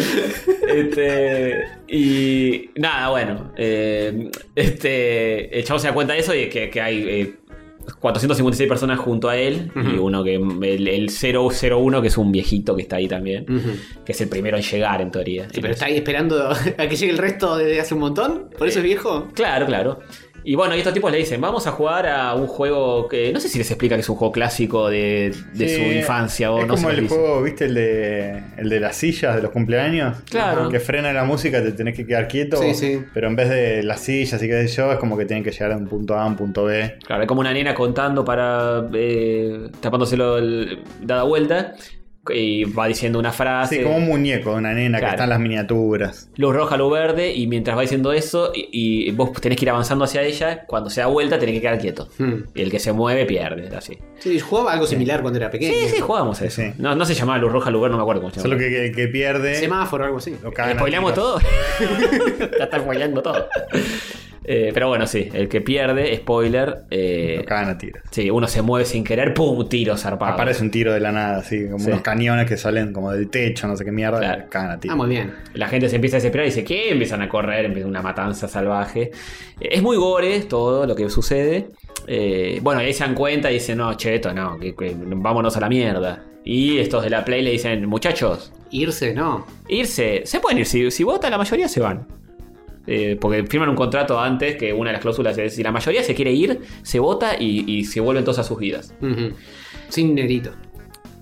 Este. 0.68 1.64
Y. 1.88 2.70
Nada, 2.76 3.10
bueno. 3.10 3.52
eh, 3.56 4.30
este. 4.54 5.58
El 5.58 5.64
chavo 5.64 5.78
se 5.78 5.88
da 5.88 5.94
cuenta 5.94 6.12
de 6.14 6.20
eso 6.20 6.34
y 6.34 6.48
que, 6.48 6.70
que 6.70 6.80
hay. 6.80 7.04
eh, 7.08 7.34
456 7.98 8.68
personas 8.68 8.98
junto 9.00 9.28
a 9.28 9.36
él 9.36 9.72
y 9.74 9.98
uno 9.98 10.22
que 10.22 10.36
el, 10.36 10.86
el 10.86 11.10
001 11.10 12.02
que 12.02 12.08
es 12.08 12.18
un 12.18 12.30
viejito 12.30 12.76
que 12.76 12.82
está 12.82 12.96
ahí 12.96 13.08
también, 13.08 13.44
que 14.04 14.12
es 14.12 14.20
el 14.20 14.28
primero 14.28 14.56
en 14.58 14.62
llegar 14.62 15.00
en 15.00 15.10
teoría. 15.10 15.48
Sí, 15.50 15.60
pero 15.60 15.72
está 15.72 15.86
ahí 15.86 15.96
esperando 15.96 16.50
a 16.78 16.86
que 16.86 16.94
llegue 16.94 17.10
el 17.10 17.18
resto 17.18 17.56
desde 17.56 17.80
hace 17.80 17.94
un 17.94 18.00
montón. 18.00 18.48
¿Por 18.56 18.68
eso 18.68 18.78
es 18.78 18.84
viejo? 18.84 19.26
Claro, 19.34 19.66
claro. 19.66 19.98
Y 20.42 20.54
bueno, 20.54 20.74
y 20.74 20.78
estos 20.78 20.94
tipos 20.94 21.12
le 21.12 21.18
dicen, 21.18 21.40
vamos 21.40 21.66
a 21.66 21.72
jugar 21.72 22.06
a 22.06 22.34
un 22.34 22.46
juego 22.46 23.08
que 23.08 23.32
no 23.32 23.40
sé 23.40 23.48
si 23.48 23.58
les 23.58 23.70
explica 23.70 23.94
que 23.94 24.00
es 24.00 24.08
un 24.08 24.16
juego 24.16 24.32
clásico 24.32 24.88
de, 24.88 25.34
de 25.54 25.68
Sí, 25.68 25.74
su 25.76 25.82
infancia 25.92 26.50
o 26.50 26.60
es 26.60 26.66
no 26.66 26.76
sé 26.76 26.82
como 26.82 26.94
el 26.94 27.08
juego, 27.08 27.42
¿viste? 27.42 27.66
El 27.66 27.74
de, 27.74 28.42
el 28.56 28.68
de 28.70 28.80
las 28.80 28.96
sillas 28.96 29.36
de 29.36 29.42
los 29.42 29.50
cumpleaños. 29.50 30.18
Claro. 30.30 30.68
Que 30.68 30.80
frena 30.80 31.12
la 31.12 31.24
música, 31.24 31.62
te 31.62 31.72
tenés 31.72 31.94
que 31.94 32.06
quedar 32.06 32.26
quieto. 32.28 32.56
Sí, 32.56 32.74
sí. 32.74 33.02
Pero 33.12 33.28
en 33.28 33.36
vez 33.36 33.48
de 33.50 33.82
las 33.82 34.00
sillas 34.00 34.42
y 34.42 34.48
qué 34.48 34.66
sé 34.66 34.76
yo, 34.76 34.92
es 34.92 34.98
como 34.98 35.18
que 35.18 35.24
tienen 35.26 35.44
que 35.44 35.50
llegar 35.50 35.72
a 35.72 35.76
un 35.76 35.86
punto 35.86 36.14
A, 36.16 36.22
a 36.22 36.26
un 36.26 36.36
punto 36.36 36.64
B. 36.64 36.96
Claro, 37.04 37.20
hay 37.22 37.26
como 37.26 37.40
una 37.40 37.52
nena 37.52 37.74
contando 37.74 38.24
para. 38.24 38.88
Eh, 38.94 39.68
tapándoselo 39.80 40.38
el- 40.38 40.78
dada 41.02 41.24
vuelta. 41.24 41.74
Y 42.28 42.64
va 42.64 42.86
diciendo 42.86 43.18
una 43.18 43.32
frase. 43.32 43.76
Así 43.76 43.84
como 43.84 43.96
un 43.96 44.04
muñeco 44.04 44.50
de 44.50 44.56
una 44.56 44.74
nena 44.74 44.98
Claro. 44.98 45.12
que 45.12 45.14
está 45.16 45.24
en 45.24 45.30
las 45.30 45.40
miniaturas. 45.40 46.28
Luz 46.36 46.54
roja, 46.54 46.76
luz 46.76 46.92
verde. 46.92 47.32
Y 47.34 47.46
mientras 47.46 47.76
va 47.76 47.80
diciendo 47.80 48.12
eso, 48.12 48.52
y, 48.54 48.68
y 48.72 49.10
vos 49.12 49.32
tenés 49.40 49.56
que 49.58 49.64
ir 49.64 49.70
avanzando 49.70 50.04
hacia 50.04 50.22
ella. 50.22 50.64
Cuando 50.66 50.90
se 50.90 51.00
da 51.00 51.06
vuelta, 51.06 51.38
tenés 51.38 51.54
que 51.54 51.60
quedar 51.62 51.78
quieto. 51.78 52.08
Hmm. 52.18 52.42
Y 52.54 52.60
el 52.60 52.70
que 52.70 52.78
se 52.78 52.92
mueve 52.92 53.24
pierde, 53.24 53.74
así. 53.74 53.96
Sí, 54.18 54.38
jugaba 54.38 54.72
algo 54.74 54.86
similar 54.86 55.22
cuando 55.22 55.38
era 55.38 55.50
pequeño. 55.50 55.72
Sí, 55.72 55.88
sí, 55.96 56.00
jugábamos 56.00 56.40
eso. 56.42 56.60
Sí, 56.60 56.68
sí. 56.68 56.74
No, 56.78 56.94
no 56.94 57.04
se 57.06 57.14
llamaba 57.14 57.38
luz 57.38 57.52
roja, 57.52 57.70
luz 57.70 57.80
verde, 57.82 57.92
no 57.92 57.96
me 57.98 58.02
acuerdo 58.02 58.20
cómo 58.22 58.34
se 58.34 58.40
Solo 58.40 58.54
llamaba. 58.56 58.68
que 58.70 58.86
el 58.86 58.94
que 58.94 59.08
pierde. 59.08 59.54
Semáforo 59.54 60.04
o 60.04 60.06
algo 60.06 60.18
así. 60.18 60.36
Lo 60.42 60.50
¿Spoileamos 60.52 61.14
todo? 61.14 61.40
ya 62.58 62.64
está 62.64 62.78
spoileando 62.80 63.22
todo. 63.22 63.46
Eh, 64.44 64.70
pero 64.72 64.88
bueno, 64.88 65.06
sí, 65.06 65.28
el 65.34 65.48
que 65.48 65.60
pierde, 65.60 66.16
spoiler. 66.16 66.78
eh, 66.90 67.36
Lo 67.40 67.44
cagan 67.44 67.68
a 67.70 67.78
tiros. 67.78 68.02
sí, 68.10 68.30
uno 68.30 68.48
se 68.48 68.62
mueve 68.62 68.86
sin 68.86 69.04
querer, 69.04 69.34
¡pum! 69.34 69.68
Tiro 69.68 69.96
zarpado. 69.96 70.32
Aparece 70.32 70.62
un 70.62 70.70
tiro 70.70 70.92
de 70.94 71.00
la 71.00 71.12
nada, 71.12 71.38
así, 71.38 71.66
como 71.66 71.78
Sí. 71.78 71.90
unos 71.90 72.00
cañones 72.02 72.46
que 72.48 72.56
salen 72.56 72.92
como 72.92 73.12
del 73.12 73.28
techo, 73.28 73.66
no 73.68 73.76
sé 73.76 73.84
qué 73.84 73.92
mierda, 73.92 74.18
Claro. 74.18 74.44
cagan 74.48 74.70
a 74.72 74.80
tiros. 74.80 74.94
Ah, 74.94 74.96
muy 74.96 75.08
bien. 75.10 75.34
La 75.54 75.68
gente 75.68 75.88
se 75.88 75.96
empieza 75.96 76.16
a 76.16 76.18
desesperar 76.18 76.46
y 76.46 76.50
dice, 76.50 76.64
¿qué? 76.64 76.90
Empiezan 76.90 77.20
a 77.22 77.28
correr, 77.28 77.66
empieza 77.66 77.86
una 77.86 78.02
matanza 78.02 78.48
salvaje. 78.48 79.10
Eh, 79.60 79.68
Es 79.72 79.82
muy 79.82 79.96
gore 79.98 80.40
todo 80.40 80.86
lo 80.86 80.96
que 80.96 81.08
sucede. 81.10 81.68
Eh, 82.06 82.58
bueno, 82.62 82.82
y 82.82 82.86
ahí 82.86 82.94
se 82.94 83.04
dan 83.04 83.14
cuenta 83.14 83.50
y 83.50 83.54
dicen, 83.54 83.76
no, 83.78 83.92
cheto, 83.94 84.32
no, 84.32 84.58
que, 84.58 84.74
que 84.74 84.96
vámonos 84.98 85.56
a 85.56 85.60
la 85.60 85.68
mierda. 85.68 86.24
Y 86.44 86.78
estos 86.78 87.04
de 87.04 87.10
la 87.10 87.24
Play 87.26 87.42
le 87.42 87.50
dicen, 87.50 87.84
muchachos, 87.86 88.52
Irse, 88.70 89.12
no. 89.14 89.46
irse, 89.68 90.22
se 90.24 90.40
pueden 90.40 90.58
ir, 90.60 90.66
si, 90.66 90.90
si 90.90 91.04
vota 91.04 91.28
la 91.28 91.36
mayoría 91.36 91.68
se 91.68 91.80
van. 91.80 92.06
Eh, 92.92 93.16
porque 93.20 93.44
firman 93.44 93.68
un 93.68 93.76
contrato 93.76 94.18
antes 94.18 94.56
que 94.56 94.72
una 94.72 94.90
de 94.90 94.94
las 94.94 95.00
cláusulas 95.02 95.38
es, 95.38 95.54
si 95.54 95.62
la 95.62 95.70
mayoría 95.70 96.02
se 96.02 96.12
quiere 96.12 96.32
ir, 96.32 96.58
se 96.82 96.98
vota 96.98 97.36
y, 97.38 97.64
y 97.70 97.84
se 97.84 98.00
vuelven 98.00 98.24
todos 98.24 98.40
a 98.40 98.42
sus 98.44 98.58
vidas. 98.58 98.92
Sin 99.88 100.08
dinerito. 100.16 100.50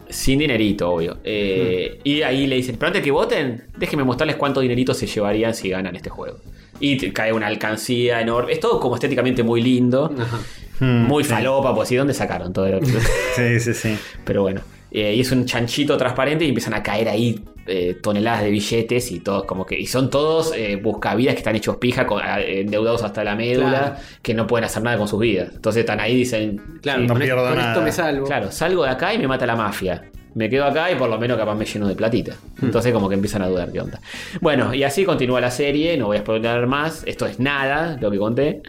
Sin 0.09 0.39
dinerito, 0.39 0.91
obvio. 0.91 1.19
Eh, 1.25 2.01
Y 2.05 2.23
ahí 2.23 2.47
le 2.47 2.57
dicen, 2.57 2.77
pero 2.79 2.87
antes 2.87 3.03
que 3.03 3.11
voten, 3.11 3.65
déjenme 3.77 4.05
mostrarles 4.05 4.37
cuánto 4.37 4.61
dinerito 4.61 4.95
se 4.95 5.07
llevarían 5.07 5.53
si 5.55 5.69
ganan 5.69 5.95
este 5.95 6.09
juego. 6.09 6.39
Y 6.81 6.97
te 6.97 7.13
cae 7.13 7.33
una 7.35 7.49
alcancía 7.49 8.21
enorme. 8.23 8.53
Es 8.53 8.61
todo 8.61 8.81
como 8.81 8.95
estéticamente 8.95 9.43
muy 9.43 9.61
lindo. 9.61 10.11
Ajá. 10.19 10.39
Hmm, 10.81 11.07
Muy 11.07 11.25
sí. 11.25 11.31
falopa, 11.31 11.75
pues, 11.75 11.91
¿y 11.93 11.97
dónde 11.97 12.15
sacaron 12.15 12.53
todo? 12.55 12.67
el- 12.67 12.81
Sí, 13.37 13.61
sí, 13.61 13.75
sí. 13.75 13.99
Pero 14.25 14.43
bueno. 14.43 14.63
Eh, 14.91 15.15
y 15.15 15.21
es 15.21 15.31
un 15.33 15.45
chanchito 15.45 15.97
transparente 15.97 16.45
y 16.45 16.49
empiezan 16.49 16.73
a 16.75 16.83
caer 16.83 17.09
ahí 17.09 17.39
eh, 17.67 17.99
toneladas 18.03 18.43
de 18.43 18.51
billetes 18.51 19.13
y 19.13 19.21
todos 19.21 19.45
como 19.45 19.67
que. 19.67 19.79
Y 19.79 19.87
son 19.87 20.09
todos 20.09 20.53
eh, 20.57 20.77
buscavidas 20.77 21.35
que 21.35 21.39
están 21.41 21.55
hechos 21.57 21.77
pija, 21.77 22.07
con- 22.07 22.23
endeudados 22.25 23.03
hasta 23.03 23.23
la 23.23 23.35
médula, 23.35 23.69
Claro. 23.71 23.95
que 24.23 24.33
no 24.35 24.47
pueden 24.47 24.65
hacer 24.65 24.83
nada 24.83 24.97
con 24.97 25.07
sus 25.09 25.21
vidas. 25.21 25.51
Entonces 25.55 25.81
están 25.81 26.01
ahí 26.01 26.13
y 26.15 26.17
dicen. 26.17 26.79
Claro, 26.81 27.01
sí, 27.03 27.07
no 27.07 27.13
con, 27.15 27.23
pierdo 27.23 27.45
con 27.47 27.57
nada. 27.57 27.73
esto 27.73 27.83
me 27.85 27.93
salvo. 27.93 28.27
Claro, 28.27 28.51
salgo 28.51 28.85
de 28.85 28.91
acá 28.91 29.13
y 29.13 29.19
me 29.19 29.29
mata 29.29 29.45
la 29.45 29.57
mafia. 29.57 30.03
Me 30.35 30.49
quedo 30.49 30.65
acá 30.67 30.91
y 30.91 30.95
por 30.95 31.11
lo 31.11 31.19
menos 31.19 31.37
capaz 31.37 31.55
me 31.55 31.65
lleno 31.67 31.89
de 31.89 31.95
platita. 31.97 32.33
Entonces 32.63 32.93
como 32.93 33.09
que 33.09 33.17
empiezan 33.17 33.43
a 33.43 33.49
dudar 33.49 33.71
qué 33.73 33.81
onda. 33.81 34.01
Bueno, 34.41 34.73
y 34.73 34.85
así 34.85 35.05
continúa 35.05 35.41
la 35.41 35.51
serie, 35.51 35.97
no 35.99 36.07
voy 36.07 36.17
a 36.19 36.21
spoiler 36.21 36.67
más. 36.67 37.03
Esto 37.07 37.27
es 37.27 37.39
nada, 37.41 37.99
lo 38.01 38.11
que 38.11 38.19
conté. 38.19 38.63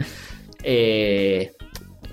Eh, 0.62 1.52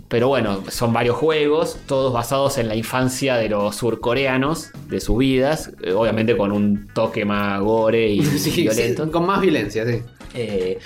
pero 0.08 0.30
bueno, 0.30 0.64
son 0.70 0.94
varios 0.94 1.18
juegos, 1.18 1.78
todos 1.86 2.14
basados 2.14 2.58
en 2.58 2.68
la 2.70 2.76
infancia 2.76 3.36
de 3.36 3.50
los 3.50 3.76
surcoreanos, 3.76 4.72
de 4.88 5.02
sus 5.02 5.18
vidas. 5.18 5.72
eh, 5.82 5.92
obviamente 5.92 6.38
con 6.38 6.52
un 6.52 6.88
toque 6.94 7.26
más 7.26 7.60
gore 7.62 8.08
y 8.10 8.24
Sí, 8.38 8.40
sí, 8.40 8.62
violento. 8.62 9.12
con 9.12 9.26
más 9.26 9.42
violencia, 9.42 9.86
sí. 9.86 10.02
Eh, 10.34 10.80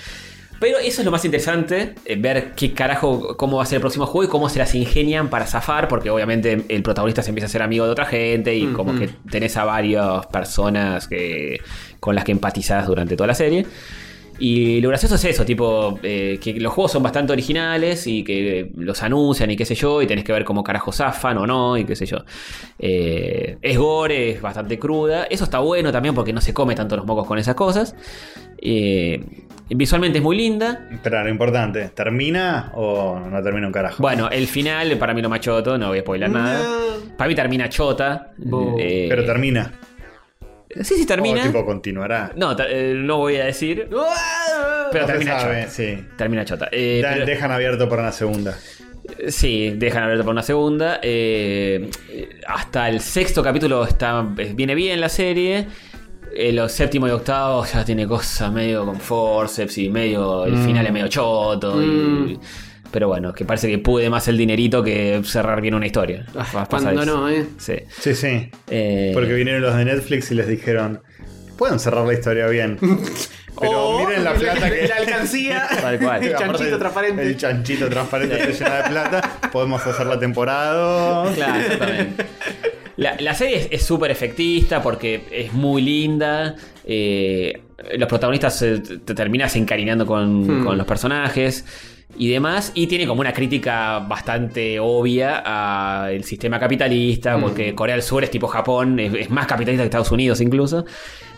pero 0.58 0.78
eso 0.78 1.00
es 1.00 1.04
lo 1.04 1.10
más 1.10 1.24
interesante, 1.24 1.96
eh, 2.04 2.14
ver 2.16 2.52
qué 2.54 2.72
carajo, 2.72 3.36
cómo 3.36 3.56
va 3.56 3.64
a 3.64 3.66
ser 3.66 3.76
el 3.76 3.80
próximo 3.80 4.06
juego 4.06 4.28
y 4.28 4.30
cómo 4.30 4.48
se 4.48 4.60
las 4.60 4.74
ingenian 4.76 5.28
para 5.28 5.44
zafar, 5.46 5.88
porque 5.88 6.08
obviamente 6.08 6.64
el 6.68 6.82
protagonista 6.84 7.20
se 7.22 7.30
empieza 7.30 7.46
a 7.46 7.50
ser 7.50 7.62
amigo 7.62 7.84
de 7.84 7.90
otra 7.90 8.06
gente 8.06 8.54
y 8.54 8.66
como 8.68 8.96
que 8.96 9.08
tenés 9.28 9.56
a 9.56 9.64
varias 9.64 10.24
personas 10.26 11.08
que, 11.08 11.60
con 11.98 12.14
las 12.14 12.24
que 12.24 12.30
empatizás 12.30 12.86
durante 12.86 13.16
toda 13.16 13.26
la 13.26 13.34
serie. 13.34 13.66
Y 14.44 14.80
lo 14.80 14.88
gracioso 14.88 15.14
es 15.14 15.24
eso, 15.24 15.44
tipo, 15.44 16.00
eh, 16.02 16.40
que 16.42 16.54
los 16.54 16.72
juegos 16.72 16.90
son 16.90 17.00
bastante 17.00 17.32
originales 17.32 18.08
y 18.08 18.24
que 18.24 18.72
los 18.74 19.00
anuncian 19.04 19.48
y 19.52 19.56
qué 19.56 19.64
sé 19.64 19.76
yo, 19.76 20.02
y 20.02 20.06
tenés 20.08 20.24
que 20.24 20.32
ver 20.32 20.44
cómo 20.44 20.64
carajo 20.64 20.90
zafan 20.90 21.38
o 21.38 21.46
no, 21.46 21.78
y 21.78 21.84
qué 21.84 21.94
sé 21.94 22.06
yo. 22.06 22.24
Eh, 22.76 23.56
es 23.62 23.78
gore, 23.78 24.30
es 24.30 24.42
bastante 24.42 24.80
cruda. 24.80 25.28
Eso 25.30 25.44
está 25.44 25.60
bueno 25.60 25.92
también 25.92 26.12
porque 26.12 26.32
no 26.32 26.40
se 26.40 26.52
come 26.52 26.74
tanto 26.74 26.96
los 26.96 27.06
mocos 27.06 27.24
con 27.24 27.38
esas 27.38 27.54
cosas. 27.54 27.94
Eh, 28.58 29.24
visualmente 29.70 30.18
es 30.18 30.24
muy 30.24 30.36
linda. 30.36 30.88
Lo 31.04 31.28
importante, 31.28 31.90
¿termina 31.90 32.72
o 32.74 33.20
no 33.20 33.40
termina 33.44 33.68
un 33.68 33.72
carajo? 33.72 34.02
Bueno, 34.02 34.28
el 34.28 34.48
final 34.48 34.98
para 34.98 35.14
mí 35.14 35.22
lo 35.22 35.28
machoto, 35.28 35.78
no 35.78 35.90
voy 35.90 35.98
a 35.98 36.00
spoiler 36.00 36.28
nada. 36.28 36.68
Para 37.16 37.28
mí 37.28 37.36
termina 37.36 37.68
chota. 37.68 38.32
Eh, 38.76 39.06
Pero 39.08 39.24
termina. 39.24 39.72
Sí, 40.80 40.94
sí, 40.96 41.06
termina. 41.06 41.42
O 41.42 41.46
tipo 41.46 41.64
continuará. 41.66 42.32
No, 42.36 42.56
eh, 42.66 42.94
no 42.96 43.18
voy 43.18 43.36
a 43.36 43.44
decir. 43.44 43.88
Pero 44.90 45.06
No 45.06 45.06
termina 45.06 45.38
sabe, 45.40 45.60
chota. 45.62 45.70
sí. 45.70 46.04
Termina 46.16 46.44
chota. 46.44 46.68
Eh, 46.72 47.00
Da- 47.02 47.12
pero- 47.12 47.26
Dejan 47.26 47.50
abierto 47.52 47.88
para 47.88 48.02
una 48.02 48.12
segunda. 48.12 48.56
Sí, 49.28 49.70
dejan 49.76 50.04
abierto 50.04 50.22
para 50.24 50.32
una 50.32 50.42
segunda. 50.42 50.98
Eh, 51.02 51.90
hasta 52.46 52.88
el 52.88 53.00
sexto 53.00 53.42
capítulo 53.42 53.84
está, 53.84 54.26
eh, 54.38 54.52
viene 54.54 54.74
bien 54.74 55.00
la 55.00 55.08
serie. 55.08 55.66
Eh, 56.34 56.52
los 56.52 56.72
séptimo 56.72 57.06
y 57.06 57.10
octavo 57.10 57.64
ya 57.66 57.84
tiene 57.84 58.06
cosas 58.06 58.50
medio 58.50 58.86
con 58.86 58.98
forceps 58.98 59.76
y 59.78 59.90
medio. 59.90 60.46
El 60.46 60.54
Mm. 60.54 60.64
final 60.64 60.86
es 60.86 60.92
medio 60.92 61.08
choto. 61.08 61.82
y- 61.82 61.86
Mm. 61.86 62.40
Pero 62.92 63.08
bueno, 63.08 63.32
que 63.32 63.44
parece 63.44 63.68
que 63.68 63.78
pude 63.78 64.08
más 64.10 64.28
el 64.28 64.36
dinerito 64.36 64.82
que 64.84 65.20
cerrar 65.24 65.60
bien 65.60 65.74
una 65.74 65.86
historia. 65.86 66.26
Ah, 66.36 66.66
cuando 66.68 67.04
no, 67.04 67.28
¿eh? 67.28 67.46
Sí. 67.58 67.74
Sí, 68.00 68.14
sí. 68.14 68.50
Eh, 68.70 69.10
Porque 69.14 69.32
vinieron 69.32 69.62
los 69.62 69.74
de 69.74 69.84
Netflix 69.84 70.30
y 70.30 70.34
les 70.34 70.46
dijeron, 70.46 71.00
pueden 71.58 71.78
cerrar 71.80 72.06
la 72.06 72.12
historia 72.12 72.46
bien. 72.46 72.78
Pero 73.60 73.70
O 73.88 73.98
miren 74.06 74.24
la 74.24 74.34
plata 74.34 74.70
que... 74.70 74.86
La 74.88 74.96
alcancía. 74.96 75.66
Tal 75.80 75.98
cual. 75.98 76.22
El 76.22 76.34
Aparte, 76.34 76.44
chanchito 76.58 76.78
transparente. 76.78 77.22
El 77.22 77.36
chanchito 77.36 77.88
transparente 77.88 78.50
está 78.50 78.64
llena 78.64 78.82
de 78.82 78.88
plata. 78.90 79.38
Podemos 79.52 79.86
hacer 79.86 80.06
la 80.06 80.18
temporada. 80.18 81.32
Claro, 81.34 81.60
exactamente. 81.60 82.24
La, 82.96 83.16
la 83.18 83.34
serie 83.34 83.68
es- 83.70 83.82
súper 83.82 84.10
efectista 84.10 84.82
porque 84.82 85.24
es 85.30 85.52
muy 85.52 85.82
linda. 85.82 86.54
eh, 86.84 87.60
los 87.96 88.08
protagonistas 88.08 88.56
se- 88.58 88.78
te 88.78 89.14
terminas 89.14 89.54
encariñando 89.56 90.06
con, 90.06 90.46
Hmm. 90.62 90.64
con 90.64 90.78
los 90.78 90.86
personajes 90.86 91.64
y 92.16 92.30
demás. 92.30 92.72
Y 92.74 92.86
tiene 92.86 93.06
como 93.06 93.20
una 93.20 93.32
crítica 93.32 93.98
bastante 94.00 94.78
obvia 94.80 95.38
al 96.06 96.24
sistema 96.24 96.58
capitalista, 96.58 97.38
porque 97.38 97.74
Corea 97.74 97.94
del 97.94 98.02
Sur 98.02 98.24
es 98.24 98.30
tipo 98.30 98.46
Japón, 98.48 98.98
es, 99.00 99.12
es 99.14 99.30
más 99.30 99.46
capitalista 99.46 99.82
que 99.82 99.86
Estados 99.86 100.10
Unidos 100.12 100.40
incluso. 100.40 100.84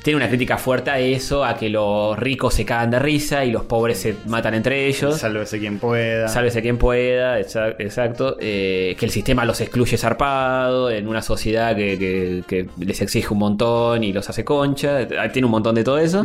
Tiene 0.02 0.18
una 0.18 0.28
crítica 0.28 0.58
fuerte 0.58 0.90
a 0.90 0.98
eso, 0.98 1.46
a 1.46 1.56
que 1.56 1.70
los 1.70 2.18
ricos 2.18 2.52
se 2.52 2.66
cagan 2.66 2.90
de 2.90 2.98
risa 2.98 3.42
y 3.46 3.50
los 3.50 3.64
pobres 3.64 3.96
se 4.00 4.14
matan 4.26 4.52
entre 4.52 4.86
ellos. 4.86 5.16
Sálvese 5.18 5.58
quien 5.58 5.78
pueda. 5.78 6.28
Sálvese 6.28 6.60
quien 6.60 6.76
pueda, 6.76 7.40
exa- 7.40 7.74
exacto. 7.78 8.36
eh, 8.38 8.96
que 8.98 9.06
el 9.06 9.10
sistema 9.10 9.46
los 9.46 9.62
excluye 9.62 9.96
zarpado 9.96 10.90
en 10.90 11.08
una 11.08 11.22
sociedad 11.22 11.74
que, 11.74 11.96
que- 11.98 12.42
que 12.46 12.84
les 12.84 13.00
exige 13.00 13.28
un 13.32 13.38
montón 13.38 14.04
y 14.04 14.12
los 14.12 14.28
hace 14.28 14.44
concha. 14.44 15.00
eh, 15.00 15.08
Tiene 15.32 15.46
un 15.46 15.52
montón 15.52 15.74
de 15.74 15.84
todo 15.84 15.96
eso. 15.98 16.22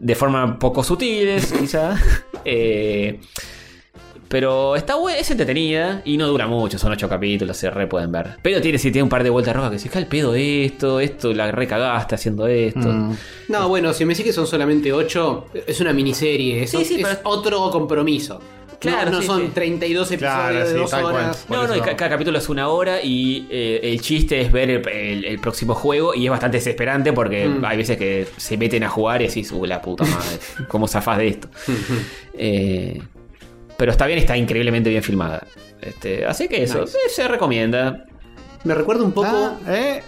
De 0.00 0.14
forma 0.14 0.58
poco 0.58 0.82
sutiles, 0.84 1.52
quizá. 1.58 1.96
Eh, 2.44 3.20
pero 4.28 4.74
está 4.74 4.96
buena, 4.96 5.18
es 5.18 5.30
entretenida 5.30 6.02
y 6.04 6.16
no 6.16 6.26
dura 6.26 6.46
mucho, 6.48 6.76
son 6.78 6.90
ocho 6.92 7.08
capítulos, 7.08 7.56
se 7.56 7.70
re 7.70 7.86
pueden 7.86 8.10
ver. 8.10 8.36
Pero 8.42 8.60
tiene, 8.60 8.78
sí, 8.78 8.90
tiene 8.90 9.04
un 9.04 9.08
par 9.08 9.22
de 9.22 9.30
vueltas 9.30 9.54
rojas 9.54 9.70
que 9.70 9.78
se 9.78 9.88
cae 9.88 10.02
el 10.02 10.08
pedo 10.08 10.34
esto, 10.34 10.98
esto, 10.98 11.32
la 11.32 11.52
recagaste 11.52 12.16
haciendo 12.16 12.46
esto. 12.48 12.80
Mm. 12.80 13.16
No, 13.48 13.68
bueno, 13.68 13.92
si 13.92 14.04
me 14.04 14.12
decís 14.14 14.24
que 14.26 14.32
son 14.32 14.46
solamente 14.48 14.92
8, 14.92 15.46
es 15.66 15.80
una 15.80 15.92
miniserie. 15.92 16.64
Es, 16.64 16.70
Sí, 16.70 16.84
sí, 16.84 16.94
es 17.00 17.06
pero- 17.06 17.20
otro 17.24 17.70
compromiso. 17.70 18.40
Claro, 18.90 19.10
no, 19.10 19.16
no 19.16 19.20
sí, 19.22 19.26
son 19.26 19.40
sí. 19.42 19.48
32 19.54 20.10
episodios 20.12 20.34
Claro, 20.34 20.58
de 20.58 20.66
sí, 20.72 20.78
2 20.78 20.90
tal 20.90 21.02
cual. 21.02 21.14
horas. 21.14 21.46
No, 21.48 21.66
no, 21.66 21.82
cada 21.82 22.08
capítulo 22.10 22.38
es 22.38 22.48
una 22.48 22.68
hora 22.68 23.02
y 23.02 23.46
eh, 23.50 23.80
el 23.82 24.00
chiste 24.00 24.40
es 24.40 24.50
ver 24.52 24.70
el, 24.70 24.88
el- 24.88 25.24
el 25.24 25.38
próximo 25.40 25.74
juego 25.74 26.14
y 26.14 26.24
es 26.26 26.30
bastante 26.30 26.58
desesperante 26.58 27.12
porque 27.12 27.46
Mm. 27.48 27.64
hay 27.64 27.76
veces 27.76 27.96
que 27.98 28.26
se 28.36 28.56
meten 28.56 28.84
a 28.84 28.88
jugar 28.88 29.22
y 29.22 29.26
decís, 29.28 29.50
uh, 29.52 29.64
la 29.66 29.80
puta 29.82 30.04
madre, 30.04 30.38
¿cómo 30.68 30.86
zafás 30.88 31.18
de 31.18 31.28
esto? 31.28 31.48
Eh, 32.36 33.00
pero 33.76 33.92
está 33.92 34.06
bien, 34.06 34.18
está 34.18 34.36
increíblemente 34.36 34.90
bien 34.90 35.02
filmada. 35.02 35.46
Este, 35.80 36.24
así 36.26 36.48
que 36.48 36.62
eso, 36.62 36.80
Nice. 36.82 36.96
eh, 36.96 37.10
se 37.10 37.28
recomienda. 37.28 38.04
Me 38.64 38.74
recuerda 38.74 39.02
un 39.04 39.12
poco. 39.12 39.28
Ah, 39.30 39.56
¿eh? 39.68 40.02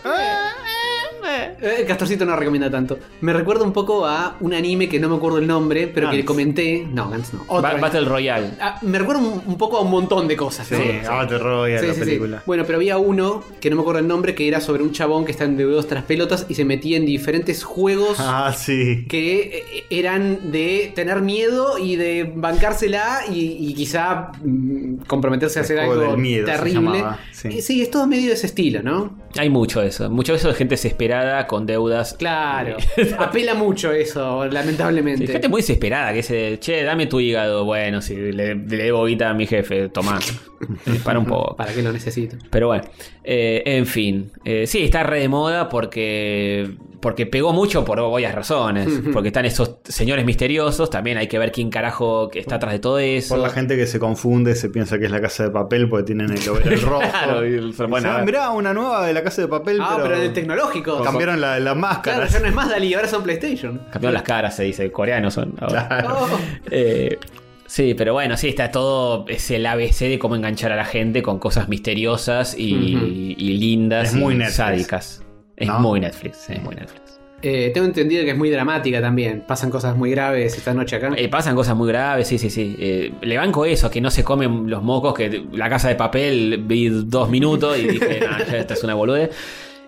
Eh, 1.60 1.84
Castorcito 1.86 2.24
no 2.24 2.36
recomienda 2.36 2.70
tanto. 2.70 2.98
Me 3.20 3.32
recuerda 3.32 3.64
un 3.64 3.72
poco 3.72 4.06
a 4.06 4.36
un 4.40 4.54
anime 4.54 4.88
que 4.88 4.98
no 5.00 5.08
me 5.08 5.16
acuerdo 5.16 5.38
el 5.38 5.46
nombre, 5.46 5.86
pero 5.88 6.08
que 6.10 6.16
Gantz. 6.18 6.26
comenté. 6.26 6.86
No, 6.92 7.10
Gantz 7.10 7.32
no. 7.34 7.44
Ba-. 7.60 7.74
Battle 7.76 8.04
Royale. 8.04 8.50
Ah, 8.60 8.78
me 8.82 8.98
recuerda 8.98 9.22
un, 9.22 9.42
un 9.46 9.58
poco 9.58 9.76
a 9.78 9.80
un 9.80 9.90
montón 9.90 10.28
de 10.28 10.36
cosas. 10.36 10.70
¿no? 10.70 10.78
Sí, 10.78 10.84
Battle 11.06 11.38
Royale, 11.38 11.80
Sí, 11.80 11.86
la 11.86 11.94
sí, 11.94 12.00
sí. 12.00 12.04
película. 12.06 12.42
Bueno, 12.46 12.64
pero 12.66 12.76
había 12.78 12.98
uno 12.98 13.42
que 13.60 13.70
no 13.70 13.76
me 13.76 13.82
acuerdo 13.82 14.00
el 14.00 14.08
nombre, 14.08 14.34
que 14.34 14.46
era 14.48 14.60
sobre 14.60 14.82
un 14.82 14.92
chabón 14.92 15.24
que 15.24 15.32
está 15.32 15.44
endeudados 15.44 15.86
tras 15.88 16.04
pelotas 16.04 16.46
y 16.48 16.54
se 16.54 16.64
metía 16.64 16.96
en 16.96 17.06
diferentes 17.06 17.64
juegos 17.64 18.16
Ah, 18.20 18.52
sí. 18.56 19.04
que 19.08 19.64
eh, 19.78 19.84
eran 19.90 20.50
de 20.52 20.92
tener 20.94 21.20
miedo 21.22 21.78
y 21.78 21.96
de 21.96 22.32
bancársela 22.34 23.20
y, 23.32 23.56
y 23.70 23.74
quizá 23.74 24.30
mm, 24.42 24.96
comprometerse 25.06 25.58
a 25.58 25.62
El 25.62 25.64
hacer 25.64 25.76
juego 25.86 25.92
algo 26.00 26.12
del 26.12 26.20
miedo 26.20 26.46
se 26.46 26.52
terrible. 26.52 26.98
llamaba, 26.98 27.18
sí. 27.32 27.48
Eh, 27.48 27.62
sí, 27.62 27.82
es 27.82 27.90
todo 27.90 28.06
medio 28.06 28.28
de 28.28 28.34
ese 28.34 28.46
estilo, 28.46 28.82
¿no? 28.82 29.18
Hay 29.38 29.50
mucho 29.50 29.80
de 29.80 29.88
eso. 29.88 30.08
Mucho 30.10 30.32
de 30.32 30.38
eso 30.38 30.48
de 30.48 30.54
gente 30.54 30.76
desesperada 31.16 31.46
con 31.46 31.66
deudas. 31.66 32.14
Claro. 32.14 32.76
Apela 33.18 33.54
mucho 33.54 33.92
eso, 33.92 34.46
lamentablemente. 34.46 35.26
Gente 35.26 35.48
muy 35.48 35.60
desesperada 35.60 36.10
que 36.10 36.16
dice, 36.16 36.58
che, 36.60 36.82
dame 36.82 37.06
tu 37.06 37.20
hígado. 37.20 37.64
Bueno, 37.64 38.00
si 38.00 38.14
le, 38.14 38.54
le 38.54 38.84
debo 38.84 39.06
guita 39.06 39.30
a 39.30 39.34
mi 39.34 39.46
jefe, 39.46 39.88
tomá. 39.88 40.18
Eh, 40.86 41.00
Para 41.04 41.18
un 41.18 41.26
poco. 41.26 41.56
¿Para 41.56 41.72
qué 41.72 41.82
lo 41.82 41.92
necesito? 41.92 42.36
Pero 42.50 42.68
bueno, 42.68 42.84
eh, 43.24 43.62
en 43.66 43.86
fin. 43.86 44.30
Eh, 44.44 44.66
sí, 44.66 44.82
está 44.84 45.02
re 45.02 45.20
de 45.20 45.28
moda 45.28 45.68
porque, 45.68 46.70
porque 47.00 47.26
pegó 47.26 47.52
mucho 47.52 47.84
por 47.84 47.98
obvias 48.00 48.34
razones. 48.34 48.88
Porque 49.12 49.28
están 49.28 49.44
esos 49.44 49.76
señores 49.84 50.24
misteriosos. 50.24 50.90
También 50.90 51.18
hay 51.18 51.26
que 51.28 51.38
ver 51.38 51.52
quién 51.52 51.70
carajo 51.70 52.28
que 52.30 52.38
está 52.40 52.56
atrás 52.56 52.72
de 52.72 52.78
todo 52.78 52.98
eso. 52.98 53.34
Por 53.34 53.42
la 53.42 53.50
gente 53.50 53.76
que 53.76 53.86
se 53.86 53.98
confunde, 53.98 54.54
se 54.54 54.68
piensa 54.70 54.98
que 54.98 55.06
es 55.06 55.10
la 55.10 55.20
casa 55.20 55.44
de 55.44 55.50
papel 55.50 55.88
porque 55.88 56.04
tienen 56.06 56.30
el 56.30 56.48
overol 56.48 56.80
rojo. 56.82 57.00
Claro, 57.10 57.46
y 57.46 57.54
el- 57.54 57.72
bueno, 57.88 58.10
"Ah, 58.10 58.22
mirá, 58.24 58.50
una 58.50 58.72
nueva 58.72 59.06
de 59.06 59.12
la 59.14 59.22
casa 59.22 59.42
de 59.42 59.48
papel, 59.48 59.78
Ah, 59.80 59.98
pero, 60.02 60.16
en 60.16 60.22
el 60.22 60.32
tecnológico. 60.32 61.02
cambiaron 61.02 61.40
la, 61.40 61.58
la 61.60 61.74
máscara. 61.74 62.16
Claro, 62.18 62.32
ya 62.32 62.40
no 62.40 62.46
es 62.46 62.54
más 62.54 62.68
Dalí, 62.70 62.94
ahora 62.94 63.08
son 63.08 63.22
PlayStation. 63.22 63.80
Cambiaron 63.92 64.14
las 64.14 64.22
caras, 64.22 64.56
se 64.56 64.64
dice. 64.64 64.90
Coreanos 64.90 65.34
son 65.34 65.54
ahora. 65.60 65.86
Claro. 65.88 66.18
Oh. 66.20 66.38
Eh, 66.70 67.18
sí, 67.66 67.94
pero 67.94 68.12
bueno, 68.12 68.36
sí, 68.36 68.48
está 68.48 68.70
todo. 68.70 69.24
Es 69.28 69.50
el 69.50 69.64
ABC 69.66 70.00
de 70.08 70.18
cómo 70.18 70.36
enganchar 70.36 70.72
a 70.72 70.76
la 70.76 70.84
gente 70.84 71.22
con 71.22 71.38
cosas 71.38 71.68
misteriosas 71.68 72.54
y, 72.58 73.34
lindas 73.58 74.08
Es 74.08 74.14
muy 74.14 74.34
y 74.34 74.38
Netflix. 74.38 74.56
sádicas. 74.56 75.22
Es 75.56 75.68
¿No? 75.68 75.80
muy 75.80 76.00
Netflix, 76.00 76.50
es 76.50 76.62
muy 76.62 76.74
Netflix. 76.74 77.02
Eh, 77.42 77.70
tengo 77.72 77.86
entendido 77.86 78.24
que 78.24 78.30
es 78.30 78.36
muy 78.36 78.50
dramática 78.50 79.00
también. 79.00 79.44
Pasan 79.46 79.70
cosas 79.70 79.96
muy 79.96 80.10
graves 80.10 80.56
esta 80.56 80.72
noche 80.74 80.96
acá. 80.96 81.10
Eh, 81.16 81.28
pasan 81.28 81.54
cosas 81.54 81.76
muy 81.76 81.88
graves, 81.88 82.26
sí, 82.28 82.38
sí, 82.38 82.48
sí. 82.50 82.74
Eh, 82.78 83.12
le 83.20 83.36
banco 83.36 83.64
eso, 83.66 83.90
que 83.90 84.00
no 84.00 84.10
se 84.10 84.24
comen 84.24 84.68
los 84.70 84.82
mocos, 84.82 85.14
que 85.14 85.44
la 85.52 85.68
casa 85.68 85.88
de 85.88 85.94
papel 85.96 86.62
vi 86.66 86.88
dos 86.88 87.28
minutos 87.28 87.78
y 87.78 87.86
dije, 87.88 88.20
"Nah, 88.20 88.38
ya 88.50 88.56
esta 88.58 88.74
es 88.74 88.82
una 88.84 88.94
boludez. 88.94 89.30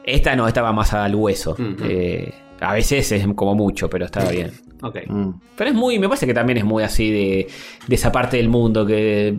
Esta 0.04 0.36
no, 0.36 0.46
esta 0.46 0.62
va 0.62 0.72
más 0.72 0.92
al 0.92 1.14
hueso. 1.14 1.56
Eh, 1.84 2.32
a 2.60 2.72
veces 2.74 3.10
es 3.12 3.26
como 3.34 3.54
mucho, 3.54 3.88
pero 3.90 4.04
está 4.06 4.30
bien. 4.30 4.52
Ok. 4.82 4.96
Mm. 5.06 5.30
Pero 5.56 5.70
es 5.70 5.76
muy, 5.76 5.98
me 5.98 6.08
parece 6.08 6.26
que 6.26 6.34
también 6.34 6.58
es 6.58 6.64
muy 6.64 6.82
así 6.82 7.10
de, 7.10 7.48
de 7.86 7.94
esa 7.94 8.12
parte 8.12 8.36
del 8.36 8.48
mundo 8.48 8.86
que 8.86 9.34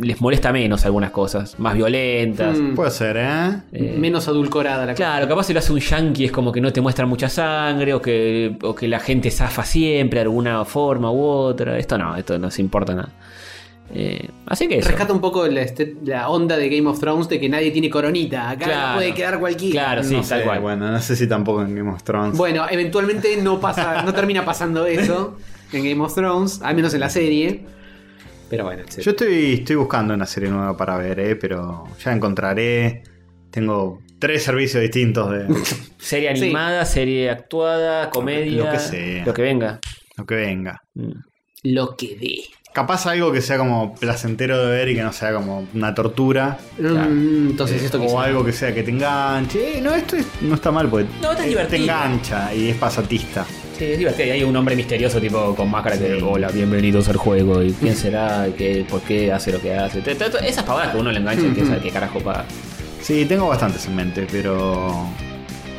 les 0.00 0.20
molesta 0.20 0.52
menos 0.52 0.84
algunas 0.84 1.10
cosas, 1.10 1.58
más 1.58 1.74
violentas. 1.74 2.58
Mm, 2.58 2.74
Puede 2.74 2.90
ser, 2.90 3.16
¿eh? 3.16 3.60
Eh, 3.72 3.96
menos 3.98 4.28
adulcorada 4.28 4.86
la 4.86 4.94
Claro, 4.94 5.28
capaz 5.28 5.44
si 5.44 5.52
lo 5.52 5.58
hace 5.58 5.72
un 5.72 5.80
yankee 5.80 6.24
es 6.26 6.32
como 6.32 6.52
que 6.52 6.60
no 6.60 6.72
te 6.72 6.80
muestra 6.80 7.06
mucha 7.06 7.28
sangre 7.28 7.94
o 7.94 8.00
que, 8.02 8.56
o 8.62 8.74
que 8.74 8.88
la 8.88 9.00
gente 9.00 9.30
zafa 9.30 9.64
siempre 9.64 10.18
de 10.20 10.24
alguna 10.24 10.64
forma 10.64 11.10
u 11.10 11.20
otra. 11.22 11.78
Esto 11.78 11.98
no, 11.98 12.16
esto 12.16 12.38
no 12.38 12.50
se 12.50 12.62
importa 12.62 12.94
nada. 12.94 13.12
Eh, 13.92 14.28
así 14.46 14.66
que 14.66 14.78
eso. 14.78 14.88
Rescata 14.88 15.12
un 15.12 15.20
poco 15.20 15.46
la, 15.46 15.60
este- 15.62 15.96
la 16.04 16.28
onda 16.28 16.56
de 16.56 16.68
Game 16.68 16.88
of 16.88 16.98
Thrones 16.98 17.28
de 17.28 17.38
que 17.38 17.48
nadie 17.48 17.70
tiene 17.70 17.90
coronita. 17.90 18.50
Acá 18.50 18.64
Claro. 18.64 18.94
puede 18.98 19.14
quedar 19.14 19.38
cualquiera. 19.38 19.84
Claro, 19.84 20.02
sí, 20.04 20.14
no 20.14 20.22
tal 20.22 20.38
sé, 20.40 20.44
cual. 20.44 20.60
Bueno, 20.60 20.90
no 20.90 21.00
sé 21.00 21.14
si 21.16 21.28
tampoco 21.28 21.62
en 21.62 21.74
Game 21.74 21.90
of 21.90 22.02
Thrones. 22.02 22.36
Bueno, 22.36 22.66
eventualmente 22.70 23.36
no 23.42 23.60
pasa, 23.60 24.02
no 24.02 24.12
termina 24.14 24.44
pasando 24.44 24.86
eso 24.86 25.36
en 25.72 25.84
Game 25.84 26.02
of 26.02 26.14
Thrones, 26.14 26.60
al 26.62 26.74
menos 26.74 26.94
en 26.94 27.00
la 27.00 27.10
serie. 27.10 27.66
Pero 28.50 28.64
bueno, 28.64 28.82
Yo 29.00 29.10
estoy, 29.12 29.54
estoy 29.54 29.76
buscando 29.76 30.14
una 30.14 30.26
serie 30.26 30.48
nueva 30.50 30.76
para 30.76 30.96
ver, 30.96 31.18
¿eh? 31.20 31.36
Pero 31.36 31.84
ya 32.02 32.12
encontraré. 32.12 33.02
Tengo 33.50 34.00
tres 34.18 34.42
servicios 34.42 34.82
distintos 34.82 35.30
de 35.30 35.46
Serie 35.98 36.34
Sí. 36.36 36.42
animada, 36.44 36.84
serie 36.84 37.30
actuada, 37.30 38.10
comedia. 38.10 38.64
Lo 38.64 38.70
que 38.72 38.78
sea. 38.78 39.24
Lo 39.24 39.32
que 39.34 39.42
venga. 39.42 39.80
lo 40.16 40.26
que 40.26 40.34
venga. 40.34 40.80
Mm. 40.94 41.12
lo 41.64 41.96
que 41.96 42.16
dé. 42.16 42.36
Capaz 42.74 43.06
algo 43.06 43.30
que 43.30 43.40
sea 43.40 43.56
como 43.56 43.94
placentero 43.94 44.58
de 44.66 44.68
ver 44.72 44.88
y 44.88 44.96
que 44.96 45.02
no 45.04 45.12
sea 45.12 45.32
como 45.32 45.64
una 45.74 45.94
tortura. 45.94 46.58
Mm, 46.76 47.50
entonces 47.50 47.80
Eh, 47.80 47.84
esto 47.84 48.02
o 48.02 48.18
algo 48.18 48.44
que 48.44 48.50
sea 48.52 48.74
que 48.74 48.82
te 48.82 48.90
enganche. 48.90 49.78
Eh, 49.78 49.80
no, 49.80 49.94
esto 49.94 50.16
es- 50.16 50.26
no 50.40 50.56
está 50.56 50.72
mal 50.72 50.88
porque 50.88 51.06
No, 51.22 51.30
está 51.30 51.42
eh, 51.44 51.44
te 51.44 51.48
divertido. 51.50 51.82
engancha 51.84 52.52
y 52.52 52.70
es 52.70 52.76
pasatista. 52.76 53.46
Sí, 53.78 53.84
es 53.84 53.98
divertido. 53.98 54.26
Y 54.26 54.30
hay 54.32 54.42
un 54.42 54.56
hombre 54.56 54.74
misterioso 54.74 55.20
tipo 55.20 55.54
con 55.54 55.70
máscara 55.70 55.96
que, 55.96 56.20
hola, 56.20 56.48
bienvenidos 56.48 57.08
al 57.08 57.16
juego. 57.16 57.62
¿Y 57.62 57.70
quién 57.74 57.94
será? 57.96 58.48
¿Y 58.48 58.52
qué, 58.54 58.84
¿Por 58.90 59.02
qué 59.02 59.32
hace 59.32 59.52
lo 59.52 59.60
que 59.60 59.72
hace? 59.72 60.00
Te- 60.00 60.16
te- 60.16 60.28
te- 60.30 60.48
Esas 60.48 60.64
pavadas 60.64 60.90
que 60.90 60.98
uno 60.98 61.12
le 61.12 61.20
engancha 61.20 61.46
y 61.46 61.50
quién 61.52 61.66
sabe 61.68 61.80
qué 61.80 61.90
carajo 61.90 62.18
paga. 62.18 62.44
Sí, 63.00 63.24
tengo 63.24 63.46
bastantes 63.46 63.86
en 63.86 63.94
mente, 63.94 64.26
pero 64.32 65.06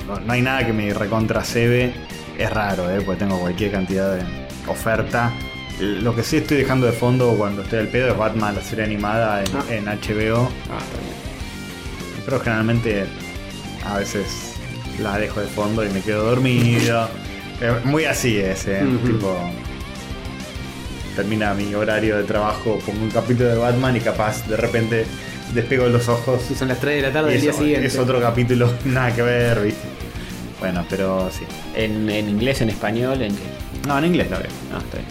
no, 0.07 0.19
no 0.21 0.31
hay 0.31 0.41
nada 0.41 0.65
que 0.65 0.71
me 0.71 0.93
recontra. 0.93 1.41
Es 1.43 2.49
raro, 2.53 2.89
¿eh? 2.89 3.01
porque 3.05 3.19
tengo 3.19 3.37
cualquier 3.37 3.71
cantidad 3.71 4.15
de 4.15 4.21
oferta. 4.67 5.33
Lo 5.79 6.15
que 6.15 6.23
sí 6.23 6.37
estoy 6.37 6.57
dejando 6.57 6.85
de 6.85 6.93
fondo 6.93 7.35
cuando 7.37 7.61
estoy 7.61 7.79
al 7.79 7.87
pedo 7.89 8.09
es 8.11 8.17
Batman, 8.17 8.55
la 8.55 8.61
serie 8.61 8.85
animada 8.85 9.41
en, 9.43 9.47
Ah. 9.55 9.63
en 9.69 9.85
HBO. 9.87 10.49
Ah, 10.69 10.79
está 10.79 10.97
bien. 11.01 11.15
Pero 12.23 12.39
generalmente 12.39 13.05
a 13.85 13.97
veces 13.97 14.53
la 14.99 15.17
dejo 15.17 15.41
de 15.41 15.47
fondo 15.47 15.83
y 15.85 15.89
me 15.89 16.01
quedo 16.01 16.23
dormido. 16.25 17.09
Muy 17.83 18.05
así 18.05 18.37
es, 18.37 18.65
¿eh? 18.67 18.83
Tipo. 19.05 19.37
Termina 21.15 21.53
mi 21.53 21.73
horario 21.75 22.17
de 22.17 22.23
trabajo, 22.23 22.79
pongo 22.85 23.01
un 23.03 23.09
capítulo 23.09 23.49
de 23.49 23.55
Batman 23.57 23.95
y 23.95 24.01
capaz 24.01 24.45
de 24.47 24.57
repente 24.57 25.05
despego 25.53 25.87
los 25.87 26.09
ojos 26.09 26.41
son 26.57 26.67
las 26.67 26.79
3 26.81 26.95
de 26.97 27.01
la 27.07 27.13
tarde 27.13 27.31
del 27.31 27.41
día 27.41 27.53
siguiente. 27.53 27.87
es 27.87 27.97
otro 27.97 28.19
capítulo, 28.19 28.69
nada 28.85 29.13
que 29.15 29.21
ver, 29.21 29.61
¿viste? 29.61 29.87
Bueno, 30.59 30.85
pero 30.89 31.29
sí. 31.31 31.45
¿En, 31.75 32.09
en 32.09 32.29
inglés, 32.29 32.59
en 32.61 32.69
español? 32.69 33.21
¿En 33.21 33.33
qué? 33.35 33.43
No, 33.87 33.97
en 33.97 34.05
inglés 34.05 34.29
la 34.29 34.39
veo. 34.39 34.49
No, 34.71 34.79
está 34.79 34.97
bien. 34.97 35.07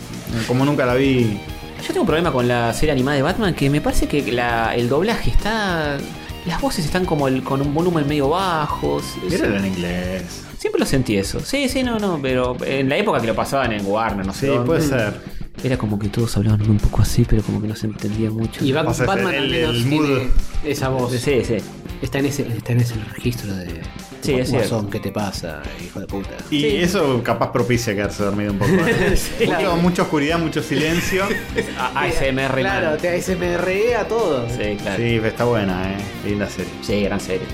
Como 0.47 0.65
nunca 0.65 0.85
la 0.87 0.95
vi. 0.95 1.39
Yo 1.81 1.89
tengo 1.89 2.01
un 2.03 2.07
problema 2.07 2.33
con 2.33 2.49
la 2.49 2.73
serie 2.73 2.93
animada 2.93 3.17
de 3.17 3.23
Batman 3.23 3.55
que 3.55 3.69
me 3.69 3.81
parece 3.81 4.09
que 4.09 4.33
la- 4.33 4.75
el 4.75 4.89
doblaje 4.89 5.31
está. 5.31 5.99
Las 6.47 6.61
voces 6.61 6.85
están 6.85 7.05
como 7.07 7.27
el- 7.29 7.43
con 7.43 7.61
un 7.63 7.73
volumen 7.75 8.07
medio 8.07 8.29
bajo. 8.31 9.01
Míralo 9.29 9.57
en 9.57 9.67
inglés. 9.67 10.45
Siempre 10.59 10.81
lo 10.81 10.87
sentí 10.87 11.17
eso. 11.17 11.41
Sí, 11.41 11.69
sí, 11.69 11.83
no, 11.83 11.99
no, 11.99 12.19
pero 12.23 12.57
en 12.65 12.89
la 12.89 12.97
época 12.97 13.21
que 13.21 13.27
lo 13.27 13.35
pasaban 13.35 13.73
en 13.73 13.85
Warner, 13.85 14.25
no 14.27 14.33
sé. 14.33 14.41
Sí, 14.41 14.47
dónde, 14.47 14.65
puede 14.67 14.81
ser. 14.81 15.21
Era 15.63 15.79
como 15.79 15.99
que 15.99 16.09
todos 16.09 16.37
hablaban 16.37 16.69
un 16.69 16.79
poco 16.79 17.01
así, 17.03 17.25
pero 17.29 17.43
como 17.43 17.61
que 17.63 17.69
no 17.69 17.77
se 17.77 17.87
entendía 17.87 18.31
mucho. 18.31 18.65
Y 18.65 18.73
Bat- 18.73 18.85
Pasa 18.87 19.05
ese- 19.05 19.07
Batman 19.15 19.35
al 19.35 19.45
el- 19.45 19.51
menos 19.51 19.77
el 19.77 19.89
tiene 19.89 20.29
esa 20.65 20.89
voz. 20.91 21.13
Sí, 21.13 21.43
sí. 21.45 21.57
Está 22.03 22.19
en 22.19 22.27
ese, 22.27 22.47
está 22.49 22.73
en 22.73 22.81
ese 22.81 22.95
registro 23.15 23.55
de 23.55 23.81
Sí, 24.21 24.33
es 24.35 24.49
cierto. 24.49 24.69
Guasón, 24.71 24.91
¿qué 24.91 25.01
te 25.01 25.13
pasa, 25.13 25.63
hijo 25.85 26.01
de 26.01 26.07
puta? 26.07 26.31
Y 26.51 26.61
Sí. 26.61 26.67
eso 26.77 27.23
capaz 27.23 27.53
propicia 27.53 27.95
quedarse 27.95 28.25
dormido 28.25 28.53
un 28.53 28.59
poco. 28.59 28.73
¿eh? 28.73 29.17
Sí, 29.17 29.45
mucho, 29.47 29.59
claro. 29.59 29.77
mucha 29.77 30.03
oscuridad, 30.03 30.39
mucho 30.39 30.63
silencio. 30.63 31.25
A- 31.79 32.01
ASMR 32.03 32.61
Claro, 32.61 32.91
man. 32.91 32.99
te 32.99 33.09
ASMR 33.11 33.95
a 33.97 34.09
todos. 34.09 34.51
Sí, 34.53 34.77
claro. 34.81 34.97
Sí, 35.03 35.21
está 35.25 35.45
buena, 35.45 35.93
eh. 35.93 35.97
Linda 36.27 36.49
serie. 36.49 36.73
Sí, 36.83 37.03
gran 37.05 37.21
serie. 37.21 37.47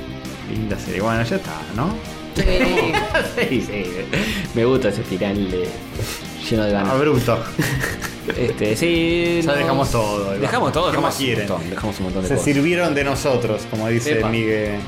Linda 0.51 0.77
serie. 0.79 1.01
Bueno, 1.01 1.23
ya 1.23 1.37
está, 1.37 1.61
¿no? 1.77 1.95
Sí. 2.37 2.43
sí, 3.49 3.61
sí. 3.67 3.85
Me 4.55 4.65
gusta 4.65 4.89
ese 4.89 5.03
final 5.03 5.37
eh, 5.53 5.69
lleno 6.49 6.65
de 6.65 6.73
ganas. 6.73 6.93
Abrupto. 6.93 7.39
Este, 8.37 8.77
sí. 8.77 9.41
Ya 9.43 9.55
dejamos 9.55 9.91
todo. 9.91 10.33
Dejamos 10.39 10.73
todo, 10.73 10.85
¿Qué 10.85 10.91
dejamos 10.93 11.11
más 11.11 11.17
quieren? 11.17 11.45
un 11.47 11.49
montón, 11.51 11.71
dejamos 11.71 11.99
un 11.99 12.05
montón 12.05 12.23
de 12.23 12.29
Se 12.29 12.35
cosas. 12.35 12.45
sirvieron 12.45 12.95
de 12.95 13.03
nosotros, 13.05 13.63
como 13.69 13.89
dice 13.89 14.19
Epa. 14.19 14.29
Miguel. 14.29 14.79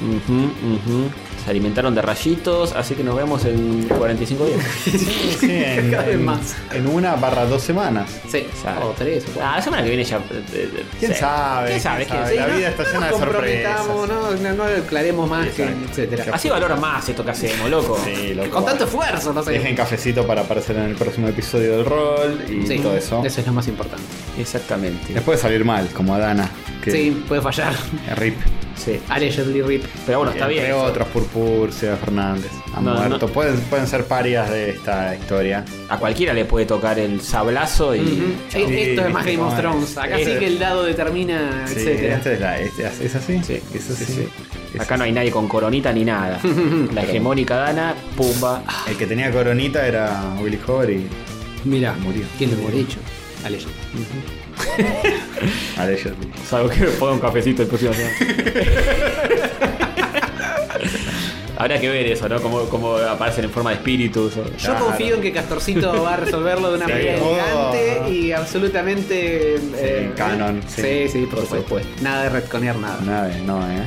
Ujú, 0.00 0.34
ujú. 0.44 1.10
Se 1.44 1.50
alimentaron 1.50 1.92
de 1.94 2.02
rayitos, 2.02 2.72
así 2.72 2.94
que 2.94 3.02
nos 3.02 3.16
vemos 3.16 3.44
en 3.44 3.88
45 3.88 4.44
días. 4.46 4.60
Sí, 4.84 4.98
sí, 5.40 5.50
en, 5.50 5.90
Cada 5.90 6.04
vez 6.04 6.14
en- 6.14 6.24
más. 6.24 6.54
en 6.72 6.86
una 6.86 7.16
barra 7.16 7.44
dos 7.46 7.62
semanas. 7.62 8.08
Sí, 8.30 8.46
Sabe. 8.62 8.84
o 8.84 8.90
tres 8.96 9.24
o 9.24 9.26
cuatro. 9.26 9.42
Ah, 9.44 9.56
la 9.56 9.62
semana 9.62 9.82
que 9.82 9.88
viene 9.88 10.04
ya. 10.04 10.18
eh, 10.18 10.20
eh, 10.52 10.84
¿Quién 11.00 11.12
sí. 11.12 11.18
sabe? 11.18 11.68
¿Quién 11.70 11.80
sabe? 11.80 12.06
¿Quién 12.06 12.20
La 12.36 12.46
vida 12.46 12.68
está 12.68 12.84
llena 12.84 13.06
de 13.06 13.12
sorpresas. 13.12 13.76
comprometamos, 13.80 14.08
no, 14.08 14.30
no, 14.36 14.54
no 14.54 14.64
aclaremos 14.64 15.28
más, 15.28 15.48
que, 15.48 15.62
Exacto. 15.64 15.86
etcétera. 15.90 16.24
Así 16.32 16.48
valora 16.48 16.76
más 16.76 17.08
esto 17.08 17.24
que 17.24 17.30
hacemos, 17.32 17.68
loco. 17.70 17.98
Sí, 18.04 18.34
loco. 18.34 18.50
Con 18.50 18.64
tanto 18.64 18.84
esfuerzo, 18.84 19.32
no 19.32 19.42
sé. 19.42 19.50
Dejen 19.52 19.74
cafecito 19.74 20.24
para 20.26 20.42
aparecer 20.42 20.76
en 20.76 20.84
el 20.90 20.94
próximo 20.94 21.26
episodio 21.28 21.76
del 21.78 21.84
rol 21.86 22.44
y 22.48 22.66
Sí, 22.66 22.78
todo 22.78 22.96
eso. 22.96 23.22
Eso 23.24 23.40
es 23.40 23.46
lo 23.46 23.52
más 23.52 23.66
importante. 23.66 24.04
Exactamente. 24.38 25.12
Les 25.12 25.22
puede 25.22 25.38
salir 25.38 25.64
mal, 25.64 25.88
como 25.88 26.14
a 26.14 26.18
Dana. 26.18 26.48
Que 26.84 26.90
Sí, 26.92 27.24
puede 27.26 27.40
fallar. 27.42 27.72
RIP. 28.16 28.36
Sí. 28.76 28.98
Allegedly 29.08 29.62
Rip. 29.62 29.84
Pero 30.06 30.18
bueno, 30.18 30.32
está 30.32 30.46
bien. 30.46 30.64
Entre 30.64 30.76
eso. 30.76 30.84
otros, 30.86 31.08
Purpur, 31.08 31.72
Seba 31.72 31.96
Fernández. 31.96 32.50
Han 32.74 32.84
No, 32.84 32.94
muerto. 32.94 33.26
no. 33.26 33.32
Pueden, 33.32 33.60
pueden 33.62 33.86
ser 33.86 34.04
parias 34.04 34.50
de 34.50 34.70
esta 34.70 35.14
historia. 35.14 35.64
A 35.88 35.98
cualquiera 35.98 36.32
le 36.32 36.44
puede 36.44 36.66
tocar 36.66 36.98
el 36.98 37.20
sablazo 37.20 37.94
y. 37.94 38.36
Esto 38.52 39.06
es 39.06 39.12
más 39.12 39.24
Game 39.26 39.38
of. 39.42 39.56
Thrones. 39.58 39.96
Acá 39.98 40.16
sí 40.16 40.30
Eh. 40.32 40.38
que 40.38 40.46
el 40.46 40.58
dado 40.58 40.84
determina, 40.84 41.64
Sí, 41.66 41.74
etcétera. 41.80 42.16
esta 42.16 42.32
es, 42.32 42.40
la, 42.40 42.58
este- 42.60 43.06
¿es 43.06 43.14
así? 43.14 43.40
Sí, 43.44 43.60
es 43.74 43.90
así. 43.90 44.04
sí, 44.04 44.12
sí. 44.12 44.28
Es 44.74 44.80
Acá 44.80 44.96
no 44.96 45.04
hay 45.04 45.12
nadie 45.12 45.30
con 45.30 45.48
coronita 45.48 45.92
ni 45.92 46.04
nada. 46.04 46.40
La 46.94 47.02
hegemónica 47.02 47.56
Dana, 47.56 47.94
pumba. 48.16 48.62
El 48.88 48.96
que 48.96 49.06
tenía 49.06 49.30
coronita 49.30 49.86
era 49.86 50.34
Willy 50.40 50.58
Hover 50.66 50.90
y 50.90 51.06
Mira, 51.64 51.92
Murió. 52.00 52.24
¿Quién 52.38 52.50
lo 52.52 52.56
hubiera 52.56 52.76
dicho? 52.76 52.98
Allegedly. 53.44 53.72
Allegedly. 55.78 56.30
Salvo 56.48 56.68
que 56.68 56.80
me 56.80 56.86
ponga 56.92 57.12
un 57.12 57.20
cafecito 57.20 57.62
el 57.62 57.68
próximo 57.68 57.92
semana. 57.94 58.14
Habrá 61.58 61.78
que 61.78 61.88
ver 61.88 62.06
eso, 62.06 62.28
¿no? 62.28 62.40
Cómo, 62.40 62.62
cómo 62.64 62.96
aparecen 62.96 63.44
en 63.44 63.50
forma 63.50 63.70
de 63.70 63.76
espíritus. 63.76 64.36
o- 64.36 64.44
Yo 64.44 64.56
Claro. 64.58 64.86
confío 64.86 65.14
en 65.16 65.20
que 65.20 65.32
Castorcito 65.32 66.02
va 66.02 66.14
a 66.14 66.16
resolverlo 66.16 66.70
de 66.70 66.76
una 66.78 66.86
Sí, 66.88 66.92
manera 66.92 67.18
todo. 67.18 67.30
elegante 67.34 68.10
y 68.12 68.32
absolutamente. 68.32 69.56
eh, 69.76 70.12
canon, 70.16 70.60
Sí, 70.66 70.82
sí. 70.82 71.08
sí, 71.08 71.26
por, 71.30 71.44
Por 71.46 71.58
supuesto. 71.60 71.88
Nada 72.02 72.24
de 72.24 72.28
retconear 72.30 72.76
nada. 72.76 72.98
Nada, 73.04 73.30
no, 73.46 73.60
eh. 73.70 73.86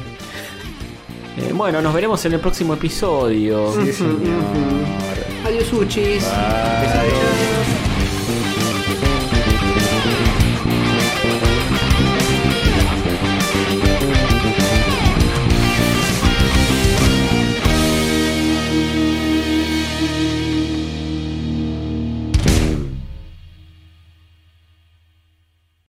Eh, 1.38 1.52
bueno, 1.54 1.82
nos 1.82 1.94
veremos 1.94 2.24
en 2.26 2.34
el 2.34 2.40
próximo 2.40 2.76
episodio. 2.76 3.74
Sí, 3.74 3.92
señor. 3.92 4.16
Adiós, 5.46 5.74
Uchis. 5.74 6.24
Bye. 6.24 6.82
Besitos. 6.82 7.55